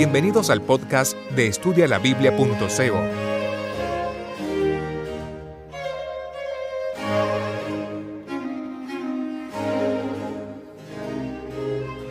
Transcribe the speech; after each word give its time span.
Bienvenidos 0.00 0.48
al 0.48 0.62
podcast 0.62 1.14
de 1.36 1.48
estudialabiblia.co. 1.48 2.46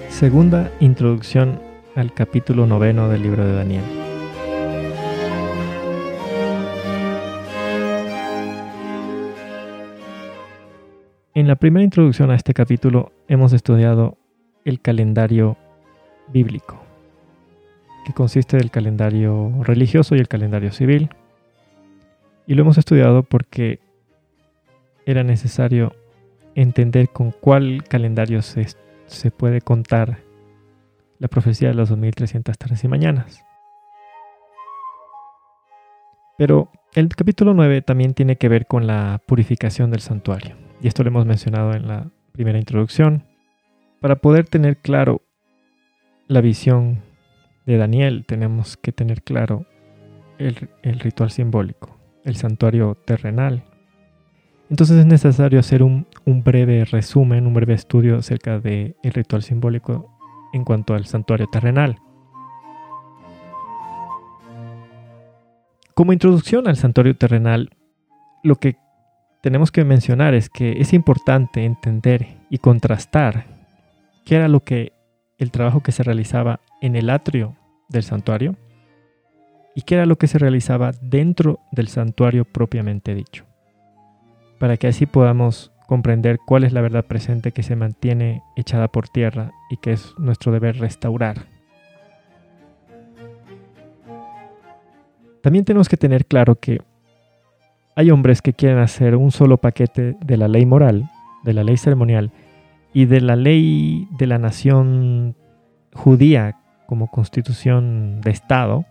Segunda 0.09 0.71
introducción 0.79 1.59
al 1.95 2.13
capítulo 2.13 2.67
noveno 2.67 3.09
del 3.09 3.23
libro 3.23 3.43
de 3.43 3.53
Daniel. 3.53 3.83
En 11.33 11.47
la 11.47 11.55
primera 11.55 11.83
introducción 11.83 12.29
a 12.29 12.35
este 12.35 12.53
capítulo 12.53 13.11
hemos 13.27 13.51
estudiado 13.51 14.19
el 14.63 14.79
calendario 14.79 15.57
bíblico, 16.31 16.88
que 18.09 18.15
consiste 18.15 18.57
del 18.57 18.71
calendario 18.71 19.51
religioso 19.61 20.15
y 20.15 20.19
el 20.19 20.27
calendario 20.27 20.71
civil. 20.71 21.09
Y 22.47 22.55
lo 22.55 22.63
hemos 22.63 22.79
estudiado 22.79 23.21
porque 23.21 23.79
era 25.05 25.23
necesario 25.23 25.95
entender 26.55 27.09
con 27.09 27.29
cuál 27.29 27.83
calendario 27.83 28.41
se, 28.41 28.65
puede 29.37 29.61
contar 29.61 30.23
la 31.19 31.27
profecía 31.27 31.67
de 31.67 31.75
las 31.75 31.89
2300 31.89 32.57
tardes 32.57 32.83
y 32.83 32.87
mañanas. 32.87 33.45
Pero 36.35 36.71
el 36.95 37.09
capítulo 37.09 37.53
9 37.53 37.83
también 37.83 38.15
tiene 38.15 38.37
que 38.37 38.49
ver 38.49 38.65
con 38.65 38.87
la 38.87 39.21
purificación 39.27 39.91
del 39.91 39.99
santuario. 39.99 40.55
Y 40.81 40.87
esto 40.87 41.03
lo 41.03 41.09
hemos 41.09 41.27
mencionado 41.27 41.73
en 41.73 41.87
la 41.87 42.07
primera 42.31 42.57
introducción. 42.57 43.23
Para 43.99 44.15
poder 44.15 44.49
tener 44.49 44.77
claro 44.77 45.21
la 46.27 46.41
visión 46.41 47.03
de 47.69 47.77
Daniel, 47.77 48.25
tenemos 48.25 48.77
que 48.77 48.91
tener 48.91 49.21
claro 49.21 49.65
el, 50.39 50.55
ritual 50.99 51.29
simbólico, 51.29 51.95
el 52.23 52.35
santuario 52.35 52.95
terrenal. 53.05 53.63
Entonces 54.71 54.97
es 54.97 55.05
necesario 55.05 55.59
hacer 55.59 55.83
un, 55.83 56.07
breve 56.25 56.83
resumen, 56.85 57.45
un 57.45 57.53
breve 57.53 57.75
estudio 57.75 58.17
acerca 58.17 58.59
del 58.59 58.95
ritual 59.03 59.43
simbólico 59.43 60.11
en 60.51 60.63
cuanto 60.63 60.95
al 60.95 61.05
santuario 61.05 61.45
terrenal. 61.45 61.99
Como 65.93 66.11
introducción 66.11 66.67
al 66.67 66.77
santuario 66.77 67.15
terrenal, 67.15 67.69
lo 68.41 68.55
que 68.55 68.77
tenemos 69.43 69.71
que 69.71 69.83
mencionar 69.83 70.33
es 70.33 70.49
que 70.49 70.81
es 70.81 70.91
importante 70.93 71.65
entender 71.65 72.37
y 72.49 72.57
contrastar 72.57 73.45
qué 74.25 74.37
era 74.37 74.47
lo 74.47 74.61
que 74.61 74.93
el 75.37 75.51
trabajo 75.51 75.81
que 75.81 75.91
se 75.91 76.01
realizaba 76.01 76.61
en 76.81 76.95
el 76.95 77.11
atrio 77.11 77.58
del 77.89 78.03
santuario 78.03 78.55
y 79.75 79.81
qué 79.81 79.95
era 79.95 80.05
lo 80.05 80.17
que 80.17 80.27
se 80.27 80.39
realizaba 80.39 80.91
dentro 81.01 81.59
del 81.71 81.87
santuario 81.87 82.45
propiamente 82.45 83.15
dicho, 83.15 83.45
para 84.59 84.77
que 84.77 84.87
así 84.87 85.05
podamos 85.05 85.71
comprender 85.87 86.37
cuál 86.45 86.63
es 86.63 86.73
la 86.73 86.81
verdad 86.81 87.05
presente 87.05 87.51
que 87.51 87.63
se 87.63 87.75
mantiene 87.75 88.43
echada 88.55 88.87
por 88.87 89.09
tierra 89.09 89.51
y 89.69 89.77
que 89.77 89.93
es 89.93 90.13
nuestro 90.17 90.51
deber 90.51 90.77
restaurar. 90.77 91.47
También 95.41 95.65
tenemos 95.65 95.89
que 95.89 95.97
tener 95.97 96.25
claro 96.25 96.55
que 96.55 96.81
hay 97.95 98.11
hombres 98.11 98.41
que 98.41 98.53
quieren 98.53 98.77
hacer 98.77 99.15
un 99.15 99.31
solo 99.31 99.57
paquete 99.57 100.15
de 100.19 100.37
la 100.37 100.47
ley 100.47 100.65
moral, 100.65 101.09
de 101.43 101.53
la 101.53 101.63
ley 101.63 101.77
ceremonial, 101.77 102.31
y 102.93 103.05
de 103.05 103.21
la 103.21 103.35
ley 103.35 104.07
de 104.17 104.27
la 104.27 104.37
nación 104.37 105.35
judía 105.93 106.58
como 106.89 107.05
constitución 107.05 108.19
de 108.21 108.31
Estado 108.31 108.83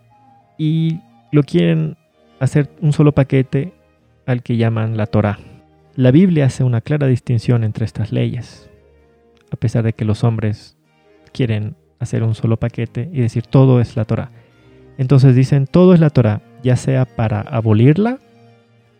y 0.57 1.01
lo 1.33 1.43
quieren 1.43 1.97
hacer 2.39 2.69
un 2.79 2.93
solo 2.93 3.11
paquete 3.11 3.73
al 4.25 4.41
que 4.41 4.55
llaman 4.55 4.95
la 4.95 5.05
Torah. 5.05 5.37
La 5.95 6.11
Biblia 6.11 6.45
hace 6.45 6.63
una 6.63 6.79
clara 6.79 7.07
distinción 7.07 7.65
entre 7.65 7.83
estas 7.83 8.13
leyes, 8.13 8.69
a 9.51 9.57
pesar 9.57 9.83
de 9.83 9.91
que 9.91 10.05
los 10.05 10.23
hombres 10.23 10.77
quieren 11.33 11.75
hacer 11.99 12.23
un 12.23 12.35
solo 12.35 12.55
paquete 12.55 13.09
y 13.11 13.19
decir 13.19 13.45
todo 13.45 13.81
es 13.81 13.97
la 13.97 14.05
Torah. 14.05 14.31
Entonces 14.97 15.35
dicen 15.35 15.67
todo 15.67 15.93
es 15.93 15.99
la 15.99 16.09
Torah, 16.09 16.41
ya 16.63 16.77
sea 16.77 17.03
para 17.03 17.41
abolirla 17.41 18.19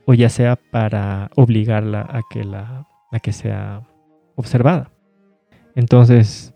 o 0.03 0.13
ya 0.13 0.27
sea 0.27 0.57
para 0.57 1.31
obligarla 1.37 2.01
a 2.01 2.19
que, 2.29 2.43
la, 2.43 2.85
a 3.13 3.19
que 3.21 3.31
sea 3.31 3.87
observada. 4.35 4.91
Entonces, 5.73 6.53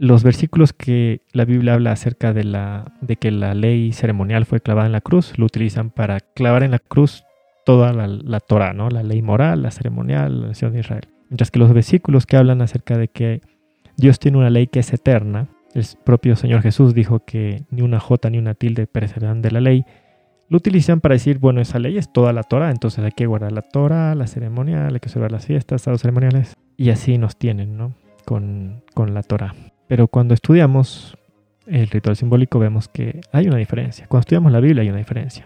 los 0.00 0.22
versículos 0.22 0.72
que 0.72 1.20
la 1.34 1.44
Biblia 1.44 1.74
habla 1.74 1.92
acerca 1.92 2.32
de, 2.32 2.42
la, 2.42 2.90
de 3.02 3.16
que 3.16 3.30
la 3.30 3.52
ley 3.52 3.92
ceremonial 3.92 4.46
fue 4.46 4.60
clavada 4.60 4.86
en 4.86 4.92
la 4.92 5.02
cruz, 5.02 5.38
lo 5.38 5.44
utilizan 5.44 5.90
para 5.90 6.20
clavar 6.20 6.62
en 6.62 6.70
la 6.70 6.78
cruz 6.78 7.24
toda 7.66 7.92
la, 7.92 8.08
la 8.08 8.40
Torah, 8.40 8.72
¿no? 8.72 8.88
la 8.88 9.02
ley 9.02 9.20
moral, 9.20 9.62
la 9.62 9.70
ceremonial, 9.70 10.40
la 10.40 10.46
nación 10.48 10.72
de 10.72 10.80
Israel. 10.80 11.06
Mientras 11.28 11.50
que 11.50 11.58
los 11.58 11.70
versículos 11.74 12.24
que 12.24 12.38
hablan 12.38 12.62
acerca 12.62 12.96
de 12.96 13.08
que 13.08 13.42
Dios 13.98 14.18
tiene 14.18 14.38
una 14.38 14.48
ley 14.48 14.68
que 14.68 14.80
es 14.80 14.90
eterna, 14.94 15.48
el 15.74 15.84
propio 16.02 16.34
Señor 16.34 16.62
Jesús 16.62 16.94
dijo 16.94 17.26
que 17.26 17.64
ni 17.70 17.82
una 17.82 18.00
jota 18.00 18.30
ni 18.30 18.38
una 18.38 18.54
tilde 18.54 18.86
perecerán 18.86 19.42
de 19.42 19.50
la 19.50 19.60
ley, 19.60 19.84
lo 20.48 20.56
utilizan 20.56 21.02
para 21.02 21.12
decir, 21.12 21.38
bueno, 21.38 21.60
esa 21.60 21.78
ley 21.78 21.98
es 21.98 22.10
toda 22.10 22.32
la 22.32 22.42
Torah, 22.42 22.70
entonces 22.70 23.04
hay 23.04 23.12
que 23.12 23.26
guardar 23.26 23.52
la 23.52 23.62
Torah, 23.62 24.14
la 24.14 24.26
ceremonial, 24.26 24.94
hay 24.94 25.00
que 25.00 25.08
observar 25.08 25.30
las 25.30 25.44
fiestas, 25.44 25.86
los 25.86 26.00
ceremoniales, 26.00 26.56
y 26.78 26.88
así 26.88 27.18
nos 27.18 27.36
tienen, 27.36 27.76
¿no? 27.76 27.92
Con, 28.24 28.82
con 28.94 29.12
la 29.12 29.22
Torah. 29.22 29.54
Pero 29.90 30.06
cuando 30.06 30.34
estudiamos 30.34 31.18
el 31.66 31.88
ritual 31.88 32.14
simbólico 32.14 32.60
vemos 32.60 32.86
que 32.86 33.22
hay 33.32 33.48
una 33.48 33.56
diferencia. 33.56 34.06
Cuando 34.06 34.20
estudiamos 34.20 34.52
la 34.52 34.60
Biblia 34.60 34.82
hay 34.82 34.88
una 34.88 34.98
diferencia. 34.98 35.44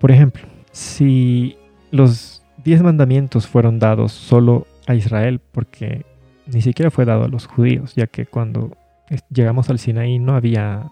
Por 0.00 0.10
ejemplo, 0.10 0.42
si 0.72 1.56
los 1.92 2.42
diez 2.64 2.82
mandamientos 2.82 3.46
fueron 3.46 3.78
dados 3.78 4.10
solo 4.10 4.66
a 4.88 4.96
Israel, 4.96 5.40
porque 5.52 6.04
ni 6.46 6.60
siquiera 6.60 6.90
fue 6.90 7.04
dado 7.04 7.22
a 7.22 7.28
los 7.28 7.46
judíos, 7.46 7.94
ya 7.94 8.08
que 8.08 8.26
cuando 8.26 8.76
llegamos 9.30 9.70
al 9.70 9.78
Sinaí 9.78 10.18
no 10.18 10.34
había 10.34 10.90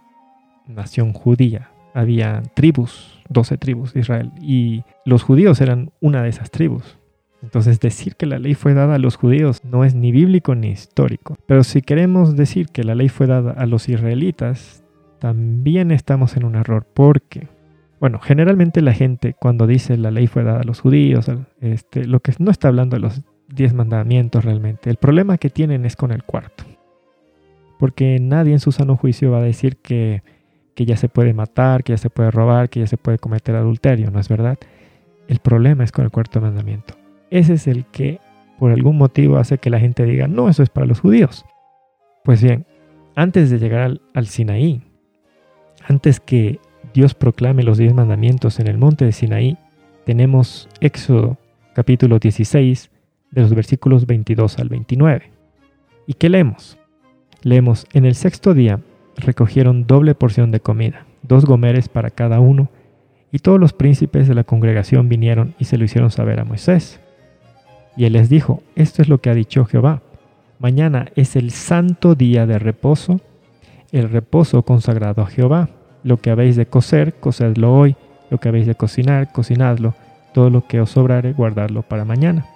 nación 0.68 1.12
judía, 1.12 1.70
había 1.94 2.44
tribus, 2.54 3.18
12 3.28 3.58
tribus 3.58 3.92
de 3.92 4.00
Israel, 4.02 4.30
y 4.40 4.84
los 5.04 5.24
judíos 5.24 5.60
eran 5.60 5.90
una 6.00 6.22
de 6.22 6.28
esas 6.28 6.52
tribus. 6.52 6.96
Entonces 7.46 7.78
decir 7.78 8.16
que 8.16 8.26
la 8.26 8.40
ley 8.40 8.54
fue 8.54 8.74
dada 8.74 8.96
a 8.96 8.98
los 8.98 9.14
judíos 9.14 9.62
no 9.64 9.84
es 9.84 9.94
ni 9.94 10.10
bíblico 10.10 10.56
ni 10.56 10.70
histórico. 10.70 11.36
Pero 11.46 11.62
si 11.62 11.80
queremos 11.80 12.34
decir 12.34 12.66
que 12.66 12.82
la 12.82 12.96
ley 12.96 13.08
fue 13.08 13.28
dada 13.28 13.52
a 13.52 13.66
los 13.66 13.88
israelitas, 13.88 14.82
también 15.20 15.92
estamos 15.92 16.36
en 16.36 16.44
un 16.44 16.56
error 16.56 16.84
porque, 16.92 17.46
bueno, 18.00 18.18
generalmente 18.18 18.82
la 18.82 18.92
gente 18.92 19.36
cuando 19.38 19.68
dice 19.68 19.96
la 19.96 20.10
ley 20.10 20.26
fue 20.26 20.42
dada 20.42 20.60
a 20.60 20.64
los 20.64 20.80
judíos, 20.80 21.30
este, 21.60 22.04
lo 22.04 22.18
que 22.18 22.32
no 22.40 22.50
está 22.50 22.66
hablando 22.66 22.96
de 22.96 23.02
los 23.02 23.22
diez 23.48 23.72
mandamientos 23.72 24.44
realmente. 24.44 24.90
El 24.90 24.96
problema 24.96 25.38
que 25.38 25.50
tienen 25.50 25.86
es 25.86 25.94
con 25.94 26.10
el 26.10 26.24
cuarto. 26.24 26.64
Porque 27.78 28.18
nadie 28.20 28.54
en 28.54 28.60
su 28.60 28.72
sano 28.72 28.96
juicio 28.96 29.30
va 29.30 29.38
a 29.38 29.42
decir 29.42 29.76
que 29.76 30.22
que 30.76 30.84
ya 30.84 30.96
se 30.98 31.08
puede 31.08 31.32
matar, 31.32 31.82
que 31.82 31.94
ya 31.94 31.96
se 31.96 32.10
puede 32.10 32.30
robar, 32.30 32.68
que 32.68 32.80
ya 32.80 32.86
se 32.86 32.98
puede 32.98 33.18
cometer 33.18 33.56
adulterio, 33.56 34.10
¿no 34.10 34.20
es 34.20 34.28
verdad? 34.28 34.58
El 35.26 35.38
problema 35.38 35.82
es 35.82 35.90
con 35.90 36.04
el 36.04 36.10
cuarto 36.10 36.40
mandamiento. 36.40 36.94
Ese 37.30 37.54
es 37.54 37.66
el 37.66 37.84
que 37.86 38.20
por 38.58 38.72
algún 38.72 38.96
motivo 38.96 39.36
hace 39.36 39.58
que 39.58 39.70
la 39.70 39.80
gente 39.80 40.04
diga, 40.04 40.28
no, 40.28 40.48
eso 40.48 40.62
es 40.62 40.70
para 40.70 40.86
los 40.86 41.00
judíos. 41.00 41.44
Pues 42.24 42.42
bien, 42.42 42.66
antes 43.14 43.50
de 43.50 43.58
llegar 43.58 43.98
al, 44.14 44.26
Sinaí, 44.26 44.82
antes 45.86 46.20
que 46.20 46.58
Dios 46.94 47.14
proclame 47.14 47.62
los 47.62 47.78
diez 47.78 47.94
mandamientos 47.94 48.58
en 48.60 48.66
el 48.66 48.78
monte 48.78 49.04
de 49.04 49.12
Sinaí, 49.12 49.58
tenemos 50.04 50.68
Éxodo 50.80 51.36
capítulo 51.74 52.18
16 52.18 52.90
de 53.30 53.40
los 53.40 53.54
versículos 53.54 54.06
22 54.06 54.58
al 54.58 54.68
29. 54.68 55.30
¿Y 56.06 56.14
qué 56.14 56.28
leemos? 56.28 56.78
Leemos, 57.42 57.86
en 57.92 58.04
el 58.04 58.14
sexto 58.14 58.54
día 58.54 58.80
recogieron 59.16 59.86
doble 59.86 60.14
porción 60.14 60.50
de 60.50 60.60
comida, 60.60 61.06
dos 61.22 61.44
gomeres 61.44 61.88
para 61.88 62.10
cada 62.10 62.40
uno, 62.40 62.70
y 63.32 63.40
todos 63.40 63.60
los 63.60 63.72
príncipes 63.72 64.28
de 64.28 64.34
la 64.34 64.44
congregación 64.44 65.08
vinieron 65.08 65.54
y 65.58 65.64
se 65.64 65.76
lo 65.76 65.84
hicieron 65.84 66.10
saber 66.10 66.40
a 66.40 66.44
Moisés. 66.44 67.00
Y 67.96 68.04
él 68.04 68.12
les 68.12 68.28
dijo, 68.28 68.62
esto 68.74 69.02
es 69.02 69.08
lo 69.08 69.18
que 69.18 69.30
ha 69.30 69.34
dicho 69.34 69.64
Jehová, 69.64 70.02
mañana 70.58 71.06
es 71.16 71.36
el 71.36 71.50
santo 71.50 72.14
día 72.14 72.46
de 72.46 72.58
reposo, 72.58 73.20
el 73.92 74.10
reposo 74.10 74.62
consagrado 74.62 75.22
a 75.22 75.26
Jehová, 75.26 75.70
lo 76.02 76.18
que 76.18 76.30
habéis 76.30 76.56
de 76.56 76.66
coser, 76.66 77.14
cocedlo 77.14 77.74
hoy, 77.74 77.96
lo 78.30 78.38
que 78.38 78.48
habéis 78.48 78.66
de 78.66 78.74
cocinar, 78.74 79.32
cocinadlo, 79.32 79.94
todo 80.34 80.50
lo 80.50 80.66
que 80.66 80.80
os 80.80 80.90
sobrare, 80.90 81.32
guardadlo 81.32 81.82
para 81.82 82.04
mañana. 82.04 82.46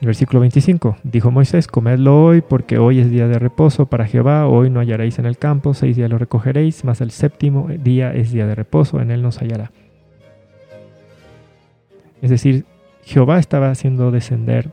Versículo 0.00 0.40
25. 0.40 0.96
Dijo 1.02 1.30
Moisés, 1.30 1.66
comedlo 1.66 2.22
hoy, 2.22 2.42
porque 2.42 2.78
hoy 2.78 3.00
es 3.00 3.10
día 3.10 3.26
de 3.26 3.38
reposo 3.38 3.86
para 3.86 4.06
Jehová, 4.06 4.46
hoy 4.46 4.68
no 4.68 4.80
hallaréis 4.80 5.18
en 5.18 5.26
el 5.26 5.38
campo, 5.38 5.72
seis 5.74 5.96
días 5.96 6.10
lo 6.10 6.18
recogeréis, 6.18 6.84
mas 6.84 7.00
el 7.00 7.10
séptimo 7.10 7.68
día 7.68 8.12
es 8.12 8.32
día 8.32 8.46
de 8.46 8.54
reposo, 8.54 9.00
en 9.00 9.10
él 9.10 9.22
nos 9.22 9.38
hallará. 9.40 9.70
Es 12.20 12.30
decir, 12.30 12.64
Jehová 13.04 13.38
estaba 13.38 13.70
haciendo 13.70 14.10
descender 14.10 14.70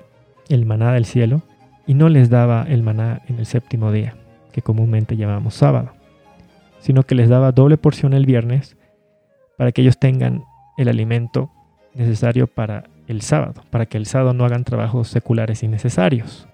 el 0.49 0.65
maná 0.65 0.93
del 0.93 1.05
cielo 1.05 1.41
y 1.87 1.93
no 1.93 2.09
les 2.09 2.29
daba 2.29 2.65
el 2.67 2.83
maná 2.83 3.21
en 3.27 3.39
el 3.39 3.45
séptimo 3.45 3.91
día, 3.91 4.15
que 4.51 4.61
comúnmente 4.61 5.17
llamamos 5.17 5.55
sábado. 5.55 5.93
sino 6.81 7.03
que 7.03 7.15
les 7.15 7.29
daba 7.29 7.51
doble 7.51 7.77
porción 7.77 8.13
el 8.13 8.25
viernes 8.25 8.75
para 9.55 9.71
que 9.71 9.81
ellos 9.81 9.97
tengan 9.97 10.43
el 10.77 10.89
alimento 10.89 11.51
necesario 11.93 12.47
para 12.47 12.85
el 13.07 13.21
sábado, 13.21 13.61
para 13.69 13.85
que 13.85 13.97
el 13.97 14.07
sábado 14.07 14.33
no 14.33 14.45
hagan 14.45 14.63
trabajos 14.63 15.07
seculares 15.07 15.63
innecesarios. 15.63 16.47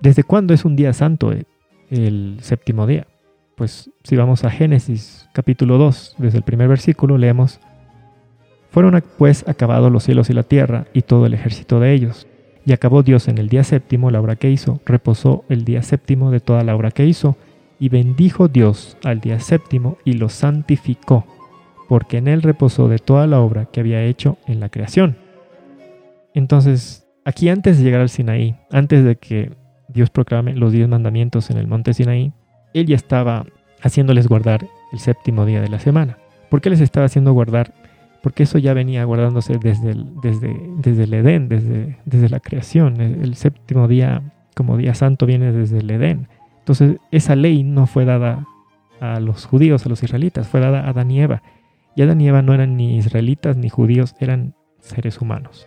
¿Desde 0.00 0.22
cuándo 0.22 0.54
es 0.54 0.64
un 0.64 0.76
día 0.76 0.92
santo 0.92 1.32
el 1.90 2.38
séptimo 2.40 2.86
día? 2.86 3.06
Pues 3.56 3.90
si 4.04 4.14
vamos 4.14 4.44
a 4.44 4.50
Génesis 4.50 5.28
capítulo 5.32 5.76
2, 5.78 6.16
desde 6.18 6.38
el 6.38 6.44
primer 6.44 6.68
versículo 6.68 7.18
leemos, 7.18 7.60
Fueron 8.70 9.02
pues 9.16 9.46
acabados 9.48 9.90
los 9.90 10.04
cielos 10.04 10.30
y 10.30 10.34
la 10.34 10.42
tierra 10.42 10.86
y 10.92 11.02
todo 11.02 11.26
el 11.26 11.34
ejército 11.34 11.80
de 11.80 11.92
ellos. 11.92 12.26
Y 12.64 12.72
acabó 12.72 13.02
Dios 13.02 13.28
en 13.28 13.38
el 13.38 13.48
día 13.48 13.64
séptimo 13.64 14.10
la 14.10 14.20
obra 14.20 14.36
que 14.36 14.50
hizo, 14.50 14.80
reposó 14.84 15.44
el 15.48 15.64
día 15.64 15.82
séptimo 15.82 16.30
de 16.30 16.40
toda 16.40 16.64
la 16.64 16.76
obra 16.76 16.90
que 16.90 17.06
hizo, 17.06 17.36
y 17.80 17.88
bendijo 17.88 18.48
Dios 18.48 18.96
al 19.04 19.20
día 19.20 19.40
séptimo 19.40 19.98
y 20.04 20.14
lo 20.14 20.28
santificó, 20.28 21.24
porque 21.88 22.18
en 22.18 22.28
él 22.28 22.42
reposó 22.42 22.88
de 22.88 22.98
toda 22.98 23.26
la 23.26 23.40
obra 23.40 23.66
que 23.66 23.80
había 23.80 24.04
hecho 24.04 24.36
en 24.46 24.60
la 24.60 24.68
creación. 24.68 25.16
Entonces, 26.34 27.08
aquí 27.24 27.48
antes 27.48 27.78
de 27.78 27.84
llegar 27.84 28.00
al 28.00 28.10
Sinaí, 28.10 28.56
antes 28.70 29.04
de 29.04 29.16
que 29.16 29.52
Dios 29.88 30.10
proclame 30.10 30.54
los 30.54 30.72
diez 30.72 30.88
mandamientos 30.88 31.50
en 31.50 31.56
el 31.56 31.66
monte 31.66 31.94
Sinaí, 31.94 32.32
él 32.74 32.86
ya 32.86 32.96
estaba 32.96 33.46
haciéndoles 33.80 34.28
guardar 34.28 34.66
el 34.92 34.98
séptimo 34.98 35.46
día 35.46 35.60
de 35.60 35.68
la 35.68 35.78
semana. 35.78 36.18
¿Por 36.50 36.60
qué 36.60 36.70
les 36.70 36.80
estaba 36.80 37.06
haciendo 37.06 37.32
guardar? 37.32 37.72
Porque 38.22 38.42
eso 38.42 38.58
ya 38.58 38.74
venía 38.74 39.04
guardándose 39.04 39.58
desde 39.58 39.90
el, 39.90 40.06
desde, 40.22 40.54
desde 40.78 41.04
el 41.04 41.14
Edén, 41.14 41.48
desde, 41.48 41.98
desde 42.04 42.28
la 42.28 42.40
creación. 42.40 43.00
El, 43.00 43.34
séptimo 43.36 43.86
día, 43.86 44.22
como 44.54 44.76
día 44.76 44.94
santo, 44.94 45.24
viene 45.24 45.52
desde 45.52 45.78
el 45.78 45.90
Edén. 45.90 46.28
Entonces, 46.58 46.96
esa 47.10 47.36
ley 47.36 47.62
no 47.62 47.86
fue 47.86 48.04
dada 48.04 48.46
a 49.00 49.20
los 49.20 49.46
judíos, 49.46 49.86
a 49.86 49.88
los 49.88 50.02
israelitas, 50.02 50.48
fue 50.48 50.60
dada 50.60 50.80
a 50.80 50.90
Adán 50.90 51.10
y 51.10 51.20
Eva. 51.20 51.42
Y 51.94 52.02
Adán 52.02 52.20
y 52.20 52.28
Eva 52.28 52.42
no 52.42 52.54
eran 52.54 52.76
ni 52.76 52.96
israelitas 52.96 53.56
ni 53.56 53.68
judíos, 53.68 54.14
eran 54.18 54.54
seres 54.80 55.20
humanos. 55.20 55.66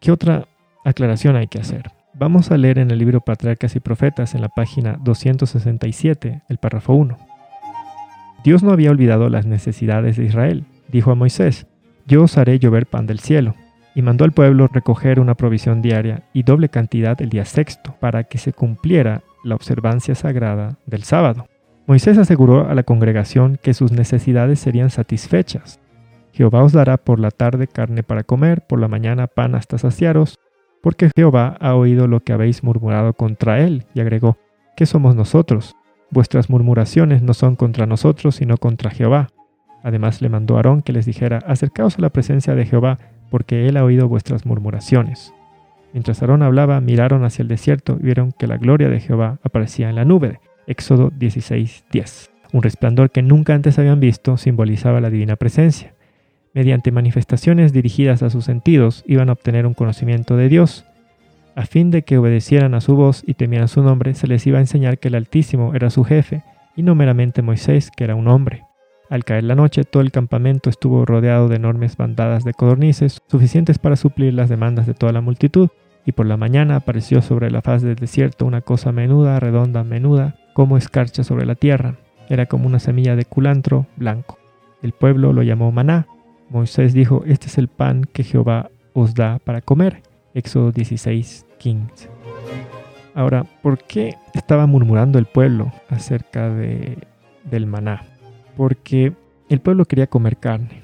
¿Qué 0.00 0.10
otra 0.10 0.48
aclaración 0.84 1.36
hay 1.36 1.46
que 1.46 1.60
hacer? 1.60 1.90
Vamos 2.14 2.50
a 2.50 2.56
leer 2.56 2.78
en 2.78 2.90
el 2.90 2.98
libro 2.98 3.20
Patriarcas 3.20 3.76
y 3.76 3.80
Profetas, 3.80 4.34
en 4.34 4.40
la 4.40 4.48
página 4.48 4.98
267, 5.00 6.42
el 6.48 6.58
párrafo 6.58 6.94
1. 6.94 7.16
Dios 8.42 8.62
no 8.62 8.72
había 8.72 8.90
olvidado 8.90 9.28
las 9.28 9.46
necesidades 9.46 10.16
de 10.16 10.24
Israel. 10.24 10.64
Dijo 10.90 11.10
a 11.10 11.14
Moisés, 11.14 11.66
yo 12.06 12.24
os 12.24 12.36
haré 12.38 12.58
llover 12.58 12.86
pan 12.86 13.06
del 13.06 13.20
cielo. 13.20 13.54
Y 13.94 14.02
mandó 14.02 14.24
al 14.24 14.32
pueblo 14.32 14.68
recoger 14.68 15.18
una 15.18 15.34
provisión 15.34 15.82
diaria 15.82 16.22
y 16.32 16.44
doble 16.44 16.68
cantidad 16.68 17.20
el 17.20 17.28
día 17.28 17.44
sexto, 17.44 17.94
para 18.00 18.24
que 18.24 18.38
se 18.38 18.52
cumpliera 18.52 19.22
la 19.42 19.56
observancia 19.56 20.14
sagrada 20.14 20.78
del 20.86 21.02
sábado. 21.02 21.46
Moisés 21.86 22.18
aseguró 22.18 22.68
a 22.68 22.74
la 22.74 22.84
congregación 22.84 23.58
que 23.60 23.74
sus 23.74 23.90
necesidades 23.90 24.60
serían 24.60 24.90
satisfechas. 24.90 25.80
Jehová 26.32 26.62
os 26.62 26.72
dará 26.72 26.98
por 26.98 27.18
la 27.18 27.32
tarde 27.32 27.66
carne 27.66 28.04
para 28.04 28.22
comer, 28.22 28.64
por 28.66 28.80
la 28.80 28.86
mañana 28.86 29.26
pan 29.26 29.56
hasta 29.56 29.76
saciaros, 29.76 30.38
porque 30.82 31.10
Jehová 31.14 31.56
ha 31.60 31.74
oído 31.74 32.06
lo 32.06 32.20
que 32.20 32.32
habéis 32.32 32.62
murmurado 32.62 33.12
contra 33.14 33.60
él, 33.60 33.84
y 33.92 34.00
agregó, 34.00 34.38
¿qué 34.76 34.86
somos 34.86 35.16
nosotros? 35.16 35.74
Vuestras 36.10 36.48
murmuraciones 36.48 37.22
no 37.22 37.34
son 37.34 37.56
contra 37.56 37.86
nosotros, 37.86 38.36
sino 38.36 38.56
contra 38.56 38.90
Jehová. 38.90 39.28
Además 39.82 40.22
le 40.22 40.28
mandó 40.28 40.54
a 40.54 40.58
Aarón 40.58 40.82
que 40.82 40.92
les 40.92 41.06
dijera, 41.06 41.38
acercaos 41.46 41.98
a 41.98 42.02
la 42.02 42.10
presencia 42.10 42.54
de 42.54 42.66
Jehová, 42.66 42.98
porque 43.30 43.66
él 43.66 43.76
ha 43.76 43.84
oído 43.84 44.08
vuestras 44.08 44.46
murmuraciones. 44.46 45.32
Mientras 45.92 46.22
Aarón 46.22 46.42
hablaba, 46.42 46.80
miraron 46.80 47.24
hacia 47.24 47.42
el 47.42 47.48
desierto 47.48 47.96
y 48.00 48.04
vieron 48.04 48.32
que 48.32 48.46
la 48.46 48.56
gloria 48.56 48.88
de 48.88 49.00
Jehová 49.00 49.38
aparecía 49.42 49.88
en 49.88 49.96
la 49.96 50.04
nube. 50.04 50.40
Éxodo 50.66 51.10
16:10. 51.10 52.30
Un 52.52 52.62
resplandor 52.62 53.10
que 53.10 53.22
nunca 53.22 53.54
antes 53.54 53.78
habían 53.78 54.00
visto 54.00 54.36
simbolizaba 54.36 55.00
la 55.00 55.10
divina 55.10 55.36
presencia 55.36 55.94
mediante 56.52 56.90
manifestaciones 56.90 57.72
dirigidas 57.72 58.22
a 58.22 58.30
sus 58.30 58.44
sentidos, 58.44 59.04
iban 59.06 59.28
a 59.28 59.32
obtener 59.32 59.66
un 59.66 59.74
conocimiento 59.74 60.36
de 60.36 60.48
Dios. 60.48 60.84
A 61.54 61.66
fin 61.66 61.90
de 61.90 62.02
que 62.02 62.18
obedecieran 62.18 62.74
a 62.74 62.80
su 62.80 62.96
voz 62.96 63.22
y 63.26 63.34
temieran 63.34 63.68
su 63.68 63.82
nombre, 63.82 64.14
se 64.14 64.26
les 64.26 64.46
iba 64.46 64.58
a 64.58 64.62
enseñar 64.62 64.98
que 64.98 65.08
el 65.08 65.14
Altísimo 65.14 65.74
era 65.74 65.90
su 65.90 66.04
jefe, 66.04 66.42
y 66.76 66.82
no 66.82 66.94
meramente 66.94 67.42
Moisés, 67.42 67.90
que 67.90 68.04
era 68.04 68.14
un 68.14 68.28
hombre. 68.28 68.62
Al 69.10 69.24
caer 69.24 69.42
la 69.42 69.56
noche, 69.56 69.82
todo 69.82 70.02
el 70.02 70.12
campamento 70.12 70.70
estuvo 70.70 71.04
rodeado 71.04 71.48
de 71.48 71.56
enormes 71.56 71.96
bandadas 71.96 72.44
de 72.44 72.54
codornices, 72.54 73.20
suficientes 73.26 73.80
para 73.80 73.96
suplir 73.96 74.32
las 74.32 74.48
demandas 74.48 74.86
de 74.86 74.94
toda 74.94 75.12
la 75.12 75.20
multitud, 75.20 75.68
y 76.06 76.12
por 76.12 76.26
la 76.26 76.36
mañana 76.36 76.76
apareció 76.76 77.20
sobre 77.20 77.50
la 77.50 77.60
faz 77.60 77.82
del 77.82 77.96
desierto 77.96 78.46
una 78.46 78.60
cosa 78.60 78.92
menuda, 78.92 79.40
redonda, 79.40 79.82
menuda, 79.82 80.36
como 80.54 80.76
escarcha 80.76 81.24
sobre 81.24 81.44
la 81.44 81.56
tierra. 81.56 81.96
Era 82.28 82.46
como 82.46 82.68
una 82.68 82.78
semilla 82.78 83.16
de 83.16 83.24
culantro 83.24 83.86
blanco. 83.96 84.38
El 84.80 84.92
pueblo 84.92 85.32
lo 85.32 85.42
llamó 85.42 85.72
maná, 85.72 86.06
Moisés 86.48 86.94
dijo, 86.94 87.22
este 87.26 87.46
es 87.46 87.58
el 87.58 87.66
pan 87.68 88.04
que 88.12 88.24
Jehová 88.24 88.70
os 88.92 89.14
da 89.14 89.40
para 89.40 89.60
comer. 89.60 90.02
Éxodo 90.34 90.70
16, 90.70 91.46
15. 91.58 92.08
Ahora, 93.14 93.44
¿por 93.62 93.78
qué 93.78 94.14
estaba 94.34 94.66
murmurando 94.66 95.18
el 95.18 95.26
pueblo 95.26 95.72
acerca 95.88 96.48
de, 96.48 96.98
del 97.44 97.66
maná? 97.66 98.09
Porque 98.60 99.14
el 99.48 99.62
pueblo 99.62 99.86
quería 99.86 100.08
comer 100.08 100.36
carne, 100.36 100.82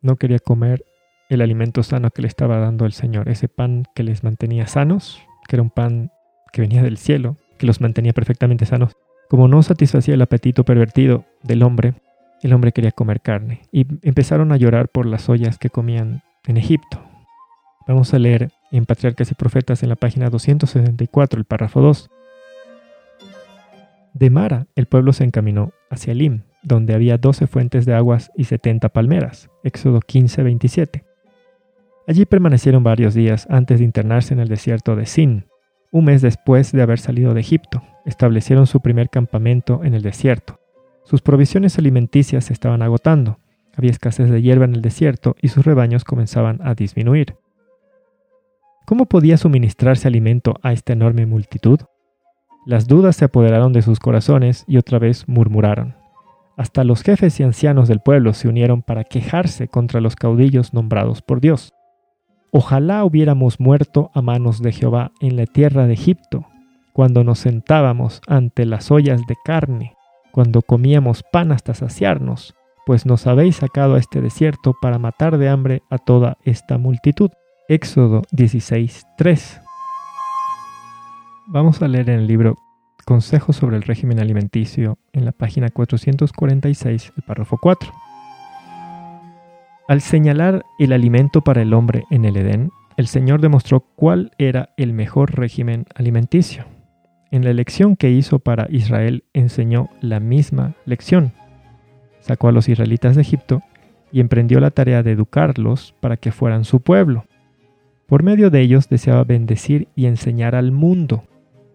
no 0.00 0.16
quería 0.16 0.38
comer 0.38 0.86
el 1.28 1.42
alimento 1.42 1.82
sano 1.82 2.10
que 2.10 2.22
le 2.22 2.28
estaba 2.28 2.56
dando 2.56 2.86
el 2.86 2.94
Señor, 2.94 3.28
ese 3.28 3.48
pan 3.48 3.84
que 3.94 4.02
les 4.02 4.24
mantenía 4.24 4.66
sanos, 4.66 5.20
que 5.46 5.56
era 5.56 5.62
un 5.62 5.68
pan 5.68 6.10
que 6.54 6.62
venía 6.62 6.82
del 6.82 6.96
cielo, 6.96 7.36
que 7.58 7.66
los 7.66 7.82
mantenía 7.82 8.14
perfectamente 8.14 8.64
sanos. 8.64 8.96
Como 9.28 9.46
no 9.46 9.62
satisfacía 9.62 10.14
el 10.14 10.22
apetito 10.22 10.64
pervertido 10.64 11.26
del 11.42 11.64
hombre, 11.64 11.92
el 12.42 12.54
hombre 12.54 12.72
quería 12.72 12.92
comer 12.92 13.20
carne 13.20 13.60
y 13.70 13.86
empezaron 14.08 14.50
a 14.50 14.56
llorar 14.56 14.88
por 14.88 15.04
las 15.04 15.28
ollas 15.28 15.58
que 15.58 15.68
comían 15.68 16.22
en 16.46 16.56
Egipto. 16.56 16.98
Vamos 17.86 18.14
a 18.14 18.18
leer 18.18 18.52
en 18.70 18.86
Patriarcas 18.86 19.30
y 19.30 19.34
Profetas 19.34 19.82
en 19.82 19.90
la 19.90 19.96
página 19.96 20.30
264, 20.30 21.38
el 21.38 21.44
párrafo 21.44 21.82
2. 21.82 22.10
De 24.14 24.30
Mara 24.30 24.66
el 24.76 24.86
pueblo 24.86 25.12
se 25.12 25.24
encaminó 25.24 25.72
hacia 25.90 26.12
Elim, 26.12 26.44
donde 26.62 26.94
había 26.94 27.18
12 27.18 27.46
fuentes 27.46 27.86
de 27.86 27.94
aguas 27.94 28.30
y 28.36 28.44
70 28.44 28.88
palmeras. 28.90 29.50
Éxodo 29.64 30.00
15, 30.00 30.42
27. 30.42 31.04
Allí 32.06 32.24
permanecieron 32.24 32.82
varios 32.82 33.14
días 33.14 33.46
antes 33.50 33.78
de 33.78 33.84
internarse 33.84 34.34
en 34.34 34.40
el 34.40 34.48
desierto 34.48 34.96
de 34.96 35.06
Sin. 35.06 35.46
Un 35.90 36.06
mes 36.06 36.22
después 36.22 36.72
de 36.72 36.82
haber 36.82 36.98
salido 36.98 37.34
de 37.34 37.40
Egipto, 37.40 37.82
establecieron 38.06 38.66
su 38.66 38.80
primer 38.80 39.10
campamento 39.10 39.84
en 39.84 39.94
el 39.94 40.02
desierto. 40.02 40.58
Sus 41.04 41.20
provisiones 41.20 41.78
alimenticias 41.78 42.46
se 42.46 42.52
estaban 42.52 42.82
agotando, 42.82 43.38
había 43.76 43.90
escasez 43.90 44.30
de 44.30 44.42
hierba 44.42 44.64
en 44.64 44.74
el 44.74 44.82
desierto 44.82 45.36
y 45.40 45.48
sus 45.48 45.64
rebaños 45.64 46.04
comenzaban 46.04 46.60
a 46.62 46.74
disminuir. 46.74 47.36
¿Cómo 48.86 49.06
podía 49.06 49.36
suministrarse 49.36 50.08
alimento 50.08 50.54
a 50.62 50.72
esta 50.72 50.92
enorme 50.92 51.26
multitud? 51.26 51.80
Las 52.66 52.86
dudas 52.86 53.16
se 53.16 53.24
apoderaron 53.24 53.72
de 53.72 53.82
sus 53.82 54.00
corazones 54.00 54.64
y 54.66 54.76
otra 54.76 54.98
vez 54.98 55.28
murmuraron. 55.28 56.01
Hasta 56.56 56.84
los 56.84 57.02
jefes 57.02 57.38
y 57.40 57.42
ancianos 57.42 57.88
del 57.88 58.00
pueblo 58.00 58.34
se 58.34 58.48
unieron 58.48 58.82
para 58.82 59.04
quejarse 59.04 59.68
contra 59.68 60.00
los 60.00 60.16
caudillos 60.16 60.74
nombrados 60.74 61.22
por 61.22 61.40
Dios. 61.40 61.72
Ojalá 62.50 63.04
hubiéramos 63.04 63.60
muerto 63.60 64.10
a 64.14 64.22
manos 64.22 64.60
de 64.60 64.72
Jehová 64.72 65.12
en 65.20 65.36
la 65.36 65.46
tierra 65.46 65.86
de 65.86 65.94
Egipto, 65.94 66.46
cuando 66.92 67.24
nos 67.24 67.38
sentábamos 67.38 68.20
ante 68.26 68.66
las 68.66 68.90
ollas 68.90 69.22
de 69.26 69.36
carne 69.44 69.96
cuando 70.32 70.62
comíamos 70.62 71.22
pan 71.22 71.52
hasta 71.52 71.74
saciarnos, 71.74 72.54
pues 72.86 73.06
nos 73.06 73.26
habéis 73.26 73.56
sacado 73.56 73.94
a 73.94 73.98
este 73.98 74.20
desierto 74.20 74.74
para 74.80 74.98
matar 74.98 75.38
de 75.38 75.48
hambre 75.48 75.82
a 75.90 75.98
toda 75.98 76.38
esta 76.42 76.78
multitud. 76.78 77.30
Éxodo 77.68 78.22
16:3. 78.32 79.60
Vamos 81.46 81.82
a 81.82 81.88
leer 81.88 82.08
en 82.08 82.20
el 82.20 82.26
libro 82.26 82.56
Consejos 83.04 83.56
sobre 83.56 83.76
el 83.76 83.82
régimen 83.82 84.20
alimenticio 84.20 84.96
en 85.12 85.24
la 85.24 85.32
página 85.32 85.70
446, 85.70 87.12
el 87.16 87.22
párrafo 87.24 87.58
4. 87.60 87.92
Al 89.88 90.00
señalar 90.00 90.64
el 90.78 90.92
alimento 90.92 91.40
para 91.40 91.62
el 91.62 91.74
hombre 91.74 92.04
en 92.10 92.24
el 92.24 92.36
Edén, 92.36 92.70
el 92.96 93.08
Señor 93.08 93.40
demostró 93.40 93.80
cuál 93.80 94.30
era 94.38 94.70
el 94.76 94.92
mejor 94.92 95.34
régimen 95.34 95.86
alimenticio. 95.96 96.64
En 97.32 97.42
la 97.42 97.50
elección 97.50 97.96
que 97.96 98.10
hizo 98.10 98.38
para 98.38 98.68
Israel 98.70 99.24
enseñó 99.32 99.88
la 100.00 100.20
misma 100.20 100.74
lección. 100.84 101.32
Sacó 102.20 102.48
a 102.48 102.52
los 102.52 102.68
israelitas 102.68 103.16
de 103.16 103.22
Egipto 103.22 103.62
y 104.12 104.20
emprendió 104.20 104.60
la 104.60 104.70
tarea 104.70 105.02
de 105.02 105.10
educarlos 105.10 105.94
para 106.00 106.16
que 106.16 106.30
fueran 106.30 106.64
su 106.64 106.80
pueblo. 106.80 107.24
Por 108.06 108.22
medio 108.22 108.50
de 108.50 108.60
ellos 108.60 108.88
deseaba 108.88 109.24
bendecir 109.24 109.88
y 109.96 110.06
enseñar 110.06 110.54
al 110.54 110.70
mundo. 110.70 111.24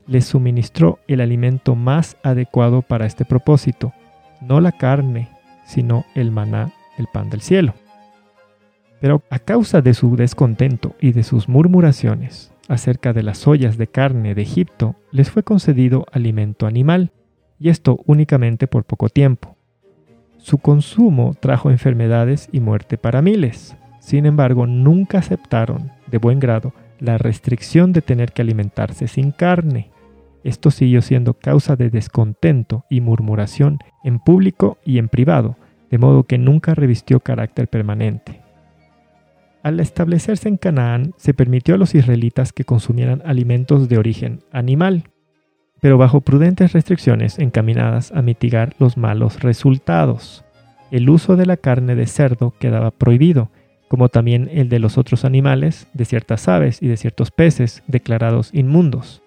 Les 0.07 0.25
suministró 0.25 0.99
el 1.07 1.21
alimento 1.21 1.75
más 1.75 2.17
adecuado 2.23 2.81
para 2.81 3.05
este 3.05 3.25
propósito, 3.25 3.93
no 4.41 4.61
la 4.61 4.71
carne, 4.71 5.29
sino 5.65 6.05
el 6.15 6.31
maná, 6.31 6.71
el 6.97 7.07
pan 7.11 7.29
del 7.29 7.41
cielo. 7.41 7.73
Pero 8.99 9.21
a 9.29 9.39
causa 9.39 9.81
de 9.81 9.93
su 9.93 10.15
descontento 10.15 10.95
y 10.99 11.11
de 11.11 11.23
sus 11.23 11.49
murmuraciones, 11.49 12.51
acerca 12.67 13.13
de 13.13 13.23
las 13.23 13.47
ollas 13.47 13.77
de 13.77 13.87
carne 13.87 14.33
de 14.33 14.41
Egipto, 14.41 14.95
les 15.11 15.29
fue 15.29 15.43
concedido 15.43 16.05
alimento 16.11 16.67
animal, 16.67 17.11
y 17.59 17.69
esto 17.69 17.99
únicamente 18.05 18.67
por 18.67 18.85
poco 18.85 19.09
tiempo. 19.09 19.55
Su 20.37 20.59
consumo 20.59 21.35
trajo 21.39 21.71
enfermedades 21.71 22.49
y 22.51 22.59
muerte 22.59 22.97
para 22.97 23.21
miles. 23.21 23.75
Sin 23.99 24.25
embargo, 24.25 24.67
nunca 24.67 25.19
aceptaron 25.19 25.91
de 26.07 26.17
buen 26.19 26.39
grado 26.39 26.73
la 26.99 27.17
restricción 27.17 27.91
de 27.93 28.01
tener 28.01 28.31
que 28.31 28.41
alimentarse 28.41 29.07
sin 29.07 29.31
carne. 29.31 29.91
Esto 30.43 30.71
siguió 30.71 31.01
siendo 31.01 31.33
causa 31.33 31.75
de 31.75 31.89
descontento 31.89 32.85
y 32.89 33.01
murmuración 33.01 33.79
en 34.03 34.19
público 34.19 34.77
y 34.85 34.97
en 34.97 35.09
privado, 35.09 35.57
de 35.89 35.97
modo 35.97 36.23
que 36.23 36.37
nunca 36.37 36.75
revistió 36.75 37.19
carácter 37.19 37.67
permanente. 37.67 38.41
Al 39.63 39.79
establecerse 39.79 40.47
en 40.47 40.57
Canaán, 40.57 41.13
se 41.17 41.33
permitió 41.33 41.75
a 41.75 41.77
los 41.77 41.95
israelitas 41.95 42.53
que 42.53 42.63
consumieran 42.63 43.21
alimentos 43.25 43.89
de 43.89 43.97
origen 43.97 44.39
animal, 44.51 45.09
pero 45.81 45.97
bajo 45.97 46.21
prudentes 46.21 46.73
restricciones 46.73 47.39
encaminadas 47.39 48.11
a 48.11 48.21
mitigar 48.21 48.75
los 48.79 48.97
malos 48.97 49.41
resultados. 49.41 50.45
El 50.89 51.09
uso 51.09 51.35
de 51.35 51.45
la 51.45 51.57
carne 51.57 51.95
de 51.95 52.07
cerdo 52.07 52.53
quedaba 52.59 52.91
prohibido, 52.91 53.51
como 53.87 54.09
también 54.09 54.49
el 54.51 54.69
de 54.69 54.79
los 54.79 54.97
otros 54.97 55.25
animales, 55.25 55.87
de 55.93 56.05
ciertas 56.05 56.47
aves 56.47 56.81
y 56.81 56.87
de 56.87 56.97
ciertos 56.97 57.31
peces 57.31 57.83
declarados 57.87 58.51
inmundos. 58.53 59.21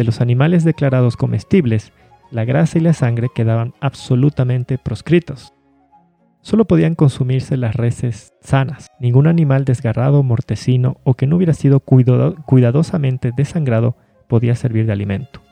De 0.00 0.04
los 0.04 0.22
animales 0.22 0.64
declarados 0.64 1.18
comestibles, 1.18 1.92
la 2.30 2.46
grasa 2.46 2.78
y 2.78 2.80
la 2.80 2.94
sangre 2.94 3.28
quedaban 3.34 3.74
absolutamente 3.80 4.78
proscritos. 4.78 5.52
Solo 6.40 6.64
podían 6.64 6.94
consumirse 6.94 7.58
las 7.58 7.76
reses 7.76 8.32
sanas. 8.40 8.86
Ningún 8.98 9.26
animal 9.26 9.66
desgarrado, 9.66 10.22
mortecino 10.22 10.96
o 11.04 11.12
que 11.12 11.26
no 11.26 11.36
hubiera 11.36 11.52
sido 11.52 11.80
cuidadosamente 11.80 13.30
desangrado 13.36 13.94
podía 14.26 14.54
servir 14.54 14.86
de 14.86 14.92
alimento. 14.92 15.42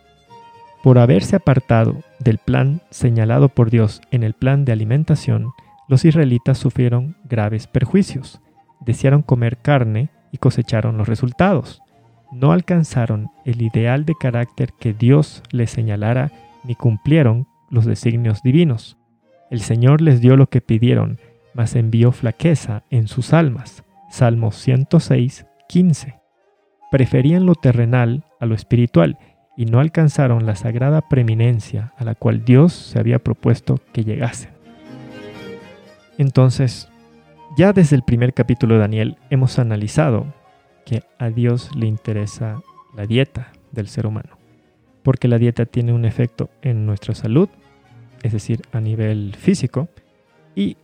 Por 0.83 0.99
haberse 0.99 1.37
apartado 1.37 1.97
del 2.19 2.39
plan 2.39 2.81
señalado 2.89 3.51
por 3.51 3.69
Dios 3.69 4.01
en 4.11 4.23
el 4.23 4.33
plan 4.33 4.65
de 4.65 4.73
alimentación, 4.73 5.51
los 5.89 6.07
israelitas 6.07 6.57
sufrieron 6.57 7.17
graves 7.29 7.67
perjuicios. 7.67 8.41
Desearon 8.81 9.21
comer 9.21 9.59
carne 9.59 10.09
y 10.33 10.39
cosecharon 10.39 10.97
los 10.97 11.07
resultados. 11.07 11.83
No 12.31 12.53
alcanzaron 12.53 13.31
el 13.45 13.63
ideal 13.63 14.05
de 14.05 14.15
carácter 14.15 14.73
que 14.79 14.93
Dios 14.93 15.43
les 15.51 15.71
señalara 15.71 16.31
ni 16.65 16.75
cumplieron 16.75 17.47
los 17.71 17.87
designios 17.87 18.43
divinos. 18.43 18.99
El 19.51 19.61
Señor 19.61 20.03
les 20.03 20.21
dio 20.21 20.37
lo 20.37 20.49
que 20.49 20.61
pidieron, 20.61 21.19
mas 21.55 21.75
envió 21.75 22.13
flaqueza 22.13 22.85
en 22.91 23.09
sus 23.09 23.33
almas. 23.33 23.83
Salmos 24.11 24.57
106, 24.57 25.47
15. 25.69 26.21
Preferían 26.91 27.47
lo 27.47 27.55
terrenal 27.55 28.25
a 28.41 28.47
lo 28.47 28.55
espiritual 28.55 29.19
y 29.57 29.65
no 29.67 29.81
alcanzaron 29.81 30.47
la 30.47 30.55
sagrada 30.55 31.01
preeminencia 31.09 31.93
a 31.97 32.05
la 32.05 32.15
cual 32.15 32.45
Dios 32.45 32.73
se 32.73 32.99
había 32.99 33.19
propuesto 33.19 33.81
que 33.93 34.05
llegasen. 34.05 34.51
Entonces, 36.17 36.89
ya 37.57 37.73
desde 37.73 37.97
el 37.97 38.03
primer 38.03 38.35
capítulo 38.35 38.75
de 38.75 38.81
Daniel 38.81 39.17
hemos 39.31 39.59
analizado 39.59 40.27
que 40.89 41.03
a 41.19 41.29
Dios 41.29 41.77
le 41.77 41.87
interesa 41.87 42.63
la 42.97 43.05
dieta 43.05 43.53
del 43.73 43.89
ser 43.89 44.07
humano, 44.07 44.39
porque 45.03 45.29
la 45.29 45.37
dieta 45.37 45.67
tiene 45.67 45.93
un 45.93 46.07
efecto 46.07 46.49
en 46.63 46.87
nuestra 46.87 47.15
salud, 47.15 47.51
es 48.23 48.33
decir, 48.33 48.63
a 48.73 48.81
nivel 48.81 49.37
físico, 49.37 49.89
y 50.55 50.79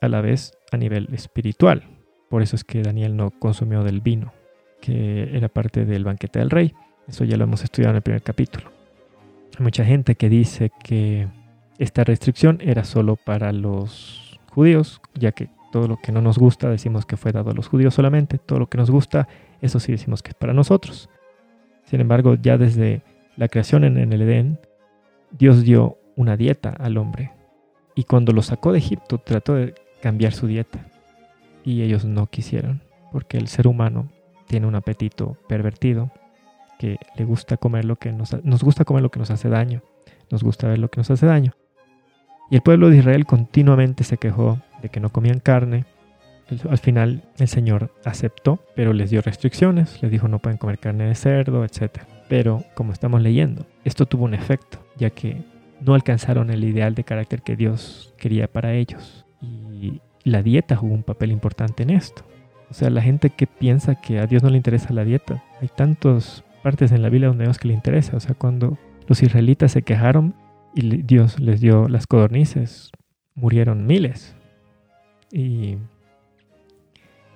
a 0.00 0.08
la 0.08 0.22
vez 0.22 0.56
a 0.72 0.78
nivel 0.78 1.08
espiritual. 1.12 1.82
Por 2.30 2.40
eso 2.40 2.56
es 2.56 2.64
que 2.64 2.80
Daniel 2.80 3.16
no 3.16 3.32
consumió 3.32 3.84
del 3.84 4.00
vino, 4.00 4.32
que 4.80 5.36
era 5.36 5.50
parte 5.50 5.84
del 5.84 6.04
banquete 6.04 6.38
del 6.38 6.48
rey. 6.48 6.72
Eso 7.06 7.24
ya 7.24 7.36
lo 7.36 7.44
hemos 7.44 7.62
estudiado 7.62 7.90
en 7.90 7.96
el 7.96 8.02
primer 8.02 8.22
capítulo. 8.22 8.70
Hay 9.58 9.62
mucha 9.62 9.84
gente 9.84 10.14
que 10.14 10.30
dice 10.30 10.72
que 10.82 11.28
esta 11.78 12.02
restricción 12.02 12.60
era 12.62 12.84
solo 12.84 13.16
para 13.16 13.52
los 13.52 14.40
judíos, 14.50 15.02
ya 15.12 15.32
que 15.32 15.50
todo 15.74 15.88
lo 15.88 15.96
que 15.96 16.12
no 16.12 16.20
nos 16.20 16.38
gusta 16.38 16.70
decimos 16.70 17.04
que 17.04 17.16
fue 17.16 17.32
dado 17.32 17.50
a 17.50 17.52
los 17.52 17.66
judíos 17.66 17.94
solamente, 17.94 18.38
todo 18.38 18.60
lo 18.60 18.68
que 18.68 18.78
nos 18.78 18.92
gusta, 18.92 19.26
eso 19.60 19.80
sí 19.80 19.90
decimos 19.90 20.22
que 20.22 20.28
es 20.28 20.36
para 20.36 20.52
nosotros. 20.52 21.10
Sin 21.82 22.00
embargo, 22.00 22.36
ya 22.36 22.56
desde 22.56 23.02
la 23.36 23.48
creación 23.48 23.82
en 23.82 24.12
el 24.12 24.22
Edén, 24.22 24.60
Dios 25.32 25.64
dio 25.64 25.98
una 26.14 26.36
dieta 26.36 26.68
al 26.78 26.96
hombre. 26.96 27.32
Y 27.96 28.04
cuando 28.04 28.32
lo 28.32 28.42
sacó 28.42 28.70
de 28.70 28.78
Egipto, 28.78 29.18
trató 29.18 29.54
de 29.54 29.74
cambiar 30.00 30.32
su 30.32 30.46
dieta. 30.46 30.78
Y 31.64 31.82
ellos 31.82 32.04
no 32.04 32.28
quisieron, 32.28 32.80
porque 33.10 33.36
el 33.36 33.48
ser 33.48 33.66
humano 33.66 34.06
tiene 34.46 34.68
un 34.68 34.76
apetito 34.76 35.36
pervertido 35.48 36.12
que 36.78 36.98
le 37.16 37.24
gusta 37.24 37.56
comer 37.56 37.84
lo 37.84 37.96
que 37.96 38.12
nos, 38.12 38.44
nos 38.44 38.62
gusta 38.62 38.84
comer 38.84 39.02
lo 39.02 39.10
que 39.10 39.18
nos 39.18 39.32
hace 39.32 39.48
daño, 39.48 39.82
nos 40.30 40.44
gusta 40.44 40.68
ver 40.68 40.78
lo 40.78 40.88
que 40.88 40.98
nos 40.98 41.10
hace 41.10 41.26
daño. 41.26 41.50
Y 42.48 42.54
el 42.54 42.62
pueblo 42.62 42.90
de 42.90 42.98
Israel 42.98 43.26
continuamente 43.26 44.04
se 44.04 44.18
quejó 44.18 44.60
que 44.88 45.00
no 45.00 45.10
comían 45.10 45.40
carne. 45.40 45.84
Al 46.68 46.78
final 46.78 47.22
el 47.38 47.48
Señor 47.48 47.92
aceptó, 48.04 48.60
pero 48.74 48.92
les 48.92 49.10
dio 49.10 49.22
restricciones, 49.22 50.02
les 50.02 50.10
dijo 50.10 50.28
no 50.28 50.40
pueden 50.40 50.58
comer 50.58 50.78
carne 50.78 51.06
de 51.06 51.14
cerdo, 51.14 51.64
etc. 51.64 52.00
Pero 52.28 52.64
como 52.74 52.92
estamos 52.92 53.22
leyendo, 53.22 53.66
esto 53.84 54.06
tuvo 54.06 54.24
un 54.24 54.34
efecto, 54.34 54.78
ya 54.96 55.10
que 55.10 55.42
no 55.80 55.94
alcanzaron 55.94 56.50
el 56.50 56.64
ideal 56.64 56.94
de 56.94 57.04
carácter 57.04 57.42
que 57.42 57.56
Dios 57.56 58.14
quería 58.18 58.46
para 58.48 58.74
ellos. 58.74 59.24
Y 59.40 60.00
la 60.24 60.42
dieta 60.42 60.76
jugó 60.76 60.94
un 60.94 61.02
papel 61.02 61.32
importante 61.32 61.82
en 61.82 61.90
esto. 61.90 62.24
O 62.70 62.74
sea, 62.74 62.90
la 62.90 63.02
gente 63.02 63.30
que 63.30 63.46
piensa 63.46 63.94
que 63.94 64.18
a 64.18 64.26
Dios 64.26 64.42
no 64.42 64.50
le 64.50 64.56
interesa 64.56 64.92
la 64.92 65.04
dieta, 65.04 65.44
hay 65.60 65.68
tantos 65.68 66.44
partes 66.62 66.92
en 66.92 67.02
la 67.02 67.10
Biblia 67.10 67.28
donde 67.28 67.44
vemos 67.44 67.58
que 67.58 67.68
le 67.68 67.74
interesa. 67.74 68.16
O 68.16 68.20
sea, 68.20 68.34
cuando 68.34 68.78
los 69.06 69.22
israelitas 69.22 69.72
se 69.72 69.82
quejaron 69.82 70.34
y 70.74 71.02
Dios 71.02 71.38
les 71.38 71.60
dio 71.60 71.88
las 71.88 72.06
codornices, 72.06 72.90
murieron 73.34 73.86
miles. 73.86 74.34
Y 75.34 75.78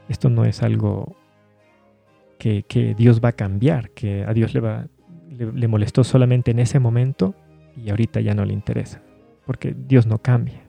esto 0.08 0.30
no 0.30 0.44
es 0.44 0.62
algo 0.62 1.16
que, 2.38 2.94
Dios 2.96 3.20
va 3.22 3.30
a 3.30 3.32
cambiar, 3.32 3.90
que 3.90 4.24
a 4.24 4.32
Dios 4.32 4.54
le, 4.54 4.60
va, 4.60 4.86
le, 5.28 5.66
molestó 5.66 6.04
solamente 6.04 6.52
en 6.52 6.60
ese 6.60 6.78
momento 6.78 7.34
y 7.76 7.90
ahorita 7.90 8.20
ya 8.20 8.34
no 8.34 8.44
le 8.44 8.52
interesa, 8.52 9.02
porque 9.44 9.74
Dios 9.76 10.06
no 10.06 10.18
cambia. 10.18 10.62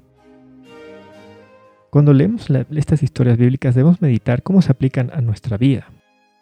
Cuando 1.91 2.13
leemos 2.13 2.47
estas 2.71 3.03
historias 3.03 3.37
bíblicas 3.37 3.75
debemos 3.75 4.01
meditar 4.01 4.41
cómo 4.41 4.63
se 4.63 4.71
aplican 4.71 5.11
a 5.13 5.21
nuestra 5.21 5.57
vida. 5.57 5.87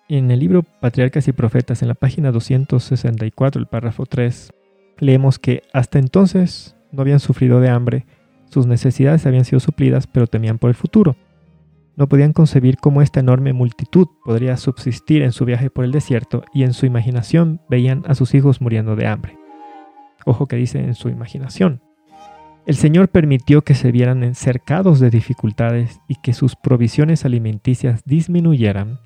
En 0.08 0.32
el 0.32 0.40
libro 0.40 0.64
Patriarcas 0.64 1.28
y 1.28 1.34
Profetas, 1.34 1.82
en 1.82 1.90
la 1.90 1.96
página 1.96 2.32
264, 2.32 3.60
el 3.60 3.68
párrafo 3.68 4.06
3, 4.06 4.54
leemos 5.00 5.38
que 5.38 5.64
hasta 5.74 6.00
entonces 6.00 6.78
no 6.94 7.02
habían 7.02 7.20
sufrido 7.20 7.60
de 7.60 7.68
hambre, 7.68 8.06
sus 8.50 8.68
necesidades 8.68 9.26
habían 9.26 9.46
sido 9.46 9.60
suplidas, 9.60 10.08
pero 10.08 10.28
temían 10.28 10.58
por 10.58 10.70
el 10.70 10.76
futuro. 10.76 11.16
No 11.96 12.08
podían 12.08 12.34
concebir 12.34 12.78
cómo 12.78 13.02
esta 13.02 13.20
enorme 13.20 13.54
multitud 13.54 14.08
podría 14.24 14.56
subsistir 14.58 15.24
en 15.24 15.32
su 15.32 15.46
viaje 15.46 15.70
por 15.70 15.84
el 15.84 15.92
desierto 15.92 16.44
y 16.54 16.64
en 16.64 16.74
su 16.74 16.86
imaginación 16.86 17.62
veían 17.70 18.04
a 18.08 18.14
sus 18.14 18.36
hijos 18.36 18.62
muriendo 18.62 18.96
de 18.96 19.08
hambre. 19.08 19.38
Ojo 20.26 20.46
que 20.46 20.58
dice 20.58 20.80
en 20.80 20.94
su 20.94 21.10
imaginación. 21.10 21.82
El 22.68 22.76
Señor 22.76 23.08
permitió 23.08 23.64
que 23.64 23.76
se 23.76 23.92
vieran 23.92 24.24
encercados 24.24 25.00
de 25.00 25.10
dificultades 25.10 26.02
y 26.08 26.16
que 26.16 26.34
sus 26.34 26.56
provisiones 26.56 27.24
alimenticias 27.24 28.02
disminuyeran 28.06 29.00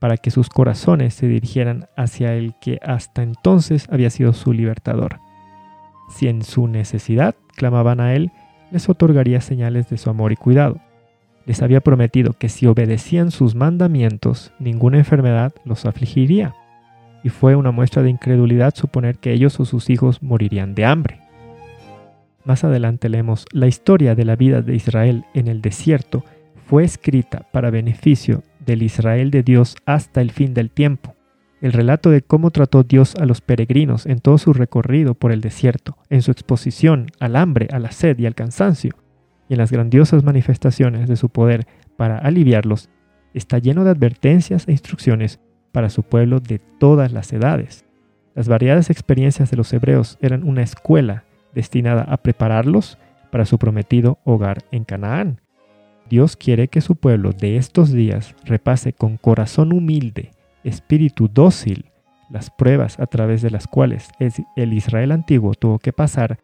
para 0.00 0.16
que 0.16 0.30
sus 0.30 0.50
corazones 0.50 1.14
se 1.14 1.28
dirigieran 1.28 1.86
hacia 1.96 2.34
el 2.34 2.54
que 2.60 2.78
hasta 2.82 3.22
entonces 3.22 3.86
había 3.90 4.10
sido 4.10 4.32
su 4.32 4.52
libertador. 4.52 5.20
Si 6.10 6.28
en 6.28 6.42
su 6.42 6.66
necesidad 6.66 7.36
clamaban 7.56 8.00
a 8.00 8.14
Él, 8.14 8.32
les 8.74 8.88
otorgaría 8.88 9.40
señales 9.40 9.88
de 9.88 9.96
su 9.96 10.10
amor 10.10 10.32
y 10.32 10.36
cuidado. 10.36 10.80
Les 11.46 11.62
había 11.62 11.80
prometido 11.80 12.32
que 12.32 12.48
si 12.48 12.66
obedecían 12.66 13.30
sus 13.30 13.54
mandamientos, 13.54 14.52
ninguna 14.58 14.98
enfermedad 14.98 15.52
los 15.64 15.86
afligiría, 15.86 16.56
y 17.22 17.28
fue 17.28 17.54
una 17.54 17.70
muestra 17.70 18.02
de 18.02 18.10
incredulidad 18.10 18.74
suponer 18.74 19.18
que 19.18 19.32
ellos 19.32 19.60
o 19.60 19.64
sus 19.64 19.90
hijos 19.90 20.22
morirían 20.24 20.74
de 20.74 20.86
hambre. 20.86 21.20
Más 22.44 22.64
adelante 22.64 23.08
leemos, 23.08 23.46
la 23.52 23.68
historia 23.68 24.16
de 24.16 24.24
la 24.24 24.34
vida 24.34 24.60
de 24.60 24.74
Israel 24.74 25.24
en 25.34 25.46
el 25.46 25.62
desierto 25.62 26.24
fue 26.66 26.82
escrita 26.82 27.46
para 27.52 27.70
beneficio 27.70 28.42
del 28.66 28.82
Israel 28.82 29.30
de 29.30 29.44
Dios 29.44 29.76
hasta 29.86 30.20
el 30.20 30.32
fin 30.32 30.52
del 30.52 30.70
tiempo. 30.70 31.14
El 31.64 31.72
relato 31.72 32.10
de 32.10 32.20
cómo 32.20 32.50
trató 32.50 32.82
Dios 32.82 33.14
a 33.14 33.24
los 33.24 33.40
peregrinos 33.40 34.04
en 34.04 34.18
todo 34.18 34.36
su 34.36 34.52
recorrido 34.52 35.14
por 35.14 35.32
el 35.32 35.40
desierto, 35.40 35.96
en 36.10 36.20
su 36.20 36.30
exposición 36.30 37.06
al 37.20 37.36
hambre, 37.36 37.68
a 37.72 37.78
la 37.78 37.90
sed 37.90 38.18
y 38.18 38.26
al 38.26 38.34
cansancio, 38.34 38.92
y 39.48 39.54
en 39.54 39.60
las 39.60 39.72
grandiosas 39.72 40.24
manifestaciones 40.24 41.08
de 41.08 41.16
su 41.16 41.30
poder 41.30 41.66
para 41.96 42.18
aliviarlos, 42.18 42.90
está 43.32 43.60
lleno 43.60 43.82
de 43.82 43.92
advertencias 43.92 44.68
e 44.68 44.72
instrucciones 44.72 45.40
para 45.72 45.88
su 45.88 46.02
pueblo 46.02 46.38
de 46.38 46.58
todas 46.58 47.12
las 47.12 47.32
edades. 47.32 47.86
Las 48.34 48.46
variadas 48.46 48.90
experiencias 48.90 49.50
de 49.50 49.56
los 49.56 49.72
hebreos 49.72 50.18
eran 50.20 50.44
una 50.44 50.60
escuela 50.60 51.24
destinada 51.54 52.02
a 52.02 52.18
prepararlos 52.18 52.98
para 53.32 53.46
su 53.46 53.56
prometido 53.56 54.18
hogar 54.24 54.64
en 54.70 54.84
Canaán, 54.84 55.40
Dios 56.10 56.36
quiere 56.36 56.68
que 56.68 56.82
su 56.82 56.96
pueblo 56.96 57.32
de 57.32 57.56
estos 57.56 57.90
días 57.90 58.34
repase 58.44 58.92
con 58.92 59.16
corazón 59.16 59.72
humilde, 59.72 60.32
espíritu 60.64 61.28
dócil, 61.28 61.92
las 62.30 62.50
pruebas 62.50 62.98
a 62.98 63.06
través 63.06 63.42
de 63.42 63.50
las 63.50 63.66
cuales 63.66 64.08
el 64.56 64.72
Israel 64.72 65.12
antiguo 65.12 65.54
tuvo 65.54 65.78
que 65.78 65.92
pasar 65.92 66.38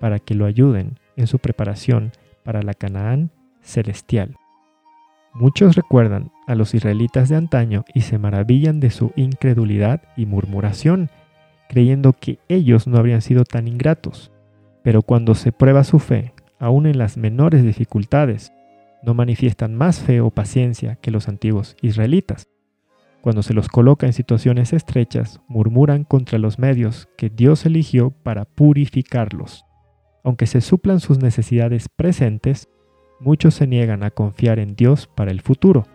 para 0.00 0.18
que 0.18 0.34
lo 0.34 0.46
ayuden 0.46 0.98
en 1.16 1.26
su 1.26 1.38
preparación 1.38 2.12
para 2.44 2.62
la 2.62 2.74
Canaán 2.74 3.30
celestial. 3.62 4.36
Muchos 5.34 5.76
recuerdan 5.76 6.32
a 6.46 6.54
los 6.54 6.74
israelitas 6.74 7.28
de 7.28 7.36
antaño 7.36 7.84
y 7.94 8.00
se 8.00 8.18
maravillan 8.18 8.80
de 8.80 8.90
su 8.90 9.12
incredulidad 9.14 10.02
y 10.16 10.26
murmuración, 10.26 11.10
creyendo 11.68 12.14
que 12.14 12.38
ellos 12.48 12.86
no 12.86 12.98
habrían 12.98 13.20
sido 13.20 13.44
tan 13.44 13.68
ingratos. 13.68 14.32
Pero 14.82 15.02
cuando 15.02 15.34
se 15.34 15.52
prueba 15.52 15.84
su 15.84 15.98
fe, 15.98 16.32
aun 16.58 16.86
en 16.86 16.98
las 16.98 17.16
menores 17.16 17.62
dificultades, 17.62 18.52
no 19.02 19.14
manifiestan 19.14 19.74
más 19.74 20.00
fe 20.00 20.20
o 20.20 20.30
paciencia 20.30 20.96
que 20.96 21.10
los 21.10 21.28
antiguos 21.28 21.76
israelitas. 21.82 22.48
Cuando 23.20 23.42
se 23.42 23.54
los 23.54 23.68
coloca 23.68 24.06
en 24.06 24.12
situaciones 24.12 24.72
estrechas, 24.72 25.40
murmuran 25.48 26.04
contra 26.04 26.38
los 26.38 26.58
medios 26.58 27.08
que 27.16 27.30
Dios 27.30 27.66
eligió 27.66 28.10
para 28.10 28.44
purificarlos. 28.44 29.64
Aunque 30.22 30.46
se 30.46 30.60
suplan 30.60 31.00
sus 31.00 31.18
necesidades 31.18 31.88
presentes, 31.88 32.68
muchos 33.20 33.54
se 33.54 33.66
niegan 33.66 34.04
a 34.04 34.10
confiar 34.10 34.58
en 34.58 34.76
Dios 34.76 35.08
para 35.08 35.30
el 35.30 35.40
futuro 35.40 35.86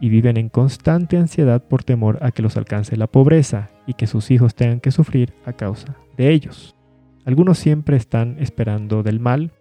y 0.00 0.10
viven 0.10 0.36
en 0.36 0.48
constante 0.48 1.16
ansiedad 1.16 1.64
por 1.64 1.84
temor 1.84 2.18
a 2.22 2.30
que 2.30 2.42
los 2.42 2.56
alcance 2.56 2.96
la 2.96 3.06
pobreza 3.06 3.70
y 3.86 3.94
que 3.94 4.06
sus 4.06 4.30
hijos 4.30 4.54
tengan 4.54 4.80
que 4.80 4.90
sufrir 4.90 5.34
a 5.44 5.54
causa 5.54 5.96
de 6.16 6.30
ellos. 6.30 6.76
Algunos 7.24 7.58
siempre 7.58 7.96
están 7.96 8.36
esperando 8.38 9.02
del 9.02 9.20
mal 9.20 9.52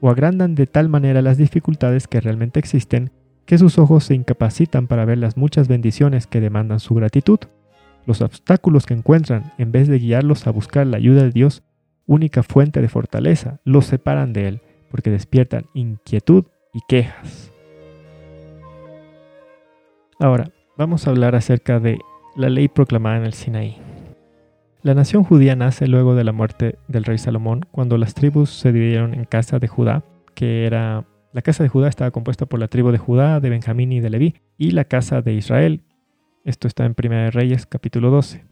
o 0.00 0.10
agrandan 0.10 0.54
de 0.54 0.66
tal 0.66 0.88
manera 0.88 1.22
las 1.22 1.38
dificultades 1.38 2.06
que 2.08 2.20
realmente 2.20 2.58
existen 2.58 3.10
que 3.46 3.58
sus 3.58 3.78
ojos 3.78 4.04
se 4.04 4.14
incapacitan 4.14 4.86
para 4.86 5.04
ver 5.04 5.18
las 5.18 5.36
muchas 5.36 5.68
bendiciones 5.68 6.26
que 6.26 6.40
demandan 6.40 6.80
su 6.80 6.94
gratitud. 6.94 7.40
Los 8.06 8.20
obstáculos 8.20 8.86
que 8.86 8.94
encuentran, 8.94 9.52
en 9.58 9.72
vez 9.72 9.88
de 9.88 9.98
guiarlos 9.98 10.46
a 10.46 10.50
buscar 10.50 10.86
la 10.86 10.96
ayuda 10.96 11.22
de 11.22 11.30
Dios, 11.30 11.62
única 12.06 12.42
fuente 12.42 12.80
de 12.80 12.88
fortaleza, 12.88 13.60
los 13.64 13.86
separan 13.86 14.32
de 14.32 14.48
Él, 14.48 14.60
porque 14.90 15.10
despiertan 15.10 15.66
inquietud 15.74 16.44
y 16.72 16.80
quejas. 16.88 17.52
Ahora, 20.18 20.50
vamos 20.76 21.06
a 21.06 21.10
hablar 21.10 21.34
acerca 21.34 21.80
de 21.80 21.98
la 22.36 22.48
ley 22.48 22.68
proclamada 22.68 23.16
en 23.18 23.24
el 23.24 23.32
Sinaí. 23.32 23.78
La 24.82 24.94
nación 24.94 25.22
judía 25.22 25.54
nace 25.54 25.86
luego 25.86 26.14
de 26.14 26.24
la 26.24 26.32
muerte 26.32 26.76
del 26.88 27.04
rey 27.04 27.18
Salomón, 27.18 27.66
cuando 27.70 27.98
las 27.98 28.14
tribus 28.14 28.50
se 28.50 28.72
dividieron 28.72 29.14
en 29.14 29.24
casa 29.24 29.58
de 29.58 29.68
Judá, 29.68 30.02
que 30.34 30.66
era 30.66 31.04
la 31.32 31.42
casa 31.42 31.62
de 31.62 31.68
Judá 31.68 31.88
estaba 31.88 32.10
compuesta 32.10 32.46
por 32.46 32.60
la 32.60 32.68
tribu 32.68 32.90
de 32.90 32.98
Judá, 32.98 33.40
de 33.40 33.50
Benjamín 33.50 33.92
y 33.92 34.00
de 34.00 34.10
Leví, 34.10 34.34
y 34.58 34.72
la 34.72 34.84
casa 34.84 35.22
de 35.22 35.32
Israel. 35.32 35.82
Esto 36.44 36.68
está 36.68 36.84
en 36.84 36.94
1 36.96 37.30
Reyes 37.30 37.66
capítulo 37.66 38.10
12. 38.10 38.44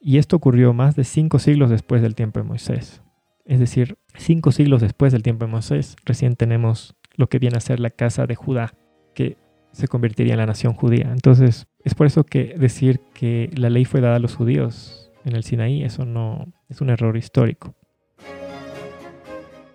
Y 0.00 0.18
esto 0.18 0.36
ocurrió 0.36 0.72
más 0.72 0.96
de 0.96 1.04
cinco 1.04 1.38
siglos 1.38 1.70
después 1.70 2.02
del 2.02 2.14
tiempo 2.14 2.40
de 2.40 2.44
Moisés. 2.44 3.02
Es 3.44 3.58
decir, 3.58 3.98
cinco 4.14 4.52
siglos 4.52 4.80
después 4.80 5.12
del 5.12 5.22
tiempo 5.22 5.44
de 5.44 5.50
Moisés, 5.50 5.96
recién 6.04 6.36
tenemos 6.36 6.94
lo 7.16 7.28
que 7.28 7.38
viene 7.38 7.56
a 7.56 7.60
ser 7.60 7.80
la 7.80 7.90
casa 7.90 8.26
de 8.26 8.36
Judá, 8.36 8.74
que 9.14 9.36
se 9.72 9.88
convertiría 9.88 10.34
en 10.34 10.38
la 10.38 10.46
nación 10.46 10.74
judía. 10.74 11.10
Entonces, 11.12 11.66
es 11.84 11.94
por 11.94 12.06
eso 12.06 12.24
que 12.24 12.54
decir 12.56 13.00
que 13.12 13.50
la 13.54 13.70
ley 13.70 13.84
fue 13.84 14.00
dada 14.00 14.16
a 14.16 14.20
los 14.20 14.36
judíos 14.36 15.10
en 15.24 15.34
el 15.34 15.42
Sinaí, 15.42 15.82
eso 15.82 16.04
no 16.04 16.52
es 16.68 16.80
un 16.80 16.90
error 16.90 17.16
histórico. 17.16 17.74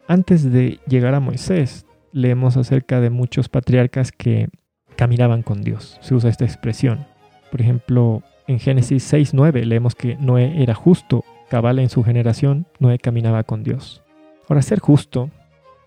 Antes 0.07 0.51
de 0.51 0.79
llegar 0.87 1.15
a 1.15 1.19
Moisés, 1.19 1.85
leemos 2.15 2.55
acerca 2.55 3.01
de 3.01 3.09
muchos 3.09 3.49
patriarcas 3.49 4.13
que 4.13 4.47
caminaban 4.95 5.43
con 5.43 5.61
Dios. 5.61 5.97
Se 6.01 6.15
usa 6.15 6.29
esta 6.29 6.45
expresión. 6.45 7.05
Por 7.51 7.61
ejemplo, 7.61 8.23
en 8.47 8.59
Génesis 8.59 9.11
6.9 9.11 9.65
leemos 9.65 9.95
que 9.95 10.15
Noé 10.15 10.63
era 10.63 10.73
justo, 10.73 11.25
cabal 11.49 11.77
en 11.77 11.89
su 11.89 12.03
generación, 12.03 12.67
Noé 12.79 12.99
caminaba 12.99 13.43
con 13.43 13.63
Dios. 13.63 14.01
Ahora, 14.47 14.61
ser 14.61 14.79
justo 14.79 15.29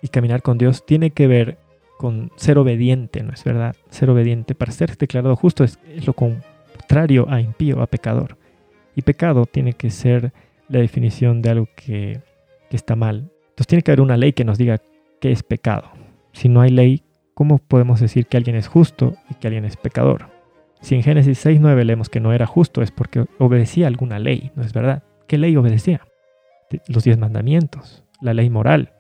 y 0.02 0.08
caminar 0.08 0.42
con 0.42 0.58
Dios 0.58 0.84
tiene 0.84 1.12
que 1.12 1.26
ver 1.26 1.58
con 1.96 2.30
ser 2.36 2.58
obediente, 2.58 3.22
¿no 3.22 3.32
es 3.32 3.42
verdad? 3.42 3.74
Ser 3.88 4.10
obediente. 4.10 4.54
Para 4.54 4.72
ser 4.72 4.96
declarado 4.98 5.34
justo 5.34 5.64
es, 5.64 5.78
lo 6.06 6.12
contrario 6.12 7.26
a 7.30 7.40
impío, 7.40 7.80
a 7.80 7.86
pecador. 7.86 8.36
Y 8.94 9.02
pecado 9.02 9.46
tiene 9.46 9.72
que 9.72 9.90
ser 9.90 10.32
la 10.68 10.80
definición 10.80 11.40
de 11.40 11.50
algo 11.50 11.68
que, 11.74 12.20
está 12.70 12.96
mal. 12.96 13.30
Entonces 13.48 13.66
tiene 13.66 13.82
que 13.82 13.92
haber 13.92 14.02
una 14.02 14.18
ley 14.18 14.34
que 14.34 14.44
nos 14.44 14.58
diga 14.58 14.78
qué 15.20 15.32
es 15.32 15.42
pecado. 15.42 15.97
Si 16.38 16.48
no 16.48 16.60
hay 16.60 16.70
ley, 16.70 17.02
¿cómo 17.34 17.58
podemos 17.58 17.98
decir 17.98 18.26
que 18.26 18.36
alguien 18.36 18.54
es 18.54 18.68
justo 18.68 19.16
y 19.28 19.34
que 19.34 19.48
alguien 19.48 19.64
es 19.64 19.76
pecador? 19.76 20.28
Si 20.80 20.94
en 20.94 21.02
Génesis 21.02 21.44
6.9 21.44 21.82
leemos 21.82 22.10
que 22.10 22.20
no 22.20 22.32
era 22.32 22.46
justo 22.46 22.80
es 22.80 22.92
porque 22.92 23.26
obedecía 23.40 23.88
alguna 23.88 24.20
ley, 24.20 24.52
¿no 24.54 24.62
es 24.62 24.72
verdad? 24.72 25.02
¿Qué 25.26 25.36
ley 25.36 25.56
obedecía? 25.56 26.02
Los 26.86 27.02
diez 27.02 27.18
mandamientos, 27.18 28.04
la 28.20 28.34
ley 28.34 28.50
moral. 28.50 28.92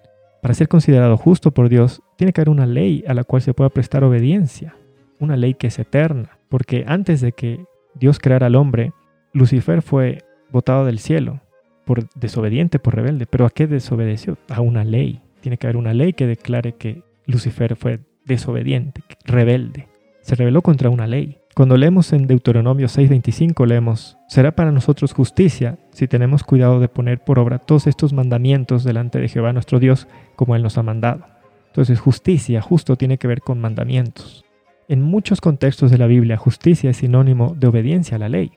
Para 0.42 0.52
ser 0.52 0.66
considerado 0.66 1.16
justo 1.16 1.52
por 1.52 1.68
Dios, 1.68 2.02
tiene 2.16 2.32
que 2.32 2.40
haber 2.40 2.48
una 2.48 2.66
ley 2.66 3.04
a 3.06 3.14
la 3.14 3.22
cual 3.22 3.40
se 3.40 3.54
pueda 3.54 3.70
prestar 3.70 4.02
obediencia, 4.02 4.74
una 5.20 5.36
ley 5.36 5.54
que 5.54 5.68
es 5.68 5.78
eterna, 5.78 6.38
porque 6.48 6.86
antes 6.88 7.20
de 7.20 7.30
que 7.30 7.66
Dios 7.94 8.18
creara 8.18 8.48
al 8.48 8.56
hombre, 8.56 8.90
Lucifer 9.32 9.82
fue 9.82 10.24
botado 10.50 10.84
del 10.84 10.98
cielo 10.98 11.40
por 11.84 12.08
desobediente, 12.16 12.80
por 12.80 12.96
rebelde. 12.96 13.26
¿Pero 13.26 13.46
a 13.46 13.50
qué 13.50 13.68
desobedeció? 13.68 14.38
A 14.48 14.60
una 14.60 14.82
ley. 14.82 15.20
Tiene 15.40 15.56
que 15.56 15.68
haber 15.68 15.76
una 15.76 15.94
ley 15.94 16.14
que 16.14 16.26
declare 16.26 16.72
que 16.72 17.06
Lucifer 17.28 17.76
fue 17.76 18.00
desobediente, 18.24 19.02
rebelde. 19.24 19.86
Se 20.22 20.34
rebeló 20.34 20.62
contra 20.62 20.90
una 20.90 21.06
ley. 21.06 21.38
Cuando 21.54 21.76
leemos 21.76 22.12
en 22.12 22.26
Deuteronomio 22.26 22.88
6:25 22.88 23.64
leemos, 23.66 24.18
será 24.28 24.56
para 24.56 24.72
nosotros 24.72 25.12
justicia 25.12 25.78
si 25.92 26.08
tenemos 26.08 26.42
cuidado 26.42 26.80
de 26.80 26.88
poner 26.88 27.22
por 27.22 27.38
obra 27.38 27.60
todos 27.60 27.86
estos 27.86 28.12
mandamientos 28.12 28.82
delante 28.82 29.20
de 29.20 29.28
Jehová 29.28 29.52
nuestro 29.52 29.78
Dios 29.78 30.08
como 30.34 30.56
Él 30.56 30.62
nos 30.64 30.76
ha 30.78 30.82
mandado. 30.82 31.24
Entonces 31.68 32.00
justicia, 32.00 32.60
justo 32.60 32.96
tiene 32.96 33.18
que 33.18 33.28
ver 33.28 33.42
con 33.42 33.60
mandamientos. 33.60 34.44
En 34.88 35.02
muchos 35.02 35.40
contextos 35.40 35.92
de 35.92 35.98
la 35.98 36.06
Biblia, 36.06 36.36
justicia 36.36 36.90
es 36.90 36.96
sinónimo 36.96 37.54
de 37.54 37.68
obediencia 37.68 38.16
a 38.16 38.18
la 38.18 38.28
ley. 38.28 38.50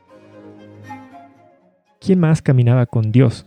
¿quién 2.01 2.19
más 2.19 2.41
caminaba 2.41 2.88
con 2.88 3.12
Dios? 3.12 3.45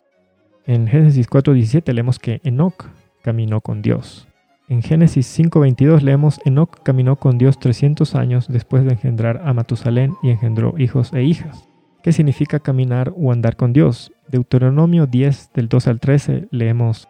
En 0.64 0.86
Génesis 0.86 1.28
4.17 1.28 1.92
leemos 1.92 2.18
que 2.18 2.40
Enoch 2.44 2.86
caminó 3.22 3.60
con 3.60 3.82
Dios. 3.82 4.26
En 4.66 4.82
Génesis 4.82 5.38
5.22 5.38 6.00
leemos 6.00 6.40
Enoch 6.46 6.82
caminó 6.82 7.16
con 7.16 7.36
Dios 7.36 7.58
300 7.58 8.14
años 8.14 8.48
después 8.48 8.82
de 8.84 8.92
engendrar 8.92 9.42
a 9.44 9.52
Matusalén 9.52 10.14
y 10.22 10.30
engendró 10.30 10.74
hijos 10.78 11.12
e 11.12 11.22
hijas. 11.22 11.68
¿Qué 12.02 12.12
significa 12.12 12.60
caminar 12.60 13.12
o 13.14 13.30
andar 13.30 13.56
con 13.56 13.74
Dios? 13.74 14.12
Deuteronomio 14.28 15.06
10 15.06 15.50
del 15.52 15.68
2 15.68 15.86
al 15.88 16.00
13 16.00 16.48
leemos 16.50 17.08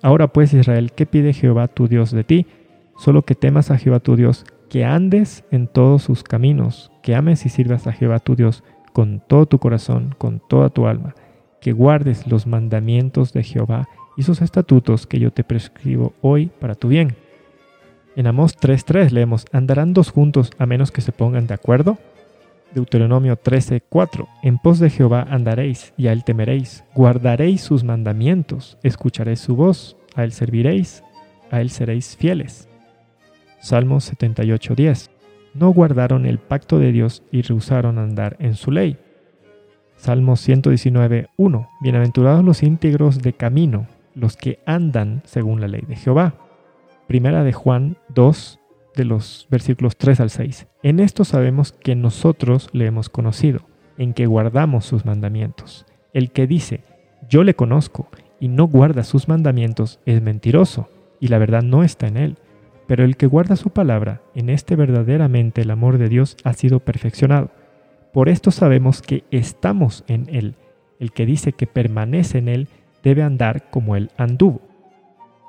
Ahora 0.00 0.28
pues 0.28 0.54
Israel, 0.54 0.92
¿qué 0.92 1.04
pide 1.04 1.34
Jehová 1.34 1.68
tu 1.68 1.88
Dios 1.88 2.10
de 2.10 2.24
ti? 2.24 2.46
Solo 2.96 3.22
que 3.22 3.34
temas 3.34 3.70
a 3.70 3.76
Jehová 3.76 4.00
tu 4.00 4.16
Dios, 4.16 4.46
que 4.70 4.86
andes 4.86 5.44
en 5.50 5.66
todos 5.66 6.02
sus 6.02 6.22
caminos, 6.22 6.90
que 7.02 7.14
ames 7.14 7.44
y 7.44 7.50
sirvas 7.50 7.86
a 7.86 7.92
Jehová 7.92 8.18
tu 8.18 8.34
Dios 8.34 8.64
con 8.94 9.22
todo 9.26 9.44
tu 9.44 9.58
corazón, 9.58 10.14
con 10.16 10.40
toda 10.48 10.70
tu 10.70 10.86
alma, 10.86 11.14
que 11.60 11.72
guardes 11.72 12.26
los 12.26 12.46
mandamientos 12.46 13.34
de 13.34 13.42
Jehová 13.42 13.88
y 14.16 14.22
sus 14.22 14.42
estatutos 14.42 15.06
que 15.06 15.18
yo 15.18 15.30
te 15.30 15.44
prescribo 15.44 16.14
hoy 16.20 16.50
para 16.60 16.74
tu 16.74 16.88
bien. 16.88 17.16
En 18.16 18.26
Amós 18.26 18.56
3.3 18.56 19.10
leemos, 19.10 19.46
¿andarán 19.52 19.92
dos 19.92 20.10
juntos 20.10 20.50
a 20.58 20.66
menos 20.66 20.92
que 20.92 21.00
se 21.00 21.12
pongan 21.12 21.46
de 21.46 21.54
acuerdo? 21.54 21.98
Deuteronomio 22.74 23.36
13.4, 23.36 24.26
en 24.42 24.58
pos 24.58 24.78
de 24.80 24.90
Jehová 24.90 25.26
andaréis 25.30 25.94
y 25.96 26.08
a 26.08 26.12
él 26.12 26.24
temeréis, 26.24 26.84
guardaréis 26.94 27.60
sus 27.60 27.84
mandamientos, 27.84 28.78
escucharéis 28.82 29.40
su 29.40 29.54
voz, 29.54 29.96
a 30.16 30.24
él 30.24 30.32
serviréis, 30.32 31.04
a 31.50 31.60
él 31.60 31.70
seréis 31.70 32.16
fieles. 32.16 32.68
Salmos 33.60 34.12
78.10, 34.12 35.10
no 35.54 35.70
guardaron 35.70 36.26
el 36.26 36.38
pacto 36.38 36.78
de 36.78 36.90
Dios 36.90 37.22
y 37.30 37.42
rehusaron 37.42 37.98
andar 37.98 38.36
en 38.40 38.54
su 38.54 38.72
ley. 38.72 38.98
Salmo 39.96 40.36
119, 40.36 41.28
1. 41.36 41.68
Bienaventurados 41.80 42.44
los 42.44 42.62
íntegros 42.64 43.22
de 43.22 43.32
camino, 43.32 43.86
los 44.14 44.36
que 44.36 44.60
andan 44.66 45.22
según 45.24 45.60
la 45.60 45.68
ley 45.68 45.82
de 45.86 45.96
Jehová. 45.96 46.34
Primera 47.06 47.44
de 47.44 47.52
Juan 47.52 47.96
2, 48.14 48.60
de 48.96 49.04
los 49.04 49.46
versículos 49.50 49.96
3 49.96 50.20
al 50.20 50.30
6. 50.30 50.66
En 50.82 51.00
esto 51.00 51.24
sabemos 51.24 51.72
que 51.72 51.94
nosotros 51.94 52.68
le 52.72 52.86
hemos 52.86 53.08
conocido, 53.08 53.60
en 53.98 54.14
que 54.14 54.26
guardamos 54.26 54.84
sus 54.84 55.04
mandamientos. 55.04 55.86
El 56.12 56.30
que 56.30 56.46
dice, 56.46 56.84
yo 57.28 57.44
le 57.44 57.54
conozco, 57.54 58.08
y 58.40 58.48
no 58.48 58.66
guarda 58.66 59.04
sus 59.04 59.28
mandamientos, 59.28 60.00
es 60.06 60.22
mentiroso, 60.22 60.88
y 61.20 61.28
la 61.28 61.38
verdad 61.38 61.62
no 61.62 61.82
está 61.82 62.06
en 62.06 62.16
él. 62.16 62.38
Pero 62.86 63.04
el 63.04 63.16
que 63.16 63.26
guarda 63.26 63.56
su 63.56 63.70
palabra, 63.70 64.20
en 64.34 64.50
este 64.50 64.76
verdaderamente 64.76 65.62
el 65.62 65.70
amor 65.70 65.98
de 65.98 66.08
Dios 66.08 66.36
ha 66.44 66.52
sido 66.52 66.80
perfeccionado. 66.80 67.50
Por 68.12 68.28
esto 68.28 68.50
sabemos 68.50 69.02
que 69.02 69.24
estamos 69.30 70.04
en 70.06 70.28
Él. 70.28 70.54
El 71.00 71.10
que 71.12 71.26
dice 71.26 71.52
que 71.52 71.66
permanece 71.66 72.38
en 72.38 72.48
Él 72.48 72.68
debe 73.04 73.22
andar 73.22 73.70
como 73.70 73.94
Él 73.94 74.10
anduvo. 74.16 74.60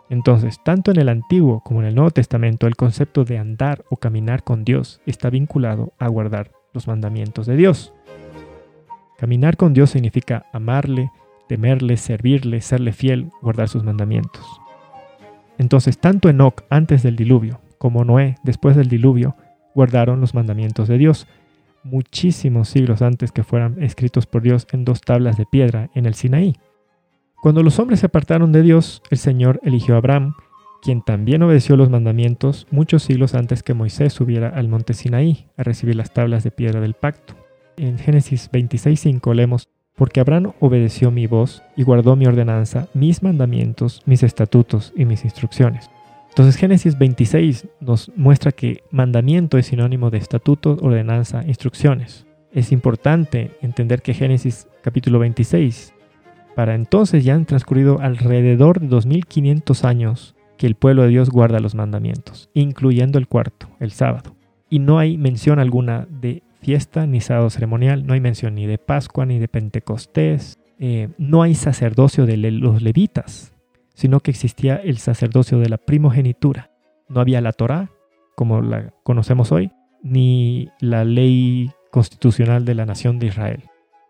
Entonces, 0.10 0.60
tanto 0.64 0.92
en 0.92 1.00
el 1.00 1.10
Antiguo 1.10 1.62
como 1.62 1.82
en 1.82 1.88
el 1.88 1.96
Nuevo 1.96 2.12
Testamento, 2.12 2.68
el 2.68 2.76
concepto 2.76 3.26
de 3.26 3.40
andar 3.40 3.84
o 3.90 3.98
caminar 3.98 4.44
con 4.44 4.64
Dios 4.64 5.02
está 5.06 5.30
vinculado 5.32 5.94
a 5.98 6.08
guardar 6.08 6.52
los 6.74 6.88
mandamientos 6.88 7.48
de 7.48 7.56
Dios. 7.56 7.94
Caminar 9.18 9.58
con 9.58 9.74
Dios 9.74 9.92
significa 9.92 10.46
amarle, 10.54 11.10
temerle, 11.48 11.98
servirle, 11.98 12.62
serle 12.62 12.92
fiel, 12.92 13.30
guardar 13.42 13.70
sus 13.70 13.84
mandamientos. 13.84 14.46
Entonces, 15.58 15.98
tanto 15.98 16.30
Enoch 16.30 16.64
antes 16.70 17.02
del 17.02 17.16
diluvio 17.16 17.62
como 17.78 18.04
Noé 18.04 18.36
después 18.44 18.76
del 18.76 18.90
diluvio 18.90 19.36
guardaron 19.74 20.22
los 20.22 20.34
mandamientos 20.34 20.88
de 20.88 20.98
Dios, 20.98 21.28
muchísimos 21.84 22.70
siglos 22.70 23.02
antes 23.02 23.32
que 23.32 23.44
fueran 23.44 23.82
escritos 23.82 24.26
por 24.26 24.42
Dios 24.42 24.68
en 24.72 24.86
dos 24.86 25.02
tablas 25.02 25.38
de 25.38 25.46
piedra 25.46 25.90
en 25.94 26.06
el 26.06 26.16
Sinaí. 26.16 26.56
Cuando 27.46 27.62
los 27.62 27.78
hombres 27.78 28.00
se 28.00 28.08
apartaron 28.08 28.52
de 28.52 28.64
Dios, 28.64 29.04
el 29.12 29.20
Señor 29.20 29.60
eligió 29.62 29.94
a 29.94 29.98
Abraham, 30.00 30.34
quien 30.82 31.04
también 31.04 31.44
obedeció 31.44 31.78
los 31.78 31.92
mandamientos 31.92 32.66
muchos 32.72 33.04
siglos 33.04 33.36
antes 33.36 33.62
que 33.62 33.76
Moisés 33.76 34.14
subiera 34.14 34.50
al 34.50 34.68
monte 34.68 34.96
Sinaí 34.96 35.46
a 35.56 35.62
recibir 35.62 35.96
las 35.96 36.12
tablas 36.12 36.44
de 36.44 36.50
piedra 36.50 36.82
del 36.82 36.96
pacto. 36.96 37.36
En 37.78 38.00
Génesis 38.00 38.50
26.5 38.52 39.36
leemos, 39.36 39.70
porque 39.96 40.22
Abraham 40.22 40.54
obedeció 40.60 41.12
mi 41.12 41.28
voz 41.28 41.62
y 41.78 41.84
guardó 41.84 42.16
mi 42.16 42.26
ordenanza, 42.26 42.88
mis 42.96 43.22
mandamientos, 43.22 44.02
mis 44.08 44.24
estatutos 44.24 44.92
y 44.96 45.06
mis 45.06 45.24
instrucciones. 45.24 45.92
Entonces 46.30 46.56
Génesis 46.56 46.98
26 46.98 47.68
nos 47.80 48.12
muestra 48.16 48.54
que 48.54 48.82
mandamiento 48.90 49.60
es 49.60 49.68
sinónimo 49.68 50.10
de 50.10 50.18
estatuto, 50.18 50.80
ordenanza, 50.82 51.44
instrucciones. 51.46 52.26
Es 52.52 52.72
importante 52.72 53.52
entender 53.62 54.02
que 54.02 54.16
Génesis 54.16 54.68
capítulo 54.82 55.20
26, 55.20 55.94
para 56.56 56.76
entonces 56.76 57.24
ya 57.24 57.36
han 57.36 57.46
transcurrido 57.46 58.00
alrededor 58.00 58.80
de 58.80 58.88
2500 58.88 59.84
años 59.84 60.36
que 60.58 60.68
el 60.68 60.76
pueblo 60.76 61.04
de 61.04 61.10
Dios 61.10 61.30
guarda 61.30 61.60
los 61.60 61.76
mandamientos, 61.76 62.50
incluyendo 62.54 63.20
el 63.20 63.28
cuarto, 63.28 63.68
el 63.80 63.92
sábado. 63.92 64.36
Y 64.70 64.80
no 64.80 64.98
hay 64.98 65.18
mención 65.18 65.60
alguna 65.60 66.08
de 66.10 66.44
fiesta 66.62 67.06
ni 67.06 67.22
sábado 67.22 67.50
ceremonial, 67.50 68.08
no 68.08 68.14
hay 68.14 68.22
mención 68.22 68.56
ni 68.56 68.66
de 68.66 68.78
Pascua 68.78 69.26
ni 69.26 69.38
de 69.38 69.48
Pentecostés, 69.48 70.58
eh, 70.80 71.10
no 71.18 71.42
hay 71.42 71.56
sacerdocio 71.56 72.26
de 72.26 72.38
los 72.38 72.82
levitas, 72.82 73.54
sino 73.94 74.20
que 74.20 74.32
existía 74.32 74.76
el 74.78 74.98
sacerdocio 74.98 75.60
de 75.60 75.70
la 75.70 75.78
primogenitura. 75.78 76.72
No 77.08 77.20
había 77.20 77.42
la 77.42 77.54
Torá, 77.54 77.92
como 78.36 78.62
la 78.62 78.94
conocemos 79.04 79.52
hoy, 79.52 79.72
ni 80.04 80.70
la 80.80 81.04
ley 81.04 81.72
constitucional 81.92 82.66
de 82.66 82.76
la 82.76 82.86
nación 82.86 83.20
de 83.20 83.28
Israel. 83.28 83.64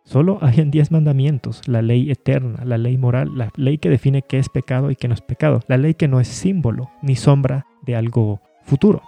Solo 0.06 0.38
habían 0.42 0.70
diez 0.70 0.92
mandamientos, 0.92 1.68
la 1.68 1.82
ley 1.82 2.12
eterna, 2.12 2.64
la 2.64 2.78
ley 2.78 2.96
moral, 2.96 3.36
la 3.36 3.50
ley 3.56 3.80
que 3.80 3.90
define 3.90 4.22
qué 4.22 4.38
es 4.38 4.50
pecado 4.50 4.92
y 4.92 4.96
qué 4.96 5.08
no 5.08 5.16
es 5.16 5.22
pecado, 5.22 5.62
la 5.68 5.78
ley 5.78 5.96
que 5.96 6.08
no 6.08 6.20
es 6.20 6.28
símbolo 6.28 6.92
ni 7.02 7.16
sombra 7.16 7.66
de 7.82 7.96
algo 7.96 8.40
futuro. 8.64 9.02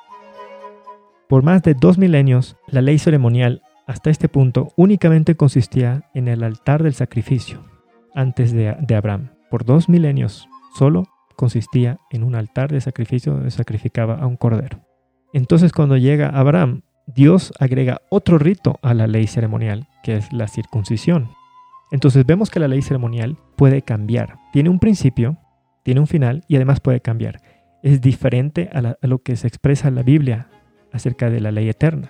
Por 1.30 1.44
más 1.44 1.62
de 1.62 1.76
dos 1.76 2.00
milenios, 2.00 2.58
la 2.68 2.82
ley 2.82 2.98
ceremonial 2.98 3.62
hasta 3.86 4.10
este 4.10 4.28
punto 4.28 4.74
únicamente 4.76 5.36
consistía 5.36 6.10
en 6.16 6.28
el 6.28 6.44
altar 6.44 6.82
del 6.82 6.96
sacrificio 6.96 7.64
antes 8.16 8.52
de, 8.52 8.76
de 8.80 8.96
Abraham. 8.96 9.30
Por 9.52 9.66
dos 9.66 9.90
milenios 9.90 10.50
solo 10.76 11.04
consistía 11.36 12.00
en 12.10 12.24
un 12.24 12.34
altar 12.34 12.72
de 12.72 12.82
sacrificio 12.82 13.34
donde 13.34 13.52
sacrificaba 13.52 14.16
a 14.16 14.26
un 14.26 14.36
cordero. 14.36 14.80
Entonces 15.32 15.74
cuando 15.74 15.96
llega 15.96 16.30
Abraham, 16.30 16.82
Dios 17.06 17.54
agrega 17.60 18.02
otro 18.10 18.38
rito 18.40 18.80
a 18.82 18.94
la 18.94 19.08
ley 19.08 19.28
ceremonial, 19.28 19.88
que 20.08 20.16
es 20.16 20.32
la 20.32 20.48
circuncisión. 20.48 21.32
Entonces 21.92 22.26
vemos 22.26 22.50
que 22.50 22.62
la 22.62 22.70
ley 22.70 22.82
ceremonial 22.82 23.38
puede 23.58 23.82
cambiar. 23.82 24.38
Tiene 24.54 24.70
un 24.70 24.80
principio, 24.80 25.36
tiene 25.84 26.00
un 26.00 26.08
final 26.08 26.46
y 26.48 26.56
además 26.56 26.80
puede 26.80 27.02
cambiar. 27.02 27.42
Es 27.84 28.00
diferente 28.00 28.70
a, 28.72 28.96
lo 29.06 29.20
que 29.20 29.36
se 29.36 29.50
expresa 29.50 29.90
en 29.90 29.96
la 29.96 30.04
Biblia 30.04 30.48
acerca 30.94 31.30
de 31.30 31.42
la 31.42 31.52
ley 31.52 31.68
eterna. 31.68 32.10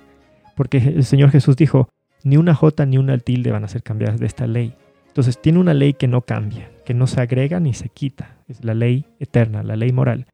Porque 0.56 0.78
el 0.78 1.06
Señor 1.06 1.32
Jesús 1.32 1.56
dijo, 1.56 1.90
ni 2.24 2.38
una 2.38 2.54
jota 2.54 2.86
ni 2.86 3.00
una 3.00 3.18
tilde 3.18 3.52
van 3.52 3.64
a 3.64 3.68
ser 3.68 3.82
cambiadas 3.82 4.20
de 4.20 4.28
esta 4.28 4.46
ley. 4.46 4.76
Entonces 5.08 5.42
tiene 5.42 5.58
una 5.58 5.74
ley 5.74 5.94
que 5.94 6.08
no 6.08 6.22
cambia, 6.22 6.70
que 6.86 6.94
no 6.94 7.08
se 7.08 7.20
agrega 7.20 7.60
ni 7.60 7.74
se 7.74 7.90
quita. 7.90 8.38
Es 8.48 8.64
la 8.64 8.76
ley 8.76 9.08
eterna, 9.18 9.64
la 9.64 9.76
ley 9.76 9.92
moral. 9.92 10.28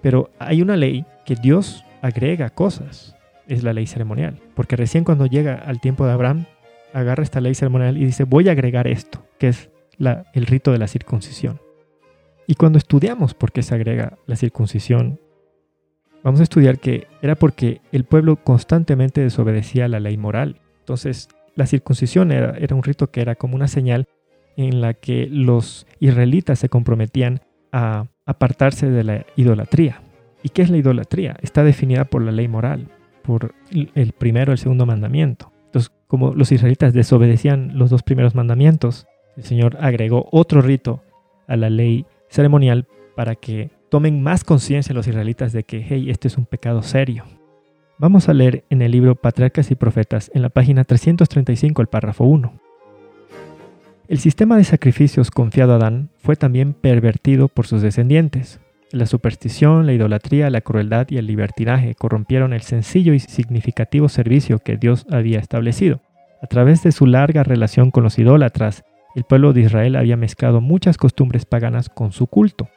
Pero 0.00 0.30
hay 0.38 0.62
una 0.62 0.76
ley 0.76 1.04
que 1.26 1.34
Dios 1.34 1.84
agrega 2.00 2.48
cosas. 2.48 3.14
Es 3.48 3.62
la 3.64 3.74
ley 3.74 3.86
ceremonial. 3.86 4.40
Porque 4.54 4.76
recién 4.76 5.04
cuando 5.04 5.26
llega 5.26 5.56
al 5.56 5.78
tiempo 5.78 6.06
de 6.06 6.12
Abraham, 6.12 6.46
agarra 6.92 7.22
esta 7.22 7.40
ley 7.40 7.54
ceremonial 7.54 7.96
y 7.96 8.04
dice, 8.04 8.24
voy 8.24 8.48
a 8.48 8.52
agregar 8.52 8.86
esto, 8.86 9.24
que 9.38 9.48
es 9.48 9.70
la, 9.98 10.24
el 10.34 10.46
rito 10.46 10.72
de 10.72 10.78
la 10.78 10.88
circuncisión. 10.88 11.60
Y 12.46 12.54
cuando 12.54 12.78
estudiamos 12.78 13.34
por 13.34 13.52
qué 13.52 13.62
se 13.62 13.74
agrega 13.74 14.18
la 14.26 14.36
circuncisión, 14.36 15.20
vamos 16.22 16.40
a 16.40 16.42
estudiar 16.42 16.78
que 16.78 17.06
era 17.20 17.34
porque 17.34 17.80
el 17.92 18.04
pueblo 18.04 18.36
constantemente 18.36 19.20
desobedecía 19.20 19.88
la 19.88 20.00
ley 20.00 20.16
moral. 20.16 20.60
Entonces, 20.80 21.28
la 21.54 21.66
circuncisión 21.66 22.32
era, 22.32 22.74
un 22.74 22.82
rito 22.82 23.10
que 23.10 23.20
era 23.20 23.34
como 23.34 23.54
una 23.54 23.68
señal 23.68 24.06
en 24.56 24.80
la 24.80 24.94
que 24.94 25.26
los 25.30 25.86
israelitas 26.00 26.58
se 26.58 26.68
comprometían 26.68 27.40
a 27.72 28.06
apartarse 28.26 28.90
de 28.90 29.04
la 29.04 29.26
idolatría. 29.36 30.02
¿Y 30.42 30.50
qué 30.50 30.62
es 30.62 30.70
la 30.70 30.78
idolatría? 30.78 31.36
Está 31.40 31.62
definida 31.62 32.04
por 32.04 32.22
la 32.22 32.32
ley 32.32 32.48
moral, 32.48 32.88
por 33.22 33.54
el 33.70 34.12
primero 34.12 34.52
el 34.52 34.58
segundo 34.58 34.86
mandamiento. 34.86 35.51
Como 36.12 36.34
los 36.34 36.52
israelitas 36.52 36.92
desobedecían 36.92 37.78
los 37.78 37.88
dos 37.88 38.02
primeros 38.02 38.34
mandamientos, 38.34 39.06
el 39.34 39.44
Señor 39.44 39.78
agregó 39.80 40.28
otro 40.30 40.60
rito 40.60 41.02
a 41.48 41.56
la 41.56 41.70
ley 41.70 42.04
ceremonial 42.28 42.86
para 43.16 43.34
que 43.34 43.70
tomen 43.88 44.22
más 44.22 44.44
conciencia 44.44 44.94
los 44.94 45.08
israelitas 45.08 45.54
de 45.54 45.64
que, 45.64 45.82
hey, 45.88 46.10
este 46.10 46.28
es 46.28 46.36
un 46.36 46.44
pecado 46.44 46.82
serio. 46.82 47.24
Vamos 47.96 48.28
a 48.28 48.34
leer 48.34 48.62
en 48.68 48.82
el 48.82 48.92
libro 48.92 49.14
Patriarcas 49.14 49.70
y 49.70 49.74
Profetas, 49.74 50.30
en 50.34 50.42
la 50.42 50.50
página 50.50 50.84
335, 50.84 51.80
el 51.80 51.88
párrafo 51.88 52.24
1. 52.24 52.60
El 54.06 54.18
sistema 54.18 54.58
de 54.58 54.64
sacrificios 54.64 55.30
confiado 55.30 55.72
a 55.72 55.76
Adán 55.76 56.10
fue 56.18 56.36
también 56.36 56.74
pervertido 56.74 57.48
por 57.48 57.66
sus 57.66 57.80
descendientes. 57.80 58.60
La 58.92 59.06
superstición, 59.06 59.86
la 59.86 59.94
idolatría, 59.94 60.50
la 60.50 60.60
crueldad 60.60 61.06
y 61.08 61.16
el 61.16 61.26
libertinaje 61.26 61.94
corrompieron 61.94 62.52
el 62.52 62.60
sencillo 62.60 63.14
y 63.14 63.20
significativo 63.20 64.10
servicio 64.10 64.58
que 64.58 64.76
Dios 64.76 65.06
había 65.10 65.38
establecido. 65.38 66.02
A 66.42 66.46
través 66.46 66.82
de 66.82 66.92
su 66.92 67.06
larga 67.06 67.42
relación 67.42 67.90
con 67.90 68.02
los 68.02 68.18
idólatras, 68.18 68.84
el 69.14 69.24
pueblo 69.24 69.54
de 69.54 69.62
Israel 69.62 69.96
había 69.96 70.18
mezclado 70.18 70.60
muchas 70.60 70.98
costumbres 70.98 71.46
paganas 71.46 71.88
con 71.88 72.12
su 72.12 72.26
culto. 72.26 72.68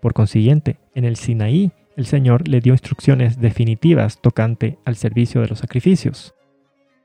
Por 0.00 0.14
consiguiente, 0.14 0.78
en 0.94 1.04
el 1.04 1.16
Sinaí, 1.16 1.70
el 1.98 2.06
Señor 2.06 2.48
le 2.48 2.62
dio 2.62 2.72
instrucciones 2.72 3.38
definitivas 3.38 4.22
tocante 4.22 4.78
al 4.86 4.96
servicio 4.96 5.42
de 5.42 5.48
los 5.48 5.58
sacrificios. 5.58 6.34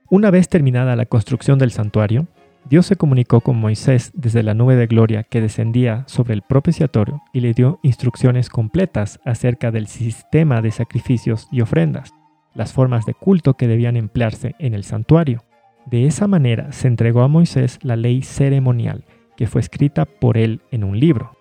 Una 0.09 0.31
vez 0.31 0.47
terminada 0.47 0.95
la 0.95 1.05
construcción 1.05 1.59
del 1.59 1.71
santuario, 1.71 2.27
Dios 2.69 2.85
se 2.85 2.95
comunicó 2.95 3.41
con 3.41 3.57
Moisés 3.57 4.11
desde 4.15 4.41
la 4.41 4.53
nube 4.53 4.75
de 4.77 4.87
gloria 4.87 5.23
que 5.23 5.41
descendía 5.41 6.05
sobre 6.07 6.33
el 6.33 6.41
propiciatorio 6.41 7.21
y 7.33 7.41
le 7.41 7.53
dio 7.53 7.79
instrucciones 7.83 8.49
completas 8.49 9.19
acerca 9.25 9.69
del 9.69 9.87
sistema 9.87 10.61
de 10.61 10.71
sacrificios 10.71 11.47
y 11.51 11.59
ofrendas, 11.59 12.13
las 12.53 12.71
formas 12.71 13.05
de 13.05 13.13
culto 13.13 13.55
que 13.55 13.67
debían 13.67 13.97
emplearse 13.97 14.55
en 14.59 14.73
el 14.73 14.85
santuario. 14.85 15.43
De 15.85 16.07
esa 16.07 16.27
manera 16.27 16.71
se 16.71 16.87
entregó 16.87 17.21
a 17.21 17.27
Moisés 17.27 17.79
la 17.83 17.97
ley 17.97 18.21
ceremonial, 18.21 19.03
que 19.35 19.47
fue 19.47 19.59
escrita 19.59 20.05
por 20.05 20.37
él 20.37 20.61
en 20.71 20.85
un 20.85 20.97
libro. 20.97 21.37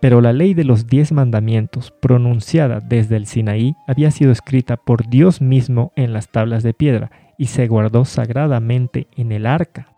Pero 0.00 0.20
la 0.20 0.32
ley 0.32 0.54
de 0.54 0.64
los 0.64 0.88
diez 0.88 1.12
mandamientos, 1.12 1.92
pronunciada 2.02 2.80
desde 2.80 3.16
el 3.16 3.26
Sinaí, 3.26 3.76
había 3.86 4.10
sido 4.10 4.32
escrita 4.32 4.76
por 4.76 5.08
Dios 5.08 5.40
mismo 5.40 5.92
en 5.94 6.12
las 6.12 6.30
tablas 6.30 6.64
de 6.64 6.74
piedra 6.74 7.12
y 7.38 7.46
se 7.46 7.68
guardó 7.68 8.04
sagradamente 8.04 9.06
en 9.16 9.30
el 9.30 9.46
arca 9.46 9.93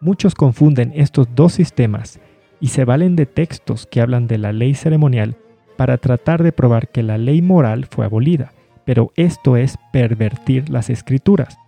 Muchos 0.00 0.34
confunden 0.34 0.92
estos 0.94 1.28
dos 1.34 1.52
sistemas 1.52 2.20
y 2.58 2.68
se 2.68 2.86
valen 2.86 3.16
de 3.16 3.26
textos 3.26 3.86
que 3.86 4.00
hablan 4.00 4.26
de 4.26 4.38
la 4.38 4.52
ley 4.52 4.74
ceremonial 4.74 5.36
para 5.76 5.98
tratar 5.98 6.42
de 6.42 6.52
probar 6.52 6.88
que 6.88 7.02
la 7.02 7.18
ley 7.18 7.42
moral 7.42 7.86
fue 7.86 8.06
abolida, 8.06 8.52
pero 8.84 9.12
esto 9.16 9.56
es 9.56 9.76
pervertir 9.92 10.70
las 10.70 10.88
escrituras. 10.88 11.58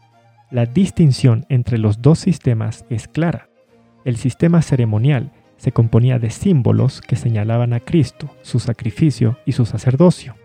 La 0.50 0.66
distinción 0.66 1.44
entre 1.50 1.76
los 1.76 2.00
dos 2.00 2.18
sistemas 2.18 2.84
es 2.88 3.06
clara. 3.06 3.48
El 4.04 4.16
sistema 4.16 4.62
ceremonial 4.62 5.30
se 5.56 5.72
componía 5.72 6.18
de 6.18 6.30
símbolos 6.30 7.00
que 7.02 7.16
señalaban 7.16 7.72
a 7.72 7.80
Cristo, 7.80 8.30
su 8.42 8.60
sacrificio 8.60 9.38
y 9.44 9.52
su 9.52 9.66
sacerdocio. 9.66 10.36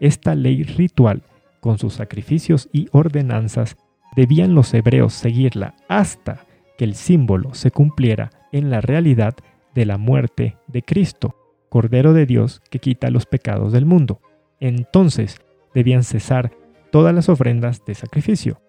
Esta 0.00 0.34
ley 0.34 0.62
ritual, 0.64 1.22
con 1.60 1.78
sus 1.78 1.94
sacrificios 1.94 2.68
y 2.72 2.88
ordenanzas, 2.92 3.76
debían 4.16 4.54
los 4.54 4.72
hebreos 4.74 5.14
seguirla 5.14 5.74
hasta 5.88 6.44
que 6.76 6.84
el 6.84 6.94
símbolo 6.94 7.54
se 7.54 7.70
cumpliera 7.70 8.30
en 8.52 8.70
la 8.70 8.80
realidad 8.80 9.34
de 9.74 9.86
la 9.86 9.98
muerte 9.98 10.56
de 10.66 10.82
Cristo, 10.82 11.36
Cordero 11.68 12.12
de 12.12 12.26
Dios 12.26 12.60
que 12.70 12.78
quita 12.78 13.10
los 13.10 13.26
pecados 13.26 13.72
del 13.72 13.86
mundo. 13.86 14.20
Entonces 14.60 15.40
debían 15.74 16.02
cesar 16.02 16.52
todas 16.90 17.14
las 17.14 17.28
ofrendas 17.28 17.84
de 17.84 17.94
sacrificio. 17.94 18.60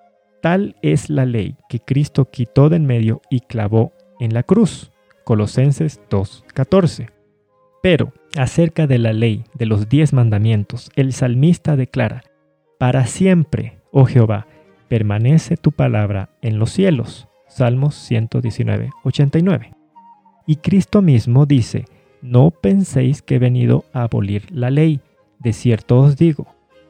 Tal 0.42 0.76
es 0.82 1.10
la 1.10 1.26
ley 1.26 1.56
que 1.70 1.80
Cristo 1.80 2.30
quitó 2.30 2.70
de 2.70 2.78
en 2.78 2.86
medio 2.86 3.22
y 3.30 3.42
clavó 3.42 3.94
en 4.20 4.34
la 4.34 4.44
cruz. 4.44 4.92
Colosenses 5.24 6.02
2.14. 6.10 7.12
Pero 7.82 8.14
acerca 8.38 8.88
de 8.88 8.98
la 8.98 9.14
ley 9.14 9.44
de 9.54 9.66
los 9.66 9.90
diez 9.90 10.14
mandamientos, 10.14 10.90
el 10.96 11.14
salmista 11.14 11.76
declara, 11.76 12.24
Para 12.80 13.06
siempre, 13.06 13.82
oh 13.92 14.06
Jehová, 14.06 14.48
permanece 14.88 15.58
tu 15.58 15.72
palabra 15.72 16.30
en 16.42 16.60
los 16.60 16.72
cielos. 16.72 17.28
Salmos 17.56 17.94
119, 17.94 18.90
89. 19.04 19.74
Y 20.48 20.56
Cristo 20.56 21.04
mismo 21.04 21.46
dice, 21.46 21.86
no 22.24 22.50
penséis 22.50 23.22
que 23.22 23.36
he 23.36 23.40
venido 23.40 23.86
a 23.94 24.04
abolir 24.04 24.48
la 24.50 24.72
ley, 24.72 25.02
de 25.38 25.54
cierto 25.54 26.00
os 26.00 26.18
digo, 26.18 26.48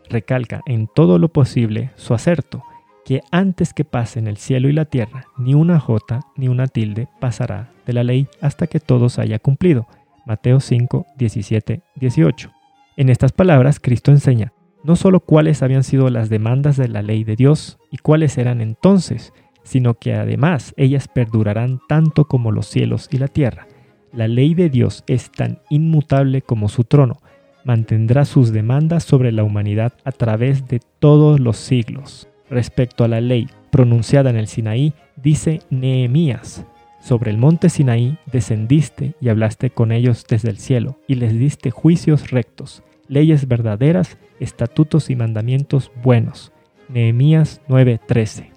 recalca 0.09 0.61
en 0.65 0.87
todo 0.87 1.19
lo 1.19 1.27
posible 1.27 1.91
su 1.95 2.13
acerto, 2.13 2.63
que 3.03 3.21
antes 3.29 3.73
que 3.73 3.83
pasen 3.83 4.27
el 4.27 4.37
cielo 4.37 4.69
y 4.69 4.71
la 4.71 4.85
tierra, 4.85 5.25
ni 5.37 5.53
una 5.53 5.81
jota 5.81 6.21
ni 6.37 6.47
una 6.47 6.67
tilde 6.67 7.09
pasará 7.19 7.73
de 7.85 7.91
la 7.91 8.05
ley 8.05 8.27
hasta 8.39 8.67
que 8.67 8.79
todo 8.79 9.09
se 9.09 9.21
haya 9.21 9.39
cumplido. 9.39 9.87
Mateo 10.25 10.61
5, 10.61 11.07
17, 11.17 11.81
18. 11.95 12.51
En 12.95 13.09
estas 13.09 13.33
palabras, 13.33 13.81
Cristo 13.81 14.11
enseña 14.11 14.53
no 14.83 14.95
solo 14.95 15.19
cuáles 15.21 15.61
habían 15.61 15.83
sido 15.83 16.09
las 16.09 16.29
demandas 16.29 16.77
de 16.77 16.87
la 16.87 17.01
ley 17.01 17.23
de 17.23 17.35
Dios 17.35 17.79
y 17.89 17.97
cuáles 17.97 18.37
eran 18.37 18.61
entonces, 18.61 19.33
sino 19.63 19.95
que 19.95 20.13
además 20.13 20.73
ellas 20.77 21.07
perdurarán 21.07 21.79
tanto 21.87 22.25
como 22.25 22.51
los 22.51 22.67
cielos 22.67 23.09
y 23.11 23.17
la 23.17 23.27
tierra. 23.27 23.67
La 24.11 24.27
ley 24.27 24.53
de 24.53 24.69
Dios 24.69 25.03
es 25.07 25.31
tan 25.31 25.59
inmutable 25.69 26.41
como 26.41 26.69
su 26.69 26.83
trono, 26.83 27.17
mantendrá 27.63 28.25
sus 28.25 28.51
demandas 28.51 29.03
sobre 29.03 29.31
la 29.31 29.43
humanidad 29.43 29.93
a 30.03 30.11
través 30.11 30.67
de 30.67 30.79
todos 30.99 31.39
los 31.39 31.57
siglos. 31.57 32.27
Respecto 32.49 33.03
a 33.03 33.07
la 33.07 33.21
ley 33.21 33.47
pronunciada 33.71 34.29
en 34.29 34.35
el 34.35 34.47
Sinaí, 34.47 34.93
dice 35.15 35.61
Nehemías, 35.69 36.65
sobre 37.03 37.31
el 37.31 37.37
monte 37.37 37.69
Sinaí 37.69 38.17
descendiste 38.31 39.15
y 39.19 39.27
hablaste 39.27 39.71
con 39.71 39.91
ellos 39.91 40.25
desde 40.29 40.49
el 40.49 40.57
cielo, 40.57 40.99
y 41.07 41.15
les 41.15 41.37
diste 41.37 41.69
juicios 41.69 42.31
rectos, 42.31 42.83
leyes 43.07 43.47
verdaderas, 43.47 44.17
estatutos 44.39 45.09
y 45.09 45.15
mandamientos 45.15 45.91
buenos. 46.01 46.53
Nehemías 46.87 47.61
9:13. 47.67 48.52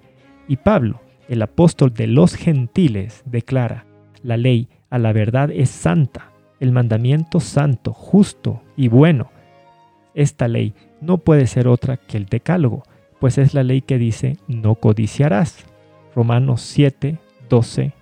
Y 0.49 0.57
Pablo, 0.57 1.01
el 1.29 1.43
apóstol 1.43 1.93
de 1.93 2.07
los 2.07 2.35
gentiles, 2.35 3.23
declara, 3.27 3.85
la 4.23 4.37
ley 4.37 4.69
a 4.91 4.99
la 4.99 5.13
verdad 5.13 5.51
es 5.51 5.71
santa, 5.71 6.33
el 6.61 6.73
mandamiento 6.73 7.41
santo, 7.41 7.93
justo 7.93 8.63
y 8.77 8.89
bueno. 8.89 9.31
Esta 10.15 10.49
ley 10.49 10.75
no 11.01 11.19
puede 11.19 11.47
ser 11.47 11.69
otra 11.69 11.97
que 11.97 12.17
el 12.17 12.27
decálogo, 12.27 12.83
pues 13.21 13.39
es 13.39 13.55
la 13.55 13.63
ley 13.63 13.83
que 13.83 13.99
dice 13.99 14.37
no 14.49 14.77
codiciarás. 14.77 15.67
Romanos 16.15 16.63
7, 16.63 17.19
12, 17.49 17.93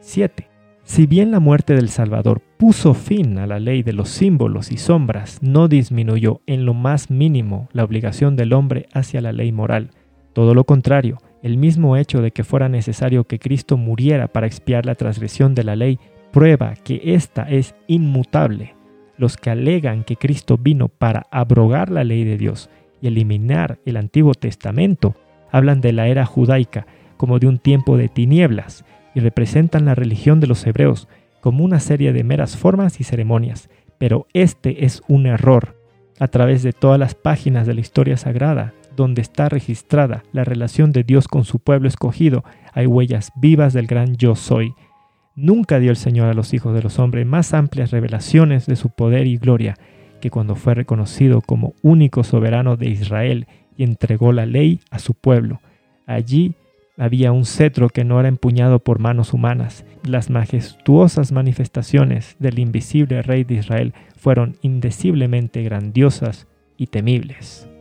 7. 0.00 0.48
Si 0.84 1.06
bien 1.06 1.30
la 1.30 1.40
muerte 1.40 1.74
del 1.74 1.88
Salvador 1.88 2.42
puso 2.58 2.92
fin 2.92 3.38
a 3.38 3.46
la 3.46 3.60
ley 3.60 3.82
de 3.82 3.92
los 3.92 4.08
símbolos 4.10 4.72
y 4.72 4.76
sombras, 4.76 5.42
no 5.42 5.68
disminuyó 5.68 6.42
en 6.46 6.66
lo 6.66 6.74
más 6.74 7.10
mínimo 7.10 7.68
la 7.72 7.84
obligación 7.84 8.36
del 8.36 8.52
hombre 8.52 8.88
hacia 8.92 9.20
la 9.20 9.32
ley 9.32 9.52
moral. 9.52 9.90
Todo 10.32 10.54
lo 10.54 10.64
contrario, 10.64 11.18
el 11.42 11.56
mismo 11.56 11.96
hecho 11.96 12.22
de 12.22 12.30
que 12.30 12.44
fuera 12.44 12.68
necesario 12.68 13.24
que 13.24 13.38
Cristo 13.38 13.76
muriera 13.76 14.28
para 14.28 14.46
expiar 14.46 14.86
la 14.86 14.94
transgresión 14.94 15.54
de 15.54 15.64
la 15.64 15.76
ley 15.76 15.98
prueba 16.32 16.74
que 16.74 17.14
ésta 17.14 17.42
es 17.48 17.74
inmutable. 17.88 18.74
Los 19.18 19.36
que 19.36 19.50
alegan 19.50 20.04
que 20.04 20.16
Cristo 20.16 20.56
vino 20.56 20.88
para 20.88 21.26
abrogar 21.30 21.90
la 21.90 22.04
ley 22.04 22.24
de 22.24 22.38
Dios 22.38 22.70
y 23.00 23.08
eliminar 23.08 23.78
el 23.84 23.96
Antiguo 23.96 24.34
Testamento 24.34 25.16
hablan 25.50 25.80
de 25.80 25.92
la 25.92 26.08
era 26.08 26.24
judaica 26.24 26.86
como 27.16 27.38
de 27.38 27.46
un 27.46 27.58
tiempo 27.58 27.96
de 27.96 28.08
tinieblas 28.08 28.84
y 29.14 29.20
representan 29.20 29.84
la 29.84 29.94
religión 29.94 30.40
de 30.40 30.46
los 30.46 30.66
hebreos 30.66 31.08
como 31.40 31.64
una 31.64 31.80
serie 31.80 32.12
de 32.12 32.24
meras 32.24 32.56
formas 32.56 33.00
y 33.00 33.04
ceremonias. 33.04 33.68
Pero 33.98 34.26
este 34.32 34.84
es 34.84 35.02
un 35.08 35.26
error. 35.26 35.76
A 36.18 36.28
través 36.28 36.62
de 36.62 36.72
todas 36.72 36.98
las 36.98 37.14
páginas 37.14 37.66
de 37.66 37.74
la 37.74 37.80
historia 37.80 38.16
sagrada, 38.16 38.74
donde 38.96 39.22
está 39.22 39.48
registrada 39.48 40.22
la 40.32 40.44
relación 40.44 40.92
de 40.92 41.04
Dios 41.04 41.28
con 41.28 41.44
su 41.44 41.58
pueblo 41.58 41.88
escogido, 41.88 42.44
hay 42.72 42.86
huellas 42.86 43.32
vivas 43.36 43.72
del 43.72 43.86
gran 43.86 44.16
yo 44.16 44.34
soy. 44.34 44.74
Nunca 45.34 45.78
dio 45.78 45.90
el 45.90 45.96
Señor 45.96 46.28
a 46.28 46.34
los 46.34 46.52
hijos 46.52 46.74
de 46.74 46.82
los 46.82 46.98
hombres 46.98 47.26
más 47.26 47.54
amplias 47.54 47.90
revelaciones 47.90 48.66
de 48.66 48.76
su 48.76 48.90
poder 48.90 49.26
y 49.26 49.38
gloria 49.38 49.76
que 50.20 50.30
cuando 50.30 50.54
fue 50.54 50.74
reconocido 50.74 51.40
como 51.40 51.74
único 51.82 52.22
soberano 52.22 52.76
de 52.76 52.90
Israel 52.90 53.46
y 53.76 53.82
entregó 53.82 54.32
la 54.32 54.46
ley 54.46 54.80
a 54.90 54.98
su 54.98 55.14
pueblo. 55.14 55.60
Allí 56.06 56.54
había 56.98 57.32
un 57.32 57.44
cetro 57.44 57.88
que 57.88 58.04
no 58.04 58.20
era 58.20 58.28
empuñado 58.28 58.78
por 58.78 58.98
manos 58.98 59.32
humanas. 59.32 59.84
Las 60.04 60.30
majestuosas 60.30 61.32
manifestaciones 61.32 62.36
del 62.38 62.58
invisible 62.58 63.22
Rey 63.22 63.44
de 63.44 63.54
Israel 63.54 63.94
fueron 64.16 64.56
indeciblemente 64.62 65.62
grandiosas 65.62 66.46
y 66.76 66.86
temibles. 66.86 67.71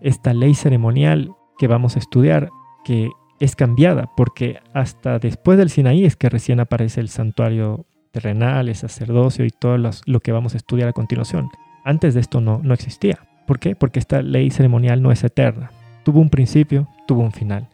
Esta 0.00 0.34
ley 0.34 0.54
ceremonial 0.54 1.32
que 1.58 1.66
vamos 1.66 1.96
a 1.96 1.98
estudiar, 1.98 2.50
que 2.84 3.10
es 3.38 3.56
cambiada, 3.56 4.10
porque 4.16 4.60
hasta 4.74 5.18
después 5.18 5.58
del 5.58 5.70
Sinaí 5.70 6.04
es 6.04 6.16
que 6.16 6.28
recién 6.28 6.60
aparece 6.60 7.00
el 7.00 7.08
santuario 7.08 7.86
terrenal, 8.10 8.68
el 8.68 8.74
sacerdocio 8.74 9.44
y 9.44 9.50
todo 9.50 9.78
lo 9.78 10.20
que 10.20 10.32
vamos 10.32 10.54
a 10.54 10.56
estudiar 10.58 10.88
a 10.88 10.92
continuación. 10.92 11.48
Antes 11.84 12.14
de 12.14 12.20
esto 12.20 12.40
no, 12.40 12.60
no 12.62 12.74
existía. 12.74 13.26
¿Por 13.46 13.58
qué? 13.58 13.74
Porque 13.74 13.98
esta 13.98 14.22
ley 14.22 14.50
ceremonial 14.50 15.02
no 15.02 15.10
es 15.10 15.24
eterna. 15.24 15.70
Tuvo 16.04 16.20
un 16.20 16.30
principio, 16.30 16.88
tuvo 17.06 17.22
un 17.22 17.32
final. 17.32 17.68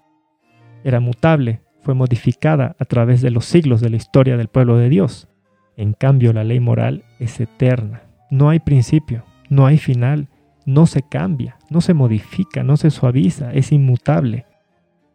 Era 0.85 1.01
mutable, 1.01 1.61
fue 1.83 1.95
modificada 1.95 2.77
a 2.79 2.85
través 2.85 3.21
de 3.21 3.31
los 3.31 3.45
siglos 3.45 3.81
de 3.81 3.91
la 3.91 3.97
historia 3.97 4.37
del 4.37 4.49
pueblo 4.49 4.77
de 4.77 4.89
Dios. 4.89 5.29
En 5.77 5.93
cambio, 5.93 6.33
la 6.33 6.45
ley 6.45 6.61
moral 6.61 7.05
es 7.19 7.41
eterna. 7.41 8.03
No 8.31 8.51
hay 8.51 8.61
principio, 8.61 9.25
no 9.49 9.67
hay 9.67 9.79
final, 9.79 10.29
no 10.67 10.87
se 10.87 11.03
cambia, 11.03 11.57
no 11.71 11.81
se 11.81 11.95
modifica, 11.95 12.63
no 12.63 12.77
se 12.77 12.91
suaviza, 12.91 13.53
es 13.55 13.73
inmutable. 13.73 14.47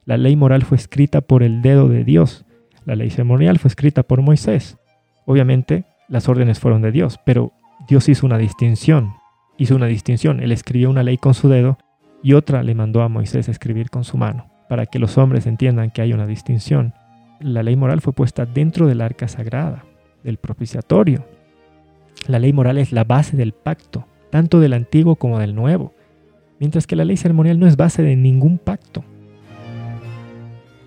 La 0.05 0.17
ley 0.17 0.35
moral 0.35 0.63
fue 0.63 0.77
escrita 0.77 1.21
por 1.21 1.43
el 1.43 1.61
dedo 1.61 1.89
de 1.89 2.03
Dios. 2.03 2.45
La 2.85 2.95
ley 2.95 3.11
ceremonial 3.11 3.59
fue 3.59 3.67
escrita 3.67 4.01
por 4.01 4.21
Moisés. 4.21 4.77
Obviamente, 5.25 5.85
las 6.07 6.27
órdenes 6.27 6.59
fueron 6.59 6.81
de 6.81 6.91
Dios, 6.91 7.19
pero 7.25 7.51
Dios 7.87 8.09
hizo 8.09 8.25
una 8.25 8.37
distinción. 8.37 9.13
Hizo 9.57 9.75
una 9.75 9.85
distinción. 9.85 10.39
Él 10.39 10.51
escribió 10.51 10.89
una 10.89 11.03
ley 11.03 11.17
con 11.17 11.33
su 11.33 11.49
dedo 11.49 11.77
y 12.23 12.33
otra 12.33 12.63
le 12.63 12.73
mandó 12.73 13.01
a 13.01 13.09
Moisés 13.09 13.49
escribir 13.49 13.89
con 13.89 14.03
su 14.03 14.17
mano, 14.17 14.49
para 14.69 14.85
que 14.85 14.99
los 14.99 15.17
hombres 15.17 15.47
entiendan 15.47 15.91
que 15.91 16.01
hay 16.01 16.13
una 16.13 16.27
distinción. 16.27 16.93
La 17.39 17.61
ley 17.61 17.75
moral 17.75 18.01
fue 18.01 18.13
puesta 18.13 18.45
dentro 18.45 18.87
del 18.87 19.01
arca 19.01 19.27
sagrada, 19.27 19.83
del 20.23 20.37
propiciatorio. 20.37 21.25
La 22.27 22.39
ley 22.39 22.53
moral 22.53 22.77
es 22.77 22.91
la 22.91 23.03
base 23.03 23.35
del 23.35 23.53
pacto, 23.53 24.07
tanto 24.31 24.59
del 24.59 24.73
antiguo 24.73 25.15
como 25.17 25.37
del 25.37 25.53
nuevo, 25.53 25.93
mientras 26.59 26.87
que 26.87 26.95
la 26.95 27.05
ley 27.05 27.17
ceremonial 27.17 27.59
no 27.59 27.67
es 27.67 27.77
base 27.77 28.01
de 28.01 28.15
ningún 28.15 28.57
pacto. 28.57 29.03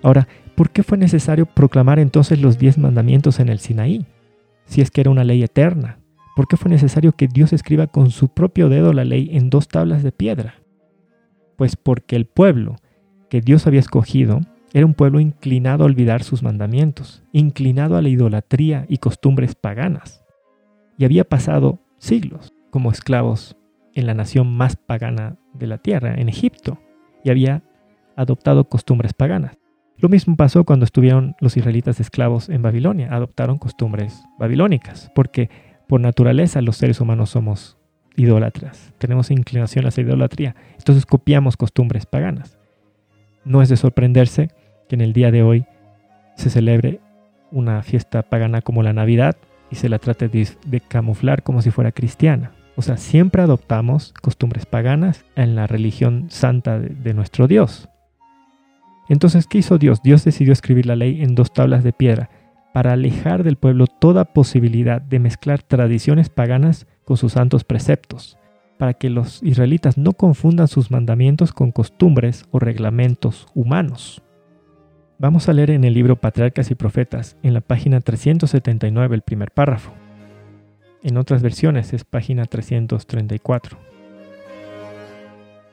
Ahora, 0.02 0.26
¿por 0.57 0.70
qué 0.70 0.83
fue 0.83 0.98
necesario 0.98 1.46
proclamar 1.46 1.98
entonces 1.98 2.40
los 2.40 2.59
diez 2.59 2.78
mandamientos 2.78 3.38
en 3.38 3.48
el 3.48 3.61
Sinaí? 3.61 4.07
Si 4.66 4.80
es 4.80 4.90
que 4.90 5.02
era 5.02 5.11
una 5.11 5.24
ley 5.24 5.42
eterna, 5.42 5.98
¿por 6.35 6.48
qué 6.48 6.57
fue 6.57 6.70
necesario 6.70 7.12
que 7.12 7.28
Dios 7.28 7.52
escriba 7.52 7.87
con 7.87 8.11
su 8.11 8.28
propio 8.28 8.68
dedo 8.68 8.92
la 8.92 9.04
ley 9.04 9.30
en 9.33 9.50
dos 9.50 9.68
tablas 9.68 10.02
de 10.02 10.12
piedra? 10.12 10.54
Pues 11.57 11.76
porque 11.76 12.16
el 12.16 12.26
pueblo 12.26 12.76
que 13.30 13.40
Dios 13.40 13.66
había 13.66 13.80
escogido 13.80 14.40
era 14.72 14.87
un 14.87 14.94
pueblo 14.94 15.20
inclinado 15.20 15.85
a 15.85 15.87
olvidar 15.87 16.22
sus 16.22 16.42
mandamientos, 16.42 17.22
inclinado 17.33 17.96
a 17.96 18.02
la 18.02 18.09
idolatría 18.09 18.87
y 18.88 18.98
costumbres 18.98 19.54
paganas. 19.54 20.24
Y 20.98 21.04
había 21.04 21.24
pasado 21.24 21.78
siglos 21.98 22.52
como 22.75 22.91
esclavos 22.91 23.57
en 23.95 24.09
la 24.09 24.15
nación 24.15 24.53
más 24.53 24.75
pagana 24.75 25.37
de 25.53 25.69
la 25.69 25.79
tierra, 25.79 26.17
en 26.17 26.29
Egipto, 26.29 26.81
y 27.23 27.31
había 27.31 27.63
adoptado 28.17 28.69
costumbres 28.69 29.13
paganas. 29.13 29.57
Lo 29.97 30.09
mismo 30.09 30.35
pasó 30.35 30.65
cuando 30.65 30.85
estuvieron 30.85 31.37
los 31.39 31.57
israelitas 31.57 32.01
esclavos 32.01 32.49
en 32.49 32.63
Babilonia, 32.63 33.15
adoptaron 33.15 33.59
costumbres 33.59 34.25
babilónicas, 34.41 35.13
porque 35.15 35.51
por 35.87 36.01
naturaleza 36.01 36.63
los 36.63 36.77
seres 36.77 37.01
humanos 37.01 37.31
somos 37.31 37.79
idólatras, 38.17 38.93
tenemos 38.99 39.31
inclinación 39.31 39.87
hacia 39.87 40.03
la 40.03 40.09
idolatría, 40.09 40.57
entonces 40.77 41.07
copiamos 41.07 41.57
costumbres 41.57 42.07
paganas. 42.07 42.59
No 43.45 43.63
es 43.63 43.69
de 43.69 43.77
sorprenderse 43.77 44.49
que 44.89 44.97
en 44.97 45.01
el 45.01 45.13
día 45.13 45.31
de 45.31 45.45
hoy 45.45 45.65
se 46.35 46.51
celebre 46.51 46.99
una 47.53 47.85
fiesta 47.85 48.23
pagana 48.23 48.63
como 48.63 48.83
la 48.83 48.93
Navidad 48.93 49.37
y 49.71 49.77
se 49.77 49.89
la 49.89 50.01
trate 50.01 50.29
de, 50.29 50.81
camuflar 50.81 51.45
como 51.45 51.63
si 51.63 51.71
fuera 51.71 51.93
cristiana. 51.93 52.51
O 52.77 52.83
sea, 52.83 52.97
siempre 52.97 53.43
adoptamos 53.43 54.13
costumbres 54.21 54.67
paganas 54.67 55.25
en 55.37 55.55
la 55.55 55.67
religión 55.67 56.27
santa 56.29 56.79
de 56.79 57.15
nuestro 57.15 57.47
Dios. 57.47 57.89
Entonces, 59.09 59.47
¿qué 59.47 59.59
hizo 59.59 59.79
Dios? 59.79 60.03
Dios 60.03 60.25
decidió 60.25 60.53
escribir 60.53 60.87
la 60.87 60.97
ley 60.97 61.23
en 61.23 61.35
dos 61.35 61.53
tablas 61.53 61.85
de 61.85 61.93
piedra 61.93 62.31
para 62.73 62.93
alejar 62.93 63.45
del 63.45 63.57
pueblo 63.57 63.87
toda 63.87 64.25
posibilidad 64.25 65.01
de 65.01 65.21
mezclar 65.21 65.63
tradiciones 65.63 66.29
paganas 66.29 66.87
con 67.05 67.17
sus 67.17 67.35
santos 67.35 67.63
preceptos, 67.63 68.37
para 68.79 68.95
que 68.95 69.11
los 69.11 69.43
israelitas 69.45 69.97
no 69.97 70.15
confundan 70.15 70.67
sus 70.67 70.91
mandamientos 70.91 71.53
con 71.53 71.71
costumbres 71.71 72.47
o 72.51 72.59
reglamentos 72.59 73.47
humanos. 73.55 74.23
Vamos 75.19 75.49
a 75.49 75.53
leer 75.53 75.71
en 75.71 75.85
el 75.85 75.95
libro 75.95 76.17
Patriarcas 76.17 76.73
y 76.73 76.75
Profetas, 76.75 77.37
en 77.45 77.55
la 77.55 77.61
página 77.61 78.01
379, 78.01 79.15
el 79.15 79.23
primer 79.23 79.53
párrafo. 79.53 79.93
En 81.05 81.19
otras 81.19 81.43
versiones 81.43 81.93
es 81.93 82.03
página 82.03 82.47
334. 82.47 83.79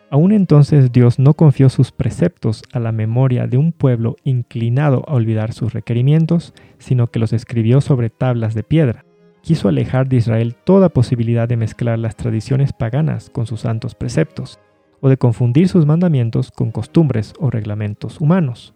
Aún 0.10 0.34
entonces 0.34 0.92
Dios 0.92 1.20
no 1.20 1.36
confió 1.36 1.70
sus 1.70 1.94
preceptos 1.94 2.64
a 2.74 2.80
la 2.80 2.92
memoria 2.92 3.48
de 3.48 3.56
un 3.56 3.72
pueblo 3.72 4.18
inclinado 4.26 5.06
a 5.08 5.14
olvidar 5.14 5.54
sus 5.54 5.72
requerimientos, 5.72 6.54
sino 6.80 7.08
que 7.08 7.20
los 7.20 7.32
escribió 7.32 7.80
sobre 7.80 8.10
tablas 8.10 8.56
de 8.56 8.64
piedra. 8.64 9.06
Quiso 9.42 9.70
alejar 9.70 10.10
de 10.10 10.18
Israel 10.18 10.54
toda 10.66 10.90
posibilidad 10.90 11.48
de 11.48 11.56
mezclar 11.56 11.98
las 11.98 12.18
tradiciones 12.18 12.74
paganas 12.74 13.30
con 13.30 13.48
sus 13.48 13.62
santos 13.62 13.96
preceptos, 13.96 14.60
o 15.00 15.08
de 15.08 15.16
confundir 15.16 15.70
sus 15.70 15.86
mandamientos 15.86 16.52
con 16.52 16.72
costumbres 16.72 17.34
o 17.40 17.50
reglamentos 17.50 18.20
humanos, 18.20 18.74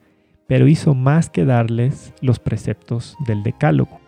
pero 0.48 0.70
hizo 0.70 0.96
más 0.96 1.30
que 1.30 1.44
darles 1.44 2.14
los 2.22 2.40
preceptos 2.40 3.18
del 3.28 3.44
Decálogo. 3.44 4.05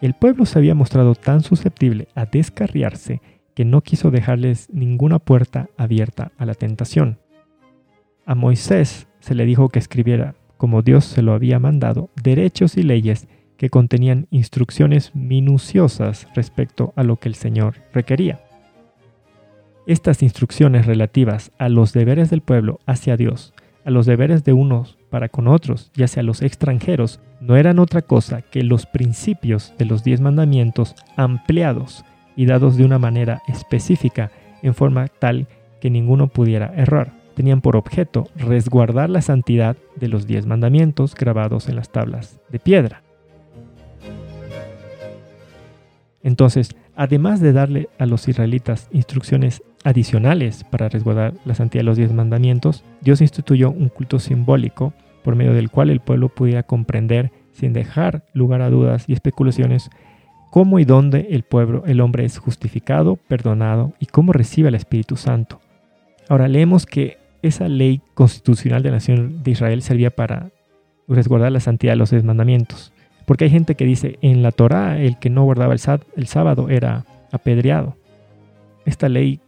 El 0.00 0.14
pueblo 0.14 0.46
se 0.46 0.58
había 0.58 0.74
mostrado 0.74 1.14
tan 1.14 1.42
susceptible 1.42 2.08
a 2.14 2.24
descarriarse 2.24 3.20
que 3.54 3.66
no 3.66 3.82
quiso 3.82 4.10
dejarles 4.10 4.70
ninguna 4.72 5.18
puerta 5.18 5.68
abierta 5.76 6.32
a 6.38 6.46
la 6.46 6.54
tentación. 6.54 7.18
A 8.24 8.34
Moisés 8.34 9.08
se 9.18 9.34
le 9.34 9.44
dijo 9.44 9.68
que 9.68 9.78
escribiera, 9.78 10.34
como 10.56 10.82
Dios 10.82 11.04
se 11.04 11.20
lo 11.20 11.34
había 11.34 11.58
mandado, 11.58 12.08
derechos 12.22 12.76
y 12.76 12.82
leyes 12.82 13.28
que 13.58 13.68
contenían 13.68 14.26
instrucciones 14.30 15.14
minuciosas 15.14 16.26
respecto 16.34 16.94
a 16.96 17.02
lo 17.02 17.16
que 17.16 17.28
el 17.28 17.34
Señor 17.34 17.74
requería. 17.92 18.40
Estas 19.86 20.22
instrucciones 20.22 20.86
relativas 20.86 21.50
a 21.58 21.68
los 21.68 21.92
deberes 21.92 22.30
del 22.30 22.40
pueblo 22.40 22.80
hacia 22.86 23.18
Dios, 23.18 23.52
a 23.84 23.90
los 23.90 24.06
deberes 24.06 24.44
de 24.44 24.54
unos 24.54 24.96
para 25.10 25.28
con 25.28 25.48
otros 25.48 25.90
y 25.94 26.02
hacia 26.02 26.22
los 26.22 26.40
extranjeros, 26.40 27.20
no 27.40 27.56
eran 27.56 27.78
otra 27.78 28.02
cosa 28.02 28.42
que 28.42 28.62
los 28.62 28.86
principios 28.86 29.74
de 29.78 29.84
los 29.84 30.04
diez 30.04 30.20
mandamientos 30.20 30.94
ampliados 31.16 32.04
y 32.36 32.46
dados 32.46 32.76
de 32.76 32.84
una 32.84 32.98
manera 32.98 33.42
específica 33.48 34.30
en 34.62 34.74
forma 34.74 35.08
tal 35.08 35.48
que 35.80 35.90
ninguno 35.90 36.28
pudiera 36.28 36.72
errar. 36.76 37.12
Tenían 37.34 37.60
por 37.60 37.76
objeto 37.76 38.28
resguardar 38.36 39.10
la 39.10 39.22
santidad 39.22 39.76
de 39.96 40.08
los 40.08 40.26
diez 40.26 40.46
mandamientos 40.46 41.14
grabados 41.14 41.68
en 41.68 41.76
las 41.76 41.90
tablas 41.90 42.38
de 42.48 42.58
piedra. 42.58 43.02
Entonces, 46.22 46.76
además 46.96 47.40
de 47.40 47.52
darle 47.52 47.88
a 47.98 48.06
los 48.06 48.28
israelitas 48.28 48.88
instrucciones 48.92 49.62
adicionales 49.84 50.64
para 50.64 50.88
resguardar 50.88 51.34
la 51.44 51.54
santidad 51.54 51.80
de 51.80 51.84
los 51.84 51.96
diez 51.96 52.12
mandamientos, 52.12 52.84
Dios 53.00 53.20
instituyó 53.20 53.70
un 53.70 53.88
culto 53.88 54.18
simbólico 54.18 54.92
por 55.22 55.36
medio 55.36 55.52
del 55.52 55.70
cual 55.70 55.90
el 55.90 56.00
pueblo 56.00 56.28
pudiera 56.28 56.62
comprender, 56.62 57.30
sin 57.52 57.72
dejar 57.72 58.24
lugar 58.32 58.62
a 58.62 58.70
dudas 58.70 59.04
y 59.06 59.12
especulaciones, 59.12 59.90
cómo 60.50 60.78
y 60.78 60.84
dónde 60.84 61.28
el 61.30 61.42
pueblo, 61.42 61.84
el 61.86 62.00
hombre 62.00 62.24
es 62.24 62.38
justificado, 62.38 63.16
perdonado 63.16 63.92
y 64.00 64.06
cómo 64.06 64.32
recibe 64.32 64.68
el 64.68 64.74
Espíritu 64.74 65.16
Santo. 65.16 65.60
Ahora 66.28 66.48
leemos 66.48 66.86
que 66.86 67.18
esa 67.42 67.68
ley 67.68 68.02
constitucional 68.14 68.82
de 68.82 68.90
la 68.90 68.96
nación 68.96 69.42
de 69.42 69.50
Israel 69.50 69.82
servía 69.82 70.10
para 70.10 70.50
resguardar 71.08 71.52
la 71.52 71.60
santidad 71.60 71.92
de 71.92 71.96
los 71.96 72.10
diez 72.10 72.24
mandamientos. 72.24 72.92
Porque 73.26 73.44
hay 73.44 73.50
gente 73.50 73.74
que 73.74 73.84
dice, 73.84 74.18
en 74.22 74.42
la 74.42 74.52
Torá 74.52 74.98
el 75.00 75.18
que 75.18 75.30
no 75.30 75.44
guardaba 75.44 75.74
el, 75.74 76.26
sábado 76.26 76.68
era 76.68 77.04
apedreado. 77.32 77.96
Esta 78.84 79.08
ley 79.08 79.40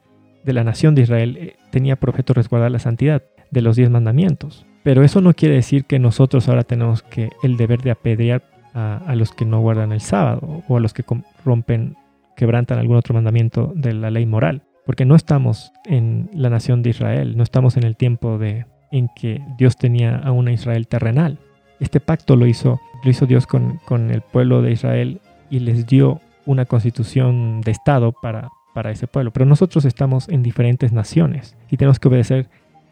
de 0.44 0.52
la 0.52 0.64
nación 0.64 0.94
de 0.94 1.02
Israel 1.02 1.37
eh, 1.38 1.57
tenía 1.70 1.96
por 1.96 2.11
objeto 2.11 2.35
resguardar 2.35 2.70
la 2.70 2.78
santidad 2.78 3.22
de 3.50 3.62
los 3.62 3.76
diez 3.76 3.90
mandamientos. 3.90 4.66
Pero 4.83 5.05
eso 5.05 5.20
no 5.20 5.35
quiere 5.35 5.55
decir 5.55 5.85
que 5.85 5.98
nosotros 5.98 6.48
ahora 6.48 6.64
tenemos 6.64 7.02
que 7.02 7.31
el 7.42 7.57
deber 7.57 7.83
de 7.83 7.92
apedrear 7.92 8.42
a, 8.74 9.14
los 9.14 9.33
que 9.33 9.44
no 9.44 9.61
guardan 9.61 9.92
el 9.92 10.00
sábado 10.00 10.62
o 10.66 10.76
a 10.76 10.81
los 10.81 10.94
que 10.94 11.05
rompen, 11.44 11.94
quebrantan 12.37 12.78
algún 12.78 12.96
otro 12.96 13.14
mandamiento 13.14 13.72
de 13.76 13.92
la 13.92 14.11
ley 14.11 14.26
moral. 14.26 14.62
Porque 14.87 15.05
no 15.05 15.14
estamos 15.14 15.72
en 15.85 16.31
la 16.33 16.50
nación 16.50 16.83
de 16.83 16.90
Israel, 16.90 17.37
no 17.37 17.42
estamos 17.42 17.76
en 17.76 17.85
el 17.85 17.96
tiempo 17.96 18.38
de, 18.38 18.66
en 18.90 19.09
que 19.14 19.42
Dios 19.59 19.76
tenía 19.76 20.16
a 20.16 20.33
una 20.33 20.52
Israel 20.52 20.88
terrenal. 20.88 21.38
Este 21.78 22.00
pacto 22.00 22.35
lo 22.35 22.46
hizo, 22.46 22.81
lo 23.05 23.11
hizo 23.11 23.26
Dios 23.26 23.46
con, 23.46 23.78
con 23.85 24.11
el 24.11 24.22
pueblo 24.22 24.62
de 24.62 24.72
Israel 24.72 25.20
y 25.50 25.61
les 25.61 25.87
dio 25.87 26.20
una 26.46 26.64
constitución 26.64 27.61
de 27.61 27.70
Estado 27.70 28.12
para, 28.12 28.48
para 28.74 28.90
ese 28.90 29.06
pueblo. 29.06 29.32
Pero 29.32 29.46
nosotros 29.46 29.85
estamos 29.85 30.28
en 30.28 30.42
diferentes 30.42 30.92
naciones 30.92 31.56
y 31.70 31.76
tenemos 31.76 31.98
que 31.98 32.08
obedecer 32.08 32.48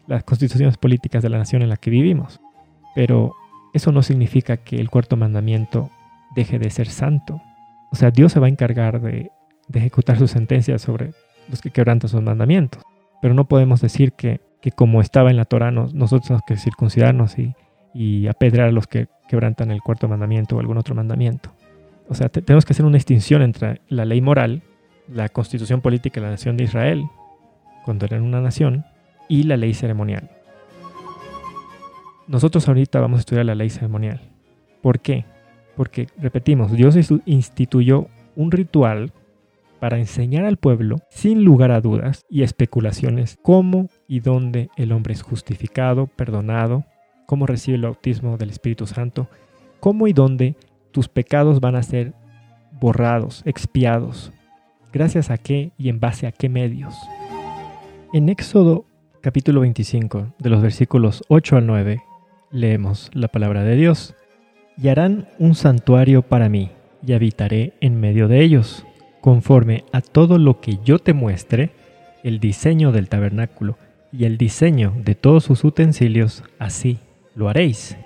las 0.07 0.23
constituciones 0.23 0.77
políticas 0.77 1.23
de 1.23 1.29
la 1.29 1.37
nación 1.37 1.61
en 1.61 1.69
la 1.69 1.77
que 1.77 1.89
vivimos. 1.89 2.39
Pero 2.95 3.33
eso 3.73 3.91
no 3.91 4.01
significa 4.01 4.57
que 4.57 4.77
el 4.77 4.89
cuarto 4.89 5.15
mandamiento 5.15 5.89
deje 6.35 6.59
de 6.59 6.69
ser 6.69 6.87
santo. 6.87 7.41
O 7.91 7.95
sea, 7.95 8.11
Dios 8.11 8.31
se 8.31 8.39
va 8.39 8.47
a 8.47 8.49
encargar 8.49 9.01
de, 9.01 9.31
ejecutar 9.73 10.17
sus 10.17 10.31
sentencias 10.31 10.81
sobre 10.81 11.11
los 11.49 11.61
que 11.61 11.71
quebrantan 11.71 12.09
sus 12.09 12.21
mandamientos. 12.21 12.83
Pero 13.21 13.33
no 13.33 13.45
podemos 13.45 13.81
decir 13.81 14.13
que, 14.13 14.41
como 14.75 15.01
estaba 15.01 15.29
en 15.29 15.37
la 15.37 15.45
Torah, 15.45 15.71
nosotros 15.71 16.23
tenemos 16.23 16.43
que 16.45 16.57
circuncidarnos 16.57 17.37
y, 17.37 17.53
y 17.93 18.27
apedrear 18.27 18.69
a 18.69 18.71
los 18.71 18.87
que 18.87 19.07
quebrantan 19.27 19.71
el 19.71 19.81
cuarto 19.81 20.07
mandamiento 20.07 20.55
o 20.55 20.59
algún 20.59 20.77
otro 20.77 20.95
mandamiento. 20.95 21.51
O 22.09 22.15
sea, 22.15 22.29
tenemos 22.29 22.65
que 22.65 22.73
hacer 22.73 22.85
una 22.85 22.97
distinción 22.97 23.41
entre 23.41 23.81
la 23.87 24.03
ley 24.03 24.19
moral, 24.19 24.63
la 25.13 25.29
constitución 25.29 25.81
política 25.81 26.19
de 26.19 26.27
la 26.27 26.31
nación 26.31 26.57
de 26.57 26.65
Israel, 26.65 27.03
cuando 27.85 28.05
eran 28.05 28.23
una 28.23 28.41
nación, 28.41 28.85
y 29.27 29.43
la 29.43 29.57
ley 29.57 29.73
ceremonial. 29.73 30.29
Nosotros 32.27 32.67
ahorita 32.67 32.99
vamos 32.99 33.17
a 33.17 33.21
estudiar 33.21 33.45
la 33.45 33.55
ley 33.55 33.69
ceremonial. 33.69 34.21
¿Por 34.81 34.99
qué? 34.99 35.25
Porque, 35.75 36.07
repetimos, 36.17 36.71
Dios 36.71 36.95
instituyó 37.25 38.07
un 38.35 38.51
ritual 38.51 39.11
para 39.79 39.97
enseñar 39.97 40.45
al 40.45 40.57
pueblo, 40.57 40.97
sin 41.09 41.43
lugar 41.43 41.71
a 41.71 41.81
dudas 41.81 42.25
y 42.29 42.43
especulaciones, 42.43 43.39
cómo 43.41 43.89
y 44.07 44.19
dónde 44.19 44.69
el 44.77 44.91
hombre 44.91 45.13
es 45.13 45.23
justificado, 45.23 46.07
perdonado, 46.07 46.85
cómo 47.25 47.47
recibe 47.47 47.77
el 47.77 47.83
bautismo 47.83 48.37
del 48.37 48.51
Espíritu 48.51 48.85
Santo, 48.85 49.27
cómo 49.79 50.07
y 50.07 50.13
dónde 50.13 50.55
tus 50.91 51.07
pecados 51.07 51.61
van 51.61 51.75
a 51.75 51.83
ser 51.83 52.13
borrados, 52.79 53.41
expiados, 53.45 54.31
gracias 54.91 55.29
a 55.29 55.37
qué 55.37 55.71
y 55.77 55.89
en 55.89 55.99
base 55.99 56.27
a 56.27 56.31
qué 56.31 56.49
medios. 56.49 56.95
En 58.13 58.29
Éxodo 58.29 58.85
capítulo 59.21 59.61
25, 59.61 60.33
de 60.39 60.49
los 60.49 60.61
versículos 60.61 61.23
8 61.27 61.57
al 61.57 61.67
9, 61.67 62.01
Leemos 62.51 63.09
la 63.13 63.29
palabra 63.29 63.63
de 63.63 63.75
Dios. 63.77 64.15
Y 64.77 64.89
harán 64.89 65.29
un 65.39 65.55
santuario 65.55 66.21
para 66.21 66.49
mí, 66.49 66.71
y 67.05 67.13
habitaré 67.13 67.73
en 67.79 67.99
medio 67.99 68.27
de 68.27 68.41
ellos, 68.41 68.85
conforme 69.21 69.85
a 69.93 70.01
todo 70.01 70.37
lo 70.37 70.59
que 70.59 70.79
yo 70.83 70.99
te 70.99 71.13
muestre, 71.13 71.71
el 72.23 72.39
diseño 72.39 72.91
del 72.91 73.07
tabernáculo 73.07 73.77
y 74.11 74.25
el 74.25 74.37
diseño 74.37 74.93
de 74.97 75.15
todos 75.15 75.45
sus 75.45 75.63
utensilios, 75.63 76.43
así 76.59 76.99
lo 77.35 77.47
haréis. 77.47 77.97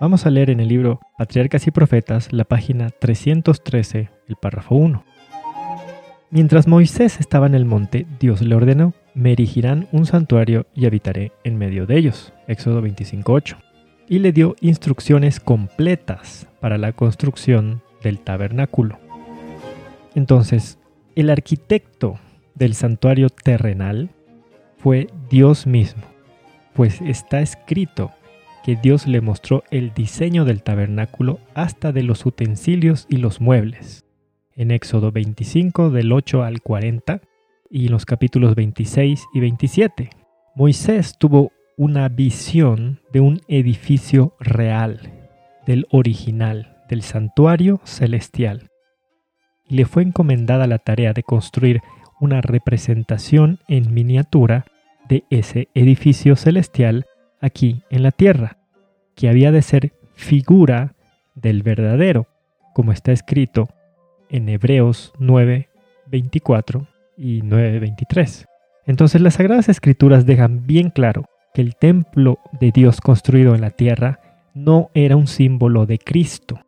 Vamos 0.00 0.26
a 0.26 0.30
leer 0.30 0.50
en 0.50 0.60
el 0.60 0.68
libro 0.68 1.00
Patriarcas 1.16 1.66
y 1.66 1.70
Profetas, 1.70 2.32
la 2.32 2.44
página 2.44 2.90
313, 2.90 4.10
el 4.28 4.36
párrafo 4.36 4.74
1. 4.74 5.07
Mientras 6.30 6.68
Moisés 6.68 7.20
estaba 7.20 7.46
en 7.46 7.54
el 7.54 7.64
monte, 7.64 8.06
Dios 8.20 8.42
le 8.42 8.54
ordenó, 8.54 8.92
me 9.14 9.32
erigirán 9.32 9.88
un 9.92 10.04
santuario 10.04 10.66
y 10.74 10.84
habitaré 10.84 11.32
en 11.42 11.56
medio 11.56 11.86
de 11.86 11.96
ellos. 11.96 12.34
Éxodo 12.46 12.82
25.8. 12.82 13.56
Y 14.10 14.18
le 14.18 14.32
dio 14.32 14.54
instrucciones 14.60 15.40
completas 15.40 16.46
para 16.60 16.76
la 16.76 16.92
construcción 16.92 17.80
del 18.02 18.18
tabernáculo. 18.18 18.98
Entonces, 20.14 20.78
el 21.16 21.30
arquitecto 21.30 22.18
del 22.54 22.74
santuario 22.74 23.30
terrenal 23.30 24.10
fue 24.76 25.06
Dios 25.30 25.66
mismo, 25.66 26.02
pues 26.74 27.00
está 27.00 27.40
escrito 27.40 28.12
que 28.64 28.76
Dios 28.76 29.06
le 29.06 29.22
mostró 29.22 29.64
el 29.70 29.94
diseño 29.94 30.44
del 30.44 30.62
tabernáculo 30.62 31.40
hasta 31.54 31.90
de 31.90 32.02
los 32.02 32.26
utensilios 32.26 33.06
y 33.08 33.16
los 33.16 33.40
muebles 33.40 34.04
en 34.58 34.72
Éxodo 34.72 35.12
25 35.12 35.88
del 35.90 36.12
8 36.12 36.42
al 36.42 36.60
40 36.60 37.22
y 37.70 37.88
los 37.88 38.04
capítulos 38.04 38.54
26 38.56 39.24
y 39.32 39.40
27. 39.40 40.10
Moisés 40.54 41.16
tuvo 41.16 41.52
una 41.76 42.08
visión 42.08 43.00
de 43.12 43.20
un 43.20 43.40
edificio 43.46 44.34
real, 44.40 45.12
del 45.64 45.86
original, 45.90 46.76
del 46.90 47.02
santuario 47.02 47.80
celestial. 47.84 48.68
Y 49.64 49.76
le 49.76 49.84
fue 49.84 50.02
encomendada 50.02 50.66
la 50.66 50.78
tarea 50.78 51.12
de 51.12 51.22
construir 51.22 51.80
una 52.20 52.40
representación 52.40 53.60
en 53.68 53.94
miniatura 53.94 54.64
de 55.08 55.22
ese 55.30 55.68
edificio 55.74 56.34
celestial 56.34 57.06
aquí 57.40 57.82
en 57.90 58.02
la 58.02 58.10
tierra, 58.10 58.58
que 59.14 59.28
había 59.28 59.52
de 59.52 59.62
ser 59.62 59.92
figura 60.14 60.96
del 61.36 61.62
verdadero, 61.62 62.26
como 62.74 62.90
está 62.90 63.12
escrito 63.12 63.68
en 64.30 64.48
Hebreos 64.48 65.12
9, 65.18 65.68
24 66.06 66.86
y 67.16 67.42
9, 67.42 67.78
23. 67.80 68.46
Entonces 68.86 69.20
las 69.20 69.34
Sagradas 69.34 69.68
Escrituras 69.68 70.26
dejan 70.26 70.66
bien 70.66 70.90
claro 70.90 71.26
que 71.54 71.60
el 71.60 71.76
templo 71.76 72.38
de 72.60 72.72
Dios 72.72 73.00
construido 73.00 73.54
en 73.54 73.60
la 73.60 73.70
tierra 73.70 74.20
no 74.54 74.90
era 74.94 75.16
un 75.16 75.26
símbolo 75.26 75.86
de 75.86 75.98
Cristo, 75.98 76.60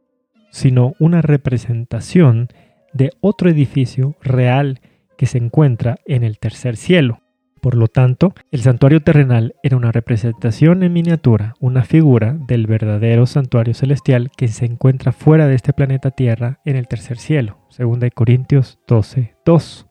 sino 0.50 0.94
una 0.98 1.22
representación 1.22 2.48
de 2.92 3.12
otro 3.20 3.50
edificio 3.50 4.16
real 4.20 4.80
que 5.16 5.26
se 5.26 5.38
encuentra 5.38 5.98
en 6.06 6.24
el 6.24 6.38
tercer 6.38 6.76
cielo. 6.76 7.19
Por 7.60 7.74
lo 7.74 7.88
tanto, 7.88 8.32
el 8.50 8.62
santuario 8.62 9.02
terrenal 9.02 9.54
era 9.62 9.76
una 9.76 9.92
representación 9.92 10.82
en 10.82 10.92
miniatura, 10.94 11.54
una 11.60 11.84
figura 11.84 12.38
del 12.48 12.66
verdadero 12.66 13.26
santuario 13.26 13.74
celestial 13.74 14.30
que 14.34 14.48
se 14.48 14.64
encuentra 14.64 15.12
fuera 15.12 15.46
de 15.46 15.56
este 15.56 15.74
planeta 15.74 16.10
Tierra 16.10 16.60
en 16.64 16.76
el 16.76 16.88
tercer 16.88 17.18
cielo, 17.18 17.58
2 17.78 17.98
Corintios 18.14 18.78
12, 18.88 19.34
2. 19.44 19.86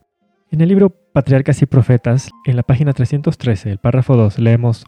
En 0.50 0.60
el 0.60 0.68
libro 0.68 0.90
Patriarcas 1.12 1.62
y 1.62 1.66
Profetas, 1.66 2.30
en 2.44 2.56
la 2.56 2.64
página 2.64 2.92
313, 2.92 3.70
el 3.70 3.78
párrafo 3.78 4.16
2, 4.16 4.40
leemos, 4.40 4.84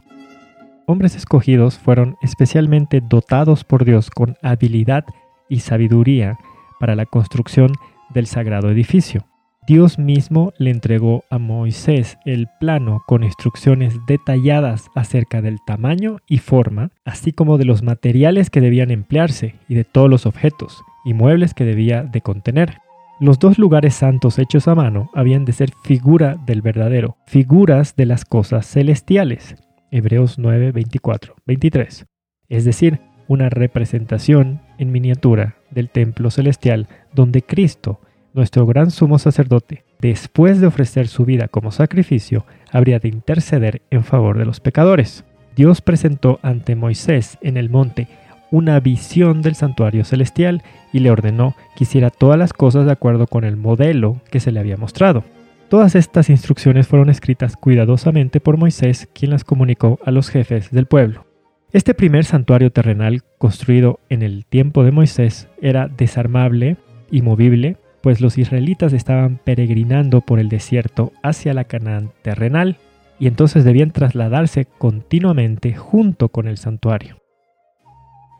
Hombres 0.87 1.14
escogidos 1.14 1.78
fueron 1.78 2.16
especialmente 2.22 3.01
dotados 3.01 3.62
por 3.62 3.85
Dios 3.85 4.11
con 4.11 4.37
habilidad 4.43 5.05
y 5.49 5.61
sabiduría 5.61 6.37
para 6.80 6.97
la 6.97 7.07
construcción 7.07 7.70
del 8.12 8.26
sagrado 8.26 8.68
edificio. 8.68 9.24
Dios 9.65 9.97
mismo 9.97 10.53
le 10.59 10.71
entregó 10.71 11.23
a 11.31 11.39
Moisés 11.39 12.19
el 12.25 12.49
plano 12.59 13.05
con 13.07 13.23
instrucciones 13.23 13.95
detalladas 14.09 14.91
acerca 14.97 15.41
del 15.41 15.59
tamaño 15.65 16.17
y 16.27 16.39
forma, 16.39 16.91
así 17.05 17.31
como 17.31 17.59
de 17.59 17.65
los 17.65 17.85
materiales 17.85 18.51
que 18.51 18.61
debían 18.61 18.91
emplearse 18.91 19.55
y 19.69 19.77
de 19.77 19.85
todos 19.85 20.11
los 20.11 20.27
objetos 20.27 20.83
y 21.05 21.15
muebles 21.15 21.55
que 21.55 21.65
debía 21.65 22.03
de 22.03 22.21
contener. 22.23 22.79
Los 23.21 23.39
dos 23.39 23.57
lugares 23.57 23.95
santos 23.95 24.41
hechos 24.41 24.67
a 24.67 24.75
mano 24.75 25.11
habían 25.15 25.45
de 25.45 25.53
ser 25.53 25.71
figura 25.85 26.37
del 26.45 26.61
verdadero, 26.61 27.17
figuras 27.29 27.95
de 27.95 28.07
las 28.07 28.25
cosas 28.25 28.67
celestiales. 28.67 29.55
Hebreos 29.93 30.41
9, 30.41 30.73
24, 30.73 31.37
23. 31.47 32.07
Es 32.49 32.65
decir, 32.65 32.99
una 33.29 33.49
representación 33.49 34.61
en 34.79 34.91
miniatura 34.91 35.55
del 35.71 35.89
templo 35.89 36.33
celestial 36.33 36.89
donde 37.15 37.43
Cristo 37.43 38.01
nuestro 38.35 38.66
gran 38.66 38.91
sumo 38.91 39.18
sacerdote, 39.18 39.85
después 40.01 40.61
de 40.61 40.66
ofrecer 40.66 41.09
su 41.09 41.24
vida 41.24 41.49
como 41.49 41.72
sacrificio, 41.72 42.47
habría 42.70 42.99
de 42.99 43.09
interceder 43.09 43.83
en 43.91 44.05
favor 44.05 44.39
de 44.39 44.45
los 44.45 44.61
pecadores. 44.61 45.24
Dios 45.57 45.80
presentó 45.80 46.41
ante 46.43 46.76
Moisés 46.76 47.39
en 47.43 47.57
el 47.57 47.68
monte 47.68 48.09
una 48.51 48.78
visión 48.80 49.43
del 49.43 49.55
santuario 49.55 50.05
celestial 50.05 50.62
y 50.93 51.01
le 51.01 51.11
ordenó 51.11 51.57
que 51.74 51.85
hiciera 51.85 52.11
todas 52.11 52.39
las 52.39 52.53
cosas 52.53 52.85
de 52.85 52.93
acuerdo 52.93 53.26
con 53.26 53.45
el 53.45 53.57
modelo 53.57 54.20
que 54.30 54.41
se 54.41 54.53
le 54.53 54.61
había 54.61 54.76
mostrado. 54.76 55.24
Todas 55.68 55.95
estas 55.95 56.28
instrucciones 56.28 56.87
fueron 56.87 57.09
escritas 57.09 57.57
cuidadosamente 57.57 58.41
por 58.41 58.59
Moisés, 58.59 59.09
quien 59.14 59.30
las 59.30 59.43
comunicó 59.43 59.99
a 60.05 60.11
los 60.11 60.28
jefes 60.28 60.70
del 60.70 60.85
pueblo. 60.85 61.24
Este 61.72 61.95
primer 61.95 62.26
santuario 62.26 62.70
terrenal, 62.70 63.22
construido 63.39 63.99
en 64.11 64.22
el 64.22 64.45
tiempo 64.45 64.85
de 64.85 64.91
Moisés, 64.91 65.49
era 65.62 65.89
desarmable 65.89 66.76
y 67.11 67.22
movible 67.22 67.78
pues 68.03 68.20
los 68.20 68.38
israelitas 68.38 68.92
estaban 68.92 69.38
peregrinando 69.42 70.20
por 70.20 70.38
el 70.38 70.48
desierto 70.48 71.12
hacia 71.22 71.55
la 71.55 71.64
Canaán 71.64 72.11
terrenal 72.22 72.76
y 73.18 73.28
entonces 73.28 73.64
debían 73.64 73.92
trasladarse 73.92 74.66
continuamente 74.66 75.74
junto 75.74 76.28
con 76.28 76.48
el 76.48 76.59
santuario. 76.59 77.18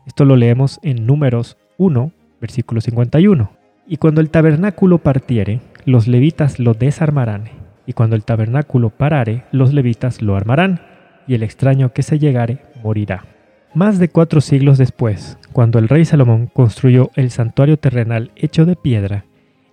Esto 0.05 0.25
lo 0.25 0.35
leemos 0.35 0.79
en 0.83 1.05
Números 1.05 1.57
1, 1.77 2.11
versículo 2.41 2.81
51. 2.81 3.51
Y 3.87 3.97
cuando 3.97 4.19
el 4.19 4.29
tabernáculo 4.29 4.97
partiere, 4.97 5.61
los 5.85 6.07
levitas 6.07 6.59
lo 6.59 6.73
desarmarán, 6.73 7.45
y 7.85 7.93
cuando 7.93 8.15
el 8.15 8.25
tabernáculo 8.25 8.89
parare, 8.89 9.43
los 9.51 9.73
levitas 9.73 10.21
lo 10.21 10.35
armarán, 10.35 10.81
y 11.27 11.35
el 11.35 11.43
extraño 11.43 11.93
que 11.93 12.03
se 12.03 12.19
llegare 12.19 12.59
morirá. 12.83 13.25
Más 13.73 13.99
de 13.99 14.09
cuatro 14.09 14.41
siglos 14.41 14.77
después, 14.77 15.37
cuando 15.51 15.79
el 15.79 15.89
rey 15.89 16.05
Salomón 16.05 16.47
construyó 16.47 17.09
el 17.15 17.31
santuario 17.31 17.77
terrenal 17.77 18.31
hecho 18.35 18.65
de 18.65 18.75
piedra, 18.75 19.25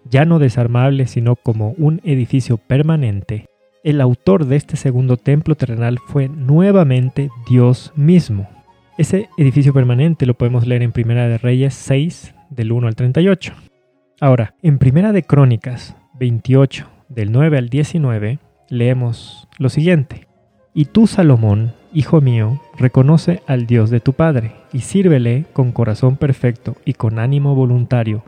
ya 0.05 0.25
no 0.25 0.39
desarmable 0.39 1.07
sino 1.07 1.37
como 1.37 1.71
un 1.79 2.01
edificio 2.05 2.57
permanente, 2.57 3.47
el 3.83 4.01
autor 4.01 4.45
de 4.45 4.57
este 4.57 4.77
segundo 4.77 5.17
templo 5.17 5.55
terrenal 5.55 5.99
fue 6.07 6.29
nuevamente 6.29 7.31
Dios 7.49 7.93
mismo. 7.97 8.49
Ese 8.99 9.31
edificio 9.39 9.73
permanente 9.73 10.27
lo 10.27 10.35
podemos 10.35 10.67
leer 10.67 10.83
en 10.83 10.93
Primera 10.93 11.29
de 11.29 11.39
Reyes 11.39 11.73
6, 11.75 12.35
del 12.51 12.73
1 12.73 12.89
al 12.89 12.95
38. 12.95 13.55
Ahora, 14.21 14.55
en 14.61 14.79
Primera 14.79 15.13
de 15.13 15.23
Crónicas 15.23 15.97
28, 16.19 16.87
del 17.09 17.33
9 17.33 17.57
al 17.57 17.69
19, 17.71 18.39
leemos 18.69 19.49
lo 19.59 19.71
siguiente. 19.71 20.27
Y 20.75 20.85
tú, 20.85 21.07
Salomón, 21.07 21.73
hijo 21.95 22.21
mío, 22.21 22.61
reconoce 22.77 23.43
al 23.47 23.67
Dios 23.67 23.89
de 23.89 24.01
tu 24.01 24.13
Padre, 24.13 24.53
y 24.75 24.81
sírvele 24.81 25.47
con 25.55 25.73
corazón 25.73 26.17
perfecto 26.17 26.77
y 26.85 26.93
con 26.93 27.19
ánimo 27.19 27.55
voluntario, 27.55 28.23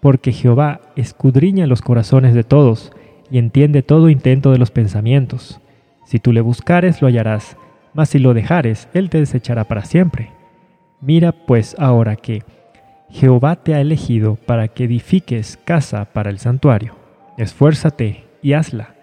porque 0.00 0.32
Jehová 0.32 0.80
escudriña 0.96 1.66
los 1.66 1.82
corazones 1.82 2.34
de 2.34 2.44
todos 2.44 2.92
y 3.30 3.38
entiende 3.38 3.82
todo 3.82 4.08
intento 4.08 4.52
de 4.52 4.58
los 4.58 4.70
pensamientos. 4.70 5.60
Si 6.04 6.18
tú 6.18 6.32
le 6.32 6.40
buscares, 6.40 7.02
lo 7.02 7.08
hallarás, 7.08 7.56
mas 7.94 8.10
si 8.10 8.18
lo 8.18 8.34
dejares, 8.34 8.88
él 8.94 9.10
te 9.10 9.18
desechará 9.18 9.64
para 9.64 9.84
siempre. 9.84 10.30
Mira 11.00 11.32
pues 11.32 11.76
ahora 11.78 12.16
que 12.16 12.42
Jehová 13.10 13.56
te 13.56 13.74
ha 13.74 13.80
elegido 13.80 14.36
para 14.36 14.68
que 14.68 14.84
edifiques 14.84 15.58
casa 15.64 16.06
para 16.06 16.30
el 16.30 16.38
santuario. 16.38 16.94
Esfuérzate 17.36 18.24
y 18.42 18.52
hazla. 18.52 18.94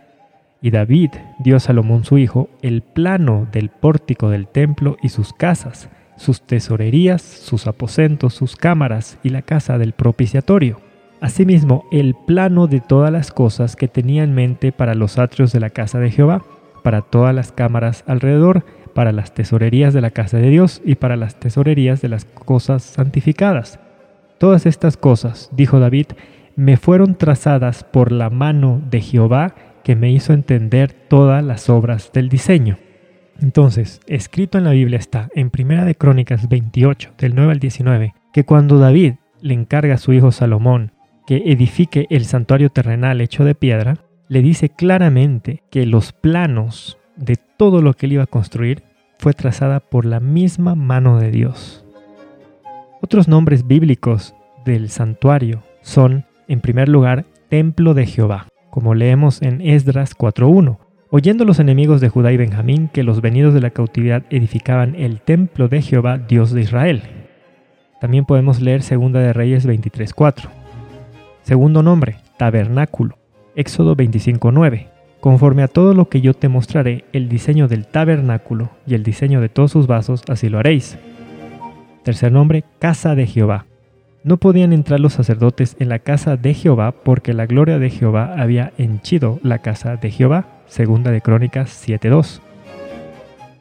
Y 0.61 0.71
David 0.71 1.11
dio 1.39 1.57
a 1.57 1.59
Salomón 1.59 2.05
su 2.05 2.17
hijo 2.17 2.49
el 2.61 2.81
plano 2.81 3.47
del 3.51 3.69
pórtico 3.69 4.29
del 4.29 4.47
templo 4.47 4.97
y 5.01 5.09
sus 5.09 5.33
casas, 5.33 5.89
sus 6.17 6.41
tesorerías, 6.41 7.21
sus 7.21 7.67
aposentos, 7.67 8.33
sus 8.33 8.55
cámaras 8.55 9.19
y 9.23 9.29
la 9.29 9.41
casa 9.41 9.77
del 9.77 9.93
propiciatorio. 9.93 10.84
Asimismo, 11.21 11.85
el 11.91 12.13
plano 12.13 12.67
de 12.67 12.81
todas 12.81 13.11
las 13.11 13.31
cosas 13.31 13.75
que 13.75 13.87
tenía 13.87 14.23
en 14.23 14.33
mente 14.33 14.71
para 14.71 14.95
los 14.95 15.17
atrios 15.17 15.51
de 15.51 15.59
la 15.59 15.69
casa 15.69 15.99
de 15.99 16.11
Jehová, 16.11 16.43
para 16.83 17.01
todas 17.01 17.33
las 17.33 17.51
cámaras 17.51 18.03
alrededor, 18.07 18.65
para 18.93 19.11
las 19.11 19.33
tesorerías 19.33 19.93
de 19.93 20.01
la 20.01 20.11
casa 20.11 20.37
de 20.37 20.49
Dios 20.49 20.81
y 20.85 20.95
para 20.95 21.15
las 21.15 21.39
tesorerías 21.39 22.01
de 22.01 22.09
las 22.09 22.25
cosas 22.25 22.83
santificadas. 22.83 23.79
Todas 24.37 24.65
estas 24.65 24.97
cosas, 24.97 25.49
dijo 25.53 25.79
David, 25.79 26.07
me 26.55 26.77
fueron 26.77 27.15
trazadas 27.15 27.83
por 27.83 28.11
la 28.11 28.29
mano 28.29 28.81
de 28.89 29.01
Jehová 29.01 29.55
que 29.83 29.95
me 29.95 30.11
hizo 30.11 30.33
entender 30.33 30.93
todas 30.93 31.43
las 31.43 31.69
obras 31.69 32.11
del 32.13 32.29
diseño. 32.29 32.77
Entonces, 33.41 33.99
escrito 34.07 34.57
en 34.57 34.63
la 34.63 34.71
Biblia 34.71 34.97
está, 34.97 35.29
en 35.35 35.49
Primera 35.49 35.83
de 35.85 35.95
Crónicas 35.95 36.47
28, 36.47 37.11
del 37.17 37.35
9 37.35 37.51
al 37.51 37.59
19, 37.59 38.13
que 38.33 38.45
cuando 38.45 38.79
David 38.79 39.15
le 39.41 39.53
encarga 39.53 39.95
a 39.95 39.97
su 39.97 40.13
hijo 40.13 40.31
Salomón 40.31 40.91
que 41.25 41.43
edifique 41.45 42.07
el 42.09 42.25
santuario 42.25 42.69
terrenal 42.69 43.21
hecho 43.21 43.43
de 43.43 43.55
piedra, 43.55 43.97
le 44.27 44.41
dice 44.41 44.69
claramente 44.69 45.63
que 45.69 45.85
los 45.85 46.11
planos 46.11 46.97
de 47.15 47.35
todo 47.35 47.81
lo 47.81 47.93
que 47.93 48.05
él 48.05 48.13
iba 48.13 48.23
a 48.23 48.27
construir 48.27 48.83
fue 49.19 49.33
trazada 49.33 49.79
por 49.79 50.05
la 50.05 50.19
misma 50.19 50.75
mano 50.75 51.19
de 51.19 51.31
Dios. 51.31 51.85
Otros 53.01 53.27
nombres 53.27 53.67
bíblicos 53.67 54.35
del 54.65 54.89
santuario 54.89 55.63
son, 55.81 56.25
en 56.47 56.59
primer 56.59 56.89
lugar, 56.89 57.25
templo 57.49 57.93
de 57.93 58.05
Jehová, 58.05 58.47
como 58.69 58.95
leemos 58.95 59.41
en 59.41 59.61
Esdras 59.61 60.17
4.1, 60.17 60.79
oyendo 61.11 61.45
los 61.45 61.59
enemigos 61.59 62.01
de 62.01 62.09
Judá 62.09 62.31
y 62.31 62.37
Benjamín 62.37 62.89
que 62.91 63.03
los 63.03 63.21
venidos 63.21 63.53
de 63.53 63.61
la 63.61 63.69
cautividad 63.69 64.23
edificaban 64.29 64.95
el 64.95 65.21
templo 65.21 65.67
de 65.67 65.81
Jehová, 65.81 66.17
Dios 66.17 66.51
de 66.51 66.61
Israel. 66.61 67.03
También 68.01 68.25
podemos 68.25 68.59
leer 68.59 68.81
2 68.81 69.13
de 69.13 69.33
Reyes 69.33 69.67
23.4. 69.67 70.64
Segundo 71.45 71.83
nombre, 71.83 72.15
tabernáculo. 72.37 73.19
Éxodo 73.55 73.95
25.9. 73.95 74.87
Conforme 75.19 75.61
a 75.61 75.67
todo 75.67 75.93
lo 75.93 76.09
que 76.09 76.19
yo 76.19 76.33
te 76.33 76.49
mostraré, 76.49 77.05
el 77.13 77.29
diseño 77.29 77.67
del 77.67 77.85
tabernáculo 77.85 78.71
y 78.87 78.95
el 78.95 79.03
diseño 79.03 79.41
de 79.41 79.49
todos 79.49 79.69
sus 79.69 79.85
vasos, 79.85 80.23
así 80.27 80.49
lo 80.49 80.57
haréis. 80.57 80.97
Tercer 82.01 82.31
nombre, 82.31 82.63
casa 82.79 83.13
de 83.13 83.27
Jehová. 83.27 83.67
No 84.23 84.37
podían 84.37 84.73
entrar 84.73 84.99
los 84.99 85.13
sacerdotes 85.13 85.75
en 85.77 85.89
la 85.89 85.99
casa 85.99 86.35
de 86.35 86.55
Jehová 86.55 86.93
porque 87.03 87.35
la 87.35 87.45
gloria 87.45 87.77
de 87.77 87.91
Jehová 87.91 88.33
había 88.39 88.73
henchido 88.79 89.39
la 89.43 89.59
casa 89.59 89.97
de 89.97 90.09
Jehová. 90.09 90.63
Segunda 90.65 91.11
de 91.11 91.21
Crónicas 91.21 91.69
7.2. 91.87 92.41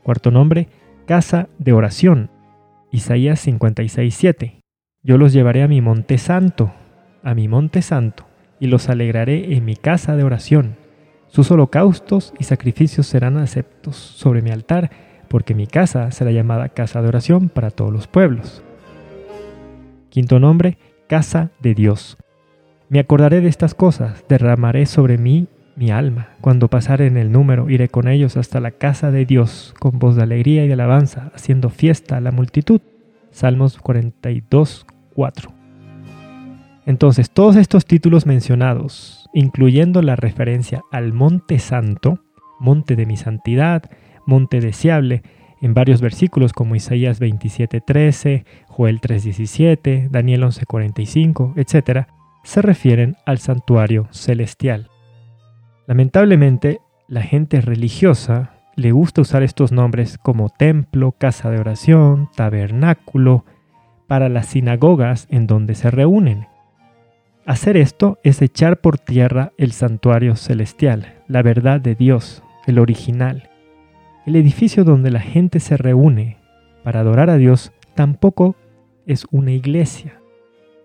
Cuarto 0.03 0.30
nombre, 0.30 0.68
casa 1.05 1.51
de 1.59 1.74
oración. 1.74 2.30
Isaías 2.91 3.47
56.7. 3.47 4.62
Yo 5.03 5.18
los 5.18 5.35
llevaré 5.35 5.62
a 5.62 5.68
mi 5.68 5.82
monte 5.82 6.16
santo, 6.16 6.72
a 7.25 7.35
mi 7.35 7.49
monte 7.49 7.83
santo, 7.83 8.27
y 8.61 8.66
los 8.66 8.89
alegraré 8.89 9.55
en 9.55 9.64
mi 9.64 9.77
casa 9.77 10.14
de 10.16 10.22
oración. 10.25 10.77
Sus 11.29 11.51
holocaustos 11.51 12.33
y 12.39 12.45
sacrificios 12.45 13.07
serán 13.07 13.37
aceptos 13.39 13.97
sobre 13.97 14.43
mi 14.43 14.51
altar, 14.51 14.91
porque 15.29 15.55
mi 15.55 15.66
casa 15.66 16.11
será 16.12 16.31
llamada 16.31 16.68
casa 16.68 17.03
de 17.03 17.09
oración 17.09 17.49
para 17.49 17.70
todos 17.70 17.93
los 17.93 18.07
pueblos. 18.07 18.62
Quinto 20.11 20.39
nombre, 20.39 20.79
casa 21.09 21.51
de 21.61 21.75
Dios. 21.75 22.16
Me 22.89 23.01
acordaré 23.01 23.41
de 23.41 23.49
estas 23.49 23.75
cosas, 23.75 24.25
derramaré 24.29 24.87
sobre 24.87 25.18
mí 25.18 25.49
mi 25.75 25.91
alma. 25.91 26.29
Cuando 26.41 26.68
pasare 26.68 27.07
en 27.07 27.16
el 27.16 27.33
número, 27.33 27.68
iré 27.68 27.89
con 27.89 28.07
ellos 28.07 28.37
hasta 28.37 28.61
la 28.61 28.70
casa 28.70 29.11
de 29.11 29.27
Dios, 29.27 29.75
con 29.81 29.99
voz 29.99 30.16
de 30.16 30.22
alegría 30.22 30.64
y 30.64 30.68
de 30.68 30.75
alabanza, 30.75 31.33
haciendo 31.35 31.70
fiesta 31.70 32.16
a 32.16 32.20
la 32.20 32.31
multitud. 32.31 32.81
Salmos 33.33 33.79
42, 33.79 34.87
4. 35.14 35.64
Entonces, 36.87 37.30
todos 37.30 37.57
estos 37.57 37.87
títulos 37.87 38.26
mencionados, 38.26 39.28
incluyendo 39.32 40.03
la 40.03 40.16
referencia 40.16 40.82
al 40.93 41.12
Monte 41.12 41.59
Santo, 41.59 42.18
monte 42.61 42.97
de 42.97 43.07
mi 43.07 43.16
santidad, 43.16 43.91
monte 44.26 44.61
deseable, 44.61 45.22
en 45.61 45.72
varios 45.72 46.03
versículos 46.03 46.53
como 46.53 46.76
Isaías 46.76 47.20
27:13, 47.20 48.45
Joel 48.68 49.01
3:17, 49.01 50.09
Daniel 50.11 50.43
11:45, 50.45 51.55
etc., 51.57 52.07
se 52.43 52.61
refieren 52.61 53.16
al 53.24 53.39
santuario 53.39 54.09
celestial. 54.11 54.91
Lamentablemente, 55.87 56.80
la 57.09 57.22
gente 57.22 57.62
religiosa 57.62 58.55
le 58.76 58.93
gusta 58.93 59.22
usar 59.22 59.43
estos 59.43 59.72
nombres 59.72 60.18
como 60.18 60.51
templo, 60.51 61.12
casa 61.12 61.51
de 61.51 61.61
oración, 61.61 62.28
tabernáculo, 62.37 63.45
para 64.07 64.28
las 64.28 64.47
sinagogas 64.47 65.26
en 65.30 65.47
donde 65.47 65.74
se 65.74 65.91
reúnen. 65.91 66.47
Hacer 67.47 67.76
esto 67.76 68.18
es 68.22 68.40
echar 68.40 68.80
por 68.80 68.99
tierra 68.99 69.53
el 69.59 69.72
santuario 69.72 70.34
celestial, 70.34 71.12
la 71.28 71.42
verdad 71.42 71.78
de 71.78 71.95
Dios, 71.95 72.42
el 72.66 72.78
original. 72.78 73.51
El 74.24 74.36
edificio 74.36 74.82
donde 74.82 75.11
la 75.11 75.20
gente 75.20 75.61
se 75.61 75.76
reúne 75.76 76.38
para 76.84 77.01
adorar 77.01 77.28
a 77.28 77.36
Dios 77.36 77.72
tampoco 77.95 78.57
es 79.07 79.26
una 79.30 79.53
iglesia, 79.53 80.18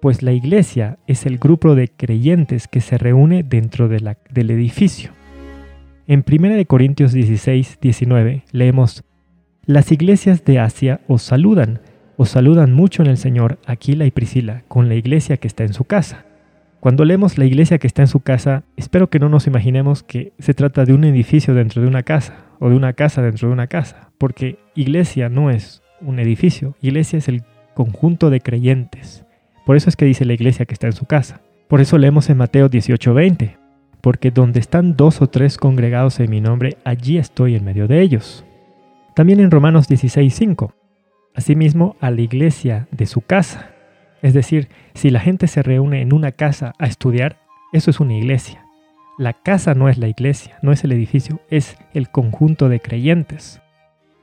pues 0.01 0.21
la 0.21 0.33
iglesia 0.33 0.99
es 1.07 1.25
el 1.25 1.37
grupo 1.37 1.75
de 1.75 1.87
creyentes 1.87 2.67
que 2.67 2.81
se 2.81 2.97
reúne 2.97 3.43
dentro 3.43 3.87
del 3.87 4.51
edificio. 4.51 5.11
En 6.07 6.25
1 6.29 6.65
Corintios 6.65 7.13
16, 7.13 7.77
19 7.79 8.43
leemos, 8.51 9.05
Las 9.65 9.93
iglesias 9.93 10.43
de 10.43 10.59
Asia 10.59 10.99
os 11.07 11.21
saludan, 11.21 11.79
os 12.17 12.31
saludan 12.31 12.73
mucho 12.73 13.01
en 13.01 13.07
el 13.07 13.17
Señor 13.17 13.59
Aquila 13.65 14.05
y 14.05 14.11
Priscila, 14.11 14.63
con 14.67 14.89
la 14.89 14.95
iglesia 14.95 15.37
que 15.37 15.47
está 15.47 15.63
en 15.63 15.71
su 15.73 15.85
casa. 15.85 16.25
Cuando 16.79 17.03
leemos 17.03 17.37
la 17.37 17.43
iglesia 17.43 17.77
que 17.77 17.87
está 17.87 18.03
en 18.03 18.07
su 18.07 18.21
casa, 18.21 18.63
espero 18.77 19.09
que 19.09 19.19
no 19.19 19.27
nos 19.27 19.47
imaginemos 19.47 20.01
que 20.01 20.31
se 20.39 20.53
trata 20.53 20.85
de 20.85 20.93
un 20.93 21.03
edificio 21.03 21.53
dentro 21.53 21.81
de 21.81 21.89
una 21.89 22.03
casa 22.03 22.45
o 22.59 22.69
de 22.69 22.75
una 22.75 22.93
casa 22.93 23.21
dentro 23.21 23.49
de 23.49 23.53
una 23.53 23.67
casa, 23.67 24.11
porque 24.17 24.59
iglesia 24.75 25.27
no 25.27 25.49
es 25.49 25.83
un 25.99 26.19
edificio, 26.19 26.75
iglesia 26.81 27.17
es 27.17 27.27
el 27.27 27.43
conjunto 27.73 28.29
de 28.29 28.39
creyentes. 28.39 29.25
Por 29.65 29.75
eso 29.75 29.89
es 29.89 29.97
que 29.97 30.05
dice 30.05 30.23
la 30.23 30.33
iglesia 30.33 30.65
que 30.65 30.73
está 30.73 30.87
en 30.87 30.93
su 30.93 31.05
casa. 31.05 31.41
Por 31.67 31.81
eso 31.81 31.97
leemos 31.97 32.29
en 32.29 32.37
Mateo 32.37 32.69
18:20, 32.69 33.57
porque 33.99 34.31
donde 34.31 34.61
están 34.61 34.95
dos 34.95 35.21
o 35.21 35.27
tres 35.27 35.57
congregados 35.57 36.21
en 36.21 36.29
mi 36.29 36.39
nombre, 36.39 36.77
allí 36.85 37.17
estoy 37.17 37.55
en 37.55 37.65
medio 37.65 37.89
de 37.89 38.01
ellos. 38.01 38.45
También 39.15 39.41
en 39.41 39.51
Romanos 39.51 39.89
16:5, 39.89 40.73
asimismo 41.35 41.97
a 41.99 42.09
la 42.09 42.21
iglesia 42.21 42.87
de 42.91 43.05
su 43.05 43.19
casa. 43.19 43.68
Es 44.21 44.33
decir, 44.33 44.69
si 44.93 45.09
la 45.09 45.19
gente 45.19 45.47
se 45.47 45.63
reúne 45.63 46.01
en 46.01 46.13
una 46.13 46.31
casa 46.31 46.73
a 46.77 46.87
estudiar, 46.87 47.39
eso 47.71 47.89
es 47.91 47.99
una 47.99 48.15
iglesia. 48.15 48.65
La 49.17 49.33
casa 49.33 49.73
no 49.73 49.89
es 49.89 49.97
la 49.97 50.07
iglesia, 50.07 50.57
no 50.61 50.71
es 50.71 50.83
el 50.83 50.91
edificio, 50.91 51.41
es 51.49 51.77
el 51.93 52.09
conjunto 52.09 52.69
de 52.69 52.79
creyentes. 52.79 53.61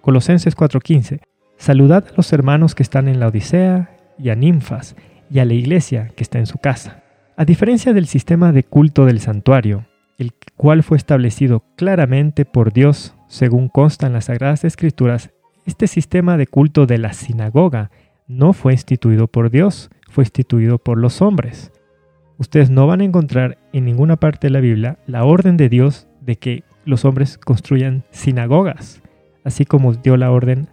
Colosenses 0.00 0.56
4:15. 0.56 1.20
Saludad 1.58 2.06
a 2.08 2.12
los 2.16 2.32
hermanos 2.32 2.74
que 2.74 2.82
están 2.82 3.08
en 3.08 3.20
la 3.20 3.28
Odisea 3.28 3.90
y 4.18 4.30
a 4.30 4.34
Ninfas 4.34 4.96
y 5.30 5.38
a 5.38 5.44
la 5.44 5.54
iglesia 5.54 6.10
que 6.16 6.22
está 6.22 6.38
en 6.38 6.46
su 6.46 6.58
casa. 6.58 7.02
A 7.36 7.44
diferencia 7.44 7.92
del 7.92 8.06
sistema 8.06 8.52
de 8.52 8.62
culto 8.62 9.04
del 9.04 9.20
santuario, 9.20 9.86
el 10.18 10.32
cual 10.56 10.82
fue 10.82 10.96
establecido 10.96 11.64
claramente 11.76 12.44
por 12.44 12.72
Dios, 12.72 13.14
según 13.28 13.68
consta 13.68 14.06
en 14.06 14.14
las 14.14 14.26
Sagradas 14.26 14.64
Escrituras, 14.64 15.30
este 15.66 15.88
sistema 15.88 16.36
de 16.36 16.46
culto 16.46 16.86
de 16.86 16.98
la 16.98 17.12
sinagoga 17.12 17.90
no 18.26 18.52
fue 18.52 18.72
instituido 18.72 19.26
por 19.26 19.50
Dios, 19.50 19.90
fue 20.08 20.24
instituido 20.24 20.78
por 20.78 20.98
los 20.98 21.22
hombres. 21.22 21.72
Ustedes 22.38 22.70
no 22.70 22.86
van 22.86 23.00
a 23.00 23.04
encontrar 23.04 23.58
en 23.72 23.84
ninguna 23.84 24.16
parte 24.16 24.48
de 24.48 24.52
la 24.52 24.60
Biblia 24.60 24.98
la 25.06 25.24
orden 25.24 25.56
de 25.56 25.68
Dios 25.68 26.08
de 26.20 26.36
que 26.36 26.64
los 26.84 27.04
hombres 27.04 27.38
construyan 27.38 28.04
sinagogas, 28.10 29.02
así 29.44 29.64
como 29.64 29.94
dio 29.94 30.16
la 30.16 30.30
orden 30.30 30.68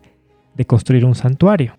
de 0.56 0.66
construir 0.66 1.06
un 1.06 1.16
santuario. 1.16 1.78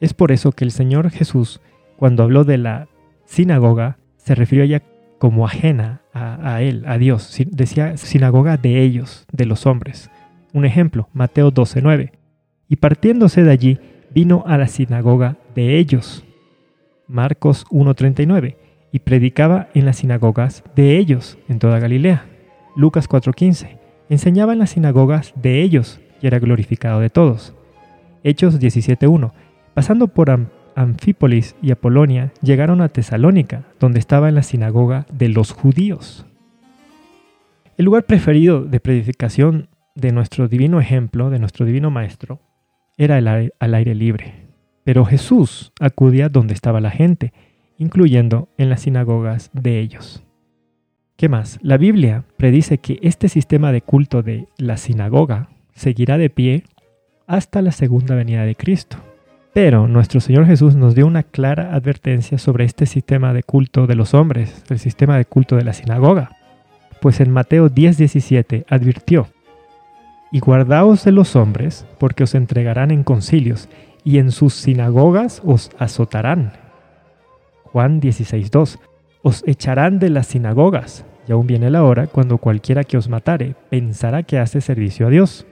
Es 0.00 0.14
por 0.14 0.32
eso 0.32 0.52
que 0.52 0.64
el 0.64 0.70
Señor 0.70 1.10
Jesús, 1.10 1.60
cuando 1.96 2.22
habló 2.22 2.44
de 2.44 2.58
la 2.58 2.88
sinagoga 3.24 3.98
se 4.16 4.34
refirió 4.34 4.64
ya 4.64 4.82
como 5.18 5.44
ajena 5.44 6.00
a, 6.14 6.62
él, 6.62 6.84
a 6.86 6.96
Dios. 6.98 7.36
Decía 7.50 7.96
sinagoga 7.96 8.56
de 8.56 8.82
ellos, 8.82 9.26
de 9.32 9.44
los 9.44 9.66
hombres. 9.66 10.10
Un 10.52 10.64
ejemplo, 10.64 11.08
Mateo 11.12 11.52
12:9. 11.52 12.12
Y 12.68 12.76
partiéndose 12.76 13.42
de 13.42 13.50
allí, 13.50 13.78
vino 14.14 14.44
a 14.46 14.58
la 14.58 14.68
sinagoga 14.68 15.36
de 15.54 15.78
ellos. 15.78 16.24
Marcos 17.06 17.66
1:39. 17.70 18.56
Y 18.92 19.00
predicaba 19.00 19.68
en 19.74 19.84
las 19.84 19.98
sinagogas 19.98 20.64
de 20.74 20.98
ellos, 20.98 21.38
en 21.48 21.58
toda 21.58 21.78
Galilea. 21.78 22.26
Lucas 22.76 23.08
4:15. 23.08 23.78
Enseñaba 24.08 24.52
en 24.52 24.58
las 24.58 24.70
sinagogas 24.70 25.32
de 25.36 25.62
ellos 25.62 26.00
y 26.20 26.26
era 26.26 26.38
glorificado 26.38 27.00
de 27.00 27.10
todos. 27.10 27.54
Hechos 28.24 28.58
17:1. 28.58 29.32
Pasando 29.74 30.08
por 30.08 30.30
Anfípolis 30.74 31.56
y 31.62 31.70
Apolonia 31.70 32.32
llegaron 32.42 32.80
a 32.80 32.88
Tesalónica, 32.88 33.64
donde 33.78 33.98
estaba 33.98 34.28
en 34.28 34.34
la 34.34 34.42
sinagoga 34.42 35.06
de 35.12 35.28
los 35.28 35.52
judíos. 35.52 36.26
El 37.76 37.86
lugar 37.86 38.04
preferido 38.04 38.64
de 38.64 38.80
predicación 38.80 39.68
de 39.94 40.12
nuestro 40.12 40.48
divino 40.48 40.80
ejemplo, 40.80 41.30
de 41.30 41.38
nuestro 41.38 41.64
divino 41.64 41.90
maestro, 41.90 42.40
era 43.00 43.16
el 43.16 43.50
al 43.58 43.74
aire 43.74 43.94
libre. 43.94 44.34
Pero 44.84 45.06
Jesús 45.06 45.72
acudía 45.80 46.28
donde 46.28 46.52
estaba 46.52 46.82
la 46.82 46.90
gente, 46.90 47.32
incluyendo 47.78 48.50
en 48.58 48.68
las 48.68 48.82
sinagogas 48.82 49.50
de 49.54 49.80
ellos. 49.80 50.22
¿Qué 51.16 51.30
más? 51.30 51.58
La 51.62 51.78
Biblia 51.78 52.24
predice 52.36 52.76
que 52.76 52.98
este 53.00 53.30
sistema 53.30 53.72
de 53.72 53.80
culto 53.80 54.22
de 54.22 54.48
la 54.58 54.76
sinagoga 54.76 55.48
seguirá 55.72 56.18
de 56.18 56.28
pie 56.28 56.64
hasta 57.26 57.62
la 57.62 57.72
segunda 57.72 58.14
venida 58.14 58.44
de 58.44 58.54
Cristo. 58.54 58.98
Pero 59.54 59.88
nuestro 59.88 60.20
Señor 60.20 60.44
Jesús 60.44 60.76
nos 60.76 60.94
dio 60.94 61.06
una 61.06 61.22
clara 61.22 61.74
advertencia 61.74 62.36
sobre 62.36 62.66
este 62.66 62.84
sistema 62.84 63.32
de 63.32 63.42
culto 63.42 63.86
de 63.86 63.94
los 63.94 64.12
hombres, 64.12 64.62
el 64.68 64.78
sistema 64.78 65.16
de 65.16 65.24
culto 65.24 65.56
de 65.56 65.64
la 65.64 65.72
sinagoga. 65.72 66.36
Pues 67.00 67.18
en 67.20 67.30
Mateo 67.30 67.70
10:17 67.70 68.66
advirtió, 68.68 69.28
Y 70.30 70.40
guardaos 70.40 71.04
de 71.04 71.12
los 71.12 71.36
hombres, 71.36 71.86
porque 71.98 72.24
os 72.24 72.34
entregarán 72.34 72.90
en 72.90 73.02
concilios, 73.02 73.68
y 74.04 74.18
en 74.18 74.30
sus 74.30 74.54
sinagogas 74.54 75.42
os 75.44 75.70
azotarán. 75.78 76.52
Juan 77.64 78.00
16:2 78.00 78.78
Os 79.22 79.42
echarán 79.46 79.98
de 79.98 80.10
las 80.10 80.28
sinagogas, 80.28 81.04
y 81.28 81.32
aún 81.32 81.46
viene 81.46 81.70
la 81.70 81.84
hora 81.84 82.06
cuando 82.06 82.38
cualquiera 82.38 82.84
que 82.84 82.96
os 82.96 83.08
matare 83.08 83.54
pensará 83.68 84.22
que 84.22 84.38
hace 84.38 84.60
servicio 84.60 85.06
a 85.06 85.10
Dios. 85.10 85.46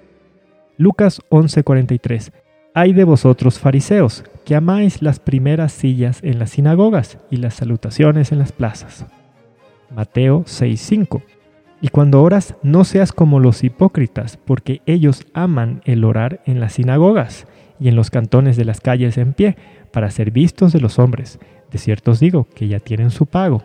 Lucas 0.77 1.21
11:43 1.29 2.33
hay 2.75 2.93
de 2.93 3.03
vosotros 3.03 3.59
fariseos, 3.59 4.23
que 4.45 4.55
amáis 4.55 5.03
las 5.03 5.19
primeras 5.19 5.73
sillas 5.73 6.21
en 6.23 6.39
las 6.39 6.51
sinagogas 6.51 7.19
y 7.29 7.39
las 7.39 7.55
salutaciones 7.55 8.31
en 8.31 8.39
las 8.39 8.53
plazas. 8.53 9.05
Mateo 9.91 10.45
6:5. 10.47 11.23
Y 11.81 11.89
cuando 11.89 12.23
oras, 12.23 12.57
no 12.63 12.85
seas 12.85 13.13
como 13.13 13.39
los 13.39 13.63
hipócritas, 13.63 14.37
porque 14.37 14.83
ellos 14.87 15.25
aman 15.33 15.81
el 15.85 16.05
orar 16.05 16.41
en 16.45 16.59
las 16.59 16.75
sinagogas 16.75 17.47
y 17.79 17.89
en 17.89 17.95
los 17.95 18.11
cantones 18.11 18.57
de 18.57 18.65
las 18.65 18.81
calles 18.81 19.17
en 19.17 19.33
pie, 19.33 19.57
para 19.93 20.11
ser 20.11 20.31
vistos 20.31 20.73
de 20.73 20.81
los 20.81 20.99
hombres. 20.99 21.39
De 21.71 21.79
cierto 21.79 22.11
os 22.11 22.21
digo 22.21 22.49
que 22.55 22.67
ya 22.67 22.81
tienen 22.81 23.11
su 23.11 23.27
pago. 23.27 23.63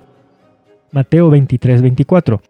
Mateo 0.91 1.29
23:24. 1.31 2.41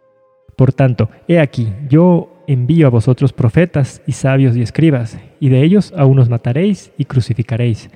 Por 0.57 0.73
tanto, 0.73 1.09
he 1.27 1.39
aquí, 1.39 1.69
yo 1.89 2.29
envío 2.45 2.87
a 2.87 2.89
vosotros 2.89 3.31
profetas 3.31 4.01
y 4.05 4.11
sabios 4.11 4.55
y 4.57 4.61
escribas, 4.61 5.17
y 5.39 5.49
de 5.49 5.63
ellos 5.63 5.93
a 5.95 6.05
unos 6.05 6.29
mataréis 6.29 6.91
y 6.97 7.05
crucificaréis, 7.05 7.89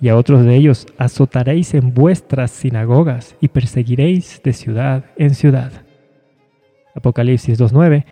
y 0.00 0.10
a 0.10 0.16
otros 0.16 0.44
de 0.44 0.54
ellos 0.54 0.86
azotaréis 0.98 1.72
en 1.74 1.94
vuestras 1.94 2.50
sinagogas 2.50 3.34
y 3.40 3.48
perseguiréis 3.48 4.42
de 4.44 4.52
ciudad 4.52 5.06
en 5.16 5.34
ciudad. 5.34 5.83
Apocalipsis 6.94 7.58
2.9 7.58 8.04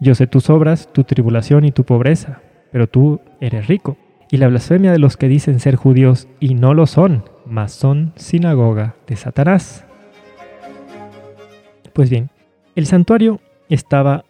Yo 0.00 0.14
sé 0.14 0.26
tus 0.26 0.50
obras, 0.50 0.92
tu 0.92 1.04
tribulación 1.04 1.64
y 1.64 1.72
tu 1.72 1.84
pobreza, 1.84 2.40
pero 2.70 2.86
tú 2.86 3.20
eres 3.40 3.66
rico, 3.66 3.96
y 4.30 4.36
la 4.38 4.48
blasfemia 4.48 4.92
de 4.92 4.98
los 4.98 5.16
que 5.16 5.28
dicen 5.28 5.60
ser 5.60 5.76
judíos 5.76 6.28
y 6.40 6.54
no 6.54 6.74
lo 6.74 6.86
son, 6.86 7.24
mas 7.46 7.72
son 7.72 8.12
sinagoga 8.16 8.96
de 9.06 9.16
Satanás. 9.16 9.84
Pues 11.92 12.10
bien, 12.10 12.30
el 12.74 12.86
santuario 12.86 13.40
estaba 13.68 14.24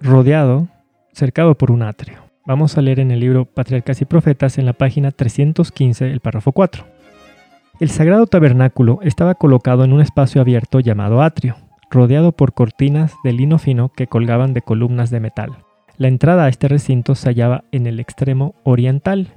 rodeado, 0.00 0.68
cercado 1.12 1.56
por 1.56 1.70
un 1.70 1.82
atrio. 1.82 2.18
Vamos 2.44 2.76
a 2.76 2.82
leer 2.82 2.98
en 2.98 3.12
el 3.12 3.20
libro 3.20 3.44
Patriarcas 3.44 4.00
y 4.00 4.04
Profetas 4.04 4.58
en 4.58 4.66
la 4.66 4.72
página 4.72 5.12
315, 5.12 6.10
el 6.10 6.20
párrafo 6.20 6.50
4. 6.50 6.84
El 7.78 7.90
sagrado 7.90 8.26
tabernáculo 8.26 8.98
estaba 9.02 9.36
colocado 9.36 9.84
en 9.84 9.92
un 9.92 10.00
espacio 10.00 10.40
abierto 10.40 10.80
llamado 10.80 11.22
atrio, 11.22 11.56
rodeado 11.92 12.32
por 12.32 12.54
cortinas 12.54 13.14
de 13.22 13.32
lino 13.32 13.58
fino 13.58 13.90
que 13.90 14.06
colgaban 14.06 14.54
de 14.54 14.62
columnas 14.62 15.10
de 15.10 15.20
metal. 15.20 15.50
La 15.98 16.08
entrada 16.08 16.46
a 16.46 16.48
este 16.48 16.66
recinto 16.66 17.14
se 17.14 17.28
hallaba 17.28 17.64
en 17.70 17.86
el 17.86 18.00
extremo 18.00 18.54
oriental. 18.64 19.28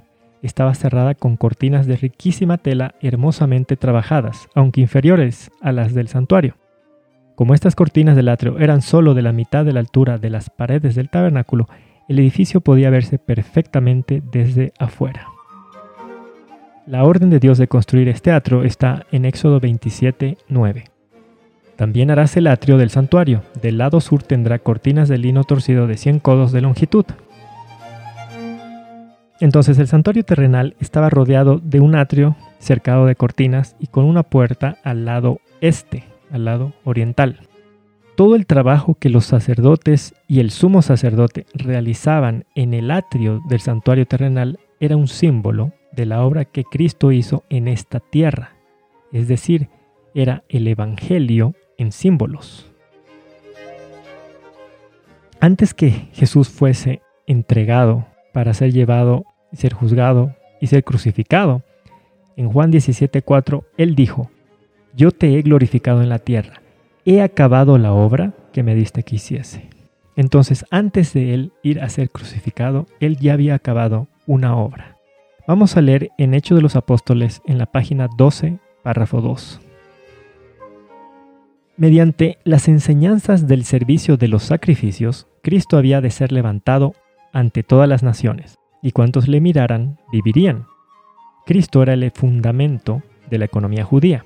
Estaba 0.42 0.74
cerrada 0.74 1.14
con 1.14 1.36
cortinas 1.36 1.86
de 1.86 1.96
riquísima 1.96 2.58
tela 2.58 2.94
hermosamente 3.00 3.76
trabajadas, 3.76 4.48
aunque 4.54 4.80
inferiores 4.80 5.50
a 5.60 5.70
las 5.72 5.94
del 5.94 6.08
santuario. 6.08 6.56
Como 7.34 7.52
estas 7.52 7.76
cortinas 7.76 8.16
del 8.16 8.30
atrio 8.30 8.58
eran 8.58 8.80
solo 8.80 9.12
de 9.12 9.22
la 9.22 9.32
mitad 9.32 9.64
de 9.64 9.74
la 9.74 9.80
altura 9.80 10.18
de 10.18 10.30
las 10.30 10.48
paredes 10.48 10.94
del 10.94 11.10
tabernáculo, 11.10 11.68
el 12.08 12.18
edificio 12.18 12.60
podía 12.60 12.88
verse 12.88 13.18
perfectamente 13.18 14.22
desde 14.32 14.72
afuera. 14.78 15.26
La 16.86 17.04
orden 17.04 17.30
de 17.30 17.40
Dios 17.40 17.58
de 17.58 17.68
construir 17.68 18.08
este 18.08 18.30
atrio 18.30 18.62
está 18.62 19.04
en 19.10 19.24
Éxodo 19.24 19.60
27, 19.60 20.38
9. 20.48 20.95
También 21.76 22.10
harás 22.10 22.36
el 22.36 22.46
atrio 22.46 22.78
del 22.78 22.90
santuario. 22.90 23.42
Del 23.60 23.78
lado 23.78 24.00
sur 24.00 24.22
tendrá 24.22 24.58
cortinas 24.58 25.08
de 25.08 25.18
lino 25.18 25.44
torcido 25.44 25.86
de 25.86 25.96
100 25.96 26.20
codos 26.20 26.52
de 26.52 26.62
longitud. 26.62 27.04
Entonces 29.40 29.78
el 29.78 29.86
santuario 29.86 30.24
terrenal 30.24 30.74
estaba 30.80 31.10
rodeado 31.10 31.58
de 31.58 31.80
un 31.80 31.94
atrio 31.94 32.36
cercado 32.58 33.04
de 33.04 33.14
cortinas 33.14 33.76
y 33.78 33.88
con 33.88 34.06
una 34.06 34.22
puerta 34.22 34.78
al 34.82 35.04
lado 35.04 35.40
este, 35.60 36.04
al 36.30 36.46
lado 36.46 36.72
oriental. 36.84 37.40
Todo 38.16 38.34
el 38.34 38.46
trabajo 38.46 38.94
que 38.94 39.10
los 39.10 39.26
sacerdotes 39.26 40.14
y 40.26 40.40
el 40.40 40.50
sumo 40.50 40.80
sacerdote 40.80 41.44
realizaban 41.52 42.44
en 42.54 42.72
el 42.72 42.90
atrio 42.90 43.42
del 43.46 43.60
santuario 43.60 44.06
terrenal 44.06 44.58
era 44.80 44.96
un 44.96 45.06
símbolo 45.06 45.72
de 45.92 46.06
la 46.06 46.24
obra 46.24 46.46
que 46.46 46.64
Cristo 46.64 47.12
hizo 47.12 47.44
en 47.50 47.68
esta 47.68 48.00
tierra, 48.00 48.56
es 49.12 49.28
decir, 49.28 49.68
era 50.14 50.44
el 50.48 50.66
Evangelio 50.66 51.54
en 51.78 51.92
símbolos. 51.92 52.70
Antes 55.40 55.74
que 55.74 55.90
Jesús 56.12 56.48
fuese 56.48 57.02
entregado 57.26 58.06
para 58.32 58.54
ser 58.54 58.72
llevado 58.72 59.24
y 59.52 59.56
ser 59.56 59.74
juzgado 59.74 60.34
y 60.60 60.68
ser 60.68 60.84
crucificado, 60.84 61.62
en 62.36 62.50
Juan 62.50 62.70
17:4 62.70 63.64
él 63.76 63.94
dijo, 63.94 64.30
Yo 64.94 65.10
te 65.10 65.38
he 65.38 65.42
glorificado 65.42 66.02
en 66.02 66.08
la 66.08 66.18
tierra, 66.18 66.62
he 67.04 67.22
acabado 67.22 67.78
la 67.78 67.92
obra 67.92 68.32
que 68.52 68.62
me 68.62 68.74
diste 68.74 69.02
que 69.02 69.16
hiciese. 69.16 69.68
Entonces, 70.16 70.64
antes 70.70 71.12
de 71.12 71.34
él 71.34 71.52
ir 71.62 71.80
a 71.80 71.90
ser 71.90 72.10
crucificado, 72.10 72.86
él 73.00 73.18
ya 73.18 73.34
había 73.34 73.54
acabado 73.54 74.08
una 74.26 74.56
obra. 74.56 74.96
Vamos 75.46 75.76
a 75.76 75.82
leer 75.82 76.10
en 76.18 76.34
Hechos 76.34 76.56
de 76.56 76.62
los 76.62 76.74
Apóstoles 76.74 77.42
en 77.46 77.58
la 77.58 77.66
página 77.66 78.08
12, 78.16 78.58
párrafo 78.82 79.20
2. 79.20 79.60
Mediante 81.78 82.38
las 82.44 82.68
enseñanzas 82.68 83.46
del 83.46 83.64
servicio 83.64 84.16
de 84.16 84.28
los 84.28 84.44
sacrificios, 84.44 85.28
Cristo 85.42 85.76
había 85.76 86.00
de 86.00 86.10
ser 86.10 86.32
levantado 86.32 86.94
ante 87.34 87.62
todas 87.62 87.86
las 87.86 88.02
naciones, 88.02 88.56
y 88.80 88.92
cuantos 88.92 89.28
le 89.28 89.42
miraran 89.42 89.98
vivirían. 90.10 90.64
Cristo 91.44 91.82
era 91.82 91.92
el 91.92 92.10
fundamento 92.12 93.02
de 93.28 93.36
la 93.36 93.44
economía 93.44 93.84
judía. 93.84 94.24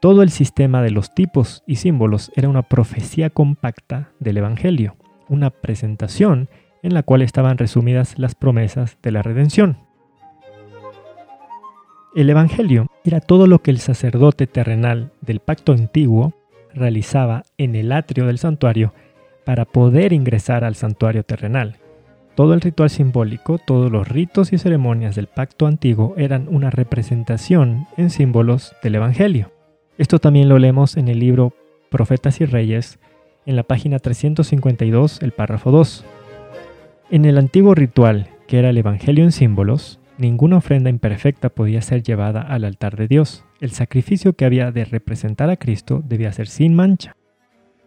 Todo 0.00 0.24
el 0.24 0.30
sistema 0.30 0.82
de 0.82 0.90
los 0.90 1.14
tipos 1.14 1.62
y 1.68 1.76
símbolos 1.76 2.32
era 2.34 2.48
una 2.48 2.62
profecía 2.62 3.30
compacta 3.30 4.10
del 4.18 4.38
Evangelio, 4.38 4.96
una 5.28 5.50
presentación 5.50 6.48
en 6.82 6.94
la 6.94 7.04
cual 7.04 7.22
estaban 7.22 7.58
resumidas 7.58 8.18
las 8.18 8.34
promesas 8.34 8.98
de 9.04 9.12
la 9.12 9.22
redención. 9.22 9.78
El 12.16 12.28
Evangelio 12.28 12.88
era 13.04 13.20
todo 13.20 13.46
lo 13.46 13.60
que 13.60 13.70
el 13.70 13.78
sacerdote 13.78 14.48
terrenal 14.48 15.12
del 15.20 15.38
pacto 15.38 15.72
antiguo 15.72 16.34
realizaba 16.74 17.44
en 17.58 17.74
el 17.74 17.92
atrio 17.92 18.26
del 18.26 18.38
santuario 18.38 18.92
para 19.44 19.64
poder 19.64 20.12
ingresar 20.12 20.64
al 20.64 20.74
santuario 20.74 21.24
terrenal. 21.24 21.76
Todo 22.34 22.54
el 22.54 22.60
ritual 22.60 22.88
simbólico, 22.88 23.58
todos 23.58 23.90
los 23.90 24.08
ritos 24.08 24.52
y 24.52 24.58
ceremonias 24.58 25.14
del 25.14 25.26
pacto 25.26 25.66
antiguo 25.66 26.14
eran 26.16 26.48
una 26.48 26.70
representación 26.70 27.86
en 27.96 28.08
símbolos 28.08 28.74
del 28.82 28.94
Evangelio. 28.94 29.52
Esto 29.98 30.18
también 30.18 30.48
lo 30.48 30.58
leemos 30.58 30.96
en 30.96 31.08
el 31.08 31.18
libro 31.18 31.52
Profetas 31.90 32.40
y 32.40 32.46
Reyes, 32.46 32.98
en 33.44 33.56
la 33.56 33.64
página 33.64 33.98
352, 33.98 35.20
el 35.22 35.32
párrafo 35.32 35.70
2. 35.70 36.04
En 37.10 37.26
el 37.26 37.36
antiguo 37.36 37.74
ritual, 37.74 38.28
que 38.46 38.58
era 38.58 38.70
el 38.70 38.78
Evangelio 38.78 39.24
en 39.24 39.32
símbolos, 39.32 40.00
Ninguna 40.22 40.58
ofrenda 40.58 40.88
imperfecta 40.88 41.48
podía 41.48 41.82
ser 41.82 42.04
llevada 42.04 42.42
al 42.42 42.62
altar 42.62 42.94
de 42.94 43.08
Dios. 43.08 43.44
El 43.60 43.72
sacrificio 43.72 44.34
que 44.34 44.44
había 44.44 44.70
de 44.70 44.84
representar 44.84 45.50
a 45.50 45.56
Cristo 45.56 46.00
debía 46.06 46.32
ser 46.32 46.46
sin 46.46 46.76
mancha. 46.76 47.16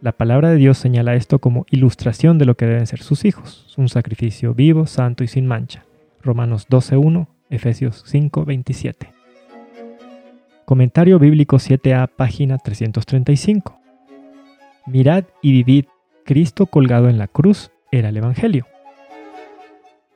La 0.02 0.12
palabra 0.12 0.50
de 0.50 0.58
Dios 0.58 0.78
señala 0.78 1.16
esto 1.16 1.40
como 1.40 1.66
ilustración 1.72 2.38
de 2.38 2.44
lo 2.44 2.56
que 2.56 2.66
deben 2.66 2.88
ser 2.88 3.02
sus 3.02 3.24
hijos, 3.24 3.74
un 3.78 3.88
sacrificio 3.88 4.54
vivo, 4.54 4.86
santo 4.86 5.24
y 5.24 5.30
sin 5.30 5.48
mancha. 5.48 5.86
Romanos 6.22 6.68
12.1, 6.68 7.28
Efesios 7.50 8.04
5.27. 8.06 9.14
Comentario 10.66 11.20
bíblico 11.20 11.56
7a, 11.56 12.10
página 12.10 12.58
335. 12.58 13.80
Mirad 14.88 15.24
y 15.42 15.54
vivid, 15.54 15.86
Cristo 16.26 16.66
colgado 16.66 17.08
en 17.08 17.18
la 17.18 17.30
cruz 17.30 17.72
era 17.94 18.10
el 18.10 18.18
Evangelio. 18.18 18.68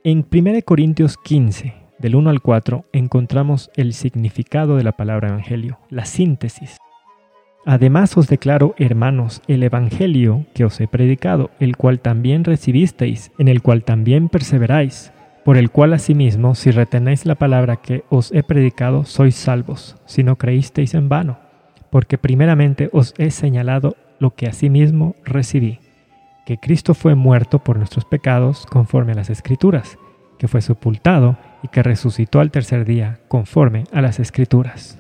En 0.04 0.26
1 0.30 0.62
Corintios 0.66 1.16
15, 1.16 1.89
del 2.00 2.16
1 2.16 2.30
al 2.30 2.42
4 2.42 2.86
encontramos 2.94 3.70
el 3.76 3.94
significado 3.94 4.78
de 4.78 4.84
la 4.84 4.94
palabra 4.94 5.30
evangelio, 5.30 5.80
la 5.90 6.06
síntesis. 6.06 6.78
Además 7.66 8.18
os 8.18 8.28
declaro, 8.28 8.74
hermanos, 8.78 9.42
el 9.48 9.64
Evangelio 9.64 10.46
que 10.54 10.64
os 10.64 10.80
he 10.80 10.88
predicado, 10.88 11.52
el 11.60 11.76
cual 11.76 12.00
también 12.00 12.46
recibisteis, 12.46 13.32
en 13.38 13.50
el 13.50 13.62
cual 13.62 13.84
también 13.84 14.30
perseveráis, 14.30 15.12
por 15.44 15.58
el 15.58 15.70
cual 15.70 15.94
asimismo, 15.94 16.56
si 16.56 16.72
retenéis 16.72 17.26
la 17.26 17.36
palabra 17.36 17.76
que 17.76 18.04
os 18.10 18.32
he 18.32 18.44
predicado, 18.44 19.04
sois 19.04 19.36
salvos, 19.36 19.98
si 20.06 20.24
no 20.24 20.38
creísteis 20.38 20.94
en 20.94 21.10
vano, 21.10 21.38
porque 21.92 22.18
primeramente 22.18 22.90
os 22.94 23.14
he 23.18 23.30
señalado 23.30 23.96
lo 24.20 24.36
que 24.36 24.48
asimismo 24.48 25.16
recibí, 25.26 25.80
que 26.46 26.58
Cristo 26.58 26.94
fue 26.94 27.14
muerto 27.14 27.60
por 27.60 27.78
nuestros 27.78 28.06
pecados 28.06 28.66
conforme 28.68 29.12
a 29.12 29.16
las 29.16 29.30
Escrituras, 29.30 29.98
que 30.38 30.48
fue 30.48 30.62
sepultado 30.62 31.38
y 31.64 31.68
que 31.68 31.84
resucitó 31.84 32.40
al 32.40 32.52
tercer 32.52 32.86
día, 32.86 33.20
conforme 33.28 33.86
a 33.92 34.02
las 34.02 34.20
Escrituras. 34.20 35.00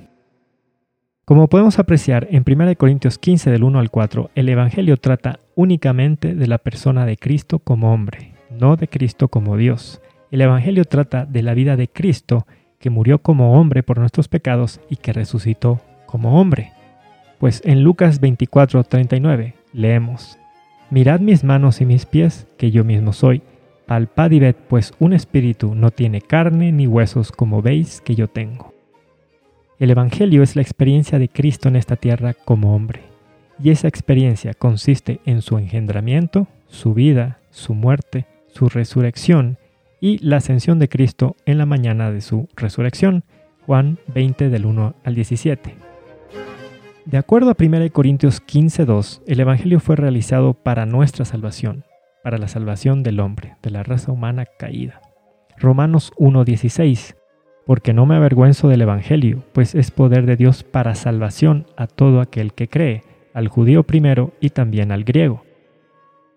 Como 1.26 1.47
podemos 1.47 1.78
apreciar 1.78 2.28
en 2.32 2.43
1 2.47 2.76
Corintios 2.76 3.20
15 3.20 3.51
del 3.51 3.64
1 3.64 3.80
al 3.80 3.91
4, 3.91 4.32
el 4.34 4.49
Evangelio 4.49 4.97
trata 4.97 5.39
únicamente 5.55 6.34
de 6.34 6.47
la 6.47 6.57
persona 6.57 7.05
de 7.05 7.18
Cristo 7.18 7.60
como 7.60 7.93
hombre, 7.93 8.34
no 8.49 8.76
de 8.76 8.88
Cristo 8.88 9.28
como 9.28 9.55
Dios. 9.55 10.01
El 10.32 10.41
Evangelio 10.41 10.86
trata 10.86 11.26
de 11.26 11.43
la 11.43 11.53
vida 11.53 11.76
de 11.76 11.88
Cristo, 11.88 12.47
que 12.80 12.89
murió 12.89 13.20
como 13.20 13.60
hombre 13.60 13.84
por 13.84 13.99
nuestros 13.99 14.28
pecados 14.28 14.82
y 14.89 14.95
que 14.95 15.14
resucitó 15.14 15.82
como 16.07 16.41
hombre. 16.41 16.72
Pues 17.38 17.62
en 17.64 17.84
Lucas 17.84 18.20
24, 18.20 18.84
39 18.84 19.53
leemos, 19.72 20.39
Mirad 20.89 21.20
mis 21.20 21.43
manos 21.43 21.82
y 21.82 21.86
mis 21.86 22.07
pies, 22.07 22.47
que 22.57 22.72
yo 22.72 22.84
mismo 22.84 23.14
soy 23.14 23.43
Palpad 23.89 24.29
pues 24.67 24.93
un 24.99 25.13
espíritu 25.13 25.73
no 25.73 25.89
tiene 25.89 26.21
carne 26.21 26.71
ni 26.71 26.85
huesos 26.85 27.31
como 27.31 27.63
veis 27.63 28.01
que 28.01 28.13
yo 28.13 28.27
tengo. 28.27 28.71
El 29.79 29.89
Evangelio 29.89 30.43
es 30.43 30.55
la 30.55 30.61
experiencia 30.61 31.17
de 31.17 31.27
Cristo 31.27 31.69
en 31.69 31.75
esta 31.75 31.95
tierra 31.95 32.35
como 32.35 32.75
hombre, 32.75 33.01
y 33.57 33.71
esa 33.71 33.87
experiencia 33.87 34.53
consiste 34.53 35.21
en 35.25 35.41
su 35.41 35.57
engendramiento, 35.57 36.45
su 36.67 36.93
vida, 36.93 37.39
su 37.49 37.73
muerte, 37.73 38.27
su 38.53 38.69
resurrección 38.69 39.57
y 39.99 40.19
la 40.19 40.37
ascensión 40.37 40.77
de 40.77 40.87
Cristo 40.87 41.35
en 41.47 41.57
la 41.57 41.65
mañana 41.65 42.11
de 42.11 42.21
su 42.21 42.47
resurrección. 42.55 43.23
Juan 43.65 43.97
20 44.13 44.49
del 44.49 44.67
1 44.67 44.93
al 45.03 45.15
17. 45.15 45.73
De 47.05 47.17
acuerdo 47.17 47.49
a 47.49 47.55
1 47.57 47.91
Corintios 47.91 48.39
15.2, 48.45 49.21
el 49.25 49.39
Evangelio 49.39 49.79
fue 49.79 49.95
realizado 49.95 50.53
para 50.53 50.85
nuestra 50.85 51.25
salvación, 51.25 51.85
para 52.24 52.38
la 52.38 52.47
salvación 52.47 53.03
del 53.03 53.20
hombre, 53.20 53.55
de 53.61 53.70
la 53.70 53.84
raza 53.84 54.11
humana 54.11 54.45
caída. 54.45 55.01
Romanos 55.57 56.13
1.16 56.17 57.15
Porque 57.65 57.93
no 57.93 58.05
me 58.05 58.15
avergüenzo 58.15 58.67
del 58.67 58.82
Evangelio, 58.82 59.43
pues 59.53 59.76
es 59.76 59.91
poder 59.91 60.26
de 60.26 60.36
Dios 60.36 60.63
para 60.63 60.95
salvación 60.95 61.65
a 61.78 61.88
todo 61.88 62.22
aquel 62.22 62.53
que 62.53 62.67
cree, 62.67 63.03
al 63.34 63.47
judío 63.47 63.84
primero 63.84 64.34
y 64.39 64.49
también 64.49 64.91
al 64.91 65.03
griego. 65.03 65.43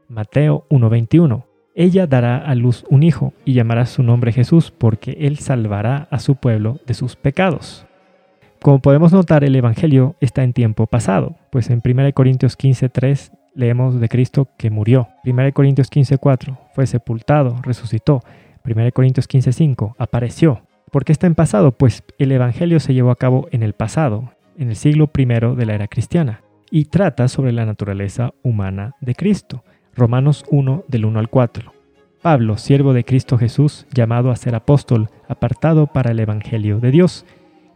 Mateo 0.09 0.67
1.21 0.69 1.45
Ella 1.75 2.07
dará 2.07 2.39
a 2.39 2.55
luz 2.55 2.85
un 2.91 3.03
hijo 3.03 3.33
y 3.45 3.55
llamará 3.55 3.87
su 3.87 4.03
nombre 4.03 4.33
Jesús, 4.33 4.71
porque 4.71 5.17
él 5.21 5.39
salvará 5.39 6.09
a 6.11 6.19
su 6.19 6.37
pueblo 6.37 6.81
de 6.87 6.95
sus 6.95 7.17
pecados. 7.17 7.87
Como 8.61 8.81
podemos 8.81 9.13
notar, 9.13 9.43
el 9.43 9.57
Evangelio 9.57 10.15
está 10.21 10.45
en 10.45 10.53
tiempo 10.53 10.87
pasado, 10.87 11.35
pues 11.51 11.71
en 11.71 11.83
1 11.85 12.13
Corintios 12.13 12.57
15.3 12.57 13.33
leemos 13.55 14.01
de 14.01 14.09
Cristo 14.09 14.49
que 14.57 14.71
murió. 14.71 15.09
1 15.25 15.53
Corintios 15.53 15.91
15:4 15.91 16.59
fue 16.75 16.87
sepultado, 16.87 17.57
resucitó. 17.63 18.21
1 18.65 18.93
Corintios 18.93 19.29
15:5 19.29 19.95
apareció. 19.99 20.63
¿Por 20.91 21.05
qué 21.05 21.13
está 21.13 21.27
en 21.27 21.35
pasado? 21.35 21.73
Pues 21.73 22.05
el 22.19 22.33
Evangelio 22.33 22.81
se 22.81 22.95
llevó 22.95 23.11
a 23.11 23.17
cabo 23.17 23.49
en 23.51 23.63
el 23.63 23.73
pasado, 23.73 24.33
en 24.59 24.69
el 24.69 24.77
siglo 24.77 25.11
I 25.17 25.25
de 25.25 25.67
la 25.67 25.75
era 25.75 25.89
cristiana, 25.89 26.43
y 26.71 26.87
trata 26.87 27.29
sobre 27.29 27.53
la 27.53 27.65
naturaleza 27.65 28.35
humana 28.43 28.95
de 29.01 29.15
Cristo. 29.15 29.65
Romanos 29.95 30.45
1 30.51 30.85
del 30.89 31.05
1 31.05 31.19
al 31.19 31.29
4. 31.29 31.73
Pablo, 32.23 32.57
siervo 32.57 32.93
de 32.93 33.05
Cristo 33.05 33.37
Jesús, 33.37 33.87
llamado 33.93 34.31
a 34.31 34.37
ser 34.37 34.55
apóstol, 34.55 35.09
apartado 35.29 35.89
para 35.89 36.13
el 36.13 36.21
Evangelio 36.21 36.79
de 36.79 36.91
Dios, 36.91 37.27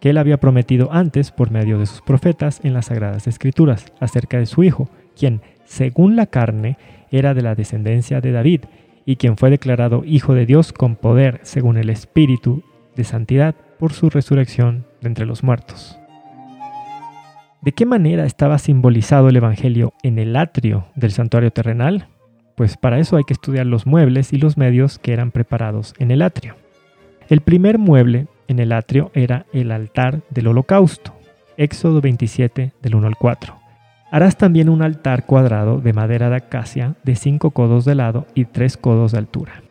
que 0.01 0.11
él 0.11 0.19
había 0.19 0.39
prometido 0.39 0.93
antes 0.93 1.33
por 1.33 1.51
medio 1.51 1.79
de 1.79 1.87
sus 1.87 2.01
profetas 2.01 2.61
en 2.63 2.75
las 2.75 2.87
Sagradas 2.87 3.27
Escrituras 3.27 3.87
acerca 3.99 4.39
de 4.39 4.47
su 4.47 4.63
Hijo, 4.63 4.89
quien, 5.17 5.41
según 5.67 6.17
la 6.17 6.27
carne, 6.27 6.79
era 7.11 7.35
de 7.35 7.43
la 7.43 7.55
descendencia 7.55 8.21
de 8.21 8.33
David, 8.33 8.63
y 9.05 9.17
quien 9.17 9.37
fue 9.37 9.51
declarado 9.51 10.03
Hijo 10.05 10.35
de 10.35 10.47
Dios 10.47 10.73
con 10.73 10.97
poder, 10.97 11.41
según 11.43 11.77
el 11.77 11.91
Espíritu 11.91 12.65
de 12.97 13.05
Santidad, 13.05 13.55
por 13.79 13.93
su 13.93 14.11
resurrección 14.11 14.87
de 15.01 15.09
entre 15.09 15.27
los 15.27 15.45
muertos. 15.45 15.99
¿De 17.63 17.73
qué 17.73 17.87
manera 17.87 18.27
estaba 18.27 18.59
simbolizado 18.59 19.29
el 19.29 19.37
Evangelio 19.37 19.93
en 20.03 20.19
el 20.19 20.37
atrio 20.37 20.87
del 20.95 21.13
santuario 21.13 21.51
terrenal? 21.51 22.09
Pues 22.55 22.77
para 22.77 22.99
eso 22.99 23.17
hay 23.17 23.25
que 23.25 23.33
estudiar 23.33 23.67
los 23.67 23.87
muebles 23.87 24.33
y 24.33 24.39
los 24.39 24.57
medios 24.57 24.99
que 24.99 25.13
eran 25.13 25.31
preparados 25.31 25.95
en 25.99 26.11
el 26.11 26.23
atrio. 26.23 26.57
El 27.29 27.41
primer 27.41 27.79
mueble 27.79 28.29
en 28.49 28.61
el 28.61 28.73
atrio 28.73 29.11
era 29.15 29.47
el 29.53 29.73
altar 29.73 30.23
del 30.31 30.47
holocausto, 30.47 31.13
Éxodo 31.57 32.01
27 32.01 32.73
del 32.81 32.95
1 32.95 33.07
al 33.07 33.17
4. 33.17 33.66
Harás 34.11 34.37
también 34.37 34.69
un 34.69 34.83
altar 34.83 35.27
cuadrado 35.27 35.81
de 35.81 35.93
madera 35.93 36.31
de 36.31 36.37
acacia 36.37 36.95
de 37.03 37.17
5 37.17 37.51
codos 37.51 37.85
de 37.85 37.95
lado 37.95 38.27
y 38.35 38.45
3 38.45 38.77
codos 38.77 39.13
de 39.13 39.19
altura. 39.19 39.63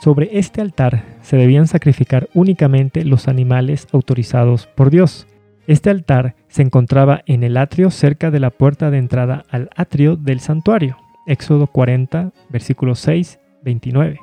Sobre 0.00 0.38
este 0.38 0.60
altar 0.60 1.04
se 1.22 1.36
debían 1.36 1.66
sacrificar 1.66 2.28
únicamente 2.34 3.04
los 3.04 3.28
animales 3.28 3.86
autorizados 3.92 4.66
por 4.66 4.90
Dios. 4.90 5.26
Este 5.66 5.90
altar 5.90 6.34
se 6.48 6.62
encontraba 6.62 7.22
en 7.26 7.42
el 7.44 7.56
atrio 7.56 7.90
cerca 7.90 8.30
de 8.30 8.40
la 8.40 8.50
puerta 8.50 8.90
de 8.90 8.98
entrada 8.98 9.44
al 9.50 9.70
atrio 9.74 10.16
del 10.16 10.40
santuario. 10.40 10.98
Éxodo 11.26 11.66
40, 11.66 12.32
versículos 12.50 13.00
6, 13.00 13.40
29. 13.64 14.20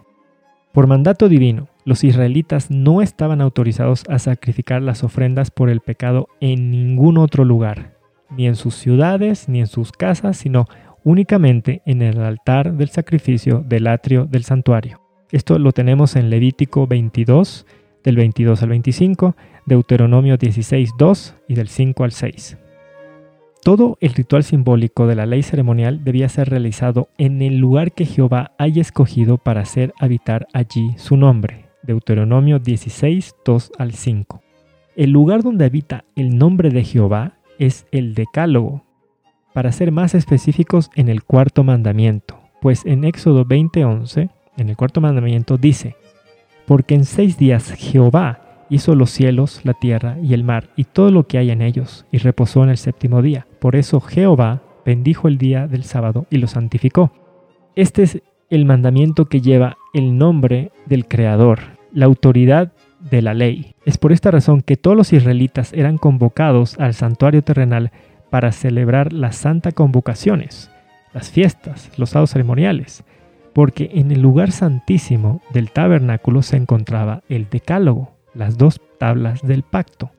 Por 0.71 0.87
mandato 0.87 1.27
divino, 1.27 1.67
los 1.85 2.03
israelitas 2.03 2.71
no 2.71 3.01
estaban 3.01 3.41
autorizados 3.41 4.03
a 4.09 4.19
sacrificar 4.19 4.81
las 4.81 5.03
ofrendas 5.03 5.51
por 5.51 5.69
el 5.69 5.81
pecado 5.81 6.27
en 6.39 6.71
ningún 6.71 7.17
otro 7.17 7.45
lugar, 7.45 7.92
ni 8.37 8.47
en 8.47 8.55
sus 8.55 8.75
ciudades, 8.75 9.49
ni 9.49 9.59
en 9.59 9.67
sus 9.67 9.91
casas, 9.91 10.37
sino 10.37 10.65
únicamente 11.03 11.81
en 11.85 12.01
el 12.01 12.19
altar 12.21 12.73
del 12.73 12.89
sacrificio 12.89 13.63
del 13.67 13.87
atrio 13.87 14.25
del 14.25 14.43
santuario. 14.43 15.01
Esto 15.31 15.57
lo 15.59 15.71
tenemos 15.71 16.15
en 16.15 16.29
Levítico 16.29 16.87
22, 16.87 17.65
del 18.03 18.15
22 18.17 18.61
al 18.61 18.69
25, 18.69 19.35
Deuteronomio 19.65 20.37
16, 20.37 20.91
2 20.97 21.35
y 21.47 21.55
del 21.55 21.69
5 21.69 22.03
al 22.03 22.11
6. 22.11 22.57
Todo 23.63 23.97
el 24.01 24.13
ritual 24.13 24.43
simbólico 24.43 25.07
de 25.07 25.15
la 25.15 25.25
ley 25.25 25.41
ceremonial 25.41 26.03
debía 26.03 26.27
ser 26.27 26.49
realizado 26.49 27.07
en 27.17 27.41
el 27.41 27.57
lugar 27.57 27.93
que 27.93 28.05
Jehová 28.05 28.51
haya 28.57 28.81
escogido 28.81 29.37
para 29.37 29.61
hacer 29.61 29.93
habitar 29.99 30.47
allí 30.53 30.93
su 30.97 31.15
nombre. 31.15 31.67
Deuteronomio 31.81 32.59
16, 32.59 33.35
2 33.45 33.71
al 33.77 33.93
5. 33.93 34.41
El 34.97 35.11
lugar 35.11 35.43
donde 35.43 35.65
habita 35.65 36.03
el 36.15 36.37
nombre 36.37 36.71
de 36.71 36.83
Jehová 36.83 37.37
es 37.59 37.85
el 37.91 38.15
decálogo, 38.15 38.83
para 39.53 39.71
ser 39.71 39.91
más 39.91 40.15
específicos 40.15 40.89
en 40.95 41.09
el 41.09 41.23
cuarto 41.23 41.63
mandamiento, 41.63 42.39
pues 42.61 42.85
en 42.85 43.03
Éxodo 43.03 43.45
20:11, 43.45 44.29
en 44.57 44.69
el 44.69 44.75
cuarto 44.75 45.01
mandamiento 45.01 45.57
dice, 45.57 45.95
porque 46.65 46.95
en 46.95 47.05
seis 47.05 47.37
días 47.37 47.71
Jehová 47.71 48.65
hizo 48.69 48.95
los 48.95 49.11
cielos, 49.11 49.61
la 49.63 49.73
tierra 49.73 50.17
y 50.21 50.33
el 50.33 50.43
mar 50.43 50.69
y 50.75 50.85
todo 50.85 51.11
lo 51.11 51.27
que 51.27 51.37
hay 51.37 51.51
en 51.51 51.61
ellos, 51.61 52.05
y 52.11 52.17
reposó 52.17 52.63
en 52.63 52.69
el 52.69 52.77
séptimo 52.77 53.21
día. 53.21 53.45
Por 53.59 53.75
eso 53.75 53.99
Jehová 53.99 54.61
bendijo 54.85 55.27
el 55.27 55.37
día 55.37 55.67
del 55.67 55.83
sábado 55.83 56.25
y 56.29 56.37
lo 56.37 56.47
santificó. 56.47 57.11
Este 57.75 58.03
es 58.03 58.21
el 58.49 58.65
mandamiento 58.65 59.25
que 59.25 59.41
lleva 59.41 59.77
el 59.93 60.17
nombre 60.17 60.71
del 60.85 61.07
Creador, 61.07 61.59
la 61.91 62.05
autoridad 62.05 62.72
de 63.09 63.21
la 63.21 63.33
ley. 63.33 63.75
Es 63.85 63.97
por 63.97 64.11
esta 64.11 64.31
razón 64.31 64.61
que 64.61 64.77
todos 64.77 64.95
los 64.95 65.13
israelitas 65.13 65.73
eran 65.73 65.97
convocados 65.97 66.79
al 66.79 66.93
santuario 66.93 67.43
terrenal 67.43 67.91
para 68.29 68.51
celebrar 68.51 69.13
las 69.13 69.35
santa 69.35 69.71
convocaciones, 69.71 70.71
las 71.13 71.29
fiestas, 71.29 71.91
los 71.97 72.11
sábados 72.11 72.31
ceremoniales, 72.31 73.03
porque 73.53 73.91
en 73.93 74.11
el 74.11 74.21
lugar 74.21 74.51
santísimo 74.51 75.41
del 75.51 75.71
tabernáculo 75.71 76.41
se 76.41 76.57
encontraba 76.57 77.21
el 77.29 77.49
decálogo, 77.49 78.11
las 78.33 78.57
dos 78.57 78.81
tablas 78.97 79.41
del 79.43 79.63
pacto. 79.63 80.11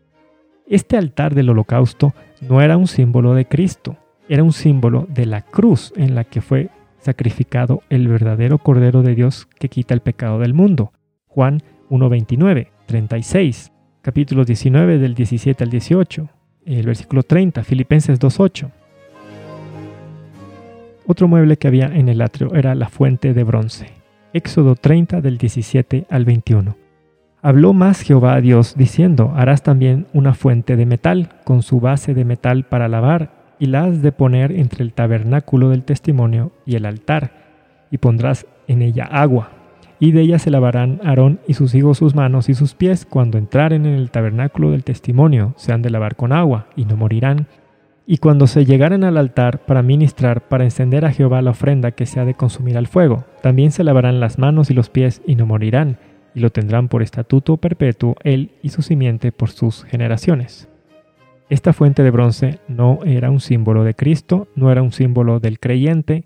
Este 0.67 0.97
altar 0.97 1.35
del 1.35 1.51
holocausto 1.51 2.15
no 2.41 2.61
era 2.61 2.77
un 2.77 2.87
símbolo 2.87 3.35
de 3.35 3.47
Cristo, 3.47 3.97
era 4.29 4.43
un 4.43 4.53
símbolo 4.53 5.07
de 5.09 5.27
la 5.27 5.43
cruz 5.43 5.93
en 5.97 6.15
la 6.15 6.25
que 6.25 6.41
fue 6.41 6.71
sacrificado 6.99 7.83
el 7.91 8.09
verdadero 8.09 8.59
Cordero 8.59 9.03
de 9.03 9.15
Dios 9.15 9.47
que 9.59 9.69
quita 9.69 9.93
el 9.93 10.01
pecado 10.01 10.39
del 10.39 10.55
mundo. 10.55 10.93
Juan 11.27 11.63
1.29. 11.91 12.74
36, 12.87 13.73
capítulo 14.03 14.45
19 14.45 14.99
del 14.99 15.15
17 15.15 15.65
al 15.65 15.71
18, 15.71 16.29
el 16.67 16.87
versículo 16.87 17.23
30, 17.23 17.65
Filipenses 17.65 18.21
2.8. 18.21 18.71
Otro 21.07 21.29
mueble 21.29 21.57
que 21.57 21.69
había 21.69 21.87
en 21.87 22.09
el 22.09 22.23
atrio 22.23 22.55
era 22.55 22.75
la 22.75 22.89
fuente 22.89 23.35
de 23.35 23.45
bronce. 23.45 23.89
Éxodo 24.33 24.75
30 24.75 25.21
del 25.21 25.39
17 25.39 26.07
al 26.09 26.25
21. 26.25 26.77
Habló 27.43 27.75
más 27.75 28.01
Jehová 28.01 28.35
a 28.35 28.41
Dios 28.41 28.75
diciendo, 28.77 29.33
harás 29.37 29.63
también 29.63 30.07
una 30.15 30.33
fuente 30.35 30.77
de 30.77 30.87
metal, 30.87 31.29
con 31.45 31.63
su 31.63 31.79
base 31.79 32.15
de 32.15 32.25
metal 32.25 32.65
para 32.65 32.89
lavar, 32.89 33.45
y 33.59 33.67
la 33.67 33.85
has 33.85 34.01
de 34.01 34.13
poner 34.13 34.51
entre 34.53 34.83
el 34.83 34.95
tabernáculo 34.95 35.69
del 35.69 35.85
testimonio 35.85 36.53
y 36.65 36.77
el 36.77 36.87
altar, 36.87 37.33
y 37.91 37.99
pondrás 37.99 38.47
en 38.67 38.81
ella 38.81 39.05
agua, 39.05 39.51
y 40.05 40.13
de 40.13 40.21
ella 40.21 40.39
se 40.39 40.51
lavarán 40.51 41.01
Aarón 41.03 41.41
y 41.49 41.55
sus 41.55 41.75
hijos 41.75 41.97
sus 41.97 42.15
manos 42.15 42.51
y 42.51 42.55
sus 42.55 42.75
pies 42.75 43.07
cuando 43.07 43.39
entraren 43.39 43.87
en 43.87 43.95
el 43.95 44.11
tabernáculo 44.11 44.71
del 44.71 44.85
testimonio, 44.85 45.55
se 45.57 45.73
han 45.73 45.81
de 45.81 45.89
lavar 45.89 46.15
con 46.15 46.31
agua, 46.31 46.67
y 46.77 46.85
no 46.85 46.95
morirán. 46.95 47.47
Y 48.07 48.19
cuando 48.19 48.47
se 48.47 48.67
llegaren 48.67 49.03
al 49.03 49.17
altar 49.17 49.65
para 49.65 49.81
ministrar, 49.83 50.43
para 50.47 50.65
encender 50.65 51.07
a 51.07 51.11
Jehová 51.11 51.41
la 51.41 51.53
ofrenda 51.53 51.93
que 51.93 52.05
se 52.05 52.21
ha 52.21 52.27
de 52.27 52.35
consumir 52.35 52.77
al 52.77 52.87
fuego, 52.87 53.25
también 53.41 53.71
se 53.71 53.83
lavarán 53.83 54.21
las 54.21 54.39
manos 54.39 54.71
y 54.71 54.75
los 54.75 54.91
pies, 54.91 55.23
y 55.27 55.37
no 55.37 55.47
morirán, 55.47 55.97
y 56.35 56.41
lo 56.41 56.51
tendrán 56.51 56.89
por 56.89 57.03
estatuto 57.03 57.57
perpetuo 57.57 58.17
él 58.25 58.51
y 58.63 58.69
su 58.69 58.83
simiente 58.83 59.33
por 59.33 59.53
sus 59.53 59.85
generaciones. 59.85 60.69
Esta 61.49 61.73
fuente 61.73 62.03
de 62.03 62.11
bronce 62.11 62.59
no 62.69 62.99
era 63.07 63.31
un 63.31 63.41
símbolo 63.41 63.85
de 63.85 63.95
Cristo, 63.95 64.49
no 64.55 64.71
era 64.71 64.83
un 64.83 64.93
símbolo 64.93 65.41
del 65.41 65.59
creyente. 65.59 66.25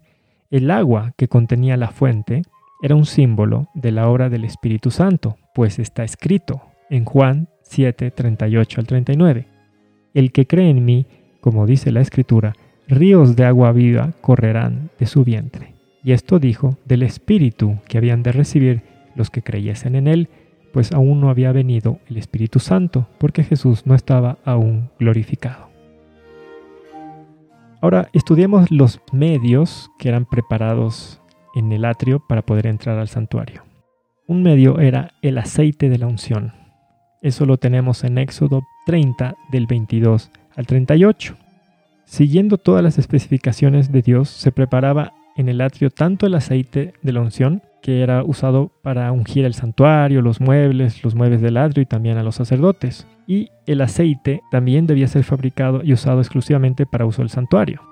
El 0.51 0.73
agua 0.73 1.13
que 1.17 1.29
contenía 1.29 1.77
la 1.77 1.93
fuente 1.93 2.43
era 2.81 2.95
un 2.95 3.07
símbolo 3.07 3.69
de 3.75 3.93
la 3.93 4.09
obra 4.09 4.29
del 4.29 4.45
Espíritu 4.45 4.91
Santo, 4.91 5.37
pues 5.55 5.79
está 5.79 6.05
escrito 6.05 6.63
en 6.91 7.05
Juan 7.05 7.49
7, 7.63 8.11
38 8.11 8.81
al 8.81 8.87
39. 8.87 9.47
El 10.15 10.33
que 10.33 10.47
cree 10.47 10.71
en 10.71 10.85
mí, 10.85 11.07
como 11.41 11.67
dice 11.67 11.91
la 11.91 12.01
Escritura, 12.01 12.55
ríos 12.87 13.37
de 13.37 13.45
agua 13.45 13.73
viva 13.73 14.13
correrán 14.21 14.91
de 14.99 15.07
su 15.07 15.25
vientre. 15.25 15.75
Y 16.03 16.13
esto 16.13 16.39
dijo 16.39 16.79
del 16.85 17.03
Espíritu 17.03 17.79
que 17.89 17.99
habían 17.99 18.23
de 18.23 18.33
recibir 18.33 18.83
los 19.15 19.31
que 19.31 19.43
creyesen 19.43 19.97
en 19.97 20.07
él, 20.07 20.29
pues 20.73 20.93
aún 20.93 21.21
no 21.21 21.31
había 21.31 21.53
venido 21.53 21.99
el 22.09 22.17
Espíritu 22.17 22.61
Santo, 22.61 23.09
porque 23.19 23.43
Jesús 23.43 23.87
no 23.87 23.95
estaba 23.95 24.39
aún 24.45 24.91
glorificado. 24.99 25.69
Ahora 27.81 28.09
estudiemos 28.13 28.71
los 28.71 29.01
medios 29.13 29.91
que 29.99 30.09
eran 30.09 30.25
preparados 30.25 31.21
en 31.55 31.73
el 31.73 31.85
atrio 31.85 32.23
para 32.29 32.43
poder 32.43 32.67
entrar 32.67 32.99
al 32.99 33.09
santuario. 33.09 33.63
Un 34.27 34.43
medio 34.43 34.79
era 34.79 35.13
el 35.23 35.39
aceite 35.39 35.89
de 35.89 35.99
la 35.99 36.07
unción. 36.07 36.53
Eso 37.23 37.47
lo 37.47 37.57
tenemos 37.57 38.05
en 38.05 38.19
Éxodo 38.19 38.63
30 38.87 39.35
del 39.51 39.67
22 39.67 40.31
al 40.55 40.67
38. 40.67 41.35
Siguiendo 42.05 42.59
todas 42.59 42.83
las 42.83 42.99
especificaciones 42.99 43.91
de 43.91 44.03
Dios, 44.03 44.29
se 44.29 44.53
preparaba 44.53 45.13
en 45.37 45.49
el 45.49 45.61
atrio 45.61 45.91
tanto 45.91 46.27
el 46.27 46.35
aceite 46.35 46.95
de 47.03 47.13
la 47.13 47.21
unción, 47.21 47.63
que 47.83 48.03
era 48.03 48.25
usado 48.25 48.73
para 48.83 49.11
ungir 49.13 49.45
el 49.45 49.55
santuario, 49.55 50.21
los 50.21 50.41
muebles, 50.41 51.03
los 51.05 51.15
muebles 51.15 51.41
del 51.41 51.57
atrio 51.57 51.83
y 51.83 51.87
también 51.87 52.19
a 52.19 52.23
los 52.23 52.35
sacerdotes. 52.35 53.07
Y 53.27 53.51
el 53.67 53.81
aceite 53.81 54.43
también 54.51 54.87
debía 54.87 55.07
ser 55.07 55.25
fabricado 55.25 55.83
y 55.85 55.93
usado 55.93 56.21
exclusivamente 56.21 56.87
para 56.87 57.07
uso 57.07 57.23
del 57.23 57.31
santuario. 57.31 57.88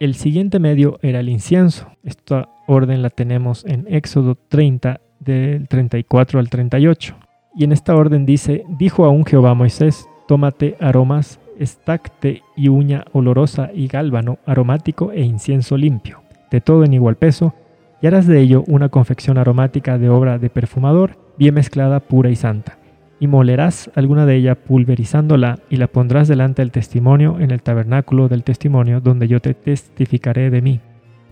El 0.00 0.14
siguiente 0.14 0.58
medio 0.60 0.98
era 1.02 1.20
el 1.20 1.28
incienso. 1.28 1.86
Esta 2.02 2.48
orden 2.66 3.02
la 3.02 3.10
tenemos 3.10 3.66
en 3.66 3.84
Éxodo 3.86 4.34
30 4.34 4.98
del 5.18 5.68
34 5.68 6.40
al 6.40 6.48
38. 6.48 7.14
Y 7.54 7.64
en 7.64 7.72
esta 7.72 7.94
orden 7.94 8.24
dice, 8.24 8.64
dijo 8.78 9.04
aún 9.04 9.26
Jehová 9.26 9.52
Moisés, 9.52 10.08
tómate 10.26 10.74
aromas, 10.80 11.38
estacte 11.58 12.40
y 12.56 12.68
uña 12.68 13.04
olorosa 13.12 13.72
y 13.74 13.88
gálbano, 13.88 14.38
aromático 14.46 15.12
e 15.12 15.20
incienso 15.20 15.76
limpio, 15.76 16.22
de 16.50 16.62
todo 16.62 16.84
en 16.84 16.94
igual 16.94 17.16
peso, 17.16 17.52
y 18.00 18.06
harás 18.06 18.26
de 18.26 18.40
ello 18.40 18.64
una 18.68 18.88
confección 18.88 19.36
aromática 19.36 19.98
de 19.98 20.08
obra 20.08 20.38
de 20.38 20.48
perfumador, 20.48 21.18
bien 21.36 21.52
mezclada, 21.52 22.00
pura 22.00 22.30
y 22.30 22.36
santa 22.36 22.79
y 23.20 23.26
molerás 23.26 23.90
alguna 23.94 24.24
de 24.26 24.34
ella 24.34 24.54
pulverizándola 24.56 25.58
y 25.68 25.76
la 25.76 25.86
pondrás 25.86 26.26
delante 26.26 26.62
del 26.62 26.72
testimonio 26.72 27.38
en 27.38 27.50
el 27.50 27.62
tabernáculo 27.62 28.28
del 28.28 28.42
testimonio 28.42 29.00
donde 29.00 29.28
yo 29.28 29.40
te 29.40 29.52
testificaré 29.52 30.50
de 30.50 30.62
mí. 30.62 30.80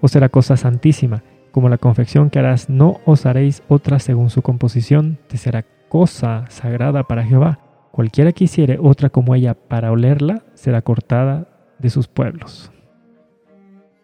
O 0.00 0.06
será 0.06 0.28
cosa 0.28 0.56
santísima, 0.56 1.24
como 1.50 1.70
la 1.70 1.78
confección 1.78 2.28
que 2.28 2.38
harás 2.38 2.68
no 2.68 3.00
os 3.06 3.26
haréis 3.26 3.62
otra 3.68 3.98
según 3.98 4.28
su 4.28 4.42
composición, 4.42 5.18
te 5.26 5.38
será 5.38 5.64
cosa 5.88 6.44
sagrada 6.50 7.04
para 7.04 7.24
Jehová. 7.24 7.58
Cualquiera 7.90 8.32
que 8.32 8.44
hiciere 8.44 8.78
otra 8.80 9.08
como 9.08 9.34
ella 9.34 9.54
para 9.54 9.90
olerla, 9.90 10.44
será 10.54 10.82
cortada 10.82 11.48
de 11.78 11.88
sus 11.90 12.06
pueblos. 12.06 12.70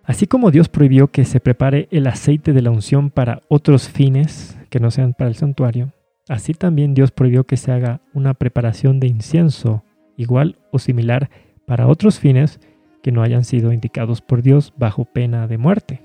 Así 0.05 0.27
como 0.27 0.51
Dios 0.51 0.69
prohibió 0.69 1.09
que 1.09 1.25
se 1.25 1.39
prepare 1.39 1.87
el 1.91 2.07
aceite 2.07 2.53
de 2.53 2.63
la 2.63 2.71
unción 2.71 3.11
para 3.11 3.43
otros 3.49 3.89
fines 3.89 4.59
que 4.71 4.81
no 4.81 4.91
sean 4.91 5.15
para 5.15 5.29
el 5.29 5.37
santuario, 5.37 5.93
así 6.29 6.55
también 6.55 6.95
Dios 6.95 7.11
prohibió 7.11 7.45
que 7.45 7.57
se 7.57 7.73
haga 7.73 8.01
una 8.13 8.35
preparación 8.35 9.01
de 9.01 9.07
incienso 9.07 9.85
igual 10.17 10.59
o 10.71 10.79
similar 10.79 11.31
para 11.67 11.87
otros 11.87 12.19
fines 12.19 12.61
que 13.03 13.13
no 13.13 13.23
hayan 13.23 13.45
sido 13.45 13.73
indicados 13.73 14.21
por 14.21 14.43
Dios 14.43 14.73
bajo 14.77 15.05
pena 15.05 15.47
de 15.47 15.59
muerte. 15.59 16.03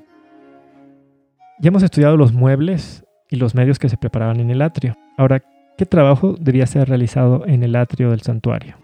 Ya 1.59 1.69
hemos 1.69 1.83
estudiado 1.83 2.17
los 2.17 2.33
muebles 2.33 3.05
y 3.29 3.35
los 3.35 3.55
medios 3.55 3.79
que 3.79 3.89
se 3.89 3.97
preparaban 3.97 4.39
en 4.39 4.49
el 4.49 4.61
atrio. 4.61 4.97
Ahora, 5.17 5.43
¿qué 5.77 5.85
trabajo 5.85 6.35
debía 6.39 6.65
ser 6.65 6.87
realizado 6.89 7.45
en 7.45 7.63
el 7.63 7.75
atrio 7.75 8.11
del 8.11 8.21
santuario? 8.21 8.75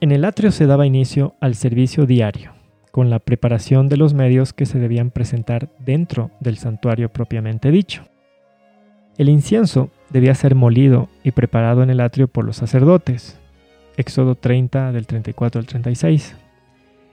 En 0.00 0.12
el 0.12 0.24
atrio 0.24 0.50
se 0.50 0.66
daba 0.66 0.86
inicio 0.86 1.34
al 1.40 1.54
servicio 1.54 2.06
diario, 2.06 2.52
con 2.90 3.10
la 3.10 3.18
preparación 3.18 3.88
de 3.88 3.98
los 3.98 4.14
medios 4.14 4.52
que 4.52 4.66
se 4.66 4.78
debían 4.78 5.10
presentar 5.10 5.68
dentro 5.78 6.30
del 6.40 6.56
santuario 6.56 7.10
propiamente 7.10 7.70
dicho. 7.70 8.04
El 9.18 9.28
incienso 9.28 9.90
debía 10.10 10.34
ser 10.34 10.54
molido 10.54 11.08
y 11.24 11.30
preparado 11.30 11.82
en 11.82 11.90
el 11.90 12.00
atrio 12.00 12.28
por 12.28 12.44
los 12.44 12.56
sacerdotes. 12.56 13.38
Éxodo 13.96 14.34
30 14.34 14.92
del 14.92 15.06
34 15.06 15.60
al 15.60 15.66
36. 15.66 16.36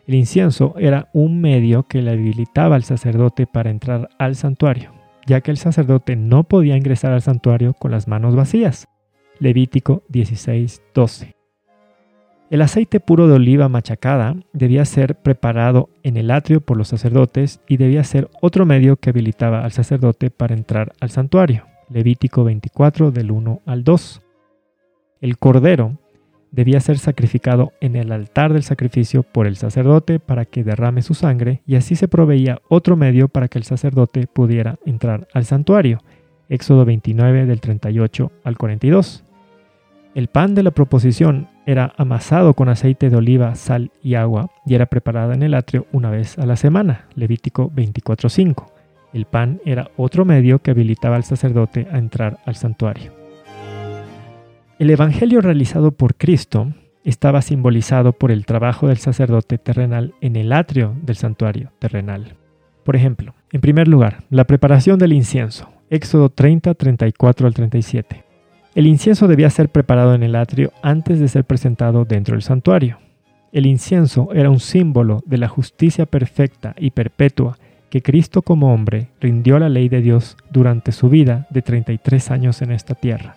El 0.08 0.16
incienso 0.16 0.74
era 0.80 1.10
un 1.14 1.42
medio 1.42 1.84
que 1.84 2.02
le 2.02 2.12
habilitaba 2.12 2.76
al 2.76 2.84
sacerdote 2.84 3.46
para 3.46 3.70
entrar 3.70 4.10
al 4.18 4.36
santuario, 4.36 4.92
ya 5.26 5.42
que 5.42 5.52
el 5.52 5.58
sacerdote 5.58 6.16
no 6.16 6.46
podía 6.46 6.78
ingresar 6.78 7.12
al 7.14 7.22
santuario 7.22 7.74
con 7.74 7.92
las 7.92 8.08
manos 8.08 8.36
vacías. 8.36 8.88
Levítico 9.40 10.04
16:12. 10.10 11.36
El 12.50 12.62
aceite 12.62 13.02
puro 13.02 13.28
de 13.28 13.34
oliva 13.34 13.68
machacada 13.68 14.38
debía 14.54 14.86
ser 14.86 15.16
preparado 15.16 15.90
en 16.04 16.16
el 16.16 16.32
atrio 16.32 16.62
por 16.62 16.78
los 16.78 16.88
sacerdotes 16.88 17.60
y 17.68 17.76
debía 17.76 18.06
ser 18.06 18.30
otro 18.42 18.66
medio 18.66 18.96
que 18.96 19.10
habilitaba 19.10 19.66
al 19.66 19.74
sacerdote 19.74 20.32
para 20.32 20.56
entrar 20.56 20.94
al 21.02 21.10
santuario. 21.10 21.66
Levítico 21.90 22.44
24 22.44 23.12
del 23.12 23.32
1 23.32 23.62
al 23.66 23.84
2. 23.84 24.22
El 25.22 25.38
cordero 25.38 25.98
debía 26.52 26.80
ser 26.80 26.98
sacrificado 26.98 27.74
en 27.82 27.96
el 27.96 28.12
altar 28.12 28.54
del 28.54 28.64
sacrificio 28.64 29.24
por 29.24 29.48
el 29.48 29.58
sacerdote 29.58 30.20
para 30.20 30.46
que 30.46 30.64
derrame 30.64 31.02
su 31.02 31.14
sangre 31.14 31.62
y 31.66 31.76
así 31.76 31.96
se 31.96 32.08
proveía 32.08 32.62
otro 32.70 32.96
medio 32.96 33.28
para 33.28 33.48
que 33.48 33.58
el 33.58 33.64
sacerdote 33.64 34.28
pudiera 34.28 34.78
entrar 34.86 35.28
al 35.34 35.46
santuario. 35.46 36.00
Éxodo 36.50 36.86
29 36.86 37.46
del 37.46 37.60
38 37.60 38.32
al 38.44 38.58
42. 38.58 39.24
El 40.16 40.30
pan 40.30 40.56
de 40.56 40.64
la 40.64 40.72
proposición 40.72 41.48
era 41.66 41.94
amasado 41.98 42.54
con 42.54 42.70
aceite 42.70 43.10
de 43.10 43.18
oliva, 43.18 43.54
sal 43.56 43.92
y 44.02 44.16
agua 44.16 44.50
y 44.66 44.74
era 44.76 44.88
preparada 44.88 45.36
en 45.36 45.44
el 45.44 45.54
atrio 45.54 45.86
una 45.92 46.10
vez 46.10 46.40
a 46.40 46.46
la 46.46 46.56
semana. 46.56 47.06
Levítico 47.16 47.70
24.5. 47.72 48.77
El 49.14 49.26
pan 49.26 49.62
era 49.66 49.90
otro 49.98 50.26
medio 50.26 50.60
que 50.60 50.72
habilitaba 50.72 51.16
al 51.16 51.24
sacerdote 51.24 51.88
a 51.92 51.98
entrar 51.98 52.40
al 52.46 52.56
santuario. 52.56 53.14
El 54.80 54.90
evangelio 54.90 55.42
realizado 55.42 55.92
por 55.92 56.16
Cristo 56.16 56.74
estaba 57.04 57.42
simbolizado 57.42 58.12
por 58.14 58.32
el 58.32 58.46
trabajo 58.46 58.90
del 58.90 58.98
sacerdote 58.98 59.58
terrenal 59.58 60.14
en 60.22 60.36
el 60.36 60.52
atrio 60.52 60.94
del 61.02 61.16
santuario 61.16 61.72
terrenal. 61.80 62.36
Por 62.84 62.96
ejemplo, 62.96 63.34
en 63.52 63.62
primer 63.62 63.88
lugar, 63.88 64.24
la 64.30 64.46
preparación 64.46 65.00
del 65.00 65.14
incienso, 65.14 65.70
Éxodo 65.90 66.30
30, 66.30 66.74
34 66.74 67.48
al 67.48 67.54
37. 67.54 68.24
El 68.76 68.88
incienso 68.88 69.28
debía 69.28 69.50
ser 69.50 69.70
preparado 69.70 70.14
en 70.14 70.22
el 70.22 70.36
atrio 70.36 70.72
antes 70.84 71.20
de 71.20 71.30
ser 71.30 71.46
presentado 71.46 72.06
dentro 72.06 72.36
del 72.36 72.44
santuario. 72.44 73.00
El 73.52 73.66
incienso 73.66 74.30
era 74.34 74.50
un 74.50 74.60
símbolo 74.60 75.24
de 75.26 75.38
la 75.38 75.48
justicia 75.48 76.06
perfecta 76.06 76.76
y 76.78 76.92
perpetua 76.92 77.58
que 77.90 78.02
Cristo 78.02 78.42
como 78.42 78.74
hombre 78.74 79.10
rindió 79.22 79.60
la 79.60 79.70
ley 79.70 79.90
de 79.90 80.02
Dios 80.02 80.38
durante 80.52 80.92
su 80.92 81.10
vida 81.10 81.48
de 81.50 81.62
33 81.62 82.32
años 82.32 82.62
en 82.62 82.72
esta 82.72 82.96
tierra. 82.96 83.36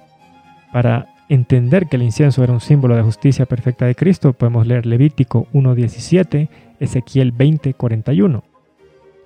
Para 0.72 1.08
entender 1.28 1.86
que 1.86 1.96
el 1.96 2.02
incienso 2.02 2.42
era 2.42 2.52
un 2.52 2.60
símbolo 2.60 2.96
de 2.96 3.02
justicia 3.02 3.46
perfecta 3.46 3.86
de 3.86 3.94
Cristo, 3.94 4.32
podemos 4.32 4.66
leer 4.66 4.86
Levítico 4.86 5.46
1.17, 5.52 6.48
Ezequiel 6.80 7.32
20.41. 7.32 8.42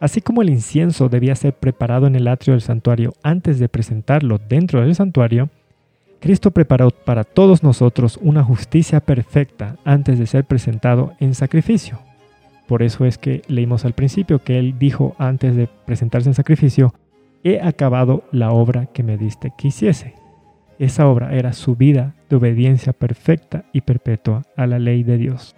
Así 0.01 0.21
como 0.21 0.43
el 0.43 0.51
incienso 0.51 1.09
debía 1.09 1.35
ser 1.35 1.55
preparado 1.55 2.07
en 2.07 2.15
el 2.15 2.29
atrio 2.29 2.53
del 2.53 2.61
santuario 2.61 3.15
antes 3.23 3.59
de 3.59 3.71
presentarlo 3.71 4.39
dentro 4.39 4.83
del 4.83 4.95
santuario, 4.95 5.49
Cristo 6.21 6.51
preparó 6.51 6.91
para 6.91 7.25
todos 7.25 7.63
nosotros 7.63 8.19
una 8.21 8.43
justicia 8.43 9.01
perfecta 9.01 9.77
antes 9.85 10.19
de 10.19 10.27
ser 10.27 10.45
presentado 10.45 11.13
en 11.21 11.35
sacrificio. 11.35 11.99
Por 12.67 12.83
eso 12.83 13.05
es 13.05 13.19
que 13.19 13.43
leímos 13.49 13.85
al 13.85 13.93
principio 13.93 14.39
que 14.39 14.59
Él 14.59 14.79
dijo 14.79 15.15
antes 15.19 15.55
de 15.55 15.69
presentarse 15.85 16.29
en 16.29 16.35
sacrificio, 16.35 16.95
he 17.43 17.61
acabado 17.61 18.25
la 18.33 18.51
obra 18.51 18.87
que 18.87 19.03
me 19.03 19.19
diste 19.19 19.53
que 19.57 19.69
hiciese. 19.69 20.15
Esa 20.79 21.07
obra 21.07 21.35
era 21.35 21.53
su 21.53 21.77
vida 21.77 22.15
de 22.29 22.37
obediencia 22.37 22.93
perfecta 22.93 23.65
y 23.73 23.83
perpetua 23.83 24.43
a 24.57 24.67
la 24.67 24.79
ley 24.79 25.03
de 25.03 25.19
Dios. 25.19 25.55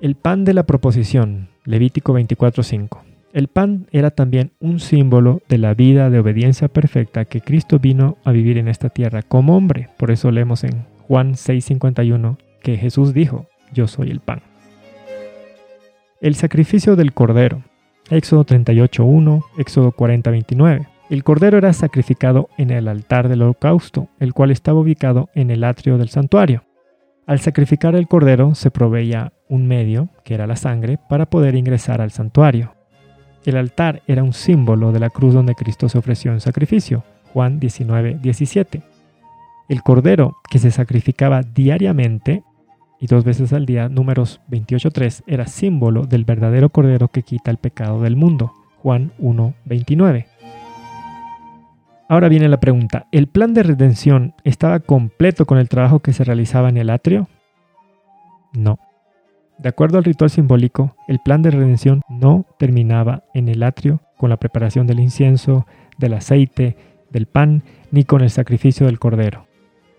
El 0.00 0.14
pan 0.14 0.44
de 0.44 0.54
la 0.54 0.64
proposición, 0.64 1.48
Levítico 1.64 2.12
24:5. 2.12 3.02
El 3.32 3.48
pan 3.48 3.86
era 3.92 4.10
también 4.10 4.52
un 4.60 4.78
símbolo 4.78 5.40
de 5.48 5.56
la 5.56 5.72
vida 5.74 6.10
de 6.10 6.18
obediencia 6.18 6.68
perfecta 6.68 7.24
que 7.24 7.40
Cristo 7.40 7.78
vino 7.78 8.18
a 8.24 8.32
vivir 8.32 8.58
en 8.58 8.68
esta 8.68 8.90
tierra 8.90 9.22
como 9.22 9.56
hombre. 9.56 9.88
Por 9.96 10.10
eso 10.10 10.30
leemos 10.30 10.64
en 10.64 10.84
Juan 11.08 11.34
6:51 11.34 12.36
que 12.62 12.76
Jesús 12.76 13.14
dijo, 13.14 13.46
yo 13.72 13.88
soy 13.88 14.10
el 14.10 14.20
pan. 14.20 14.51
El 16.22 16.36
sacrificio 16.36 16.94
del 16.94 17.12
cordero. 17.12 17.64
Éxodo 18.08 18.44
38:1, 18.44 19.44
Éxodo 19.58 19.90
40:29. 19.90 20.86
El 21.10 21.24
cordero 21.24 21.58
era 21.58 21.72
sacrificado 21.72 22.48
en 22.56 22.70
el 22.70 22.86
altar 22.86 23.28
del 23.28 23.42
holocausto, 23.42 24.06
el 24.20 24.32
cual 24.32 24.52
estaba 24.52 24.78
ubicado 24.78 25.30
en 25.34 25.50
el 25.50 25.64
atrio 25.64 25.98
del 25.98 26.10
santuario. 26.10 26.62
Al 27.26 27.40
sacrificar 27.40 27.96
el 27.96 28.06
cordero 28.06 28.54
se 28.54 28.70
proveía 28.70 29.32
un 29.48 29.66
medio, 29.66 30.10
que 30.24 30.34
era 30.34 30.46
la 30.46 30.54
sangre, 30.54 30.96
para 31.08 31.26
poder 31.26 31.56
ingresar 31.56 32.00
al 32.00 32.12
santuario. 32.12 32.76
El 33.44 33.56
altar 33.56 34.02
era 34.06 34.22
un 34.22 34.32
símbolo 34.32 34.92
de 34.92 35.00
la 35.00 35.10
cruz 35.10 35.34
donde 35.34 35.56
Cristo 35.56 35.88
se 35.88 35.98
ofreció 35.98 36.32
en 36.32 36.38
sacrificio. 36.38 37.02
Juan 37.32 37.58
19, 37.58 38.20
17. 38.22 38.80
El 39.68 39.82
cordero 39.82 40.36
que 40.48 40.60
se 40.60 40.70
sacrificaba 40.70 41.42
diariamente 41.42 42.44
y 43.02 43.08
dos 43.08 43.24
veces 43.24 43.52
al 43.52 43.66
día, 43.66 43.88
números 43.88 44.40
28.3, 44.48 45.24
era 45.26 45.48
símbolo 45.48 46.04
del 46.04 46.24
verdadero 46.24 46.68
cordero 46.68 47.08
que 47.08 47.24
quita 47.24 47.50
el 47.50 47.56
pecado 47.56 48.00
del 48.00 48.14
mundo. 48.14 48.52
Juan 48.78 49.12
1, 49.18 49.54
29. 49.64 50.28
Ahora 52.08 52.28
viene 52.28 52.48
la 52.48 52.60
pregunta, 52.60 53.08
¿el 53.10 53.26
plan 53.26 53.54
de 53.54 53.64
redención 53.64 54.34
estaba 54.44 54.78
completo 54.78 55.46
con 55.46 55.58
el 55.58 55.68
trabajo 55.68 55.98
que 55.98 56.12
se 56.12 56.22
realizaba 56.22 56.68
en 56.68 56.76
el 56.76 56.90
atrio? 56.90 57.26
No. 58.52 58.78
De 59.58 59.68
acuerdo 59.68 59.98
al 59.98 60.04
ritual 60.04 60.30
simbólico, 60.30 60.94
el 61.08 61.18
plan 61.18 61.42
de 61.42 61.50
redención 61.50 62.02
no 62.08 62.46
terminaba 62.56 63.24
en 63.34 63.48
el 63.48 63.64
atrio 63.64 64.00
con 64.16 64.30
la 64.30 64.36
preparación 64.36 64.86
del 64.86 65.00
incienso, 65.00 65.66
del 65.98 66.14
aceite, 66.14 66.76
del 67.10 67.26
pan, 67.26 67.64
ni 67.90 68.04
con 68.04 68.20
el 68.20 68.30
sacrificio 68.30 68.86
del 68.86 69.00
cordero. 69.00 69.48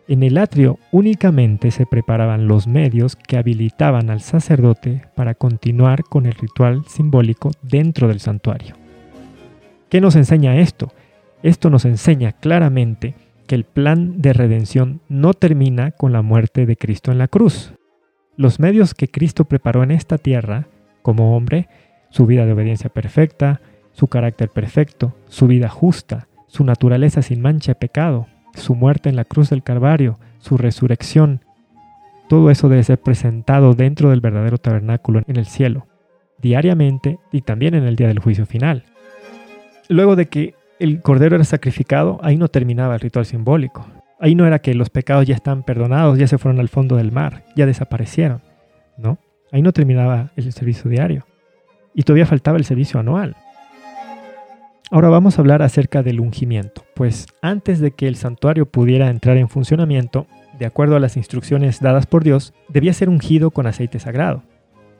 En 0.08 0.22
el 0.22 0.38
atrio 0.38 0.80
únicamente 0.92 1.72
se 1.72 1.86
preparaban 1.86 2.48
los 2.48 2.68
medios 2.68 3.16
que 3.16 3.38
habilitaban 3.38 4.10
al 4.10 4.20
sacerdote 4.20 5.04
para 5.16 5.34
continuar 5.34 6.04
con 6.04 6.26
el 6.26 6.34
ritual 6.34 6.84
simbólico 6.88 7.52
dentro 7.62 8.10
del 8.10 8.20
santuario. 8.20 8.76
¿Qué 9.90 10.02
nos 10.02 10.18
enseña 10.18 10.58
esto? 10.58 10.92
Esto 11.42 11.70
nos 11.70 11.86
enseña 11.86 12.34
claramente 12.34 13.16
que 13.48 13.56
el 13.56 13.64
plan 13.64 14.22
de 14.22 14.34
redención 14.34 15.00
no 15.08 15.34
termina 15.34 15.92
con 15.92 16.12
la 16.12 16.22
muerte 16.22 16.66
de 16.66 16.76
Cristo 16.76 17.12
en 17.12 17.18
la 17.18 17.30
cruz. 17.30 17.74
Los 18.36 18.60
medios 18.60 18.94
que 18.94 19.08
Cristo 19.08 19.46
preparó 19.46 19.84
en 19.84 19.92
esta 19.92 20.18
tierra, 20.18 20.68
como 21.02 21.38
hombre, 21.38 21.70
su 22.10 22.26
vida 22.26 22.46
de 22.46 22.54
obediencia 22.54 22.90
perfecta, 22.90 23.62
su 23.94 24.08
carácter 24.08 24.50
perfecto, 24.50 25.16
su 25.28 25.48
vida 25.48 25.70
justa, 25.70 26.28
su 26.48 26.64
naturaleza 26.66 27.22
sin 27.22 27.42
mancha 27.42 27.72
de 27.72 27.76
pecado, 27.76 28.28
su 28.54 28.76
muerte 28.76 29.10
en 29.10 29.16
la 29.16 29.26
cruz 29.26 29.50
del 29.50 29.64
Calvario, 29.64 30.20
su 30.40 30.58
resurrección, 30.58 31.42
todo 32.28 32.50
eso 32.50 32.70
debe 32.70 32.84
ser 32.84 33.00
presentado 33.00 33.74
dentro 33.74 34.10
del 34.10 34.22
verdadero 34.22 34.58
tabernáculo 34.58 35.22
en 35.28 35.38
el 35.38 35.46
cielo, 35.46 35.88
diariamente 36.40 37.20
y 37.32 37.42
también 37.42 37.76
en 37.76 37.84
el 37.84 37.96
día 37.96 38.08
del 38.08 38.20
juicio 38.20 38.46
final. 38.46 38.86
Luego 39.90 40.16
de 40.16 40.28
que 40.28 40.56
el 40.80 41.02
cordero 41.02 41.36
era 41.36 41.44
sacrificado, 41.44 42.20
ahí 42.24 42.38
no 42.38 42.48
terminaba 42.48 42.96
el 42.96 43.02
ritual 43.02 43.26
simbólico. 43.26 43.86
Ahí 44.20 44.36
no 44.36 44.48
era 44.48 44.60
que 44.60 44.74
los 44.74 44.90
pecados 44.90 45.28
ya 45.28 45.36
están 45.36 45.64
perdonados, 45.64 46.18
ya 46.18 46.28
se 46.28 46.38
fueron 46.38 46.60
al 46.60 46.70
fondo 46.70 46.96
del 46.96 47.12
mar, 47.12 47.44
ya 47.56 47.66
desaparecieron. 47.66 48.42
No, 48.98 49.18
ahí 49.52 49.62
no 49.62 49.74
terminaba 49.74 50.32
el 50.36 50.52
servicio 50.54 50.90
diario. 50.90 51.26
Y 51.94 52.04
todavía 52.04 52.26
faltaba 52.26 52.58
el 52.58 52.66
servicio 52.66 53.00
anual. 53.00 53.36
Ahora 54.94 55.10
vamos 55.10 55.40
a 55.40 55.42
hablar 55.42 55.64
acerca 55.64 56.04
del 56.04 56.20
ungimiento, 56.20 56.86
pues 56.94 57.26
antes 57.42 57.80
de 57.80 57.90
que 57.90 58.08
el 58.08 58.16
santuario 58.16 58.68
pudiera 58.68 59.10
entrar 59.10 59.38
en 59.38 59.50
funcionamiento, 59.50 60.28
de 60.60 60.68
acuerdo 60.68 60.96
a 60.96 61.00
las 61.00 61.18
instrucciones 61.18 61.80
dadas 61.80 62.06
por 62.06 62.24
Dios, 62.24 62.54
debía 62.70 62.94
ser 62.94 63.10
ungido 63.10 63.50
con 63.50 63.66
aceite 63.66 63.98
sagrado. 63.98 64.44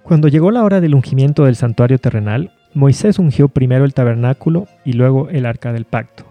Cuando 0.02 0.30
llegó 0.30 0.50
la 0.50 0.64
hora 0.64 0.82
del 0.82 0.96
ungimiento 0.96 1.46
del 1.46 1.56
santuario 1.56 2.00
terrenal, 2.00 2.54
Moisés 2.74 3.20
ungió 3.20 3.50
primero 3.50 3.86
el 3.86 3.94
tabernáculo 3.94 4.66
y 4.84 4.94
luego 4.94 5.30
el 5.30 5.46
arca 5.46 5.72
del 5.72 5.86
pacto. 5.86 6.26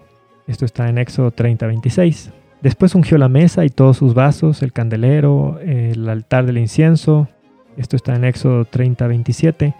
Esto 0.48 0.64
está 0.64 0.88
en 0.88 0.98
Éxodo 0.98 1.30
30:26. 1.30 2.32
Después 2.62 2.96
ungió 2.96 3.16
la 3.16 3.28
mesa 3.28 3.64
y 3.64 3.70
todos 3.70 3.96
sus 3.96 4.12
vasos, 4.12 4.60
el 4.64 4.72
candelero, 4.72 5.60
el 5.60 6.08
altar 6.08 6.46
del 6.46 6.58
incienso. 6.58 7.28
Esto 7.76 7.94
está 7.94 8.16
en 8.16 8.24
Éxodo 8.24 8.64
30:27. 8.64 9.72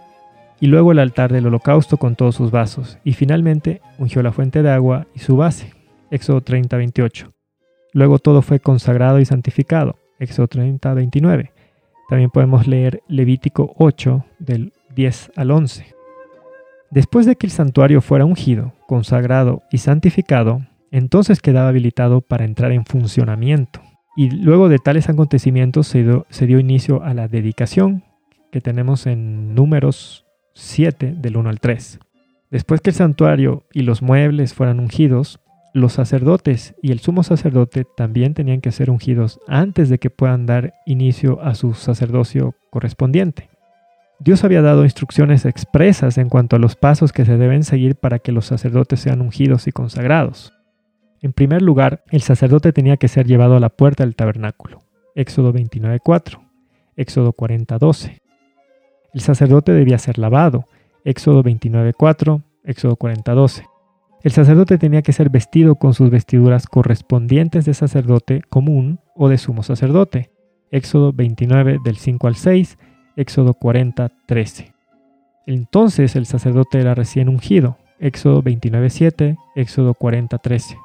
Y 0.63 0.69
luego 0.69 0.93
el 0.93 1.01
altar 1.01 1.33
del 1.33 1.49
holocausto 1.49 1.97
con 1.97 2.15
todos 2.15 2.37
sus 2.37 2.53
vasos. 2.53 2.97
Y 3.03 3.15
finalmente 3.15 3.81
ungió 3.99 4.23
la 4.23 4.31
fuente 4.31 4.63
de 4.63 4.71
agua 4.71 5.09
y 5.13 5.19
su 5.19 5.37
base. 5.37 5.75
Éxodo 6.13 6.41
30:28. 6.41 7.33
Luego 7.93 8.21
todo 8.21 8.43
fue 8.43 8.61
consagrado 8.61 9.19
y 9.19 9.25
santificado. 9.25 9.97
Éxodo 10.21 10.47
30:29. 10.47 11.51
También 12.09 12.31
podemos 12.31 12.69
leer 12.69 13.03
Levítico 13.09 13.75
8 13.77 14.25
del 14.39 14.73
10 14.95 15.33
al 15.35 15.51
11. 15.51 15.97
Después 16.93 17.27
de 17.27 17.35
que 17.35 17.47
el 17.47 17.51
santuario 17.51 18.01
fuera 18.01 18.25
ungido, 18.25 18.73
consagrado 18.87 19.65
y 19.73 19.79
santificado, 19.79 20.65
entonces 20.93 21.41
quedaba 21.41 21.71
habilitado 21.71 22.21
para 22.21 22.45
entrar 22.45 22.71
en 22.71 22.85
funcionamiento. 22.85 23.81
Y 24.17 24.31
luego 24.31 24.69
de 24.69 24.79
tales 24.79 25.09
acontecimientos 25.09 25.89
se 25.89 26.05
dio, 26.05 26.61
inicio 26.61 27.03
a 27.03 27.15
la 27.15 27.27
dedicación 27.27 28.05
que 28.53 28.61
tenemos 28.61 29.07
en 29.07 29.57
números 29.57 30.22
7 30.55 31.15
del 31.17 31.37
1 31.37 31.49
al 31.51 31.61
3. 31.61 31.99
Después 32.51 32.81
que 32.81 32.91
el 32.91 32.97
santuario 32.97 33.65
y 33.73 33.83
los 33.83 34.03
muebles 34.03 34.55
fueran 34.55 34.79
ungidos, 34.79 35.41
los 35.75 35.95
sacerdotes 35.95 36.75
y 36.83 36.93
el 36.93 37.01
sumo 37.01 37.23
sacerdote 37.23 37.87
también 37.97 38.35
tenían 38.35 38.61
que 38.61 38.73
ser 38.73 38.91
ungidos 38.91 39.41
antes 39.49 39.89
de 39.89 39.99
que 39.99 40.11
puedan 40.11 40.45
dar 40.45 40.75
inicio 40.85 41.41
a 41.41 41.55
su 41.55 41.73
sacerdocio 41.73 42.55
correspondiente. 42.71 43.49
Dios 44.19 44.45
había 44.45 44.63
dado 44.63 44.85
instrucciones 44.85 45.47
expresas 45.47 46.19
en 46.19 46.29
cuanto 46.29 46.57
a 46.57 46.59
los 46.59 46.77
pasos 46.77 47.13
que 47.13 47.25
se 47.25 47.39
deben 47.39 47.65
seguir 47.65 47.97
para 47.97 48.19
que 48.19 48.33
los 48.33 48.47
sacerdotes 48.47 49.01
sean 49.01 49.21
ungidos 49.21 49.67
y 49.67 49.73
consagrados. 49.73 50.53
En 51.23 51.33
primer 51.33 51.63
lugar, 51.63 52.05
el 52.11 52.23
sacerdote 52.23 52.73
tenía 52.73 52.99
que 52.99 53.09
ser 53.09 53.27
llevado 53.27 53.57
a 53.57 53.61
la 53.61 53.71
puerta 53.71 54.05
del 54.05 54.15
tabernáculo. 54.15 54.83
Éxodo 55.15 55.53
29.4, 55.53 56.39
Éxodo 56.97 57.33
40.12. 57.33 58.22
El 59.13 59.21
sacerdote 59.21 59.73
debía 59.73 59.99
ser 59.99 60.19
lavado. 60.19 60.65
Éxodo 61.05 61.43
29.4, 61.43 62.43
Éxodo 62.65 62.97
40.12. 62.97 63.65
El 64.23 64.31
sacerdote 64.31 64.79
tenía 64.79 65.03
que 65.03 65.13
ser 65.13 65.31
vestido 65.31 65.75
con 65.75 65.95
sus 65.95 66.11
vestiduras 66.11 66.67
correspondientes 66.67 67.65
de 67.65 67.75
sacerdote 67.75 68.43
común 68.49 69.01
o 69.17 69.29
de 69.29 69.37
sumo 69.37 69.63
sacerdote. 69.63 70.31
Éxodo 70.71 71.13
29 71.13 71.79
del 71.85 71.97
5 71.97 72.27
al 72.29 72.37
6, 72.37 72.79
Éxodo 73.17 73.55
40, 73.55 74.11
13. 74.27 74.73
Entonces 75.47 76.15
el 76.15 76.25
sacerdote 76.25 76.81
era 76.81 76.95
recién 76.95 77.29
ungido, 77.29 77.79
Éxodo 77.99 78.43
29, 78.43 78.91
7, 78.91 79.37
Éxodo 79.57 79.95
40, 79.95 80.39
13. 80.39 80.77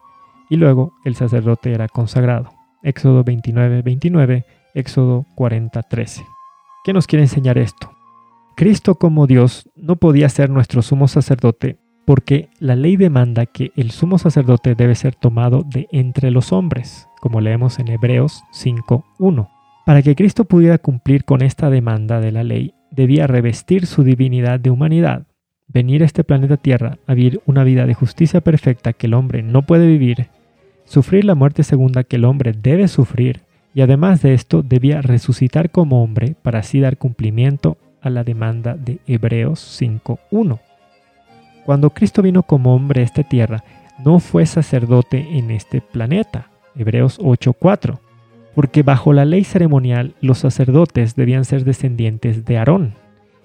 Y 0.50 0.56
luego 0.58 0.94
el 1.06 1.16
sacerdote 1.16 1.72
era 1.72 1.88
consagrado, 1.88 2.52
Éxodo 2.84 3.24
29, 3.24 3.84
29, 3.84 4.46
Éxodo 4.74 5.26
40, 5.36 5.84
13. 5.84 6.26
¿Qué 6.84 6.94
nos 6.94 7.06
quiere 7.06 7.24
enseñar 7.24 7.58
esto? 7.58 7.97
Cristo 8.58 8.96
como 8.96 9.28
Dios 9.28 9.70
no 9.76 9.98
podía 9.98 10.28
ser 10.30 10.50
nuestro 10.50 10.82
sumo 10.82 11.08
sacerdote 11.08 11.78
porque 12.08 12.50
la 12.58 12.76
ley 12.76 12.98
demanda 12.98 13.46
que 13.46 13.72
el 13.76 13.92
sumo 13.92 14.18
sacerdote 14.18 14.74
debe 14.74 14.96
ser 14.96 15.14
tomado 15.14 15.62
de 15.62 15.88
entre 15.92 16.32
los 16.32 16.52
hombres, 16.52 17.08
como 17.22 17.40
leemos 17.40 17.78
en 17.78 17.90
Hebreos 17.90 18.42
5.1. 18.54 19.48
Para 19.86 20.02
que 20.02 20.16
Cristo 20.16 20.46
pudiera 20.46 20.80
cumplir 20.80 21.24
con 21.24 21.44
esta 21.44 21.70
demanda 21.70 22.20
de 22.20 22.32
la 22.32 22.44
ley, 22.44 22.74
debía 22.90 23.28
revestir 23.28 23.86
su 23.86 24.04
divinidad 24.04 24.60
de 24.60 24.72
humanidad, 24.72 25.28
venir 25.68 26.02
a 26.02 26.08
este 26.08 26.24
planeta 26.24 26.58
Tierra 26.58 26.98
a 27.06 27.14
vivir 27.14 27.42
una 27.46 27.64
vida 27.64 27.86
de 27.86 27.94
justicia 27.94 28.42
perfecta 28.42 28.92
que 28.92 29.06
el 29.06 29.14
hombre 29.14 29.44
no 29.44 29.68
puede 29.68 29.86
vivir, 29.86 30.30
sufrir 30.84 31.26
la 31.26 31.36
muerte 31.36 31.62
segunda 31.62 32.04
que 32.04 32.16
el 32.16 32.26
hombre 32.26 32.54
debe 32.60 32.88
sufrir, 32.88 33.42
y 33.76 33.82
además 33.82 34.24
de 34.24 34.34
esto 34.34 34.64
debía 34.64 35.04
resucitar 35.04 35.70
como 35.70 36.02
hombre 36.02 36.36
para 36.42 36.58
así 36.60 36.80
dar 36.80 36.98
cumplimiento 36.98 37.78
a 38.02 38.10
la 38.10 38.24
demanda 38.24 38.76
de 38.76 39.00
Hebreos 39.08 39.82
5.1. 39.82 40.60
Cuando 41.66 41.90
Cristo 41.90 42.22
vino 42.22 42.44
como 42.44 42.74
hombre 42.74 43.02
a 43.02 43.04
esta 43.04 43.24
tierra, 43.24 43.64
no 44.04 44.20
fue 44.20 44.46
sacerdote 44.46 45.38
en 45.38 45.52
este 45.52 45.82
planeta, 45.82 46.50
Hebreos 46.76 47.20
8.4 47.20 48.00
porque 48.58 48.82
bajo 48.82 49.14
la 49.14 49.24
ley 49.24 49.44
ceremonial 49.44 50.16
los 50.20 50.40
sacerdotes 50.40 51.16
debían 51.16 51.46
ser 51.46 51.64
descendientes 51.64 52.44
de 52.44 52.58
Aarón, 52.58 52.96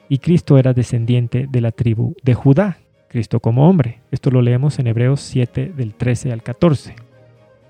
y 0.08 0.16
Cristo 0.16 0.56
era 0.56 0.72
descendiente 0.72 1.46
de 1.50 1.60
la 1.60 1.70
tribu 1.70 2.14
de 2.22 2.32
Judá, 2.32 2.78
Cristo 3.08 3.38
como 3.38 3.68
hombre. 3.68 4.00
Esto 4.10 4.30
lo 4.30 4.40
leemos 4.40 4.78
en 4.78 4.86
Hebreos 4.86 5.20
7 5.20 5.74
del 5.76 5.92
13 5.92 6.32
al 6.32 6.42
14. 6.42 6.94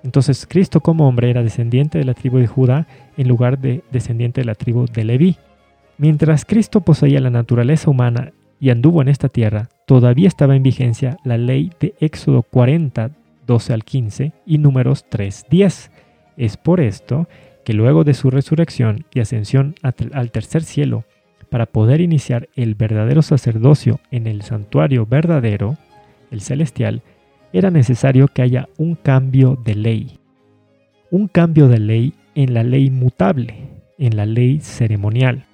Entonces 0.05 0.47
Cristo 0.49 0.83
como 0.83 1.09
hombre 1.09 1.31
era 1.31 1.43
descendiente 1.43 1.99
de 1.99 2.05
la 2.05 2.15
tribu 2.15 2.39
de 2.39 2.47
Judá 2.47 2.87
en 3.17 3.27
lugar 3.27 3.59
de 3.59 3.83
descendiente 3.91 4.43
de 4.43 4.45
la 4.45 4.55
tribu 4.55 4.87
de 4.87 5.03
Leví. 5.03 5.37
Mientras 6.03 6.45
Cristo 6.45 6.81
poseía 6.81 7.21
la 7.21 7.31
naturaleza 7.31 7.89
humana 7.89 8.33
y 8.59 8.71
anduvo 8.71 9.03
en 9.03 9.09
esta 9.09 9.29
tierra, 9.29 9.69
todavía 9.87 10.27
estaba 10.27 10.57
en 10.57 10.65
vigencia 10.65 11.17
la 11.23 11.39
ley 11.39 11.71
de 11.79 11.95
Éxodo 12.01 12.43
40, 12.43 13.13
12 13.47 13.73
al 13.73 13.85
15 13.85 14.33
y 14.45 14.59
números 14.59 15.05
3, 15.09 15.47
10 15.49 15.93
es 16.39 16.57
por 16.57 16.81
esto 16.81 17.29
que 17.65 17.73
luego 17.73 18.03
de 18.03 18.15
su 18.15 18.31
resurrección 18.31 19.07
y 19.15 19.21
ascensión 19.21 19.77
al 20.13 20.33
tercer 20.33 20.65
cielo, 20.65 21.05
para 21.51 21.67
poder 21.67 22.01
iniciar 22.01 22.49
el 22.57 22.75
verdadero 22.75 23.23
sacerdocio 23.23 24.01
en 24.11 24.27
el 24.27 24.43
santuario 24.43 25.07
verdadero, 25.07 25.77
el 26.33 26.41
celestial, 26.41 27.03
era 27.53 27.71
necesario 27.71 28.27
que 28.27 28.43
haya 28.43 28.69
un 28.77 28.97
cambio 28.97 29.57
de 29.65 29.77
ley. 29.77 30.19
Un 31.13 31.29
cambio 31.29 31.69
de 31.69 31.79
ley 31.79 32.15
en 32.35 32.55
la 32.55 32.65
ley 32.65 32.91
mutable, 32.91 33.69
en 33.99 34.17
la 34.17 34.27
ley 34.27 34.59
ceremonial, 34.59 35.45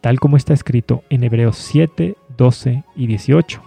tal 0.00 0.20
como 0.20 0.36
está 0.36 0.54
escrito 0.54 1.02
en 1.10 1.24
Hebreos 1.24 1.56
7, 1.56 2.16
12 2.36 2.84
y 2.96 3.06
18. 3.06 3.62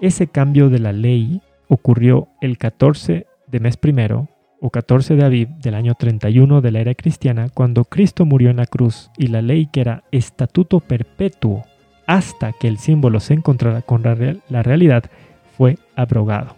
Ese 0.00 0.26
cambio 0.26 0.70
de 0.70 0.78
la 0.78 0.92
ley 0.92 1.40
ocurrió 1.68 2.28
el 2.40 2.58
14 2.58 3.26
de 3.46 3.60
mes 3.60 3.76
primero 3.76 4.28
o 4.60 4.70
14 4.70 5.16
de 5.16 5.24
Aviv 5.24 5.48
del 5.56 5.74
año 5.74 5.94
31 5.94 6.60
de 6.60 6.70
la 6.70 6.80
era 6.80 6.94
cristiana, 6.94 7.48
cuando 7.48 7.84
Cristo 7.84 8.26
murió 8.26 8.50
en 8.50 8.58
la 8.58 8.66
cruz 8.66 9.10
y 9.16 9.28
la 9.28 9.42
ley 9.42 9.66
que 9.66 9.80
era 9.80 10.04
estatuto 10.10 10.80
perpetuo 10.80 11.64
hasta 12.06 12.52
que 12.52 12.68
el 12.68 12.78
símbolo 12.78 13.20
se 13.20 13.34
encontrara 13.34 13.82
con 13.82 14.02
la 14.02 14.62
realidad 14.62 15.04
fue 15.56 15.78
abrogado. 15.94 16.56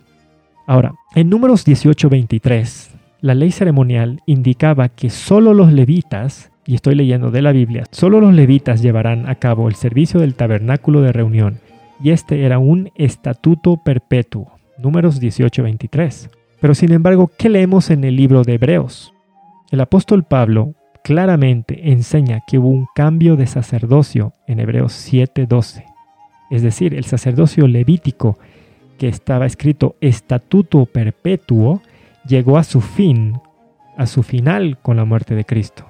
Ahora, 0.66 0.94
en 1.14 1.28
números 1.28 1.66
18-23, 1.66 2.90
la 3.20 3.34
ley 3.34 3.50
ceremonial 3.50 4.20
indicaba 4.26 4.88
que 4.88 5.10
solo 5.10 5.54
los 5.54 5.72
levitas, 5.72 6.51
y 6.66 6.74
estoy 6.74 6.94
leyendo 6.94 7.30
de 7.30 7.42
la 7.42 7.52
Biblia, 7.52 7.84
solo 7.90 8.20
los 8.20 8.34
levitas 8.34 8.82
llevarán 8.82 9.28
a 9.28 9.34
cabo 9.36 9.68
el 9.68 9.74
servicio 9.74 10.20
del 10.20 10.34
tabernáculo 10.34 11.00
de 11.00 11.12
reunión, 11.12 11.58
y 12.02 12.10
este 12.10 12.44
era 12.44 12.58
un 12.58 12.90
estatuto 12.96 13.76
perpetuo. 13.76 14.52
Números 14.78 15.20
18-23. 15.20 16.30
Pero 16.60 16.74
sin 16.74 16.92
embargo, 16.92 17.30
¿qué 17.38 17.48
leemos 17.48 17.90
en 17.90 18.04
el 18.04 18.16
libro 18.16 18.42
de 18.42 18.54
Hebreos? 18.54 19.12
El 19.70 19.80
apóstol 19.80 20.24
Pablo 20.24 20.74
claramente 21.02 21.90
enseña 21.90 22.42
que 22.46 22.58
hubo 22.58 22.68
un 22.68 22.86
cambio 22.94 23.36
de 23.36 23.46
sacerdocio 23.46 24.34
en 24.46 24.60
Hebreos 24.60 24.92
7:12. 24.92 25.84
Es 26.50 26.62
decir, 26.62 26.94
el 26.94 27.04
sacerdocio 27.04 27.66
levítico 27.66 28.38
que 28.98 29.08
estaba 29.08 29.46
escrito 29.46 29.96
estatuto 30.00 30.86
perpetuo 30.86 31.82
llegó 32.26 32.58
a 32.58 32.64
su 32.64 32.80
fin, 32.80 33.40
a 33.96 34.06
su 34.06 34.22
final 34.22 34.78
con 34.80 34.96
la 34.96 35.04
muerte 35.04 35.34
de 35.34 35.44
Cristo, 35.44 35.86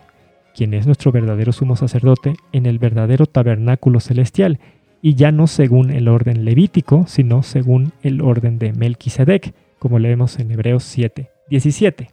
quien 0.55 0.75
es 0.75 0.87
nuestro 0.87 1.13
verdadero 1.13 1.53
sumo 1.53 1.77
sacerdote 1.77 2.35
en 2.53 2.67
el 2.67 2.79
verdadero 2.79 3.27
tabernáculo 3.27 4.01
celestial, 4.01 4.59
y 5.01 5.15
ya 5.15 5.33
no 5.33 5.49
según 5.49 5.91
el 5.91 6.09
orden 6.09 6.45
levítico, 6.45 7.07
sino 7.09 7.43
según 7.43 7.93
el 8.03 8.21
orden 8.21 8.59
de 8.59 8.73
Melquisedec, 8.73 9.53
como 9.79 9.99
leemos 9.99 10.39
en 10.39 10.53
Hebreos 10.53 10.85
7, 10.85 11.31
17. 11.51 12.11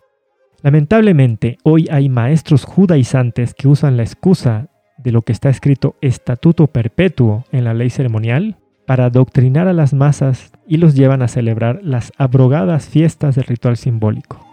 Lamentablemente, 0.62 1.58
hoy 1.64 1.88
hay 1.92 2.10
maestros 2.10 2.66
judaizantes 2.66 3.54
que 3.54 3.68
usan 3.68 3.96
la 3.96 4.04
excusa 4.04 4.70
de 4.98 5.12
lo 5.12 5.22
que 5.22 5.32
está 5.32 5.50
escrito 5.50 5.96
estatuto 6.02 6.68
perpetuo 6.68 7.46
en 7.52 7.64
la 7.64 7.74
ley 7.74 7.90
ceremonial 7.90 8.58
para 8.86 9.06
adoctrinar 9.06 9.68
a 9.68 9.74
las 9.74 9.94
masas 9.94 10.52
y 10.68 10.78
los 10.78 10.96
llevan 10.96 11.22
a 11.22 11.28
celebrar 11.28 11.80
las 11.84 12.12
abrogadas 12.18 12.90
fiestas 12.90 13.36
del 13.36 13.46
ritual 13.46 13.78
simbólico. 13.78 14.49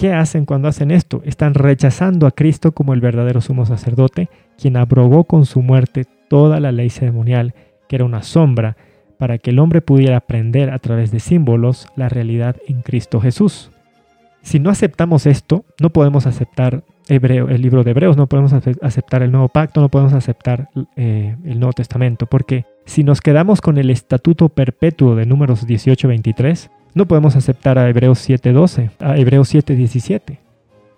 ¿Qué 0.00 0.14
hacen 0.14 0.46
cuando 0.46 0.66
hacen 0.66 0.90
esto? 0.92 1.20
Están 1.26 1.52
rechazando 1.52 2.26
a 2.26 2.30
Cristo 2.30 2.72
como 2.72 2.94
el 2.94 3.02
verdadero 3.02 3.42
sumo 3.42 3.66
sacerdote, 3.66 4.30
quien 4.56 4.78
abrogó 4.78 5.24
con 5.24 5.44
su 5.44 5.60
muerte 5.60 6.06
toda 6.30 6.58
la 6.58 6.72
ley 6.72 6.88
ceremonial, 6.88 7.52
que 7.86 7.96
era 7.96 8.06
una 8.06 8.22
sombra 8.22 8.78
para 9.18 9.36
que 9.36 9.50
el 9.50 9.58
hombre 9.58 9.82
pudiera 9.82 10.16
aprender 10.16 10.70
a 10.70 10.78
través 10.78 11.10
de 11.10 11.20
símbolos 11.20 11.86
la 11.96 12.08
realidad 12.08 12.56
en 12.66 12.80
Cristo 12.80 13.20
Jesús. 13.20 13.72
Si 14.40 14.58
no 14.58 14.70
aceptamos 14.70 15.26
esto, 15.26 15.66
no 15.78 15.90
podemos 15.90 16.26
aceptar 16.26 16.82
hebreo, 17.06 17.50
el 17.50 17.60
libro 17.60 17.84
de 17.84 17.90
Hebreos, 17.90 18.16
no 18.16 18.26
podemos 18.26 18.54
aceptar 18.54 19.22
el 19.22 19.30
nuevo 19.30 19.48
pacto, 19.48 19.82
no 19.82 19.90
podemos 19.90 20.14
aceptar 20.14 20.70
eh, 20.96 21.36
el 21.44 21.60
Nuevo 21.60 21.74
Testamento, 21.74 22.24
porque 22.24 22.64
si 22.86 23.04
nos 23.04 23.20
quedamos 23.20 23.60
con 23.60 23.76
el 23.76 23.90
estatuto 23.90 24.48
perpetuo 24.48 25.14
de 25.14 25.26
números 25.26 25.66
18-23, 25.66 26.70
no 26.94 27.06
podemos 27.06 27.36
aceptar 27.36 27.78
a 27.78 27.88
Hebreos 27.88 28.28
7.12, 28.28 28.90
a 28.98 29.16
Hebreos 29.16 29.54
7.17, 29.54 30.38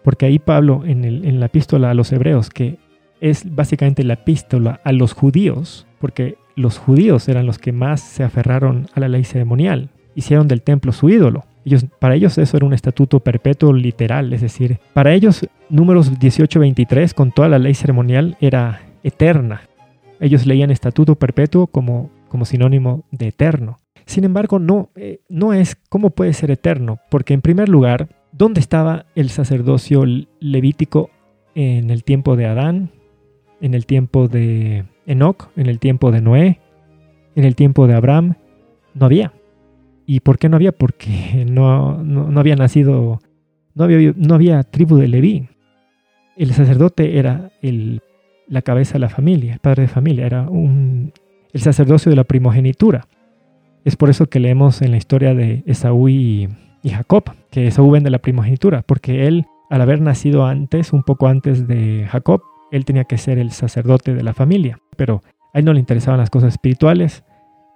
porque 0.02 0.26
ahí 0.26 0.38
Pablo 0.38 0.82
en, 0.84 1.40
la 1.40 1.46
epístola 1.46 1.90
a 1.90 1.94
los 1.94 2.12
hebreos, 2.12 2.50
que 2.50 2.78
es 3.20 3.54
básicamente 3.54 4.02
la 4.04 4.14
epístola 4.14 4.80
a 4.84 4.92
los 4.92 5.12
judíos, 5.12 5.86
porque 6.00 6.36
los 6.56 6.78
judíos 6.78 7.28
eran 7.28 7.46
los 7.46 7.58
que 7.58 7.72
más 7.72 8.00
se 8.00 8.24
aferraron 8.24 8.88
a 8.94 9.00
la 9.00 9.08
ley 9.08 9.24
ceremonial, 9.24 9.90
hicieron 10.14 10.48
del 10.48 10.62
templo 10.62 10.92
su 10.92 11.08
ídolo. 11.08 11.44
Ellos, 11.64 11.86
para 12.00 12.16
ellos 12.16 12.36
eso 12.38 12.56
era 12.56 12.66
un 12.66 12.72
estatuto 12.72 13.20
perpetuo 13.20 13.72
literal, 13.72 14.32
es 14.32 14.40
decir, 14.40 14.78
para 14.92 15.12
ellos 15.12 15.48
números 15.68 16.18
18-23 16.18 17.14
con 17.14 17.30
toda 17.30 17.48
la 17.48 17.60
ley 17.60 17.74
ceremonial 17.74 18.36
era 18.40 18.80
eterna. 19.04 19.62
Ellos 20.18 20.46
leían 20.46 20.70
estatuto 20.70 21.14
perpetuo 21.14 21.68
como 21.68 22.10
sinónimo 22.44 23.04
de 23.12 23.28
eterno. 23.28 23.78
Sin 24.06 24.24
embargo, 24.24 24.58
no, 24.58 24.90
eh, 24.96 25.20
no 25.28 25.52
es 25.52 25.76
cómo 25.88 26.10
puede 26.10 26.32
ser 26.32 26.50
eterno, 26.50 26.98
porque 27.10 27.34
en 27.34 27.40
primer 27.40 27.68
lugar, 27.68 28.08
¿dónde 28.32 28.60
estaba 28.60 29.06
el 29.14 29.30
sacerdocio 29.30 30.04
levítico 30.40 31.10
en 31.54 31.90
el 31.90 32.04
tiempo 32.04 32.36
de 32.36 32.46
Adán, 32.46 32.90
en 33.60 33.74
el 33.74 33.86
tiempo 33.86 34.28
de 34.28 34.84
Enoch, 35.06 35.50
en 35.56 35.66
el 35.66 35.78
tiempo 35.78 36.10
de 36.10 36.20
Noé, 36.20 36.60
en 37.36 37.44
el 37.44 37.54
tiempo 37.54 37.86
de 37.86 37.94
Abraham? 37.94 38.34
No 38.94 39.06
había. 39.06 39.32
¿Y 40.06 40.20
por 40.20 40.38
qué 40.38 40.48
no 40.48 40.56
había? 40.56 40.72
Porque 40.72 41.46
no, 41.50 42.02
no, 42.02 42.40
había 42.40 42.56
nacido, 42.56 43.20
no 43.74 43.84
había, 43.84 44.12
no 44.16 44.34
había 44.34 44.62
tribu 44.64 44.96
de 44.96 45.08
Leví. 45.08 45.48
El 46.36 46.52
sacerdote 46.52 47.18
era 47.18 47.52
el, 47.60 48.00
la 48.48 48.62
cabeza 48.62 48.94
de 48.94 49.00
la 49.00 49.08
familia, 49.08 49.54
el 49.54 49.60
padre 49.60 49.82
de 49.82 49.88
familia, 49.88 50.26
era 50.26 50.48
un, 50.48 51.12
el 51.52 51.60
sacerdocio 51.60 52.10
de 52.10 52.16
la 52.16 52.24
primogenitura. 52.24 53.06
Es 53.84 53.96
por 53.96 54.10
eso 54.10 54.26
que 54.26 54.40
leemos 54.40 54.82
en 54.82 54.92
la 54.92 54.96
historia 54.96 55.34
de 55.34 55.64
Esaú 55.66 56.08
y, 56.08 56.48
Jacob, 56.84 57.24
que 57.50 57.66
Esaú 57.66 57.90
vende 57.90 58.10
la 58.10 58.18
primogenitura, 58.18 58.82
porque 58.82 59.26
él, 59.26 59.46
al 59.70 59.80
haber 59.80 60.00
nacido 60.00 60.46
antes, 60.46 60.92
un 60.92 61.02
poco 61.02 61.26
antes 61.26 61.66
de 61.66 62.06
Jacob, 62.10 62.42
él 62.70 62.84
tenía 62.84 63.04
que 63.04 63.18
ser 63.18 63.38
el 63.38 63.50
sacerdote 63.52 64.14
de 64.14 64.22
la 64.22 64.34
familia, 64.34 64.78
pero 64.96 65.22
a 65.52 65.58
él 65.58 65.64
no 65.64 65.72
le 65.72 65.80
interesaban 65.80 66.20
las 66.20 66.30
cosas 66.30 66.54
espirituales 66.54 67.24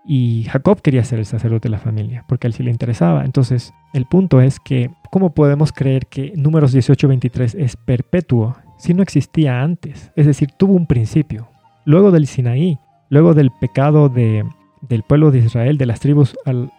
y 0.09 0.45
Jacob 0.45 0.81
quería 0.81 1.05
ser 1.05 1.19
el 1.19 1.27
sacerdote 1.27 1.69
de 1.69 1.73
la 1.73 1.81
familia, 1.81 2.25
porque 2.29 2.47
a 2.47 2.49
él 2.49 2.55
sí 2.55 2.63
le 2.63 2.71
interesaba. 2.71 3.25
Entonces, 3.25 3.75
el 3.93 4.07
punto 4.07 4.41
es 4.41 4.61
que, 4.61 4.91
¿cómo 5.11 5.35
podemos 5.35 5.73
creer 5.73 6.07
que 6.07 6.33
números 6.37 6.75
18-23 6.75 7.57
es 7.59 7.77
perpetuo 7.77 8.57
si 8.79 8.95
no 8.95 9.03
existía 9.03 9.61
antes? 9.61 10.13
Es 10.15 10.27
decir, 10.27 10.51
tuvo 10.57 10.75
un 10.75 10.87
principio. 10.87 11.49
Luego 11.85 12.13
del 12.13 12.29
Sinaí, 12.29 12.79
luego 13.11 13.35
del 13.35 13.51
pecado 13.51 14.09
de 14.09 14.45
del 14.81 15.03
pueblo 15.03 15.31
de 15.31 15.41
Israel, 15.41 15.79
de 15.79 15.87
las 15.87 16.01
tribus, 16.01 16.37
al, 16.45 16.71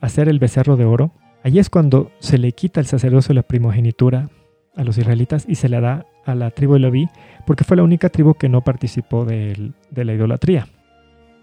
hacer 0.00 0.28
el 0.28 0.38
becerro 0.38 0.76
de 0.76 0.84
oro, 0.84 1.12
allí 1.42 1.58
es 1.58 1.70
cuando 1.70 2.10
se 2.18 2.38
le 2.38 2.52
quita 2.52 2.80
el 2.80 2.86
sacerdocio 2.86 3.28
de 3.28 3.36
la 3.36 3.42
primogenitura 3.42 4.28
a 4.76 4.84
los 4.84 4.98
israelitas 4.98 5.46
y 5.48 5.54
se 5.54 5.68
le 5.68 5.80
da 5.80 6.06
a 6.24 6.34
la 6.34 6.50
tribu 6.50 6.74
de 6.74 6.80
Leví, 6.80 7.08
porque 7.46 7.64
fue 7.64 7.76
la 7.76 7.82
única 7.82 8.08
tribu 8.08 8.34
que 8.34 8.48
no 8.48 8.62
participó 8.62 9.24
de, 9.24 9.72
la 9.94 10.12
idolatría. 10.12 10.68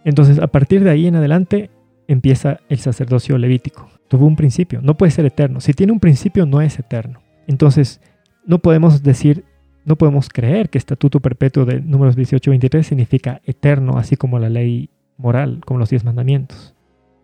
Entonces, 0.03 0.39
a 0.39 0.47
partir 0.47 0.83
de 0.83 0.89
ahí 0.89 1.07
en 1.07 1.15
adelante, 1.15 1.69
empieza 2.07 2.59
el 2.69 2.79
sacerdocio 2.79 3.37
levítico. 3.37 3.89
Tuvo 4.07 4.25
un 4.25 4.35
principio, 4.35 4.81
no 4.81 4.97
puede 4.97 5.11
ser 5.11 5.25
eterno. 5.25 5.61
Si 5.61 5.73
tiene 5.73 5.93
un 5.93 5.99
principio, 5.99 6.45
no 6.45 6.61
es 6.61 6.77
eterno. 6.79 7.21
Entonces, 7.47 8.01
no 8.45 8.59
podemos 8.59 9.03
decir, 9.03 9.45
no 9.85 9.95
podemos 9.95 10.29
creer 10.29 10.69
que 10.69 10.77
estatuto 10.77 11.19
perpetuo 11.19 11.65
de 11.65 11.81
números 11.81 12.17
18-23 12.17 12.83
significa 12.83 13.41
eterno, 13.45 13.97
así 13.97 14.17
como 14.17 14.39
la 14.39 14.49
ley 14.49 14.89
moral, 15.21 15.61
como 15.65 15.79
los 15.79 15.89
diez 15.89 16.03
mandamientos. 16.03 16.75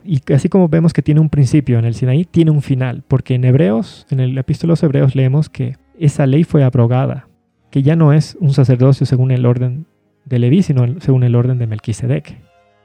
Y 0.04 0.22
así 0.34 0.48
como 0.48 0.70
vemos 0.70 0.94
que 0.94 1.02
tiene 1.02 1.20
un 1.20 1.30
principio 1.30 1.80
en 1.80 1.86
el 1.86 1.94
Sinaí, 1.94 2.24
tiene 2.24 2.52
un 2.52 2.62
final, 2.62 3.04
porque 3.08 3.36
en 3.36 3.44
Hebreos, 3.44 4.06
en 4.10 4.20
el 4.20 4.38
epístolo 4.38 4.76
de 4.76 4.86
Hebreos 4.86 5.16
leemos 5.16 5.50
que 5.50 5.76
esa 6.00 6.26
ley 6.26 6.44
fue 6.44 6.64
abrogada, 6.64 7.28
que 7.72 7.84
ya 7.84 7.96
no 7.96 8.14
es 8.14 8.38
un 8.40 8.54
sacerdocio 8.54 9.06
según 9.06 9.32
el 9.32 9.46
orden 9.46 9.86
de 10.26 10.40
Leví, 10.40 10.62
sino 10.64 11.00
según 11.02 11.24
el 11.24 11.36
orden 11.36 11.58
de 11.58 11.68
Melquisedec. 11.68 12.38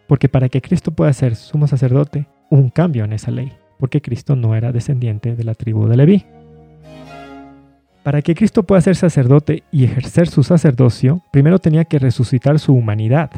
Porque 0.09 0.29
para 0.29 0.49
que 0.49 0.61
Cristo 0.61 0.91
pueda 0.91 1.13
ser 1.13 1.37
sumo 1.37 1.67
sacerdote, 1.67 2.27
hubo 2.51 2.61
un 2.61 2.71
cambio 2.71 3.05
en 3.05 3.13
esa 3.13 3.31
ley, 3.31 3.53
porque 3.79 4.01
Cristo 4.01 4.35
no 4.35 4.55
era 4.55 4.73
descendiente 4.73 5.37
de 5.37 5.45
la 5.45 5.55
tribu 5.55 5.87
de 5.87 5.97
Leví. 5.97 6.27
Para 8.03 8.21
que 8.21 8.35
Cristo 8.35 8.65
pueda 8.65 8.81
ser 8.81 8.97
sacerdote 8.97 9.63
y 9.71 9.85
ejercer 9.85 10.29
su 10.29 10.43
sacerdocio, 10.43 11.23
primero 11.31 11.61
tenía 11.61 11.85
que 11.85 12.01
resucitar 12.01 12.59
su 12.59 12.75
humanidad, 12.75 13.31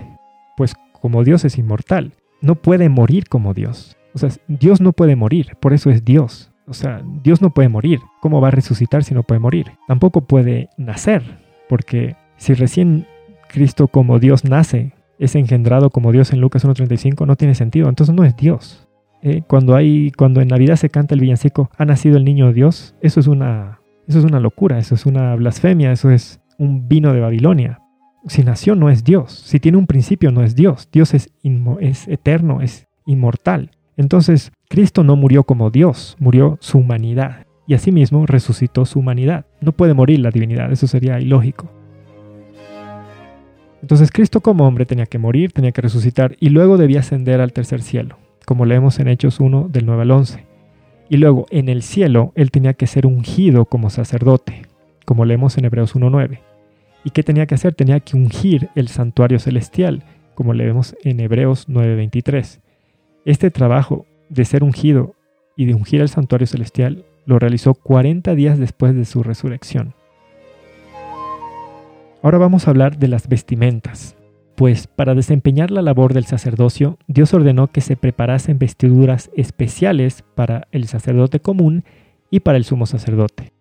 pues 0.56 0.74
como 1.04 1.22
Dios 1.22 1.44
es 1.44 1.58
inmortal. 1.58 2.14
No 2.40 2.54
puede 2.54 2.88
morir 2.88 3.28
como 3.28 3.52
Dios. 3.52 3.98
O 4.14 4.18
sea, 4.18 4.30
Dios 4.48 4.80
no 4.80 4.94
puede 4.94 5.16
morir, 5.16 5.54
por 5.60 5.74
eso 5.74 5.90
es 5.90 6.02
Dios. 6.02 6.50
O 6.66 6.72
sea, 6.72 7.02
Dios 7.22 7.42
no 7.42 7.52
puede 7.52 7.68
morir. 7.68 8.00
¿Cómo 8.22 8.40
va 8.40 8.48
a 8.48 8.52
resucitar 8.52 9.04
si 9.04 9.12
no 9.12 9.22
puede 9.22 9.38
morir? 9.38 9.72
Tampoco 9.86 10.22
puede 10.22 10.70
nacer, 10.78 11.22
porque 11.68 12.16
si 12.38 12.54
recién 12.54 13.06
Cristo 13.50 13.86
como 13.88 14.18
Dios 14.18 14.46
nace, 14.46 14.94
es 15.18 15.34
engendrado 15.34 15.90
como 15.90 16.10
Dios 16.10 16.32
en 16.32 16.40
Lucas 16.40 16.64
1.35, 16.64 17.26
no 17.26 17.36
tiene 17.36 17.54
sentido. 17.54 17.90
Entonces 17.90 18.14
no 18.14 18.24
es 18.24 18.34
Dios. 18.34 18.88
Eh, 19.20 19.42
cuando, 19.46 19.76
hay, 19.76 20.10
cuando 20.10 20.40
en 20.40 20.48
Navidad 20.48 20.76
se 20.76 20.88
canta 20.88 21.14
el 21.14 21.20
villancico, 21.20 21.70
ha 21.76 21.84
nacido 21.84 22.16
el 22.16 22.24
niño 22.24 22.54
Dios, 22.54 22.94
eso 23.02 23.20
es, 23.20 23.26
una, 23.26 23.78
eso 24.08 24.20
es 24.20 24.24
una 24.24 24.40
locura, 24.40 24.78
eso 24.78 24.94
es 24.94 25.04
una 25.04 25.34
blasfemia, 25.34 25.92
eso 25.92 26.10
es 26.10 26.40
un 26.56 26.88
vino 26.88 27.12
de 27.12 27.20
Babilonia 27.20 27.83
si 28.26 28.42
nació 28.42 28.74
no 28.74 28.90
es 28.90 29.04
Dios, 29.04 29.32
si 29.32 29.60
tiene 29.60 29.78
un 29.78 29.86
principio 29.86 30.30
no 30.30 30.42
es 30.42 30.54
Dios, 30.54 30.88
Dios 30.92 31.14
es, 31.14 31.30
es 31.80 32.08
eterno, 32.08 32.60
es 32.62 32.86
inmortal. 33.06 33.70
Entonces, 33.96 34.52
Cristo 34.68 35.04
no 35.04 35.16
murió 35.16 35.44
como 35.44 35.70
Dios, 35.70 36.16
murió 36.18 36.58
su 36.60 36.78
humanidad 36.78 37.46
y 37.66 37.74
asimismo 37.74 38.26
resucitó 38.26 38.84
su 38.86 38.98
humanidad. 38.98 39.46
No 39.60 39.72
puede 39.72 39.94
morir 39.94 40.20
la 40.20 40.30
divinidad, 40.30 40.72
eso 40.72 40.86
sería 40.86 41.20
ilógico. 41.20 41.70
Entonces 43.82 44.10
Cristo 44.10 44.40
como 44.40 44.66
hombre 44.66 44.86
tenía 44.86 45.04
que 45.04 45.18
morir, 45.18 45.52
tenía 45.52 45.72
que 45.72 45.82
resucitar 45.82 46.36
y 46.40 46.48
luego 46.48 46.78
debía 46.78 47.00
ascender 47.00 47.42
al 47.42 47.52
tercer 47.52 47.82
cielo, 47.82 48.16
como 48.46 48.64
leemos 48.64 48.98
en 48.98 49.08
Hechos 49.08 49.40
1 49.40 49.68
del 49.68 49.84
9 49.84 50.02
al 50.02 50.10
11. 50.10 50.46
Y 51.10 51.18
luego 51.18 51.44
en 51.50 51.68
el 51.68 51.82
cielo 51.82 52.32
él 52.34 52.50
tenía 52.50 52.72
que 52.72 52.86
ser 52.86 53.06
ungido 53.06 53.66
como 53.66 53.90
sacerdote, 53.90 54.62
como 55.04 55.26
leemos 55.26 55.58
en 55.58 55.66
Hebreos 55.66 55.94
1.9. 55.94 56.53
¿Y 57.04 57.10
qué 57.10 57.22
tenía 57.22 57.46
que 57.46 57.54
hacer? 57.54 57.74
Tenía 57.74 58.00
que 58.00 58.16
ungir 58.16 58.70
el 58.74 58.88
santuario 58.88 59.38
celestial, 59.38 60.02
como 60.34 60.54
le 60.54 60.64
vemos 60.64 60.96
en 61.04 61.20
Hebreos 61.20 61.68
9:23. 61.68 62.60
Este 63.26 63.50
trabajo 63.50 64.06
de 64.30 64.44
ser 64.46 64.64
ungido 64.64 65.14
y 65.56 65.66
de 65.66 65.74
ungir 65.74 66.00
el 66.00 66.08
santuario 66.08 66.46
celestial 66.46 67.04
lo 67.26 67.38
realizó 67.38 67.74
40 67.74 68.34
días 68.34 68.58
después 68.58 68.94
de 68.94 69.04
su 69.04 69.22
resurrección. 69.22 69.94
Ahora 72.22 72.38
vamos 72.38 72.66
a 72.66 72.70
hablar 72.70 72.98
de 72.98 73.08
las 73.08 73.28
vestimentas. 73.28 74.16
Pues 74.56 74.86
para 74.86 75.14
desempeñar 75.14 75.70
la 75.70 75.82
labor 75.82 76.14
del 76.14 76.24
sacerdocio, 76.24 76.98
Dios 77.06 77.34
ordenó 77.34 77.68
que 77.68 77.80
se 77.80 77.96
preparasen 77.96 78.58
vestiduras 78.58 79.30
especiales 79.36 80.24
para 80.34 80.68
el 80.70 80.86
sacerdote 80.86 81.40
común 81.40 81.84
y 82.30 82.40
para 82.40 82.56
el 82.56 82.64
sumo 82.64 82.86
sacerdote. 82.86 83.52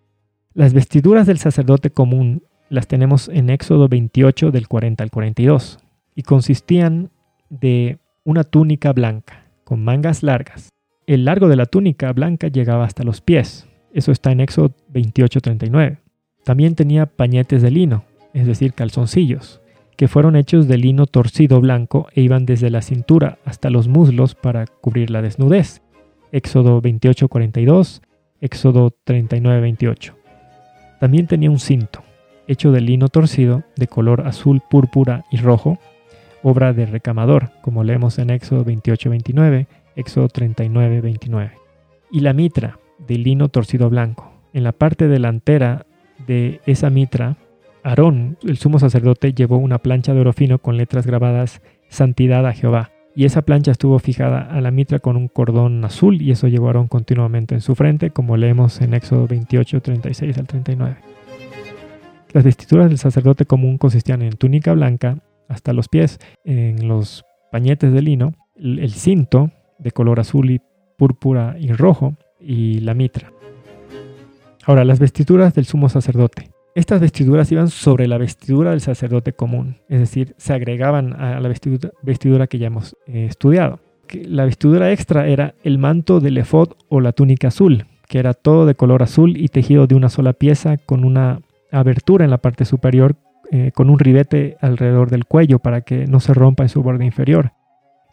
Las 0.53 0.73
vestiduras 0.73 1.25
del 1.25 1.39
sacerdote 1.39 1.89
común 1.89 2.43
las 2.73 2.87
tenemos 2.87 3.29
en 3.29 3.51
Éxodo 3.51 3.87
28 3.87 4.49
del 4.49 4.67
40 4.67 5.03
al 5.03 5.11
42 5.11 5.77
y 6.15 6.23
consistían 6.23 7.11
de 7.51 7.99
una 8.23 8.43
túnica 8.43 8.91
blanca 8.93 9.45
con 9.63 9.83
mangas 9.83 10.23
largas. 10.23 10.69
El 11.05 11.25
largo 11.25 11.49
de 11.49 11.55
la 11.55 11.67
túnica 11.67 12.11
blanca 12.13 12.47
llegaba 12.47 12.85
hasta 12.85 13.03
los 13.03 13.21
pies. 13.21 13.67
Eso 13.93 14.11
está 14.11 14.31
en 14.31 14.39
Éxodo 14.39 14.71
28:39. 14.91 15.99
También 16.43 16.73
tenía 16.73 17.05
pañetes 17.05 17.61
de 17.61 17.69
lino, 17.69 18.05
es 18.33 18.47
decir, 18.47 18.73
calzoncillos, 18.73 19.61
que 19.95 20.07
fueron 20.07 20.35
hechos 20.35 20.67
de 20.67 20.79
lino 20.79 21.05
torcido 21.05 21.61
blanco 21.61 22.07
e 22.15 22.21
iban 22.21 22.47
desde 22.47 22.71
la 22.71 22.81
cintura 22.81 23.37
hasta 23.45 23.69
los 23.69 23.87
muslos 23.87 24.33
para 24.33 24.65
cubrir 24.65 25.11
la 25.11 25.21
desnudez. 25.21 25.83
Éxodo 26.31 26.81
28:42, 26.81 28.01
Éxodo 28.41 28.95
39:28. 29.05 30.15
También 30.99 31.27
tenía 31.27 31.51
un 31.51 31.59
cinto, 31.59 32.01
hecho 32.47 32.71
de 32.71 32.81
lino 32.81 33.07
torcido 33.07 33.63
de 33.75 33.87
color 33.87 34.27
azul, 34.27 34.61
púrpura 34.69 35.25
y 35.31 35.37
rojo, 35.37 35.79
obra 36.41 36.73
de 36.73 36.85
recamador, 36.85 37.51
como 37.61 37.83
leemos 37.83 38.19
en 38.19 38.29
Éxodo 38.29 38.65
28-29, 38.65 39.67
Éxodo 39.95 40.27
39-29. 40.27 41.51
Y 42.11 42.19
la 42.19 42.33
mitra 42.33 42.79
de 43.07 43.17
lino 43.17 43.49
torcido 43.49 43.89
blanco. 43.89 44.31
En 44.53 44.63
la 44.63 44.71
parte 44.71 45.07
delantera 45.07 45.85
de 46.27 46.61
esa 46.65 46.89
mitra, 46.89 47.37
Aarón, 47.83 48.37
el 48.43 48.57
sumo 48.57 48.79
sacerdote, 48.79 49.33
llevó 49.33 49.57
una 49.57 49.79
plancha 49.79 50.13
de 50.13 50.21
oro 50.21 50.33
fino 50.33 50.59
con 50.59 50.77
letras 50.77 51.07
grabadas 51.07 51.61
Santidad 51.89 52.45
a 52.47 52.53
Jehová. 52.53 52.91
Y 53.15 53.25
esa 53.25 53.43
plancha 53.43 53.71
estuvo 53.71 53.99
fijada 53.99 54.41
a 54.41 54.59
la 54.61 54.71
mitra 54.71 54.99
con 54.99 55.15
un 55.15 55.27
cordón 55.27 55.83
azul 55.85 56.21
y 56.21 56.31
eso 56.31 56.47
llevó 56.47 56.67
Aarón 56.67 56.87
continuamente 56.87 57.53
en 57.53 57.61
su 57.61 57.75
frente, 57.75 58.09
como 58.09 58.37
leemos 58.37 58.81
en 58.81 58.93
Éxodo 58.95 59.27
28, 59.27 59.81
36 59.81 60.37
al 60.37 60.47
39. 60.47 61.12
Las 62.33 62.43
vestiduras 62.43 62.89
del 62.89 62.97
sacerdote 62.97 63.45
común 63.45 63.77
consistían 63.77 64.23
en 64.23 64.33
túnica 64.33 64.73
blanca 64.73 65.19
hasta 65.47 65.71
los 65.71 65.87
pies, 65.87 66.19
en 66.43 66.87
los 66.87 67.23
pañetes 67.51 67.93
de 67.93 68.01
lino, 68.01 68.33
el 68.55 68.91
cinto 68.91 69.51
de 69.77 69.91
color 69.91 70.19
azul 70.19 70.49
y 70.49 70.59
púrpura 70.97 71.55
y 71.59 71.71
rojo 71.73 72.15
y 72.39 72.79
la 72.79 72.95
mitra. 72.95 73.31
Ahora, 74.65 74.83
las 74.83 74.97
vestiduras 74.97 75.53
del 75.53 75.65
sumo 75.65 75.89
sacerdote. 75.89 76.49
Estas 76.73 77.01
vestiduras 77.01 77.51
iban 77.51 77.69
sobre 77.69 78.07
la 78.07 78.17
vestidura 78.17 78.71
del 78.71 78.81
sacerdote 78.81 79.33
común, 79.33 79.77
es 79.87 79.99
decir, 79.99 80.33
se 80.37 80.53
agregaban 80.53 81.13
a 81.13 81.39
la 81.39 81.49
vestidura, 81.49 82.47
que 82.47 82.57
ya 82.57 82.65
hemos 82.65 82.97
eh, 83.05 83.27
estudiado. 83.29 83.79
La 84.11 84.45
vestidura 84.45 84.91
extra 84.91 85.27
era 85.27 85.53
el 85.63 85.77
manto 85.77 86.19
del 86.19 86.39
efod 86.39 86.71
o 86.89 86.99
la 86.99 87.11
túnica 87.11 87.49
azul, 87.49 87.85
que 88.07 88.17
era 88.17 88.33
todo 88.33 88.65
de 88.65 88.73
color 88.73 89.03
azul 89.03 89.37
y 89.37 89.49
tejido 89.49 89.85
de 89.85 89.93
una 89.93 90.09
sola 90.09 90.33
pieza 90.33 90.77
con 90.77 91.05
una 91.05 91.41
abertura 91.73 92.23
en 92.23 92.31
la 92.31 92.37
parte 92.37 92.65
superior 92.65 93.15
eh, 93.51 93.71
con 93.73 93.89
un 93.89 93.99
ribete 93.99 94.57
alrededor 94.61 95.09
del 95.09 95.25
cuello 95.25 95.59
para 95.59 95.81
que 95.81 96.07
no 96.07 96.19
se 96.19 96.33
rompa 96.33 96.63
en 96.63 96.69
su 96.69 96.81
borde 96.81 97.05
inferior. 97.05 97.51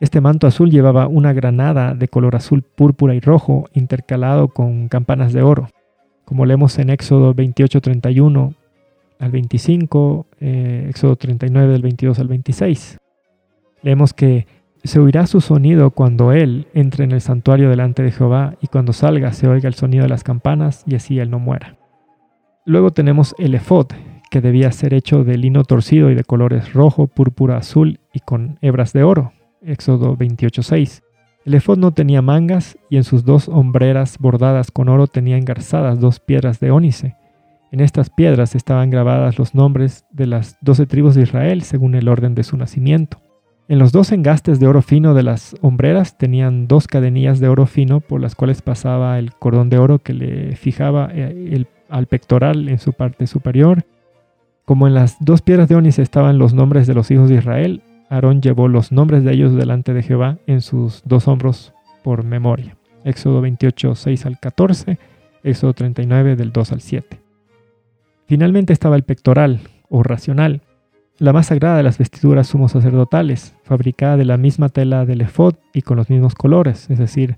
Este 0.01 0.21
manto 0.21 0.47
azul 0.47 0.71
llevaba 0.71 1.07
una 1.07 1.33
granada 1.33 1.95
de 1.95 2.09
color 2.09 2.35
azul, 2.35 2.63
púrpura 2.63 3.15
y 3.15 3.21
rojo 3.21 3.69
intercalado 3.75 4.49
con 4.49 4.89
campanas 4.89 5.33
de 5.33 5.43
oro 5.43 5.69
como 6.31 6.47
leemos 6.47 6.79
en 6.79 6.91
Éxodo 6.91 7.35
28, 7.35 7.81
31 7.81 8.55
al 9.19 9.31
25, 9.33 10.27
eh, 10.39 10.87
Éxodo 10.89 11.17
39 11.17 11.73
del 11.73 11.83
22 11.83 12.21
al 12.21 12.29
26. 12.29 12.99
Leemos 13.83 14.15
que 14.15 14.47
se 14.85 15.01
oirá 15.01 15.27
su 15.27 15.41
sonido 15.41 15.91
cuando 15.91 16.31
él 16.31 16.69
entre 16.73 17.03
en 17.03 17.11
el 17.11 17.21
santuario 17.21 17.69
delante 17.69 18.05
de 18.05 18.13
Jehová 18.13 18.55
y 18.63 18.69
cuando 18.69 18.93
salga 18.93 19.33
se 19.33 19.49
oiga 19.49 19.67
el 19.67 19.75
sonido 19.75 20.05
de 20.05 20.09
las 20.09 20.23
campanas 20.23 20.85
y 20.87 20.95
así 20.95 21.19
él 21.19 21.31
no 21.31 21.41
muera. 21.41 21.80
Luego 22.67 22.91
tenemos 22.91 23.35
el 23.39 23.55
efod, 23.55 23.87
que 24.31 24.41
debía 24.41 24.71
ser 24.71 24.95
hecho 24.95 25.25
de 25.25 25.39
lino 25.39 25.65
torcido 25.65 26.11
y 26.11 26.15
de 26.15 26.25
colores 26.25 26.73
rojo, 26.73 27.07
púrpura, 27.07 27.57
azul 27.57 28.01
y 28.13 28.21
con 28.21 28.59
hebras 28.61 28.93
de 28.93 29.03
oro. 29.03 29.33
Éxodo 29.63 30.17
28.6. 30.17 31.03
El 31.47 31.55
efod 31.55 31.79
no 31.79 31.93
tenía 31.93 32.21
mangas 32.21 32.79
y 32.91 32.97
en 32.97 33.05
sus 33.05 33.25
dos 33.25 33.49
hombreras 33.49 34.19
bordadas 34.19 34.71
con 34.71 34.89
oro 34.91 35.07
tenía 35.07 35.39
engarzadas 35.39 36.01
dos 36.01 36.21
piedras 36.21 36.61
de 36.61 36.71
ónice. 36.71 37.17
En 37.73 37.81
estas 37.81 38.11
piedras 38.11 38.55
estaban 38.55 38.91
grabadas 38.91 39.39
los 39.39 39.55
nombres 39.55 40.05
de 40.11 40.27
las 40.27 40.59
doce 40.61 40.87
tribus 40.87 41.15
de 41.15 41.23
Israel 41.23 41.63
según 41.63 41.95
el 41.95 42.09
orden 42.09 42.35
de 42.35 42.43
su 42.43 42.57
nacimiento. 42.57 43.21
En 43.69 43.79
los 43.79 43.93
dos 43.93 44.13
engastes 44.13 44.61
de 44.61 44.67
oro 44.67 44.83
fino 44.83 45.15
de 45.15 45.23
las 45.23 45.55
hombreras 45.63 46.19
tenían 46.19 46.67
dos 46.67 46.89
cadenillas 46.89 47.41
de 47.41 47.49
oro 47.49 47.67
fino 47.67 48.01
por 48.01 48.21
las 48.21 48.35
cuales 48.35 48.63
pasaba 48.63 49.19
el 49.19 49.33
cordón 49.33 49.71
de 49.71 49.79
oro 49.79 50.01
que 50.01 50.13
le 50.13 50.57
fijaba 50.57 51.09
eh, 51.13 51.65
al 51.91 52.07
pectoral 52.07 52.69
en 52.69 52.79
su 52.79 52.93
parte 52.93 53.27
superior. 53.27 53.85
Como 54.65 54.87
en 54.87 54.95
las 54.95 55.17
dos 55.21 55.43
piedras 55.43 55.69
de 55.69 55.75
ónice 55.75 56.03
estaban 56.03 56.39
los 56.39 56.55
nombres 56.55 56.87
de 56.87 56.95
los 56.95 57.11
hijos 57.11 57.29
de 57.29 57.37
Israel, 57.37 57.83
Aarón 58.09 58.41
llevó 58.41 58.69
los 58.69 58.93
nombres 58.93 59.25
de 59.25 59.33
ellos 59.33 59.55
delante 59.55 59.95
de 59.95 60.03
Jehová 60.03 60.39
en 60.47 60.61
sus 60.61 61.03
dos 61.05 61.29
hombros 61.29 61.73
por 62.03 62.25
memoria. 62.25 62.77
Éxodo 63.05 63.41
28, 63.41 63.95
6 63.95 64.27
al 64.27 64.39
14, 64.39 64.99
Éxodo 65.43 65.73
39 65.73 66.37
del 66.37 66.53
2 66.53 66.73
al 66.73 66.81
7. 66.81 67.21
Finalmente 68.27 68.73
estaba 68.73 68.97
el 68.97 69.05
pectoral, 69.05 69.61
o 69.89 70.03
racional, 70.03 70.63
la 71.19 71.33
más 71.33 71.47
sagrada 71.49 71.77
de 71.77 71.83
las 71.83 71.99
vestiduras 71.99 72.49
sumos 72.49 72.73
sacerdotales, 72.73 73.55
fabricada 73.63 74.17
de 74.17 74.25
la 74.25 74.37
misma 74.37 74.71
tela 74.71 75.05
del 75.05 75.21
efod 75.21 75.55
y 75.75 75.83
con 75.83 75.97
los 75.97 76.09
mismos 76.09 76.35
colores, 76.35 76.89
es 76.91 76.99
decir, 76.99 77.37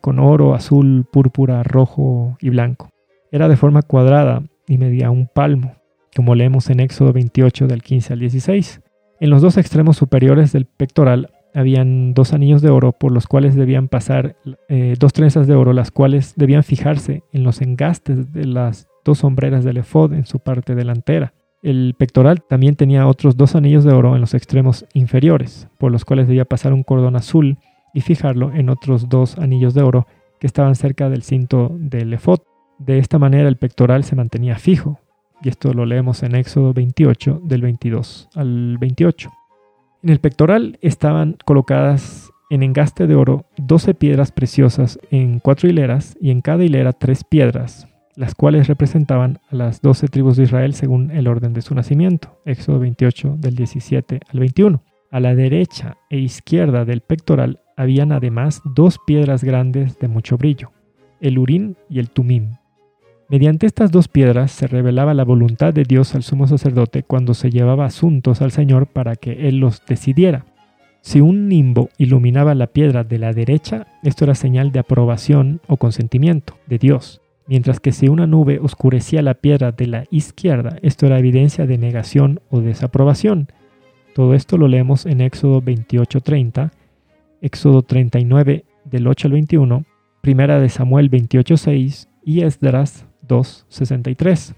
con 0.00 0.18
oro, 0.18 0.54
azul, 0.54 1.06
púrpura, 1.10 1.62
rojo 1.62 2.36
y 2.40 2.50
blanco. 2.50 2.88
Era 3.32 3.48
de 3.48 3.56
forma 3.56 3.82
cuadrada 3.82 4.42
y 4.66 4.78
medía 4.78 5.10
un 5.10 5.26
palmo, 5.26 5.76
como 6.14 6.34
leemos 6.34 6.70
en 6.70 6.80
Éxodo 6.80 7.12
28 7.12 7.66
del 7.66 7.82
15 7.82 8.12
al 8.12 8.18
16. 8.20 8.80
En 9.20 9.30
los 9.30 9.42
dos 9.42 9.56
extremos 9.56 9.96
superiores 9.96 10.52
del 10.52 10.66
pectoral 10.66 11.30
habían 11.54 12.14
dos 12.14 12.32
anillos 12.32 12.62
de 12.62 12.70
oro 12.70 12.92
por 12.92 13.12
los 13.12 13.26
cuales 13.26 13.54
debían 13.54 13.88
pasar 13.88 14.36
eh, 14.68 14.94
dos 14.98 15.12
trenzas 15.12 15.46
de 15.46 15.54
oro, 15.54 15.72
las 15.72 15.90
cuales 15.90 16.34
debían 16.36 16.62
fijarse 16.62 17.22
en 17.32 17.44
los 17.44 17.60
engastes 17.60 18.32
de 18.32 18.46
las 18.46 18.88
dos 19.04 19.18
sombreras 19.18 19.64
del 19.64 19.78
efod 19.78 20.12
en 20.12 20.26
su 20.26 20.38
parte 20.38 20.74
delantera. 20.74 21.34
El 21.62 21.94
pectoral 21.98 22.42
también 22.48 22.76
tenía 22.76 23.06
otros 23.06 23.36
dos 23.36 23.54
anillos 23.54 23.84
de 23.84 23.92
oro 23.92 24.14
en 24.14 24.20
los 24.20 24.34
extremos 24.34 24.86
inferiores, 24.94 25.68
por 25.78 25.92
los 25.92 26.04
cuales 26.04 26.26
debía 26.26 26.46
pasar 26.46 26.72
un 26.72 26.82
cordón 26.82 27.16
azul 27.16 27.58
y 27.92 28.00
fijarlo 28.00 28.52
en 28.54 28.70
otros 28.70 29.08
dos 29.08 29.36
anillos 29.38 29.74
de 29.74 29.82
oro 29.82 30.06
que 30.38 30.46
estaban 30.46 30.74
cerca 30.74 31.10
del 31.10 31.22
cinto 31.22 31.76
del 31.78 32.14
efod. 32.14 32.40
De 32.80 32.96
esta 32.96 33.18
manera 33.18 33.46
el 33.46 33.56
pectoral 33.56 34.04
se 34.04 34.16
mantenía 34.16 34.56
fijo, 34.56 34.98
y 35.42 35.50
esto 35.50 35.74
lo 35.74 35.84
leemos 35.84 36.22
en 36.22 36.34
Éxodo 36.34 36.72
28 36.72 37.42
del 37.44 37.60
22 37.60 38.30
al 38.34 38.78
28. 38.78 39.30
En 40.02 40.08
el 40.08 40.18
pectoral 40.18 40.78
estaban 40.80 41.36
colocadas 41.44 42.30
en 42.48 42.62
engaste 42.62 43.06
de 43.06 43.16
oro 43.16 43.44
12 43.58 43.92
piedras 43.92 44.32
preciosas 44.32 44.98
en 45.10 45.40
cuatro 45.40 45.68
hileras 45.68 46.16
y 46.22 46.30
en 46.30 46.40
cada 46.40 46.64
hilera 46.64 46.94
tres 46.94 47.22
piedras, 47.22 47.86
las 48.16 48.34
cuales 48.34 48.66
representaban 48.66 49.40
a 49.50 49.56
las 49.56 49.82
12 49.82 50.08
tribus 50.08 50.38
de 50.38 50.44
Israel 50.44 50.72
según 50.72 51.10
el 51.10 51.28
orden 51.28 51.52
de 51.52 51.60
su 51.60 51.74
nacimiento. 51.74 52.40
Éxodo 52.46 52.78
28 52.78 53.36
del 53.38 53.56
17 53.56 54.20
al 54.26 54.40
21. 54.40 54.82
A 55.10 55.20
la 55.20 55.34
derecha 55.34 55.98
e 56.08 56.16
izquierda 56.16 56.86
del 56.86 57.02
pectoral 57.02 57.60
habían 57.76 58.10
además 58.10 58.62
dos 58.64 58.98
piedras 59.06 59.44
grandes 59.44 59.98
de 59.98 60.08
mucho 60.08 60.38
brillo, 60.38 60.72
el 61.20 61.38
Urín 61.38 61.76
y 61.90 61.98
el 61.98 62.10
Tumim, 62.10 62.56
Mediante 63.30 63.66
estas 63.66 63.92
dos 63.92 64.08
piedras 64.08 64.50
se 64.50 64.66
revelaba 64.66 65.14
la 65.14 65.24
voluntad 65.24 65.72
de 65.72 65.84
Dios 65.84 66.16
al 66.16 66.24
sumo 66.24 66.48
sacerdote 66.48 67.04
cuando 67.04 67.32
se 67.32 67.52
llevaba 67.52 67.84
asuntos 67.84 68.42
al 68.42 68.50
Señor 68.50 68.88
para 68.88 69.14
que 69.14 69.46
Él 69.46 69.58
los 69.58 69.86
decidiera. 69.86 70.46
Si 71.00 71.20
un 71.20 71.46
nimbo 71.46 71.90
iluminaba 71.96 72.56
la 72.56 72.66
piedra 72.66 73.04
de 73.04 73.18
la 73.18 73.32
derecha, 73.32 73.86
esto 74.02 74.24
era 74.24 74.34
señal 74.34 74.72
de 74.72 74.80
aprobación 74.80 75.60
o 75.68 75.76
consentimiento 75.76 76.56
de 76.66 76.78
Dios, 76.78 77.20
mientras 77.46 77.78
que 77.78 77.92
si 77.92 78.08
una 78.08 78.26
nube 78.26 78.58
oscurecía 78.58 79.22
la 79.22 79.34
piedra 79.34 79.70
de 79.70 79.86
la 79.86 80.04
izquierda, 80.10 80.78
esto 80.82 81.06
era 81.06 81.20
evidencia 81.20 81.66
de 81.66 81.78
negación 81.78 82.40
o 82.50 82.60
desaprobación. 82.60 83.46
Todo 84.12 84.34
esto 84.34 84.58
lo 84.58 84.66
leemos 84.66 85.06
en 85.06 85.20
Éxodo 85.20 85.62
28:30, 85.62 86.72
Éxodo 87.42 87.82
39 87.82 88.64
del 88.86 89.06
8 89.06 89.28
al 89.28 89.32
21, 89.34 89.84
Primera 90.20 90.58
de 90.58 90.68
Samuel 90.68 91.08
28:6 91.08 92.08
y 92.24 92.42
Esdras 92.42 93.06
2.63. 93.30 94.54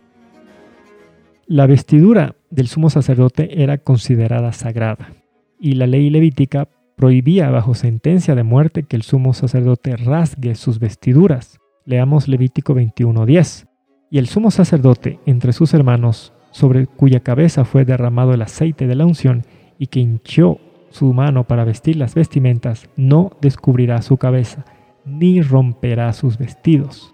La 1.47 1.66
vestidura 1.66 2.35
del 2.51 2.66
sumo 2.66 2.89
sacerdote 2.89 3.62
era 3.62 3.78
considerada 3.78 4.53
sagrada 4.53 5.12
y 5.61 5.74
la 5.74 5.86
ley 5.86 6.11
levítica 6.11 6.69
prohibía 6.97 7.51
bajo 7.51 7.74
sentencia 7.74 8.35
de 8.35 8.43
muerte 8.43 8.85
que 8.85 8.97
el 8.97 9.03
sumo 9.03 9.35
sacerdote 9.35 9.97
rasgue 9.97 10.55
sus 10.55 10.78
vestiduras. 10.78 11.61
Leamos 11.85 12.28
Levítico 12.28 12.74
21.10. 12.74 13.66
Y 14.11 14.19
el 14.19 14.27
sumo 14.27 14.51
sacerdote 14.51 15.19
entre 15.27 15.53
sus 15.53 15.74
hermanos, 15.74 16.32
sobre 16.51 16.86
cuya 16.86 17.20
cabeza 17.20 17.65
fue 17.65 17.85
derramado 17.85 18.35
el 18.35 18.43
aceite 18.43 18.86
de 18.86 18.94
la 18.94 19.07
unción 19.07 19.44
y 19.78 19.86
que 19.86 20.01
hinchó 20.01 20.59
su 20.90 21.12
mano 21.12 21.44
para 21.44 21.65
vestir 21.65 21.97
las 21.97 22.15
vestimentas, 22.15 22.89
no 22.97 23.32
descubrirá 23.40 24.03
su 24.03 24.16
cabeza, 24.16 24.65
ni 25.05 25.43
romperá 25.43 26.12
sus 26.12 26.39
vestidos. 26.39 27.11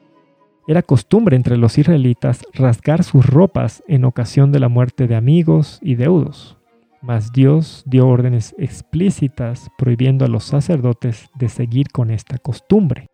Era 0.68 0.82
costumbre 0.82 1.34
entre 1.34 1.56
los 1.56 1.78
israelitas 1.78 2.44
rasgar 2.52 3.02
sus 3.02 3.24
ropas 3.24 3.82
en 3.88 4.04
ocasión 4.04 4.52
de 4.52 4.60
la 4.60 4.68
muerte 4.68 5.06
de 5.06 5.16
amigos 5.16 5.78
y 5.80 5.94
deudos. 5.94 6.58
Mas 7.00 7.32
Dios 7.32 7.84
dio 7.86 8.06
órdenes 8.06 8.54
explícitas 8.58 9.70
prohibiendo 9.78 10.26
a 10.26 10.28
los 10.28 10.44
sacerdotes 10.44 11.30
de 11.38 11.48
seguir 11.48 11.88
con 11.88 12.10
esta 12.10 12.36
costumbre. 12.36 13.06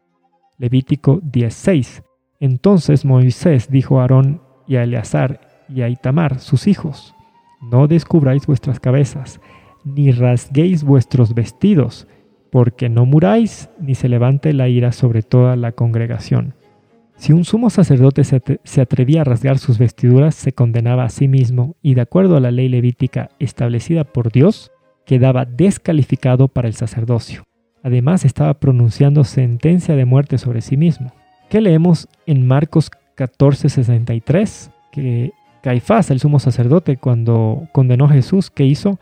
Levítico 0.58 1.20
16. 1.22 2.02
Entonces 2.40 3.04
Moisés 3.04 3.70
dijo 3.70 4.00
a 4.00 4.02
Aarón 4.02 4.42
y 4.66 4.74
a 4.74 4.82
Eleazar 4.82 5.64
y 5.68 5.82
a 5.82 5.88
Itamar, 5.88 6.40
sus 6.40 6.66
hijos, 6.66 7.14
no 7.62 7.86
descubráis 7.86 8.48
vuestras 8.48 8.80
cabezas, 8.80 9.40
ni 9.84 10.10
rasguéis 10.10 10.82
vuestros 10.82 11.34
vestidos, 11.34 12.08
porque 12.50 12.88
no 12.88 13.06
muráis, 13.06 13.70
ni 13.78 13.94
se 13.94 14.08
levante 14.08 14.52
la 14.52 14.68
ira 14.68 14.90
sobre 14.90 15.22
toda 15.22 15.54
la 15.54 15.70
congregación 15.70 16.54
si 17.16 17.32
un 17.32 17.44
sumo 17.44 17.70
sacerdote 17.70 18.22
se 18.24 18.80
atrevía 18.80 19.20
a 19.22 19.24
rasgar 19.24 19.58
sus 19.58 19.78
vestiduras, 19.78 20.34
se 20.34 20.52
condenaba 20.52 21.04
a 21.04 21.10
sí 21.10 21.28
mismo 21.28 21.76
y 21.80 21.94
de 21.94 22.00
acuerdo 22.00 22.36
a 22.36 22.40
la 22.40 22.50
ley 22.50 22.68
levítica 22.68 23.30
establecida 23.38 24.04
por 24.04 24.32
Dios, 24.32 24.72
quedaba 25.06 25.44
descalificado 25.44 26.48
para 26.48 26.68
el 26.68 26.74
sacerdocio. 26.74 27.44
Además, 27.82 28.24
estaba 28.24 28.54
pronunciando 28.54 29.24
sentencia 29.24 29.94
de 29.94 30.06
muerte 30.06 30.38
sobre 30.38 30.62
sí 30.62 30.76
mismo. 30.76 31.12
¿Qué 31.50 31.60
leemos 31.60 32.08
en 32.26 32.46
Marcos 32.46 32.90
14:63? 33.16 34.70
Que 34.90 35.32
Caifás, 35.62 36.10
el 36.10 36.20
sumo 36.20 36.38
sacerdote, 36.38 36.96
cuando 36.96 37.68
condenó 37.72 38.06
a 38.06 38.10
Jesús, 38.10 38.50
¿qué 38.50 38.64
hizo? 38.64 38.98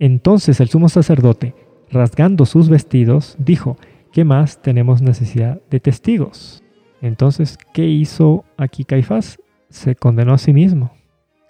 Entonces 0.00 0.60
el 0.60 0.68
sumo 0.68 0.88
sacerdote, 0.88 1.54
rasgando 1.90 2.44
sus 2.46 2.68
vestidos, 2.68 3.36
dijo, 3.38 3.76
¿qué 4.12 4.24
más 4.24 4.60
tenemos 4.60 5.00
necesidad 5.00 5.60
de 5.70 5.78
testigos? 5.78 6.63
Entonces, 7.04 7.58
¿qué 7.74 7.84
hizo 7.84 8.46
aquí 8.56 8.84
Caifás? 8.84 9.38
Se 9.68 9.94
condenó 9.94 10.32
a 10.32 10.38
sí 10.38 10.54
mismo. 10.54 10.90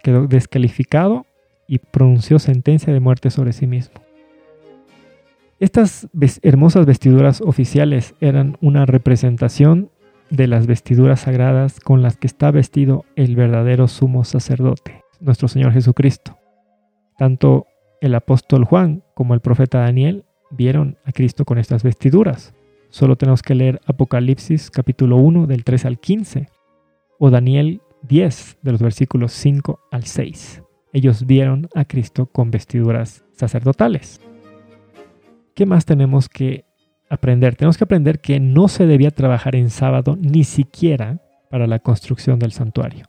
quedó 0.02 0.26
descalificado 0.26 1.26
y 1.68 1.78
pronunció 1.78 2.40
sentencia 2.40 2.92
de 2.92 2.98
muerte 2.98 3.30
sobre 3.30 3.52
sí 3.52 3.68
mismo. 3.68 4.02
Estas 5.60 6.08
hermosas 6.42 6.86
vestiduras 6.86 7.40
oficiales 7.40 8.16
eran 8.20 8.58
una 8.60 8.84
representación 8.84 9.90
de 10.28 10.48
las 10.48 10.66
vestiduras 10.66 11.20
sagradas 11.20 11.78
con 11.78 12.02
las 12.02 12.16
que 12.16 12.26
está 12.26 12.50
vestido 12.50 13.04
el 13.14 13.36
verdadero 13.36 13.86
sumo 13.86 14.24
sacerdote, 14.24 15.04
nuestro 15.20 15.46
Señor 15.46 15.72
Jesucristo. 15.72 16.36
Tanto 17.16 17.68
el 18.00 18.16
apóstol 18.16 18.64
Juan 18.64 19.04
como 19.14 19.34
el 19.34 19.40
profeta 19.40 19.78
Daniel 19.78 20.24
vieron 20.50 20.98
a 21.04 21.12
Cristo 21.12 21.44
con 21.44 21.58
estas 21.58 21.84
vestiduras. 21.84 22.52
Solo 22.94 23.16
tenemos 23.16 23.42
que 23.42 23.56
leer 23.56 23.80
Apocalipsis 23.86 24.70
capítulo 24.70 25.16
1 25.16 25.48
del 25.48 25.64
3 25.64 25.86
al 25.86 25.98
15 25.98 26.46
o 27.18 27.28
Daniel 27.28 27.82
10 28.02 28.58
de 28.62 28.70
los 28.70 28.80
versículos 28.80 29.32
5 29.32 29.80
al 29.90 30.04
6. 30.04 30.62
Ellos 30.92 31.26
vieron 31.26 31.68
a 31.74 31.86
Cristo 31.86 32.26
con 32.26 32.52
vestiduras 32.52 33.24
sacerdotales. 33.32 34.20
¿Qué 35.56 35.66
más 35.66 35.86
tenemos 35.86 36.28
que 36.28 36.66
aprender? 37.10 37.56
Tenemos 37.56 37.78
que 37.78 37.82
aprender 37.82 38.20
que 38.20 38.38
no 38.38 38.68
se 38.68 38.86
debía 38.86 39.10
trabajar 39.10 39.56
en 39.56 39.70
sábado 39.70 40.16
ni 40.16 40.44
siquiera 40.44 41.20
para 41.50 41.66
la 41.66 41.80
construcción 41.80 42.38
del 42.38 42.52
santuario. 42.52 43.06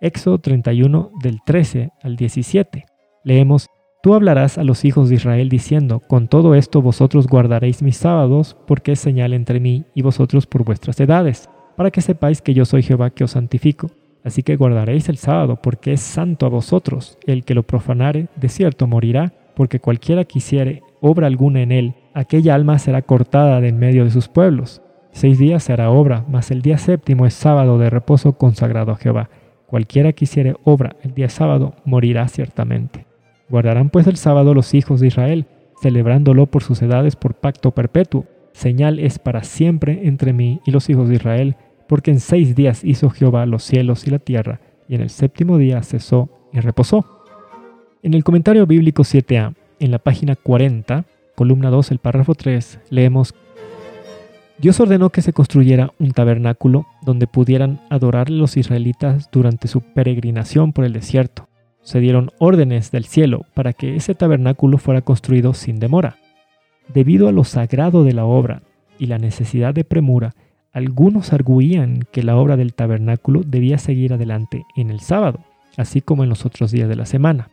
Éxodo 0.00 0.40
31 0.40 1.12
del 1.22 1.38
13 1.46 1.92
al 2.02 2.16
17. 2.16 2.86
Leemos, 3.22 3.68
Tú 4.04 4.12
hablarás 4.12 4.58
a 4.58 4.64
los 4.64 4.84
hijos 4.84 5.08
de 5.08 5.14
Israel 5.14 5.48
diciendo, 5.48 5.98
con 5.98 6.28
todo 6.28 6.54
esto 6.54 6.82
vosotros 6.82 7.26
guardaréis 7.26 7.82
mis 7.82 7.96
sábados, 7.96 8.54
porque 8.66 8.92
es 8.92 9.00
señal 9.00 9.32
entre 9.32 9.60
mí 9.60 9.86
y 9.94 10.02
vosotros 10.02 10.46
por 10.46 10.62
vuestras 10.62 11.00
edades, 11.00 11.48
para 11.74 11.90
que 11.90 12.02
sepáis 12.02 12.42
que 12.42 12.52
yo 12.52 12.66
soy 12.66 12.82
Jehová 12.82 13.08
que 13.08 13.24
os 13.24 13.30
santifico. 13.30 13.90
Así 14.22 14.42
que 14.42 14.56
guardaréis 14.56 15.08
el 15.08 15.16
sábado, 15.16 15.58
porque 15.62 15.94
es 15.94 16.02
santo 16.02 16.44
a 16.44 16.50
vosotros. 16.50 17.16
El 17.26 17.46
que 17.46 17.54
lo 17.54 17.62
profanare, 17.62 18.28
de 18.36 18.50
cierto 18.50 18.86
morirá, 18.86 19.32
porque 19.56 19.80
cualquiera 19.80 20.26
que 20.26 20.38
hiciere 20.38 20.82
obra 21.00 21.26
alguna 21.26 21.62
en 21.62 21.72
él, 21.72 21.94
aquella 22.12 22.54
alma 22.54 22.78
será 22.78 23.00
cortada 23.00 23.62
de 23.62 23.68
en 23.68 23.78
medio 23.78 24.04
de 24.04 24.10
sus 24.10 24.28
pueblos. 24.28 24.82
Seis 25.12 25.38
días 25.38 25.62
se 25.62 25.72
hará 25.72 25.88
obra, 25.88 26.26
mas 26.28 26.50
el 26.50 26.60
día 26.60 26.76
séptimo 26.76 27.24
es 27.24 27.32
sábado 27.32 27.78
de 27.78 27.88
reposo 27.88 28.34
consagrado 28.34 28.92
a 28.92 28.96
Jehová. 28.96 29.30
Cualquiera 29.64 30.12
que 30.12 30.26
hiciere 30.26 30.56
obra 30.62 30.94
el 31.02 31.14
día 31.14 31.30
sábado 31.30 31.72
morirá 31.86 32.28
ciertamente. 32.28 33.06
Guardarán 33.48 33.90
pues 33.90 34.06
el 34.06 34.16
sábado 34.16 34.54
los 34.54 34.74
hijos 34.74 35.00
de 35.00 35.08
Israel, 35.08 35.46
celebrándolo 35.82 36.46
por 36.46 36.62
sus 36.62 36.80
edades 36.82 37.16
por 37.16 37.34
pacto 37.34 37.72
perpetuo. 37.72 38.24
Señal 38.52 38.98
es 38.98 39.18
para 39.18 39.42
siempre 39.42 40.06
entre 40.06 40.32
mí 40.32 40.60
y 40.64 40.70
los 40.70 40.88
hijos 40.88 41.08
de 41.08 41.16
Israel, 41.16 41.56
porque 41.88 42.10
en 42.10 42.20
seis 42.20 42.54
días 42.54 42.84
hizo 42.84 43.10
Jehová 43.10 43.46
los 43.46 43.64
cielos 43.64 44.06
y 44.06 44.10
la 44.10 44.18
tierra, 44.18 44.60
y 44.88 44.94
en 44.94 45.02
el 45.02 45.10
séptimo 45.10 45.58
día 45.58 45.82
cesó 45.82 46.30
y 46.52 46.60
reposó. 46.60 47.04
En 48.02 48.14
el 48.14 48.24
comentario 48.24 48.66
bíblico 48.66 49.02
7a, 49.02 49.54
en 49.80 49.90
la 49.90 49.98
página 49.98 50.36
40, 50.36 51.04
columna 51.34 51.70
2, 51.70 51.90
el 51.90 51.98
párrafo 51.98 52.34
3, 52.34 52.80
leemos 52.90 53.34
Dios 54.56 54.78
ordenó 54.78 55.10
que 55.10 55.20
se 55.20 55.32
construyera 55.32 55.92
un 55.98 56.12
tabernáculo 56.12 56.86
donde 57.02 57.26
pudieran 57.26 57.80
adorar 57.90 58.30
los 58.30 58.56
israelitas 58.56 59.28
durante 59.32 59.66
su 59.66 59.80
peregrinación 59.80 60.72
por 60.72 60.84
el 60.84 60.92
desierto 60.92 61.48
se 61.84 62.00
dieron 62.00 62.30
órdenes 62.38 62.90
del 62.90 63.04
cielo 63.04 63.46
para 63.54 63.72
que 63.72 63.94
ese 63.94 64.14
tabernáculo 64.14 64.78
fuera 64.78 65.02
construido 65.02 65.54
sin 65.54 65.78
demora. 65.78 66.16
Debido 66.92 67.28
a 67.28 67.32
lo 67.32 67.44
sagrado 67.44 68.02
de 68.04 68.12
la 68.12 68.24
obra 68.24 68.62
y 68.98 69.06
la 69.06 69.18
necesidad 69.18 69.74
de 69.74 69.84
premura, 69.84 70.34
algunos 70.72 71.32
arguían 71.32 72.04
que 72.10 72.24
la 72.24 72.36
obra 72.36 72.56
del 72.56 72.74
tabernáculo 72.74 73.42
debía 73.46 73.78
seguir 73.78 74.12
adelante 74.12 74.64
en 74.76 74.90
el 74.90 75.00
sábado, 75.00 75.40
así 75.76 76.00
como 76.00 76.24
en 76.24 76.30
los 76.30 76.44
otros 76.44 76.72
días 76.72 76.88
de 76.88 76.96
la 76.96 77.06
semana. 77.06 77.50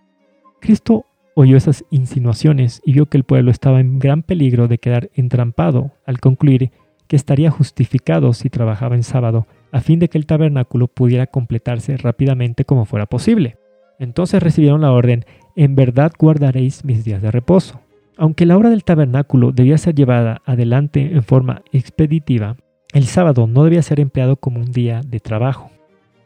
Cristo 0.60 1.06
oyó 1.36 1.58
esas 1.58 1.86
insinuaciones 1.92 2.82
y 2.86 2.94
vio 2.94 3.06
que 3.06 3.18
el 3.18 3.24
pueblo 3.24 3.52
estaba 3.52 3.80
en 3.80 4.00
gran 4.00 4.24
peligro 4.24 4.68
de 4.68 4.78
quedar 4.78 5.10
entrampado 5.14 5.92
al 6.06 6.20
concluir 6.20 6.72
que 7.08 7.16
estaría 7.16 7.52
justificado 7.52 8.34
si 8.34 8.50
trabajaba 8.50 8.96
en 8.96 9.04
sábado, 9.04 9.46
a 9.72 9.82
fin 9.82 10.00
de 10.00 10.08
que 10.08 10.18
el 10.18 10.26
tabernáculo 10.26 10.88
pudiera 10.88 11.28
completarse 11.28 11.98
rápidamente 11.98 12.64
como 12.64 12.86
fuera 12.86 13.06
posible. 13.06 13.58
Entonces 14.02 14.42
recibieron 14.42 14.82
la 14.82 14.92
orden, 14.92 15.26
en 15.56 15.76
verdad 15.76 16.12
guardaréis 16.18 16.84
mis 16.84 17.06
días 17.06 17.22
de 17.22 17.30
reposo. 17.30 17.82
Aunque 18.18 18.48
la 18.48 18.58
obra 18.58 18.72
del 18.72 18.84
tabernáculo 18.84 19.52
debía 19.52 19.78
ser 19.78 19.94
llevada 19.94 20.42
adelante 20.44 21.12
en 21.14 21.22
forma 21.22 21.62
expeditiva, 21.72 22.58
el 22.94 23.06
sábado 23.06 23.46
no 23.46 23.64
debía 23.64 23.84
ser 23.84 24.00
empleado 24.00 24.38
como 24.38 24.60
un 24.60 24.72
día 24.72 25.02
de 25.06 25.20
trabajo. 25.20 25.70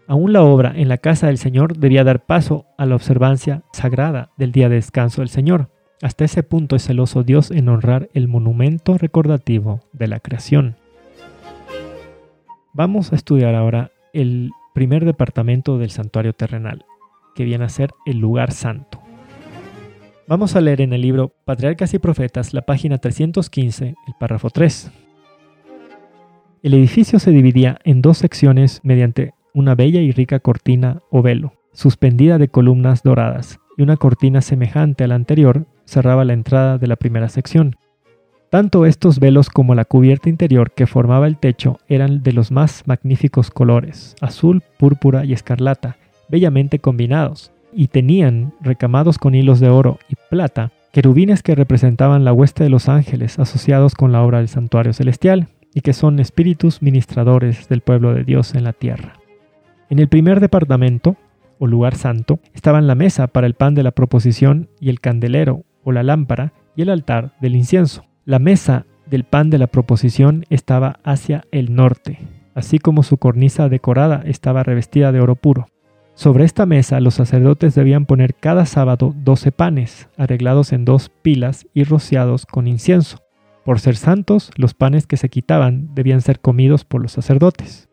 Aún 0.07 0.31
la 0.31 0.41
obra 0.41 0.71
en 0.73 0.87
la 0.87 0.99
casa 0.99 1.27
del 1.27 1.37
Señor 1.37 1.77
debía 1.77 2.05
dar 2.05 2.25
paso 2.25 2.65
a 2.77 2.85
la 2.85 2.95
observancia 2.95 3.63
sagrada 3.73 4.29
del 4.37 4.53
día 4.53 4.69
de 4.69 4.75
descanso 4.75 5.21
del 5.21 5.29
Señor. 5.29 5.69
Hasta 6.01 6.23
ese 6.23 6.43
punto 6.43 6.77
es 6.77 6.85
celoso 6.85 7.23
Dios 7.23 7.51
en 7.51 7.67
honrar 7.67 8.07
el 8.13 8.29
monumento 8.29 8.97
recordativo 8.97 9.81
de 9.91 10.07
la 10.07 10.21
creación. 10.21 10.77
Vamos 12.71 13.11
a 13.11 13.17
estudiar 13.17 13.53
ahora 13.53 13.91
el 14.13 14.51
primer 14.73 15.03
departamento 15.03 15.77
del 15.77 15.89
santuario 15.89 16.31
terrenal, 16.31 16.85
que 17.35 17.43
viene 17.43 17.65
a 17.65 17.69
ser 17.69 17.91
el 18.05 18.17
lugar 18.17 18.51
santo. 18.51 19.01
Vamos 20.27 20.55
a 20.55 20.61
leer 20.61 20.81
en 20.81 20.93
el 20.93 21.01
libro 21.01 21.35
Patriarcas 21.45 21.93
y 21.93 21.99
Profetas 21.99 22.53
la 22.53 22.63
página 22.63 22.97
315, 22.97 23.89
el 23.89 24.13
párrafo 24.19 24.49
3. 24.49 24.91
El 26.63 26.73
edificio 26.73 27.19
se 27.19 27.29
dividía 27.29 27.77
en 27.83 28.01
dos 28.01 28.17
secciones 28.17 28.79
mediante 28.83 29.35
una 29.53 29.75
bella 29.75 30.01
y 30.01 30.11
rica 30.11 30.39
cortina 30.39 31.03
o 31.11 31.21
velo, 31.21 31.53
suspendida 31.73 32.39
de 32.39 32.47
columnas 32.47 33.03
doradas, 33.03 33.59
y 33.77 33.83
una 33.83 33.97
cortina 33.97 34.41
semejante 34.41 35.03
a 35.03 35.07
la 35.07 35.15
anterior 35.15 35.67
cerraba 35.85 36.25
la 36.25 36.33
entrada 36.33 36.79
de 36.79 36.87
la 36.87 36.95
primera 36.95 37.29
sección. 37.29 37.75
Tanto 38.49 38.85
estos 38.85 39.19
velos 39.19 39.49
como 39.49 39.75
la 39.75 39.85
cubierta 39.85 40.29
interior 40.29 40.71
que 40.71 40.87
formaba 40.87 41.27
el 41.27 41.37
techo 41.37 41.77
eran 41.87 42.23
de 42.23 42.31
los 42.31 42.51
más 42.51 42.83
magníficos 42.87 43.51
colores, 43.51 44.15
azul, 44.21 44.63
púrpura 44.79 45.23
y 45.23 45.33
escarlata, 45.33 45.97
bellamente 46.29 46.79
combinados, 46.79 47.51
y 47.73 47.87
tenían, 47.87 48.53
recamados 48.61 49.17
con 49.17 49.35
hilos 49.35 49.59
de 49.59 49.69
oro 49.69 49.99
y 50.09 50.15
plata, 50.29 50.71
querubines 50.91 51.43
que 51.43 51.55
representaban 51.55 52.23
la 52.23 52.31
hueste 52.31 52.63
de 52.63 52.69
los 52.69 52.87
ángeles 52.87 53.37
asociados 53.37 53.95
con 53.95 54.11
la 54.11 54.23
obra 54.23 54.37
del 54.37 54.47
santuario 54.47 54.93
celestial, 54.93 55.49
y 55.73 55.81
que 55.81 55.93
son 55.93 56.19
espíritus 56.19 56.81
ministradores 56.81 57.67
del 57.67 57.81
pueblo 57.81 58.13
de 58.13 58.23
Dios 58.23 58.55
en 58.55 58.63
la 58.63 58.71
tierra. 58.71 59.19
En 59.89 59.99
el 59.99 60.07
primer 60.07 60.39
departamento, 60.39 61.17
o 61.59 61.67
lugar 61.67 61.95
santo, 61.95 62.39
estaban 62.53 62.87
la 62.87 62.95
mesa 62.95 63.27
para 63.27 63.45
el 63.45 63.55
pan 63.55 63.75
de 63.75 63.83
la 63.83 63.91
proposición 63.91 64.69
y 64.79 64.89
el 64.89 65.01
candelero, 65.01 65.63
o 65.83 65.91
la 65.91 66.01
lámpara, 66.01 66.53
y 66.77 66.81
el 66.81 66.89
altar 66.89 67.33
del 67.41 67.55
incienso. 67.55 68.05
La 68.23 68.39
mesa 68.39 68.85
del 69.05 69.25
pan 69.25 69.49
de 69.49 69.57
la 69.57 69.67
proposición 69.67 70.45
estaba 70.49 70.99
hacia 71.03 71.43
el 71.51 71.75
norte, 71.75 72.19
así 72.55 72.79
como 72.79 73.03
su 73.03 73.17
cornisa 73.17 73.69
decorada 73.69 74.23
estaba 74.25 74.63
revestida 74.63 75.11
de 75.11 75.19
oro 75.19 75.35
puro. 75.35 75.67
Sobre 76.15 76.45
esta 76.45 76.65
mesa 76.65 77.01
los 77.01 77.15
sacerdotes 77.15 77.75
debían 77.75 78.05
poner 78.05 78.35
cada 78.35 78.65
sábado 78.65 79.13
doce 79.17 79.51
panes, 79.51 80.07
arreglados 80.17 80.71
en 80.71 80.85
dos 80.85 81.09
pilas 81.09 81.67
y 81.73 81.83
rociados 81.83 82.45
con 82.45 82.67
incienso. 82.67 83.19
Por 83.65 83.81
ser 83.81 83.97
santos, 83.97 84.49
los 84.55 84.73
panes 84.73 85.07
que 85.07 85.17
se 85.17 85.27
quitaban 85.27 85.93
debían 85.93 86.21
ser 86.21 86.39
comidos 86.39 86.85
por 86.85 87.01
los 87.01 87.11
sacerdotes. 87.11 87.89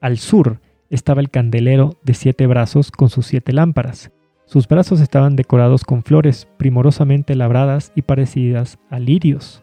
Al 0.00 0.18
sur 0.18 0.60
estaba 0.88 1.20
el 1.20 1.30
candelero 1.30 1.96
de 2.02 2.14
siete 2.14 2.48
brazos 2.48 2.90
con 2.90 3.08
sus 3.08 3.26
siete 3.26 3.52
lámparas. 3.52 4.10
Sus 4.46 4.66
brazos 4.66 5.00
estaban 5.00 5.36
decorados 5.36 5.84
con 5.84 6.02
flores 6.02 6.48
primorosamente 6.56 7.36
labradas 7.36 7.92
y 7.94 8.02
parecidas 8.02 8.80
a 8.90 8.98
lirios. 8.98 9.62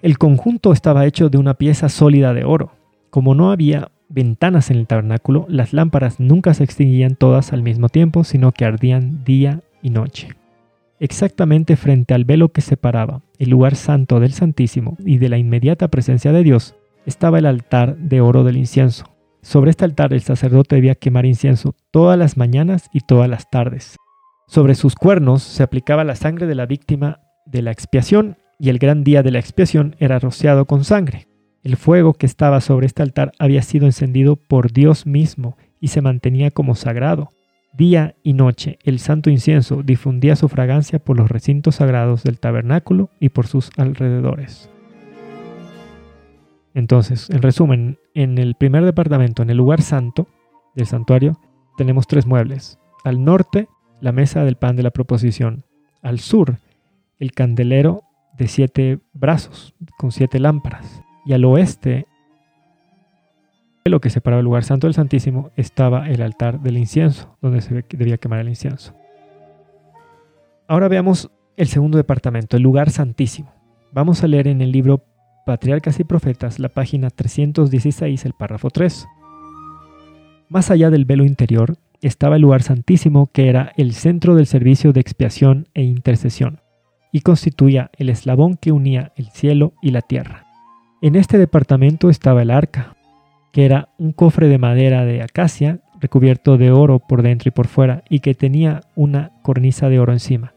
El 0.00 0.16
conjunto 0.16 0.72
estaba 0.72 1.06
hecho 1.06 1.28
de 1.28 1.38
una 1.38 1.54
pieza 1.54 1.88
sólida 1.88 2.32
de 2.34 2.44
oro. 2.44 2.70
Como 3.10 3.34
no 3.34 3.50
había 3.50 3.90
ventanas 4.10 4.70
en 4.70 4.76
el 4.76 4.86
tabernáculo, 4.86 5.46
las 5.48 5.72
lámparas 5.72 6.20
nunca 6.20 6.52
se 6.52 6.64
extinguían 6.64 7.14
todas 7.14 7.52
al 7.52 7.62
mismo 7.62 7.88
tiempo, 7.88 8.24
sino 8.24 8.52
que 8.52 8.66
ardían 8.66 9.24
día 9.24 9.62
y 9.82 9.90
noche. 9.90 10.28
Exactamente 10.98 11.76
frente 11.76 12.12
al 12.12 12.26
velo 12.26 12.50
que 12.50 12.60
separaba 12.60 13.22
el 13.38 13.48
lugar 13.48 13.76
santo 13.76 14.20
del 14.20 14.32
Santísimo 14.32 14.98
y 14.98 15.16
de 15.16 15.30
la 15.30 15.38
inmediata 15.38 15.88
presencia 15.88 16.32
de 16.32 16.42
Dios, 16.42 16.74
estaba 17.06 17.38
el 17.38 17.46
altar 17.46 17.96
de 17.96 18.20
oro 18.20 18.44
del 18.44 18.58
incienso. 18.58 19.06
Sobre 19.40 19.70
este 19.70 19.86
altar 19.86 20.12
el 20.12 20.20
sacerdote 20.20 20.76
debía 20.76 20.94
quemar 20.94 21.24
incienso 21.24 21.74
todas 21.90 22.18
las 22.18 22.36
mañanas 22.36 22.90
y 22.92 23.00
todas 23.00 23.30
las 23.30 23.48
tardes. 23.48 23.96
Sobre 24.46 24.74
sus 24.74 24.94
cuernos 24.94 25.42
se 25.42 25.62
aplicaba 25.62 26.04
la 26.04 26.16
sangre 26.16 26.46
de 26.46 26.54
la 26.54 26.66
víctima 26.66 27.20
de 27.46 27.62
la 27.62 27.70
expiación 27.70 28.36
y 28.58 28.68
el 28.68 28.78
gran 28.78 29.02
día 29.02 29.22
de 29.22 29.30
la 29.30 29.38
expiación 29.38 29.96
era 29.98 30.18
rociado 30.18 30.66
con 30.66 30.84
sangre. 30.84 31.29
El 31.62 31.76
fuego 31.76 32.14
que 32.14 32.24
estaba 32.24 32.60
sobre 32.62 32.86
este 32.86 33.02
altar 33.02 33.32
había 33.38 33.60
sido 33.60 33.84
encendido 33.84 34.36
por 34.36 34.72
Dios 34.72 35.06
mismo 35.06 35.58
y 35.78 35.88
se 35.88 36.00
mantenía 36.00 36.50
como 36.50 36.74
sagrado. 36.74 37.30
Día 37.74 38.16
y 38.22 38.32
noche 38.32 38.78
el 38.82 38.98
santo 38.98 39.28
incienso 39.30 39.82
difundía 39.82 40.36
su 40.36 40.48
fragancia 40.48 40.98
por 40.98 41.18
los 41.18 41.30
recintos 41.30 41.76
sagrados 41.76 42.22
del 42.22 42.40
tabernáculo 42.40 43.10
y 43.20 43.28
por 43.28 43.46
sus 43.46 43.70
alrededores. 43.76 44.70
Entonces, 46.72 47.28
en 47.30 47.42
resumen, 47.42 47.98
en 48.14 48.38
el 48.38 48.54
primer 48.54 48.84
departamento, 48.84 49.42
en 49.42 49.50
el 49.50 49.56
lugar 49.56 49.82
santo 49.82 50.28
del 50.74 50.86
santuario, 50.86 51.38
tenemos 51.76 52.06
tres 52.06 52.26
muebles. 52.26 52.78
Al 53.04 53.22
norte, 53.22 53.68
la 54.00 54.12
mesa 54.12 54.44
del 54.44 54.56
pan 54.56 54.76
de 54.76 54.82
la 54.82 54.92
proposición. 54.92 55.64
Al 56.00 56.20
sur, 56.20 56.56
el 57.18 57.32
candelero 57.32 58.02
de 58.38 58.48
siete 58.48 59.00
brazos, 59.12 59.74
con 59.98 60.10
siete 60.10 60.38
lámparas. 60.38 61.02
Y 61.30 61.32
al 61.32 61.44
oeste, 61.44 62.08
lo 63.84 64.00
que 64.00 64.10
separaba 64.10 64.40
el 64.40 64.46
lugar 64.46 64.64
santo 64.64 64.88
del 64.88 64.94
Santísimo, 64.94 65.52
estaba 65.54 66.08
el 66.08 66.22
altar 66.22 66.58
del 66.58 66.76
incienso, 66.76 67.36
donde 67.40 67.60
se 67.60 67.84
debía 67.88 68.18
quemar 68.18 68.40
el 68.40 68.48
incienso. 68.48 68.96
Ahora 70.66 70.88
veamos 70.88 71.30
el 71.56 71.68
segundo 71.68 71.98
departamento, 71.98 72.56
el 72.56 72.64
lugar 72.64 72.90
santísimo. 72.90 73.54
Vamos 73.92 74.24
a 74.24 74.26
leer 74.26 74.48
en 74.48 74.60
el 74.60 74.72
libro 74.72 75.04
Patriarcas 75.46 76.00
y 76.00 76.04
Profetas, 76.04 76.58
la 76.58 76.68
página 76.68 77.10
316, 77.10 78.24
el 78.24 78.32
párrafo 78.32 78.70
3. 78.70 79.06
Más 80.48 80.72
allá 80.72 80.90
del 80.90 81.04
velo 81.04 81.24
interior 81.24 81.76
estaba 82.02 82.34
el 82.34 82.42
lugar 82.42 82.64
santísimo 82.64 83.30
que 83.32 83.48
era 83.48 83.72
el 83.76 83.92
centro 83.92 84.34
del 84.34 84.46
servicio 84.46 84.92
de 84.92 85.00
expiación 85.00 85.68
e 85.74 85.84
intercesión, 85.84 86.60
y 87.12 87.20
constituía 87.20 87.92
el 87.98 88.08
eslabón 88.08 88.56
que 88.56 88.72
unía 88.72 89.12
el 89.14 89.28
cielo 89.28 89.74
y 89.80 89.92
la 89.92 90.02
tierra. 90.02 90.49
En 91.02 91.16
este 91.16 91.38
departamento 91.38 92.10
estaba 92.10 92.42
el 92.42 92.50
arca, 92.50 92.94
que 93.52 93.64
era 93.64 93.88
un 93.96 94.12
cofre 94.12 94.48
de 94.48 94.58
madera 94.58 95.06
de 95.06 95.22
acacia 95.22 95.80
recubierto 95.98 96.58
de 96.58 96.70
oro 96.70 96.98
por 96.98 97.22
dentro 97.22 97.48
y 97.48 97.52
por 97.52 97.68
fuera 97.68 98.04
y 98.10 98.20
que 98.20 98.34
tenía 98.34 98.82
una 98.94 99.32
cornisa 99.42 99.88
de 99.88 99.98
oro 99.98 100.12
encima. 100.12 100.52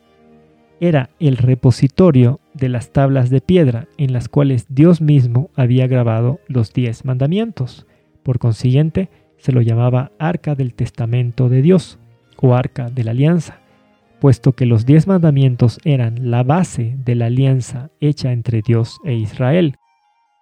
Era 0.81 1.09
el 1.19 1.37
repositorio 1.37 2.41
de 2.53 2.67
las 2.67 2.91
tablas 2.91 3.29
de 3.29 3.39
piedra 3.39 3.87
en 3.97 4.11
las 4.11 4.27
cuales 4.27 4.65
Dios 4.67 4.99
mismo 4.99 5.49
había 5.55 5.87
grabado 5.87 6.39
los 6.47 6.73
diez 6.73 7.05
mandamientos. 7.05 7.85
Por 8.21 8.37
consiguiente, 8.37 9.09
se 9.37 9.53
lo 9.53 9.61
llamaba 9.61 10.11
Arca 10.19 10.55
del 10.55 10.73
Testamento 10.73 11.47
de 11.47 11.61
Dios 11.61 11.99
o 12.37 12.53
Arca 12.53 12.89
de 12.89 13.05
la 13.05 13.11
Alianza, 13.11 13.59
puesto 14.19 14.51
que 14.53 14.65
los 14.65 14.85
diez 14.85 15.07
mandamientos 15.07 15.79
eran 15.85 16.31
la 16.31 16.43
base 16.43 16.97
de 17.05 17.15
la 17.15 17.27
alianza 17.27 17.91
hecha 18.01 18.33
entre 18.33 18.61
Dios 18.61 18.99
e 19.05 19.13
Israel. 19.13 19.75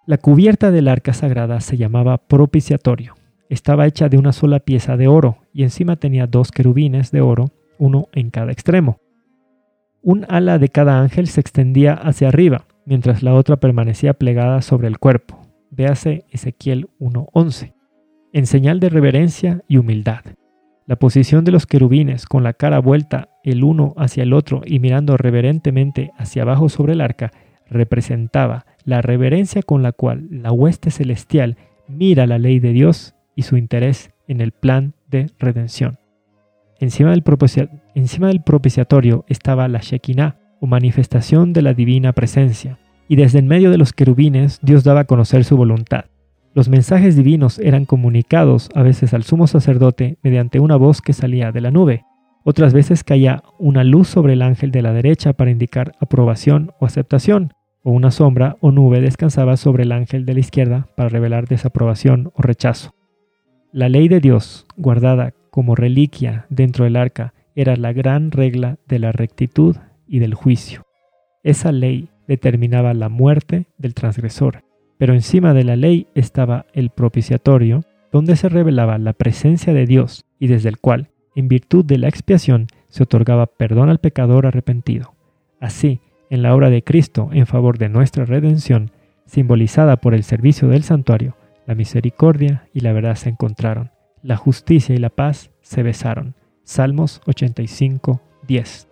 La 0.04 0.18
cubierta 0.18 0.72
del 0.72 0.88
arca 0.88 1.12
sagrada 1.12 1.60
se 1.60 1.76
llamaba 1.76 2.18
propiciatorio. 2.18 3.14
Estaba 3.48 3.86
hecha 3.86 4.08
de 4.08 4.18
una 4.18 4.32
sola 4.32 4.58
pieza 4.58 4.96
de 4.96 5.06
oro 5.06 5.38
y 5.52 5.62
encima 5.62 5.94
tenía 5.94 6.26
dos 6.26 6.50
querubines 6.50 7.12
de 7.12 7.20
oro, 7.20 7.52
uno 7.78 8.08
en 8.12 8.30
cada 8.30 8.50
extremo. 8.50 8.98
Un 10.02 10.26
ala 10.28 10.58
de 10.58 10.70
cada 10.70 11.00
ángel 11.00 11.28
se 11.28 11.40
extendía 11.40 11.92
hacia 11.94 12.26
arriba, 12.28 12.66
mientras 12.84 13.22
la 13.22 13.34
otra 13.34 13.58
permanecía 13.58 14.14
plegada 14.14 14.60
sobre 14.60 14.88
el 14.88 14.98
cuerpo. 14.98 15.38
Véase 15.70 16.24
Ezequiel 16.30 16.88
1.11. 16.98 17.72
En 18.32 18.46
señal 18.46 18.80
de 18.80 18.88
reverencia 18.88 19.62
y 19.68 19.76
humildad. 19.76 20.24
La 20.84 20.96
posición 20.96 21.44
de 21.44 21.52
los 21.52 21.64
querubines 21.66 22.26
con 22.26 22.42
la 22.42 22.54
cara 22.54 22.80
vuelta 22.80 23.28
el 23.44 23.62
uno 23.62 23.94
hacia 23.96 24.24
el 24.24 24.32
otro 24.32 24.62
y 24.66 24.80
mirando 24.80 25.16
reverentemente 25.16 26.10
hacia 26.18 26.42
abajo 26.42 26.68
sobre 26.68 26.94
el 26.94 27.00
arca 27.00 27.30
representaba 27.72 28.66
la 28.84 29.02
reverencia 29.02 29.62
con 29.62 29.82
la 29.82 29.92
cual 29.92 30.28
la 30.30 30.52
hueste 30.52 30.90
celestial 30.90 31.56
mira 31.88 32.26
la 32.26 32.38
ley 32.38 32.60
de 32.60 32.72
Dios 32.72 33.14
y 33.34 33.42
su 33.42 33.56
interés 33.56 34.12
en 34.28 34.40
el 34.40 34.52
plan 34.52 34.94
de 35.10 35.26
redención. 35.38 35.98
Encima 36.80 37.10
del, 37.10 37.22
propiciatorio 38.42 39.24
estaba 39.28 39.68
la 39.68 39.80
Shekinah, 39.80 40.36
o 40.60 40.66
manifestación 40.66 41.52
de 41.52 41.62
la 41.62 41.74
divina 41.74 42.12
presencia, 42.12 42.78
y 43.08 43.16
desde 43.16 43.40
en 43.40 43.48
medio 43.48 43.70
de 43.70 43.78
los 43.78 43.92
querubines 43.92 44.60
Dios 44.62 44.84
daba 44.84 45.00
a 45.00 45.04
conocer 45.04 45.44
su 45.44 45.56
voluntad. 45.56 46.04
Los 46.54 46.68
mensajes 46.68 47.16
divinos 47.16 47.58
eran 47.58 47.84
comunicados 47.84 48.68
a 48.74 48.82
veces 48.82 49.12
al 49.14 49.24
sumo 49.24 49.46
sacerdote 49.46 50.18
mediante 50.22 50.60
una 50.60 50.76
voz 50.76 51.00
que 51.00 51.12
salía 51.12 51.50
de 51.50 51.60
la 51.60 51.70
nube. 51.70 52.04
Otras 52.44 52.74
veces 52.74 53.04
caía 53.04 53.42
una 53.58 53.84
luz 53.84 54.08
sobre 54.08 54.34
el 54.34 54.42
ángel 54.42 54.70
de 54.70 54.82
la 54.82 54.92
derecha 54.92 55.32
para 55.32 55.50
indicar 55.50 55.94
aprobación 56.00 56.72
o 56.78 56.86
aceptación, 56.86 57.52
o 57.82 57.90
una 57.90 58.10
sombra 58.10 58.56
o 58.60 58.70
nube 58.70 59.00
descansaba 59.00 59.56
sobre 59.56 59.82
el 59.82 59.92
ángel 59.92 60.24
de 60.24 60.34
la 60.34 60.40
izquierda 60.40 60.88
para 60.96 61.08
revelar 61.08 61.48
desaprobación 61.48 62.30
o 62.34 62.42
rechazo. 62.42 62.94
La 63.72 63.88
ley 63.88 64.08
de 64.08 64.20
Dios, 64.20 64.66
guardada 64.76 65.32
como 65.50 65.74
reliquia 65.74 66.46
dentro 66.50 66.84
del 66.84 66.96
arca 66.96 67.34
era 67.54 67.76
la 67.76 67.92
gran 67.92 68.30
regla 68.30 68.78
de 68.86 68.98
la 68.98 69.12
rectitud 69.12 69.76
y 70.06 70.18
del 70.18 70.34
juicio. 70.34 70.82
Esa 71.42 71.72
ley 71.72 72.08
determinaba 72.28 72.94
la 72.94 73.08
muerte 73.08 73.66
del 73.78 73.94
transgresor, 73.94 74.62
pero 74.98 75.14
encima 75.14 75.54
de 75.54 75.64
la 75.64 75.76
ley 75.76 76.06
estaba 76.14 76.66
el 76.72 76.90
propiciatorio, 76.90 77.82
donde 78.12 78.36
se 78.36 78.48
revelaba 78.48 78.98
la 78.98 79.12
presencia 79.12 79.72
de 79.72 79.86
Dios 79.86 80.24
y 80.38 80.46
desde 80.46 80.68
el 80.68 80.78
cual, 80.78 81.08
en 81.34 81.48
virtud 81.48 81.84
de 81.84 81.98
la 81.98 82.08
expiación, 82.08 82.66
se 82.88 83.02
otorgaba 83.02 83.46
perdón 83.46 83.88
al 83.88 83.98
pecador 83.98 84.46
arrepentido. 84.46 85.14
Así, 85.60 86.00
en 86.32 86.40
la 86.40 86.54
obra 86.54 86.70
de 86.70 86.82
Cristo 86.82 87.28
en 87.32 87.46
favor 87.46 87.76
de 87.76 87.90
nuestra 87.90 88.24
redención, 88.24 88.90
simbolizada 89.26 89.98
por 89.98 90.14
el 90.14 90.24
servicio 90.24 90.66
del 90.66 90.82
santuario, 90.82 91.36
la 91.66 91.74
misericordia 91.74 92.64
y 92.72 92.80
la 92.80 92.92
verdad 92.92 93.16
se 93.16 93.28
encontraron 93.28 93.90
la 94.22 94.36
justicia 94.36 94.94
y 94.94 94.98
la 94.98 95.10
paz 95.10 95.50
se 95.60 95.82
besaron. 95.82 96.34
Salmos 96.64 97.20
85, 97.26 98.22
10. 98.46 98.88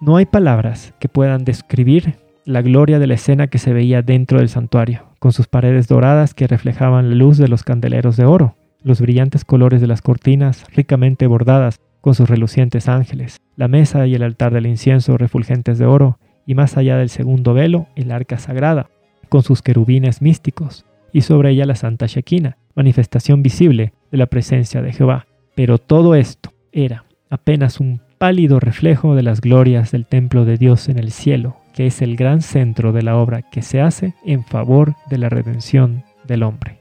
No 0.00 0.16
hay 0.16 0.26
palabras 0.26 0.92
que 0.98 1.08
puedan 1.08 1.44
describir 1.44 2.16
la 2.44 2.62
gloria 2.62 2.98
de 2.98 3.06
la 3.06 3.14
escena 3.14 3.46
que 3.46 3.58
se 3.58 3.72
veía 3.72 4.02
dentro 4.02 4.38
del 4.38 4.48
santuario, 4.48 5.04
con 5.18 5.32
sus 5.32 5.46
paredes 5.46 5.88
doradas 5.88 6.34
que 6.34 6.46
reflejaban 6.46 7.10
la 7.10 7.16
luz 7.16 7.38
de 7.38 7.48
los 7.48 7.64
candeleros 7.64 8.16
de 8.16 8.24
oro, 8.24 8.56
los 8.82 9.00
brillantes 9.00 9.44
colores 9.44 9.80
de 9.80 9.86
las 9.86 10.02
cortinas 10.02 10.64
ricamente 10.74 11.26
bordadas 11.26 11.80
con 12.00 12.14
sus 12.14 12.28
relucientes 12.28 12.88
ángeles, 12.88 13.40
la 13.56 13.68
mesa 13.68 14.06
y 14.06 14.14
el 14.14 14.22
altar 14.22 14.52
del 14.52 14.66
incienso 14.66 15.16
refulgentes 15.18 15.78
de 15.78 15.86
oro, 15.86 16.18
y 16.46 16.54
más 16.54 16.76
allá 16.76 16.96
del 16.96 17.08
segundo 17.08 17.52
velo, 17.52 17.88
el 17.96 18.12
arca 18.12 18.38
sagrada, 18.38 18.88
con 19.28 19.42
sus 19.42 19.62
querubines 19.62 20.22
místicos, 20.22 20.86
y 21.12 21.22
sobre 21.22 21.50
ella 21.50 21.66
la 21.66 21.74
santa 21.74 22.06
Shekinah, 22.06 22.56
manifestación 22.74 23.42
visible 23.42 23.92
de 24.10 24.18
la 24.18 24.26
presencia 24.26 24.82
de 24.82 24.92
Jehová. 24.92 25.26
Pero 25.54 25.78
todo 25.78 26.14
esto 26.14 26.52
era 26.72 27.04
apenas 27.30 27.80
un 27.80 28.00
pálido 28.18 28.60
reflejo 28.60 29.14
de 29.14 29.22
las 29.22 29.40
glorias 29.40 29.90
del 29.90 30.06
templo 30.06 30.44
de 30.44 30.56
Dios 30.56 30.88
en 30.88 30.98
el 30.98 31.10
cielo, 31.10 31.56
que 31.74 31.86
es 31.86 32.00
el 32.00 32.16
gran 32.16 32.42
centro 32.42 32.92
de 32.92 33.02
la 33.02 33.16
obra 33.16 33.42
que 33.42 33.62
se 33.62 33.80
hace 33.80 34.14
en 34.24 34.44
favor 34.44 34.94
de 35.10 35.18
la 35.18 35.28
redención 35.28 36.04
del 36.26 36.42
hombre. 36.42 36.78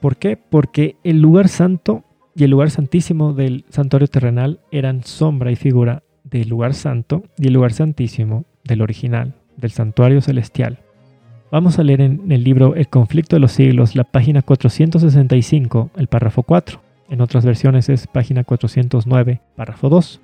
¿Por 0.00 0.16
qué? 0.16 0.36
Porque 0.36 0.96
el 1.02 1.20
lugar 1.20 1.48
santo 1.48 2.04
y 2.36 2.44
el 2.44 2.50
lugar 2.50 2.70
santísimo 2.70 3.32
del 3.32 3.64
santuario 3.70 4.08
terrenal 4.08 4.60
eran 4.70 5.02
sombra 5.02 5.50
y 5.50 5.56
figura 5.56 6.02
del 6.38 6.48
lugar 6.48 6.74
santo 6.74 7.22
y 7.38 7.46
el 7.46 7.52
lugar 7.52 7.72
santísimo 7.72 8.44
del 8.64 8.82
original, 8.82 9.34
del 9.56 9.70
santuario 9.70 10.20
celestial. 10.20 10.78
Vamos 11.50 11.78
a 11.78 11.84
leer 11.84 12.00
en 12.00 12.32
el 12.32 12.42
libro 12.42 12.74
El 12.74 12.88
conflicto 12.88 13.36
de 13.36 13.40
los 13.40 13.52
siglos, 13.52 13.94
la 13.94 14.04
página 14.04 14.42
465, 14.42 15.90
el 15.96 16.08
párrafo 16.08 16.42
4. 16.42 16.80
En 17.10 17.20
otras 17.20 17.44
versiones 17.44 17.88
es 17.88 18.06
página 18.06 18.42
409, 18.42 19.40
párrafo 19.54 19.88
2. 19.88 20.20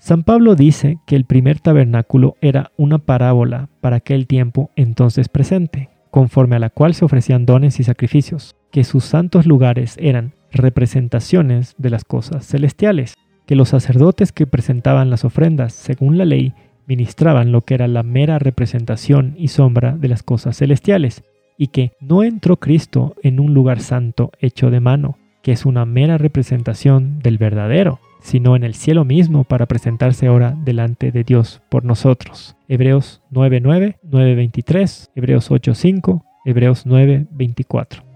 San 0.00 0.22
Pablo 0.22 0.54
dice 0.54 0.98
que 1.06 1.16
el 1.16 1.24
primer 1.24 1.60
tabernáculo 1.60 2.36
era 2.40 2.72
una 2.76 2.98
parábola 2.98 3.68
para 3.80 3.96
aquel 3.96 4.26
tiempo 4.26 4.70
entonces 4.74 5.28
presente, 5.28 5.90
conforme 6.10 6.56
a 6.56 6.60
la 6.60 6.70
cual 6.70 6.94
se 6.94 7.04
ofrecían 7.04 7.46
dones 7.46 7.78
y 7.78 7.84
sacrificios, 7.84 8.56
que 8.72 8.84
sus 8.84 9.04
santos 9.04 9.46
lugares 9.46 9.96
eran 10.00 10.32
representaciones 10.50 11.74
de 11.78 11.90
las 11.90 12.04
cosas 12.04 12.46
celestiales, 12.46 13.14
que 13.48 13.56
los 13.56 13.70
sacerdotes 13.70 14.30
que 14.30 14.46
presentaban 14.46 15.08
las 15.08 15.24
ofrendas 15.24 15.72
según 15.72 16.18
la 16.18 16.26
ley 16.26 16.52
ministraban 16.86 17.50
lo 17.50 17.62
que 17.62 17.72
era 17.72 17.88
la 17.88 18.02
mera 18.02 18.38
representación 18.38 19.34
y 19.38 19.48
sombra 19.48 19.96
de 19.96 20.08
las 20.08 20.22
cosas 20.22 20.58
celestiales, 20.58 21.24
y 21.56 21.68
que 21.68 21.92
no 21.98 22.22
entró 22.22 22.58
Cristo 22.58 23.16
en 23.22 23.40
un 23.40 23.54
lugar 23.54 23.80
santo 23.80 24.32
hecho 24.38 24.70
de 24.70 24.80
mano, 24.80 25.16
que 25.42 25.52
es 25.52 25.64
una 25.64 25.86
mera 25.86 26.18
representación 26.18 27.20
del 27.20 27.38
verdadero, 27.38 28.00
sino 28.20 28.54
en 28.54 28.64
el 28.64 28.74
cielo 28.74 29.06
mismo 29.06 29.44
para 29.44 29.64
presentarse 29.64 30.26
ahora 30.26 30.54
delante 30.62 31.10
de 31.10 31.24
Dios 31.24 31.62
por 31.70 31.86
nosotros. 31.86 32.54
Hebreos 32.68 33.22
9.9, 33.32 33.96
9.23, 34.06 35.08
Hebreos 35.14 35.50
8.5, 35.50 36.22
Hebreos 36.44 36.86
9.24. 36.86 38.07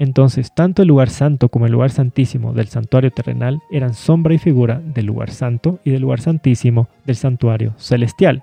Entonces, 0.00 0.54
tanto 0.54 0.80
el 0.80 0.88
lugar 0.88 1.10
santo 1.10 1.50
como 1.50 1.66
el 1.66 1.72
lugar 1.72 1.90
santísimo 1.90 2.54
del 2.54 2.68
santuario 2.68 3.10
terrenal 3.10 3.60
eran 3.70 3.92
sombra 3.92 4.32
y 4.32 4.38
figura 4.38 4.80
del 4.80 5.04
lugar 5.04 5.30
santo 5.30 5.78
y 5.84 5.90
del 5.90 6.00
lugar 6.00 6.22
santísimo 6.22 6.88
del 7.04 7.16
santuario 7.16 7.74
celestial. 7.76 8.42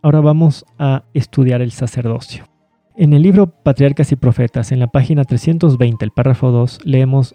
Ahora 0.00 0.20
vamos 0.20 0.64
a 0.78 1.02
estudiar 1.12 1.60
el 1.60 1.72
sacerdocio. 1.72 2.44
En 2.96 3.14
el 3.14 3.22
libro 3.22 3.48
Patriarcas 3.48 4.12
y 4.12 4.16
Profetas, 4.16 4.70
en 4.70 4.78
la 4.78 4.86
página 4.86 5.24
320, 5.24 6.04
el 6.04 6.12
párrafo 6.12 6.52
2, 6.52 6.78
leemos 6.84 7.34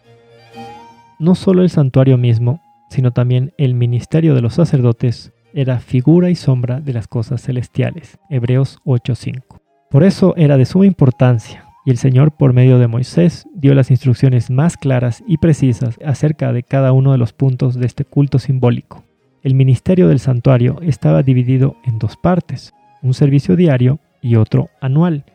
no 1.20 1.36
solo 1.36 1.62
el 1.62 1.70
santuario 1.70 2.18
mismo, 2.18 2.62
sino 2.88 3.12
también 3.12 3.52
el 3.58 3.74
ministerio 3.74 4.34
de 4.34 4.42
los 4.42 4.54
sacerdotes 4.54 5.34
era 5.54 5.80
figura 5.80 6.30
y 6.30 6.36
sombra 6.36 6.80
de 6.80 6.94
las 6.94 7.10
cosas 7.10 7.42
celestiales. 7.42 8.18
Hebreos 8.30 8.80
8:5. 8.86 9.63
Por 9.94 10.04
eso 10.04 10.34
era 10.38 10.58
de 10.58 10.66
suma 10.66 10.88
importancia 10.88 11.68
y 11.86 11.92
el 11.92 11.98
Señor 11.98 12.32
por 12.32 12.52
medio 12.52 12.80
de 12.80 12.88
Moisés 12.88 13.48
dio 13.54 13.76
las 13.76 13.92
instrucciones 13.92 14.50
más 14.50 14.76
claras 14.76 15.24
y 15.28 15.38
precisas 15.38 16.00
acerca 16.04 16.52
de 16.52 16.64
cada 16.64 16.94
uno 16.94 17.12
de 17.12 17.20
los 17.20 17.32
puntos 17.32 17.76
de 17.76 17.86
este 17.86 18.04
culto 18.04 18.40
simbólico. 18.40 19.04
El 19.44 19.54
ministerio 19.54 20.08
del 20.08 20.18
santuario 20.18 20.80
estaba 20.82 21.22
dividido 21.22 21.76
en 21.86 22.00
dos 22.00 22.18
partes, 22.18 22.74
un 23.04 23.14
servicio 23.14 23.56
diario 23.56 24.00
y 24.20 24.36
otro 24.36 24.72
anual. 24.82 25.26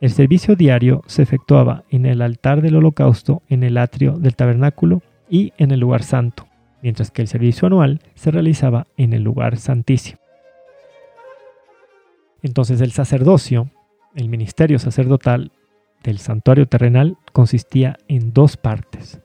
El 0.00 0.10
servicio 0.10 0.56
diario 0.56 1.04
se 1.06 1.22
efectuaba 1.22 1.84
en 1.88 2.04
el 2.04 2.20
altar 2.20 2.60
del 2.60 2.74
holocausto, 2.74 3.42
en 3.48 3.62
el 3.62 3.78
atrio 3.78 4.18
del 4.18 4.34
tabernáculo 4.34 5.00
y 5.30 5.52
en 5.58 5.70
el 5.70 5.78
lugar 5.78 6.02
santo, 6.02 6.48
mientras 6.82 7.12
que 7.12 7.22
el 7.22 7.28
servicio 7.28 7.66
anual 7.66 8.00
se 8.16 8.32
realizaba 8.32 8.88
en 8.96 9.12
el 9.12 9.22
lugar 9.22 9.58
santísimo. 9.58 10.18
Entonces 12.42 12.80
el 12.80 12.90
sacerdocio, 12.90 13.70
el 14.14 14.28
ministerio 14.28 14.78
sacerdotal, 14.78 15.52
del 16.02 16.18
santuario 16.18 16.66
terrenal 16.66 17.16
consistía 17.32 17.96
en 18.08 18.32
dos 18.32 18.56
partes. 18.56 19.20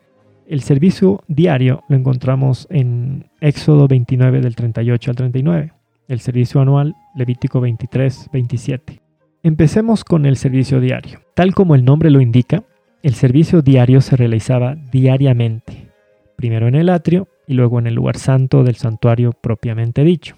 El 0.47 0.61
servicio 0.61 1.23
diario 1.27 1.83
lo 1.87 1.95
encontramos 1.95 2.67
en 2.69 3.29
Éxodo 3.39 3.87
29 3.87 4.41
del 4.41 4.55
38 4.55 5.11
al 5.11 5.15
39, 5.15 5.73
el 6.07 6.19
servicio 6.19 6.61
anual 6.61 6.95
Levítico 7.15 7.61
23, 7.61 8.29
27. 8.31 8.99
Empecemos 9.43 10.03
con 10.03 10.25
el 10.25 10.35
servicio 10.37 10.79
diario. 10.79 11.21
Tal 11.33 11.53
como 11.53 11.75
el 11.75 11.85
nombre 11.85 12.09
lo 12.09 12.21
indica, 12.21 12.63
el 13.01 13.13
servicio 13.13 13.61
diario 13.61 14.01
se 14.01 14.15
realizaba 14.15 14.75
diariamente, 14.75 15.89
primero 16.35 16.67
en 16.67 16.75
el 16.75 16.89
atrio 16.89 17.27
y 17.47 17.53
luego 17.53 17.79
en 17.79 17.87
el 17.87 17.95
lugar 17.95 18.17
santo 18.17 18.63
del 18.63 18.75
santuario 18.75 19.33
propiamente 19.33 20.03
dicho. 20.03 20.35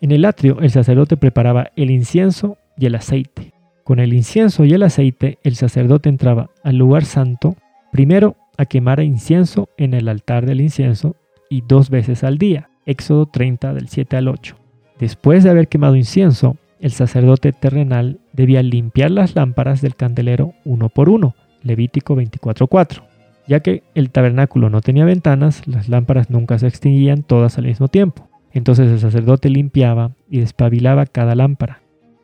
En 0.00 0.12
el 0.12 0.24
atrio 0.24 0.60
el 0.60 0.70
sacerdote 0.70 1.16
preparaba 1.16 1.70
el 1.76 1.90
incienso 1.90 2.56
y 2.78 2.86
el 2.86 2.94
aceite. 2.94 3.52
Con 3.84 4.00
el 4.00 4.12
incienso 4.12 4.64
y 4.64 4.72
el 4.72 4.82
aceite, 4.82 5.38
el 5.42 5.56
sacerdote 5.56 6.08
entraba 6.08 6.50
al 6.62 6.76
lugar 6.76 7.04
santo, 7.04 7.56
primero 7.90 8.36
a 8.58 8.66
quemar 8.66 9.00
incienso 9.00 9.68
en 9.78 9.94
el 9.94 10.08
altar 10.08 10.44
del 10.46 10.60
incienso 10.60 11.16
y 11.48 11.62
dos 11.62 11.90
veces 11.90 12.24
al 12.24 12.38
día. 12.38 12.68
Éxodo 12.86 13.26
30 13.26 13.74
del 13.74 13.88
7 13.88 14.16
al 14.16 14.28
8. 14.28 14.56
Después 14.98 15.44
de 15.44 15.50
haber 15.50 15.68
quemado 15.68 15.96
incienso, 15.96 16.56
el 16.80 16.90
sacerdote 16.90 17.52
terrenal 17.52 18.20
debía 18.32 18.62
limpiar 18.62 19.10
las 19.10 19.34
lámparas 19.34 19.80
del 19.80 19.96
candelero 19.96 20.54
uno 20.64 20.88
por 20.88 21.08
uno. 21.08 21.34
Levítico 21.62 22.16
24.4. 22.16 23.02
Ya 23.46 23.60
que 23.60 23.82
el 23.94 24.10
tabernáculo 24.10 24.70
no 24.70 24.80
tenía 24.80 25.04
ventanas, 25.04 25.66
las 25.66 25.88
lámparas 25.88 26.30
nunca 26.30 26.58
se 26.58 26.66
extinguían 26.66 27.22
todas 27.22 27.58
al 27.58 27.64
mismo 27.64 27.88
tiempo. 27.88 28.28
Entonces 28.52 28.90
el 28.90 29.00
sacerdote 29.00 29.48
limpiaba 29.48 30.12
y 30.28 30.40
despabilaba 30.40 31.06
cada 31.06 31.34
lámpara. 31.34 31.80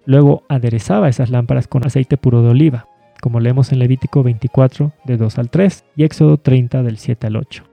Luego 0.06 0.42
aderezaba 0.48 1.08
esas 1.08 1.30
lámparas 1.30 1.68
con 1.68 1.86
aceite 1.86 2.16
puro 2.16 2.42
de 2.42 2.50
oliva, 2.50 2.88
como 3.20 3.40
leemos 3.40 3.72
en 3.72 3.78
Levítico 3.78 4.22
24 4.22 4.92
de 5.04 5.16
2 5.16 5.38
al 5.38 5.50
3 5.50 5.84
y 5.96 6.04
Éxodo 6.04 6.36
30 6.36 6.82
del 6.82 6.98
7 6.98 7.26
al 7.26 7.36
8. 7.36 7.64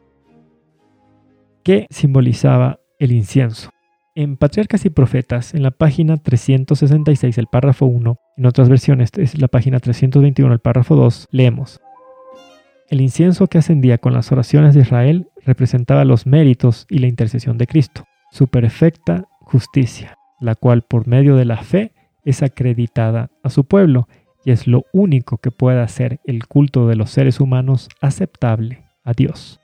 ¿Qué 1.64 1.88
simbolizaba 1.90 2.80
el 3.00 3.12
incienso? 3.12 3.70
En 4.16 4.36
Patriarcas 4.36 4.86
y 4.86 4.90
Profetas, 4.90 5.54
en 5.54 5.64
la 5.64 5.72
página 5.72 6.18
366, 6.18 7.38
el 7.38 7.48
párrafo 7.48 7.86
1, 7.86 8.18
en 8.38 8.46
otras 8.46 8.68
versiones 8.68 9.10
es 9.18 9.40
la 9.40 9.48
página 9.48 9.80
321, 9.80 10.54
el 10.54 10.60
párrafo 10.60 10.96
2, 10.96 11.28
leemos. 11.32 11.80
El 12.90 13.00
incienso 13.00 13.48
que 13.48 13.58
ascendía 13.58 14.00
con 14.00 14.12
las 14.12 14.32
oraciones 14.34 14.74
de 14.76 14.82
Israel 14.82 15.30
representaba 15.46 16.04
los 16.04 16.28
méritos 16.28 16.88
y 16.90 17.00
la 17.00 17.08
intercesión 17.08 17.58
de 17.58 17.68
Cristo, 17.68 18.04
su 18.32 18.48
perfecta 18.48 19.26
justicia, 19.40 20.18
la 20.42 20.56
cual 20.56 20.82
por 20.82 21.08
medio 21.08 21.38
de 21.38 21.46
la 21.46 21.64
fe 21.64 21.94
es 22.26 22.44
acreditada 22.44 23.30
a 23.44 23.50
su 23.50 23.66
pueblo 23.66 24.08
y 24.44 24.52
es 24.52 24.68
lo 24.68 24.86
único 24.94 25.38
que 25.38 25.52
puede 25.52 25.82
hacer 25.82 26.20
el 26.26 26.48
culto 26.48 26.88
de 26.88 26.96
los 26.96 27.12
seres 27.12 27.40
humanos 27.40 27.90
aceptable 28.02 28.84
a 29.04 29.14
Dios. 29.14 29.60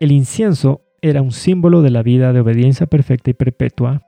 El 0.00 0.12
incienso 0.12 0.82
era 1.02 1.22
un 1.22 1.32
símbolo 1.32 1.82
de 1.82 1.90
la 1.90 2.02
vida 2.02 2.32
de 2.32 2.40
obediencia 2.40 2.86
perfecta 2.86 3.30
y 3.30 3.34
perpetua 3.34 4.02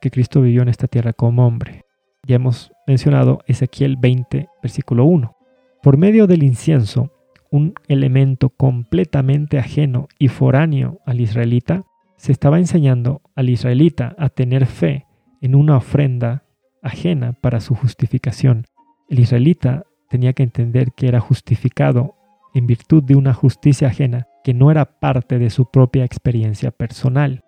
que 0.00 0.10
Cristo 0.10 0.40
vivió 0.40 0.62
en 0.62 0.68
esta 0.68 0.86
tierra 0.86 1.12
como 1.12 1.46
hombre. 1.46 1.84
Ya 2.26 2.36
hemos 2.36 2.72
mencionado 2.86 3.40
Ezequiel 3.46 3.96
20, 3.96 4.48
versículo 4.62 5.04
1. 5.04 5.36
Por 5.82 5.96
medio 5.96 6.26
del 6.26 6.42
incienso, 6.42 7.10
un 7.50 7.74
elemento 7.88 8.50
completamente 8.50 9.58
ajeno 9.58 10.08
y 10.18 10.28
foráneo 10.28 11.00
al 11.04 11.20
israelita, 11.20 11.84
se 12.16 12.32
estaba 12.32 12.58
enseñando 12.58 13.22
al 13.34 13.48
israelita 13.48 14.14
a 14.18 14.28
tener 14.28 14.66
fe 14.66 15.06
en 15.40 15.54
una 15.54 15.76
ofrenda 15.76 16.44
ajena 16.82 17.32
para 17.32 17.60
su 17.60 17.74
justificación. 17.74 18.66
El 19.08 19.20
israelita 19.20 19.84
tenía 20.08 20.32
que 20.32 20.42
entender 20.42 20.92
que 20.92 21.08
era 21.08 21.20
justificado 21.20 22.16
en 22.54 22.66
virtud 22.66 23.02
de 23.02 23.16
una 23.16 23.32
justicia 23.32 23.88
ajena 23.88 24.26
que 24.42 24.54
no 24.54 24.70
era 24.70 24.98
parte 24.98 25.38
de 25.38 25.50
su 25.50 25.70
propia 25.70 26.04
experiencia 26.04 26.70
personal. 26.70 27.44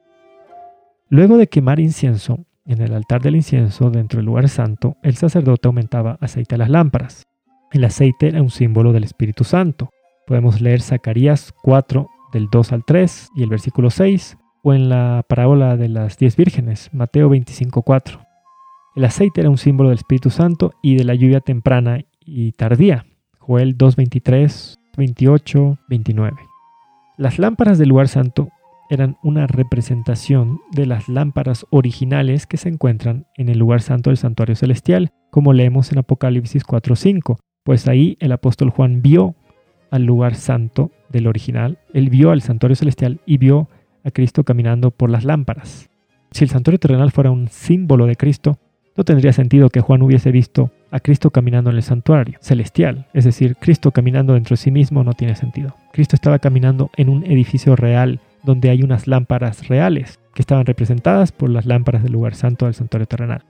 Luego 1.08 1.36
de 1.36 1.48
quemar 1.48 1.80
incienso, 1.80 2.46
en 2.64 2.80
el 2.80 2.94
altar 2.94 3.20
del 3.20 3.36
incienso 3.36 3.90
dentro 3.90 4.18
del 4.18 4.26
lugar 4.26 4.48
santo, 4.48 4.96
el 5.02 5.16
sacerdote 5.16 5.68
aumentaba 5.68 6.16
aceite 6.20 6.54
a 6.54 6.58
las 6.58 6.70
lámparas. 6.70 7.26
El 7.72 7.84
aceite 7.84 8.28
era 8.28 8.42
un 8.42 8.50
símbolo 8.50 8.92
del 8.92 9.04
Espíritu 9.04 9.44
Santo. 9.44 9.90
Podemos 10.26 10.60
leer 10.60 10.80
Zacarías 10.80 11.52
4 11.62 12.06
del 12.32 12.48
2 12.50 12.72
al 12.72 12.84
3 12.84 13.30
y 13.34 13.42
el 13.42 13.50
versículo 13.50 13.90
6, 13.90 14.38
o 14.62 14.74
en 14.74 14.88
la 14.88 15.24
parábola 15.28 15.76
de 15.76 15.88
las 15.88 16.18
diez 16.18 16.36
vírgenes, 16.36 16.90
Mateo 16.92 17.28
25.4. 17.28 18.26
El 18.94 19.04
aceite 19.04 19.40
era 19.40 19.50
un 19.50 19.58
símbolo 19.58 19.88
del 19.88 19.98
Espíritu 19.98 20.30
Santo 20.30 20.72
y 20.82 20.96
de 20.96 21.04
la 21.04 21.14
lluvia 21.14 21.40
temprana 21.40 22.00
y 22.20 22.52
tardía, 22.52 23.06
Joel 23.38 23.76
2.23, 23.76 24.78
28, 24.96 25.78
29. 25.88 26.36
Las 27.16 27.38
lámparas 27.38 27.78
del 27.78 27.88
lugar 27.88 28.08
santo 28.08 28.48
eran 28.90 29.16
una 29.22 29.46
representación 29.46 30.60
de 30.70 30.86
las 30.86 31.08
lámparas 31.08 31.66
originales 31.70 32.46
que 32.46 32.58
se 32.58 32.68
encuentran 32.68 33.26
en 33.36 33.48
el 33.48 33.58
lugar 33.58 33.80
santo 33.80 34.10
del 34.10 34.18
santuario 34.18 34.54
celestial, 34.54 35.12
como 35.30 35.54
leemos 35.54 35.92
en 35.92 35.98
Apocalipsis 35.98 36.66
4.5, 36.66 37.38
pues 37.64 37.88
ahí 37.88 38.16
el 38.20 38.32
apóstol 38.32 38.70
Juan 38.70 39.00
vio 39.00 39.34
al 39.90 40.04
lugar 40.04 40.34
santo 40.34 40.90
del 41.08 41.26
original, 41.26 41.78
él 41.94 42.10
vio 42.10 42.32
al 42.32 42.42
santuario 42.42 42.76
celestial 42.76 43.20
y 43.24 43.38
vio 43.38 43.68
a 44.04 44.10
Cristo 44.10 44.44
caminando 44.44 44.90
por 44.90 45.10
las 45.10 45.24
lámparas. 45.24 45.88
Si 46.30 46.44
el 46.44 46.50
santuario 46.50 46.78
terrenal 46.78 47.10
fuera 47.10 47.30
un 47.30 47.48
símbolo 47.48 48.06
de 48.06 48.16
Cristo, 48.16 48.58
no 48.96 49.04
tendría 49.04 49.32
sentido 49.32 49.70
que 49.70 49.80
Juan 49.80 50.02
hubiese 50.02 50.30
visto 50.30 50.70
a 50.90 51.00
Cristo 51.00 51.30
caminando 51.30 51.70
en 51.70 51.76
el 51.76 51.82
santuario 51.82 52.38
celestial. 52.40 53.06
Es 53.14 53.24
decir, 53.24 53.56
Cristo 53.56 53.90
caminando 53.90 54.34
dentro 54.34 54.54
de 54.54 54.58
sí 54.58 54.70
mismo 54.70 55.02
no 55.04 55.14
tiene 55.14 55.34
sentido. 55.34 55.76
Cristo 55.92 56.16
estaba 56.16 56.38
caminando 56.38 56.90
en 56.96 57.08
un 57.08 57.24
edificio 57.24 57.76
real 57.76 58.20
donde 58.42 58.70
hay 58.70 58.82
unas 58.82 59.06
lámparas 59.06 59.68
reales 59.68 60.20
que 60.34 60.42
estaban 60.42 60.66
representadas 60.66 61.32
por 61.32 61.50
las 61.50 61.66
lámparas 61.66 62.02
del 62.02 62.12
lugar 62.12 62.34
santo 62.34 62.66
del 62.66 62.74
santuario 62.74 63.06
terrenal. 63.06 63.44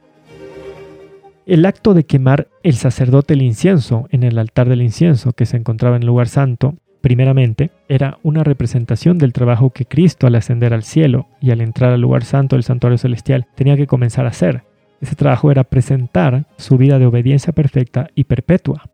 El 1.44 1.66
acto 1.66 1.92
de 1.94 2.04
quemar 2.04 2.46
el 2.62 2.74
sacerdote 2.74 3.34
el 3.34 3.42
incienso 3.42 4.06
en 4.10 4.22
el 4.22 4.38
altar 4.38 4.68
del 4.68 4.82
incienso 4.82 5.32
que 5.32 5.46
se 5.46 5.56
encontraba 5.56 5.96
en 5.96 6.02
el 6.02 6.06
lugar 6.06 6.28
santo 6.28 6.76
primeramente, 7.02 7.72
era 7.88 8.18
una 8.22 8.44
representación 8.44 9.18
del 9.18 9.34
trabajo 9.34 9.70
que 9.70 9.84
Cristo 9.84 10.26
al 10.26 10.36
ascender 10.36 10.72
al 10.72 10.84
cielo 10.84 11.26
y 11.40 11.50
al 11.50 11.60
entrar 11.60 11.92
al 11.92 12.00
lugar 12.00 12.24
santo 12.24 12.56
del 12.56 12.62
santuario 12.62 12.96
celestial 12.96 13.46
tenía 13.54 13.76
que 13.76 13.86
comenzar 13.86 14.24
a 14.24 14.30
hacer. 14.30 14.62
Ese 15.02 15.16
trabajo 15.16 15.50
era 15.50 15.64
presentar 15.64 16.46
su 16.56 16.78
vida 16.78 16.98
de 16.98 17.06
obediencia 17.06 17.52
perfecta 17.52 18.08
y 18.14 18.24
perpetua, 18.24 18.84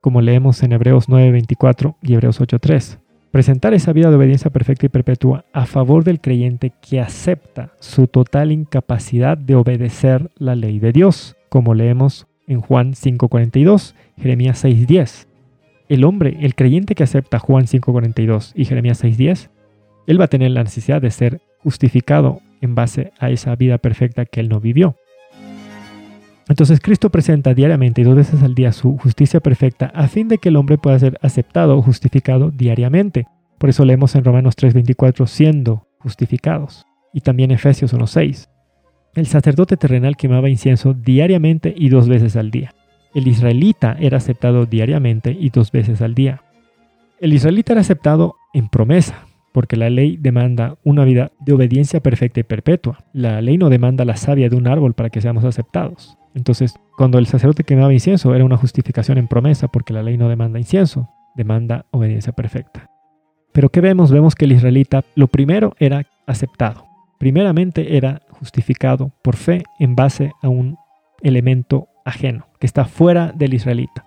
como 0.00 0.22
leemos 0.22 0.62
en 0.62 0.72
Hebreos 0.72 1.08
9:24 1.08 1.96
y 2.02 2.14
Hebreos 2.14 2.40
8:3. 2.40 2.98
Presentar 3.30 3.72
esa 3.72 3.92
vida 3.92 4.10
de 4.10 4.16
obediencia 4.16 4.50
perfecta 4.50 4.86
y 4.86 4.88
perpetua 4.88 5.44
a 5.52 5.66
favor 5.66 6.04
del 6.04 6.20
creyente 6.20 6.72
que 6.80 7.00
acepta 7.00 7.72
su 7.78 8.06
total 8.06 8.50
incapacidad 8.50 9.38
de 9.38 9.54
obedecer 9.54 10.30
la 10.36 10.54
ley 10.54 10.78
de 10.78 10.92
Dios, 10.92 11.36
como 11.48 11.74
leemos 11.74 12.26
en 12.46 12.60
Juan 12.60 12.94
5:42, 12.94 13.94
Jeremías 14.16 14.64
6:10 14.64 15.31
el 15.92 16.04
hombre, 16.04 16.38
el 16.40 16.54
creyente 16.54 16.94
que 16.94 17.02
acepta 17.02 17.38
Juan 17.38 17.66
5.42 17.66 18.52
y 18.54 18.64
Jeremías 18.64 19.04
6.10, 19.04 19.50
él 20.06 20.20
va 20.20 20.24
a 20.24 20.28
tener 20.28 20.50
la 20.50 20.64
necesidad 20.64 21.02
de 21.02 21.10
ser 21.10 21.42
justificado 21.58 22.40
en 22.62 22.74
base 22.74 23.12
a 23.18 23.30
esa 23.30 23.54
vida 23.56 23.76
perfecta 23.76 24.24
que 24.24 24.40
él 24.40 24.48
no 24.48 24.58
vivió. 24.58 24.96
Entonces 26.48 26.80
Cristo 26.80 27.10
presenta 27.10 27.54
diariamente 27.54 28.00
y 28.00 28.04
dos 28.04 28.16
veces 28.16 28.42
al 28.42 28.54
día 28.54 28.72
su 28.72 28.96
justicia 28.96 29.40
perfecta 29.40 29.92
a 29.94 30.08
fin 30.08 30.28
de 30.28 30.38
que 30.38 30.48
el 30.48 30.56
hombre 30.56 30.78
pueda 30.78 30.98
ser 30.98 31.18
aceptado 31.22 31.76
o 31.76 31.82
justificado 31.82 32.50
diariamente. 32.50 33.26
Por 33.58 33.70
eso 33.70 33.84
leemos 33.84 34.14
en 34.14 34.24
Romanos 34.24 34.56
3:24 34.56 35.26
siendo 35.26 35.86
justificados. 35.98 36.84
Y 37.12 37.20
también 37.20 37.50
Efesios 37.50 37.92
1:6. 37.92 38.48
El 39.14 39.26
sacerdote 39.26 39.76
terrenal 39.76 40.16
quemaba 40.16 40.48
incienso 40.48 40.94
diariamente 40.94 41.72
y 41.76 41.90
dos 41.90 42.08
veces 42.08 42.34
al 42.36 42.50
día. 42.50 42.74
El 43.14 43.28
israelita 43.28 43.96
era 44.00 44.18
aceptado 44.18 44.66
diariamente 44.66 45.36
y 45.38 45.50
dos 45.50 45.70
veces 45.70 46.00
al 46.00 46.14
día. 46.14 46.42
El 47.20 47.32
israelita 47.32 47.72
era 47.72 47.82
aceptado 47.82 48.36
en 48.54 48.68
promesa, 48.68 49.26
porque 49.52 49.76
la 49.76 49.90
ley 49.90 50.16
demanda 50.16 50.76
una 50.82 51.04
vida 51.04 51.30
de 51.40 51.52
obediencia 51.52 52.00
perfecta 52.00 52.40
y 52.40 52.44
perpetua. 52.44 53.04
La 53.12 53.40
ley 53.42 53.58
no 53.58 53.68
demanda 53.68 54.04
la 54.04 54.16
savia 54.16 54.48
de 54.48 54.56
un 54.56 54.66
árbol 54.66 54.94
para 54.94 55.10
que 55.10 55.20
seamos 55.20 55.44
aceptados. 55.44 56.16
Entonces, 56.34 56.74
cuando 56.96 57.18
el 57.18 57.26
sacerdote 57.26 57.64
quemaba 57.64 57.92
incienso 57.92 58.34
era 58.34 58.44
una 58.44 58.56
justificación 58.56 59.18
en 59.18 59.28
promesa 59.28 59.68
porque 59.68 59.92
la 59.92 60.02
ley 60.02 60.16
no 60.16 60.28
demanda 60.28 60.58
incienso, 60.58 61.10
demanda 61.36 61.84
obediencia 61.90 62.32
perfecta. 62.32 62.90
Pero 63.52 63.68
¿qué 63.68 63.82
vemos? 63.82 64.10
Vemos 64.10 64.34
que 64.34 64.46
el 64.46 64.52
israelita 64.52 65.04
lo 65.14 65.28
primero 65.28 65.74
era 65.78 66.06
aceptado. 66.26 66.86
Primeramente 67.18 67.96
era 67.96 68.22
justificado 68.30 69.12
por 69.22 69.36
fe 69.36 69.62
en 69.78 69.94
base 69.94 70.32
a 70.42 70.48
un 70.48 70.78
elemento 71.22 71.88
ajeno, 72.04 72.46
que 72.58 72.66
está 72.66 72.84
fuera 72.84 73.32
del 73.32 73.54
israelita. 73.54 74.06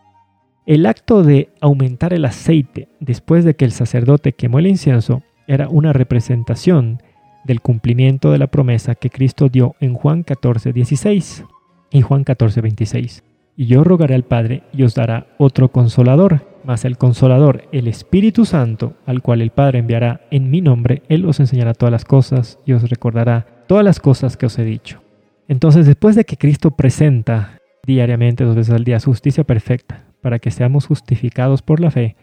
El 0.65 0.85
acto 0.85 1.23
de 1.23 1.49
aumentar 1.61 2.13
el 2.13 2.25
aceite 2.25 2.89
después 2.99 3.45
de 3.45 3.55
que 3.55 3.65
el 3.65 3.71
sacerdote 3.71 4.33
quemó 4.33 4.59
el 4.59 4.67
incienso 4.67 5.21
era 5.47 5.69
una 5.69 5.93
representación 5.93 7.01
del 7.43 7.61
cumplimiento 7.61 8.31
de 8.31 8.39
la 8.39 8.47
promesa 8.47 8.95
que 8.95 9.11
Cristo 9.11 9.49
dio 9.49 9.75
en 9.79 9.93
Juan 9.93 10.23
14, 10.23 10.73
16 10.73 11.45
y 11.91 12.01
Juan 12.01 12.23
14, 12.23 12.61
26. 12.61 13.23
Y 13.57 13.67
yo 13.67 13.83
rogaré 13.83 14.15
al 14.15 14.23
Padre 14.23 14.63
y 14.73 14.83
os 14.83 14.95
dará 14.95 15.27
otro 15.37 15.71
consolador, 15.71 16.47
mas 16.65 16.83
el 16.83 16.97
consolador, 16.97 17.63
el 17.71 17.87
Espíritu 17.87 18.45
Santo, 18.45 18.95
al 19.05 19.21
cual 19.21 19.41
el 19.41 19.51
Padre 19.51 19.79
enviará 19.79 20.21
en 20.31 20.49
mi 20.49 20.61
nombre, 20.61 21.03
Él 21.07 21.25
os 21.25 21.39
enseñará 21.39 21.73
todas 21.73 21.91
las 21.91 22.05
cosas 22.05 22.59
y 22.65 22.73
os 22.73 22.89
recordará 22.89 23.63
todas 23.67 23.85
las 23.85 23.99
cosas 23.99 24.35
que 24.35 24.47
os 24.47 24.57
he 24.57 24.65
dicho. 24.65 25.01
Entonces, 25.47 25.85
después 25.85 26.15
de 26.15 26.25
que 26.25 26.37
Cristo 26.37 26.71
presenta 26.71 27.54
diariamente, 27.85 28.43
dos 28.43 28.55
veces 28.55 28.73
al 28.73 28.83
día, 28.83 28.99
justicia 28.99 29.43
perfecta, 29.43 30.03
para 30.21 30.39
que 30.39 30.51
seamos 30.51 30.87
justificados 30.87 31.61
por 31.61 31.79
la 31.79 31.91
fe, 31.91 32.15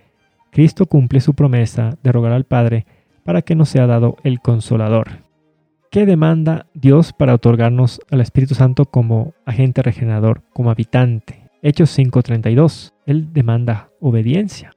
Cristo 0.50 0.86
cumple 0.86 1.20
su 1.20 1.34
promesa 1.34 1.96
de 2.02 2.12
rogar 2.12 2.32
al 2.32 2.44
Padre 2.44 2.84
para 3.24 3.42
que 3.42 3.54
nos 3.54 3.70
sea 3.70 3.86
dado 3.86 4.16
el 4.22 4.40
consolador. 4.40 5.22
¿Qué 5.90 6.04
demanda 6.06 6.66
Dios 6.74 7.12
para 7.12 7.34
otorgarnos 7.34 8.00
al 8.10 8.20
Espíritu 8.20 8.54
Santo 8.54 8.84
como 8.86 9.34
agente 9.44 9.82
regenerador, 9.82 10.42
como 10.52 10.70
habitante? 10.70 11.50
Hechos 11.62 11.90
5:32. 11.90 12.92
Él 13.06 13.32
demanda 13.32 13.90
obediencia. 14.00 14.72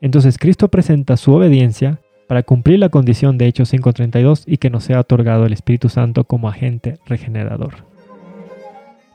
Entonces 0.00 0.38
Cristo 0.38 0.68
presenta 0.68 1.16
su 1.16 1.32
obediencia 1.32 2.00
para 2.28 2.42
cumplir 2.42 2.78
la 2.78 2.88
condición 2.88 3.36
de 3.36 3.46
Hechos 3.46 3.72
5:32 3.72 4.44
y 4.46 4.58
que 4.58 4.70
nos 4.70 4.84
sea 4.84 5.00
otorgado 5.00 5.44
el 5.46 5.52
Espíritu 5.52 5.88
Santo 5.88 6.24
como 6.24 6.48
agente 6.48 6.98
regenerador. 7.06 7.89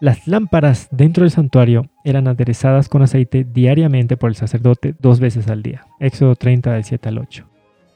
Las 0.02 0.28
lámparas 0.28 0.90
dentro 0.92 1.24
del 1.24 1.32
santuario 1.32 1.90
eran 2.04 2.28
aderezadas 2.28 2.90
con 2.90 3.02
aceite 3.02 3.46
diariamente 3.46 4.18
por 4.18 4.30
el 4.30 4.36
sacerdote 4.36 4.94
dos 5.00 5.22
veces 5.22 5.48
al 5.48 5.64
día. 5.64 5.86
Éxodo 6.02 6.36
30 6.36 6.74
del 6.74 6.84
7 6.84 7.10
al 7.10 7.18
8. 7.20 7.46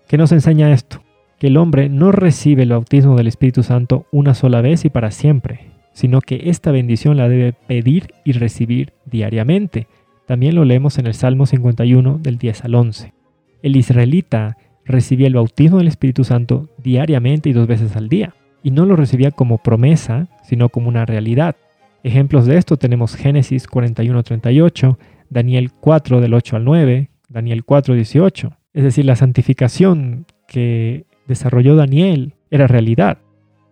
¿Qué 0.07 0.17
nos 0.17 0.31
enseña 0.31 0.71
esto? 0.71 1.03
Que 1.39 1.47
el 1.47 1.57
hombre 1.57 1.89
no 1.89 2.13
recibe 2.13 2.63
el 2.63 2.69
bautismo 2.69 3.17
del 3.17 3.27
Espíritu 3.27 3.63
Santo 3.63 4.05
una 4.11 4.33
sola 4.33 4.61
vez 4.61 4.85
y 4.85 4.89
para 4.89 5.11
siempre, 5.11 5.71
sino 5.91 6.21
que 6.21 6.49
esta 6.49 6.71
bendición 6.71 7.17
la 7.17 7.27
debe 7.27 7.51
pedir 7.51 8.13
y 8.23 8.31
recibir 8.31 8.93
diariamente. 9.05 9.87
También 10.25 10.55
lo 10.55 10.63
leemos 10.63 10.99
en 10.99 11.07
el 11.07 11.13
Salmo 11.15 11.47
51 11.47 12.17
del 12.19 12.37
10 12.37 12.63
al 12.63 12.75
11. 12.75 13.13
El 13.61 13.75
israelita 13.75 14.57
recibía 14.85 15.27
el 15.27 15.35
bautismo 15.35 15.79
del 15.79 15.89
Espíritu 15.89 16.23
Santo 16.23 16.69
diariamente 16.77 17.49
y 17.49 17.53
dos 17.53 17.67
veces 17.67 17.97
al 17.97 18.07
día, 18.07 18.35
y 18.63 18.71
no 18.71 18.85
lo 18.85 18.95
recibía 18.95 19.31
como 19.31 19.57
promesa, 19.57 20.27
sino 20.43 20.69
como 20.69 20.87
una 20.87 21.05
realidad. 21.05 21.57
Ejemplos 22.03 22.45
de 22.45 22.57
esto 22.57 22.77
tenemos 22.77 23.15
Génesis 23.15 23.67
41-38, 23.67 24.97
Daniel 25.29 25.71
4 25.71 26.21
del 26.21 26.33
8 26.33 26.55
al 26.55 26.65
9, 26.65 27.09
Daniel 27.27 27.65
4, 27.65 27.93
18. 27.93 28.57
Es 28.73 28.83
decir, 28.83 29.05
la 29.05 29.15
santificación 29.15 30.25
que 30.47 31.05
desarrolló 31.27 31.75
Daniel 31.75 32.35
era 32.49 32.67
realidad. 32.67 33.19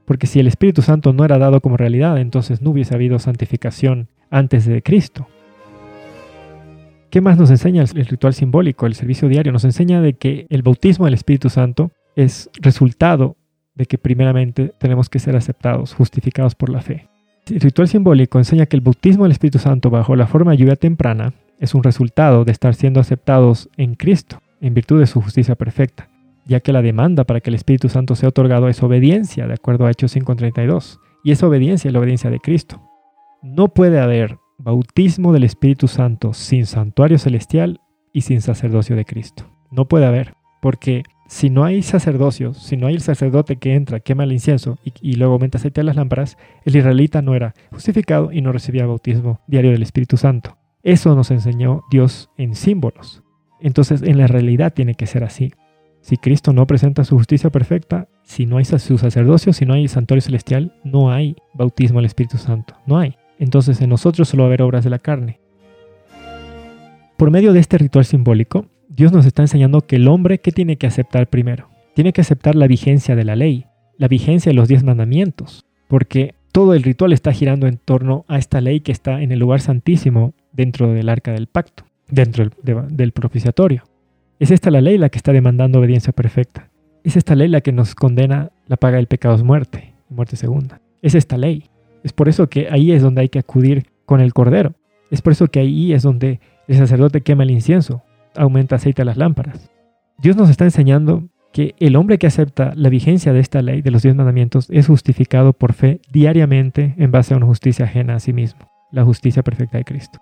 Porque 0.05 0.27
si 0.27 0.39
el 0.39 0.47
Espíritu 0.47 0.81
Santo 0.81 1.13
no 1.13 1.25
era 1.25 1.37
dado 1.37 1.61
como 1.61 1.77
realidad, 1.77 2.17
entonces 2.17 2.61
no 2.61 2.71
hubiese 2.71 2.95
habido 2.95 3.19
santificación 3.19 4.09
antes 4.29 4.65
de 4.65 4.81
Cristo. 4.81 5.27
¿Qué 7.09 7.21
más 7.21 7.37
nos 7.37 7.49
enseña 7.49 7.83
el 7.83 8.05
ritual 8.05 8.33
simbólico, 8.33 8.85
el 8.85 8.93
servicio 8.93 9.29
diario? 9.29 9.53
Nos 9.53 9.63
enseña 9.63 10.01
de 10.01 10.13
que 10.13 10.45
el 10.49 10.61
bautismo 10.61 11.05
del 11.05 11.13
Espíritu 11.13 11.49
Santo 11.49 11.91
es 12.15 12.49
resultado 12.59 13.37
de 13.75 13.85
que 13.85 13.97
primeramente 13.97 14.73
tenemos 14.77 15.09
que 15.09 15.19
ser 15.19 15.35
aceptados, 15.35 15.93
justificados 15.93 16.55
por 16.55 16.69
la 16.69 16.81
fe. 16.81 17.07
Ritual 17.49 17.87
simbólico 17.87 18.37
enseña 18.37 18.65
que 18.65 18.75
el 18.75 18.81
bautismo 18.81 19.23
del 19.23 19.31
Espíritu 19.31 19.59
Santo 19.59 19.89
bajo 19.89 20.15
la 20.15 20.27
forma 20.27 20.51
de 20.51 20.57
lluvia 20.57 20.75
temprana 20.75 21.33
es 21.59 21.73
un 21.73 21.83
resultado 21.83 22.45
de 22.45 22.51
estar 22.51 22.75
siendo 22.75 22.99
aceptados 22.99 23.69
en 23.77 23.95
Cristo 23.95 24.41
en 24.61 24.73
virtud 24.73 24.99
de 24.99 25.07
su 25.07 25.21
justicia 25.21 25.55
perfecta, 25.55 26.09
ya 26.45 26.59
que 26.59 26.73
la 26.73 26.81
demanda 26.81 27.23
para 27.23 27.39
que 27.39 27.49
el 27.49 27.55
Espíritu 27.55 27.89
Santo 27.89 28.15
sea 28.15 28.29
otorgado 28.29 28.67
es 28.67 28.81
obediencia, 28.83 29.47
de 29.47 29.53
acuerdo 29.53 29.85
a 29.85 29.91
Hechos 29.91 30.15
5.32, 30.15 30.99
y 31.23 31.31
esa 31.31 31.47
obediencia 31.47 31.89
es 31.89 31.93
la 31.93 31.99
obediencia 31.99 32.29
de 32.29 32.39
Cristo. 32.39 32.81
No 33.41 33.69
puede 33.69 33.99
haber 33.99 34.37
bautismo 34.57 35.33
del 35.33 35.43
Espíritu 35.43 35.87
Santo 35.87 36.33
sin 36.33 36.65
santuario 36.65 37.17
celestial 37.19 37.81
y 38.13 38.21
sin 38.21 38.41
sacerdocio 38.41 38.95
de 38.95 39.05
Cristo. 39.05 39.45
No 39.71 39.87
puede 39.87 40.05
haber, 40.05 40.35
porque 40.61 41.03
si 41.27 41.49
no 41.49 41.65
hay 41.65 41.83
sacerdocio, 41.83 42.53
si 42.53 42.77
no 42.77 42.87
hay 42.87 42.95
el 42.95 43.01
sacerdote 43.01 43.57
que 43.57 43.75
entra, 43.75 43.99
quema 43.99 44.23
el 44.23 44.31
incienso 44.31 44.77
y, 45.01 45.15
luego 45.15 45.33
aumenta 45.33 45.57
aceite 45.57 45.81
a 45.81 45.83
las 45.83 45.97
lámparas, 45.97 46.37
el 46.63 46.75
israelita 46.75 47.21
no 47.21 47.35
era 47.35 47.53
justificado 47.71 48.31
y 48.31 48.41
no 48.41 48.53
recibía 48.53 48.85
bautismo 48.85 49.41
diario 49.45 49.71
del 49.71 49.83
Espíritu 49.83 50.15
Santo. 50.15 50.57
Eso 50.83 51.15
nos 51.15 51.29
enseñó 51.31 51.83
Dios 51.91 52.29
en 52.37 52.55
símbolos. 52.55 53.23
Entonces 53.59 54.03
en 54.03 54.17
la 54.17 54.27
realidad 54.27 54.73
tiene 54.73 54.95
que 54.95 55.05
ser 55.05 55.25
así. 55.25 55.51
Si 55.99 56.15
Cristo 56.15 56.53
no 56.53 56.65
presenta 56.65 57.03
su 57.03 57.17
justicia 57.17 57.49
perfecta, 57.49 58.07
si 58.23 58.45
no 58.45 58.57
hay 58.57 58.65
su 58.65 58.97
sacerdocio, 58.97 59.51
si 59.51 59.65
no 59.65 59.73
hay 59.73 59.89
santuario 59.89 60.21
celestial, 60.21 60.73
no 60.85 61.11
hay 61.11 61.35
bautismo 61.53 61.99
al 61.99 62.05
Espíritu 62.05 62.37
Santo. 62.37 62.75
No 62.85 62.97
hay. 62.97 63.15
Entonces 63.37 63.81
en 63.81 63.89
nosotros 63.89 64.29
solo 64.29 64.43
va 64.43 64.47
a 64.47 64.49
haber 64.49 64.61
obras 64.61 64.85
de 64.85 64.89
la 64.89 64.99
carne. 64.99 65.41
Por 67.17 67.31
medio 67.31 67.51
de 67.51 67.59
este 67.59 67.77
ritual 67.77 68.05
simbólico, 68.05 68.67
Dios 68.97 69.11
nos 69.11 69.27
está 69.27 69.43
enseñando 69.43 69.81
que 69.81 69.97
el 69.97 70.07
hombre, 70.07 70.39
¿qué 70.39 70.51
tiene 70.51 70.77
que 70.77 70.87
aceptar 70.87 71.27
primero? 71.27 71.69
Tiene 71.93 72.13
que 72.13 72.21
aceptar 72.21 72.55
la 72.55 72.65
vigencia 72.65 73.15
de 73.15 73.23
la 73.23 73.35
ley, 73.35 73.67
la 73.95 74.07
vigencia 74.07 74.49
de 74.49 74.55
los 74.55 74.67
diez 74.67 74.83
mandamientos, 74.83 75.67
porque 75.87 76.33
todo 76.51 76.73
el 76.73 76.81
ritual 76.81 77.13
está 77.13 77.31
girando 77.31 77.67
en 77.67 77.77
torno 77.77 78.25
a 78.27 78.39
esta 78.39 78.59
ley 78.59 78.79
que 78.79 78.91
está 78.91 79.21
en 79.21 79.31
el 79.31 79.37
lugar 79.37 79.61
santísimo 79.61 80.33
dentro 80.51 80.91
del 80.91 81.09
arca 81.09 81.31
del 81.31 81.45
pacto 81.45 81.83
dentro 82.09 82.49
del, 82.63 83.11
propiciatorio. 83.11 83.83
Es 84.39 84.49
esta 84.49 84.71
la 84.71 84.81
ley 84.81 84.97
la 84.97 85.09
que 85.09 85.17
está 85.17 85.31
demandando 85.31 85.77
obediencia 85.77 86.11
perfecta. 86.11 86.71
Es 87.03 87.15
esta 87.15 87.35
ley 87.35 87.49
la 87.49 87.61
que 87.61 87.73
nos 87.73 87.93
condena 87.93 88.49
la 88.65 88.77
paga 88.77 88.97
del 88.97 89.05
pecado 89.05 89.35
es 89.35 89.43
muerte, 89.43 89.93
muerte 90.09 90.37
segunda. 90.37 90.81
Es 91.03 91.13
esta 91.13 91.37
ley. 91.37 91.65
Es 92.03 92.13
por 92.13 92.29
eso 92.29 92.49
que 92.49 92.67
ahí 92.71 92.91
es 92.91 93.03
donde 93.03 93.21
hay 93.21 93.29
que 93.29 93.39
acudir 93.39 93.85
con 94.05 94.21
el 94.21 94.33
cordero. 94.33 94.73
Es 95.11 95.21
por 95.21 95.33
eso 95.33 95.49
que 95.49 95.59
ahí 95.59 95.93
es 95.93 96.01
donde 96.01 96.39
el 96.67 96.77
sacerdote 96.77 97.21
quema 97.21 97.43
el 97.43 97.51
incienso, 97.51 98.01
aumenta 98.37 98.75
aceite 98.75 99.01
a 99.01 99.05
las 99.05 99.17
lámparas. 99.17 99.69
Dios 100.19 100.35
nos 100.35 100.49
está 100.49 100.65
enseñando 100.65 101.29
que 101.53 101.75
el 101.79 101.95
hombre 101.95 102.17
que 102.17 102.27
acepta 102.27 102.73
la 102.75 102.89
vigencia 102.89 103.33
de 103.33 103.39
esta 103.39 103.61
ley, 103.61 103.81
de 103.81 103.91
los 103.91 104.03
diez 104.03 104.15
mandamientos, 104.15 104.67
es 104.69 104.87
justificado 104.87 105.53
por 105.53 105.73
fe 105.73 106.01
diariamente 106.11 106.95
en 106.97 107.11
base 107.11 107.33
a 107.33 107.37
una 107.37 107.45
justicia 107.45 107.85
ajena 107.85 108.15
a 108.15 108.19
sí 108.19 108.33
mismo, 108.33 108.69
la 108.91 109.03
justicia 109.03 109.43
perfecta 109.43 109.77
de 109.77 109.83
Cristo. 109.83 110.19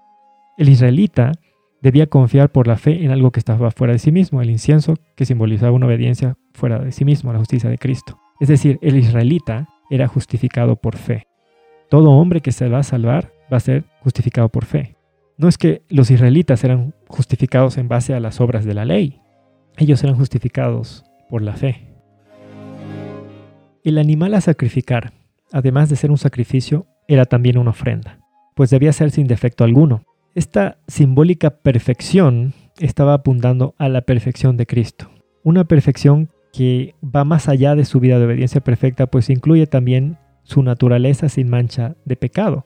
El 0.57 0.69
israelita 0.69 1.33
debía 1.81 2.07
confiar 2.07 2.49
por 2.49 2.67
la 2.67 2.77
fe 2.77 3.03
en 3.05 3.11
algo 3.11 3.31
que 3.31 3.39
estaba 3.39 3.69
fuera 3.71 3.93
de 3.93 3.99
sí 3.99 4.11
mismo, 4.11 4.41
el 4.41 4.49
incienso 4.49 4.95
que 5.15 5.25
simbolizaba 5.25 5.71
una 5.71 5.85
obediencia 5.85 6.35
fuera 6.53 6.79
de 6.79 6.91
sí 6.91 7.05
mismo, 7.05 7.31
la 7.31 7.39
justicia 7.39 7.69
de 7.69 7.77
Cristo. 7.77 8.17
Es 8.39 8.47
decir, 8.47 8.79
el 8.81 8.97
israelita 8.97 9.67
era 9.89 10.07
justificado 10.07 10.77
por 10.77 10.95
fe. 10.95 11.27
Todo 11.89 12.09
hombre 12.09 12.41
que 12.41 12.51
se 12.51 12.69
va 12.69 12.79
a 12.79 12.83
salvar 12.83 13.31
va 13.53 13.57
a 13.57 13.61
ser 13.61 13.83
justificado 13.99 14.49
por 14.49 14.65
fe. 14.65 14.95
No 15.37 15.47
es 15.47 15.57
que 15.57 15.83
los 15.89 16.09
israelitas 16.09 16.63
eran 16.63 16.94
justificados 17.07 17.77
en 17.77 17.87
base 17.87 18.13
a 18.13 18.19
las 18.19 18.41
obras 18.41 18.65
de 18.65 18.73
la 18.73 18.85
ley, 18.85 19.21
ellos 19.77 20.03
eran 20.03 20.15
justificados 20.15 21.05
por 21.29 21.41
la 21.41 21.53
fe. 21.53 21.87
El 23.83 23.97
animal 23.97 24.33
a 24.33 24.41
sacrificar, 24.41 25.13
además 25.51 25.89
de 25.89 25.95
ser 25.95 26.11
un 26.11 26.17
sacrificio, 26.17 26.87
era 27.07 27.25
también 27.25 27.57
una 27.57 27.71
ofrenda, 27.71 28.19
pues 28.55 28.69
debía 28.69 28.93
ser 28.93 29.11
sin 29.11 29.27
defecto 29.27 29.63
alguno, 29.63 30.03
esta 30.35 30.79
simbólica 30.87 31.61
perfección 31.61 32.53
estaba 32.79 33.13
apuntando 33.13 33.73
a 33.77 33.87
la 33.87 34.01
perfección 34.01 34.57
de 34.57 34.65
Cristo. 34.65 35.09
Una 35.43 35.63
perfección 35.63 36.29
que 36.51 36.93
va 37.03 37.23
más 37.23 37.47
allá 37.47 37.73
de 37.75 37.85
su 37.85 38.01
vida 38.01 38.19
de 38.19 38.25
obediencia 38.25 38.59
perfecta, 38.59 39.07
pues 39.07 39.29
incluye 39.29 39.65
también 39.65 40.17
su 40.43 40.61
naturaleza 40.61 41.29
sin 41.29 41.49
mancha 41.49 41.95
de 42.03 42.17
pecado. 42.17 42.65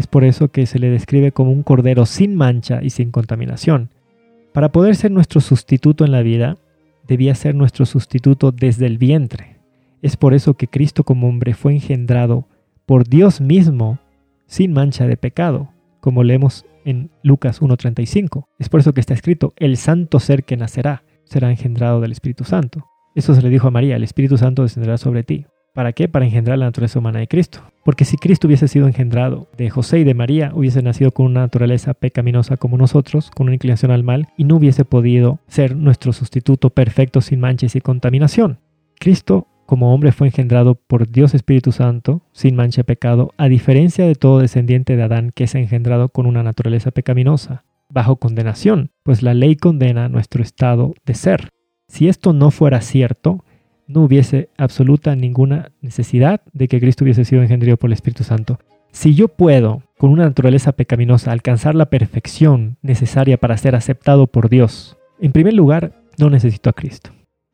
Es 0.00 0.06
por 0.06 0.24
eso 0.24 0.48
que 0.48 0.64
se 0.64 0.78
le 0.78 0.88
describe 0.88 1.30
como 1.30 1.52
un 1.52 1.62
cordero 1.62 2.06
sin 2.06 2.34
mancha 2.34 2.80
y 2.82 2.88
sin 2.88 3.10
contaminación. 3.10 3.90
Para 4.54 4.72
poder 4.72 4.96
ser 4.96 5.10
nuestro 5.10 5.42
sustituto 5.42 6.06
en 6.06 6.10
la 6.10 6.22
vida, 6.22 6.56
debía 7.06 7.34
ser 7.34 7.54
nuestro 7.54 7.84
sustituto 7.84 8.50
desde 8.50 8.86
el 8.86 8.96
vientre. 8.96 9.58
Es 10.00 10.16
por 10.16 10.32
eso 10.32 10.54
que 10.54 10.68
Cristo 10.68 11.04
como 11.04 11.28
hombre 11.28 11.52
fue 11.52 11.74
engendrado 11.74 12.46
por 12.86 13.06
Dios 13.06 13.42
mismo 13.42 13.98
sin 14.46 14.72
mancha 14.72 15.06
de 15.06 15.18
pecado, 15.18 15.68
como 16.00 16.24
leemos 16.24 16.64
en 16.86 17.10
Lucas 17.22 17.60
1.35. 17.60 18.46
Es 18.58 18.70
por 18.70 18.80
eso 18.80 18.94
que 18.94 19.00
está 19.00 19.12
escrito, 19.12 19.52
el 19.58 19.76
santo 19.76 20.18
ser 20.18 20.44
que 20.44 20.56
nacerá 20.56 21.02
será 21.24 21.50
engendrado 21.50 22.00
del 22.00 22.12
Espíritu 22.12 22.44
Santo. 22.44 22.86
Eso 23.14 23.34
se 23.34 23.42
le 23.42 23.50
dijo 23.50 23.68
a 23.68 23.70
María, 23.70 23.96
el 23.96 24.04
Espíritu 24.04 24.38
Santo 24.38 24.62
descenderá 24.62 24.96
sobre 24.96 25.24
ti. 25.24 25.44
¿Para 25.74 25.92
qué? 25.92 26.08
Para 26.08 26.24
engendrar 26.24 26.58
la 26.58 26.66
naturaleza 26.66 26.98
humana 26.98 27.20
de 27.20 27.28
Cristo. 27.28 27.60
Porque 27.84 28.04
si 28.04 28.16
Cristo 28.16 28.46
hubiese 28.46 28.68
sido 28.68 28.86
engendrado 28.86 29.48
de 29.56 29.70
José 29.70 30.00
y 30.00 30.04
de 30.04 30.14
María, 30.14 30.50
hubiese 30.54 30.82
nacido 30.82 31.12
con 31.12 31.26
una 31.26 31.40
naturaleza 31.40 31.94
pecaminosa 31.94 32.56
como 32.56 32.76
nosotros, 32.76 33.30
con 33.30 33.46
una 33.46 33.54
inclinación 33.54 33.90
al 33.90 34.02
mal, 34.02 34.28
y 34.36 34.44
no 34.44 34.56
hubiese 34.56 34.84
podido 34.84 35.38
ser 35.46 35.76
nuestro 35.76 36.12
sustituto 36.12 36.70
perfecto 36.70 37.20
sin 37.20 37.40
manches 37.40 37.76
y 37.76 37.80
contaminación. 37.80 38.58
Cristo 38.98 39.46
como 39.70 39.94
hombre 39.94 40.10
fue 40.10 40.26
engendrado 40.26 40.74
por 40.74 41.08
Dios 41.08 41.32
Espíritu 41.32 41.70
Santo, 41.70 42.22
sin 42.32 42.56
mancha 42.56 42.80
de 42.80 42.84
pecado, 42.84 43.32
a 43.36 43.46
diferencia 43.46 44.04
de 44.04 44.16
todo 44.16 44.40
descendiente 44.40 44.96
de 44.96 45.04
Adán 45.04 45.30
que 45.32 45.44
es 45.44 45.54
engendrado 45.54 46.08
con 46.08 46.26
una 46.26 46.42
naturaleza 46.42 46.90
pecaminosa, 46.90 47.62
bajo 47.88 48.16
condenación, 48.16 48.90
pues 49.04 49.22
la 49.22 49.32
ley 49.32 49.54
condena 49.54 50.08
nuestro 50.08 50.42
estado 50.42 50.92
de 51.06 51.14
ser. 51.14 51.50
Si 51.86 52.08
esto 52.08 52.32
no 52.32 52.50
fuera 52.50 52.80
cierto, 52.80 53.44
no 53.90 54.02
hubiese 54.04 54.50
absoluta 54.56 55.16
ninguna 55.16 55.72
necesidad 55.80 56.42
de 56.52 56.68
que 56.68 56.80
Cristo 56.80 57.04
hubiese 57.04 57.24
sido 57.24 57.42
engendrado 57.42 57.76
por 57.76 57.88
el 57.88 57.94
Espíritu 57.94 58.22
Santo. 58.22 58.58
Si 58.92 59.14
yo 59.14 59.28
puedo, 59.28 59.82
con 59.98 60.10
una 60.10 60.24
naturaleza 60.24 60.72
pecaminosa, 60.72 61.32
alcanzar 61.32 61.74
la 61.74 61.86
perfección 61.86 62.76
necesaria 62.82 63.36
para 63.36 63.56
ser 63.56 63.74
aceptado 63.74 64.26
por 64.28 64.48
Dios, 64.48 64.96
en 65.20 65.32
primer 65.32 65.54
lugar, 65.54 65.92
no 66.18 66.30
necesito 66.30 66.70
a 66.70 66.72
Cristo. 66.72 67.10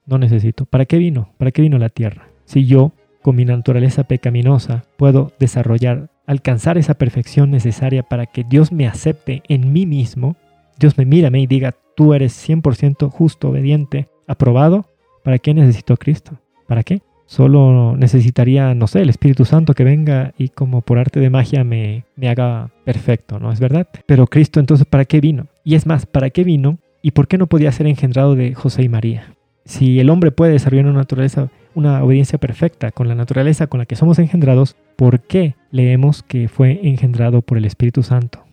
No 0.07 0.19
necesito. 0.19 0.67
¿Para 0.67 0.87
qué 0.87 0.99
vino? 0.99 1.31
¿Para 1.39 1.51
qué 1.51 1.63
vino 1.63 1.79
la 1.79 1.89
tierra? 1.89 2.29
Si 2.45 2.67
yo, 2.67 2.93
con 3.23 3.35
mi 3.37 3.45
naturaleza 3.45 4.05
pecaminosa, 4.05 4.85
puedo 4.97 5.33
desarrollar, 5.41 6.11
alcanzar 6.27 6.79
esa 6.79 6.95
perfección 6.95 7.51
necesaria 7.51 8.03
para 8.03 8.27
que 8.27 8.45
Dios 8.45 8.73
me 8.73 8.87
acepte 8.87 9.43
en 9.49 9.73
mí 9.73 9.85
mismo, 9.85 10.37
Dios 10.79 10.97
me 10.99 11.07
mira 11.07 11.37
y 11.37 11.47
diga, 11.47 11.75
tú 11.97 12.15
eres 12.15 12.49
100% 12.49 13.11
justo, 13.11 13.49
obediente, 13.49 14.09
aprobado, 14.29 14.87
¿para 15.27 15.41
qué 15.41 15.53
necesito 15.53 15.93
a 15.93 15.97
Cristo? 15.97 16.39
¿Para 16.69 16.85
qué? 16.85 17.03
Solo 17.27 17.97
necesitaría, 17.97 18.73
no 18.77 18.87
sé, 18.87 19.03
el 19.03 19.11
Espíritu 19.11 19.45
Santo 19.45 19.75
que 19.75 19.83
venga 19.83 20.33
y 20.39 20.51
como 20.51 20.83
por 20.83 20.99
arte 20.99 21.19
de 21.19 21.31
magia 21.31 21.65
me, 21.65 22.05
me 22.15 22.29
haga 22.29 22.71
perfecto, 22.85 23.41
¿no 23.41 23.51
es 23.51 23.59
verdad? 23.59 23.89
Pero 24.07 24.29
Cristo 24.29 24.61
entonces, 24.61 24.87
¿para 24.87 25.05
qué 25.05 25.21
vino? 25.21 25.49
Y 25.65 25.75
es 25.75 25.85
más, 25.85 26.07
¿para 26.07 26.31
qué 26.31 26.45
vino? 26.45 26.79
¿Y 27.03 27.11
por 27.11 27.27
qué 27.27 27.39
no 27.39 27.49
podía 27.49 27.73
ser 27.73 27.89
engendrado 27.89 28.37
de 28.37 28.55
José 28.55 28.85
y 28.85 28.89
María? 28.89 29.37
si 29.67 29.99
el 29.99 30.11
hombre 30.11 30.31
puede 30.31 30.53
desarrollar 30.53 30.87
una 30.87 31.01
naturaleza, 31.01 31.49
una 31.75 32.03
obediencia 32.03 32.39
perfecta 32.39 32.93
con 32.93 33.09
la 33.09 33.15
naturaleza 33.15 33.67
con 33.67 33.79
la 33.79 33.87
que 33.87 33.97
somos 33.97 34.19
engendrados, 34.19 34.77
¿por 34.95 35.21
qué 35.21 35.57
leemos 35.73 36.23
que 36.23 36.49
fue 36.49 36.81
engendrado 36.85 37.43
por 37.43 37.59
el 37.59 37.65
Espíritu 37.65 38.03
Santo? 38.03 38.45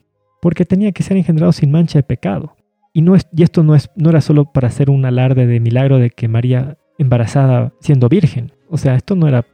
Porque 0.42 0.66
tenía 0.66 0.92
que 0.92 1.04
ser 1.04 1.16
engendrado 1.16 1.54
sin 1.54 1.72
mancha 1.72 2.00
de 2.00 2.04
pecado. 2.04 2.56
Y, 2.94 3.02
no 3.02 3.16
es, 3.16 3.28
y 3.36 3.44
esto 3.44 3.64
no, 3.64 3.76
es, 3.76 3.90
no 3.96 4.10
era 4.10 4.22
solo 4.22 4.46
para 4.46 4.68
hacer 4.68 4.90
un 4.90 5.04
alarde 5.06 5.48
de 5.48 5.60
milagro 5.60 5.98
de 5.98 6.12
que 6.12 6.28
María 6.28 6.78
embarazada 6.98 7.74
siendo 7.80 8.08
virgen. 8.08 8.52
O 8.70 8.78
sea, 8.78 8.96
esto 8.96 9.16
no 9.16 9.28
era... 9.28 9.46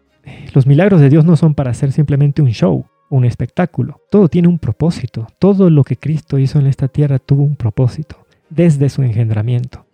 Los 0.53 0.67
milagros 0.67 1.01
de 1.01 1.09
Dios 1.09 1.25
no 1.25 1.35
son 1.37 1.55
para 1.55 1.71
hacer 1.71 1.91
simplemente 1.91 2.41
un 2.41 2.51
show, 2.51 2.85
un 3.09 3.25
espectáculo. 3.25 4.01
Todo 4.11 4.27
tiene 4.27 4.47
un 4.47 4.59
propósito. 4.59 5.27
Todo 5.39 5.69
lo 5.69 5.83
que 5.83 5.95
Cristo 5.95 6.37
hizo 6.37 6.59
en 6.59 6.67
esta 6.67 6.87
tierra 6.89 7.17
tuvo 7.17 7.43
un 7.43 7.55
propósito, 7.55 8.17
desde 8.49 8.89
su 8.89 9.01
engendramiento. 9.01 9.85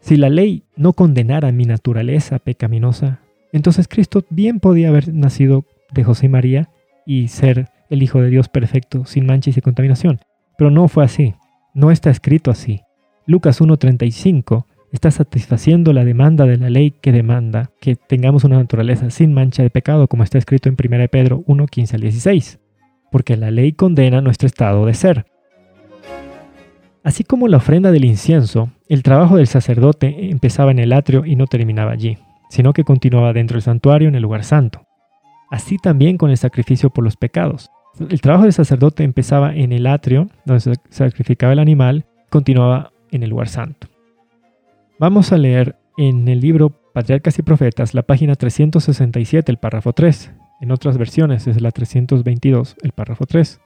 Si 0.00 0.16
la 0.16 0.28
ley 0.28 0.64
no 0.76 0.92
condenara 0.92 1.52
mi 1.52 1.64
naturaleza 1.64 2.38
pecaminosa, 2.38 3.20
entonces 3.52 3.88
Cristo 3.88 4.24
bien 4.30 4.58
podía 4.58 4.88
haber 4.88 5.12
nacido 5.14 5.64
de 5.92 6.04
José 6.04 6.26
y 6.26 6.28
María 6.28 6.68
y 7.06 7.28
ser 7.28 7.68
el 7.88 8.02
Hijo 8.02 8.20
de 8.20 8.30
Dios 8.30 8.48
perfecto, 8.48 9.04
sin 9.04 9.26
manchas 9.26 9.56
y 9.56 9.60
contaminación. 9.60 10.20
Pero 10.58 10.70
no 10.70 10.88
fue 10.88 11.04
así. 11.04 11.34
No 11.74 11.90
está 11.90 12.10
escrito 12.10 12.52
así. 12.52 12.82
Lucas 13.26 13.60
1.35 13.60 14.66
está 14.92 15.10
satisfaciendo 15.10 15.92
la 15.92 16.04
demanda 16.04 16.46
de 16.46 16.56
la 16.56 16.70
ley 16.70 16.92
que 16.92 17.10
demanda 17.10 17.72
que 17.80 17.96
tengamos 17.96 18.44
una 18.44 18.58
naturaleza 18.58 19.10
sin 19.10 19.32
mancha 19.32 19.64
de 19.64 19.70
pecado, 19.70 20.06
como 20.06 20.22
está 20.22 20.38
escrito 20.38 20.68
en 20.68 20.76
1 20.78 21.08
Pedro 21.08 21.42
1.15 21.46 21.94
al 21.94 22.00
16. 22.02 22.60
Porque 23.10 23.36
la 23.36 23.50
ley 23.50 23.72
condena 23.72 24.20
nuestro 24.20 24.46
estado 24.46 24.86
de 24.86 24.94
ser. 24.94 25.26
Así 27.02 27.24
como 27.24 27.48
la 27.48 27.56
ofrenda 27.56 27.90
del 27.90 28.04
incienso, 28.04 28.70
el 28.88 29.02
trabajo 29.02 29.36
del 29.36 29.48
sacerdote 29.48 30.30
empezaba 30.30 30.70
en 30.70 30.78
el 30.78 30.92
atrio 30.92 31.26
y 31.26 31.34
no 31.34 31.48
terminaba 31.48 31.90
allí, 31.90 32.18
sino 32.50 32.72
que 32.72 32.84
continuaba 32.84 33.32
dentro 33.32 33.56
del 33.56 33.62
santuario 33.62 34.08
en 34.08 34.14
el 34.14 34.22
lugar 34.22 34.44
santo. 34.44 34.86
Así 35.50 35.76
también 35.76 36.18
con 36.18 36.30
el 36.30 36.36
sacrificio 36.36 36.90
por 36.90 37.02
los 37.02 37.16
pecados. 37.16 37.68
El 38.00 38.20
trabajo 38.20 38.44
del 38.44 38.52
sacerdote 38.52 39.04
empezaba 39.04 39.54
en 39.54 39.72
el 39.72 39.86
atrio, 39.86 40.28
donde 40.44 40.60
se 40.60 40.74
sacrificaba 40.90 41.52
el 41.52 41.60
animal, 41.60 42.06
continuaba 42.28 42.92
en 43.10 43.22
el 43.22 43.30
lugar 43.30 43.48
santo. 43.48 43.86
Vamos 44.98 45.32
a 45.32 45.38
leer 45.38 45.76
en 45.96 46.26
el 46.28 46.40
libro 46.40 46.72
Patriarcas 46.92 47.38
y 47.38 47.42
Profetas 47.42 47.94
la 47.94 48.02
página 48.02 48.34
367, 48.34 49.50
el 49.50 49.58
párrafo 49.58 49.92
3. 49.92 50.32
En 50.60 50.72
otras 50.72 50.98
versiones 50.98 51.46
es 51.46 51.60
la 51.60 51.70
322, 51.70 52.76
el 52.82 52.92
párrafo 52.92 53.26
3. 53.26 53.60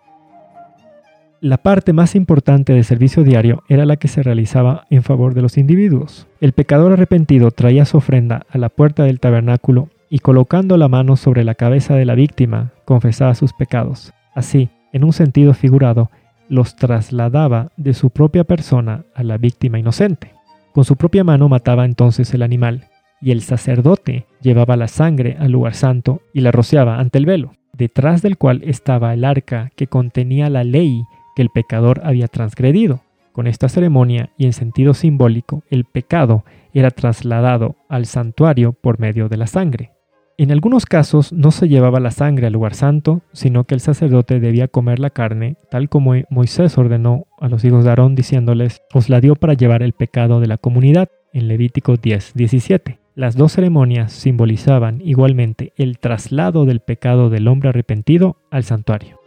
La 1.41 1.59
parte 1.59 1.93
más 1.93 2.15
importante 2.17 2.73
del 2.73 2.85
servicio 2.85 3.23
diario 3.23 3.63
era 3.69 3.87
la 3.87 3.97
que 3.97 4.09
se 4.09 4.23
realizaba 4.23 4.87
en 4.91 5.03
favor 5.05 5.35
de 5.35 5.43
los 5.43 5.57
individuos. 5.57 6.27
El 6.41 6.53
pecador 6.53 6.93
arrepentido 6.93 7.51
traía 7.51 7.85
su 7.85 7.99
ofrenda 7.99 8.45
a 8.51 8.59
la 8.59 8.69
puerta 8.69 9.05
del 9.05 9.21
tabernáculo 9.21 9.89
y 10.11 10.19
colocando 10.19 10.77
la 10.77 10.89
mano 10.89 11.17
sobre 11.17 11.45
la 11.45 11.55
cabeza 11.55 11.95
de 11.95 12.05
la 12.05 12.15
víctima, 12.15 12.73
confesaba 12.85 13.35
sus 13.35 13.53
pecados. 13.53 14.13
Así, 14.39 14.69
en 14.93 15.02
un 15.02 15.12
sentido 15.12 15.52
figurado, 15.52 16.12
los 16.48 16.77
trasladaba 16.77 17.73
de 17.77 17.93
su 17.93 18.10
propia 18.10 18.44
persona 18.44 19.05
a 19.12 19.24
la 19.24 19.36
víctima 19.36 19.81
inocente. 19.81 20.31
Con 20.73 20.85
su 20.85 20.94
propia 20.94 21.24
mano 21.24 21.48
mataba 21.48 21.85
entonces 21.85 22.32
el 22.32 22.43
animal, 22.43 22.86
y 23.20 23.32
el 23.32 23.43
sacerdote 23.43 24.27
llevaba 24.40 24.77
la 24.77 24.86
sangre 24.86 25.36
al 25.40 25.51
lugar 25.51 25.74
santo 25.74 26.23
y 26.32 26.43
la 26.43 26.52
rociaba 26.52 27.01
ante 27.01 27.19
el 27.19 27.27
velo, 27.27 27.55
detrás 27.73 28.23
del 28.23 28.39
cual 28.39 28.62
estaba 28.65 29.12
el 29.12 29.24
arca 29.24 29.73
que 29.74 29.89
contenía 29.89 30.48
la 30.51 30.62
ley 30.62 31.02
el 31.43 31.51
pecador 31.51 32.01
había 32.05 32.28
transgredido. 32.28 33.01
Con 33.32 33.47
esta 33.47 33.69
ceremonia 33.69 34.31
y 34.36 34.47
en 34.47 34.52
sentido 34.52 34.94
simbólico, 34.94 35.62
el 35.70 35.85
pecado 35.85 36.44
era 36.74 36.90
trasladado 36.90 37.77
al 37.89 38.06
santuario 38.06 38.73
por 38.73 38.98
medio 38.98 39.28
de 39.28 39.36
la 39.36 39.47
sangre. 39.47 39.93
En 40.40 40.52
algunos 40.52 40.86
casos 40.86 41.32
no 41.32 41.51
se 41.51 41.66
llevaba 41.66 41.98
la 41.98 42.12
sangre 42.12 42.47
al 42.47 42.52
lugar 42.52 42.74
santo, 42.74 43.23
sino 43.32 43.65
que 43.65 43.74
el 43.74 43.81
sacerdote 43.81 44.39
debía 44.39 44.69
comer 44.69 45.01
la 45.01 45.10
carne, 45.10 45.56
tal 45.69 45.89
como 45.89 46.15
Moisés 46.31 46.78
ordenó 46.78 47.27
a 47.40 47.48
los 47.48 47.65
hijos 47.65 47.82
de 47.82 47.90
Aarón 47.90 48.15
diciéndoles, 48.15 48.81
os 48.94 49.09
la 49.09 49.20
dio 49.20 49.35
para 49.35 49.55
llevar 49.55 49.82
el 49.82 49.94
pecado 49.94 50.39
de 50.39 50.47
la 50.47 50.56
comunidad, 50.56 51.09
en 51.32 51.48
Levítico 51.48 51.97
10, 51.97 52.35
17. 52.36 53.01
Las 53.16 53.35
dos 53.35 53.51
ceremonias 53.51 54.12
simbolizaban 54.12 55.01
igualmente 55.01 55.73
el 55.77 55.98
traslado 55.98 56.66
del 56.66 56.78
pecado 56.78 57.31
del 57.31 57.48
hombre 57.48 57.70
arrepentido 57.70 58.36
al 58.52 58.62
santuario. 58.62 59.19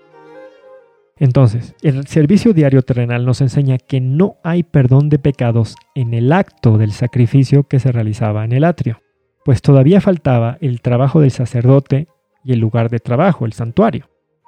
Entonces, 1.18 1.76
el 1.82 2.08
servicio 2.08 2.54
diario 2.54 2.84
terrenal 2.84 3.26
nos 3.26 3.42
enseña 3.42 3.80
que 3.80 4.00
no 4.00 4.38
hay 4.46 4.64
perdón 4.64 5.10
de 5.10 5.20
pecados 5.20 5.76
en 5.94 6.14
el 6.14 6.32
acto 6.32 6.78
del 6.78 6.94
sacrificio 6.94 7.64
que 7.64 7.82
se 7.82 7.92
realizaba 7.92 8.46
en 8.46 8.54
el 8.54 8.64
atrio, 8.64 9.02
pues 9.44 9.62
todavía 9.62 10.02
faltaba 10.02 10.58
el 10.62 10.82
trabajo 10.82 11.22
del 11.22 11.32
sacerdote 11.32 12.08
y 12.44 12.54
el 12.54 12.60
lugar 12.60 12.90
de 12.90 13.00
trabajo, 13.00 13.46
el 13.46 13.54
santuario. 13.54 14.08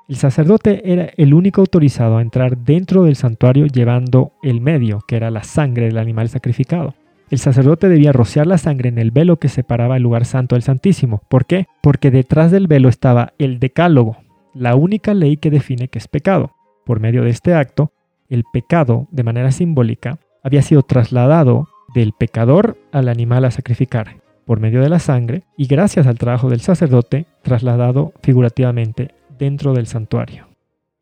El 0.10 0.18
sacerdote 0.18 0.92
era 0.92 1.10
el 1.16 1.34
único 1.34 1.62
autorizado 1.62 2.18
a 2.18 2.22
entrar 2.22 2.58
dentro 2.58 3.04
del 3.04 3.16
santuario 3.16 3.68
llevando 3.68 4.34
el 4.44 4.60
medio, 4.60 5.00
que 5.08 5.16
era 5.16 5.32
la 5.32 5.44
sangre 5.44 5.86
del 5.86 5.98
animal 5.98 6.30
sacrificado. 6.30 6.94
El 7.30 7.40
sacerdote 7.40 7.88
debía 7.88 8.12
rociar 8.12 8.46
la 8.46 8.58
sangre 8.58 8.90
en 8.90 9.00
el 9.00 9.12
velo 9.12 9.38
que 9.38 9.48
separaba 9.48 9.98
el 9.98 10.04
lugar 10.04 10.26
santo 10.26 10.56
del 10.56 10.62
Santísimo. 10.62 11.22
¿Por 11.30 11.46
qué? 11.46 11.68
Porque 11.82 12.12
detrás 12.12 12.52
del 12.52 12.68
velo 12.68 12.90
estaba 12.90 13.34
el 13.40 13.60
decálogo, 13.60 14.18
la 14.54 14.76
única 14.76 15.14
ley 15.14 15.38
que 15.38 15.50
define 15.50 15.88
que 15.88 16.00
es 16.00 16.08
pecado. 16.08 16.52
Por 16.86 17.00
medio 17.00 17.24
de 17.24 17.30
este 17.30 17.56
acto, 17.56 17.92
el 18.30 18.44
pecado, 18.52 19.08
de 19.10 19.24
manera 19.24 19.52
simbólica, 19.52 20.20
había 20.44 20.62
sido 20.62 20.84
trasladado 20.84 21.70
del 21.96 22.12
pecador 22.12 22.78
al 22.92 23.08
animal 23.08 23.46
a 23.46 23.52
sacrificar 23.52 24.23
por 24.46 24.60
medio 24.60 24.82
de 24.82 24.90
la 24.90 25.00
sangre 25.00 25.44
y 25.58 25.68
gracias 25.68 26.08
al 26.08 26.18
trabajo 26.18 26.50
del 26.50 26.62
sacerdote 26.62 27.26
trasladado 27.42 28.14
figurativamente 28.22 29.12
dentro 29.38 29.74
del 29.74 29.88
santuario. 29.88 30.48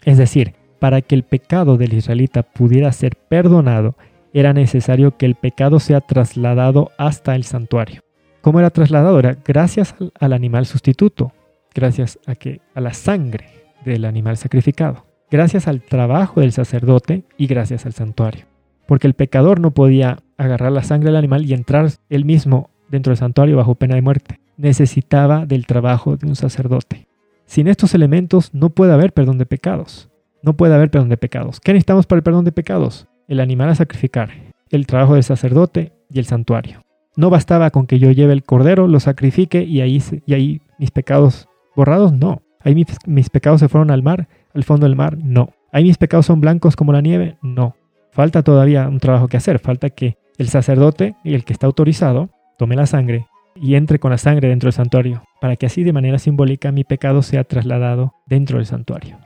Es 0.03 0.17
decir, 0.17 0.55
para 0.79 1.01
que 1.01 1.15
el 1.15 1.23
pecado 1.23 1.77
del 1.77 1.93
israelita 1.93 2.43
pudiera 2.43 2.91
ser 2.91 3.15
perdonado, 3.15 3.95
era 4.33 4.53
necesario 4.53 5.17
que 5.17 5.25
el 5.25 5.35
pecado 5.35 5.79
sea 5.79 6.01
trasladado 6.01 6.91
hasta 6.97 7.35
el 7.35 7.43
santuario. 7.43 8.01
¿Cómo 8.41 8.59
era 8.59 8.69
trasladado? 8.69 9.19
Era 9.19 9.37
gracias 9.45 9.95
al 10.19 10.33
animal 10.33 10.65
sustituto, 10.65 11.31
gracias 11.75 12.17
a, 12.25 12.35
que, 12.35 12.61
a 12.73 12.81
la 12.81 12.93
sangre 12.93 13.47
del 13.85 14.05
animal 14.05 14.37
sacrificado 14.37 15.11
gracias 15.31 15.67
al 15.67 15.81
trabajo 15.81 16.41
del 16.41 16.51
sacerdote 16.51 17.23
y 17.37 17.47
gracias 17.47 17.85
al 17.85 17.93
santuario. 17.93 18.45
Porque 18.85 19.07
el 19.07 19.13
pecador 19.13 19.61
no 19.61 19.71
podía 19.71 20.19
agarrar 20.37 20.73
la 20.73 20.83
sangre 20.83 21.07
del 21.07 21.15
animal 21.15 21.45
y 21.45 21.53
entrar 21.53 21.89
él 22.09 22.25
mismo 22.25 22.69
dentro 22.91 23.11
del 23.11 23.17
santuario 23.17 23.57
bajo 23.57 23.75
pena 23.75 23.95
de 23.95 24.01
muerte. 24.01 24.39
Necesitaba 24.57 25.45
del 25.45 25.65
trabajo 25.65 26.17
de 26.17 26.27
un 26.27 26.35
sacerdote. 26.35 27.07
Sin 27.45 27.67
estos 27.67 27.95
elementos 27.95 28.53
no 28.53 28.69
puede 28.69 28.93
haber 28.93 29.13
perdón 29.13 29.37
de 29.37 29.45
pecados. 29.45 30.09
No 30.43 30.53
puede 30.53 30.75
haber 30.75 30.91
perdón 30.91 31.09
de 31.09 31.17
pecados. 31.17 31.59
¿Qué 31.59 31.73
necesitamos 31.73 32.05
para 32.05 32.17
el 32.17 32.23
perdón 32.23 32.45
de 32.45 32.51
pecados? 32.51 33.07
El 33.27 33.39
animal 33.39 33.69
a 33.69 33.75
sacrificar, 33.75 34.29
el 34.69 34.85
trabajo 34.85 35.15
del 35.15 35.23
sacerdote 35.23 35.93
y 36.09 36.19
el 36.19 36.25
santuario. 36.25 36.81
No 37.15 37.29
bastaba 37.29 37.71
con 37.71 37.87
que 37.87 37.99
yo 37.99 38.11
lleve 38.11 38.33
el 38.33 38.43
cordero, 38.43 38.87
lo 38.87 38.99
sacrifique 38.99 39.63
y 39.63 39.81
ahí, 39.81 40.01
y 40.25 40.33
ahí 40.33 40.61
mis 40.77 40.91
pecados 40.91 41.47
borrados, 41.75 42.13
no. 42.13 42.41
Ahí 42.61 42.75
mis, 42.75 42.87
mis 43.05 43.29
pecados 43.29 43.59
se 43.59 43.69
fueron 43.69 43.91
al 43.91 44.03
mar, 44.03 44.27
al 44.53 44.63
fondo 44.63 44.85
del 44.85 44.95
mar, 44.95 45.17
no. 45.17 45.49
Ahí 45.71 45.83
mis 45.83 45.97
pecados 45.97 46.25
son 46.25 46.41
blancos 46.41 46.75
como 46.75 46.93
la 46.93 47.01
nieve, 47.01 47.37
no. 47.41 47.75
Falta 48.11 48.43
todavía 48.43 48.87
un 48.87 48.99
trabajo 48.99 49.27
que 49.27 49.37
hacer, 49.37 49.59
falta 49.59 49.89
que 49.89 50.17
el 50.37 50.49
sacerdote 50.49 51.15
y 51.23 51.33
el 51.33 51.45
que 51.45 51.53
está 51.53 51.67
autorizado 51.67 52.29
tome 52.61 52.75
la 52.75 52.85
sangre 52.85 53.25
y 53.55 53.73
entre 53.73 53.97
con 53.97 54.11
la 54.11 54.19
sangre 54.19 54.47
dentro 54.47 54.67
del 54.67 54.73
santuario, 54.73 55.23
para 55.41 55.55
que 55.55 55.65
así 55.65 55.83
de 55.83 55.93
manera 55.93 56.19
simbólica 56.19 56.71
mi 56.71 56.83
pecado 56.83 57.23
sea 57.23 57.43
trasladado 57.43 58.13
dentro 58.27 58.59
del 58.59 58.67
santuario. 58.67 59.17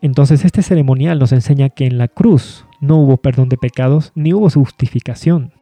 Entonces 0.00 0.42
este 0.46 0.62
ceremonial 0.62 1.18
nos 1.18 1.32
enseña 1.32 1.68
que 1.68 1.84
en 1.84 1.98
la 1.98 2.08
cruz 2.08 2.64
no 2.80 2.96
hubo 2.96 3.18
perdón 3.18 3.50
de 3.50 3.58
pecados 3.58 4.10
ni 4.14 4.32
hubo 4.32 4.48
justificación. 4.48 5.52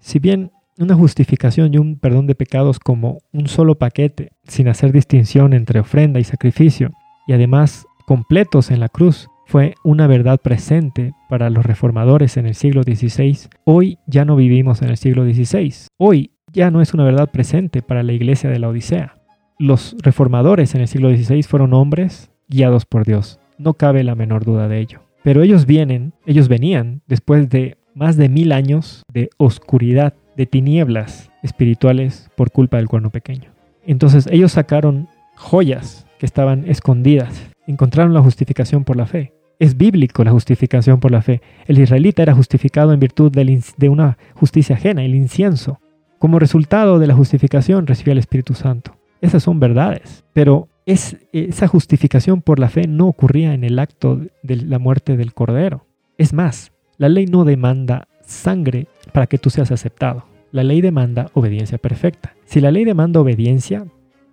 Si 0.00 0.18
bien 0.18 0.50
una 0.76 0.94
justificación 0.94 1.72
y 1.72 1.78
un 1.78 1.98
perdón 1.98 2.26
de 2.26 2.34
pecados 2.34 2.78
como 2.78 3.20
un 3.32 3.46
solo 3.46 3.78
paquete, 3.78 4.32
sin 4.44 4.68
hacer 4.68 4.92
distinción 4.92 5.54
entre 5.54 5.80
ofrenda 5.80 6.20
y 6.20 6.24
sacrificio, 6.24 6.90
y 7.26 7.32
además 7.32 7.86
completos 8.04 8.70
en 8.70 8.80
la 8.80 8.90
cruz, 8.90 9.30
fue 9.46 9.76
una 9.82 10.06
verdad 10.06 10.38
presente 10.38 11.14
para 11.32 11.48
los 11.48 11.64
reformadores 11.64 12.36
en 12.36 12.44
el 12.44 12.54
siglo 12.54 12.82
XVI, 12.82 13.48
hoy 13.64 13.96
ya 14.06 14.26
no 14.26 14.36
vivimos 14.36 14.82
en 14.82 14.90
el 14.90 14.98
siglo 14.98 15.24
XVI. 15.24 15.72
Hoy 15.96 16.32
ya 16.52 16.70
no 16.70 16.82
es 16.82 16.92
una 16.92 17.04
verdad 17.04 17.30
presente 17.30 17.80
para 17.80 18.02
la 18.02 18.12
iglesia 18.12 18.50
de 18.50 18.58
la 18.58 18.68
Odisea. 18.68 19.16
Los 19.58 19.96
reformadores 20.02 20.74
en 20.74 20.82
el 20.82 20.88
siglo 20.88 21.08
XVI 21.08 21.42
fueron 21.42 21.72
hombres 21.72 22.30
guiados 22.48 22.84
por 22.84 23.06
Dios. 23.06 23.40
No 23.56 23.72
cabe 23.72 24.04
la 24.04 24.14
menor 24.14 24.44
duda 24.44 24.68
de 24.68 24.78
ello. 24.80 25.00
Pero 25.22 25.42
ellos 25.42 25.64
vienen, 25.64 26.12
ellos 26.26 26.48
venían 26.48 27.00
después 27.06 27.48
de 27.48 27.78
más 27.94 28.18
de 28.18 28.28
mil 28.28 28.52
años 28.52 29.02
de 29.10 29.30
oscuridad, 29.38 30.12
de 30.36 30.44
tinieblas 30.44 31.30
espirituales 31.42 32.30
por 32.36 32.50
culpa 32.50 32.76
del 32.76 32.88
cuerno 32.88 33.08
pequeño. 33.08 33.54
Entonces 33.86 34.28
ellos 34.30 34.52
sacaron 34.52 35.08
joyas 35.36 36.06
que 36.18 36.26
estaban 36.26 36.68
escondidas, 36.68 37.50
encontraron 37.66 38.12
la 38.12 38.20
justificación 38.20 38.84
por 38.84 38.96
la 38.96 39.06
fe. 39.06 39.32
Es 39.62 39.76
bíblico 39.76 40.24
la 40.24 40.32
justificación 40.32 40.98
por 40.98 41.12
la 41.12 41.22
fe. 41.22 41.40
El 41.68 41.78
israelita 41.78 42.20
era 42.20 42.34
justificado 42.34 42.92
en 42.92 42.98
virtud 42.98 43.30
de 43.30 43.88
una 43.88 44.18
justicia 44.34 44.74
ajena, 44.74 45.04
el 45.04 45.14
incienso. 45.14 45.78
Como 46.18 46.40
resultado 46.40 46.98
de 46.98 47.06
la 47.06 47.14
justificación 47.14 47.86
recibió 47.86 48.10
el 48.10 48.18
Espíritu 48.18 48.54
Santo. 48.54 48.96
Esas 49.20 49.44
son 49.44 49.60
verdades, 49.60 50.24
pero 50.32 50.66
esa 50.84 51.68
justificación 51.68 52.42
por 52.42 52.58
la 52.58 52.70
fe 52.70 52.88
no 52.88 53.06
ocurría 53.06 53.54
en 53.54 53.62
el 53.62 53.78
acto 53.78 54.20
de 54.42 54.56
la 54.56 54.80
muerte 54.80 55.16
del 55.16 55.32
Cordero. 55.32 55.86
Es 56.18 56.32
más, 56.32 56.72
la 56.98 57.08
ley 57.08 57.26
no 57.26 57.44
demanda 57.44 58.08
sangre 58.26 58.88
para 59.12 59.28
que 59.28 59.38
tú 59.38 59.48
seas 59.48 59.70
aceptado. 59.70 60.24
La 60.50 60.64
ley 60.64 60.80
demanda 60.80 61.30
obediencia 61.34 61.78
perfecta. 61.78 62.34
Si 62.46 62.60
la 62.60 62.72
ley 62.72 62.84
demanda 62.84 63.20
obediencia, 63.20 63.86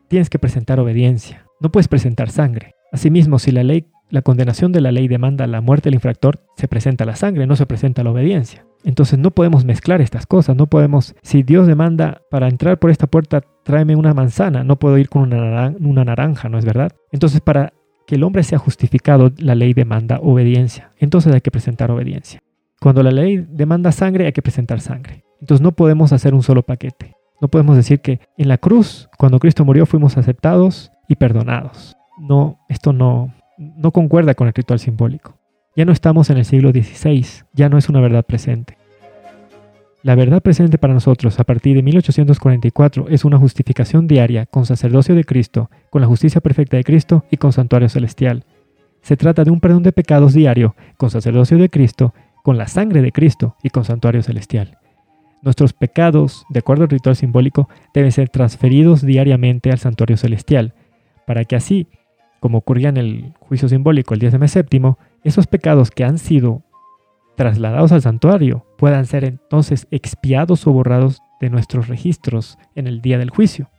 tienes 0.08 0.32
que 0.32 0.40
presentar 0.40 0.80
obediencia. 0.80 1.46
No 1.60 1.72
puedes 1.72 1.88
presentar 1.88 2.32
sangre. 2.32 2.74
Asimismo, 2.92 3.38
si 3.38 3.52
la 3.52 3.62
ley, 3.64 3.86
la 4.10 4.22
condenación 4.22 4.72
de 4.72 4.82
la 4.82 4.92
ley 4.92 5.08
demanda 5.08 5.48
la 5.48 5.62
muerte 5.62 5.88
del 5.88 5.96
infractor, 5.96 6.40
se 6.56 6.68
presenta 6.68 7.06
la 7.06 7.16
sangre, 7.16 7.48
no 7.48 7.56
se 7.56 7.66
presenta 7.66 8.04
la 8.04 8.12
obediencia. 8.12 8.66
Entonces 8.84 9.20
no 9.20 9.32
podemos 9.32 9.66
mezclar 9.66 10.02
estas 10.02 10.26
cosas, 10.26 10.56
no 10.56 10.68
podemos, 10.68 11.16
si 11.22 11.44
Dios 11.44 11.68
demanda 11.68 12.22
para 12.30 12.48
entrar 12.48 12.80
por 12.80 12.92
esta 12.92 13.08
puerta, 13.08 13.42
tráeme 13.64 13.96
una 13.96 14.14
manzana, 14.14 14.64
no 14.64 14.78
puedo 14.78 14.98
ir 14.98 15.10
con 15.10 15.34
una, 15.34 15.74
una 15.80 16.06
naranja, 16.06 16.50
¿no 16.50 16.58
es 16.58 16.66
verdad? 16.66 16.92
Entonces 17.12 17.42
para 17.42 17.74
que 18.08 18.16
el 18.16 18.24
hombre 18.24 18.44
sea 18.44 18.58
justificado, 18.58 19.32
la 19.38 19.56
ley 19.56 19.74
demanda 19.74 20.20
obediencia, 20.22 20.92
entonces 20.98 21.34
hay 21.34 21.42
que 21.42 21.52
presentar 21.52 21.92
obediencia. 21.92 22.42
Cuando 22.80 23.04
la 23.04 23.12
ley 23.12 23.46
demanda 23.50 23.92
sangre, 23.92 24.26
hay 24.26 24.32
que 24.32 24.42
presentar 24.42 24.80
sangre. 24.80 25.26
Entonces 25.42 25.62
no 25.62 25.74
podemos 25.74 26.14
hacer 26.14 26.34
un 26.34 26.44
solo 26.44 26.64
paquete. 26.64 27.16
No 27.42 27.50
podemos 27.50 27.76
decir 27.76 28.02
que 28.02 28.22
en 28.38 28.48
la 28.48 28.58
cruz, 28.58 29.10
cuando 29.18 29.40
Cristo 29.40 29.66
murió, 29.66 29.86
fuimos 29.86 30.18
aceptados 30.18 30.92
y 31.08 31.16
perdonados. 31.16 31.96
No, 32.18 32.60
esto 32.70 32.94
no, 32.94 33.34
no 33.60 33.92
concuerda 33.92 34.34
con 34.34 34.48
el 34.48 34.54
ritual 34.54 34.80
simbólico. 34.80 35.38
Ya 35.76 35.86
no 35.86 35.92
estamos 35.92 36.30
en 36.30 36.38
el 36.38 36.46
siglo 36.46 36.72
XVI, 36.72 37.26
ya 37.54 37.70
no 37.70 37.78
es 37.78 37.90
una 37.90 38.00
verdad 38.00 38.26
presente. 38.26 38.78
La 40.02 40.16
verdad 40.16 40.42
presente 40.42 40.78
para 40.78 40.94
nosotros 40.94 41.40
a 41.42 41.44
partir 41.44 41.76
de 41.76 41.84
1844 41.84 43.08
es 43.10 43.26
una 43.26 43.38
justificación 43.38 44.08
diaria 44.08 44.46
con 44.46 44.66
sacerdocio 44.66 45.14
de 45.14 45.26
Cristo, 45.26 45.70
con 45.90 46.02
la 46.02 46.08
justicia 46.08 46.40
perfecta 46.40 46.78
de 46.78 46.86
Cristo 46.86 47.26
y 47.30 47.36
con 47.36 47.52
santuario 47.52 47.90
celestial. 47.90 48.46
Se 49.02 49.18
trata 49.18 49.44
de 49.44 49.52
un 49.52 49.60
perdón 49.60 49.84
de 49.84 49.92
pecados 49.92 50.34
diario, 50.34 50.76
con 50.96 51.10
sacerdocio 51.10 51.58
de 51.58 51.70
Cristo, 51.70 52.14
con 52.44 52.58
la 52.58 52.68
sangre 52.68 53.02
de 53.02 53.12
Cristo 53.12 53.58
y 53.62 53.70
con 53.70 53.84
santuario 53.84 54.24
celestial. 54.24 54.78
Nuestros 55.42 55.74
pecados, 55.74 56.46
de 56.50 56.60
acuerdo 56.60 56.84
al 56.84 56.90
ritual 56.90 57.18
simbólico, 57.18 57.70
deben 57.94 58.12
ser 58.14 58.30
transferidos 58.30 59.02
diariamente 59.06 59.72
al 59.72 59.80
santuario 59.80 60.16
celestial, 60.16 60.74
para 61.26 61.44
que 61.46 61.56
así, 61.58 61.88
como 62.40 62.60
ocurría 62.60 62.90
en 62.90 62.98
el 62.98 63.34
juicio 63.40 63.70
simbólico 63.70 64.14
el 64.14 64.40
mes 64.40 64.52
séptimo, 64.52 64.98
esos 65.24 65.48
pecados 65.48 65.92
que 65.92 66.04
han 66.04 66.18
sido 66.18 66.64
trasladados 67.36 67.92
al 67.92 68.02
santuario 68.02 68.66
puedan 68.78 69.06
ser 69.06 69.24
entonces 69.24 69.88
expiados 69.92 70.68
o 70.68 70.74
borrados 70.74 71.22
de 71.40 71.50
nuestros 71.50 71.88
registros 71.88 72.58
en 72.76 72.88
el 72.88 73.02
día 73.02 73.18
del 73.18 73.30
juicio. 73.30 73.70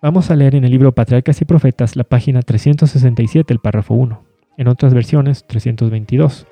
Vamos 0.00 0.30
a 0.30 0.36
leer 0.36 0.54
en 0.54 0.64
el 0.64 0.70
libro 0.70 0.94
Patriarcas 0.94 1.40
y 1.42 1.44
Profetas 1.44 1.96
la 1.96 2.04
página 2.04 2.42
367, 2.42 3.52
el 3.52 3.58
párrafo 3.58 3.94
1, 3.94 4.24
en 4.56 4.68
otras 4.68 4.94
versiones 4.94 5.44
322. 5.46 6.46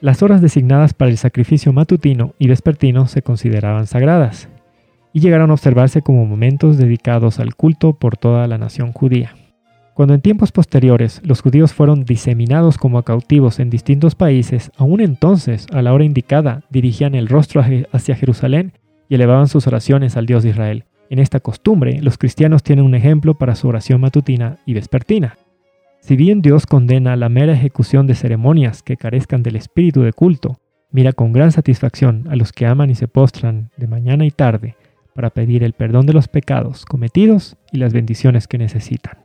Las 0.00 0.22
horas 0.22 0.42
designadas 0.42 0.94
para 0.94 1.10
el 1.10 1.18
sacrificio 1.18 1.72
matutino 1.72 2.34
y 2.38 2.48
vespertino 2.48 3.06
se 3.06 3.22
consideraban 3.22 3.86
sagradas 3.86 4.48
y 5.12 5.20
llegaron 5.20 5.50
a 5.50 5.54
observarse 5.54 6.02
como 6.02 6.26
momentos 6.26 6.76
dedicados 6.76 7.38
al 7.38 7.54
culto 7.54 7.92
por 7.92 8.16
toda 8.16 8.46
la 8.48 8.58
nación 8.58 8.92
judía. 8.92 9.36
Cuando 9.94 10.14
en 10.14 10.22
tiempos 10.22 10.52
posteriores 10.52 11.20
los 11.22 11.42
judíos 11.42 11.74
fueron 11.74 12.04
diseminados 12.04 12.78
como 12.78 13.02
cautivos 13.02 13.60
en 13.60 13.68
distintos 13.68 14.14
países, 14.14 14.70
aún 14.76 15.02
entonces, 15.02 15.66
a 15.70 15.82
la 15.82 15.92
hora 15.92 16.04
indicada, 16.04 16.62
dirigían 16.70 17.14
el 17.14 17.28
rostro 17.28 17.62
hacia 17.92 18.16
Jerusalén 18.16 18.72
y 19.10 19.16
elevaban 19.16 19.48
sus 19.48 19.66
oraciones 19.66 20.16
al 20.16 20.24
Dios 20.24 20.42
de 20.42 20.50
Israel. 20.50 20.84
En 21.10 21.18
esta 21.18 21.40
costumbre, 21.40 22.00
los 22.00 22.16
cristianos 22.16 22.62
tienen 22.62 22.86
un 22.86 22.94
ejemplo 22.94 23.34
para 23.34 23.54
su 23.54 23.68
oración 23.68 24.00
matutina 24.00 24.56
y 24.64 24.72
vespertina. 24.72 25.36
Si 26.00 26.16
bien 26.16 26.40
Dios 26.40 26.64
condena 26.64 27.14
la 27.16 27.28
mera 27.28 27.52
ejecución 27.52 28.06
de 28.06 28.14
ceremonias 28.14 28.82
que 28.82 28.96
carezcan 28.96 29.42
del 29.42 29.56
espíritu 29.56 30.00
de 30.00 30.14
culto, 30.14 30.58
mira 30.90 31.12
con 31.12 31.34
gran 31.34 31.52
satisfacción 31.52 32.24
a 32.30 32.36
los 32.36 32.52
que 32.52 32.64
aman 32.64 32.88
y 32.88 32.94
se 32.94 33.08
postran 33.08 33.70
de 33.76 33.88
mañana 33.88 34.24
y 34.24 34.30
tarde 34.30 34.74
para 35.14 35.28
pedir 35.28 35.62
el 35.62 35.74
perdón 35.74 36.06
de 36.06 36.14
los 36.14 36.28
pecados 36.28 36.86
cometidos 36.86 37.58
y 37.70 37.76
las 37.76 37.92
bendiciones 37.92 38.48
que 38.48 38.56
necesitan 38.56 39.21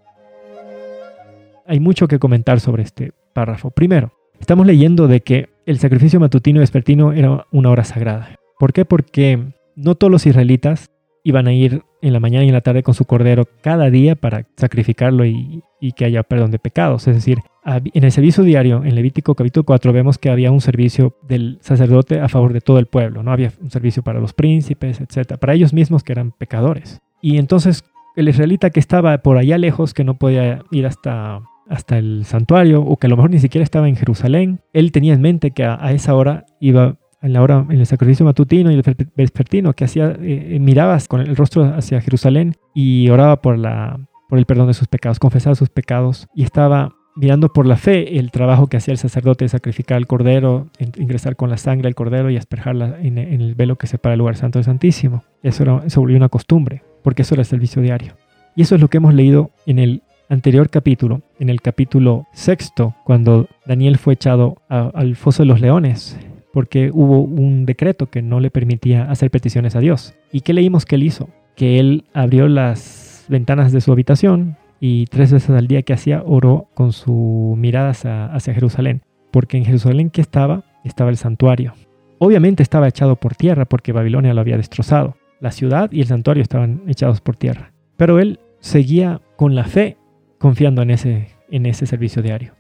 hay 1.68 1.80
mucho 1.80 2.08
que 2.08 2.20
comentar 2.20 2.60
sobre 2.60 2.84
este 2.84 3.12
párrafo. 3.34 3.72
Primero, 3.72 4.14
estamos 4.40 4.66
leyendo 4.66 5.08
de 5.08 5.22
que 5.22 5.50
el 5.66 5.80
sacrificio 5.80 6.20
matutino 6.20 6.60
y 6.60 6.62
vespertino 6.62 7.14
era 7.14 7.46
una 7.52 7.70
hora 7.70 7.84
sagrada. 7.84 8.36
¿Por 8.58 8.74
qué? 8.74 8.86
Porque 8.86 9.54
no 9.76 9.96
todos 9.96 10.12
los 10.12 10.26
israelitas 10.26 10.90
iban 11.24 11.48
a 11.48 11.54
ir 11.54 11.84
en 12.02 12.14
la 12.14 12.22
mañana 12.22 12.46
y 12.46 12.48
en 12.48 12.54
la 12.54 12.62
tarde 12.62 12.84
con 12.84 12.94
su 12.94 13.04
cordero 13.04 13.44
cada 13.62 13.90
día 13.90 14.16
para 14.16 14.48
sacrificarlo 14.56 15.26
y, 15.26 15.64
que 15.96 16.06
haya 16.06 16.24
perdón 16.24 16.52
de 16.52 16.60
pecados. 16.60 17.08
Es 17.08 17.16
decir, 17.16 17.40
en 17.66 18.04
el 18.04 18.12
servicio 18.12 18.44
diario, 18.44 18.84
en 18.86 18.96
Levítico 18.96 19.36
capítulo 19.36 19.66
4, 19.66 19.92
vemos 19.92 20.18
que 20.18 20.30
había 20.30 20.52
un 20.52 20.62
servicio 20.62 21.18
del 21.28 21.60
sacerdote 21.62 22.22
a 22.22 22.30
favor 22.30 22.54
de 22.54 22.62
todo 22.62 22.80
el 22.80 22.86
pueblo. 22.86 23.24
No 23.24 23.32
había 23.32 23.52
un 23.62 23.72
servicio 23.72 24.04
para 24.04 24.22
los 24.22 24.34
príncipes, 24.34 25.02
etc. 25.02 25.38
Para 25.38 25.54
ellos 25.54 25.74
mismos 25.74 26.04
que 26.04 26.14
eran 26.14 26.32
pecadores. 26.32 27.00
Y 27.22 27.38
entonces 27.38 27.84
el 28.16 28.30
israelita 28.30 28.72
que 28.72 28.80
estaba 28.80 29.18
por 29.20 29.38
allá 29.38 29.58
lejos, 29.58 29.94
que 29.94 30.04
no 30.04 30.18
podía 30.18 30.64
ir 30.72 30.88
hasta 30.88 31.42
hasta 31.70 31.98
el 31.98 32.26
santuario 32.26 32.82
o 32.82 32.98
que 32.98 33.08
a 33.08 33.10
lo 33.10 33.18
mejor 33.18 33.32
ni 33.32 33.40
siquiera 33.40 33.64
estaba 33.64 33.88
en 33.88 33.96
Jerusalén. 33.96 34.62
Él 34.74 34.92
tenía 34.92 35.14
en 35.14 35.22
mente 35.22 35.52
que 35.52 35.64
a, 35.64 35.92
esa 35.92 36.16
hora 36.16 36.46
iba 36.60 36.98
en 37.22 37.34
la 37.34 37.42
hora 37.42 37.66
en 37.70 37.80
el 37.80 37.86
sacrificio 37.86 38.26
matutino 38.26 38.72
y 38.72 38.76
el 38.76 38.84
vespertino 39.16 39.74
que 39.74 39.86
hacía 39.86 40.12
eh, 40.12 40.56
eh, 40.56 40.60
mirabas 40.60 41.08
con 41.08 41.22
el 41.22 41.36
rostro 41.36 41.64
hacia 41.64 42.00
Jerusalén 42.00 42.56
y 42.76 43.10
oraba 43.10 43.42
por 43.42 43.58
la 43.58 44.00
por 44.30 44.38
el 44.38 44.46
perdón 44.46 44.68
de 44.68 44.74
sus 44.74 44.88
pecados, 44.88 45.20
confesaba 45.20 45.56
sus 45.56 45.70
pecados 45.70 46.28
y 46.36 46.44
estaba 46.44 46.94
mirando 47.18 47.52
por 47.52 47.66
la 47.66 47.78
fe 47.78 48.20
el 48.20 48.30
trabajo 48.32 48.68
que 48.68 48.78
hacía 48.78 48.92
el 48.92 48.98
sacerdote 48.98 49.46
de 49.46 49.50
sacrificar 49.50 49.98
el 49.98 50.06
cordero, 50.06 50.68
ingresar 50.98 51.36
con 51.36 51.50
la 51.50 51.58
sangre 51.58 51.88
al 51.88 51.96
cordero 51.96 52.30
y 52.30 52.38
asperjarla 52.38 53.00
en, 53.02 53.18
el 53.18 53.56
velo 53.56 53.78
que 53.78 53.88
separa 53.88 54.14
el 54.14 54.20
lugar 54.20 54.38
santo 54.38 54.60
del 54.60 54.66
santísimo. 54.66 55.24
Eso 55.42 55.64
era, 55.64 55.90
se 55.90 56.00
volvió 56.00 56.16
una 56.16 56.30
costumbre, 56.30 56.84
porque 57.04 57.24
eso 57.24 57.34
era 57.34 57.42
el 57.42 57.48
servicio 57.48 57.82
diario. 57.82 58.14
Y 58.56 58.62
eso 58.62 58.76
es 58.76 58.82
lo 58.82 58.88
que 58.88 58.98
hemos 58.98 59.16
leído 59.16 59.52
en 59.66 59.80
el 59.80 60.04
anterior 60.30 60.70
capítulo, 60.70 61.22
en 61.40 61.50
el 61.50 61.62
capítulo 61.62 62.28
sexto, 62.32 62.96
cuando 63.04 63.48
Daniel 63.66 63.98
fue 63.98 64.14
echado 64.14 64.58
al 64.70 65.16
foso 65.16 65.44
de 65.44 65.48
los 65.48 65.62
leones, 65.62 66.18
porque 66.54 66.92
hubo 66.94 67.22
un 67.22 67.66
decreto 67.66 68.08
que 68.10 68.22
no 68.22 68.40
le 68.40 68.52
permitía 68.52 69.10
hacer 69.10 69.32
peticiones 69.32 69.76
a 69.76 69.80
Dios. 69.80 70.16
¿Y 70.32 70.42
qué 70.42 70.54
leímos 70.54 70.86
que 70.86 70.96
él 70.96 71.04
hizo? 71.04 71.30
Que 71.56 71.80
él 71.80 72.06
abrió 72.14 72.48
las 72.48 73.26
ventanas 73.30 73.72
de 73.72 73.82
su 73.82 73.92
habitación 73.92 74.58
y 74.80 75.06
tres 75.06 75.32
veces 75.32 75.50
al 75.50 75.68
día 75.68 75.82
que 75.82 75.94
hacía 75.94 76.24
oró 76.26 76.68
con 76.74 76.94
su 76.94 77.56
mirada 77.58 77.90
hacia, 77.90 78.26
hacia 78.28 78.54
Jerusalén, 78.54 79.02
porque 79.32 79.58
en 79.58 79.66
Jerusalén 79.66 80.10
que 80.10 80.22
estaba 80.22 80.64
estaba 80.84 81.10
el 81.10 81.18
santuario. 81.18 81.74
Obviamente 82.20 82.64
estaba 82.64 82.88
echado 82.88 83.16
por 83.16 83.36
tierra 83.36 83.66
porque 83.66 83.92
Babilonia 83.92 84.34
lo 84.34 84.42
había 84.42 84.58
destrozado. 84.58 85.16
La 85.40 85.52
ciudad 85.52 85.92
y 85.92 86.02
el 86.02 86.08
santuario 86.08 86.42
estaban 86.42 86.82
echados 86.88 87.22
por 87.22 87.36
tierra. 87.36 87.74
Pero 87.96 88.20
él 88.20 88.40
seguía 88.60 89.22
con 89.36 89.54
la 89.54 89.66
fe 89.66 89.98
confiando 90.48 90.82
en 90.82 90.92
ese, 90.92 91.28
en 91.52 91.66
ese 91.66 91.86
servicio 91.86 92.22
diario. 92.22 92.54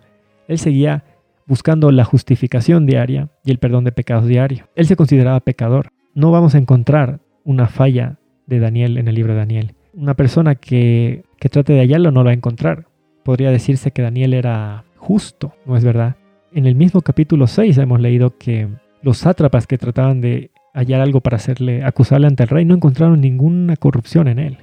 Él 0.49 0.59
seguía 0.59 1.05
buscando 1.45 1.89
la 1.89 2.03
justificación 2.03 2.85
diaria 2.85 3.29
y 3.45 3.51
el 3.51 3.59
perdón 3.59 3.85
de 3.85 3.93
pecados 3.93 4.27
diario. 4.27 4.67
Él 4.75 4.87
se 4.87 4.97
consideraba 4.97 5.39
pecador. 5.39 5.93
No 6.13 6.29
vamos 6.29 6.53
a 6.53 6.57
encontrar 6.57 7.21
una 7.45 7.67
falla 7.67 8.17
de 8.45 8.59
Daniel 8.59 8.97
en 8.97 9.07
el 9.07 9.15
libro 9.15 9.31
de 9.31 9.39
Daniel. 9.39 9.75
Una 9.93 10.15
persona 10.15 10.55
que, 10.55 11.23
que 11.39 11.47
trate 11.47 11.71
de 11.71 11.79
hallarlo 11.79 12.11
no 12.11 12.23
lo 12.23 12.25
va 12.25 12.31
a 12.31 12.33
encontrar. 12.33 12.87
Podría 13.23 13.51
decirse 13.51 13.91
que 13.91 14.01
Daniel 14.01 14.33
era 14.33 14.83
justo, 14.97 15.53
¿no 15.65 15.77
es 15.77 15.85
verdad? 15.85 16.17
En 16.51 16.65
el 16.65 16.75
mismo 16.75 16.99
capítulo 16.99 17.47
6 17.47 17.77
hemos 17.77 18.01
leído 18.01 18.37
que 18.37 18.67
los 19.01 19.19
sátrapas 19.19 19.65
que 19.65 19.77
trataban 19.77 20.19
de 20.19 20.51
hallar 20.73 20.99
algo 20.99 21.21
para 21.21 21.37
hacerle 21.37 21.85
acusarle 21.85 22.27
ante 22.27 22.43
el 22.43 22.49
rey 22.49 22.65
no 22.65 22.75
encontraron 22.75 23.21
ninguna 23.21 23.77
corrupción 23.77 24.27
en 24.27 24.39
él. 24.39 24.57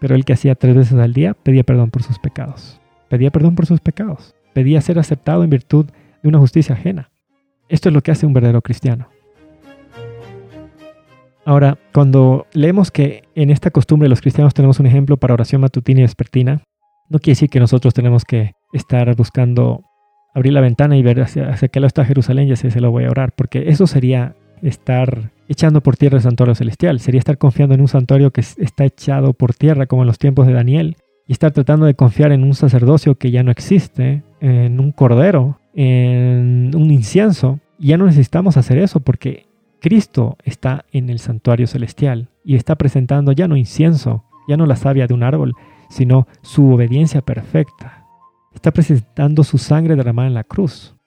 Pero 0.00 0.14
el 0.14 0.24
que 0.24 0.32
hacía 0.32 0.54
tres 0.54 0.76
veces 0.76 0.98
al 0.98 1.12
día 1.12 1.34
pedía 1.34 1.64
perdón 1.64 1.90
por 1.90 2.02
sus 2.02 2.18
pecados. 2.18 2.80
Pedía 3.08 3.30
perdón 3.30 3.54
por 3.54 3.66
sus 3.66 3.80
pecados. 3.80 4.34
Pedía 4.52 4.80
ser 4.80 4.98
aceptado 4.98 5.44
en 5.44 5.50
virtud 5.50 5.86
de 6.22 6.28
una 6.28 6.38
justicia 6.38 6.74
ajena. 6.74 7.10
Esto 7.68 7.88
es 7.88 7.94
lo 7.94 8.02
que 8.02 8.10
hace 8.10 8.26
un 8.26 8.32
verdadero 8.32 8.62
cristiano. 8.62 9.08
Ahora, 11.44 11.78
cuando 11.94 12.46
leemos 12.52 12.90
que 12.90 13.22
en 13.34 13.50
esta 13.50 13.70
costumbre 13.70 14.08
los 14.08 14.20
cristianos 14.20 14.52
tenemos 14.52 14.80
un 14.80 14.86
ejemplo 14.86 15.16
para 15.16 15.34
oración 15.34 15.62
matutina 15.62 16.00
y 16.00 16.02
vespertina, 16.02 16.62
no 17.08 17.18
quiere 17.18 17.36
decir 17.36 17.48
que 17.48 17.58
nosotros 17.58 17.94
tenemos 17.94 18.24
que 18.24 18.52
estar 18.74 19.14
buscando 19.16 19.82
abrir 20.34 20.52
la 20.52 20.60
ventana 20.60 20.96
y 20.96 21.02
ver 21.02 21.22
hacia, 21.22 21.56
qué 21.56 21.80
lado 21.80 21.86
está 21.86 22.04
Jerusalén 22.04 22.48
y 22.48 22.52
así 22.52 22.70
se 22.70 22.80
lo 22.82 22.90
voy 22.90 23.04
a 23.04 23.10
orar, 23.10 23.32
porque 23.34 23.70
eso 23.70 23.86
sería 23.86 24.36
estar 24.60 25.32
echando 25.48 25.80
por 25.80 25.96
tierra 25.96 26.18
el 26.18 26.22
santuario 26.22 26.54
celestial, 26.54 27.00
sería 27.00 27.18
estar 27.18 27.38
confiando 27.38 27.74
en 27.74 27.80
un 27.80 27.88
santuario 27.88 28.30
que 28.30 28.42
está 28.42 28.84
echado 28.84 29.32
por 29.32 29.54
tierra 29.54 29.86
como 29.86 30.02
en 30.02 30.06
los 30.06 30.18
tiempos 30.18 30.46
de 30.46 30.52
Daniel 30.52 30.96
y 31.26 31.32
estar 31.32 31.52
tratando 31.52 31.86
de 31.86 31.94
confiar 31.94 32.32
en 32.32 32.44
un 32.44 32.54
sacerdocio 32.54 33.16
que 33.16 33.30
ya 33.30 33.42
no 33.42 33.50
existe, 33.50 34.22
en 34.40 34.78
un 34.78 34.92
cordero, 34.92 35.60
en 35.74 36.72
un 36.74 36.90
incienso. 36.90 37.60
Ya 37.78 37.96
no 37.96 38.06
necesitamos 38.06 38.56
hacer 38.56 38.78
eso 38.78 39.00
porque 39.00 39.46
Cristo 39.80 40.36
está 40.44 40.84
en 40.92 41.10
el 41.10 41.18
santuario 41.18 41.66
celestial 41.66 42.28
y 42.44 42.56
está 42.56 42.76
presentando 42.76 43.32
ya 43.32 43.48
no 43.48 43.56
incienso, 43.56 44.24
ya 44.48 44.56
no 44.56 44.66
la 44.66 44.76
savia 44.76 45.06
de 45.06 45.14
un 45.14 45.22
árbol, 45.22 45.54
sino 45.88 46.26
su 46.42 46.70
obediencia 46.72 47.20
perfecta. 47.22 48.04
Está 48.54 48.72
presentando 48.72 49.44
su 49.44 49.58
sangre 49.58 49.96
derramada 49.96 50.28
en 50.28 50.34
la 50.34 50.44
cruz. 50.44 50.97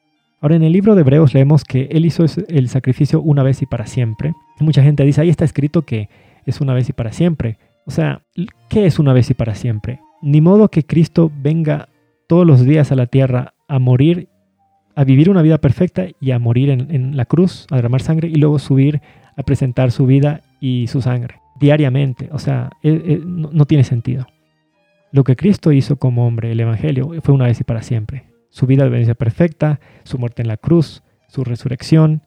Ahora 0.42 0.56
en 0.56 0.64
el 0.64 0.74
libro 0.74 0.96
de 0.96 1.02
Hebreos 1.02 1.36
leemos 1.36 1.64
que 1.64 1.88
Él 1.92 2.04
hizo 2.04 2.26
el 2.48 2.68
sacrificio 2.68 3.22
una 3.22 3.44
vez 3.44 3.62
y 3.62 3.68
para 3.68 3.86
siempre. 3.86 4.34
mucha 4.60 4.82
gente 4.82 5.06
dice, 5.06 5.22
ahí 5.22 5.30
está 5.30 5.46
escrito 5.46 5.84
que 5.84 6.10
es 6.46 6.60
una 6.62 6.74
vez 6.74 6.90
y 6.90 6.94
para 6.94 7.12
siempre. 7.12 7.58
O 7.86 7.92
sea, 7.92 8.24
¿qué 8.68 8.88
es 8.88 8.98
una 8.98 9.14
vez 9.14 9.30
y 9.30 9.36
para 9.36 9.54
siempre? 9.54 10.00
Ni 10.24 10.42
modo 10.42 10.70
que 10.70 10.84
Cristo 10.84 11.32
venga 11.42 11.90
todos 12.28 12.48
los 12.48 12.66
días 12.66 12.92
a 12.92 12.96
la 12.96 13.06
tierra 13.06 13.54
a 13.68 13.78
morir, 13.78 14.30
a 14.96 15.04
vivir 15.04 15.30
una 15.30 15.44
vida 15.44 15.60
perfecta 15.60 16.08
y 16.20 16.32
a 16.32 16.40
morir 16.40 16.72
en, 16.72 17.16
la 17.16 17.26
cruz, 17.26 17.68
a 17.70 17.76
derramar 17.76 18.02
sangre 18.02 18.28
y 18.28 18.36
luego 18.36 18.58
subir 18.58 19.00
a 19.38 19.44
presentar 19.44 19.92
su 19.92 20.08
vida 20.08 20.42
y 20.60 20.88
su 20.88 21.04
sangre 21.04 21.36
diariamente. 21.60 22.30
O 22.32 22.40
sea, 22.40 22.72
eh, 22.82 23.02
eh, 23.06 23.22
no 23.24 23.66
tiene 23.66 23.84
sentido. 23.84 24.26
Lo 25.12 25.24
que 25.24 25.36
Cristo 25.36 25.72
hizo 25.72 25.98
como 25.98 26.26
hombre, 26.26 26.52
el 26.52 26.60
Evangelio, 26.60 27.12
fue 27.22 27.36
una 27.36 27.46
vez 27.46 27.60
y 27.60 27.64
para 27.64 27.84
siempre. 27.84 28.31
Su 28.52 28.68
vida 28.68 28.84
de 28.84 28.90
obediencia 28.90 29.16
perfecta, 29.16 29.80
su 30.04 30.20
muerte 30.20 30.44
en 30.44 30.48
la 30.48 30.58
cruz, 30.58 31.02
su 31.28 31.44
resurrección. 31.44 32.22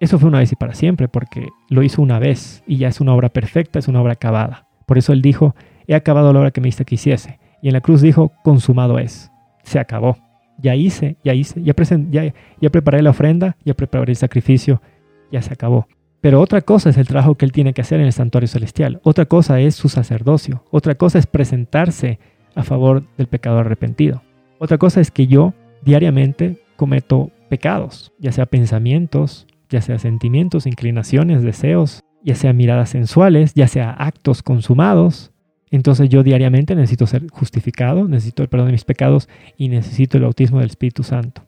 Eso 0.00 0.18
fue 0.18 0.28
una 0.28 0.40
vez 0.40 0.52
y 0.52 0.56
para 0.56 0.74
siempre 0.74 1.08
porque 1.08 1.48
lo 1.70 1.82
hizo 1.82 2.02
una 2.02 2.18
vez 2.18 2.62
y 2.66 2.76
ya 2.76 2.88
es 2.88 3.00
una 3.00 3.14
obra 3.14 3.30
perfecta, 3.30 3.78
es 3.78 3.88
una 3.88 4.02
obra 4.02 4.12
acabada. 4.12 4.66
Por 4.86 4.98
eso 4.98 5.14
él 5.14 5.22
dijo, 5.22 5.54
he 5.86 5.94
acabado 5.94 6.32
la 6.32 6.40
obra 6.40 6.50
que 6.50 6.60
me 6.60 6.66
diste 6.66 6.84
que 6.84 6.96
hiciese. 6.96 7.38
Y 7.62 7.68
en 7.68 7.74
la 7.74 7.80
cruz 7.80 8.02
dijo, 8.02 8.32
consumado 8.42 8.98
es. 8.98 9.30
Se 9.62 9.78
acabó. 9.78 10.18
Ya 10.58 10.74
hice, 10.74 11.16
ya 11.24 11.32
hice, 11.32 11.62
ya, 11.62 11.74
ya, 12.10 12.34
ya 12.60 12.70
preparé 12.70 13.00
la 13.00 13.10
ofrenda, 13.10 13.56
ya 13.64 13.74
preparé 13.74 14.12
el 14.12 14.16
sacrificio, 14.16 14.82
ya 15.30 15.40
se 15.40 15.52
acabó. 15.52 15.86
Pero 16.20 16.40
otra 16.40 16.60
cosa 16.60 16.90
es 16.90 16.98
el 16.98 17.06
trabajo 17.06 17.36
que 17.36 17.44
él 17.44 17.52
tiene 17.52 17.72
que 17.72 17.80
hacer 17.80 18.00
en 18.00 18.06
el 18.06 18.12
santuario 18.12 18.46
celestial. 18.46 19.00
Otra 19.02 19.26
cosa 19.26 19.60
es 19.60 19.74
su 19.74 19.88
sacerdocio. 19.88 20.64
Otra 20.70 20.94
cosa 20.94 21.18
es 21.18 21.26
presentarse 21.26 22.20
a 22.54 22.62
favor 22.62 23.04
del 23.16 23.26
pecador 23.26 23.66
arrepentido. 23.66 24.22
Otra 24.62 24.78
cosa 24.78 25.00
es 25.00 25.10
que 25.10 25.26
yo 25.26 25.54
diariamente 25.84 26.62
cometo 26.76 27.32
pecados, 27.48 28.12
ya 28.20 28.30
sea 28.30 28.46
pensamientos, 28.46 29.48
ya 29.68 29.82
sea 29.82 29.98
sentimientos, 29.98 30.66
inclinaciones, 30.66 31.42
deseos, 31.42 32.04
ya 32.22 32.36
sea 32.36 32.52
miradas 32.52 32.90
sensuales, 32.90 33.54
ya 33.54 33.66
sea 33.66 33.90
actos 33.90 34.44
consumados. 34.44 35.32
Entonces 35.72 36.08
yo 36.08 36.22
diariamente 36.22 36.76
necesito 36.76 37.08
ser 37.08 37.28
justificado, 37.30 38.06
necesito 38.06 38.44
el 38.44 38.48
perdón 38.48 38.68
de 38.68 38.72
mis 38.72 38.84
pecados 38.84 39.28
y 39.56 39.68
necesito 39.68 40.16
el 40.16 40.22
bautismo 40.22 40.60
del 40.60 40.68
Espíritu 40.68 41.02
Santo. 41.02 41.42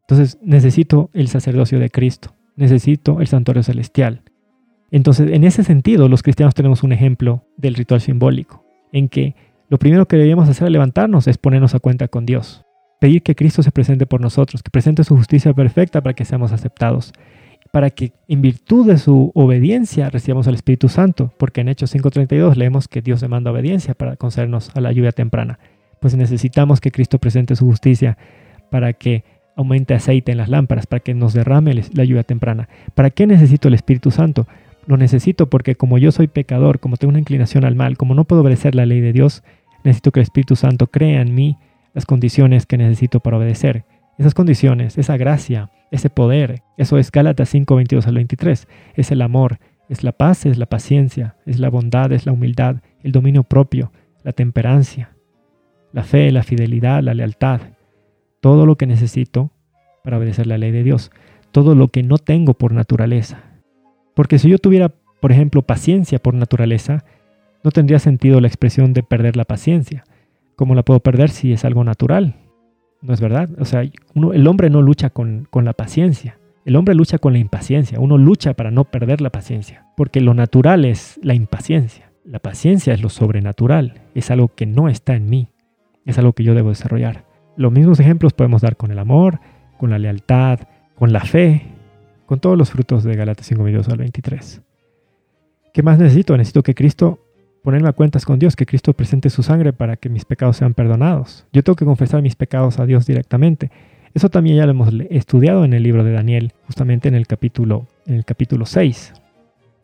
Entonces 0.00 0.38
necesito 0.40 1.10
el 1.12 1.28
sacerdocio 1.28 1.78
de 1.78 1.90
Cristo 1.90 2.34
necesito 2.56 3.20
el 3.20 3.26
santuario 3.26 3.62
celestial. 3.62 4.22
Entonces, 4.90 5.30
en 5.30 5.44
ese 5.44 5.64
sentido, 5.64 6.08
los 6.08 6.22
cristianos 6.22 6.54
tenemos 6.54 6.82
un 6.82 6.92
ejemplo 6.92 7.46
del 7.56 7.74
ritual 7.74 8.00
simbólico, 8.00 8.64
en 8.92 9.08
que 9.08 9.34
lo 9.72 9.78
primero 9.78 10.04
que 10.04 10.18
debemos 10.18 10.50
hacer 10.50 10.66
al 10.66 10.72
levantarnos 10.74 11.26
es 11.28 11.38
ponernos 11.38 11.74
a 11.74 11.78
cuenta 11.78 12.06
con 12.06 12.26
Dios, 12.26 12.62
pedir 13.00 13.22
que 13.22 13.34
Cristo 13.34 13.62
se 13.62 13.70
presente 13.70 14.04
por 14.04 14.20
nosotros, 14.20 14.62
que 14.62 14.68
presente 14.68 15.02
su 15.02 15.16
justicia 15.16 15.54
perfecta 15.54 16.02
para 16.02 16.12
que 16.12 16.26
seamos 16.26 16.52
aceptados, 16.52 17.14
para 17.72 17.88
que 17.88 18.12
en 18.28 18.42
virtud 18.42 18.86
de 18.86 18.98
su 18.98 19.32
obediencia 19.34 20.10
recibamos 20.10 20.46
al 20.46 20.56
Espíritu 20.56 20.90
Santo, 20.90 21.32
porque 21.38 21.62
en 21.62 21.70
Hechos 21.70 21.94
5.32 21.94 22.54
leemos 22.56 22.86
que 22.86 23.00
Dios 23.00 23.22
demanda 23.22 23.50
obediencia 23.50 23.94
para 23.94 24.16
concedernos 24.16 24.70
a 24.76 24.82
la 24.82 24.92
lluvia 24.92 25.12
temprana. 25.12 25.58
Pues 26.00 26.14
necesitamos 26.16 26.82
que 26.82 26.90
Cristo 26.90 27.18
presente 27.18 27.56
su 27.56 27.64
justicia 27.64 28.18
para 28.70 28.92
que 28.92 29.24
aumente 29.56 29.94
aceite 29.94 30.32
en 30.32 30.36
las 30.36 30.50
lámparas, 30.50 30.86
para 30.86 31.00
que 31.00 31.14
nos 31.14 31.32
derrame 31.32 31.72
la 31.94 32.04
lluvia 32.04 32.24
temprana. 32.24 32.68
¿Para 32.94 33.08
qué 33.08 33.26
necesito 33.26 33.68
el 33.68 33.74
Espíritu 33.74 34.10
Santo? 34.10 34.46
Lo 34.86 34.98
necesito 34.98 35.48
porque 35.48 35.76
como 35.76 35.96
yo 35.96 36.12
soy 36.12 36.26
pecador, 36.26 36.78
como 36.78 36.98
tengo 36.98 37.08
una 37.08 37.20
inclinación 37.20 37.64
al 37.64 37.74
mal, 37.74 37.96
como 37.96 38.14
no 38.14 38.24
puedo 38.24 38.42
obedecer 38.42 38.74
la 38.74 38.84
ley 38.84 39.00
de 39.00 39.14
Dios, 39.14 39.42
necesito 39.84 40.12
que 40.12 40.20
el 40.20 40.24
Espíritu 40.24 40.56
Santo 40.56 40.86
crea 40.88 41.20
en 41.20 41.34
mí 41.34 41.58
las 41.94 42.06
condiciones 42.06 42.66
que 42.66 42.78
necesito 42.78 43.20
para 43.20 43.38
obedecer. 43.38 43.84
Esas 44.18 44.34
condiciones, 44.34 44.98
esa 44.98 45.16
gracia, 45.16 45.70
ese 45.90 46.10
poder, 46.10 46.62
eso 46.76 46.98
es 46.98 47.10
Gálatas 47.10 47.48
5, 47.48 47.76
22 47.76 48.06
al 48.06 48.14
23. 48.14 48.68
Es 48.94 49.10
el 49.10 49.22
amor, 49.22 49.58
es 49.88 50.04
la 50.04 50.12
paz, 50.12 50.46
es 50.46 50.58
la 50.58 50.66
paciencia, 50.66 51.36
es 51.46 51.58
la 51.58 51.70
bondad, 51.70 52.12
es 52.12 52.26
la 52.26 52.32
humildad, 52.32 52.76
el 53.02 53.12
dominio 53.12 53.42
propio, 53.42 53.92
la 54.22 54.32
temperancia, 54.32 55.16
la 55.92 56.02
fe, 56.02 56.30
la 56.30 56.42
fidelidad, 56.42 57.02
la 57.02 57.14
lealtad, 57.14 57.60
todo 58.40 58.66
lo 58.66 58.76
que 58.76 58.86
necesito 58.86 59.50
para 60.02 60.18
obedecer 60.18 60.46
la 60.46 60.58
ley 60.58 60.70
de 60.70 60.82
Dios, 60.82 61.10
todo 61.50 61.74
lo 61.74 61.88
que 61.88 62.02
no 62.02 62.18
tengo 62.18 62.54
por 62.54 62.72
naturaleza. 62.72 63.42
Porque 64.14 64.38
si 64.38 64.48
yo 64.48 64.58
tuviera, 64.58 64.92
por 65.20 65.32
ejemplo, 65.32 65.62
paciencia 65.62 66.18
por 66.18 66.34
naturaleza, 66.34 67.04
no 67.64 67.70
tendría 67.70 67.98
sentido 67.98 68.40
la 68.40 68.48
expresión 68.48 68.92
de 68.92 69.02
perder 69.02 69.36
la 69.36 69.44
paciencia. 69.44 70.04
¿Cómo 70.56 70.74
la 70.74 70.82
puedo 70.82 71.00
perder 71.00 71.30
si 71.30 71.52
es 71.52 71.64
algo 71.64 71.84
natural? 71.84 72.36
¿No 73.00 73.12
es 73.12 73.20
verdad? 73.20 73.50
O 73.58 73.64
sea, 73.64 73.82
el 73.82 74.46
hombre 74.46 74.70
no 74.70 74.82
lucha 74.82 75.10
con, 75.10 75.46
con 75.50 75.64
la 75.64 75.72
paciencia. 75.72 76.38
El 76.64 76.76
hombre 76.76 76.94
lucha 76.94 77.18
con 77.18 77.32
la 77.32 77.38
impaciencia. 77.38 77.98
Uno 77.98 78.18
lucha 78.18 78.54
para 78.54 78.70
no 78.70 78.84
perder 78.84 79.20
la 79.20 79.30
paciencia. 79.30 79.86
Porque 79.96 80.20
lo 80.20 80.34
natural 80.34 80.84
es 80.84 81.18
la 81.22 81.34
impaciencia. 81.34 82.12
La 82.24 82.38
paciencia 82.38 82.94
es 82.94 83.02
lo 83.02 83.08
sobrenatural. 83.08 84.02
Es 84.14 84.30
algo 84.30 84.48
que 84.48 84.66
no 84.66 84.88
está 84.88 85.14
en 85.14 85.28
mí. 85.28 85.48
Es 86.04 86.18
algo 86.18 86.32
que 86.32 86.44
yo 86.44 86.54
debo 86.54 86.68
desarrollar. 86.68 87.24
Los 87.56 87.72
mismos 87.72 88.00
ejemplos 88.00 88.32
podemos 88.32 88.62
dar 88.62 88.76
con 88.76 88.90
el 88.92 88.98
amor, 88.98 89.40
con 89.78 89.90
la 89.90 89.98
lealtad, 89.98 90.60
con 90.94 91.12
la 91.12 91.20
fe, 91.20 91.66
con 92.26 92.40
todos 92.40 92.56
los 92.56 92.70
frutos 92.70 93.04
de 93.04 93.16
Galatas 93.16 93.46
5, 93.46 93.64
al 93.90 93.98
23. 93.98 94.62
¿Qué 95.74 95.82
más 95.82 95.98
necesito? 95.98 96.36
Necesito 96.36 96.62
que 96.62 96.74
Cristo 96.74 97.18
ponerme 97.62 97.88
a 97.88 97.92
cuentas 97.92 98.24
con 98.24 98.38
Dios, 98.38 98.56
que 98.56 98.66
Cristo 98.66 98.92
presente 98.92 99.30
su 99.30 99.42
sangre 99.42 99.72
para 99.72 99.96
que 99.96 100.08
mis 100.08 100.24
pecados 100.24 100.56
sean 100.56 100.74
perdonados. 100.74 101.46
Yo 101.52 101.62
tengo 101.62 101.76
que 101.76 101.84
confesar 101.84 102.22
mis 102.22 102.36
pecados 102.36 102.78
a 102.78 102.86
Dios 102.86 103.06
directamente. 103.06 103.70
Eso 104.14 104.28
también 104.28 104.56
ya 104.56 104.66
lo 104.66 104.72
hemos 104.72 104.92
estudiado 105.10 105.64
en 105.64 105.72
el 105.72 105.82
libro 105.82 106.04
de 106.04 106.12
Daniel, 106.12 106.52
justamente 106.66 107.08
en 107.08 107.14
el 107.14 107.26
capítulo, 107.26 107.86
en 108.06 108.16
el 108.16 108.24
capítulo 108.24 108.66
6. 108.66 109.14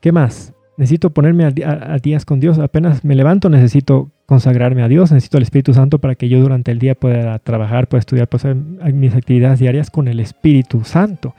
¿Qué 0.00 0.12
más? 0.12 0.52
Necesito 0.76 1.10
ponerme 1.10 1.44
a, 1.44 1.98
días 1.98 2.24
con 2.24 2.38
Dios. 2.38 2.58
Apenas 2.58 3.04
me 3.04 3.14
levanto, 3.14 3.48
necesito 3.48 4.10
consagrarme 4.26 4.82
a 4.82 4.88
Dios, 4.88 5.10
necesito 5.10 5.38
el 5.38 5.42
Espíritu 5.44 5.74
Santo 5.74 5.98
para 5.98 6.14
que 6.14 6.28
yo 6.28 6.40
durante 6.40 6.70
el 6.70 6.78
día 6.78 6.94
pueda 6.94 7.38
trabajar, 7.38 7.88
pueda 7.88 8.00
estudiar, 8.00 8.28
pueda 8.28 8.50
hacer 8.50 8.92
mis 8.92 9.14
actividades 9.14 9.58
diarias 9.58 9.90
con 9.90 10.06
el 10.06 10.20
Espíritu 10.20 10.84
Santo. 10.84 11.34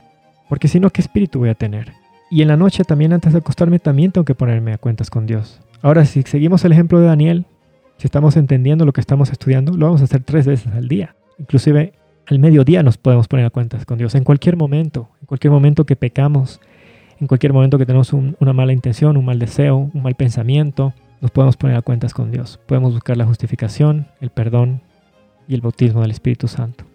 Porque 0.50 0.68
si 0.68 0.80
no, 0.80 0.90
¿qué 0.90 1.02
espíritu 1.02 1.40
voy 1.40 1.50
a 1.50 1.54
tener? 1.54 1.94
Y 2.32 2.42
en 2.42 2.48
la 2.48 2.58
noche 2.58 2.84
también, 2.84 3.14
antes 3.14 3.34
de 3.34 3.40
acostarme, 3.40 3.80
también 3.80 4.12
tengo 4.12 4.26
que 4.26 4.36
ponerme 4.36 4.74
a 4.74 4.78
cuentas 4.78 5.10
con 5.10 5.26
Dios. 5.26 5.62
Ahora, 5.82 6.06
si 6.06 6.24
seguimos 6.24 6.66
el 6.66 6.74
ejemplo 6.74 7.00
de 7.00 7.08
Daniel, 7.08 7.46
si 7.98 8.08
estamos 8.08 8.36
entendiendo 8.36 8.86
lo 8.86 8.94
que 8.94 9.02
estamos 9.02 9.32
estudiando, 9.32 9.74
lo 9.74 9.86
vamos 9.86 10.02
a 10.02 10.06
hacer 10.06 10.24
tres 10.24 10.46
veces 10.46 10.74
al 10.74 10.88
día. 10.88 11.16
Inclusive 11.38 11.94
al 12.28 12.40
mediodía 12.40 12.84
nos 12.84 12.98
podemos 12.98 13.28
poner 13.28 13.46
a 13.46 13.50
cuentas 13.50 13.86
con 13.86 13.98
Dios, 13.98 14.14
en 14.16 14.24
cualquier 14.24 14.56
momento, 14.56 15.10
en 15.22 15.26
cualquier 15.26 15.52
momento 15.52 15.86
que 15.86 15.96
pecamos, 15.96 16.60
En 17.22 17.28
cualquier 17.28 17.52
momento 17.52 17.78
que 17.78 17.86
tenemos 17.86 18.14
una 18.14 18.54
mala 18.54 18.72
intención, 18.72 19.18
un 19.18 19.26
mal 19.26 19.40
deseo, 19.40 19.76
un 19.94 20.02
mal 20.02 20.16
pensamiento, 20.16 20.94
nos 21.20 21.32
podemos 21.32 21.58
poner 21.58 21.76
a 21.76 21.82
cuentas 21.82 22.14
con 22.14 22.32
Dios. 22.32 22.62
Podemos 22.66 22.94
buscar 22.94 23.18
la 23.18 23.26
justificación, 23.26 24.08
el 24.22 24.30
perdón 24.30 24.82
y 25.46 25.54
el 25.54 25.60
bautismo 25.60 26.02
del 26.02 26.12
Espíritu 26.12 26.48
Santo. 26.48 26.86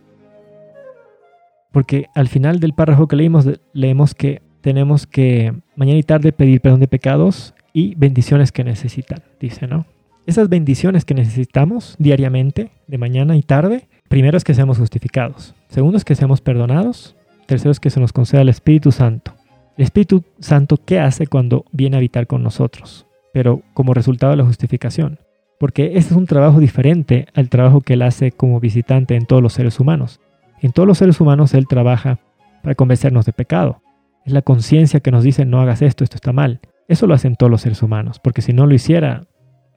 Porque 1.72 2.06
al 2.14 2.28
final 2.28 2.58
del 2.58 2.72
párrafo 2.72 3.06
que 3.06 3.16
leímos, 3.16 3.46
leemos 3.74 4.14
que 4.14 4.40
tenemos 4.62 5.06
que 5.06 5.52
mañana 5.76 5.98
y 5.98 6.02
tarde 6.02 6.32
pedir 6.32 6.62
perdón 6.62 6.80
de 6.80 6.88
pecados 6.88 7.54
y 7.74 7.94
bendiciones 7.96 8.52
que 8.52 8.64
necesitan, 8.64 9.22
dice, 9.38 9.66
¿no? 9.66 9.84
Esas 10.26 10.48
bendiciones 10.48 11.04
que 11.04 11.12
necesitamos 11.12 11.96
diariamente, 11.98 12.70
de 12.86 12.96
mañana 12.96 13.36
y 13.36 13.42
tarde, 13.42 13.88
primero 14.08 14.38
es 14.38 14.44
que 14.44 14.54
seamos 14.54 14.78
justificados, 14.78 15.54
segundo 15.68 15.98
es 15.98 16.04
que 16.04 16.14
seamos 16.14 16.40
perdonados, 16.40 17.16
tercero 17.46 17.72
es 17.72 17.80
que 17.80 17.90
se 17.90 18.00
nos 18.00 18.14
conceda 18.14 18.40
el 18.40 18.48
Espíritu 18.48 18.90
Santo. 18.90 19.34
El 19.76 19.84
Espíritu 19.84 20.22
Santo, 20.38 20.78
¿qué 20.82 21.00
hace 21.00 21.26
cuando 21.26 21.64
viene 21.72 21.96
a 21.96 21.98
habitar 21.98 22.26
con 22.28 22.42
nosotros? 22.42 23.06
Pero 23.34 23.62
como 23.74 23.92
resultado 23.92 24.30
de 24.30 24.36
la 24.36 24.44
justificación. 24.44 25.18
Porque 25.58 25.96
este 25.96 26.14
es 26.14 26.16
un 26.16 26.26
trabajo 26.26 26.60
diferente 26.60 27.26
al 27.34 27.48
trabajo 27.48 27.80
que 27.80 27.94
Él 27.94 28.02
hace 28.02 28.30
como 28.30 28.60
visitante 28.60 29.16
en 29.16 29.26
todos 29.26 29.42
los 29.42 29.52
seres 29.52 29.80
humanos. 29.80 30.20
En 30.62 30.72
todos 30.72 30.86
los 30.86 30.98
seres 30.98 31.20
humanos 31.20 31.54
Él 31.54 31.66
trabaja 31.66 32.20
para 32.62 32.76
convencernos 32.76 33.26
de 33.26 33.32
pecado. 33.32 33.82
Es 34.24 34.32
la 34.32 34.42
conciencia 34.42 35.00
que 35.00 35.10
nos 35.10 35.24
dice 35.24 35.44
no 35.44 35.60
hagas 35.60 35.82
esto, 35.82 36.04
esto 36.04 36.16
está 36.16 36.32
mal. 36.32 36.60
Eso 36.88 37.06
lo 37.06 37.14
hacen 37.14 37.36
todos 37.36 37.50
los 37.50 37.62
seres 37.62 37.82
humanos, 37.82 38.18
porque 38.18 38.42
si 38.42 38.52
no 38.52 38.66
lo 38.66 38.74
hiciera, 38.74 39.26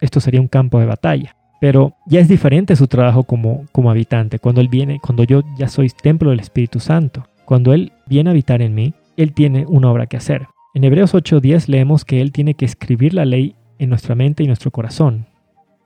esto 0.01 0.19
sería 0.19 0.41
un 0.41 0.47
campo 0.47 0.79
de 0.79 0.85
batalla. 0.85 1.35
Pero 1.59 1.95
ya 2.05 2.19
es 2.19 2.27
diferente 2.27 2.75
su 2.75 2.87
trabajo 2.87 3.23
como, 3.23 3.65
como 3.71 3.89
habitante. 3.89 4.39
Cuando 4.39 4.61
Él 4.61 4.67
viene, 4.67 4.99
cuando 4.99 5.23
yo 5.23 5.41
ya 5.57 5.67
soy 5.67 5.89
templo 5.89 6.29
del 6.29 6.39
Espíritu 6.39 6.79
Santo, 6.79 7.27
cuando 7.45 7.73
Él 7.73 7.93
viene 8.05 8.29
a 8.29 8.31
habitar 8.31 8.61
en 8.61 8.75
mí, 8.75 8.93
Él 9.15 9.33
tiene 9.33 9.65
una 9.67 9.89
obra 9.89 10.05
que 10.05 10.17
hacer. 10.17 10.47
En 10.75 10.83
Hebreos 10.83 11.15
8:10 11.15 11.67
leemos 11.67 12.05
que 12.05 12.21
Él 12.21 12.31
tiene 12.31 12.53
que 12.53 12.65
escribir 12.65 13.13
la 13.13 13.25
ley 13.25 13.55
en 13.79 13.89
nuestra 13.89 14.13
mente 14.13 14.43
y 14.43 14.47
nuestro 14.47 14.69
corazón. 14.69 15.25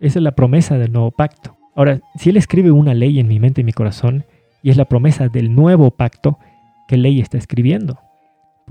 Esa 0.02 0.19
es 0.19 0.23
la 0.23 0.34
promesa 0.34 0.77
del 0.77 0.91
nuevo 0.91 1.11
pacto. 1.11 1.56
Ahora, 1.76 2.02
si 2.15 2.31
Él 2.31 2.38
escribe 2.38 2.72
una 2.72 2.93
ley 2.93 3.19
en 3.19 3.27
mi 3.27 3.39
mente 3.39 3.61
y 3.61 3.64
mi 3.64 3.72
corazón, 3.72 4.26
y 4.61 4.72
es 4.72 4.77
la 4.77 4.85
promesa 4.85 5.30
del 5.30 5.56
nuevo 5.56 5.91
pacto, 5.91 6.38
¿qué 6.88 6.98
ley 6.98 7.22
está 7.22 7.38
escribiendo? 7.38 7.99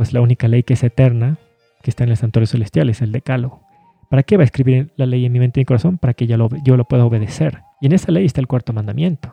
pues 0.01 0.15
la 0.15 0.23
única 0.23 0.49
ley 0.49 0.63
que 0.63 0.73
es 0.73 0.83
eterna, 0.83 1.37
que 1.83 1.91
está 1.91 2.05
en 2.05 2.11
el 2.11 2.17
santuario 2.17 2.47
celestial, 2.47 2.89
es 2.91 3.03
el 3.03 3.13
decálogo. 3.13 3.63
¿Para 4.09 4.23
qué 4.25 4.37
va 4.37 4.43
a 4.43 4.45
escribir 4.45 4.93
la 4.97 5.07
ley 5.07 5.25
en 5.25 5.33
mi 5.33 5.39
mente 5.39 5.61
y 5.61 5.63
mi 5.63 5.67
corazón? 5.67 5.99
Para 5.99 6.15
que 6.15 6.27
yo 6.27 6.37
lo, 6.37 6.85
pueda 6.85 7.05
obedecer. 7.05 7.63
Y 7.81 7.87
en 7.87 7.93
esa 7.93 8.11
ley 8.11 8.27
está 8.27 8.41
el 8.41 8.49
cuarto 8.49 8.73
mandamiento. 8.73 9.33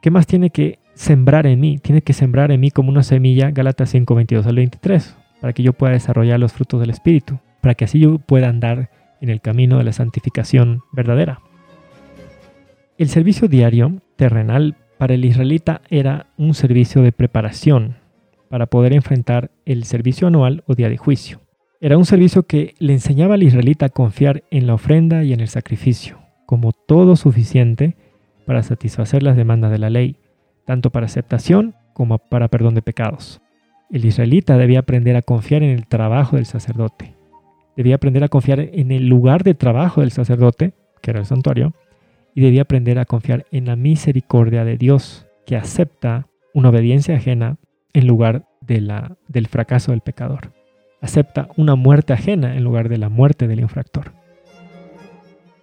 ¿Qué 0.00 0.10
más 0.10 0.26
tiene 0.26 0.50
que 0.50 0.78
sembrar 0.94 1.46
en 1.46 1.58
mí? 1.58 1.78
Tiene 1.78 2.02
que 2.02 2.12
sembrar 2.12 2.52
en 2.52 2.60
mí 2.60 2.70
como 2.70 2.90
una 2.90 3.02
semilla, 3.02 3.50
Gálatas 3.50 3.90
5, 3.90 4.14
22 4.14 4.46
al 4.46 4.54
23, 4.54 5.16
para 5.40 5.52
que 5.52 5.64
yo 5.64 5.72
pueda 5.72 5.94
desarrollar 5.94 6.38
los 6.38 6.52
frutos 6.52 6.80
del 6.80 6.90
Espíritu, 6.90 7.40
para 7.60 7.74
que 7.74 7.86
así 7.86 7.98
yo 7.98 8.18
pueda 8.18 8.48
andar 8.48 8.90
en 9.20 9.30
el 9.30 9.40
camino 9.40 9.78
de 9.78 9.84
la 9.84 9.92
santificación 9.92 10.82
verdadera. 10.92 11.40
El 12.98 13.08
servicio 13.08 13.48
diario 13.48 14.00
terrenal 14.14 14.76
para 14.96 15.14
el 15.14 15.24
israelita 15.24 15.82
era 15.90 16.26
un 16.36 16.54
servicio 16.54 17.02
de 17.02 17.12
preparación 17.12 17.96
para 18.48 18.66
poder 18.66 18.92
enfrentar 18.92 19.50
el 19.64 19.84
servicio 19.84 20.26
anual 20.26 20.62
o 20.66 20.74
día 20.74 20.88
de 20.88 20.96
juicio. 20.96 21.40
Era 21.80 21.98
un 21.98 22.06
servicio 22.06 22.44
que 22.44 22.74
le 22.78 22.94
enseñaba 22.94 23.34
al 23.34 23.42
israelita 23.42 23.86
a 23.86 23.90
confiar 23.90 24.44
en 24.50 24.66
la 24.66 24.74
ofrenda 24.74 25.24
y 25.24 25.32
en 25.32 25.40
el 25.40 25.48
sacrificio, 25.48 26.18
como 26.46 26.72
todo 26.72 27.16
suficiente 27.16 27.96
para 28.46 28.62
satisfacer 28.62 29.22
las 29.22 29.36
demandas 29.36 29.70
de 29.70 29.78
la 29.78 29.90
ley, 29.90 30.16
tanto 30.64 30.90
para 30.90 31.06
aceptación 31.06 31.74
como 31.92 32.18
para 32.18 32.48
perdón 32.48 32.74
de 32.74 32.82
pecados. 32.82 33.40
El 33.90 34.04
israelita 34.04 34.56
debía 34.56 34.80
aprender 34.80 35.16
a 35.16 35.22
confiar 35.22 35.62
en 35.62 35.70
el 35.70 35.86
trabajo 35.86 36.36
del 36.36 36.46
sacerdote. 36.46 37.14
Debía 37.76 37.96
aprender 37.96 38.24
a 38.24 38.28
confiar 38.28 38.60
en 38.60 38.90
el 38.90 39.06
lugar 39.06 39.44
de 39.44 39.54
trabajo 39.54 40.00
del 40.00 40.10
sacerdote, 40.10 40.72
que 41.02 41.10
era 41.10 41.20
el 41.20 41.26
santuario, 41.26 41.74
y 42.34 42.40
debía 42.40 42.62
aprender 42.62 42.98
a 42.98 43.04
confiar 43.04 43.46
en 43.50 43.66
la 43.66 43.76
misericordia 43.76 44.64
de 44.64 44.76
Dios, 44.76 45.26
que 45.46 45.56
acepta 45.56 46.26
una 46.52 46.70
obediencia 46.70 47.16
ajena 47.16 47.58
en 47.96 48.06
lugar 48.06 48.44
de 48.60 48.82
la, 48.82 49.16
del 49.26 49.46
fracaso 49.46 49.92
del 49.92 50.02
pecador. 50.02 50.52
Acepta 51.00 51.48
una 51.56 51.76
muerte 51.76 52.12
ajena 52.12 52.54
en 52.54 52.62
lugar 52.62 52.90
de 52.90 52.98
la 52.98 53.08
muerte 53.08 53.48
del 53.48 53.60
infractor. 53.60 54.12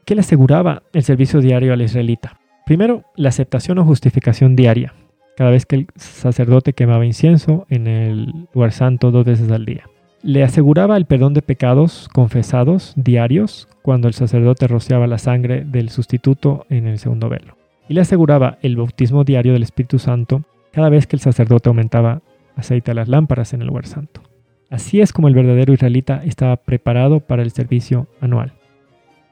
¿Qué 0.04 0.16
le 0.16 0.22
aseguraba 0.22 0.82
el 0.94 1.04
servicio 1.04 1.42
diario 1.42 1.74
al 1.74 1.84
israelita? 1.84 2.40
Primero, 2.66 3.04
la 3.16 3.30
aceptación 3.30 3.78
o 3.78 3.86
justificación 3.86 4.56
diaria, 4.56 4.96
cada 5.38 5.52
vez 5.52 5.68
que 5.68 5.76
el 5.76 5.88
sacerdote 5.96 6.74
quemaba 6.74 7.06
incienso 7.06 7.68
en 7.70 7.86
el 7.86 8.48
lugar 8.52 8.72
santo 8.72 9.12
dos 9.12 9.26
veces 9.26 9.52
al 9.52 9.66
día. 9.66 9.88
Le 10.24 10.44
aseguraba 10.44 10.98
el 10.98 11.06
perdón 11.06 11.36
de 11.36 11.44
pecados 11.44 12.10
confesados 12.12 12.94
diarios 12.96 13.68
cuando 13.84 14.08
el 14.08 14.16
sacerdote 14.16 14.68
rociaba 14.68 15.06
la 15.06 15.20
sangre 15.20 15.66
del 15.66 15.90
sustituto 15.90 16.66
en 16.70 16.88
el 16.88 16.98
segundo 16.98 17.30
velo. 17.30 17.58
Y 17.88 17.94
le 17.94 18.02
aseguraba 18.02 18.58
el 18.64 18.76
bautismo 18.76 19.24
diario 19.24 19.54
del 19.54 19.62
Espíritu 19.62 20.00
Santo 20.00 20.44
cada 20.74 20.90
vez 20.90 21.08
que 21.08 21.16
el 21.16 21.22
sacerdote 21.22 21.70
aumentaba 21.70 22.22
aceite 22.56 22.91
a 22.91 22.94
las 22.95 23.08
lámparas 23.08 23.54
en 23.54 23.62
el 23.62 23.68
lugar 23.68 23.86
santo. 23.86 24.22
Así 24.70 25.02
es 25.02 25.14
como 25.14 25.28
el 25.28 25.36
verdadero 25.36 25.72
israelita 25.72 26.24
estaba 26.26 26.58
preparado 26.58 27.20
para 27.20 27.44
el 27.44 27.52
servicio 27.52 28.08
anual. 28.20 28.54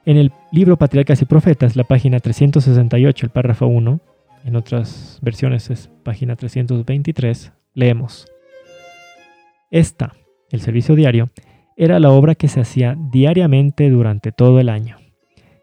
En 0.06 0.16
el 0.16 0.32
libro 0.52 0.76
Patriarcas 0.76 1.20
y 1.20 1.24
Profetas, 1.24 1.74
la 1.74 1.84
página 1.84 2.20
368, 2.20 3.26
el 3.26 3.30
párrafo 3.30 3.66
1, 3.66 4.00
en 4.44 4.56
otras 4.56 5.18
versiones 5.20 5.68
es 5.70 5.90
página 6.04 6.36
323, 6.36 7.52
leemos. 7.74 8.26
Esta, 9.70 10.12
el 10.50 10.60
servicio 10.60 10.94
diario, 10.94 11.30
era 11.76 11.98
la 11.98 12.10
obra 12.10 12.36
que 12.36 12.48
se 12.48 12.60
hacía 12.60 12.96
diariamente 13.10 13.90
durante 13.90 14.30
todo 14.30 14.60
el 14.60 14.68
año. 14.68 14.98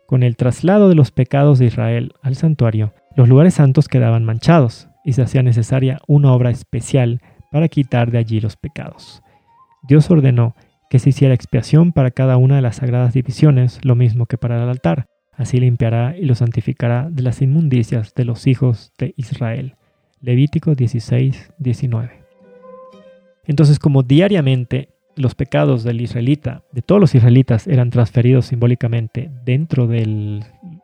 Con 0.05 0.23
el 0.23 0.35
traslado 0.35 0.89
de 0.89 0.95
los 0.95 1.11
pecados 1.11 1.59
de 1.59 1.67
Israel 1.67 2.13
al 2.21 2.35
santuario, 2.35 2.93
los 3.15 3.29
lugares 3.29 3.53
santos 3.53 3.87
quedaban 3.87 4.25
manchados, 4.25 4.88
y 5.09 5.13
se 5.13 5.23
hacía 5.23 5.41
necesaria 5.41 5.99
una 6.07 6.31
obra 6.33 6.51
especial 6.51 7.19
para 7.51 7.67
quitar 7.67 8.11
de 8.11 8.19
allí 8.19 8.39
los 8.39 8.55
pecados. 8.55 9.23
Dios 9.81 10.09
ordenó 10.11 10.55
que 10.87 10.99
se 10.99 11.09
hiciera 11.09 11.33
expiación 11.33 11.93
para 11.93 12.11
cada 12.11 12.37
una 12.37 12.57
de 12.57 12.61
las 12.61 12.75
sagradas 12.75 13.13
divisiones, 13.13 13.79
lo 13.83 13.95
mismo 13.95 14.27
que 14.27 14.37
para 14.37 14.61
el 14.61 14.69
altar. 14.69 15.07
Así 15.33 15.59
limpiará 15.59 16.15
y 16.15 16.25
lo 16.25 16.35
santificará 16.35 17.09
de 17.09 17.23
las 17.23 17.41
inmundicias 17.41 18.13
de 18.13 18.25
los 18.25 18.45
hijos 18.45 18.91
de 18.99 19.15
Israel. 19.17 19.77
Levítico 20.21 20.75
16, 20.75 21.53
19. 21.57 22.11
Entonces, 23.45 23.79
como 23.79 24.03
diariamente 24.03 24.89
los 25.15 25.33
pecados 25.33 25.83
del 25.83 26.01
israelita, 26.01 26.61
de 26.71 26.83
todos 26.83 27.01
los 27.01 27.15
israelitas, 27.15 27.67
eran 27.67 27.89
transferidos 27.89 28.45
simbólicamente 28.45 29.31
dentro 29.43 29.87
del 29.87 30.43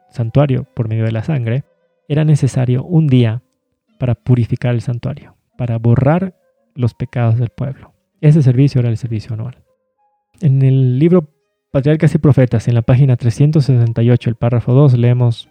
santuario 0.09 0.65
por 0.73 0.89
medio 0.89 1.03
de 1.03 1.11
la 1.11 1.23
sangre, 1.23 1.63
era 2.07 2.25
necesario 2.25 2.83
un 2.83 3.05
día 3.07 3.43
para 3.97 4.15
purificar 4.15 4.73
el 4.73 4.81
santuario, 4.81 5.35
para 5.57 5.77
borrar 5.77 6.35
los 6.75 6.93
pecados 6.93 7.37
del 7.37 7.49
pueblo. 7.49 7.93
Ese 8.21 8.41
servicio 8.41 8.79
era 8.79 8.89
el 8.89 8.97
servicio 8.97 9.33
anual. 9.33 9.63
En 10.41 10.61
el 10.61 10.99
libro 10.99 11.29
Patriarcas 11.71 12.15
y 12.15 12.17
Profetas, 12.17 12.67
en 12.67 12.75
la 12.75 12.81
página 12.81 13.17
368, 13.17 14.29
el 14.29 14.35
párrafo 14.35 14.73
2, 14.73 14.97
leemos, 14.97 15.49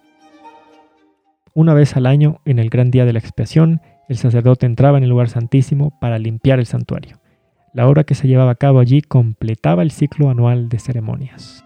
Una 1.53 1.73
vez 1.73 1.95
al 1.95 2.05
año, 2.05 2.41
en 2.45 2.59
el 2.59 2.69
gran 2.69 2.91
día 2.91 3.05
de 3.05 3.13
la 3.13 3.19
expiación, 3.19 3.81
el 4.09 4.17
sacerdote 4.17 4.65
entraba 4.65 4.97
en 4.97 5.03
el 5.03 5.09
lugar 5.09 5.29
santísimo 5.29 5.97
para 5.99 6.19
limpiar 6.19 6.59
el 6.59 6.65
santuario. 6.65 7.19
La 7.73 7.87
obra 7.87 8.03
que 8.03 8.15
se 8.15 8.27
llevaba 8.27 8.51
a 8.51 8.55
cabo 8.55 8.79
allí 8.79 9.01
completaba 9.01 9.83
el 9.83 9.91
ciclo 9.91 10.29
anual 10.29 10.69
de 10.69 10.79
ceremonias. 10.79 11.65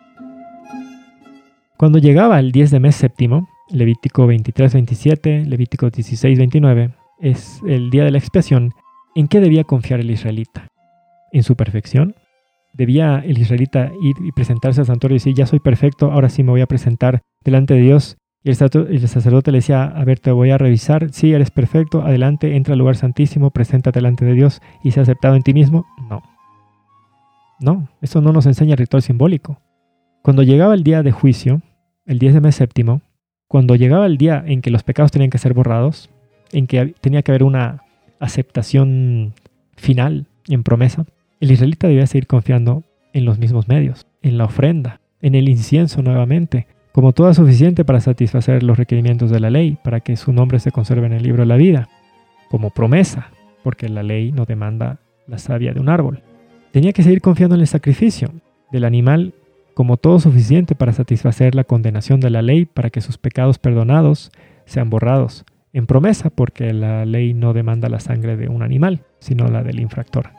Cuando 1.78 2.00
llegaba 2.00 2.40
el 2.40 2.52
10 2.52 2.72
de 2.72 2.80
mes 2.80 2.96
séptimo, 2.96 3.48
Levítico 3.72 4.28
23-27, 4.28 5.46
Levítico 5.46 5.88
16-29, 5.88 6.96
es 7.20 7.62
el 7.68 7.90
día 7.90 8.04
de 8.04 8.12
la 8.12 8.18
expiación, 8.18 8.74
¿en 9.16 9.28
qué 9.28 9.40
debía 9.40 9.64
confiar 9.64 10.00
el 10.00 10.10
israelita? 10.10 10.68
¿En 11.32 11.44
su 11.44 11.56
perfección? 11.56 12.16
¿Debía 12.74 13.20
el 13.20 13.38
israelita 13.38 13.92
ir 14.02 14.16
y 14.24 14.32
presentarse 14.32 14.82
al 14.82 14.88
santuario 14.88 15.16
y 15.16 15.20
decir, 15.20 15.34
ya 15.36 15.46
soy 15.46 15.60
perfecto, 15.60 16.12
ahora 16.12 16.30
sí 16.30 16.44
me 16.44 16.52
voy 16.52 16.62
a 16.62 16.68
presentar 16.68 17.22
delante 17.44 17.74
de 17.74 17.82
Dios? 17.82 18.18
Y 18.44 18.50
el, 18.50 18.56
sacerdote 18.56 19.52
le 19.52 19.58
decía, 19.58 19.84
a 19.84 20.04
ver, 20.06 20.20
te 20.20 20.32
voy 20.32 20.52
a 20.52 20.58
revisar, 20.58 21.12
sí, 21.12 21.34
eres 21.34 21.52
perfecto, 21.52 22.04
adelante, 22.04 22.56
entra 22.56 22.74
al 22.74 22.80
lugar 22.80 22.96
santísimo, 22.96 23.52
preséntate 23.52 24.00
delante 24.00 24.24
de 24.24 24.34
Dios 24.34 24.62
y 24.84 24.92
se 24.92 25.02
aceptado 25.02 25.36
en 25.36 25.44
ti 25.44 25.54
mismo. 25.54 25.86
No. 26.10 26.24
No, 27.60 27.90
eso 28.02 28.22
no 28.22 28.32
nos 28.32 28.46
enseña 28.46 28.72
el 28.72 28.78
ritual 28.78 29.02
simbólico. 29.02 29.60
Cuando 30.24 30.44
llegaba 30.44 30.74
el 30.74 30.84
día 30.84 31.04
de 31.04 31.12
juicio, 31.12 31.62
el 32.06 32.18
10 32.18 32.36
de 32.36 32.42
mes 32.42 32.56
séptimo, 32.56 33.02
cuando 33.50 33.76
llegaba 33.76 34.06
el 34.06 34.18
día 34.18 34.44
en 34.46 34.62
que 34.62 34.70
los 34.70 34.84
pecados 34.84 35.12
tenían 35.12 35.32
que 35.32 35.40
ser 35.40 35.56
borrados, 35.56 36.12
en 36.52 36.68
que 36.68 36.94
tenía 37.02 37.24
que 37.24 37.32
haber 37.32 37.44
una 37.44 37.82
aceptación 38.20 39.34
final 39.76 40.28
en 40.48 40.62
promesa, 40.62 41.06
el 41.40 41.52
israelita 41.52 41.88
debía 41.88 42.06
seguir 42.06 42.28
confiando 42.28 42.84
en 43.12 43.26
los 43.26 43.40
mismos 43.40 43.68
medios, 43.68 44.06
en 44.22 44.38
la 44.38 44.46
ofrenda, 44.46 45.02
en 45.20 45.34
el 45.34 45.50
incienso 45.50 46.04
nuevamente, 46.04 46.68
como 46.92 47.12
todo 47.12 47.34
suficiente 47.34 47.84
para 47.84 48.02
satisfacer 48.02 48.62
los 48.62 48.78
requerimientos 48.78 49.32
de 49.32 49.40
la 49.40 49.50
ley, 49.50 49.80
para 49.84 50.02
que 50.02 50.16
su 50.16 50.32
nombre 50.32 50.60
se 50.60 50.72
conserve 50.72 51.08
en 51.08 51.14
el 51.14 51.24
libro 51.24 51.42
de 51.42 51.48
la 51.48 51.58
vida, 51.58 51.90
como 52.52 52.70
promesa, 52.70 53.32
porque 53.64 53.90
la 53.90 54.04
ley 54.04 54.32
no 54.32 54.46
demanda 54.46 55.00
la 55.26 55.40
savia 55.40 55.74
de 55.74 55.80
un 55.80 55.90
árbol. 55.90 56.22
Tenía 56.72 56.94
que 56.94 57.02
seguir 57.02 57.22
confiando 57.22 57.56
en 57.56 57.62
el 57.62 57.68
sacrificio 57.68 58.32
del 58.72 58.86
animal 58.86 59.34
como 59.80 59.96
todo 59.96 60.20
suficiente 60.20 60.76
para 60.76 60.92
satisfacer 60.92 61.56
la 61.56 61.64
condenación 61.64 62.20
de 62.20 62.30
la 62.30 62.42
ley 62.42 62.66
para 62.66 62.90
que 62.90 63.00
sus 63.00 63.18
pecados 63.18 63.60
perdonados 63.60 64.30
sean 64.66 64.90
borrados, 64.90 65.46
en 65.72 65.86
promesa 65.86 66.30
porque 66.30 66.74
la 66.74 67.06
ley 67.06 67.34
no 67.34 67.54
demanda 67.54 67.88
la 67.88 68.02
sangre 68.02 68.36
de 68.36 68.50
un 68.50 68.62
animal, 68.62 69.06
sino 69.20 69.48
la 69.48 69.64
del 69.64 69.80
infractor. 69.80 70.32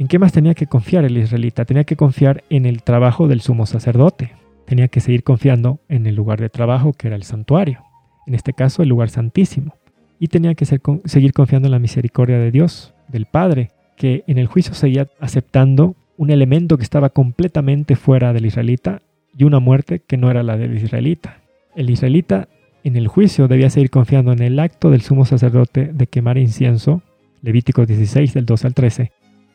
¿En 0.00 0.08
qué 0.08 0.18
más 0.18 0.32
tenía 0.32 0.54
que 0.54 0.66
confiar 0.66 1.04
el 1.04 1.16
israelita? 1.16 1.64
Tenía 1.66 1.84
que 1.84 1.94
confiar 1.94 2.42
en 2.50 2.66
el 2.66 2.82
trabajo 2.82 3.28
del 3.28 3.42
sumo 3.42 3.64
sacerdote. 3.64 4.32
Tenía 4.64 4.88
que 4.88 4.98
seguir 4.98 5.22
confiando 5.22 5.78
en 5.88 6.04
el 6.06 6.16
lugar 6.16 6.40
de 6.40 6.48
trabajo 6.48 6.94
que 6.94 7.06
era 7.06 7.14
el 7.14 7.22
santuario, 7.22 7.84
en 8.26 8.34
este 8.34 8.52
caso 8.54 8.82
el 8.82 8.88
lugar 8.88 9.08
santísimo. 9.08 9.76
Y 10.18 10.26
tenía 10.26 10.56
que 10.56 10.64
seguir 10.64 11.32
confiando 11.32 11.68
en 11.68 11.72
la 11.72 11.78
misericordia 11.78 12.40
de 12.40 12.50
Dios, 12.50 12.92
del 13.06 13.26
Padre, 13.26 13.70
que 13.96 14.24
en 14.26 14.38
el 14.38 14.48
juicio 14.48 14.74
seguía 14.74 15.06
aceptando 15.20 15.94
un 16.16 16.30
elemento 16.30 16.76
que 16.76 16.84
estaba 16.84 17.10
completamente 17.10 17.96
fuera 17.96 18.32
del 18.32 18.46
israelita 18.46 19.02
y 19.36 19.44
una 19.44 19.60
muerte 19.60 20.00
que 20.00 20.16
no 20.16 20.30
era 20.30 20.42
la 20.42 20.56
del 20.56 20.76
israelita. 20.76 21.42
El 21.74 21.90
israelita 21.90 22.48
en 22.84 22.96
el 22.96 23.08
juicio 23.08 23.48
debía 23.48 23.70
seguir 23.70 23.90
confiando 23.90 24.32
en 24.32 24.42
el 24.42 24.58
acto 24.58 24.90
del 24.90 25.02
sumo 25.02 25.24
sacerdote 25.24 25.90
de 25.92 26.06
quemar 26.06 26.38
incienso, 26.38 27.02
Levítico 27.42 27.84
16 27.84 28.32
del 28.32 28.46
12 28.46 28.66
al 28.66 28.74
13, 28.74 29.12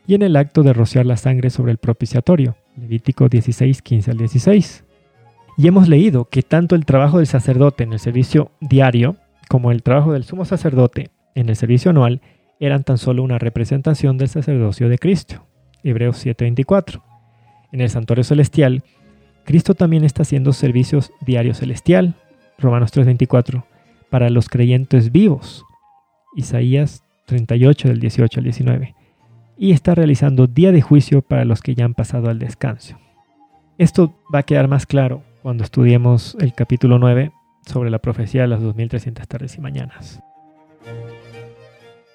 y 0.07 0.15
en 0.15 0.21
el 0.21 0.35
acto 0.35 0.63
de 0.63 0.73
rociar 0.73 1.05
la 1.05 1.17
sangre 1.17 1.49
sobre 1.49 1.71
el 1.71 1.77
propiciatorio, 1.77 2.55
Levítico 2.75 3.29
16, 3.29 3.81
15 3.81 4.11
al 4.11 4.17
16. 4.17 4.83
Y 5.57 5.67
hemos 5.67 5.87
leído 5.87 6.25
que 6.25 6.43
tanto 6.43 6.75
el 6.75 6.85
trabajo 6.85 7.17
del 7.17 7.27
sacerdote 7.27 7.83
en 7.83 7.93
el 7.93 7.99
servicio 7.99 8.51
diario 8.59 9.15
como 9.47 9.71
el 9.71 9.83
trabajo 9.83 10.13
del 10.13 10.23
sumo 10.23 10.45
sacerdote 10.45 11.09
en 11.35 11.49
el 11.49 11.55
servicio 11.55 11.91
anual 11.91 12.21
eran 12.59 12.83
tan 12.83 12.97
solo 12.97 13.23
una 13.23 13.39
representación 13.39 14.17
del 14.17 14.29
sacerdocio 14.29 14.87
de 14.87 14.97
Cristo. 14.97 15.45
Hebreos 15.83 16.17
7:24. 16.23 17.01
En 17.71 17.81
el 17.81 17.89
santuario 17.89 18.23
celestial, 18.23 18.83
Cristo 19.45 19.73
también 19.73 20.03
está 20.03 20.23
haciendo 20.23 20.53
servicios 20.53 21.11
diarios 21.21 21.57
celestial, 21.57 22.15
Romanos 22.57 22.91
3:24, 22.91 23.65
para 24.09 24.29
los 24.29 24.49
creyentes 24.49 25.11
vivos, 25.11 25.63
Isaías 26.35 27.03
38 27.25 27.87
del 27.87 27.99
18 27.99 28.39
al 28.39 28.43
19 28.43 28.95
y 29.61 29.73
está 29.73 29.93
realizando 29.93 30.47
día 30.47 30.71
de 30.71 30.81
juicio 30.81 31.21
para 31.21 31.45
los 31.45 31.61
que 31.61 31.75
ya 31.75 31.85
han 31.85 31.93
pasado 31.93 32.31
al 32.31 32.39
descanso. 32.39 32.97
Esto 33.77 34.11
va 34.33 34.39
a 34.39 34.43
quedar 34.43 34.67
más 34.67 34.87
claro 34.87 35.23
cuando 35.43 35.63
estudiemos 35.63 36.35
el 36.39 36.55
capítulo 36.55 36.97
9 36.97 37.31
sobre 37.67 37.91
la 37.91 37.99
profecía 37.99 38.41
de 38.41 38.47
las 38.47 38.61
2300 38.63 39.27
tardes 39.27 39.55
y 39.57 39.61
mañanas. 39.61 40.19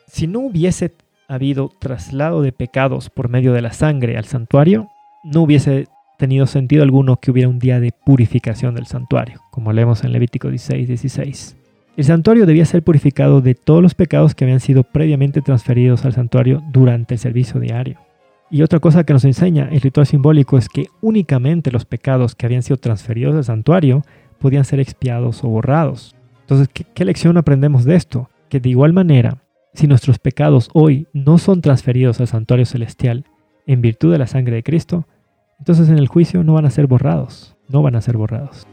Si 0.08 0.26
no 0.26 0.40
hubiese 0.40 0.92
habido 1.28 1.70
traslado 1.78 2.42
de 2.42 2.52
pecados 2.52 3.10
por 3.10 3.28
medio 3.28 3.52
de 3.52 3.62
la 3.62 3.72
sangre 3.72 4.16
al 4.16 4.24
santuario, 4.24 4.88
no 5.24 5.42
hubiese 5.42 5.86
tenido 6.18 6.46
sentido 6.46 6.82
alguno 6.82 7.16
que 7.16 7.30
hubiera 7.30 7.48
un 7.48 7.58
día 7.58 7.80
de 7.80 7.92
purificación 7.92 8.74
del 8.74 8.86
santuario, 8.86 9.40
como 9.50 9.72
leemos 9.72 10.04
en 10.04 10.12
Levítico 10.12 10.48
16, 10.48 10.88
16. 10.88 11.56
El 11.96 12.04
santuario 12.04 12.44
debía 12.46 12.64
ser 12.64 12.82
purificado 12.82 13.40
de 13.40 13.54
todos 13.54 13.82
los 13.82 13.94
pecados 13.94 14.34
que 14.34 14.44
habían 14.44 14.60
sido 14.60 14.82
previamente 14.82 15.40
transferidos 15.40 16.04
al 16.04 16.12
santuario 16.12 16.62
durante 16.70 17.14
el 17.14 17.20
servicio 17.20 17.58
diario. 17.58 17.98
Y 18.50 18.62
otra 18.62 18.80
cosa 18.80 19.04
que 19.04 19.12
nos 19.12 19.24
enseña 19.24 19.68
el 19.72 19.80
ritual 19.80 20.06
simbólico 20.06 20.56
es 20.56 20.68
que 20.68 20.86
únicamente 21.00 21.72
los 21.72 21.84
pecados 21.84 22.34
que 22.34 22.46
habían 22.46 22.62
sido 22.62 22.76
transferidos 22.76 23.34
al 23.34 23.44
santuario 23.44 24.02
podían 24.38 24.64
ser 24.64 24.78
expiados 24.78 25.42
o 25.42 25.48
borrados. 25.48 26.14
Entonces, 26.42 26.68
¿qué, 26.68 27.04
lección 27.04 27.38
aprendemos 27.38 27.84
de 27.84 27.96
esto? 27.96 28.30
Que 28.48 28.60
de 28.60 28.68
igual 28.68 28.92
manera, 28.92 29.38
si 29.76 29.86
nuestros 29.86 30.18
pecados 30.18 30.70
hoy 30.72 31.06
no 31.12 31.38
son 31.38 31.60
transferidos 31.60 32.20
al 32.20 32.26
santuario 32.26 32.66
celestial 32.66 33.24
en 33.66 33.82
virtud 33.82 34.12
de 34.12 34.18
la 34.18 34.26
sangre 34.26 34.56
de 34.56 34.62
Cristo, 34.62 35.06
entonces 35.58 35.88
en 35.88 35.98
el 35.98 36.08
juicio 36.08 36.42
no 36.44 36.54
van 36.54 36.66
a 36.66 36.70
ser 36.70 36.86
borrados, 36.86 37.56
no 37.68 37.82
van 37.82 37.96
a 37.96 38.00
ser 38.00 38.16
borrados. 38.16 38.66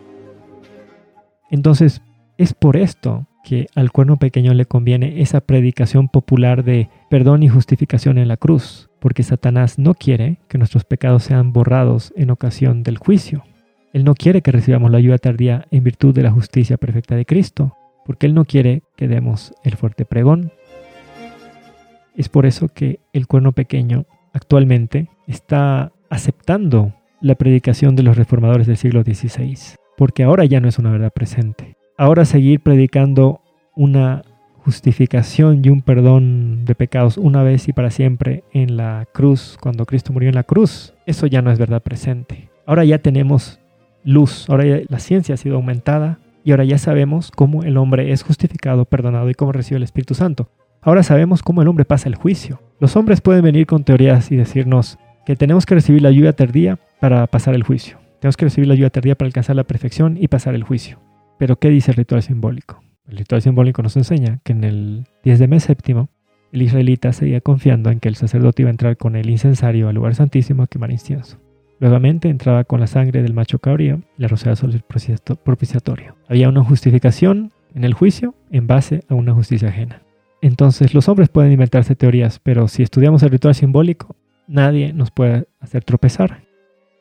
Entonces, 1.50 2.02
es 2.38 2.54
por 2.54 2.78
esto 2.78 3.28
que 3.44 3.68
al 3.76 3.92
cuerno 3.92 4.18
pequeño 4.18 4.54
le 4.54 4.66
conviene 4.66 5.22
esa 5.22 5.42
predicación 5.42 6.08
popular 6.08 6.64
de 6.64 6.90
perdón 7.10 7.44
y 7.44 7.50
justificación 7.50 8.18
en 8.18 8.28
la 8.28 8.38
cruz, 8.38 8.90
porque 9.00 9.24
Satanás 9.24 9.78
no 9.78 9.94
quiere 9.94 10.40
que 10.48 10.58
nuestros 10.58 10.86
pecados 10.86 11.24
sean 11.24 11.52
borrados 11.52 12.14
en 12.16 12.32
ocasión 12.32 12.84
del 12.84 12.98
juicio. 12.98 13.44
Él 13.92 14.06
no 14.06 14.16
quiere 14.16 14.42
que 14.42 14.52
recibamos 14.52 14.90
la 14.90 14.98
ayuda 14.98 15.18
tardía 15.18 15.68
en 15.70 15.84
virtud 15.84 16.16
de 16.16 16.24
la 16.24 16.32
justicia 16.32 16.78
perfecta 16.78 17.16
de 17.16 17.26
Cristo, 17.26 17.76
porque 18.06 18.26
Él 18.26 18.34
no 18.34 18.46
quiere 18.46 18.84
que 18.96 19.08
demos 19.08 19.54
el 19.64 19.76
fuerte 19.76 20.06
pregón. 20.06 20.52
Es 22.16 22.30
por 22.30 22.46
eso 22.46 22.68
que 22.70 23.00
el 23.14 23.28
cuerno 23.28 23.52
pequeño 23.52 24.06
actualmente 24.34 25.10
está 25.28 25.92
aceptando 26.10 26.94
la 27.22 27.36
predicación 27.36 27.96
de 27.96 28.04
los 28.04 28.18
reformadores 28.18 28.68
del 28.68 28.78
siglo 28.78 29.04
XVI, 29.04 29.58
porque 29.98 30.24
ahora 30.24 30.46
ya 30.46 30.60
no 30.60 30.68
es 30.68 30.78
una 30.78 30.92
verdad 30.92 31.12
presente 31.14 31.78
ahora 31.98 32.26
seguir 32.26 32.62
predicando 32.62 33.42
una 33.76 34.24
justificación 34.58 35.62
y 35.64 35.70
un 35.70 35.82
perdón 35.82 36.66
de 36.66 36.76
pecados 36.76 37.18
una 37.18 37.44
vez 37.44 37.68
y 37.68 37.74
para 37.74 37.92
siempre 37.92 38.44
en 38.54 38.78
la 38.78 39.06
cruz, 39.14 39.58
cuando 39.62 39.86
Cristo 39.86 40.14
murió 40.14 40.30
en 40.30 40.36
la 40.36 40.44
cruz, 40.44 40.94
eso 41.06 41.28
ya 41.28 41.42
no 41.42 41.52
es 41.52 41.60
verdad 41.60 41.82
presente. 41.82 42.50
Ahora 42.66 42.86
ya 42.86 43.00
tenemos 43.00 43.60
luz, 44.06 44.50
ahora 44.50 44.82
la 44.88 45.00
ciencia 45.00 45.36
ha 45.36 45.38
sido 45.38 45.56
aumentada 45.56 46.20
y 46.46 46.52
ahora 46.52 46.64
ya 46.64 46.78
sabemos 46.78 47.32
cómo 47.32 47.64
el 47.64 47.78
hombre 47.78 48.12
es 48.12 48.24
justificado, 48.24 48.86
perdonado 48.86 49.30
y 49.30 49.34
cómo 49.34 49.52
recibe 49.52 49.78
el 49.78 49.84
Espíritu 49.84 50.14
Santo. 50.14 50.50
Ahora 50.86 51.02
sabemos 51.02 51.42
cómo 51.44 51.62
el 51.62 51.70
hombre 51.70 51.86
pasa 51.86 52.10
el 52.10 52.16
juicio. 52.16 52.60
Los 52.80 52.98
hombres 52.98 53.22
pueden 53.22 53.44
venir 53.44 53.66
con 53.66 53.86
teorías 53.86 54.32
y 54.32 54.36
decirnos 54.36 55.00
que 55.26 55.38
tenemos 55.38 55.66
que 55.66 55.76
recibir 55.76 56.02
la 56.02 56.10
ayuda 56.10 56.34
tardía 56.34 56.78
para 57.00 57.26
pasar 57.28 57.56
el 57.56 57.64
juicio. 57.64 58.00
Tenemos 58.20 58.36
que 58.36 58.46
recibir 58.46 58.68
la 58.68 58.74
ayuda 58.74 58.90
tardía 58.90 59.16
para 59.16 59.28
alcanzar 59.28 59.56
la 59.56 59.64
perfección 59.64 60.18
y 60.20 60.28
pasar 60.28 60.56
el 60.56 60.64
juicio. 60.64 61.00
Pero 61.38 61.56
¿qué 61.56 61.70
dice 61.70 61.92
el 61.92 61.98
ritual 61.98 62.22
simbólico? 62.22 62.84
El 63.08 63.18
ritual 63.18 63.42
simbólico 63.42 63.82
nos 63.82 63.96
enseña 63.96 64.40
que 64.44 64.52
en 64.52 64.66
el 64.66 65.08
10 65.24 65.40
de 65.40 65.48
mes 65.48 65.64
séptimo, 65.64 66.10
el 66.52 66.62
israelita 66.62 67.14
seguía 67.14 67.40
confiando 67.40 67.90
en 67.90 68.02
que 68.02 68.10
el 68.10 68.16
sacerdote 68.16 68.64
iba 68.64 68.70
a 68.70 68.72
entrar 68.72 68.98
con 68.98 69.16
el 69.16 69.30
incensario 69.30 69.88
al 69.88 69.96
lugar 69.96 70.16
santísimo 70.16 70.64
a 70.64 70.68
quemar 70.68 70.92
incienso. 70.92 71.40
Nuevamente 71.80 72.28
entraba 72.28 72.66
con 72.66 72.82
la 72.82 72.88
sangre 72.88 73.24
del 73.24 73.34
macho 73.34 73.60
cabrío 73.60 74.02
y 74.18 74.22
la 74.22 74.28
rociaba 74.28 74.58
sobre 74.58 74.76
el 74.76 74.84
propiciatorio. 74.84 76.18
Había 76.28 76.50
una 76.50 76.64
justificación 76.64 77.54
en 77.74 77.86
el 77.86 77.94
juicio 77.94 78.36
en 78.52 78.68
base 78.68 79.04
a 79.08 79.16
una 79.16 79.34
justicia 79.34 79.70
ajena. 79.70 80.02
Entonces 80.44 80.94
los 80.94 81.08
hombres 81.08 81.30
pueden 81.30 81.54
inventarse 81.54 81.96
teorías, 81.96 82.38
pero 82.44 82.68
si 82.68 82.84
estudiamos 82.84 83.24
el 83.24 83.30
ritual 83.30 83.56
simbólico, 83.56 84.18
nadie 84.46 84.92
nos 84.92 85.10
puede 85.10 85.48
hacer 85.62 85.86
tropezar. 85.86 86.44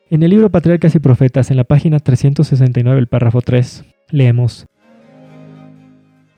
En 0.09 0.23
el 0.23 0.29
libro 0.29 0.49
Patriarcas 0.49 0.95
y 0.95 0.99
Profetas, 0.99 1.51
en 1.51 1.57
la 1.57 1.65
página 1.65 1.99
369, 1.99 2.97
el 2.97 3.07
párrafo 3.07 3.41
3, 3.41 3.83
Leemos. 4.11 4.65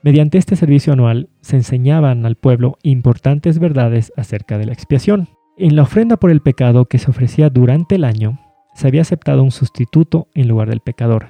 Mediante 0.02 0.36
este 0.36 0.56
servicio 0.56 0.94
anual 0.94 1.28
se 1.42 1.54
enseñaban 1.54 2.26
al 2.26 2.34
pueblo 2.34 2.76
importantes 2.82 3.60
verdades 3.60 4.12
acerca 4.16 4.58
de 4.58 4.66
la 4.66 4.72
expiación. 4.72 5.28
En 5.56 5.76
la 5.76 5.82
ofrenda 5.82 6.16
por 6.16 6.32
el 6.32 6.40
pecado 6.40 6.86
que 6.86 6.98
se 6.98 7.12
ofrecía 7.12 7.50
durante 7.50 7.94
el 7.94 8.02
año, 8.02 8.40
se 8.74 8.88
había 8.88 9.02
aceptado 9.02 9.44
un 9.44 9.52
sustituto 9.52 10.26
en 10.34 10.48
lugar 10.48 10.70
del 10.70 10.80
pecador, 10.80 11.28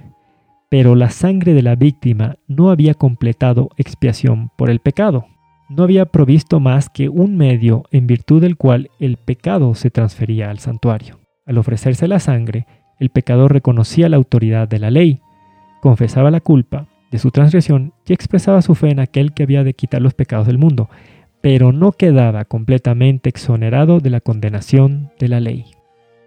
pero 0.70 0.94
la 0.94 1.10
sangre 1.10 1.52
de 1.52 1.60
la 1.60 1.76
víctima 1.76 2.36
no 2.48 2.70
había 2.70 2.94
completado 2.94 3.68
expiación 3.76 4.50
por 4.56 4.70
el 4.70 4.80
pecado. 4.80 5.26
No 5.68 5.82
había 5.82 6.06
provisto 6.06 6.60
más 6.60 6.88
que 6.88 7.08
un 7.08 7.36
medio 7.36 7.84
en 7.90 8.06
virtud 8.06 8.40
del 8.40 8.56
cual 8.56 8.90
el 9.00 9.16
pecado 9.16 9.74
se 9.74 9.90
transfería 9.90 10.50
al 10.50 10.58
santuario. 10.58 11.18
Al 11.44 11.58
ofrecerse 11.58 12.08
la 12.08 12.20
sangre, 12.20 12.66
el 12.98 13.10
pecador 13.10 13.52
reconocía 13.52 14.08
la 14.08 14.16
autoridad 14.16 14.68
de 14.68 14.78
la 14.78 14.90
ley 14.90 15.20
confesaba 15.86 16.32
la 16.32 16.40
culpa 16.40 16.88
de 17.12 17.18
su 17.20 17.30
transgresión 17.30 17.92
y 18.06 18.12
expresaba 18.12 18.60
su 18.60 18.74
fe 18.74 18.90
en 18.90 18.98
aquel 18.98 19.32
que 19.32 19.44
había 19.44 19.62
de 19.62 19.74
quitar 19.74 20.02
los 20.02 20.14
pecados 20.14 20.48
del 20.48 20.58
mundo, 20.58 20.90
pero 21.40 21.70
no 21.70 21.92
quedaba 21.92 22.44
completamente 22.44 23.28
exonerado 23.28 24.00
de 24.00 24.10
la 24.10 24.20
condenación 24.20 25.12
de 25.20 25.28
la 25.28 25.38
ley. 25.38 25.66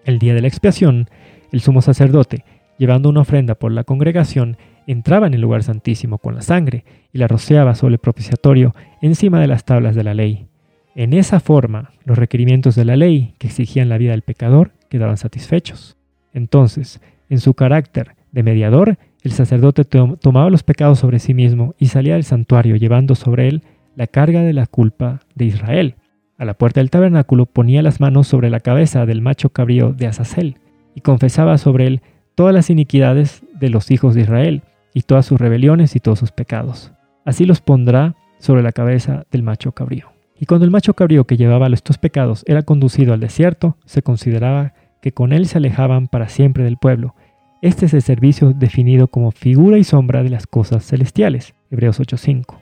El 0.05 0.17
día 0.17 0.33
de 0.33 0.41
la 0.41 0.47
expiación, 0.47 1.09
el 1.51 1.59
sumo 1.59 1.81
sacerdote, 1.81 2.45
llevando 2.77 3.09
una 3.09 3.19
ofrenda 3.19 3.55
por 3.55 3.73
la 3.73 3.83
congregación, 3.83 4.55
entraba 4.87 5.27
en 5.27 5.33
el 5.33 5.41
lugar 5.41 5.63
santísimo 5.63 6.17
con 6.17 6.35
la 6.35 6.41
sangre 6.41 6.85
y 7.11 7.17
la 7.17 7.27
rociaba 7.27 7.75
sobre 7.75 7.93
el 7.93 7.99
propiciatorio 7.99 8.75
encima 9.01 9.39
de 9.39 9.47
las 9.47 9.65
tablas 9.65 9.95
de 9.95 10.03
la 10.03 10.13
ley. 10.13 10.47
En 10.95 11.13
esa 11.13 11.39
forma, 11.39 11.91
los 12.03 12.17
requerimientos 12.17 12.75
de 12.75 12.85
la 12.85 12.97
ley 12.97 13.33
que 13.37 13.47
exigían 13.47 13.89
la 13.89 13.97
vida 13.97 14.11
del 14.11 14.21
pecador 14.21 14.71
quedaban 14.89 15.17
satisfechos. 15.17 15.97
Entonces, 16.33 17.01
en 17.29 17.39
su 17.39 17.53
carácter 17.53 18.15
de 18.31 18.43
mediador, 18.43 18.97
el 19.21 19.31
sacerdote 19.31 19.85
tomaba 19.85 20.49
los 20.49 20.63
pecados 20.63 20.99
sobre 20.99 21.19
sí 21.19 21.33
mismo 21.33 21.75
y 21.77 21.87
salía 21.87 22.13
del 22.13 22.23
santuario 22.23 22.75
llevando 22.75 23.15
sobre 23.15 23.47
él 23.47 23.63
la 23.95 24.07
carga 24.07 24.41
de 24.41 24.53
la 24.53 24.65
culpa 24.65 25.19
de 25.35 25.45
Israel. 25.45 25.95
A 26.37 26.45
la 26.45 26.53
puerta 26.53 26.79
del 26.79 26.89
tabernáculo 26.89 27.45
ponía 27.45 27.81
las 27.81 27.99
manos 27.99 28.27
sobre 28.27 28.49
la 28.49 28.61
cabeza 28.61 29.05
del 29.05 29.21
macho 29.21 29.49
cabrío 29.49 29.91
de 29.91 30.07
Azazel 30.07 30.57
y 30.95 31.01
confesaba 31.01 31.57
sobre 31.57 31.87
él 31.87 32.01
todas 32.35 32.53
las 32.53 32.69
iniquidades 32.69 33.43
de 33.59 33.69
los 33.69 33.91
hijos 33.91 34.15
de 34.15 34.21
Israel 34.21 34.63
y 34.93 35.01
todas 35.03 35.25
sus 35.25 35.39
rebeliones 35.39 35.95
y 35.95 35.99
todos 35.99 36.19
sus 36.19 36.31
pecados. 36.31 36.91
Así 37.25 37.45
los 37.45 37.61
pondrá 37.61 38.15
sobre 38.39 38.63
la 38.63 38.71
cabeza 38.71 39.25
del 39.31 39.43
macho 39.43 39.71
cabrío. 39.73 40.11
Y 40.39 40.45
cuando 40.45 40.65
el 40.65 40.71
macho 40.71 40.93
cabrío 40.93 41.25
que 41.25 41.37
llevaba 41.37 41.67
estos 41.67 41.97
pecados 41.97 42.43
era 42.47 42.63
conducido 42.63 43.13
al 43.13 43.19
desierto, 43.19 43.77
se 43.85 44.01
consideraba 44.01 44.73
que 45.01 45.11
con 45.11 45.33
él 45.33 45.45
se 45.45 45.57
alejaban 45.57 46.07
para 46.07 46.29
siempre 46.29 46.63
del 46.63 46.77
pueblo. 46.77 47.13
Este 47.61 47.87
es 47.87 47.93
el 47.93 48.01
servicio 48.01 48.53
definido 48.53 49.07
como 49.07 49.31
figura 49.31 49.77
y 49.77 49.83
sombra 49.83 50.23
de 50.23 50.29
las 50.29 50.47
cosas 50.47 50.85
celestiales. 50.85 51.53
Hebreos 51.69 51.99
8:5. 51.99 52.61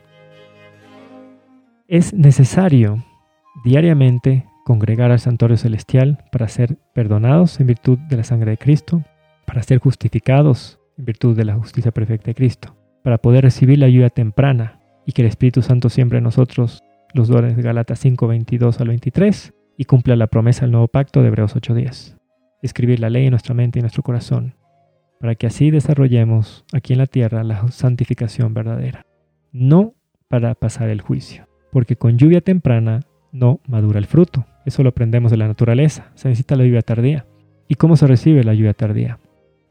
Es 1.88 2.14
necesario 2.14 3.04
diariamente 3.64 4.45
congregar 4.66 5.12
al 5.12 5.20
santuario 5.20 5.56
celestial 5.56 6.26
para 6.32 6.48
ser 6.48 6.78
perdonados 6.94 7.60
en 7.60 7.68
virtud 7.68 7.99
de 8.10 8.18
la 8.18 8.24
sangre 8.24 8.52
de 8.52 8.58
Cristo, 8.58 9.04
para 9.45 9.64
ser 9.64 9.78
justificados 9.78 10.77
en 10.98 11.06
virtud 11.06 11.36
de 11.36 11.45
la 11.45 11.56
justicia 11.56 11.91
perfecta 11.91 12.28
de 12.28 12.36
Cristo, 12.36 12.76
para 13.03 13.18
poder 13.18 13.44
recibir 13.44 13.80
la 13.80 13.86
ayuda 13.86 14.10
temprana 14.10 14.80
y 15.06 15.11
que 15.11 15.22
el 15.22 15.28
Espíritu 15.28 15.61
Santo 15.61 15.90
siempre 15.90 16.18
en 16.18 16.24
nosotros 16.24 16.84
los 17.14 17.28
dones 17.28 17.56
de 17.56 17.64
Galatas 17.64 17.99
5, 17.99 18.28
22 18.28 18.80
al 18.82 18.90
23 18.90 19.53
y 19.78 19.86
cumpla 19.86 20.15
la 20.15 20.28
promesa 20.28 20.61
del 20.61 20.72
nuevo 20.72 20.88
pacto 20.88 21.22
de 21.22 21.28
Hebreos 21.28 21.56
8.10. 21.56 22.18
Escribir 22.61 22.99
la 22.99 23.10
ley 23.10 23.26
en 23.26 23.32
nuestra 23.32 23.53
mente 23.53 23.78
y 23.78 23.82
en 23.82 23.84
nuestro 23.84 24.03
corazón, 24.03 24.56
para 25.19 25.36
que 25.36 25.48
así 25.48 25.72
desarrollemos 25.72 26.65
aquí 26.74 26.94
en 26.94 26.99
la 26.99 27.06
tierra 27.06 27.44
la 27.44 27.68
santificación 27.69 28.53
verdadera. 28.53 29.06
No 29.52 29.94
para 30.28 30.56
pasar 30.56 30.90
el 30.90 31.02
juicio, 31.02 31.48
porque 31.72 31.95
con 31.95 32.18
lluvia 32.18 32.41
temprana 32.41 33.02
no 33.32 33.61
madura 33.68 33.99
el 33.99 34.06
fruto. 34.06 34.45
Eso 34.65 34.84
lo 34.84 34.90
aprendemos 34.90 35.32
de 35.32 35.38
la 35.38 35.48
naturaleza. 35.48 36.11
Se 36.15 36.28
necesita 36.28 36.56
la 36.56 36.65
lluvia 36.65 36.82
tardía. 36.82 37.26
¿Y 37.68 37.76
cómo 37.76 37.95
se 37.95 38.07
recibe 38.07 38.44
la 38.44 38.53
lluvia 38.53 38.74
tardía? 38.74 39.19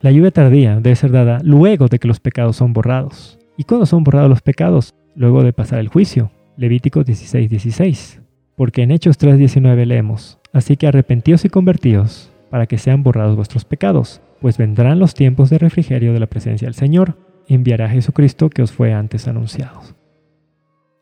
La 0.00 0.10
lluvia 0.10 0.30
tardía 0.30 0.76
debe 0.80 0.96
ser 0.96 1.10
dada 1.10 1.40
luego 1.42 1.88
de 1.88 1.98
que 1.98 2.08
los 2.08 2.20
pecados 2.20 2.56
son 2.56 2.72
borrados. 2.72 3.38
¿Y 3.56 3.64
cuándo 3.64 3.86
son 3.86 4.04
borrados 4.04 4.28
los 4.28 4.42
pecados? 4.42 4.94
Luego 5.14 5.42
de 5.42 5.52
pasar 5.52 5.78
el 5.78 5.88
juicio. 5.88 6.30
Levítico 6.56 7.02
16, 7.04 7.48
16. 7.48 8.20
Porque 8.56 8.82
en 8.82 8.90
Hechos 8.90 9.18
3.19 9.18 9.84
leemos, 9.84 10.38
Así 10.56 10.78
que 10.78 10.86
arrepentíos 10.86 11.44
y 11.44 11.50
convertíos, 11.50 12.32
para 12.48 12.66
que 12.66 12.78
sean 12.78 13.02
borrados 13.02 13.36
vuestros 13.36 13.66
pecados, 13.66 14.22
pues 14.40 14.56
vendrán 14.56 14.98
los 14.98 15.12
tiempos 15.12 15.50
de 15.50 15.58
refrigerio 15.58 16.14
de 16.14 16.20
la 16.20 16.28
presencia 16.28 16.66
del 16.66 16.74
Señor, 16.74 17.18
enviará 17.46 17.84
a 17.84 17.90
Jesucristo 17.90 18.48
que 18.48 18.62
os 18.62 18.72
fue 18.72 18.94
antes 18.94 19.28
anunciado. 19.28 19.82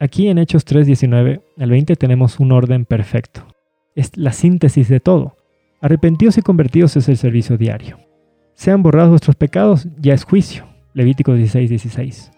Aquí 0.00 0.26
en 0.26 0.38
Hechos 0.38 0.66
3.19 0.66 1.42
al 1.56 1.70
20 1.70 1.94
tenemos 1.94 2.40
un 2.40 2.50
orden 2.50 2.84
perfecto. 2.84 3.46
Es 3.94 4.16
la 4.16 4.32
síntesis 4.32 4.88
de 4.88 4.98
todo. 4.98 5.36
Arrepentíos 5.80 6.36
y 6.36 6.42
convertidos 6.42 6.96
es 6.96 7.08
el 7.08 7.16
servicio 7.16 7.56
diario. 7.56 8.03
Sean 8.54 8.82
borrados 8.82 9.10
vuestros 9.10 9.36
pecados, 9.36 9.88
ya 9.98 10.14
es 10.14 10.24
juicio. 10.24 10.66
Levítico 10.94 11.32
16.16. 11.32 12.30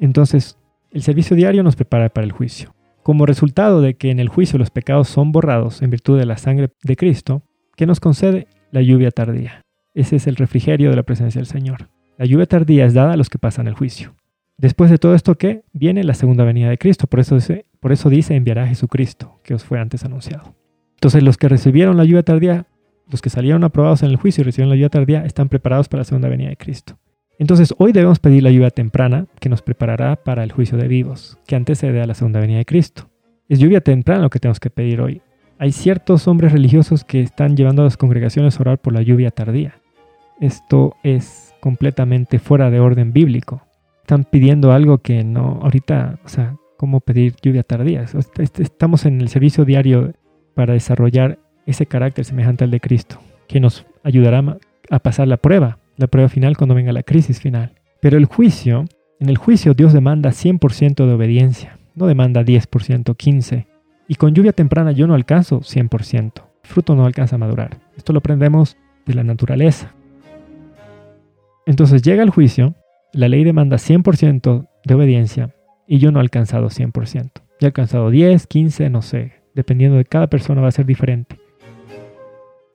Entonces, 0.00 0.58
el 0.90 1.02
servicio 1.02 1.36
diario 1.36 1.62
nos 1.62 1.76
prepara 1.76 2.10
para 2.10 2.24
el 2.24 2.32
juicio. 2.32 2.74
Como 3.02 3.26
resultado 3.26 3.80
de 3.80 3.94
que 3.94 4.10
en 4.10 4.20
el 4.20 4.28
juicio 4.28 4.58
los 4.58 4.70
pecados 4.70 5.08
son 5.08 5.32
borrados 5.32 5.82
en 5.82 5.90
virtud 5.90 6.18
de 6.18 6.26
la 6.26 6.36
sangre 6.36 6.70
de 6.82 6.96
Cristo, 6.96 7.42
que 7.74 7.86
nos 7.86 8.00
concede 8.00 8.46
la 8.70 8.82
lluvia 8.82 9.10
tardía. 9.10 9.62
Ese 9.94 10.16
es 10.16 10.26
el 10.26 10.36
refrigerio 10.36 10.90
de 10.90 10.96
la 10.96 11.02
presencia 11.02 11.38
del 11.38 11.46
Señor. 11.46 11.88
La 12.18 12.26
lluvia 12.26 12.46
tardía 12.46 12.84
es 12.84 12.94
dada 12.94 13.14
a 13.14 13.16
los 13.16 13.28
que 13.28 13.38
pasan 13.38 13.66
el 13.66 13.74
juicio. 13.74 14.14
Después 14.58 14.90
de 14.90 14.98
todo 14.98 15.14
esto, 15.14 15.36
¿qué? 15.36 15.64
Viene 15.72 16.04
la 16.04 16.14
segunda 16.14 16.44
venida 16.44 16.68
de 16.68 16.78
Cristo. 16.78 17.06
Por 17.06 17.20
eso, 17.20 17.34
dice, 17.34 17.66
por 17.80 17.90
eso 17.92 18.10
dice 18.10 18.36
enviará 18.36 18.64
a 18.64 18.68
Jesucristo, 18.68 19.40
que 19.42 19.54
os 19.54 19.64
fue 19.64 19.80
antes 19.80 20.04
anunciado. 20.04 20.54
Entonces 20.94 21.22
los 21.22 21.36
que 21.36 21.48
recibieron 21.48 21.96
la 21.96 22.04
lluvia 22.04 22.22
tardía, 22.22 22.66
los 23.12 23.22
que 23.22 23.30
salieron 23.30 23.62
aprobados 23.62 24.02
en 24.02 24.10
el 24.10 24.16
juicio 24.16 24.42
y 24.42 24.44
recibieron 24.44 24.70
la 24.70 24.76
lluvia 24.76 24.88
tardía, 24.88 25.24
están 25.24 25.48
preparados 25.48 25.88
para 25.88 26.00
la 26.00 26.04
segunda 26.04 26.28
venida 26.28 26.48
de 26.48 26.56
Cristo. 26.56 26.98
Entonces 27.38 27.74
hoy 27.78 27.92
debemos 27.92 28.18
pedir 28.18 28.42
la 28.42 28.50
lluvia 28.50 28.70
temprana 28.70 29.26
que 29.38 29.48
nos 29.48 29.62
preparará 29.62 30.16
para 30.16 30.42
el 30.42 30.52
juicio 30.52 30.78
de 30.78 30.88
vivos, 30.88 31.38
que 31.46 31.56
antecede 31.56 32.00
a 32.00 32.06
la 32.06 32.14
segunda 32.14 32.40
venida 32.40 32.58
de 32.58 32.64
Cristo. 32.64 33.10
Es 33.48 33.58
lluvia 33.58 33.80
temprana 33.80 34.22
lo 34.22 34.30
que 34.30 34.38
tenemos 34.38 34.60
que 34.60 34.70
pedir 34.70 35.00
hoy. 35.00 35.20
Hay 35.58 35.72
ciertos 35.72 36.26
hombres 36.26 36.52
religiosos 36.52 37.04
que 37.04 37.20
están 37.20 37.56
llevando 37.56 37.82
a 37.82 37.84
las 37.84 37.96
congregaciones 37.96 38.56
a 38.56 38.62
orar 38.62 38.78
por 38.80 38.92
la 38.92 39.02
lluvia 39.02 39.30
tardía. 39.30 39.74
Esto 40.40 40.96
es 41.02 41.54
completamente 41.60 42.38
fuera 42.38 42.70
de 42.70 42.80
orden 42.80 43.12
bíblico. 43.12 43.62
Están 44.00 44.24
pidiendo 44.24 44.72
algo 44.72 44.98
que 44.98 45.22
no, 45.22 45.60
ahorita, 45.62 46.18
o 46.24 46.28
sea, 46.28 46.56
¿cómo 46.76 47.00
pedir 47.00 47.36
lluvia 47.42 47.62
tardía? 47.62 48.06
Estamos 48.38 49.04
en 49.04 49.20
el 49.20 49.28
servicio 49.28 49.64
diario 49.64 50.14
para 50.54 50.72
desarrollar 50.72 51.38
ese 51.66 51.86
carácter 51.86 52.24
semejante 52.24 52.64
al 52.64 52.70
de 52.70 52.80
Cristo, 52.80 53.20
que 53.48 53.60
nos 53.60 53.86
ayudará 54.02 54.58
a 54.90 54.98
pasar 54.98 55.28
la 55.28 55.36
prueba, 55.36 55.78
la 55.96 56.06
prueba 56.06 56.28
final 56.28 56.56
cuando 56.56 56.74
venga 56.74 56.92
la 56.92 57.02
crisis 57.02 57.40
final. 57.40 57.72
Pero 58.00 58.18
el 58.18 58.26
juicio, 58.26 58.84
en 59.20 59.28
el 59.28 59.38
juicio 59.38 59.74
Dios 59.74 59.92
demanda 59.92 60.30
100% 60.30 61.06
de 61.06 61.12
obediencia, 61.12 61.78
no 61.94 62.06
demanda 62.06 62.42
10%, 62.42 63.16
15%. 63.16 63.66
Y 64.08 64.16
con 64.16 64.34
lluvia 64.34 64.52
temprana 64.52 64.92
yo 64.92 65.06
no 65.06 65.14
alcanzo 65.14 65.60
100%. 65.60 66.32
El 66.64 66.68
fruto 66.68 66.94
no 66.94 67.06
alcanza 67.06 67.36
a 67.36 67.38
madurar. 67.38 67.78
Esto 67.96 68.12
lo 68.12 68.18
aprendemos 68.18 68.76
de 69.06 69.14
la 69.14 69.22
naturaleza. 69.22 69.94
Entonces 71.66 72.02
llega 72.02 72.22
el 72.22 72.30
juicio, 72.30 72.74
la 73.12 73.28
ley 73.28 73.44
demanda 73.44 73.76
100% 73.76 74.68
de 74.84 74.94
obediencia 74.94 75.54
y 75.86 75.98
yo 75.98 76.10
no 76.10 76.18
he 76.18 76.22
alcanzado 76.22 76.68
100%. 76.68 77.30
Yo 77.34 77.40
he 77.60 77.66
alcanzado 77.66 78.10
10, 78.10 78.46
15, 78.46 78.90
no 78.90 79.02
sé. 79.02 79.32
Dependiendo 79.54 79.96
de 79.96 80.04
cada 80.04 80.26
persona 80.26 80.60
va 80.60 80.68
a 80.68 80.72
ser 80.72 80.86
diferente. 80.86 81.36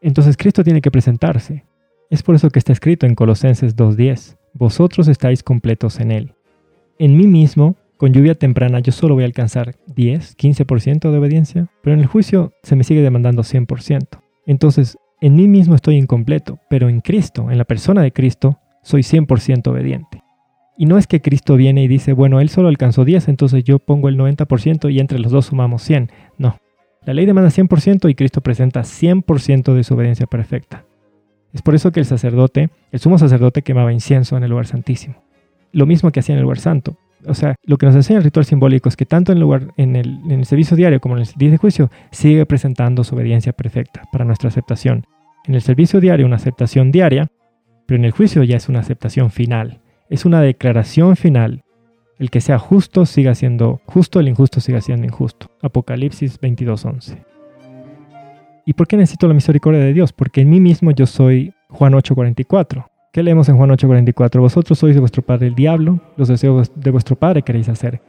Entonces 0.01 0.37
Cristo 0.37 0.63
tiene 0.63 0.81
que 0.81 0.91
presentarse. 0.91 1.65
Es 2.09 2.23
por 2.23 2.35
eso 2.35 2.49
que 2.49 2.59
está 2.59 2.71
escrito 2.71 3.05
en 3.05 3.15
Colosenses 3.15 3.75
2.10, 3.75 4.37
vosotros 4.53 5.07
estáis 5.07 5.43
completos 5.43 5.99
en 5.99 6.11
Él. 6.11 6.33
En 6.99 7.17
mí 7.17 7.27
mismo, 7.27 7.75
con 7.97 8.13
lluvia 8.13 8.35
temprana, 8.35 8.79
yo 8.79 8.91
solo 8.91 9.15
voy 9.15 9.23
a 9.23 9.27
alcanzar 9.27 9.75
10, 9.87 10.37
15% 10.37 11.11
de 11.11 11.17
obediencia, 11.17 11.67
pero 11.81 11.93
en 11.93 11.99
el 11.99 12.07
juicio 12.07 12.53
se 12.63 12.75
me 12.75 12.83
sigue 12.83 13.01
demandando 13.01 13.43
100%. 13.43 14.21
Entonces, 14.45 14.97
en 15.19 15.35
mí 15.35 15.47
mismo 15.47 15.75
estoy 15.75 15.97
incompleto, 15.97 16.59
pero 16.69 16.89
en 16.89 17.01
Cristo, 17.01 17.51
en 17.51 17.57
la 17.57 17.65
persona 17.65 18.01
de 18.01 18.13
Cristo, 18.13 18.59
soy 18.83 19.01
100% 19.01 19.67
obediente. 19.67 20.23
Y 20.77 20.85
no 20.85 20.97
es 20.97 21.07
que 21.07 21.21
Cristo 21.21 21.55
viene 21.55 21.83
y 21.83 21.87
dice, 21.87 22.13
bueno, 22.13 22.39
Él 22.39 22.49
solo 22.49 22.67
alcanzó 22.67 23.03
10, 23.03 23.27
entonces 23.27 23.63
yo 23.63 23.79
pongo 23.79 24.09
el 24.09 24.17
90% 24.17 24.91
y 24.93 24.99
entre 24.99 25.19
los 25.19 25.31
dos 25.31 25.47
sumamos 25.47 25.81
100. 25.81 26.11
No, 26.37 26.57
la 27.07 27.13
ley 27.13 27.25
demanda 27.25 27.49
100% 27.49 28.09
y 28.09 28.15
Cristo 28.15 28.41
presenta 28.41 28.81
100% 28.81 29.73
de 29.73 29.83
su 29.83 29.93
obediencia 29.93 30.27
perfecta. 30.27 30.83
Es 31.53 31.61
por 31.61 31.73
eso 31.73 31.91
que 31.91 32.01
el 32.01 32.05
sacerdote, 32.05 32.69
el 32.91 32.99
sumo 32.99 33.17
sacerdote, 33.17 33.61
quemaba 33.61 33.93
incienso 33.93 34.37
en 34.37 34.43
el 34.43 34.49
lugar 34.49 34.67
santísimo. 34.67 35.23
Lo 35.71 35.85
mismo 35.85 36.11
que 36.11 36.19
hacía 36.19 36.33
en 36.33 36.39
el 36.39 36.43
lugar 36.43 36.59
santo. 36.59 36.97
O 37.25 37.33
sea, 37.33 37.55
lo 37.63 37.77
que 37.77 37.85
nos 37.85 37.95
enseña 37.95 38.19
el 38.19 38.25
ritual 38.25 38.45
simbólico 38.45 38.89
es 38.89 38.97
que 38.97 39.05
tanto 39.05 39.31
en 39.31 39.37
el, 39.37 39.41
lugar, 39.41 39.69
el, 39.77 39.95
en 39.95 40.31
el 40.31 40.45
servicio 40.45 40.77
diario 40.77 40.99
como 40.99 41.15
en 41.15 41.23
el 41.23 41.29
día 41.35 41.49
de 41.49 41.57
juicio 41.57 41.89
sigue 42.11 42.45
presentando 42.45 43.03
su 43.03 43.15
obediencia 43.15 43.53
perfecta 43.53 44.03
para 44.11 44.25
nuestra 44.25 44.49
aceptación. 44.49 45.05
En 45.45 45.55
el 45.55 45.61
servicio 45.61 45.99
diario 45.99 46.25
una 46.25 46.35
aceptación 46.35 46.91
diaria 46.91 47.31
pero 47.87 47.97
en 47.97 48.05
el 48.05 48.11
juicio 48.11 48.43
ya 48.43 48.57
es 48.57 48.69
una 48.69 48.81
aceptación 48.81 49.31
final, 49.31 49.79
es 50.09 50.25
una 50.25 50.41
declaración 50.41 51.15
final. 51.15 51.63
El 52.19 52.31
que 52.31 52.41
sea 52.41 52.57
justo 52.57 53.05
siga 53.05 53.35
siendo 53.35 53.81
justo, 53.85 54.19
el 54.19 54.27
injusto 54.27 54.59
siga 54.59 54.81
siendo 54.81 55.05
injusto. 55.05 55.51
Apocalipsis 55.61 56.39
22:11. 56.41 57.23
¿Y 58.65 58.73
por 58.73 58.87
qué 58.87 58.97
necesito 58.97 59.27
la 59.27 59.35
misericordia 59.35 59.79
de 59.79 59.93
Dios? 59.93 60.13
Porque 60.13 60.41
en 60.41 60.49
mí 60.49 60.59
mismo 60.59 60.91
yo 60.91 61.05
soy 61.05 61.53
Juan 61.69 61.93
8:44. 61.93 62.87
¿Qué 63.13 63.21
leemos 63.21 63.49
en 63.49 63.57
Juan 63.57 63.69
8:44? 63.69 64.41
Vosotros 64.41 64.79
sois 64.79 64.95
de 64.95 64.99
vuestro 64.99 65.21
padre 65.21 65.47
el 65.47 65.55
diablo, 65.55 65.99
los 66.17 66.27
deseos 66.27 66.71
de 66.75 66.91
vuestro 66.91 67.15
padre 67.15 67.43
queréis 67.43 67.69
hacer. 67.69 68.01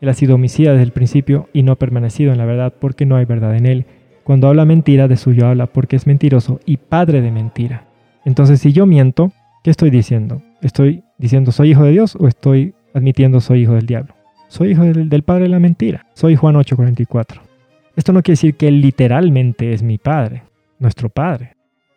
Él 0.00 0.10
ha 0.10 0.14
sido 0.14 0.34
homicida 0.34 0.72
desde 0.72 0.84
el 0.84 0.92
principio 0.92 1.48
y 1.54 1.62
no 1.62 1.72
ha 1.72 1.76
permanecido 1.76 2.32
en 2.32 2.38
la 2.38 2.44
verdad 2.44 2.74
porque 2.78 3.06
no 3.06 3.16
hay 3.16 3.24
verdad 3.24 3.56
en 3.56 3.64
él. 3.64 3.86
Cuando 4.24 4.48
habla 4.48 4.66
mentira, 4.66 5.08
de 5.08 5.16
suyo 5.16 5.46
habla 5.46 5.66
porque 5.66 5.96
es 5.96 6.06
mentiroso 6.06 6.60
y 6.66 6.76
padre 6.76 7.22
de 7.22 7.30
mentira. 7.30 7.86
Entonces, 8.26 8.60
si 8.60 8.72
yo 8.72 8.84
miento, 8.84 9.32
¿qué 9.62 9.70
estoy 9.70 9.88
diciendo? 9.88 10.42
¿Estoy 10.60 11.04
diciendo 11.18 11.52
soy 11.52 11.70
hijo 11.70 11.84
de 11.84 11.92
Dios 11.92 12.16
o 12.20 12.28
estoy 12.28 12.74
admitiendo 12.94 13.40
soy 13.40 13.62
hijo 13.62 13.74
del 13.74 13.86
diablo? 13.86 14.14
Soy 14.48 14.70
hijo 14.70 14.84
del, 14.84 15.22
padre 15.22 15.44
de 15.44 15.48
la 15.48 15.58
mentira. 15.58 16.06
Soy 16.14 16.36
Juan 16.36 16.54
8:44. 16.54 17.40
Esto 17.96 18.12
no 18.12 18.22
quiere 18.22 18.34
decir 18.34 18.54
que 18.54 18.68
él 18.68 18.80
literalmente 18.80 19.72
es 19.72 19.82
mi 19.82 19.98
padre, 19.98 20.44
nuestro 20.78 21.08
padre. 21.08 21.56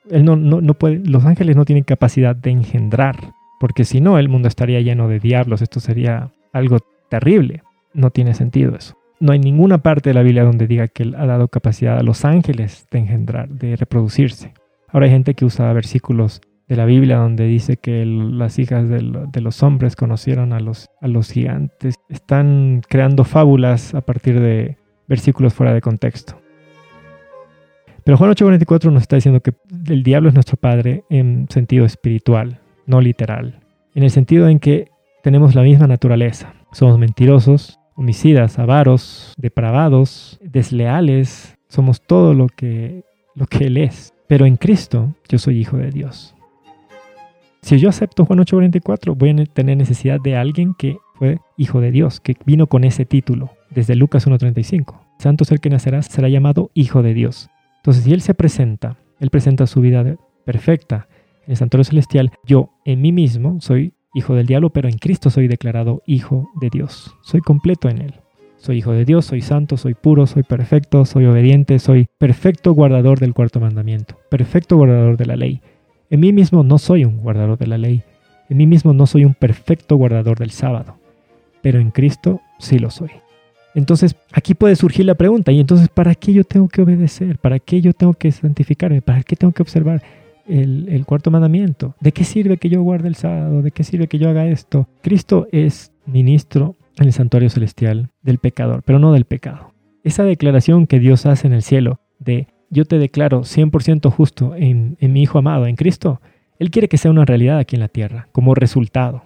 Él 0.10 0.24
no, 0.24 0.36
no, 0.36 0.74
puede, 0.74 1.00
los 1.06 1.26
ángeles 1.26 1.56
no 1.56 1.66
tienen 1.66 1.84
capacidad 1.84 2.36
de 2.36 2.52
engendrar, 2.52 3.16
porque 3.60 3.84
si 3.84 4.00
no, 4.00 4.18
el 4.18 4.30
mundo 4.30 4.48
estaría 4.48 4.80
lleno 4.82 5.08
de 5.08 5.20
diablos. 5.20 5.62
Esto 5.62 5.80
sería 5.80 6.32
algo 6.54 6.80
terrible. 7.10 7.64
No 7.94 8.10
tiene 8.12 8.34
sentido 8.34 8.76
eso. 8.76 8.96
No 9.20 9.32
hay 9.32 9.40
ninguna 9.40 9.80
parte 9.80 10.12
de 10.12 10.14
la 10.14 10.22
Biblia 10.22 10.44
donde 10.44 10.68
diga 10.68 10.88
que 10.88 11.04
él 11.04 11.16
ha 11.16 11.26
dado 11.26 11.48
capacidad 11.48 11.98
a 11.98 12.04
los 12.04 12.24
ángeles 12.26 12.88
de 12.92 13.00
engendrar, 13.00 13.50
de 13.50 13.76
reproducirse. 13.76 14.54
Ahora 14.90 15.08
hay 15.08 15.12
gente 15.12 15.34
que 15.34 15.46
usa 15.46 15.74
versículos 15.74 16.42
de 16.68 16.76
la 16.76 16.86
Biblia 16.86 17.18
donde 17.18 17.46
dice 17.46 17.78
que 17.78 18.06
las 18.06 18.60
hijas 18.60 18.90
de, 18.90 19.02
los 19.42 19.64
hombres 19.64 19.96
conocieron 19.96 20.52
a 20.52 20.60
los, 20.60 21.32
gigantes. 21.32 21.96
Están 22.10 22.82
creando 22.88 23.24
fábulas 23.24 23.96
a 23.96 24.02
partir 24.02 24.40
de 24.40 24.78
versículos 25.08 25.54
fuera 25.54 25.74
de 25.74 25.82
contexto. 25.82 26.40
Pero 28.04 28.18
Juan 28.18 28.32
8:44 28.32 28.92
nos 28.92 29.04
está 29.04 29.16
diciendo 29.18 29.42
que 29.42 29.54
el 29.88 30.04
diablo 30.04 30.30
es 30.30 30.34
nuestro 30.36 30.58
padre 30.58 31.04
en 31.10 31.48
sentido 31.50 31.86
espiritual, 31.86 32.60
no 32.86 33.02
literal. 33.02 33.60
En 33.96 34.04
el 34.04 34.12
sentido 34.12 34.48
en 34.48 34.60
que 34.60 34.90
tenemos 35.24 35.56
la 35.56 35.62
misma 35.62 35.88
naturaleza. 35.88 36.54
Somos 36.72 37.00
mentirosos, 37.00 37.80
homicidas, 37.96 38.60
avaros, 38.60 39.34
depravados, 39.38 40.40
desleales, 40.42 41.58
somos 41.68 42.02
todo 42.02 42.34
lo 42.34 42.48
que, 42.48 43.04
lo 43.36 43.46
que 43.48 43.66
Él 43.66 43.78
es. 43.78 44.14
Pero 44.28 44.46
en 44.46 44.56
Cristo 44.56 45.16
yo 45.28 45.38
soy 45.38 45.58
hijo 45.58 45.78
de 45.78 45.92
Dios. 45.92 46.37
Si 47.68 47.78
yo 47.80 47.90
acepto 47.90 48.24
Juan 48.24 48.40
8:44, 48.40 49.14
voy 49.14 49.32
a 49.32 49.46
tener 49.46 49.76
necesidad 49.76 50.22
de 50.22 50.38
alguien 50.38 50.74
que 50.74 51.00
fue 51.16 51.40
hijo 51.58 51.82
de 51.82 51.92
Dios, 51.92 52.22
que 52.22 52.38
vino 52.46 52.68
con 52.68 52.86
ese 52.86 53.04
título, 53.04 53.50
desde 53.72 53.94
Lucas 53.96 54.26
1:35. 54.26 55.02
Santo 55.20 55.44
ser 55.44 55.60
que 55.60 55.70
nacerá 55.70 56.02
será 56.02 56.30
llamado 56.30 56.72
hijo 56.74 57.04
de 57.04 57.14
Dios. 57.14 57.50
Entonces, 57.80 58.06
si 58.06 58.14
Él 58.14 58.22
se 58.22 58.34
presenta, 58.34 58.96
Él 59.20 59.32
presenta 59.32 59.68
su 59.68 59.82
vida 59.82 60.16
perfecta 60.46 61.10
en 61.46 61.52
el 61.52 61.58
santuario 61.58 61.84
celestial, 61.84 62.32
yo 62.46 62.70
en 62.86 63.02
mí 63.02 63.12
mismo 63.12 63.58
soy 63.60 63.92
hijo 64.14 64.34
del 64.34 64.48
diablo, 64.48 64.70
pero 64.70 64.88
en 64.88 64.98
Cristo 64.98 65.30
soy 65.30 65.50
declarado 65.50 66.02
hijo 66.08 66.50
de 66.62 66.70
Dios. 66.70 67.18
Soy 67.22 67.42
completo 67.42 67.90
en 67.90 67.98
Él. 67.98 68.14
Soy 68.56 68.78
hijo 68.78 68.94
de 68.94 69.04
Dios, 69.04 69.26
soy 69.26 69.42
santo, 69.42 69.76
soy 69.76 69.94
puro, 69.94 70.26
soy 70.26 70.44
perfecto, 70.44 71.04
soy 71.04 71.26
obediente, 71.26 71.80
soy 71.80 72.08
perfecto 72.18 72.72
guardador 72.72 73.20
del 73.20 73.34
cuarto 73.34 73.60
mandamiento, 73.60 74.18
perfecto 74.32 74.78
guardador 74.78 75.18
de 75.18 75.26
la 75.26 75.36
ley. 75.36 75.62
En 76.10 76.20
mí 76.22 76.32
mismo 76.32 76.64
no 76.64 76.78
soy 76.78 77.04
un 77.04 77.18
guardador 77.18 77.58
de 77.58 77.68
la 77.68 77.78
ley, 77.78 78.04
en 78.50 78.58
mí 78.58 78.66
mismo 78.66 78.94
no 78.94 79.06
soy 79.08 79.26
un 79.26 79.34
perfecto 79.34 79.98
guardador 79.98 80.40
del 80.40 80.52
sábado, 80.52 80.98
pero 81.62 81.80
en 81.80 81.92
Cristo 81.92 82.42
sí 82.60 82.80
lo 82.80 82.90
soy. 82.90 83.10
Entonces 83.76 84.16
aquí 84.32 84.54
puede 84.54 84.76
surgir 84.76 85.06
la 85.06 85.16
pregunta, 85.16 85.52
¿y 85.52 85.60
entonces 85.60 85.90
para 85.90 86.16
qué 86.16 86.34
yo 86.34 86.44
tengo 86.44 86.68
que 86.68 86.82
obedecer? 86.82 87.38
¿Para 87.38 87.60
qué 87.60 87.82
yo 87.82 87.94
tengo 87.94 88.14
que 88.14 88.32
santificarme? 88.32 89.02
¿Para 89.02 89.22
qué 89.22 89.36
tengo 89.36 89.54
que 89.54 89.62
observar 89.62 90.02
el, 90.48 91.04
cuarto 91.06 91.30
mandamiento? 91.30 91.94
¿De 92.00 92.12
qué 92.12 92.24
sirve 92.24 92.58
que 92.58 92.70
yo 92.70 92.82
guarde 92.82 93.10
el 93.10 93.16
sábado? 93.16 93.62
¿De 93.62 93.72
qué 93.72 93.84
sirve 93.84 94.08
que 94.08 94.18
yo 94.18 94.30
haga 94.30 94.48
esto? 94.48 94.88
Cristo 95.02 95.48
es 95.52 95.92
ministro 96.06 96.76
en 96.98 97.08
el 97.08 97.14
santuario 97.14 97.50
celestial 97.50 98.10
del 98.24 98.40
pecador, 98.40 98.82
pero 98.84 98.98
no 98.98 99.12
del 99.12 99.26
pecado. 99.26 99.74
Esa 100.04 100.24
declaración 100.24 100.88
que 100.88 101.00
Dios 101.00 101.26
hace 101.26 101.48
en 101.48 101.54
el 101.54 101.62
cielo 101.62 102.00
de 102.18 102.48
yo 102.70 102.86
te 102.86 102.98
declaro 103.00 103.42
100% 103.42 104.12
justo 104.12 104.56
en, 104.56 104.98
mi 105.00 105.22
Hijo 105.22 105.40
amado, 105.40 105.68
en 105.68 105.76
Cristo, 105.76 106.22
Él 106.60 106.72
quiere 106.72 106.88
que 106.88 106.98
sea 106.98 107.12
una 107.12 107.26
realidad 107.26 107.60
aquí 107.60 107.76
en 107.76 107.82
la 107.82 107.88
tierra, 107.88 108.28
como 108.32 108.56
resultado. 108.56 109.24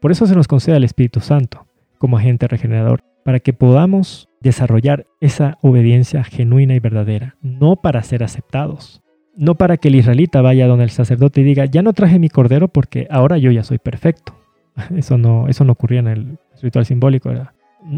Por 0.00 0.12
eso 0.12 0.26
se 0.26 0.34
nos 0.34 0.48
concede 0.48 0.76
el 0.76 0.84
Espíritu 0.84 1.20
Santo 1.20 1.66
como 1.98 2.16
agente 2.16 2.48
regenerador, 2.48 3.02
para 3.24 3.40
que 3.40 3.52
podamos 3.52 4.30
desarrollar 4.40 5.06
esa 5.20 5.58
obediencia 5.60 6.24
genuina 6.24 6.74
y 6.74 6.80
verdadera, 6.80 7.36
no 7.42 7.76
para 7.76 8.02
ser 8.02 8.24
aceptados, 8.24 9.02
no 9.36 9.56
para 9.56 9.76
que 9.76 9.88
el 9.88 9.96
israelita 9.96 10.40
vaya 10.40 10.66
donde 10.66 10.84
el 10.84 10.90
sacerdote 10.90 11.42
y 11.42 11.44
diga, 11.44 11.66
ya 11.66 11.82
no 11.82 11.92
traje 11.92 12.18
mi 12.18 12.30
cordero 12.30 12.68
porque 12.68 13.06
ahora 13.10 13.36
yo 13.36 13.50
ya 13.50 13.62
soy 13.64 13.78
perfecto. 13.78 14.34
Eso 14.96 15.18
no, 15.18 15.46
eso 15.48 15.64
no 15.64 15.72
ocurría 15.72 15.98
en 15.98 16.06
el 16.06 16.38
ritual 16.62 16.86
simbólico. 16.86 17.30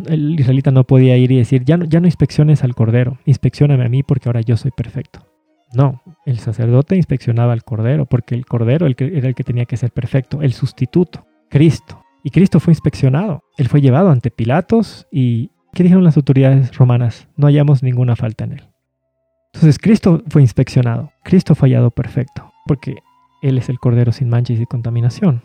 El 0.06 0.38
israelita 0.38 0.70
no 0.70 0.84
podía 0.84 1.16
ir 1.16 1.32
y 1.32 1.38
decir, 1.38 1.64
ya 1.64 1.76
no, 1.76 1.84
ya 1.84 2.00
no 2.00 2.06
inspecciones 2.06 2.62
al 2.64 2.74
cordero, 2.74 3.18
inspeccioname 3.24 3.84
a 3.84 3.88
mí 3.88 4.02
porque 4.02 4.28
ahora 4.28 4.40
yo 4.40 4.56
soy 4.56 4.70
perfecto. 4.70 5.26
No, 5.74 6.02
el 6.26 6.38
sacerdote 6.38 6.96
inspeccionaba 6.96 7.52
al 7.52 7.64
cordero 7.64 8.06
porque 8.06 8.34
el 8.34 8.46
cordero 8.46 8.86
era 8.86 9.28
el 9.28 9.34
que 9.34 9.44
tenía 9.44 9.64
que 9.64 9.76
ser 9.76 9.90
perfecto, 9.90 10.42
el 10.42 10.52
sustituto, 10.52 11.26
Cristo. 11.48 12.02
Y 12.22 12.30
Cristo 12.30 12.60
fue 12.60 12.72
inspeccionado. 12.72 13.42
Él 13.56 13.68
fue 13.68 13.80
llevado 13.80 14.10
ante 14.10 14.30
Pilatos 14.30 15.06
y 15.10 15.50
¿qué 15.72 15.82
dijeron 15.82 16.04
las 16.04 16.16
autoridades 16.16 16.76
romanas? 16.76 17.26
No 17.36 17.46
hallamos 17.46 17.82
ninguna 17.82 18.16
falta 18.16 18.44
en 18.44 18.52
él. 18.52 18.68
Entonces 19.54 19.78
Cristo 19.78 20.22
fue 20.28 20.42
inspeccionado. 20.42 21.12
Cristo 21.24 21.54
fue 21.54 21.68
hallado 21.68 21.90
perfecto 21.90 22.52
porque 22.66 22.96
Él 23.42 23.58
es 23.58 23.68
el 23.68 23.78
cordero 23.78 24.12
sin 24.12 24.28
mancha 24.28 24.52
y 24.52 24.66
contaminación. 24.66 25.42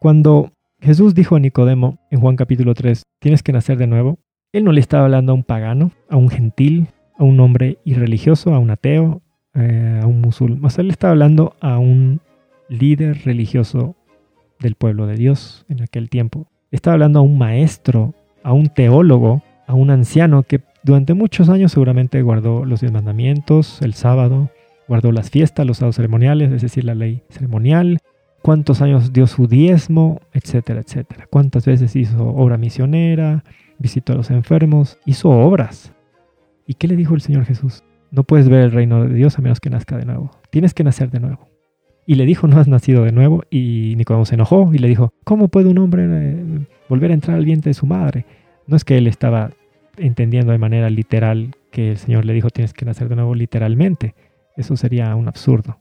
Cuando 0.00 0.52
Jesús 0.84 1.14
dijo 1.14 1.34
a 1.34 1.40
Nicodemo 1.40 1.98
en 2.10 2.20
Juan 2.20 2.36
capítulo 2.36 2.74
3, 2.74 3.04
tienes 3.18 3.42
que 3.42 3.52
nacer 3.52 3.78
de 3.78 3.86
nuevo, 3.86 4.18
Él 4.52 4.64
no 4.64 4.72
le 4.72 4.80
estaba 4.80 5.04
hablando 5.04 5.32
a 5.32 5.34
un 5.34 5.42
pagano, 5.42 5.92
a 6.10 6.18
un 6.18 6.28
gentil, 6.28 6.88
a 7.18 7.24
un 7.24 7.40
hombre 7.40 7.78
irreligioso, 7.86 8.54
a 8.54 8.58
un 8.58 8.68
ateo, 8.68 9.22
eh, 9.54 10.00
a 10.02 10.06
un 10.06 10.20
musulmán. 10.20 10.70
Él 10.76 10.90
estaba 10.90 11.12
hablando 11.12 11.56
a 11.62 11.78
un 11.78 12.20
líder 12.68 13.22
religioso 13.24 13.96
del 14.60 14.74
pueblo 14.74 15.06
de 15.06 15.16
Dios 15.16 15.64
en 15.70 15.82
aquel 15.82 16.10
tiempo. 16.10 16.48
Estaba 16.70 16.92
hablando 16.92 17.20
a 17.20 17.22
un 17.22 17.38
maestro, 17.38 18.12
a 18.42 18.52
un 18.52 18.68
teólogo, 18.68 19.42
a 19.66 19.72
un 19.72 19.88
anciano 19.88 20.42
que 20.42 20.60
durante 20.82 21.14
muchos 21.14 21.48
años 21.48 21.72
seguramente 21.72 22.20
guardó 22.20 22.66
los 22.66 22.82
diez 22.82 22.92
mandamientos, 22.92 23.80
el 23.80 23.94
sábado, 23.94 24.50
guardó 24.86 25.12
las 25.12 25.30
fiestas, 25.30 25.64
los 25.66 25.78
sábados 25.78 25.96
ceremoniales, 25.96 26.52
es 26.52 26.60
decir, 26.60 26.84
la 26.84 26.94
ley 26.94 27.22
ceremonial, 27.30 28.00
cuántos 28.44 28.82
años 28.82 29.14
dio 29.14 29.26
su 29.26 29.46
diezmo, 29.46 30.20
etcétera, 30.34 30.80
etcétera. 30.80 31.26
Cuántas 31.30 31.64
veces 31.64 31.96
hizo 31.96 32.26
obra 32.26 32.58
misionera, 32.58 33.42
visitó 33.78 34.12
a 34.12 34.16
los 34.16 34.30
enfermos, 34.30 34.98
hizo 35.06 35.30
obras. 35.30 35.94
¿Y 36.66 36.74
qué 36.74 36.86
le 36.86 36.94
dijo 36.94 37.14
el 37.14 37.22
Señor 37.22 37.46
Jesús? 37.46 37.84
No 38.10 38.22
puedes 38.22 38.50
ver 38.50 38.60
el 38.64 38.72
reino 38.72 39.02
de 39.04 39.14
Dios 39.14 39.38
a 39.38 39.40
menos 39.40 39.60
que 39.60 39.70
nazca 39.70 39.96
de 39.96 40.04
nuevo. 40.04 40.30
Tienes 40.50 40.74
que 40.74 40.84
nacer 40.84 41.10
de 41.10 41.20
nuevo. 41.20 41.48
Y 42.06 42.16
le 42.16 42.26
dijo, 42.26 42.46
no 42.46 42.60
has 42.60 42.68
nacido 42.68 43.04
de 43.04 43.12
nuevo. 43.12 43.44
Y 43.48 43.94
Nicodemo 43.96 44.26
se 44.26 44.34
enojó 44.34 44.70
y 44.74 44.78
le 44.78 44.88
dijo, 44.88 45.14
¿cómo 45.24 45.48
puede 45.48 45.70
un 45.70 45.78
hombre 45.78 46.04
eh, 46.06 46.66
volver 46.90 47.12
a 47.12 47.14
entrar 47.14 47.38
al 47.38 47.46
vientre 47.46 47.70
de 47.70 47.74
su 47.74 47.86
madre? 47.86 48.26
No 48.66 48.76
es 48.76 48.84
que 48.84 48.98
él 48.98 49.06
estaba 49.06 49.52
entendiendo 49.96 50.52
de 50.52 50.58
manera 50.58 50.90
literal 50.90 51.56
que 51.70 51.92
el 51.92 51.96
Señor 51.96 52.26
le 52.26 52.34
dijo, 52.34 52.50
tienes 52.50 52.74
que 52.74 52.84
nacer 52.84 53.08
de 53.08 53.16
nuevo 53.16 53.34
literalmente. 53.34 54.14
Eso 54.54 54.76
sería 54.76 55.16
un 55.16 55.28
absurdo. 55.28 55.78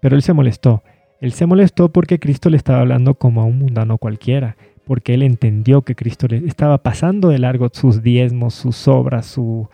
Pero 0.00 0.16
él 0.16 0.22
se 0.22 0.32
molestó 0.32 0.82
él 1.22 1.32
se 1.32 1.46
molestó 1.46 1.88
porque 1.88 2.18
Cristo 2.18 2.50
le 2.50 2.56
estaba 2.56 2.80
hablando 2.80 3.14
como 3.14 3.42
a 3.42 3.44
un 3.44 3.60
mundano 3.60 3.96
cualquiera, 3.96 4.56
porque 4.84 5.14
él 5.14 5.22
entendió 5.22 5.82
que 5.82 5.94
Cristo 5.94 6.26
le 6.26 6.38
estaba 6.38 6.78
pasando 6.78 7.28
de 7.28 7.38
largo 7.38 7.70
sus 7.72 8.02
diezmos, 8.02 8.54
sus 8.54 8.88
obras, 8.88 9.26
su 9.26 9.68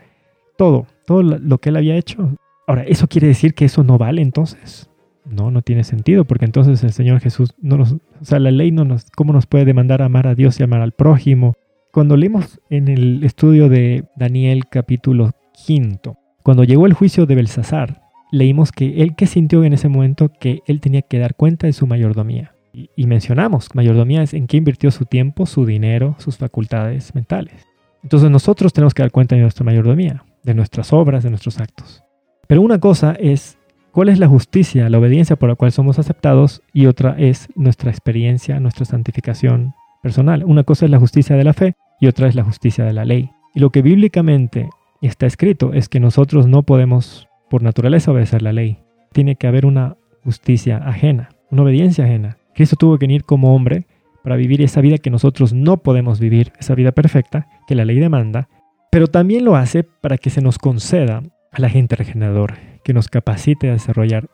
todo, 0.59 0.87
todo 1.07 1.23
lo 1.23 1.57
que 1.57 1.71
él 1.71 1.77
había 1.77 1.97
hecho. 1.97 2.37
Ahora, 2.67 2.83
¿eso 2.83 3.09
quiere 3.09 3.29
decir 3.29 3.55
que 3.55 3.65
eso 3.65 3.83
no 3.83 3.97
vale 3.97 4.21
entonces? 4.21 4.91
No, 5.25 5.51
no 5.51 5.63
tiene 5.63 5.85
sentido, 5.85 6.27
porque 6.27 6.45
entonces 6.45 6.85
el 6.85 6.93
Señor 6.93 7.21
Jesús 7.21 7.55
no 7.63 7.79
nos, 7.79 7.93
o 7.93 8.25
sea, 8.25 8.39
la 8.41 8.51
ley 8.51 8.71
no 8.71 8.85
nos, 8.85 9.07
¿cómo 9.17 9.33
nos 9.33 9.47
puede 9.47 9.65
demandar 9.65 10.03
amar 10.03 10.27
a 10.27 10.35
Dios 10.35 10.61
y 10.61 10.65
amar 10.65 10.83
al 10.83 10.93
prójimo? 10.93 11.55
Cuando 11.93 12.19
leímos 12.19 12.61
en 12.69 12.89
el 12.89 13.25
estudio 13.25 13.71
de 13.71 14.05
Daniel 14.17 14.65
capítulo 14.69 15.31
quinto, 15.67 16.19
cuando 16.43 16.65
llegó 16.65 16.87
el 16.87 16.93
juicio 16.93 17.25
de 17.25 17.37
Belsasar, 17.37 18.03
leímos 18.31 18.73
que 18.73 19.03
él 19.03 19.15
que 19.15 19.27
sintió 19.27 19.65
en 19.65 19.73
ese 19.73 19.89
momento 19.89 20.31
que 20.41 20.63
él 20.67 20.81
tenía 20.81 21.03
que 21.03 21.19
dar 21.19 21.35
cuenta 21.35 21.67
de 21.67 21.73
su 21.73 21.87
mayordomía. 21.87 22.55
Y, 22.73 23.07
mencionamos, 23.07 23.75
mayordomía 23.75 24.23
es 24.23 24.35
en 24.35 24.47
qué 24.47 24.57
invirtió 24.57 24.93
su 24.93 25.05
tiempo, 25.05 25.47
su 25.47 25.67
dinero, 25.67 26.15
sus 26.19 26.37
facultades 26.37 27.13
mentales. 27.15 27.67
Entonces 28.05 28.31
nosotros 28.31 28.73
tenemos 28.73 28.95
que 28.95 29.03
dar 29.03 29.11
cuenta 29.11 29.35
de 29.35 29.43
nuestra 29.43 29.65
mayordomía, 29.65 30.25
de 30.45 30.55
nuestras 30.55 30.93
obras, 30.93 31.25
de 31.25 31.31
nuestros 31.31 31.59
actos. 31.59 32.05
Pero 32.47 32.63
una 32.63 32.79
cosa 32.79 33.17
es 33.19 33.59
cuál 33.91 34.11
es 34.11 34.21
la 34.21 34.29
justicia, 34.29 34.89
la 34.89 34.99
obediencia 34.99 35.37
por 35.37 35.49
la 35.49 35.57
cual 35.57 35.73
somos 35.73 35.99
aceptados 35.99 36.63
y 36.73 36.87
otra 36.87 37.17
es 37.19 37.49
nuestra 37.57 37.91
experiencia, 37.91 38.61
nuestra 38.61 38.85
santificación 38.85 39.75
personal. 40.03 40.45
Una 40.45 40.63
cosa 40.63 40.85
es 40.85 40.91
la 40.91 41.01
justicia 41.01 41.37
de 41.37 41.45
la 41.45 41.55
fe 41.55 41.75
y 42.01 42.07
otra 42.07 42.29
es 42.29 42.35
la 42.35 42.45
justicia 42.45 42.85
de 42.85 42.93
la 42.93 43.05
ley. 43.05 43.31
Y 43.55 43.61
lo 43.61 43.71
que 43.71 43.83
bíblicamente 43.83 44.69
está 45.03 45.27
escrito 45.27 45.73
es 45.73 45.89
que 45.89 46.01
nosotros 46.01 46.47
no 46.47 46.63
podemos 46.63 47.28
por 47.49 47.63
naturaleza 47.63 48.11
obedecer 48.11 48.43
la 48.43 48.53
ley. 48.53 48.79
Tiene 49.13 49.37
que 49.37 49.47
haber 49.47 49.67
una 49.67 49.97
justicia 50.25 50.79
ajena, 50.79 51.31
una 51.51 51.63
obediencia 51.63 52.05
ajena. 52.05 52.39
Cristo 52.55 52.77
tuvo 52.77 52.99
que 52.99 53.07
venir 53.07 53.25
como 53.25 53.55
hombre 53.55 53.87
para 54.23 54.37
vivir 54.37 54.63
esa 54.63 54.81
vida 54.81 54.99
que 54.99 55.11
nosotros 55.11 55.53
no 55.53 55.79
podemos 55.79 56.21
vivir, 56.21 56.53
esa 56.59 56.75
vida 56.75 56.93
perfecta 56.93 57.47
que 57.67 57.75
la 57.75 57.85
ley 57.85 57.99
demanda, 57.99 58.49
pero 58.91 59.07
también 59.07 59.45
lo 59.45 59.57
hace 59.57 59.85
para 59.85 60.19
que 60.19 60.31
se 60.31 60.41
nos 60.41 60.59
conceda 60.59 61.23
a 61.53 61.61
la 61.61 61.71
gente 61.71 61.97
regenerador, 61.97 62.55
que 62.85 62.93
nos 62.93 63.09
capacite 63.09 63.69
a 63.69 63.73
desarrollar 63.73 64.29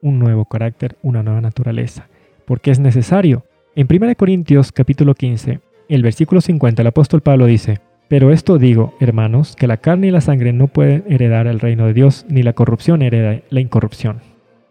un 0.00 0.18
nuevo 0.18 0.44
carácter, 0.44 0.96
una 1.02 1.22
nueva 1.22 1.40
naturaleza, 1.40 2.08
porque 2.46 2.70
es 2.70 2.78
necesario. 2.78 3.44
En 3.74 3.86
1 3.90 4.14
Corintios 4.16 4.72
capítulo 4.72 5.14
15, 5.14 5.60
el 5.88 6.02
versículo 6.02 6.40
50, 6.40 6.82
el 6.82 6.88
apóstol 6.88 7.20
Pablo 7.20 7.46
dice, 7.46 7.80
pero 8.08 8.30
esto 8.32 8.58
digo, 8.58 8.94
hermanos, 9.00 9.56
que 9.56 9.66
la 9.66 9.78
carne 9.78 10.08
y 10.08 10.10
la 10.10 10.20
sangre 10.20 10.52
no 10.52 10.68
pueden 10.68 11.04
heredar 11.08 11.46
el 11.46 11.60
reino 11.60 11.86
de 11.86 11.94
Dios, 11.94 12.26
ni 12.28 12.42
la 12.42 12.52
corrupción 12.52 13.02
hereda 13.02 13.40
la 13.50 13.60
incorrupción. 13.60 14.20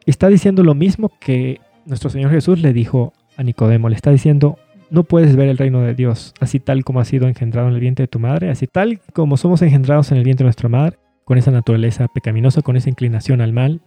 Está 0.06 0.28
diciendo 0.28 0.64
lo 0.64 0.76
mismo 0.76 1.12
que 1.20 1.60
nuestro 1.86 2.10
Señor 2.10 2.32
Jesús 2.32 2.60
le 2.62 2.74
dijo 2.74 3.14
a 3.38 3.44
Nicodemo. 3.44 3.90
Le 3.90 3.96
está 3.96 4.12
diciendo, 4.12 4.60
no 4.90 5.04
puedes 5.04 5.36
ver 5.36 5.50
el 5.50 5.58
reino 5.58 5.82
de 5.82 5.96
Dios, 5.96 6.34
así 6.40 6.60
tal 6.60 6.84
como 6.84 7.00
has 7.00 7.08
sido 7.08 7.28
engendrado 7.28 7.68
en 7.68 7.74
el 7.74 7.80
vientre 7.80 8.04
de 8.04 8.08
tu 8.08 8.20
madre, 8.20 8.50
así 8.50 8.68
tal 8.68 9.00
como 9.14 9.38
somos 9.38 9.62
engendrados 9.62 10.12
en 10.12 10.18
el 10.18 10.24
vientre 10.24 10.44
de 10.44 10.48
nuestra 10.48 10.70
madre, 10.70 10.98
con 11.26 11.38
esa 11.38 11.52
naturaleza 11.52 12.08
pecaminosa, 12.14 12.62
con 12.62 12.76
esa 12.76 12.90
inclinación 12.90 13.42
al 13.42 13.54
mal, 13.54 13.82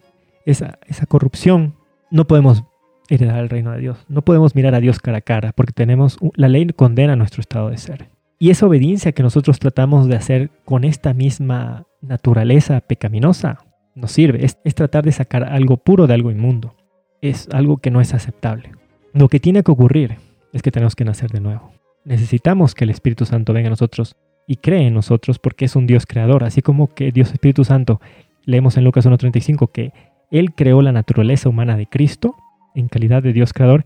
esa, 0.46 0.78
esa 0.86 1.06
corrupción. 1.06 1.74
No 2.10 2.26
podemos 2.26 2.64
heredar 3.08 3.38
el 3.38 3.48
reino 3.48 3.72
de 3.72 3.80
Dios. 3.80 4.04
No 4.08 4.22
podemos 4.22 4.54
mirar 4.54 4.74
a 4.74 4.80
Dios 4.80 4.98
cara 4.98 5.18
a 5.18 5.22
cara, 5.22 5.52
porque 5.52 5.72
tenemos 5.72 6.18
la 6.34 6.48
ley 6.48 6.66
condena 6.74 7.14
nuestro 7.14 7.40
estado 7.40 7.70
de 7.70 7.78
ser. 7.78 8.15
Y 8.38 8.50
esa 8.50 8.66
obediencia 8.66 9.12
que 9.12 9.22
nosotros 9.22 9.58
tratamos 9.58 10.08
de 10.08 10.16
hacer 10.16 10.50
con 10.64 10.84
esta 10.84 11.14
misma 11.14 11.86
naturaleza 12.02 12.80
pecaminosa 12.80 13.58
nos 13.94 14.12
sirve. 14.12 14.44
Es, 14.44 14.74
tratar 14.74 15.04
de 15.04 15.12
sacar 15.12 15.44
algo 15.44 15.78
puro 15.78 16.06
de 16.06 16.14
algo 16.14 16.30
inmundo. 16.30 16.76
Es 17.22 17.48
algo 17.50 17.78
que 17.78 17.90
no 17.90 18.00
es 18.00 18.12
aceptable. 18.12 18.72
Lo 19.14 19.28
que 19.28 19.40
tiene 19.40 19.62
que 19.62 19.72
ocurrir 19.72 20.16
es 20.52 20.62
que 20.62 20.70
tenemos 20.70 20.94
que 20.94 21.04
nacer 21.04 21.30
de 21.30 21.40
nuevo. 21.40 21.72
necesitamos 22.04 22.74
que 22.74 22.84
el 22.84 22.90
Espíritu 22.90 23.24
Santo 23.24 23.52
venga 23.52 23.66
a 23.66 23.70
nosotros 23.70 24.16
y 24.46 24.56
cree 24.56 24.86
en 24.86 24.94
nosotros 24.94 25.38
porque 25.40 25.64
es 25.64 25.74
un 25.74 25.86
Dios 25.86 26.06
creador, 26.06 26.44
así 26.44 26.62
como 26.62 26.94
que 26.94 27.10
Dios 27.10 27.32
Espíritu 27.32 27.64
Santo, 27.64 28.00
leemos 28.44 28.76
en 28.76 28.84
Lucas 28.84 29.06
1.35 29.06 29.72
que 29.72 29.92
Él 30.30 30.54
creó 30.54 30.82
la 30.82 30.92
naturaleza 30.92 31.48
humana 31.48 31.76
de 31.76 31.86
Cristo 31.86 32.36
en 32.76 32.86
calidad 32.88 33.22
de 33.22 33.32
Dios 33.32 33.52
creador, 33.52 33.84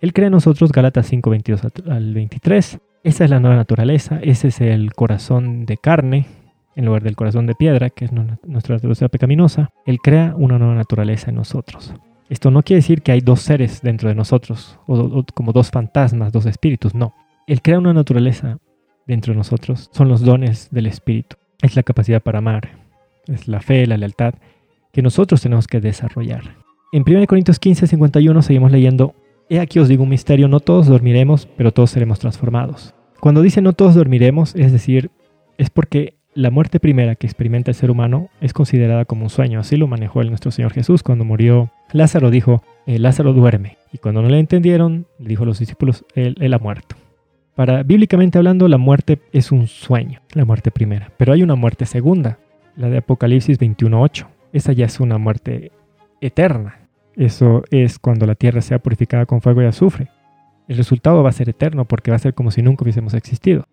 Él 0.00 0.12
crea 0.12 0.26
en 0.26 0.32
nosotros 0.32 0.70
Gálatas 0.70 1.10
5.22 1.12 1.90
al 1.90 2.14
23. 2.14 2.78
Esa 3.06 3.22
es 3.22 3.30
la 3.30 3.38
nueva 3.38 3.54
naturaleza, 3.54 4.18
ese 4.20 4.48
es 4.48 4.60
el 4.60 4.92
corazón 4.92 5.64
de 5.64 5.76
carne 5.76 6.26
en 6.74 6.86
lugar 6.86 7.04
del 7.04 7.14
corazón 7.14 7.46
de 7.46 7.54
piedra, 7.54 7.88
que 7.88 8.04
es 8.04 8.10
nuestra 8.10 8.74
naturaleza 8.74 9.08
pecaminosa. 9.08 9.70
Él 9.84 10.00
crea 10.00 10.34
una 10.36 10.58
nueva 10.58 10.74
naturaleza 10.74 11.30
en 11.30 11.36
nosotros. 11.36 11.94
Esto 12.28 12.50
no 12.50 12.64
quiere 12.64 12.78
decir 12.78 13.02
que 13.02 13.12
hay 13.12 13.20
dos 13.20 13.42
seres 13.42 13.80
dentro 13.80 14.08
de 14.08 14.16
nosotros, 14.16 14.80
o, 14.88 15.22
como 15.34 15.52
dos 15.52 15.70
fantasmas, 15.70 16.32
dos 16.32 16.46
espíritus, 16.46 16.96
no. 16.96 17.14
Él 17.46 17.62
crea 17.62 17.78
una 17.78 17.92
naturaleza 17.92 18.58
dentro 19.06 19.32
de 19.32 19.36
nosotros, 19.36 19.88
son 19.92 20.08
los 20.08 20.22
dones 20.22 20.68
del 20.72 20.86
Espíritu. 20.86 21.36
Es 21.62 21.76
la 21.76 21.84
capacidad 21.84 22.20
para 22.20 22.38
amar, 22.40 22.70
es 23.28 23.46
la 23.46 23.60
fe, 23.60 23.86
la 23.86 23.98
lealtad, 23.98 24.34
que 24.92 25.02
nosotros 25.02 25.40
tenemos 25.40 25.68
que 25.68 25.80
desarrollar. 25.80 26.56
En 26.90 27.04
1 27.06 27.24
Corintios 27.28 27.60
15, 27.60 27.86
51 27.86 28.42
seguimos 28.42 28.72
leyendo, 28.72 29.14
He 29.48 29.60
aquí 29.60 29.78
os 29.78 29.86
digo 29.86 30.02
un 30.02 30.08
misterio, 30.08 30.48
no 30.48 30.58
todos 30.58 30.88
dormiremos, 30.88 31.46
pero 31.56 31.70
todos 31.70 31.90
seremos 31.90 32.18
transformados. 32.18 32.95
Cuando 33.20 33.42
dice 33.42 33.60
no 33.60 33.72
todos 33.72 33.94
dormiremos, 33.94 34.54
es 34.54 34.72
decir, 34.72 35.10
es 35.58 35.70
porque 35.70 36.14
la 36.36 36.50
muerte 36.50 36.80
primera 36.80 37.14
que 37.14 37.26
experimenta 37.26 37.70
el 37.70 37.74
ser 37.74 37.90
humano 37.90 38.28
es 38.42 38.52
considerada 38.52 39.06
como 39.06 39.24
un 39.24 39.30
sueño. 39.30 39.58
Así 39.58 39.76
lo 39.76 39.86
manejó 39.86 40.20
el 40.20 40.28
nuestro 40.28 40.50
Señor 40.50 40.72
Jesús 40.72 41.02
cuando 41.02 41.24
murió. 41.24 41.70
Lázaro 41.92 42.30
dijo, 42.30 42.62
eh, 42.86 42.98
Lázaro 42.98 43.32
duerme. 43.32 43.78
Y 43.90 43.98
cuando 43.98 44.20
no 44.20 44.28
le 44.28 44.38
entendieron, 44.38 45.06
le 45.18 45.28
dijo 45.28 45.44
a 45.44 45.46
los 45.46 45.58
discípulos, 45.58 46.04
él, 46.14 46.52
ha 46.52 46.58
muerto. 46.58 46.94
Para 47.54 47.82
bíblicamente 47.82 48.36
hablando, 48.36 48.68
la 48.68 48.76
muerte 48.76 49.18
es 49.32 49.50
un 49.50 49.66
sueño, 49.66 50.20
la 50.34 50.44
muerte 50.44 50.70
primera. 50.70 51.10
Pero 51.16 51.32
hay 51.32 51.42
una 51.42 51.54
muerte 51.54 51.86
segunda, 51.86 52.38
la 52.76 52.90
de 52.90 52.98
Apocalipsis 52.98 53.58
21.8. 53.58 54.26
Esa 54.52 54.72
ya 54.74 54.84
es 54.84 55.00
una 55.00 55.16
muerte 55.16 55.72
eterna. 56.20 56.80
Eso 57.16 57.64
es 57.70 57.98
cuando 57.98 58.26
la 58.26 58.34
tierra 58.34 58.60
sea 58.60 58.78
purificada 58.78 59.24
con 59.24 59.40
fuego 59.40 59.62
y 59.62 59.64
azufre. 59.64 60.08
El 60.68 60.76
resultado 60.76 61.22
va 61.22 61.30
a 61.30 61.32
ser 61.32 61.48
eterno 61.48 61.84
porque 61.84 62.10
va 62.10 62.16
a 62.16 62.20
ser 62.20 62.34
como 62.34 62.50
si 62.50 62.62
nunca 62.62 62.82
hubiésemos 62.82 63.14
existido. 63.14 63.64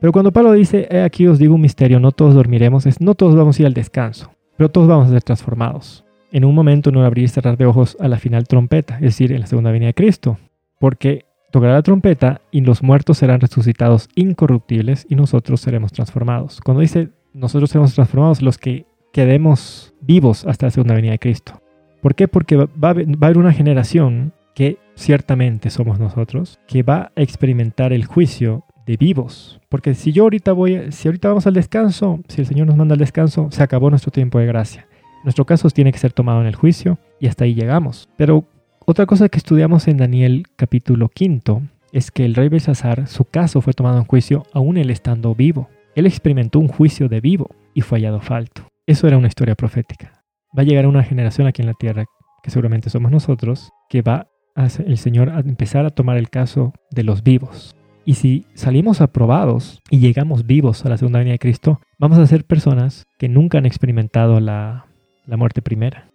Pero 0.00 0.12
cuando 0.12 0.32
Pablo 0.32 0.52
dice, 0.52 0.88
aquí 1.04 1.26
os 1.26 1.38
digo 1.38 1.54
un 1.54 1.60
misterio, 1.60 2.00
no 2.00 2.12
todos 2.12 2.34
dormiremos, 2.34 2.86
es 2.86 3.00
no 3.00 3.14
todos 3.14 3.36
vamos 3.36 3.58
a 3.58 3.62
ir 3.62 3.66
al 3.66 3.74
descanso, 3.74 4.30
pero 4.56 4.70
todos 4.70 4.88
vamos 4.88 5.08
a 5.08 5.10
ser 5.10 5.22
transformados. 5.22 6.04
En 6.32 6.44
un 6.44 6.54
momento, 6.54 6.90
en 6.90 6.96
un 6.96 7.04
abrir 7.04 7.24
y 7.24 7.28
cerrar 7.28 7.56
de 7.56 7.66
ojos 7.66 7.96
a 8.00 8.08
la 8.08 8.18
final 8.18 8.46
trompeta, 8.46 8.94
es 8.96 9.02
decir, 9.02 9.32
en 9.32 9.40
la 9.40 9.46
segunda 9.46 9.70
venida 9.70 9.88
de 9.88 9.94
Cristo. 9.94 10.38
Porque 10.78 11.26
tocará 11.50 11.74
la 11.74 11.82
trompeta 11.82 12.40
y 12.50 12.60
los 12.62 12.82
muertos 12.82 13.18
serán 13.18 13.40
resucitados 13.40 14.08
incorruptibles 14.14 15.06
y 15.08 15.16
nosotros 15.16 15.60
seremos 15.60 15.92
transformados. 15.92 16.60
Cuando 16.60 16.80
dice 16.80 17.10
nosotros 17.32 17.70
seremos 17.70 17.94
transformados, 17.94 18.42
los 18.42 18.58
que 18.58 18.86
quedemos 19.12 19.94
vivos 20.00 20.44
hasta 20.46 20.66
la 20.66 20.70
segunda 20.70 20.94
venida 20.94 21.12
de 21.12 21.18
Cristo. 21.18 21.60
¿Por 22.00 22.14
qué? 22.14 22.28
Porque 22.28 22.56
va 22.56 22.68
a 22.82 22.90
haber 22.90 23.38
una 23.38 23.52
generación 23.52 24.32
que 24.60 24.76
ciertamente 24.94 25.70
somos 25.70 25.98
nosotros, 25.98 26.58
que 26.68 26.82
va 26.82 27.12
a 27.16 27.22
experimentar 27.22 27.94
el 27.94 28.04
juicio 28.04 28.66
de 28.84 28.98
vivos. 28.98 29.58
Porque 29.70 29.94
si 29.94 30.12
yo 30.12 30.24
ahorita 30.24 30.52
voy, 30.52 30.92
si 30.92 31.08
ahorita 31.08 31.28
vamos 31.28 31.46
al 31.46 31.54
descanso, 31.54 32.20
si 32.28 32.42
el 32.42 32.46
Señor 32.46 32.66
nos 32.66 32.76
manda 32.76 32.92
al 32.92 32.98
descanso, 32.98 33.48
se 33.50 33.62
acabó 33.62 33.88
nuestro 33.88 34.12
tiempo 34.12 34.38
de 34.38 34.44
gracia. 34.44 34.86
Nuestro 35.24 35.46
caso 35.46 35.70
tiene 35.70 35.92
que 35.92 35.98
ser 35.98 36.12
tomado 36.12 36.42
en 36.42 36.46
el 36.46 36.56
juicio 36.56 36.98
y 37.18 37.26
hasta 37.28 37.44
ahí 37.44 37.54
llegamos. 37.54 38.10
Pero 38.18 38.44
otra 38.84 39.06
cosa 39.06 39.30
que 39.30 39.38
estudiamos 39.38 39.88
en 39.88 39.96
Daniel 39.96 40.44
capítulo 40.56 41.08
quinto 41.08 41.62
es 41.90 42.10
que 42.10 42.26
el 42.26 42.34
rey 42.34 42.50
Belsasar, 42.50 43.06
su 43.06 43.24
caso 43.24 43.62
fue 43.62 43.72
tomado 43.72 43.96
en 43.96 44.04
juicio 44.04 44.42
aún 44.52 44.76
él 44.76 44.90
estando 44.90 45.34
vivo. 45.34 45.70
Él 45.94 46.04
experimentó 46.04 46.58
un 46.58 46.68
juicio 46.68 47.08
de 47.08 47.22
vivo 47.22 47.48
y 47.72 47.80
fue 47.80 47.98
hallado 47.98 48.20
falto. 48.20 48.68
Eso 48.86 49.08
era 49.08 49.16
una 49.16 49.28
historia 49.28 49.54
profética. 49.54 50.22
Va 50.54 50.64
a 50.64 50.66
llegar 50.66 50.86
una 50.86 51.02
generación 51.02 51.46
aquí 51.46 51.62
en 51.62 51.68
la 51.68 51.74
tierra, 51.80 52.04
que 52.42 52.50
seguramente 52.50 52.90
somos 52.90 53.10
nosotros, 53.10 53.70
que 53.88 54.02
va 54.02 54.29
el 54.56 54.98
Señor 54.98 55.30
a 55.30 55.40
empezar 55.40 55.86
a 55.86 55.90
tomar 55.90 56.16
el 56.16 56.30
caso 56.30 56.72
de 56.90 57.04
los 57.04 57.22
vivos. 57.22 57.76
Y 58.04 58.14
si 58.14 58.46
salimos 58.54 59.00
aprobados 59.00 59.80
y 59.90 59.98
llegamos 59.98 60.46
vivos 60.46 60.84
a 60.84 60.88
la 60.88 60.96
segunda 60.96 61.18
venida 61.18 61.34
de 61.34 61.38
Cristo, 61.38 61.80
vamos 61.98 62.18
a 62.18 62.26
ser 62.26 62.44
personas 62.44 63.06
que 63.18 63.28
nunca 63.28 63.58
han 63.58 63.66
experimentado 63.66 64.40
la, 64.40 64.86
muerte 65.26 65.62
primera. 65.62 66.10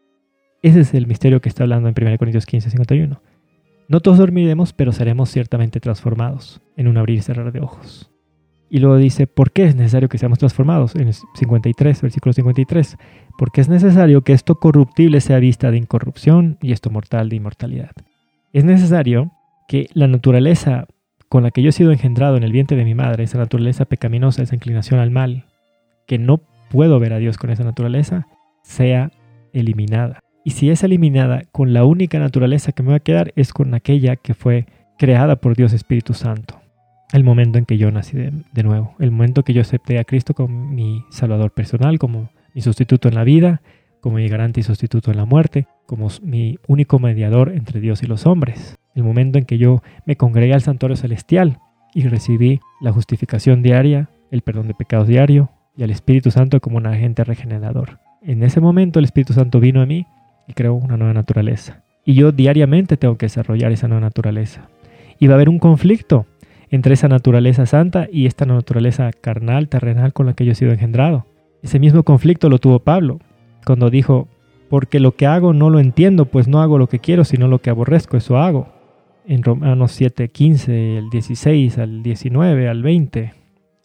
Ese 0.61 0.81
es 0.81 0.93
el 0.93 1.07
misterio 1.07 1.41
que 1.41 1.47
está 1.47 1.63
hablando 1.63 1.87
en 1.87 1.95
1 1.97 2.17
Corintios 2.17 2.45
15, 2.45 2.69
51. 2.71 3.21
No 3.87 3.99
todos 3.99 4.17
dormiremos, 4.17 4.73
pero 4.73 4.91
seremos 4.91 5.29
ciertamente 5.29 5.79
transformados 5.79 6.59
en 6.75 6.87
un 6.87 6.97
abrir 6.97 7.19
y 7.19 7.21
cerrar 7.21 7.51
de 7.51 7.61
ojos. 7.61 8.11
Y 8.67 8.79
luego 8.79 8.97
dice, 8.97 9.27
¿por 9.27 9.51
qué 9.51 9.65
es 9.65 9.75
necesario 9.75 10.09
que 10.09 10.17
seamos 10.17 10.39
transformados? 10.39 10.95
En 10.95 11.07
el 11.07 11.13
53, 11.13 12.01
versículo 12.01 12.33
53. 12.33 12.97
Porque 13.37 13.61
es 13.61 13.69
necesario 13.69 14.21
que 14.21 14.33
esto 14.33 14.55
corruptible 14.55 15.21
sea 15.21 15.39
vista 15.39 15.69
de 15.69 15.77
incorrupción 15.77 16.57
y 16.61 16.71
esto 16.71 16.89
mortal 16.89 17.29
de 17.29 17.35
inmortalidad. 17.35 17.91
Es 18.55 18.63
necesario 18.63 19.33
que 19.67 19.89
la 19.95 20.07
naturaleza 20.07 20.87
con 21.27 21.43
la 21.43 21.51
que 21.51 21.61
yo 21.61 21.67
he 21.67 21.73
sido 21.73 21.91
engendrado 21.91 22.37
en 22.37 22.43
el 22.43 22.53
vientre 22.53 22.77
de 22.77 22.85
mi 22.85 22.95
madre, 22.95 23.25
esa 23.25 23.37
naturaleza 23.37 23.83
pecaminosa, 23.83 24.43
esa 24.43 24.55
inclinación 24.55 25.01
al 25.01 25.11
mal, 25.11 25.43
que 26.07 26.19
no 26.19 26.39
puedo 26.69 26.97
ver 26.97 27.11
a 27.11 27.17
Dios 27.17 27.37
con 27.37 27.49
esa 27.49 27.65
naturaleza, 27.65 28.27
sea 28.63 29.11
eliminada. 29.51 30.21
Y 30.45 30.51
si 30.51 30.69
es 30.69 30.85
eliminada, 30.85 31.43
con 31.51 31.73
la 31.73 31.83
única 31.83 32.17
naturaleza 32.17 32.71
que 32.71 32.81
me 32.81 32.91
va 32.91 32.95
a 32.95 33.01
quedar 33.01 33.33
es 33.35 33.51
con 33.51 33.73
aquella 33.73 34.15
que 34.15 34.33
fue 34.33 34.67
creada 34.97 35.35
por 35.35 35.57
Dios 35.57 35.73
Espíritu 35.73 36.13
Santo. 36.13 36.61
El 37.11 37.25
momento 37.25 37.57
en 37.57 37.65
que 37.65 37.77
yo 37.77 37.91
nací 37.91 38.15
de, 38.15 38.31
de 38.53 38.63
nuevo, 38.63 38.95
el 38.99 39.11
momento 39.11 39.43
que 39.43 39.51
yo 39.51 39.63
acepté 39.63 39.99
a 39.99 40.05
Cristo 40.05 40.33
como 40.33 40.65
mi 40.65 41.03
Salvador 41.09 41.51
personal, 41.51 41.99
como 41.99 42.29
mi 42.53 42.61
sustituto 42.61 43.09
en 43.09 43.15
la 43.15 43.25
vida, 43.25 43.61
como 44.05 44.17
mi 44.17 44.27
garante 44.27 44.59
y 44.59 44.63
sustituto 44.63 45.09
en 45.09 45.17
la 45.17 45.25
muerte, 45.25 45.65
como 45.87 46.09
mi 46.21 46.59
único 46.67 46.99
mediador 46.99 47.51
entre 47.53 47.79
Dios 47.79 48.03
y 48.03 48.05
los 48.05 48.27
hombres 48.27 48.77
el 48.93 49.03
momento 49.03 49.39
en 49.39 49.45
que 49.45 49.57
yo 49.57 49.81
me 50.05 50.15
congregué 50.15 50.53
al 50.53 50.61
santuario 50.61 50.95
celestial 50.95 51.57
y 51.95 52.07
recibí 52.07 52.61
la 52.81 52.93
justificación 52.93 53.63
diaria, 53.63 54.09
el 54.29 54.43
perdón 54.43 54.67
de 54.67 54.75
pecados 54.75 55.07
diario 55.07 55.49
y 55.75 55.81
al 55.81 55.89
Espíritu 55.89 56.29
Santo 56.29 56.61
como 56.61 56.77
un 56.77 56.85
agente 56.85 57.23
regenerador. 57.23 57.97
En 58.21 58.43
ese 58.43 58.61
momento 58.61 58.99
el 58.99 59.05
Espíritu 59.05 59.33
Santo 59.33 59.59
vino 59.59 59.81
a 59.81 59.87
mí 59.87 60.05
y 60.47 60.53
creó 60.53 60.75
una 60.75 60.97
nueva 60.97 61.15
naturaleza. 61.15 61.81
Y 62.05 62.13
yo 62.13 62.31
diariamente 62.31 62.97
tengo 62.97 63.17
que 63.17 63.25
desarrollar 63.25 63.71
esa 63.71 63.87
nueva 63.87 64.01
naturaleza. 64.01 64.69
Y 65.17 65.25
va 65.25 65.33
a 65.33 65.35
haber 65.37 65.49
un 65.49 65.57
conflicto 65.57 66.27
entre 66.69 66.93
esa 66.93 67.07
naturaleza 67.07 67.65
santa 67.65 68.07
y 68.11 68.27
esta 68.27 68.45
naturaleza 68.45 69.11
carnal, 69.11 69.67
terrenal 69.67 70.13
con 70.13 70.27
la 70.27 70.33
que 70.33 70.45
yo 70.45 70.51
he 70.51 70.55
sido 70.55 70.71
engendrado. 70.71 71.25
Ese 71.63 71.79
mismo 71.79 72.03
conflicto 72.03 72.49
lo 72.49 72.59
tuvo 72.59 72.79
Pablo 72.79 73.19
cuando 73.65 73.89
dijo, 73.89 74.27
porque 74.69 74.99
lo 74.99 75.15
que 75.15 75.25
hago 75.25 75.53
no 75.53 75.69
lo 75.69 75.79
entiendo, 75.79 76.25
pues 76.25 76.47
no 76.47 76.61
hago 76.61 76.77
lo 76.77 76.87
que 76.87 76.99
quiero, 76.99 77.23
sino 77.23 77.47
lo 77.47 77.59
que 77.59 77.69
aborrezco, 77.69 78.17
eso 78.17 78.37
hago 78.37 78.67
en 79.27 79.43
Romanos 79.43 79.91
7, 79.91 80.29
15, 80.29 80.97
el 80.97 81.09
16, 81.09 81.77
al 81.77 82.03
19, 82.03 82.69
al 82.69 82.83
20. 82.83 83.33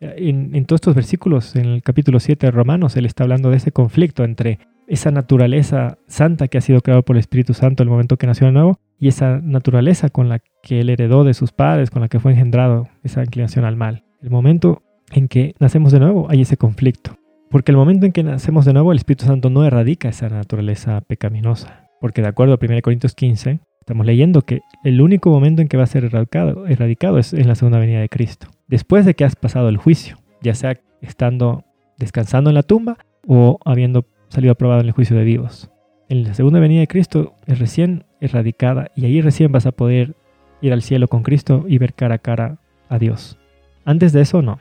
En, 0.01 0.55
en, 0.55 0.65
todos 0.65 0.78
estos 0.78 0.94
versículos, 0.94 1.57
en 1.57 1.66
el 1.66 1.82
capítulo 1.82 2.20
7 2.20 2.47
de 2.47 2.51
Romanos, 2.51 2.97
él 2.97 3.07
está 3.07 3.24
hablando 3.24 3.51
de 3.51 3.57
ese 3.57 3.73
conflicto 3.73 4.24
entre 4.24 4.59
esa 4.86 5.11
naturaleza 5.11 5.98
santa 6.09 6.48
que 6.48 6.59
ha 6.59 6.62
sido 6.62 6.81
creada 6.81 7.02
por 7.02 7.16
el 7.16 7.20
Espíritu 7.20 7.55
Santo 7.55 7.82
el 7.82 7.89
momento 7.89 8.16
que 8.16 8.27
nació 8.27 8.47
de 8.47 8.52
nuevo 8.52 8.78
y 8.98 9.09
esa 9.09 9.39
naturaleza 9.39 10.09
con 10.09 10.28
la 10.28 10.40
que 10.62 10.81
él 10.81 10.90
heredó 10.90 11.23
de 11.24 11.35
sus 11.35 11.52
padres, 11.52 11.90
con 11.90 12.02
la 12.02 12.09
que 12.09 12.19
fue 12.19 12.32
engendrado, 12.32 12.89
esa 13.05 13.23
inclinación 13.23 13.65
al 13.65 13.77
mal. 13.77 14.05
El 14.20 14.31
momento 14.31 14.82
en 15.12 15.28
que 15.28 15.55
nacemos 15.59 15.93
de 15.93 16.01
nuevo 16.01 16.27
hay 16.28 16.43
ese 16.43 16.57
conflicto. 16.57 17.19
Porque 17.51 17.72
el 17.72 17.77
momento 17.77 18.06
en 18.06 18.12
que 18.12 18.22
nacemos 18.22 18.64
de 18.64 18.72
nuevo, 18.72 18.93
el 18.93 18.98
Espíritu 18.98 19.27
Santo 19.27 19.51
no 19.51 19.64
erradica 19.64 20.09
esa 20.09 20.28
naturaleza 20.28 21.01
pecaminosa. 21.02 21.89
Porque 22.01 22.22
de 22.22 22.28
acuerdo 22.28 22.55
a 22.55 22.59
1 22.64 22.81
Corintios 22.81 23.14
15, 23.14 23.60
Estamos 23.81 24.06
leyendo 24.06 24.43
que 24.43 24.60
el 24.85 25.01
único 25.01 25.31
momento 25.31 25.62
en 25.62 25.68
que 25.68 25.77
va 25.77 25.82
a 25.82 25.89
ser 25.89 26.05
erradicado, 26.05 26.66
erradicado 26.66 27.18
es 27.18 27.32
en 27.32 27.48
la 27.48 27.56
segunda 27.56 27.81
venida 27.81 27.98
de 27.98 28.09
Cristo. 28.09 28.47
Después 28.68 29.05
de 29.05 29.14
que 29.14 29.24
has 29.24 29.35
pasado 29.35 29.68
el 29.68 29.78
juicio, 29.78 30.18
ya 30.43 30.55
sea 30.55 30.78
estando 31.01 31.64
descansando 31.98 32.51
en 32.51 32.55
la 32.55 32.62
tumba 32.62 32.98
o 33.27 33.59
habiendo 33.64 34.05
salido 34.28 34.52
aprobado 34.52 34.81
en 34.81 34.86
el 34.86 34.93
juicio 34.93 35.16
de 35.16 35.24
vivos. 35.24 35.70
En 36.09 36.22
la 36.22 36.35
segunda 36.35 36.60
venida 36.60 36.81
de 36.81 36.86
Cristo 36.86 37.35
es 37.47 37.59
recién 37.59 38.05
erradicada 38.20 38.93
y 38.94 39.06
ahí 39.06 39.20
recién 39.22 39.51
vas 39.51 39.66
a 39.66 39.72
poder 39.72 40.14
ir 40.60 40.72
al 40.72 40.82
cielo 40.82 41.09
con 41.09 41.24
Cristo 41.24 41.64
y 41.66 41.78
ver 41.78 41.94
cara 41.94 42.16
a 42.16 42.18
cara 42.18 42.59
a 42.89 42.98
Dios. 42.98 43.39
Antes 43.85 44.12
de 44.12 44.20
eso 44.20 44.40
no. 44.40 44.60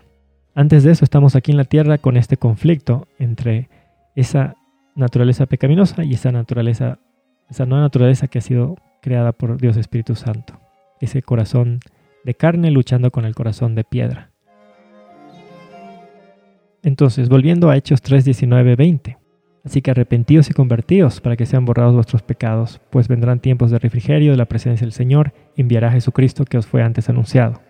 Antes 0.56 0.84
de 0.84 0.92
eso 0.92 1.06
estamos 1.06 1.36
aquí 1.36 1.52
en 1.52 1.58
la 1.58 1.64
tierra 1.64 1.98
con 2.00 2.18
este 2.18 2.38
conflicto 2.38 3.08
entre 3.20 3.70
esa 4.16 4.56
naturaleza 4.96 5.46
pecaminosa 5.46 6.04
y 6.04 6.14
esa 6.14 6.32
naturaleza, 6.32 7.00
esa 7.50 7.66
nueva 7.66 7.84
naturaleza 7.84 8.28
que 8.28 8.40
ha 8.40 8.42
sido 8.42 8.76
creada 9.02 9.32
por 9.32 9.60
Dios 9.60 9.78
Espíritu 9.78 10.16
Santo. 10.16 10.60
Ese 11.00 11.22
corazón 11.22 11.80
de 12.26 12.34
carne 12.34 12.72
luchando 12.72 13.12
con 13.12 13.26
el 13.26 13.36
corazón 13.36 13.76
de 13.76 13.84
piedra. 13.84 14.32
Entonces, 16.82 17.30
volviendo 17.30 17.70
a 17.70 17.78
Hechos 17.78 18.02
3, 18.02 18.26
19, 18.26 18.76
20. 18.76 19.18
Así 19.64 19.82
que 19.82 19.92
arrepentíos 19.92 20.50
y 20.50 20.54
convertíos 20.54 21.22
para 21.22 21.36
que 21.36 21.46
sean 21.46 21.66
borrados 21.66 21.94
vuestros 21.94 22.24
pecados, 22.24 22.82
pues 22.90 23.08
vendrán 23.08 23.40
tiempos 23.40 23.72
de 23.72 23.80
refrigerio 23.80 24.32
de 24.32 24.38
la 24.38 24.46
presencia 24.46 24.86
del 24.86 24.94
Señor, 24.94 25.34
enviará 25.58 25.90
a 25.90 25.92
Jesucristo 25.92 26.46
que 26.46 26.58
os 26.58 26.66
fue 26.66 26.82
antes 26.82 27.10
anunciado. 27.10 27.62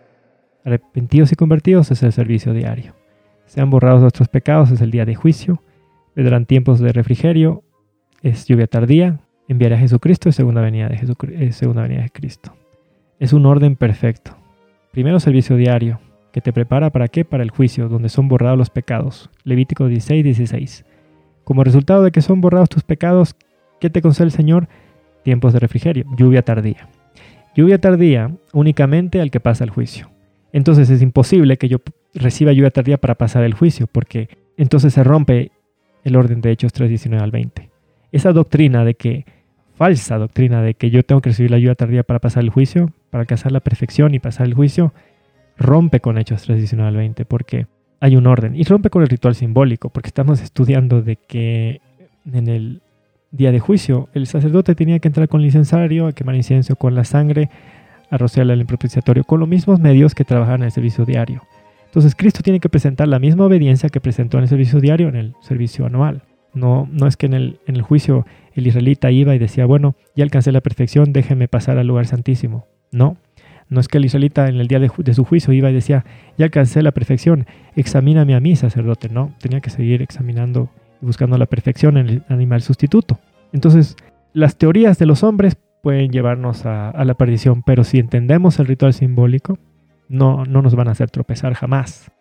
Arrepentidos 0.69 1.31
y 1.31 1.35
convertidos 1.35 1.91
es 1.91 2.03
el 2.03 2.11
servicio 2.11 2.53
diario. 2.53 2.95
Sean 3.45 3.69
borrados 3.69 4.01
nuestros 4.01 4.27
pecados 4.27 4.71
es 4.71 4.81
el 4.81 4.91
día 4.91 5.05
de 5.05 5.15
juicio. 5.15 5.63
Vendrán 6.15 6.45
tiempos 6.45 6.79
de 6.79 6.91
refrigerio, 6.91 7.63
es 8.21 8.45
lluvia 8.45 8.67
tardía, 8.67 9.19
enviaré 9.47 9.75
a 9.75 9.79
Jesucristo 9.79 10.29
y 10.29 10.33
segunda 10.33 10.61
venida 10.61 10.87
de, 10.87 10.99
eh, 11.33 11.51
segunda 11.51 11.83
venida 11.83 12.03
de 12.03 12.09
Cristo. 12.09 12.55
Es 13.19 13.33
un 13.33 13.45
orden 13.45 13.75
perfecto. 13.75 14.37
Primero 14.91 15.19
servicio 15.19 15.55
diario, 15.55 15.99
que 16.31 16.41
te 16.41 16.53
prepara 16.53 16.89
para 16.91 17.07
qué? 17.07 17.25
Para 17.25 17.43
el 17.43 17.49
juicio, 17.49 17.89
donde 17.89 18.09
son 18.09 18.27
borrados 18.27 18.57
los 18.57 18.69
pecados. 18.69 19.29
Levítico 19.43 19.87
16, 19.87 20.23
16. 20.23 20.85
Como 21.43 21.63
resultado 21.63 22.03
de 22.03 22.11
que 22.11 22.21
son 22.21 22.41
borrados 22.41 22.69
tus 22.69 22.83
pecados, 22.83 23.35
¿qué 23.79 23.89
te 23.89 24.01
concede 24.01 24.25
el 24.25 24.31
Señor? 24.31 24.67
Tiempos 25.23 25.53
de 25.53 25.59
refrigerio, 25.59 26.05
lluvia 26.15 26.43
tardía. 26.43 26.87
Lluvia 27.55 27.79
tardía 27.79 28.31
únicamente 28.53 29.21
al 29.21 29.31
que 29.31 29.39
pasa 29.39 29.63
el 29.63 29.71
juicio. 29.71 30.09
Entonces 30.51 30.89
es 30.89 31.01
imposible 31.01 31.57
que 31.57 31.67
yo 31.67 31.77
reciba 32.13 32.51
lluvia 32.53 32.71
tardía 32.71 32.97
para 32.97 33.15
pasar 33.15 33.43
el 33.43 33.53
juicio, 33.53 33.87
porque 33.87 34.29
entonces 34.57 34.93
se 34.93 35.03
rompe 35.03 35.51
el 36.03 36.15
orden 36.15 36.41
de 36.41 36.51
Hechos 36.51 36.73
3, 36.73 36.89
19 36.89 37.23
al 37.23 37.31
20. 37.31 37.69
Esa 38.11 38.31
doctrina 38.31 38.83
de 38.83 38.95
que, 38.95 39.25
falsa 39.75 40.17
doctrina 40.17 40.61
de 40.61 40.73
que 40.73 40.89
yo 40.89 41.03
tengo 41.03 41.21
que 41.21 41.29
recibir 41.29 41.51
la 41.51 41.57
lluvia 41.59 41.75
tardía 41.75 42.03
para 42.03 42.19
pasar 42.19 42.43
el 42.43 42.49
juicio, 42.49 42.91
para 43.11 43.21
alcanzar 43.21 43.51
la 43.51 43.59
perfección 43.59 44.13
y 44.13 44.19
pasar 44.19 44.47
el 44.47 44.53
juicio, 44.53 44.93
rompe 45.57 45.99
con 45.99 46.17
Hechos 46.17 46.43
3, 46.43 46.57
19 46.57 46.87
al 46.87 46.95
20, 46.95 47.25
porque 47.25 47.67
hay 47.99 48.15
un 48.15 48.27
orden. 48.27 48.55
Y 48.55 48.63
rompe 48.63 48.89
con 48.89 49.03
el 49.03 49.09
ritual 49.09 49.35
simbólico, 49.35 49.89
porque 49.89 50.07
estamos 50.07 50.41
estudiando 50.41 51.01
de 51.01 51.17
que 51.17 51.81
en 52.31 52.47
el 52.47 52.81
día 53.31 53.51
de 53.51 53.59
juicio 53.59 54.09
el 54.13 54.25
sacerdote 54.25 54.75
tenía 54.75 54.99
que 54.99 55.07
entrar 55.07 55.27
con 55.27 55.41
el 55.41 55.47
incensario, 55.47 56.07
a 56.07 56.13
quemar 56.13 56.35
incienso 56.35 56.75
con 56.75 56.95
la 56.95 57.03
sangre, 57.03 57.49
a 58.09 58.17
rociarla 58.17 58.53
en 58.53 58.61
el 58.61 58.65
propiciatorio, 58.65 59.23
con 59.23 59.39
los 59.39 59.49
mismos 59.49 59.79
medios 59.79 60.15
que 60.15 60.25
trabajan 60.25 60.61
en 60.61 60.65
el 60.65 60.71
servicio 60.71 61.05
diario. 61.05 61.43
Entonces 61.85 62.15
Cristo 62.15 62.41
tiene 62.43 62.59
que 62.59 62.69
presentar 62.69 63.07
la 63.07 63.19
misma 63.19 63.45
obediencia 63.45 63.89
que 63.89 63.99
presentó 63.99 64.37
en 64.37 64.43
el 64.43 64.49
servicio 64.49 64.79
diario 64.79 65.09
en 65.09 65.15
el 65.15 65.35
servicio 65.41 65.85
anual. 65.85 66.23
No, 66.53 66.87
no 66.91 67.07
es 67.07 67.17
que 67.17 67.25
en 67.25 67.33
el, 67.33 67.59
en 67.67 67.75
el 67.75 67.81
juicio 67.81 68.25
el 68.53 68.67
israelita 68.67 69.11
iba 69.11 69.35
y 69.35 69.39
decía, 69.39 69.65
bueno, 69.65 69.95
ya 70.15 70.23
alcancé 70.23 70.51
la 70.51 70.61
perfección, 70.61 71.13
déjeme 71.13 71.47
pasar 71.47 71.77
al 71.77 71.87
lugar 71.87 72.05
santísimo. 72.05 72.67
No, 72.91 73.17
no 73.69 73.79
es 73.79 73.87
que 73.87 73.99
el 73.99 74.05
israelita 74.05 74.47
en 74.47 74.59
el 74.59 74.67
día 74.67 74.79
de, 74.79 75.13
su 75.13 75.23
juicio 75.23 75.53
iba 75.53 75.69
y 75.69 75.73
decía, 75.73 76.03
ya 76.37 76.45
alcancé 76.45 76.81
la 76.81 76.91
perfección, 76.91 77.45
examíname 77.75 78.35
a 78.35 78.39
mí, 78.39 78.55
sacerdote. 78.55 79.09
No, 79.09 79.33
tenía 79.39 79.61
que 79.61 79.69
seguir 79.69 80.01
examinando 80.01 80.69
y 81.01 81.05
buscando 81.05 81.37
la 81.37 81.45
perfección 81.45 81.97
en 81.97 82.09
el 82.09 82.23
animal 82.29 82.61
sustituto. 82.61 83.19
Entonces, 83.53 83.95
las 84.33 84.57
teorías 84.57 84.97
de 84.97 85.05
los 85.05 85.23
hombres 85.23 85.55
pueden 85.81 86.11
llevarnos 86.11 86.65
a, 86.65 87.03
la 87.03 87.13
perdición, 87.13 87.63
pero 87.63 87.83
si 87.83 87.99
entendemos 87.99 88.59
el 88.59 88.67
ritual 88.67 88.93
simbólico, 88.93 89.57
no, 90.07 90.45
no 90.45 90.61
nos 90.61 90.75
van 90.75 90.87
a 90.87 90.91
hacer 90.91 91.09
tropezar 91.09 91.53
jamás. 91.53 92.11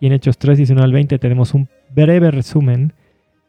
Y 0.00 0.06
en 0.06 0.12
Hechos 0.12 0.38
3, 0.38 0.58
19 0.58 0.84
al 0.84 0.92
20 0.92 1.18
tenemos 1.18 1.54
un 1.54 1.68
breve 1.90 2.30
resumen 2.30 2.92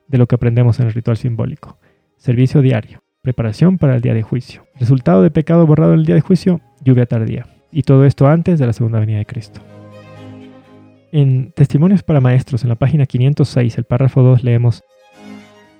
de 0.07 0.17
lo 0.17 0.27
que 0.27 0.35
aprendemos 0.35 0.79
en 0.79 0.87
el 0.87 0.93
ritual 0.93 1.17
simbólico. 1.17 1.77
Servicio 2.17 2.61
diario, 2.61 3.03
preparación 3.21 3.77
para 3.77 3.95
el 3.95 4.01
día 4.01 4.13
de 4.13 4.23
juicio. 4.23 4.65
Resultado 4.79 5.21
de 5.21 5.31
pecado 5.31 5.65
borrado 5.65 5.93
en 5.93 5.99
el 5.99 6.05
día 6.05 6.15
de 6.15 6.21
juicio, 6.21 6.61
lluvia 6.83 7.05
tardía. 7.05 7.47
Y 7.71 7.83
todo 7.83 8.05
esto 8.05 8.27
antes 8.27 8.59
de 8.59 8.67
la 8.67 8.73
segunda 8.73 8.99
venida 8.99 9.17
de 9.17 9.25
Cristo. 9.25 9.61
En 11.11 11.51
Testimonios 11.51 12.03
para 12.03 12.21
Maestros, 12.21 12.63
en 12.63 12.69
la 12.69 12.75
página 12.75 13.05
506, 13.05 13.77
el 13.77 13.83
párrafo 13.85 14.21
2, 14.21 14.43
leemos, 14.43 14.83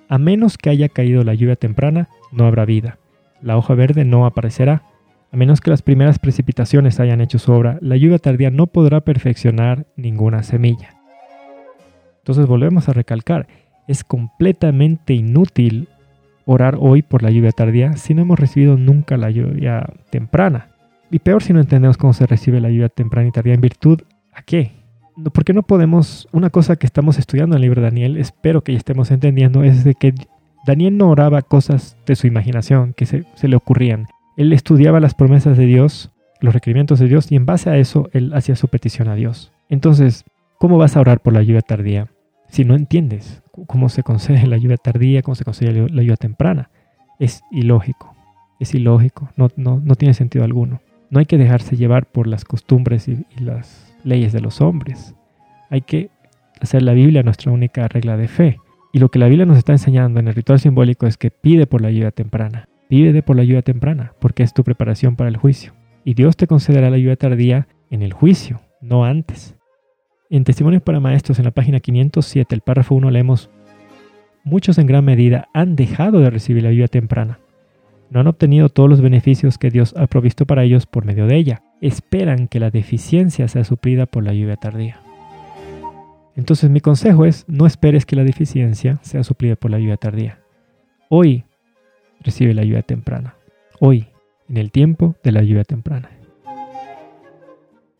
A 0.08 0.18
menos 0.18 0.58
que 0.58 0.70
haya 0.70 0.88
caído 0.88 1.24
la 1.24 1.34
lluvia 1.34 1.56
temprana, 1.56 2.08
no 2.32 2.46
habrá 2.46 2.64
vida. 2.64 2.98
La 3.42 3.56
hoja 3.56 3.74
verde 3.74 4.04
no 4.04 4.26
aparecerá. 4.26 4.82
A 5.32 5.36
menos 5.36 5.60
que 5.60 5.70
las 5.70 5.82
primeras 5.82 6.18
precipitaciones 6.18 7.00
hayan 7.00 7.20
hecho 7.20 7.38
su 7.38 7.52
obra, 7.52 7.78
la 7.80 7.96
lluvia 7.96 8.18
tardía 8.18 8.50
no 8.50 8.68
podrá 8.68 9.00
perfeccionar 9.00 9.86
ninguna 9.96 10.42
semilla. 10.42 10.90
Entonces 12.18 12.46
volvemos 12.46 12.88
a 12.88 12.92
recalcar, 12.92 13.46
es 13.86 14.02
completamente 14.02 15.14
inútil 15.14 15.88
orar 16.44 16.76
hoy 16.80 17.02
por 17.02 17.22
la 17.22 17.30
lluvia 17.30 17.52
tardía 17.52 17.96
si 17.96 18.14
no 18.14 18.22
hemos 18.22 18.38
recibido 18.38 18.76
nunca 18.76 19.16
la 19.16 19.30
lluvia 19.30 19.86
temprana. 20.10 20.68
Y 21.10 21.18
peor 21.18 21.42
si 21.42 21.52
no 21.52 21.60
entendemos 21.60 21.96
cómo 21.96 22.12
se 22.12 22.26
recibe 22.26 22.60
la 22.60 22.70
lluvia 22.70 22.88
temprana 22.88 23.28
y 23.28 23.32
tardía 23.32 23.54
en 23.54 23.60
virtud 23.60 24.00
a 24.32 24.42
qué. 24.42 24.72
Porque 25.32 25.52
no 25.52 25.62
podemos, 25.62 26.28
una 26.32 26.50
cosa 26.50 26.76
que 26.76 26.86
estamos 26.86 27.18
estudiando 27.18 27.56
en 27.56 27.58
el 27.58 27.62
libro 27.62 27.80
de 27.80 27.88
Daniel, 27.88 28.16
espero 28.16 28.62
que 28.62 28.72
ya 28.72 28.78
estemos 28.78 29.10
entendiendo, 29.10 29.62
es 29.62 29.84
de 29.84 29.94
que 29.94 30.14
Daniel 30.66 30.96
no 30.96 31.08
oraba 31.08 31.42
cosas 31.42 31.96
de 32.06 32.16
su 32.16 32.26
imaginación 32.26 32.92
que 32.92 33.06
se, 33.06 33.24
le 33.42 33.56
ocurrían. 33.56 34.06
Él 34.36 34.52
estudiaba 34.52 35.00
las 35.00 35.14
promesas 35.14 35.56
de 35.56 35.66
Dios, 35.66 36.10
los 36.40 36.52
requerimientos 36.52 36.98
de 36.98 37.08
Dios, 37.08 37.30
y 37.32 37.36
en 37.36 37.46
base 37.46 37.70
a 37.70 37.78
eso 37.78 38.10
él 38.12 38.32
hacía 38.34 38.56
su 38.56 38.68
petición 38.68 39.08
a 39.08 39.14
Dios. 39.14 39.52
Entonces, 39.68 40.24
¿cómo 40.58 40.76
vas 40.76 40.96
a 40.96 41.00
orar 41.00 41.20
por 41.20 41.32
la 41.32 41.42
lluvia 41.42 41.62
tardía? 41.62 42.08
si 42.48 42.64
no 42.64 42.74
entiendes 42.74 43.42
cómo 43.66 43.88
se 43.88 44.02
concede 44.02 44.46
la 44.46 44.56
lluvia 44.56 44.76
tardía, 44.76 45.22
cómo 45.22 45.34
se 45.34 45.44
concede 45.44 45.88
la 45.90 46.02
lluvia 46.02 46.16
temprana. 46.16 46.70
Es 47.18 47.42
ilógico, 47.50 48.14
es 48.60 48.74
ilógico, 48.74 49.30
no, 49.36 49.48
no, 49.56 49.80
no 49.82 49.94
tiene 49.94 50.14
sentido 50.14 50.44
alguno. 50.44 50.80
No 51.10 51.18
hay 51.18 51.26
que 51.26 51.38
dejarse 51.38 51.76
llevar 51.76 52.06
por 52.06 52.26
las 52.26 52.44
costumbres 52.44 53.08
y, 53.08 53.24
las 53.38 53.94
leyes 54.04 54.32
de 54.32 54.40
los 54.40 54.60
hombres. 54.60 55.14
Hay 55.70 55.80
que 55.82 56.10
hacer 56.60 56.82
la 56.82 56.92
Biblia 56.92 57.22
nuestra 57.22 57.52
única 57.52 57.88
regla 57.88 58.16
de 58.16 58.28
fe. 58.28 58.58
Y 58.96 58.98
lo 58.98 59.10
que 59.10 59.18
la 59.18 59.28
Biblia 59.28 59.44
nos 59.44 59.58
está 59.58 59.72
enseñando 59.72 60.20
en 60.20 60.28
el 60.28 60.34
ritual 60.34 60.58
simbólico 60.58 61.06
es 61.06 61.18
que 61.18 61.30
pide 61.30 61.66
por 61.66 61.82
la 61.82 61.90
lluvia 61.90 62.12
temprana. 62.12 62.66
Pide 62.88 63.22
por 63.22 63.36
la 63.36 63.44
lluvia 63.44 63.60
temprana, 63.60 64.14
porque 64.18 64.42
es 64.42 64.54
tu 64.54 64.64
preparación 64.64 65.16
para 65.16 65.28
el 65.28 65.36
juicio. 65.36 65.74
Y 66.02 66.14
Dios 66.14 66.34
te 66.38 66.46
concederá 66.46 66.88
la 66.88 66.96
lluvia 66.96 67.16
tardía 67.16 67.68
en 67.90 68.00
el 68.00 68.14
juicio, 68.14 68.62
no 68.80 69.04
antes. 69.04 69.54
En 70.30 70.44
Testimonios 70.44 70.82
para 70.82 70.98
Maestros, 70.98 71.38
en 71.38 71.44
la 71.44 71.50
página 71.50 71.78
507, 71.78 72.54
el 72.54 72.62
párrafo 72.62 72.94
1, 72.94 73.10
leemos, 73.10 73.50
Muchos 74.44 74.78
en 74.78 74.86
gran 74.86 75.04
medida 75.04 75.50
han 75.52 75.76
dejado 75.76 76.20
de 76.20 76.30
recibir 76.30 76.62
la 76.62 76.70
lluvia 76.70 76.88
temprana. 76.88 77.38
No 78.08 78.20
han 78.20 78.28
obtenido 78.28 78.70
todos 78.70 78.88
los 78.88 79.02
beneficios 79.02 79.58
que 79.58 79.68
Dios 79.68 79.94
ha 79.98 80.06
provisto 80.06 80.46
para 80.46 80.64
ellos 80.64 80.86
por 80.86 81.04
medio 81.04 81.26
de 81.26 81.36
ella. 81.36 81.62
Esperan 81.82 82.48
que 82.48 82.60
la 82.60 82.70
deficiencia 82.70 83.46
sea 83.46 83.64
suplida 83.64 84.06
por 84.06 84.24
la 84.24 84.32
lluvia 84.32 84.56
tardía. 84.56 85.05
Entonces 86.36 86.68
mi 86.68 86.80
consejo 86.80 87.24
es, 87.24 87.44
no 87.48 87.66
esperes 87.66 88.04
que 88.04 88.14
la 88.14 88.22
deficiencia 88.22 88.98
sea 89.02 89.24
suplida 89.24 89.56
por 89.56 89.70
la 89.70 89.78
lluvia 89.78 89.96
tardía. 89.96 90.38
Hoy 91.08 91.44
recibe 92.20 92.52
la 92.52 92.62
lluvia 92.62 92.82
temprana. 92.82 93.36
Hoy, 93.80 94.08
en 94.48 94.58
el 94.58 94.70
tiempo 94.70 95.16
de 95.24 95.32
la 95.32 95.42
lluvia 95.42 95.64
temprana. 95.64 96.10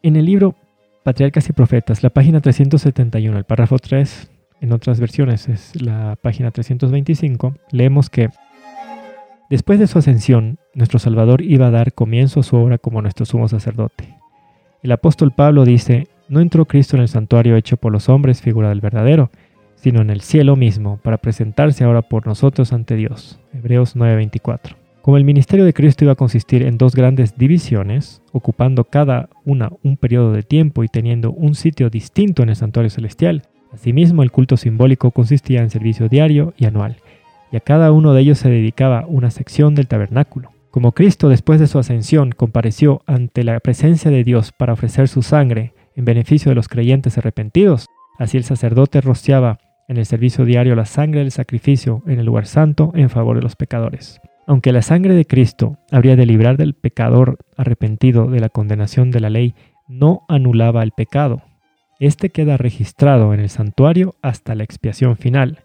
En 0.02 0.16
el 0.16 0.26
libro 0.26 0.54
Patriarcas 1.02 1.48
y 1.48 1.52
Profetas, 1.52 2.02
la 2.02 2.10
página 2.10 2.40
371, 2.40 3.38
el 3.38 3.44
párrafo 3.44 3.78
3, 3.78 4.30
en 4.60 4.72
otras 4.72 5.00
versiones 5.00 5.48
es 5.48 5.80
la 5.80 6.16
página 6.20 6.50
325, 6.50 7.54
leemos 7.70 8.10
que 8.10 8.28
después 9.48 9.78
de 9.78 9.86
su 9.86 9.98
ascensión, 9.98 10.58
nuestro 10.74 10.98
Salvador 10.98 11.42
iba 11.42 11.68
a 11.68 11.70
dar 11.70 11.92
comienzo 11.92 12.40
a 12.40 12.42
su 12.42 12.56
obra 12.56 12.78
como 12.78 13.02
nuestro 13.02 13.24
sumo 13.24 13.48
sacerdote. 13.48 14.18
El 14.82 14.92
apóstol 14.92 15.32
Pablo 15.32 15.64
dice, 15.64 16.08
no 16.28 16.40
entró 16.40 16.64
Cristo 16.64 16.96
en 16.96 17.02
el 17.02 17.08
santuario 17.08 17.56
hecho 17.56 17.76
por 17.76 17.92
los 17.92 18.08
hombres, 18.08 18.42
figura 18.42 18.68
del 18.70 18.80
verdadero, 18.80 19.30
sino 19.76 20.00
en 20.00 20.10
el 20.10 20.20
cielo 20.20 20.56
mismo, 20.56 20.98
para 21.02 21.18
presentarse 21.18 21.84
ahora 21.84 22.02
por 22.02 22.26
nosotros 22.26 22.72
ante 22.72 22.96
Dios. 22.96 23.38
Hebreos 23.52 23.94
9:24. 23.96 24.76
Como 25.02 25.16
el 25.18 25.24
ministerio 25.24 25.64
de 25.64 25.72
Cristo 25.72 26.04
iba 26.04 26.14
a 26.14 26.16
consistir 26.16 26.64
en 26.64 26.78
dos 26.78 26.96
grandes 26.96 27.36
divisiones, 27.38 28.22
ocupando 28.32 28.84
cada 28.84 29.28
una 29.44 29.70
un 29.84 29.96
periodo 29.96 30.32
de 30.32 30.42
tiempo 30.42 30.82
y 30.82 30.88
teniendo 30.88 31.30
un 31.30 31.54
sitio 31.54 31.90
distinto 31.90 32.42
en 32.42 32.48
el 32.48 32.56
santuario 32.56 32.90
celestial, 32.90 33.42
asimismo 33.72 34.24
el 34.24 34.32
culto 34.32 34.56
simbólico 34.56 35.12
consistía 35.12 35.62
en 35.62 35.70
servicio 35.70 36.08
diario 36.08 36.54
y 36.56 36.64
anual, 36.64 36.96
y 37.52 37.56
a 37.56 37.60
cada 37.60 37.92
uno 37.92 38.14
de 38.14 38.22
ellos 38.22 38.38
se 38.38 38.50
dedicaba 38.50 39.04
una 39.06 39.30
sección 39.30 39.76
del 39.76 39.86
tabernáculo. 39.86 40.50
Como 40.72 40.90
Cristo 40.90 41.28
después 41.28 41.60
de 41.60 41.68
su 41.68 41.78
ascensión 41.78 42.32
compareció 42.32 43.02
ante 43.06 43.44
la 43.44 43.60
presencia 43.60 44.10
de 44.10 44.24
Dios 44.24 44.50
para 44.50 44.72
ofrecer 44.72 45.06
su 45.06 45.22
sangre 45.22 45.72
en 45.96 46.04
beneficio 46.04 46.50
de 46.50 46.54
los 46.54 46.68
creyentes 46.68 47.18
arrepentidos, 47.18 47.86
así 48.18 48.36
el 48.36 48.44
sacerdote 48.44 49.00
rociaba 49.00 49.58
en 49.88 49.96
el 49.96 50.06
servicio 50.06 50.44
diario 50.44 50.74
la 50.74 50.84
sangre 50.84 51.20
del 51.20 51.30
sacrificio 51.30 52.02
en 52.06 52.18
el 52.18 52.26
lugar 52.26 52.46
santo 52.46 52.92
en 52.94 53.10
favor 53.10 53.36
de 53.36 53.42
los 53.42 53.56
pecadores. 53.56 54.20
Aunque 54.46 54.72
la 54.72 54.82
sangre 54.82 55.14
de 55.14 55.24
Cristo 55.24 55.78
habría 55.90 56.16
de 56.16 56.26
librar 56.26 56.56
del 56.56 56.74
pecador 56.74 57.38
arrepentido 57.56 58.26
de 58.26 58.40
la 58.40 58.48
condenación 58.48 59.10
de 59.10 59.20
la 59.20 59.30
ley, 59.30 59.54
no 59.88 60.22
anulaba 60.28 60.82
el 60.82 60.92
pecado. 60.92 61.42
Este 61.98 62.30
queda 62.30 62.56
registrado 62.56 63.32
en 63.34 63.40
el 63.40 63.48
santuario 63.48 64.14
hasta 64.22 64.54
la 64.54 64.64
expiación 64.64 65.16
final. 65.16 65.64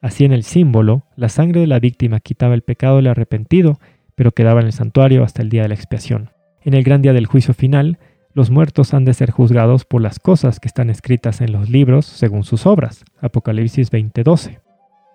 Así 0.00 0.24
en 0.24 0.32
el 0.32 0.44
símbolo, 0.44 1.04
la 1.16 1.28
sangre 1.28 1.60
de 1.60 1.66
la 1.66 1.80
víctima 1.80 2.20
quitaba 2.20 2.54
el 2.54 2.62
pecado 2.62 2.96
del 2.96 3.08
arrepentido, 3.08 3.78
pero 4.14 4.32
quedaba 4.32 4.60
en 4.60 4.66
el 4.66 4.72
santuario 4.72 5.24
hasta 5.24 5.42
el 5.42 5.48
día 5.48 5.62
de 5.62 5.68
la 5.68 5.74
expiación. 5.74 6.30
En 6.62 6.74
el 6.74 6.84
gran 6.84 7.02
día 7.02 7.12
del 7.12 7.26
juicio 7.26 7.54
final, 7.54 7.98
los 8.34 8.50
muertos 8.50 8.94
han 8.94 9.04
de 9.04 9.14
ser 9.14 9.30
juzgados 9.30 9.84
por 9.84 10.00
las 10.00 10.18
cosas 10.18 10.60
que 10.60 10.68
están 10.68 10.90
escritas 10.90 11.40
en 11.40 11.52
los 11.52 11.68
libros 11.68 12.06
según 12.06 12.44
sus 12.44 12.66
obras. 12.66 13.04
Apocalipsis 13.20 13.90
20:12. 13.90 14.60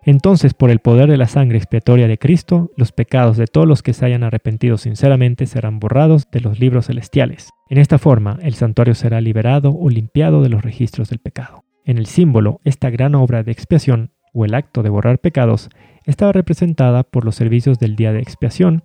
Entonces, 0.04 0.54
por 0.54 0.70
el 0.70 0.80
poder 0.80 1.10
de 1.10 1.18
la 1.18 1.28
sangre 1.28 1.58
expiatoria 1.58 2.08
de 2.08 2.18
Cristo, 2.18 2.72
los 2.78 2.94
pecados 2.94 3.36
de 3.36 3.48
todos 3.48 3.68
los 3.68 3.84
que 3.84 3.92
se 3.92 4.06
hayan 4.06 4.24
arrepentido 4.24 4.78
sinceramente 4.78 5.46
serán 5.48 5.80
borrados 5.80 6.32
de 6.32 6.40
los 6.40 6.60
libros 6.60 6.88
celestiales. 6.88 7.50
En 7.70 7.78
esta 7.78 7.98
forma, 7.98 8.40
el 8.42 8.54
santuario 8.54 8.96
será 8.96 9.20
liberado 9.20 9.76
o 9.78 9.90
limpiado 9.90 10.42
de 10.42 10.50
los 10.50 10.62
registros 10.62 11.10
del 11.10 11.20
pecado. 11.20 11.66
En 11.84 11.98
el 11.98 12.06
símbolo, 12.06 12.62
esta 12.64 12.90
gran 12.90 13.16
obra 13.16 13.44
de 13.44 13.52
expiación, 13.52 14.12
o 14.34 14.46
el 14.46 14.54
acto 14.54 14.82
de 14.82 14.90
borrar 14.90 15.20
pecados, 15.20 15.70
estaba 16.06 16.32
representada 16.32 17.04
por 17.04 17.26
los 17.26 17.36
servicios 17.36 17.80
del 17.80 17.98
día 17.98 18.14
de 18.14 18.20
expiación, 18.20 18.84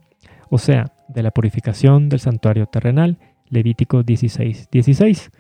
o 0.51 0.59
sea, 0.59 0.93
de 1.09 1.23
la 1.23 1.31
purificación 1.31 2.09
del 2.09 2.19
santuario 2.21 2.67
terrenal, 2.67 3.19
Levítico 3.53 4.03
16:16, 4.03 4.69
16, 4.73 5.31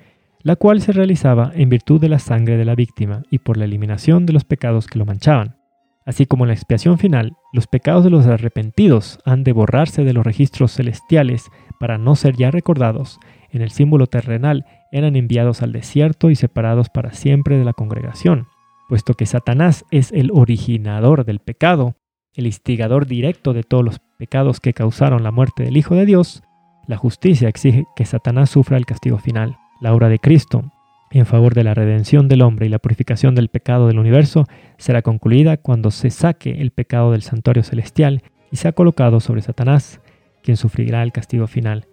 la 0.42 0.56
cual 0.56 0.80
se 0.80 0.92
realizaba 0.92 1.50
en 1.54 1.70
virtud 1.70 2.00
de 2.00 2.10
la 2.10 2.18
sangre 2.18 2.56
de 2.56 2.64
la 2.64 2.74
víctima 2.74 3.22
y 3.30 3.38
por 3.38 3.56
la 3.56 3.64
eliminación 3.64 4.26
de 4.26 4.34
los 4.34 4.44
pecados 4.44 4.86
que 4.86 4.98
lo 4.98 5.06
manchaban. 5.06 5.56
Así 6.04 6.26
como 6.26 6.44
en 6.44 6.48
la 6.48 6.54
expiación 6.54 6.98
final, 6.98 7.36
los 7.52 7.66
pecados 7.66 8.04
de 8.04 8.10
los 8.10 8.26
arrepentidos 8.26 9.18
han 9.24 9.44
de 9.44 9.52
borrarse 9.52 10.04
de 10.04 10.12
los 10.12 10.24
registros 10.24 10.72
celestiales 10.74 11.48
para 11.80 11.96
no 11.96 12.14
ser 12.14 12.36
ya 12.36 12.50
recordados, 12.50 13.18
en 13.50 13.62
el 13.62 13.70
símbolo 13.70 14.06
terrenal 14.06 14.66
eran 14.90 15.16
enviados 15.16 15.62
al 15.62 15.72
desierto 15.72 16.30
y 16.30 16.36
separados 16.36 16.88
para 16.88 17.12
siempre 17.12 17.58
de 17.58 17.64
la 17.64 17.72
congregación. 17.72 18.46
Puesto 18.88 19.14
que 19.14 19.26
Satanás 19.26 19.84
es 19.90 20.12
el 20.12 20.30
originador 20.32 21.24
del 21.24 21.38
pecado, 21.38 21.94
el 22.34 22.46
instigador 22.46 23.06
directo 23.06 23.52
de 23.52 23.62
todos 23.62 23.84
los 23.84 24.00
pecados 24.18 24.60
que 24.60 24.72
causaron 24.72 25.22
la 25.22 25.30
muerte 25.30 25.62
del 25.64 25.76
Hijo 25.76 25.94
de 25.94 26.06
Dios, 26.06 26.42
la 26.86 26.96
justicia 26.96 27.48
exige 27.48 27.84
que 27.96 28.04
Satanás 28.04 28.50
sufra 28.50 28.76
el 28.76 28.86
castigo 28.86 29.18
final. 29.18 29.56
La 29.80 29.94
obra 29.94 30.08
de 30.08 30.18
Cristo, 30.18 30.64
en 31.10 31.26
favor 31.26 31.54
de 31.54 31.64
la 31.64 31.74
redención 31.74 32.28
del 32.28 32.42
hombre 32.42 32.66
y 32.66 32.68
la 32.68 32.78
purificación 32.78 33.34
del 33.34 33.48
pecado 33.48 33.86
del 33.86 33.98
universo 33.98 34.46
será 34.78 35.02
concluida 35.02 35.56
cuando 35.56 35.90
se 35.90 36.10
saque 36.10 36.62
el 36.62 36.70
pecado 36.70 37.12
del 37.12 37.22
santuario 37.22 37.62
celestial 37.62 38.22
y 38.50 38.56
sea 38.56 38.72
colocado 38.72 39.20
sobre 39.20 39.42
Satanás, 39.42 40.00
quien 40.42 40.56
sufrirá 40.56 41.02
el 41.02 41.12
castigo 41.12 41.46
final. 41.46 41.86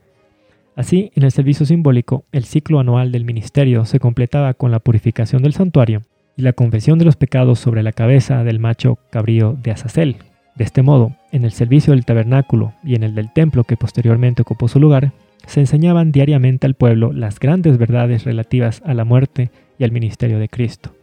Así, 0.75 1.11
en 1.15 1.23
el 1.23 1.31
servicio 1.31 1.65
simbólico, 1.65 2.23
el 2.31 2.45
ciclo 2.45 2.79
anual 2.79 3.11
del 3.11 3.25
ministerio 3.25 3.83
se 3.85 3.99
completaba 3.99 4.53
con 4.53 4.71
la 4.71 4.79
purificación 4.79 5.43
del 5.43 5.53
santuario 5.53 6.03
y 6.37 6.41
la 6.41 6.53
confesión 6.53 6.97
de 6.99 7.05
los 7.05 7.17
pecados 7.17 7.59
sobre 7.59 7.83
la 7.83 7.91
cabeza 7.91 8.45
del 8.45 8.59
macho 8.59 8.97
cabrío 9.09 9.57
de 9.61 9.71
Azazel. 9.71 10.28
De 10.59 10.65
este 10.65 10.81
modo, 10.81 11.13
en 11.31 11.45
el 11.45 11.53
servicio 11.53 11.93
del 11.93 12.03
tabernáculo 12.03 12.73
y 12.83 12.95
en 12.95 13.03
el 13.03 13.15
del 13.15 13.31
templo 13.31 13.63
que 13.63 13.77
posteriormente 13.77 14.41
ocupó 14.41 14.67
su 14.67 14.77
lugar, 14.77 15.13
se 15.47 15.61
enseñaban 15.61 16.11
diariamente 16.11 16.67
al 16.67 16.73
pueblo 16.73 17.13
las 17.13 17.39
grandes 17.39 17.77
verdades 17.77 18.25
relativas 18.25 18.81
a 18.85 18.93
la 18.93 19.05
muerte 19.05 19.51
y 19.77 19.85
al 19.85 19.93
ministerio 19.93 20.37
de 20.37 20.49
Cristo, 20.49 20.93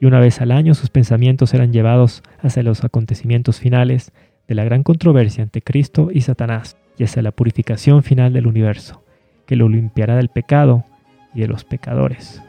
y 0.00 0.06
una 0.06 0.18
vez 0.18 0.40
al 0.40 0.50
año 0.50 0.74
sus 0.74 0.90
pensamientos 0.90 1.54
eran 1.54 1.72
llevados 1.72 2.24
hacia 2.40 2.64
los 2.64 2.82
acontecimientos 2.82 3.60
finales 3.60 4.10
de 4.48 4.56
la 4.56 4.64
gran 4.64 4.82
controversia 4.82 5.44
entre 5.44 5.62
Cristo 5.62 6.08
y 6.12 6.22
Satanás, 6.22 6.76
y 6.98 7.04
hacia 7.04 7.22
la 7.22 7.30
purificación 7.30 8.02
final 8.02 8.32
del 8.32 8.48
universo, 8.48 9.04
que 9.46 9.54
lo 9.54 9.68
limpiará 9.68 10.16
del 10.16 10.30
pecado 10.30 10.84
y 11.32 11.42
de 11.42 11.46
los 11.46 11.62
pecadores. 11.62 12.42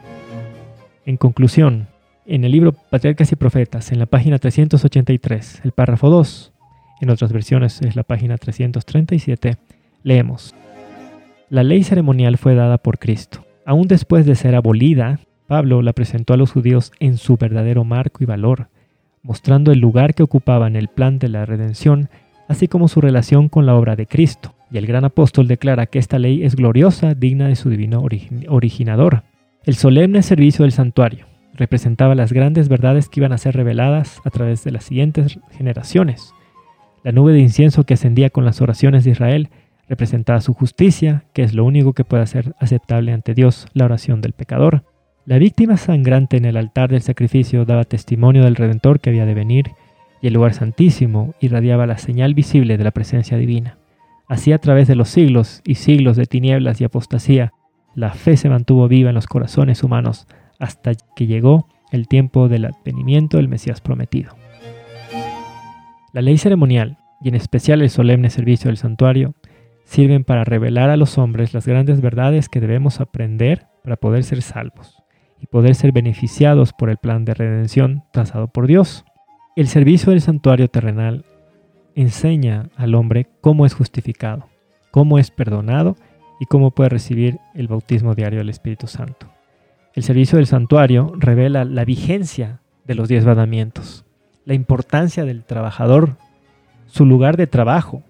En 1.06 1.18
conclusión, 1.18 1.86
en 2.28 2.44
el 2.44 2.52
libro 2.52 2.72
Patriarcas 2.72 3.32
y 3.32 3.36
Profetas, 3.36 3.90
en 3.90 3.98
la 3.98 4.04
página 4.04 4.38
383, 4.38 5.62
el 5.64 5.72
párrafo 5.72 6.10
2, 6.10 6.52
en 7.00 7.08
otras 7.08 7.32
versiones 7.32 7.80
es 7.80 7.96
la 7.96 8.02
página 8.02 8.36
337, 8.36 9.56
leemos. 10.02 10.54
La 11.48 11.62
ley 11.62 11.82
ceremonial 11.84 12.36
fue 12.36 12.54
dada 12.54 12.76
por 12.76 12.98
Cristo. 12.98 13.46
Aún 13.64 13.88
después 13.88 14.26
de 14.26 14.34
ser 14.34 14.54
abolida, 14.54 15.20
Pablo 15.46 15.80
la 15.80 15.94
presentó 15.94 16.34
a 16.34 16.36
los 16.36 16.52
judíos 16.52 16.92
en 17.00 17.16
su 17.16 17.38
verdadero 17.38 17.84
marco 17.84 18.22
y 18.22 18.26
valor, 18.26 18.68
mostrando 19.22 19.72
el 19.72 19.78
lugar 19.78 20.14
que 20.14 20.22
ocupaba 20.22 20.66
en 20.66 20.76
el 20.76 20.88
plan 20.88 21.18
de 21.18 21.28
la 21.28 21.46
redención, 21.46 22.10
así 22.46 22.68
como 22.68 22.88
su 22.88 23.00
relación 23.00 23.48
con 23.48 23.64
la 23.64 23.74
obra 23.74 23.96
de 23.96 24.06
Cristo. 24.06 24.54
Y 24.70 24.76
el 24.76 24.86
gran 24.86 25.06
apóstol 25.06 25.48
declara 25.48 25.86
que 25.86 25.98
esta 25.98 26.18
ley 26.18 26.44
es 26.44 26.56
gloriosa, 26.56 27.14
digna 27.14 27.48
de 27.48 27.56
su 27.56 27.70
divino 27.70 28.04
originador. 28.48 29.22
El 29.64 29.76
solemne 29.76 30.22
servicio 30.22 30.64
del 30.64 30.72
santuario 30.72 31.26
representaba 31.58 32.14
las 32.14 32.32
grandes 32.32 32.68
verdades 32.68 33.08
que 33.08 33.20
iban 33.20 33.32
a 33.32 33.38
ser 33.38 33.56
reveladas 33.56 34.20
a 34.24 34.30
través 34.30 34.64
de 34.64 34.70
las 34.70 34.84
siguientes 34.84 35.40
generaciones. 35.50 36.32
La 37.02 37.12
nube 37.12 37.32
de 37.32 37.40
incienso 37.40 37.84
que 37.84 37.94
ascendía 37.94 38.30
con 38.30 38.44
las 38.44 38.60
oraciones 38.60 39.04
de 39.04 39.10
Israel 39.10 39.50
representaba 39.88 40.40
su 40.40 40.54
justicia, 40.54 41.24
que 41.32 41.42
es 41.42 41.54
lo 41.54 41.64
único 41.64 41.92
que 41.92 42.04
puede 42.04 42.22
hacer 42.22 42.54
aceptable 42.60 43.12
ante 43.12 43.34
Dios 43.34 43.66
la 43.72 43.86
oración 43.86 44.20
del 44.20 44.32
pecador. 44.32 44.84
La 45.26 45.38
víctima 45.38 45.76
sangrante 45.76 46.36
en 46.36 46.44
el 46.44 46.56
altar 46.56 46.90
del 46.90 47.02
sacrificio 47.02 47.64
daba 47.64 47.84
testimonio 47.84 48.44
del 48.44 48.56
Redentor 48.56 49.00
que 49.00 49.10
había 49.10 49.26
de 49.26 49.34
venir, 49.34 49.72
y 50.20 50.28
el 50.28 50.34
lugar 50.34 50.54
santísimo 50.54 51.34
irradiaba 51.40 51.86
la 51.86 51.98
señal 51.98 52.34
visible 52.34 52.76
de 52.76 52.84
la 52.84 52.90
presencia 52.90 53.36
divina. 53.36 53.78
Así 54.28 54.52
a 54.52 54.58
través 54.58 54.88
de 54.88 54.94
los 54.94 55.08
siglos 55.08 55.62
y 55.64 55.76
siglos 55.76 56.16
de 56.16 56.26
tinieblas 56.26 56.80
y 56.80 56.84
apostasía, 56.84 57.52
la 57.94 58.12
fe 58.12 58.36
se 58.36 58.48
mantuvo 58.48 58.86
viva 58.88 59.08
en 59.10 59.14
los 59.14 59.26
corazones 59.26 59.82
humanos 59.82 60.26
hasta 60.58 60.92
que 61.16 61.26
llegó 61.26 61.68
el 61.90 62.08
tiempo 62.08 62.48
del 62.48 62.66
advenimiento 62.66 63.36
del 63.36 63.48
Mesías 63.48 63.80
prometido. 63.80 64.34
La 66.12 66.22
ley 66.22 66.38
ceremonial, 66.38 66.98
y 67.20 67.28
en 67.28 67.34
especial 67.34 67.82
el 67.82 67.90
solemne 67.90 68.30
servicio 68.30 68.68
del 68.68 68.76
santuario, 68.76 69.34
sirven 69.84 70.24
para 70.24 70.44
revelar 70.44 70.90
a 70.90 70.96
los 70.96 71.16
hombres 71.18 71.54
las 71.54 71.66
grandes 71.66 72.00
verdades 72.00 72.48
que 72.48 72.60
debemos 72.60 73.00
aprender 73.00 73.66
para 73.82 73.96
poder 73.96 74.22
ser 74.24 74.42
salvos 74.42 75.02
y 75.40 75.46
poder 75.46 75.74
ser 75.74 75.92
beneficiados 75.92 76.72
por 76.72 76.90
el 76.90 76.98
plan 76.98 77.24
de 77.24 77.34
redención 77.34 78.04
trazado 78.12 78.48
por 78.48 78.66
Dios. 78.66 79.04
El 79.56 79.68
servicio 79.68 80.10
del 80.10 80.20
santuario 80.20 80.68
terrenal 80.68 81.24
enseña 81.94 82.68
al 82.76 82.94
hombre 82.94 83.28
cómo 83.40 83.66
es 83.66 83.74
justificado, 83.74 84.48
cómo 84.90 85.18
es 85.18 85.30
perdonado 85.30 85.96
y 86.38 86.46
cómo 86.46 86.70
puede 86.70 86.90
recibir 86.90 87.38
el 87.54 87.66
bautismo 87.66 88.14
diario 88.14 88.38
del 88.40 88.50
Espíritu 88.50 88.86
Santo. 88.86 89.37
El 89.98 90.04
servicio 90.04 90.36
del 90.36 90.46
santuario 90.46 91.12
revela 91.16 91.64
la 91.64 91.84
vigencia 91.84 92.60
de 92.86 92.94
los 92.94 93.08
diez 93.08 93.24
mandamientos, 93.24 94.04
la 94.44 94.54
importancia 94.54 95.24
del 95.24 95.42
trabajador, 95.42 96.18
su 96.86 97.04
lugar 97.04 97.36
de 97.36 97.48
trabajo, 97.48 98.04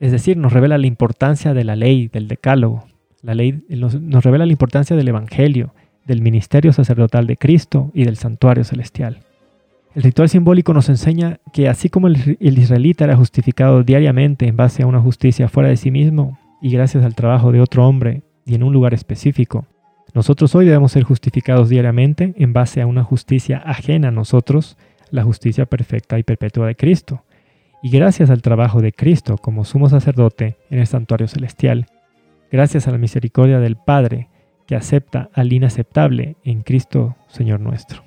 es 0.00 0.12
decir, 0.12 0.36
nos 0.36 0.52
revela 0.52 0.76
la 0.76 0.86
importancia 0.86 1.54
de 1.54 1.64
la 1.64 1.76
ley, 1.76 2.08
del 2.08 2.28
decálogo. 2.28 2.84
La 3.22 3.34
ley 3.34 3.64
nos, 3.70 3.94
revela 4.22 4.44
la 4.44 4.52
importancia 4.52 4.94
del 4.96 5.08
Evangelio, 5.08 5.72
del 6.04 6.20
ministerio 6.20 6.74
sacerdotal 6.74 7.26
de 7.26 7.38
Cristo 7.38 7.90
y 7.94 8.04
del 8.04 8.18
santuario 8.18 8.64
celestial. 8.64 9.20
El 9.94 10.02
ritual 10.02 10.28
simbólico 10.28 10.74
nos 10.74 10.90
enseña 10.90 11.38
que 11.54 11.70
así 11.70 11.88
como 11.88 12.08
el, 12.08 12.36
israelita 12.38 13.04
era 13.04 13.16
justificado 13.16 13.82
diariamente 13.82 14.46
en 14.46 14.58
base 14.58 14.82
a 14.82 14.86
una 14.86 15.00
justicia 15.00 15.48
fuera 15.48 15.70
de 15.70 15.78
sí 15.78 15.90
mismo 15.90 16.38
y 16.60 16.68
gracias 16.68 17.02
al 17.02 17.14
trabajo 17.14 17.50
de 17.50 17.62
otro 17.62 17.88
hombre 17.88 18.24
y 18.44 18.56
en 18.56 18.62
un 18.62 18.74
lugar 18.74 18.92
específico, 18.92 19.64
nosotros 20.14 20.54
hoy 20.54 20.64
debemos 20.64 20.92
ser 20.92 21.02
justificados 21.02 21.68
diariamente 21.68 22.34
en 22.36 22.52
base 22.52 22.80
a 22.80 22.86
una 22.86 23.02
justicia 23.02 23.58
ajena 23.58 24.08
a 24.08 24.12
nosotros, 24.12 24.78
la 25.10 25.24
justicia 25.24 25.66
perfecta 25.66 26.20
y 26.20 26.22
perpetua 26.22 26.68
de 26.68 26.76
Cristo. 26.76 27.24
Y 27.82 27.90
gracias 27.90 28.30
al 28.30 28.40
trabajo 28.40 28.80
de 28.80 28.92
Cristo 28.92 29.36
como 29.36 29.64
sumo 29.64 29.88
sacerdote 29.88 30.56
en 30.70 30.78
el 30.78 30.86
santuario 30.86 31.26
celestial, 31.26 31.86
gracias 32.50 32.86
a 32.86 32.92
la 32.92 32.98
misericordia 32.98 33.58
del 33.58 33.76
Padre 33.76 34.28
que 34.68 34.76
acepta 34.76 35.30
al 35.34 35.52
inaceptable 35.52 36.36
en 36.44 36.62
Cristo 36.62 37.16
Señor 37.26 37.58
nuestro. 37.58 38.04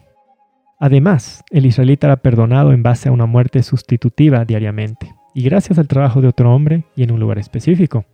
Además, 0.79 1.43
el 1.51 1.65
israelita 1.65 2.07
era 2.07 2.17
perdonado 2.17 2.71
en 2.71 2.83
base 2.83 3.09
a 3.09 3.11
una 3.11 3.25
muerte 3.25 3.61
sustitutiva 3.63 4.45
diariamente, 4.45 5.13
y 5.33 5.43
gracias 5.43 5.77
al 5.77 5.87
trabajo 5.87 6.21
de 6.21 6.29
otro 6.29 6.55
hombre 6.55 6.85
y 6.95 7.03
en 7.03 7.11
un 7.11 7.19
lugar 7.19 7.37
específico. 7.37 8.05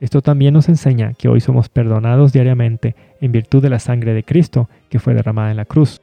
Esto 0.00 0.20
también 0.20 0.54
nos 0.54 0.68
enseña 0.68 1.14
que 1.14 1.28
hoy 1.28 1.40
somos 1.40 1.68
perdonados 1.68 2.32
diariamente 2.32 2.94
en 3.20 3.32
virtud 3.32 3.62
de 3.62 3.70
la 3.70 3.78
sangre 3.78 4.12
de 4.12 4.24
Cristo 4.24 4.68
que 4.90 4.98
fue 4.98 5.14
derramada 5.14 5.50
en 5.50 5.56
la 5.56 5.64
cruz. 5.64 6.00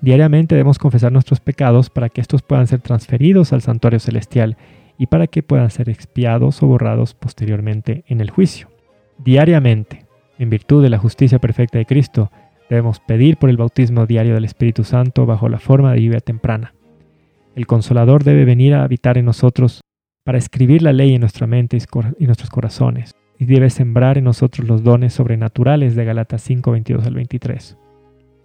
Diariamente 0.00 0.54
debemos 0.54 0.78
confesar 0.78 1.12
nuestros 1.12 1.40
pecados 1.40 1.88
para 1.88 2.08
que 2.08 2.20
estos 2.20 2.42
puedan 2.42 2.66
ser 2.66 2.80
transferidos 2.80 3.52
al 3.52 3.62
santuario 3.62 4.00
celestial 4.00 4.56
y 4.98 5.06
para 5.06 5.26
que 5.26 5.42
puedan 5.42 5.70
ser 5.70 5.88
expiados 5.88 6.62
o 6.62 6.66
borrados 6.66 7.14
posteriormente 7.14 8.04
en 8.08 8.20
el 8.20 8.30
juicio. 8.30 8.68
Diariamente, 9.18 10.06
en 10.38 10.50
virtud 10.50 10.82
de 10.82 10.90
la 10.90 10.98
justicia 10.98 11.38
perfecta 11.38 11.78
de 11.78 11.86
Cristo, 11.86 12.30
debemos 12.68 13.00
pedir 13.00 13.36
por 13.36 13.48
el 13.48 13.56
bautismo 13.56 14.06
diario 14.06 14.34
del 14.34 14.44
Espíritu 14.44 14.84
Santo 14.84 15.24
bajo 15.24 15.48
la 15.48 15.58
forma 15.58 15.92
de 15.92 16.02
lluvia 16.02 16.20
temprana. 16.20 16.74
El 17.54 17.66
Consolador 17.66 18.24
debe 18.24 18.44
venir 18.44 18.74
a 18.74 18.82
habitar 18.82 19.16
en 19.16 19.24
nosotros 19.24 19.80
para 20.24 20.38
escribir 20.38 20.82
la 20.82 20.92
ley 20.92 21.14
en 21.14 21.20
nuestra 21.20 21.46
mente 21.46 21.78
y 22.18 22.26
nuestros 22.26 22.50
corazones, 22.50 23.14
y 23.38 23.46
debe 23.46 23.70
sembrar 23.70 24.18
en 24.18 24.24
nosotros 24.24 24.66
los 24.66 24.82
dones 24.82 25.12
sobrenaturales 25.12 25.94
de 25.94 26.04
Galatas 26.04 26.42
5, 26.42 26.70
22 26.70 27.06
al 27.06 27.14
23. 27.14 27.76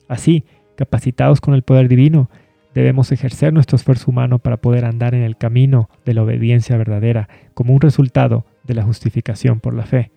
Así, 0.07 0.43
Capacitados 0.75 1.41
con 1.41 1.53
el 1.53 1.61
poder 1.61 1.87
divino, 1.87 2.29
debemos 2.73 3.11
ejercer 3.11 3.53
nuestro 3.53 3.75
esfuerzo 3.75 4.09
humano 4.09 4.39
para 4.39 4.57
poder 4.57 4.85
andar 4.85 5.13
en 5.13 5.21
el 5.21 5.37
camino 5.37 5.89
de 6.05 6.15
la 6.15 6.23
obediencia 6.23 6.77
verdadera 6.77 7.29
como 7.53 7.73
un 7.73 7.81
resultado 7.81 8.45
de 8.63 8.73
la 8.73 8.81
justificación 8.83 9.59
por 9.59 9.75
la 9.75 9.85
fe. 9.85 10.11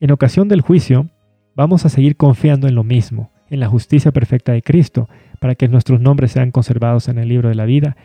En 0.00 0.10
ocasión 0.10 0.48
del 0.48 0.60
juicio, 0.60 1.08
vamos 1.54 1.84
a 1.84 1.88
seguir 1.88 2.16
confiando 2.16 2.66
en 2.66 2.74
lo 2.74 2.84
mismo, 2.84 3.30
en 3.48 3.60
la 3.60 3.68
justicia 3.68 4.12
perfecta 4.12 4.52
de 4.52 4.62
Cristo, 4.62 5.08
para 5.40 5.54
que 5.54 5.68
nuestros 5.68 6.00
nombres 6.00 6.32
sean 6.32 6.50
conservados 6.50 7.08
en 7.08 7.18
el 7.18 7.28
libro 7.28 7.48
de 7.48 7.54
la 7.54 7.64
vida, 7.64 7.96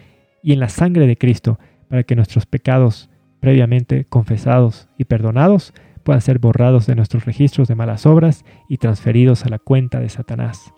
y 0.43 0.53
en 0.53 0.59
la 0.59 0.69
sangre 0.69 1.07
de 1.07 1.17
Cristo, 1.17 1.59
para 1.87 2.03
que 2.03 2.15
nuestros 2.15 2.45
pecados 2.45 3.09
previamente 3.41 4.05
confesados 4.05 4.87
y 4.97 5.03
perdonados 5.03 5.73
puedan 6.03 6.21
ser 6.21 6.39
borrados 6.39 6.87
de 6.87 6.95
nuestros 6.95 7.25
registros 7.25 7.67
de 7.67 7.75
malas 7.75 8.05
obras 8.05 8.45
y 8.69 8.77
transferidos 8.77 9.45
a 9.45 9.49
la 9.49 9.59
cuenta 9.59 9.99
de 9.99 10.09
Satanás. 10.09 10.73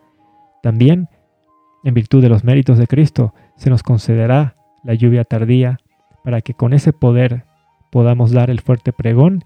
También, 0.63 1.09
en 1.83 1.93
virtud 1.93 2.21
de 2.21 2.29
los 2.29 2.43
méritos 2.43 2.77
de 2.77 2.87
Cristo, 2.87 3.33
se 3.57 3.69
nos 3.69 3.83
concederá 3.83 4.55
la 4.83 4.95
lluvia 4.95 5.23
tardía 5.23 5.79
para 6.23 6.41
que 6.41 6.53
con 6.53 6.73
ese 6.73 6.93
poder 6.93 7.45
podamos 7.91 8.31
dar 8.31 8.49
el 8.49 8.61
fuerte 8.61 8.93
pregón 8.93 9.43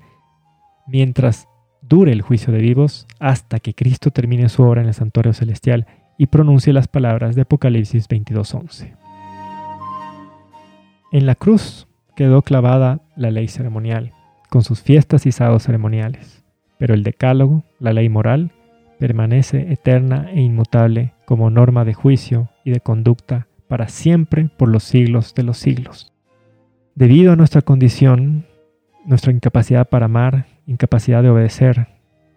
mientras 0.87 1.47
dure 1.81 2.11
el 2.11 2.21
juicio 2.21 2.53
de 2.53 2.59
vivos 2.59 3.07
hasta 3.19 3.59
que 3.59 3.73
Cristo 3.73 4.11
termine 4.11 4.49
su 4.49 4.63
obra 4.63 4.81
en 4.81 4.87
el 4.87 4.93
santuario 4.93 5.33
celestial 5.33 5.87
y 6.17 6.27
pronuncie 6.27 6.73
las 6.73 6.87
palabras 6.87 7.35
de 7.35 7.41
Apocalipsis 7.41 8.07
22:11. 8.07 8.95
En 11.11 11.25
la 11.25 11.35
cruz 11.35 11.87
quedó 12.15 12.41
clavada 12.41 13.01
la 13.17 13.31
ley 13.31 13.47
ceremonial, 13.47 14.13
con 14.49 14.63
sus 14.63 14.81
fiestas 14.81 15.25
y 15.25 15.31
sábados 15.31 15.63
ceremoniales, 15.63 16.45
pero 16.77 16.93
el 16.93 17.03
decálogo, 17.03 17.63
la 17.79 17.93
ley 17.93 18.07
moral, 18.09 18.51
permanece 18.99 19.71
eterna 19.71 20.29
e 20.31 20.41
inmutable 20.41 21.13
como 21.25 21.49
norma 21.49 21.85
de 21.85 21.93
juicio 21.93 22.49
y 22.63 22.71
de 22.71 22.79
conducta 22.79 23.47
para 23.67 23.89
siempre 23.89 24.49
por 24.57 24.69
los 24.69 24.83
siglos 24.83 25.35
de 25.35 25.43
los 25.43 25.57
siglos. 25.57 26.13
Debido 26.95 27.33
a 27.33 27.35
nuestra 27.35 27.61
condición, 27.61 28.45
nuestra 29.05 29.31
incapacidad 29.31 29.87
para 29.87 30.05
amar, 30.05 30.47
incapacidad 30.65 31.21
de 31.21 31.29
obedecer, 31.29 31.87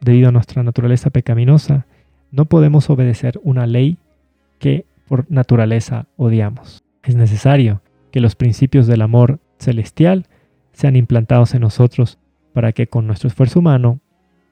debido 0.00 0.28
a 0.28 0.32
nuestra 0.32 0.62
naturaleza 0.62 1.10
pecaminosa, 1.10 1.86
no 2.30 2.44
podemos 2.44 2.90
obedecer 2.90 3.40
una 3.42 3.66
ley 3.66 3.98
que 4.58 4.84
por 5.08 5.26
naturaleza 5.30 6.06
odiamos. 6.16 6.84
Es 7.02 7.16
necesario 7.16 7.82
que 8.12 8.20
los 8.20 8.36
principios 8.36 8.86
del 8.86 9.02
amor 9.02 9.40
celestial 9.58 10.26
sean 10.72 10.96
implantados 10.96 11.54
en 11.54 11.62
nosotros 11.62 12.18
para 12.52 12.72
que 12.72 12.86
con 12.86 13.06
nuestro 13.06 13.28
esfuerzo 13.28 13.60
humano 13.60 14.00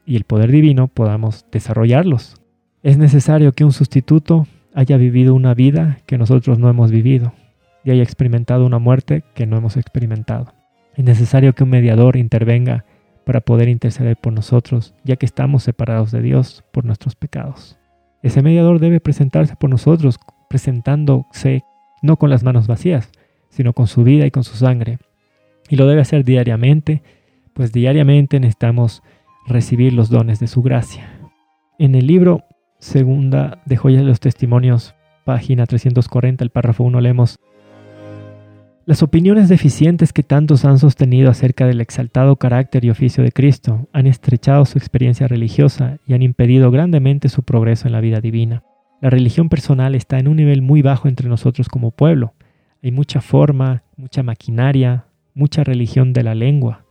y 0.07 0.17
el 0.17 0.25
poder 0.25 0.51
divino 0.51 0.89
podamos 0.89 1.47
desarrollarlos. 1.53 2.41
Es 2.83 2.97
necesario 2.97 3.53
que 3.53 3.65
un 3.65 3.73
sustituto 3.73 4.47
haya 4.75 4.97
vivido 4.97 5.35
una 5.35 5.55
vida 5.55 5.99
que 6.07 6.19
nosotros 6.19 6.59
no 6.59 6.69
hemos 6.69 6.91
vivido 6.91 7.33
y 7.85 7.91
haya 7.91 8.03
experimentado 8.03 8.65
una 8.65 8.79
muerte 8.79 9.25
que 9.35 9.47
no 9.47 9.57
hemos 9.57 9.77
experimentado. 9.77 10.55
Es 10.95 11.05
necesario 11.05 11.55
que 11.55 11.65
un 11.65 11.71
mediador 11.71 12.17
intervenga 12.17 12.85
para 13.25 13.41
poder 13.41 13.69
interceder 13.69 14.17
por 14.17 14.33
nosotros, 14.33 14.95
ya 15.05 15.17
que 15.17 15.27
estamos 15.27 15.63
separados 15.63 16.11
de 16.11 16.23
Dios 16.23 16.65
por 16.73 16.85
nuestros 16.85 17.15
pecados. 17.15 17.79
Ese 18.23 18.43
mediador 18.43 18.81
debe 18.81 19.01
presentarse 19.01 19.55
por 19.55 19.71
nosotros, 19.71 20.19
presentándose 20.49 21.63
no 22.03 22.17
con 22.17 22.31
las 22.31 22.43
manos 22.43 22.67
vacías, 22.67 23.11
sino 23.51 23.75
con 23.75 23.87
su 23.87 24.03
vida 24.03 24.27
y 24.27 24.31
con 24.31 24.45
su 24.45 24.57
sangre. 24.57 24.99
Y 25.69 25.77
lo 25.77 25.87
debe 25.87 26.01
hacer 26.01 26.25
diariamente, 26.25 27.03
pues 27.53 27.73
diariamente 27.73 28.41
necesitamos 28.41 29.03
recibir 29.47 29.93
los 29.93 30.11
dones 30.11 30.41
de 30.41 30.47
su 30.47 30.63
gracia. 30.63 31.09
En 31.79 31.95
el 31.95 32.07
libro 32.07 32.45
Segunda 32.79 33.61
de 33.67 33.77
Joyas 33.77 34.03
de 34.03 34.09
los 34.09 34.21
Testimonios, 34.21 34.95
página 35.25 35.67
340, 35.67 36.45
el 36.45 36.51
párrafo 36.51 36.85
1, 36.85 37.01
leemos, 37.01 37.39
Las 38.87 39.03
opiniones 39.03 39.49
deficientes 39.49 40.13
que 40.13 40.23
tantos 40.23 40.65
han 40.65 40.79
sostenido 40.79 41.31
acerca 41.31 41.67
del 41.67 41.81
exaltado 41.81 42.37
carácter 42.37 42.85
y 42.85 42.91
oficio 42.91 43.23
de 43.25 43.33
Cristo 43.33 43.89
han 43.93 44.07
estrechado 44.07 44.65
su 44.65 44.79
experiencia 44.79 45.29
religiosa 45.29 45.99
y 46.07 46.15
han 46.15 46.23
impedido 46.23 46.71
grandemente 46.71 47.29
su 47.29 47.43
progreso 47.43 47.89
en 47.89 47.93
la 47.93 48.01
vida 48.01 48.21
divina. 48.21 48.63
La 49.01 49.11
religión 49.11 49.49
personal 49.49 49.95
está 49.95 50.19
en 50.19 50.29
un 50.29 50.37
nivel 50.37 50.63
muy 50.63 50.83
bajo 50.83 51.09
entre 51.09 51.29
nosotros 51.29 51.69
como 51.69 51.91
pueblo. 51.91 52.35
Hay 52.83 52.91
mucha 52.91 53.21
forma, 53.21 53.83
mucha 53.97 54.23
maquinaria, 54.23 55.08
mucha 55.39 55.65
religión 55.65 56.13
de 56.13 56.25
la 56.25 56.35
lengua, 56.35 56.85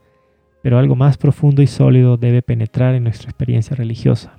pero 0.62 0.78
algo 0.78 0.96
más 0.96 1.18
profundo 1.18 1.62
y 1.62 1.66
sólido 1.66 2.16
debe 2.16 2.42
penetrar 2.42 2.94
en 2.94 3.04
nuestra 3.04 3.28
experiencia 3.30 3.76
religiosa. 3.76 4.38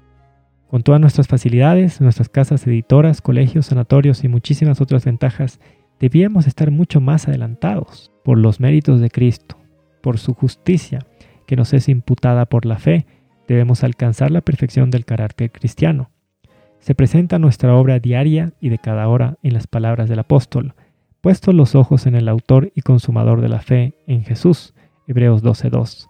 Con 0.67 0.83
todas 0.83 0.99
nuestras 0.99 1.27
facilidades, 1.27 2.01
nuestras 2.01 2.27
casas 2.27 2.65
editoras, 2.67 3.21
colegios, 3.21 3.67
sanatorios 3.67 4.23
y 4.23 4.27
muchísimas 4.27 4.81
otras 4.81 5.05
ventajas, 5.05 5.59
debíamos 5.99 6.47
estar 6.47 6.71
mucho 6.71 7.01
más 7.01 7.27
adelantados 7.27 8.11
por 8.23 8.37
los 8.37 8.59
méritos 8.59 8.99
de 8.99 9.09
Cristo, 9.09 9.57
por 10.01 10.17
su 10.17 10.33
justicia, 10.33 11.05
que 11.47 11.55
nos 11.55 11.73
es 11.73 11.87
imputada 11.87 12.45
por 12.45 12.65
la 12.65 12.77
fe, 12.77 13.05
debemos 13.47 13.83
alcanzar 13.83 14.31
la 14.31 14.41
perfección 14.41 14.91
del 14.91 15.05
carácter 15.05 15.51
cristiano. 15.51 16.11
Se 16.79 16.95
presenta 16.95 17.39
nuestra 17.39 17.75
obra 17.75 17.99
diaria 17.99 18.53
y 18.59 18.69
de 18.69 18.77
cada 18.77 19.07
hora 19.07 19.37
en 19.43 19.53
las 19.53 19.67
palabras 19.67 20.09
del 20.09 20.19
apóstol, 20.19 20.75
puestos 21.21 21.53
los 21.53 21.75
ojos 21.75 22.05
en 22.05 22.15
el 22.15 22.29
autor 22.29 22.71
y 22.75 22.81
consumador 22.81 23.41
de 23.41 23.49
la 23.49 23.59
fe, 23.59 23.93
en 24.07 24.23
Jesús. 24.23 24.73
Hebreos 25.07 25.43
12.2. 25.43 26.07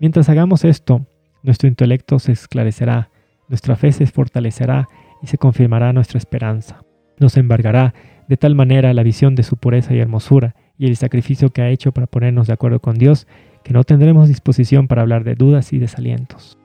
Mientras 0.00 0.28
hagamos 0.28 0.64
esto, 0.64 1.06
nuestro 1.42 1.68
intelecto 1.68 2.18
se 2.18 2.32
esclarecerá, 2.32 3.10
nuestra 3.48 3.76
fe 3.76 3.92
se 3.92 4.06
fortalecerá 4.06 4.88
y 5.22 5.28
se 5.28 5.38
confirmará 5.38 5.92
nuestra 5.92 6.18
esperanza. 6.18 6.82
Nos 7.18 7.36
embargará 7.36 7.94
de 8.28 8.36
tal 8.36 8.54
manera 8.54 8.94
la 8.94 9.02
visión 9.02 9.34
de 9.34 9.42
su 9.42 9.56
pureza 9.56 9.94
y 9.94 9.98
hermosura 9.98 10.54
y 10.78 10.86
el 10.86 10.96
sacrificio 10.96 11.50
que 11.50 11.62
ha 11.62 11.68
hecho 11.68 11.92
para 11.92 12.06
ponernos 12.06 12.46
de 12.46 12.54
acuerdo 12.54 12.80
con 12.80 12.96
Dios, 12.96 13.26
que 13.62 13.72
no 13.72 13.84
tendremos 13.84 14.28
disposición 14.28 14.88
para 14.88 15.02
hablar 15.02 15.24
de 15.24 15.34
dudas 15.34 15.72
y 15.72 15.78
desalientos. 15.78 16.58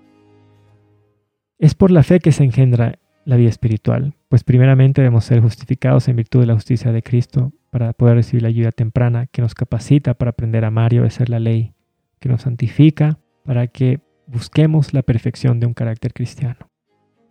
Es 1.59 1.75
por 1.75 1.91
la 1.91 2.03
fe 2.03 2.19
que 2.19 2.31
se 2.31 2.43
engendra 2.43 2.99
la 3.25 3.35
vida 3.35 3.49
espiritual, 3.49 4.13
pues 4.29 4.43
primeramente 4.43 5.01
debemos 5.01 5.25
ser 5.25 5.41
justificados 5.41 6.07
en 6.07 6.15
virtud 6.15 6.41
de 6.41 6.45
la 6.45 6.53
justicia 6.53 6.91
de 6.91 7.01
Cristo 7.01 7.51
para 7.75 7.91
poder 7.91 8.15
recibir 8.15 8.41
la 8.41 8.47
ayuda 8.47 8.71
temprana 8.71 9.27
que 9.27 9.41
nos 9.41 9.53
capacita 9.53 10.13
para 10.13 10.29
aprender 10.29 10.63
a 10.63 10.69
amar 10.69 10.93
y 10.93 10.99
obedecer 10.99 11.27
la 11.27 11.41
ley, 11.41 11.73
que 12.19 12.29
nos 12.29 12.43
santifica 12.43 13.19
para 13.43 13.67
que 13.67 13.99
busquemos 14.27 14.93
la 14.93 15.01
perfección 15.01 15.59
de 15.59 15.65
un 15.65 15.73
carácter 15.73 16.13
cristiano 16.13 16.69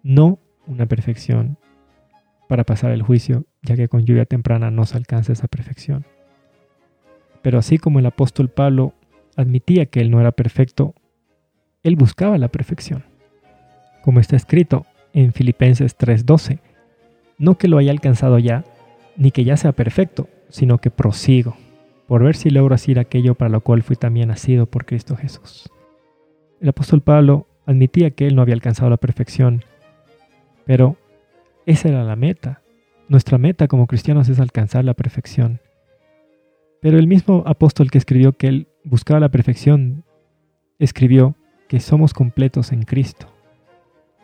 no 0.03 0.39
una 0.67 0.85
perfección 0.85 1.57
para 2.47 2.65
pasar 2.65 2.91
el 2.91 3.01
juicio, 3.01 3.47
ya 3.63 3.75
que 3.75 3.89
con 3.89 4.05
lluvia 4.05 4.27
temprana 4.27 4.71
no 4.71 4.85
se 4.85 4.99
alcanza 4.99 5.33
esa 5.33 5.49
perfección. 5.49 6.05
Pero 7.41 7.59
así 7.59 7.79
como 7.79 8.01
el 8.01 8.05
apóstol 8.05 8.51
Pablo 8.51 8.93
admitía 9.37 9.87
que 9.87 10.03
él 10.03 10.11
no 10.11 10.21
era 10.21 10.33
perfecto, 10.33 10.95
él 11.83 11.97
buscaba 11.97 12.37
la 12.37 12.49
perfección. 12.49 13.03
Como 14.03 14.21
está 14.21 14.37
escrito 14.37 14.85
en 15.15 15.33
Filipenses 15.33 15.97
3:12, 15.97 16.59
no 17.39 17.57
que 17.57 17.67
lo 17.67 17.79
haya 17.79 17.93
alcanzado 17.93 18.39
ya, 18.39 18.63
ni 19.17 19.31
que 19.31 19.45
ya 19.45 19.57
sea 19.57 19.73
perfecto, 19.73 20.29
sino 20.49 20.79
que 20.79 20.91
prosigo, 20.91 21.57
por 22.07 22.23
ver 22.23 22.37
si 22.37 22.51
logro 22.51 22.75
hacer 22.75 22.99
aquello 22.99 23.35
para 23.35 23.49
lo 23.49 23.61
cual 23.61 23.83
fui 23.83 23.97
también 23.97 24.29
nacido 24.29 24.67
por 24.67 24.85
Cristo 24.85 25.17
Jesús. 25.17 25.71
El 26.61 26.69
apóstol 26.69 27.01
Pablo 27.01 27.47
admitía 27.67 28.11
que 28.11 28.27
él 28.27 28.37
no 28.37 28.43
había 28.43 28.55
alcanzado 28.55 28.91
la 28.91 28.97
perfección, 28.97 29.65
pero 30.65 30.97
esa 31.67 31.89
era 31.89 32.05
la 32.05 32.17
meta. 32.17 32.63
Nuestra 33.09 33.39
meta 33.39 33.69
como 33.69 33.87
cristianos 33.87 34.29
es 34.29 34.41
alcanzar 34.41 34.85
la 34.85 34.95
perfección. 34.95 35.61
Pero 36.81 36.99
el 36.99 37.07
mismo 37.07 37.43
apóstol 37.47 37.91
que 37.91 37.99
escribió 37.99 38.33
que 38.35 38.49
él 38.49 38.69
buscaba 38.85 39.21
la 39.21 39.31
perfección, 39.31 40.05
escribió 40.79 41.35
que 41.69 41.81
somos 41.81 42.13
completos 42.13 42.73
en 42.73 42.83
Cristo. 42.83 43.29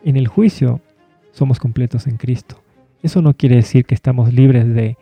En 0.03 0.15
el 0.15 0.27
juicio 0.27 0.81
somos 1.31 1.59
completos 1.59 2.07
en 2.07 2.17
Cristo. 2.17 2.61
Eso 3.01 3.21
no 3.21 3.33
quiere 3.33 3.55
decir 3.55 3.85
que 3.85 3.95
estamos 3.95 4.33
libres 4.33 4.65
de, 4.73 4.97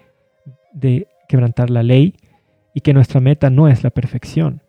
quebrantar 1.27 1.69
la 1.69 1.83
ley 1.83 2.15
y 2.73 2.81
que 2.81 2.93
nuestra 2.93 3.19
meta 3.19 3.49
no 3.49 3.67
es 3.67 3.83
la 3.83 3.89
perfección. 3.89 4.61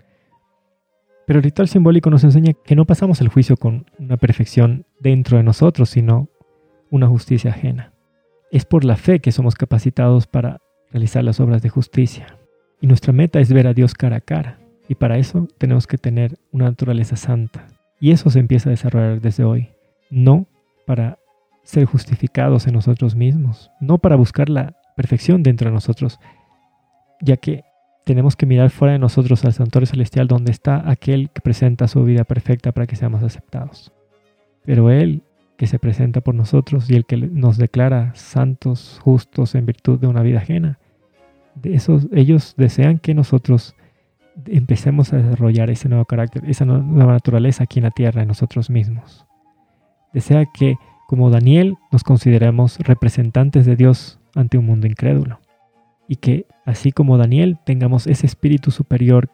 Pero 1.26 1.38
el 1.38 1.44
ritual 1.44 1.68
simbólico 1.68 2.10
nos 2.10 2.24
enseña 2.24 2.52
que 2.52 2.74
no 2.74 2.84
pasamos 2.84 3.20
el 3.20 3.28
juicio 3.28 3.56
con 3.56 3.86
una 3.98 4.16
perfección 4.16 4.84
dentro 4.98 5.36
de 5.36 5.44
nosotros, 5.44 5.90
sino 5.90 6.28
una 6.90 7.06
justicia 7.06 7.50
ajena. 7.50 7.92
Es 8.50 8.64
por 8.64 8.84
la 8.84 8.96
fe 8.96 9.20
que 9.20 9.30
somos 9.30 9.54
capacitados 9.54 10.26
para 10.26 10.58
realizar 10.90 11.22
las 11.22 11.38
obras 11.38 11.62
de 11.62 11.68
justicia. 11.68 12.36
Y 12.80 12.88
nuestra 12.88 13.12
meta 13.12 13.38
es 13.38 13.52
ver 13.52 13.68
a 13.68 13.74
Dios 13.74 13.94
cara 13.94 14.16
a 14.16 14.20
cara. 14.20 14.58
Y 14.88 14.96
para 14.96 15.18
eso 15.18 15.46
tenemos 15.56 15.86
que 15.86 15.98
tener 15.98 16.36
una 16.50 16.64
naturaleza 16.64 17.14
santa. 17.14 17.68
Y 18.00 18.10
eso 18.10 18.28
se 18.28 18.40
empieza 18.40 18.68
a 18.68 18.72
desarrollar 18.72 19.20
desde 19.20 19.44
hoy. 19.44 19.68
No 20.10 20.46
para 20.84 21.19
ser 21.62 21.84
justificados 21.84 22.66
en 22.66 22.74
nosotros 22.74 23.14
mismos, 23.14 23.70
no 23.80 23.98
para 23.98 24.16
buscar 24.16 24.48
la 24.48 24.76
perfección 24.96 25.42
dentro 25.42 25.68
de 25.68 25.74
nosotros, 25.74 26.18
ya 27.20 27.36
que 27.36 27.64
tenemos 28.04 28.34
que 28.34 28.46
mirar 28.46 28.70
fuera 28.70 28.92
de 28.92 28.98
nosotros 28.98 29.44
al 29.44 29.52
santuario 29.52 29.86
celestial 29.86 30.26
donde 30.26 30.50
está 30.50 30.90
aquel 30.90 31.30
que 31.30 31.40
presenta 31.40 31.86
su 31.86 32.02
vida 32.04 32.24
perfecta 32.24 32.72
para 32.72 32.86
que 32.86 32.96
seamos 32.96 33.22
aceptados. 33.22 33.92
Pero 34.64 34.90
Él 34.90 35.22
que 35.56 35.66
se 35.66 35.78
presenta 35.78 36.22
por 36.22 36.34
nosotros 36.34 36.90
y 36.90 36.96
el 36.96 37.04
que 37.04 37.18
nos 37.18 37.58
declara 37.58 38.14
santos, 38.14 38.98
justos 39.02 39.54
en 39.54 39.66
virtud 39.66 40.00
de 40.00 40.06
una 40.06 40.22
vida 40.22 40.38
ajena. 40.38 40.78
Ellos 41.62 42.54
desean 42.56 42.98
que 42.98 43.12
nosotros 43.14 43.74
empecemos 44.46 45.12
a 45.12 45.18
desarrollar 45.18 45.68
ese 45.68 45.90
nuevo 45.90 46.06
carácter, 46.06 46.48
esa 46.48 46.64
nueva 46.64 47.12
naturaleza 47.12 47.64
aquí 47.64 47.78
en 47.78 47.84
la 47.84 47.90
tierra, 47.90 48.22
en 48.22 48.28
nosotros 48.28 48.70
mismos. 48.70 49.26
Desea 50.14 50.46
que 50.46 50.76
como 51.10 51.28
Daniel, 51.28 51.74
nos 51.90 52.04
consideramos 52.04 52.78
representantes 52.78 53.66
de 53.66 53.74
Dios 53.74 54.20
ante 54.36 54.58
un 54.58 54.66
mundo 54.66 54.86
incrédulo. 54.86 55.40
Y 56.06 56.14
que, 56.14 56.46
así 56.64 56.92
como 56.92 57.18
Daniel, 57.18 57.58
tengamos 57.66 58.06
ese 58.06 58.26
espíritu 58.26 58.70
superior 58.70 59.28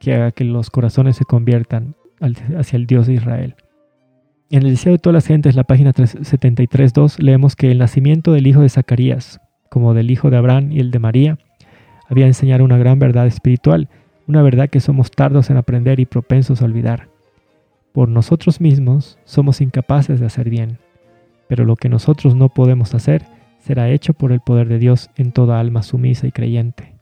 que 0.00 0.12
haga 0.12 0.32
que 0.32 0.42
los 0.42 0.70
corazones 0.70 1.14
se 1.14 1.24
conviertan 1.24 1.94
hacia 2.58 2.76
el 2.76 2.88
Dios 2.88 3.06
de 3.06 3.14
Israel. 3.14 3.54
En 4.50 4.64
el 4.64 4.70
deseo 4.70 4.90
de 4.90 4.98
todas 4.98 5.14
las 5.14 5.26
gentes, 5.28 5.54
la 5.54 5.62
página 5.62 5.92
73.2, 5.92 7.20
leemos 7.20 7.54
que 7.54 7.70
el 7.70 7.78
nacimiento 7.78 8.32
del 8.32 8.48
hijo 8.48 8.62
de 8.62 8.68
Zacarías, 8.68 9.40
como 9.70 9.94
del 9.94 10.10
hijo 10.10 10.30
de 10.30 10.38
Abraham 10.38 10.72
y 10.72 10.80
el 10.80 10.90
de 10.90 10.98
María, 10.98 11.38
había 12.08 12.26
enseñado 12.26 12.64
una 12.64 12.76
gran 12.76 12.98
verdad 12.98 13.28
espiritual, 13.28 13.88
una 14.26 14.42
verdad 14.42 14.68
que 14.68 14.80
somos 14.80 15.12
tardos 15.12 15.48
en 15.48 15.58
aprender 15.58 16.00
y 16.00 16.06
propensos 16.06 16.60
a 16.60 16.64
olvidar. 16.64 17.06
Por 17.92 18.08
nosotros 18.08 18.60
mismos 18.60 19.16
somos 19.22 19.60
incapaces 19.60 20.18
de 20.18 20.26
hacer 20.26 20.50
bien, 20.50 20.80
pero 21.48 21.64
lo 21.64 21.76
que 21.76 21.88
nosotros 21.88 22.34
no 22.34 22.48
podemos 22.48 22.94
hacer 22.94 23.26
será 23.60 23.90
hecho 23.90 24.14
por 24.14 24.32
el 24.32 24.40
poder 24.40 24.68
de 24.68 24.78
Dios 24.78 25.10
en 25.16 25.32
toda 25.32 25.58
alma 25.58 25.82
sumisa 25.82 26.26
y 26.26 26.32
creyente. 26.32 26.94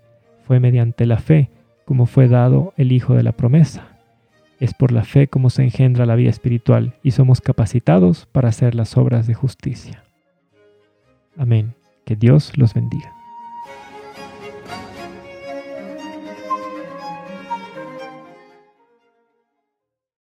Fue 0.44 0.60
mediante 0.60 1.06
la 1.06 1.18
fe 1.18 1.50
como 1.84 2.06
fue 2.06 2.28
dado 2.28 2.72
el 2.76 2.92
Hijo 2.92 3.14
de 3.14 3.22
la 3.22 3.32
promesa. 3.32 3.98
Es 4.60 4.74
por 4.74 4.92
la 4.92 5.04
fe 5.04 5.26
como 5.26 5.50
se 5.50 5.64
engendra 5.64 6.06
la 6.06 6.14
vida 6.14 6.30
espiritual 6.30 6.94
y 7.02 7.10
somos 7.10 7.40
capacitados 7.40 8.26
para 8.30 8.48
hacer 8.48 8.74
las 8.74 8.96
obras 8.96 9.26
de 9.26 9.34
justicia. 9.34 10.04
Amén. 11.36 11.74
Que 12.04 12.14
Dios 12.14 12.56
los 12.56 12.74
bendiga. 12.74 13.21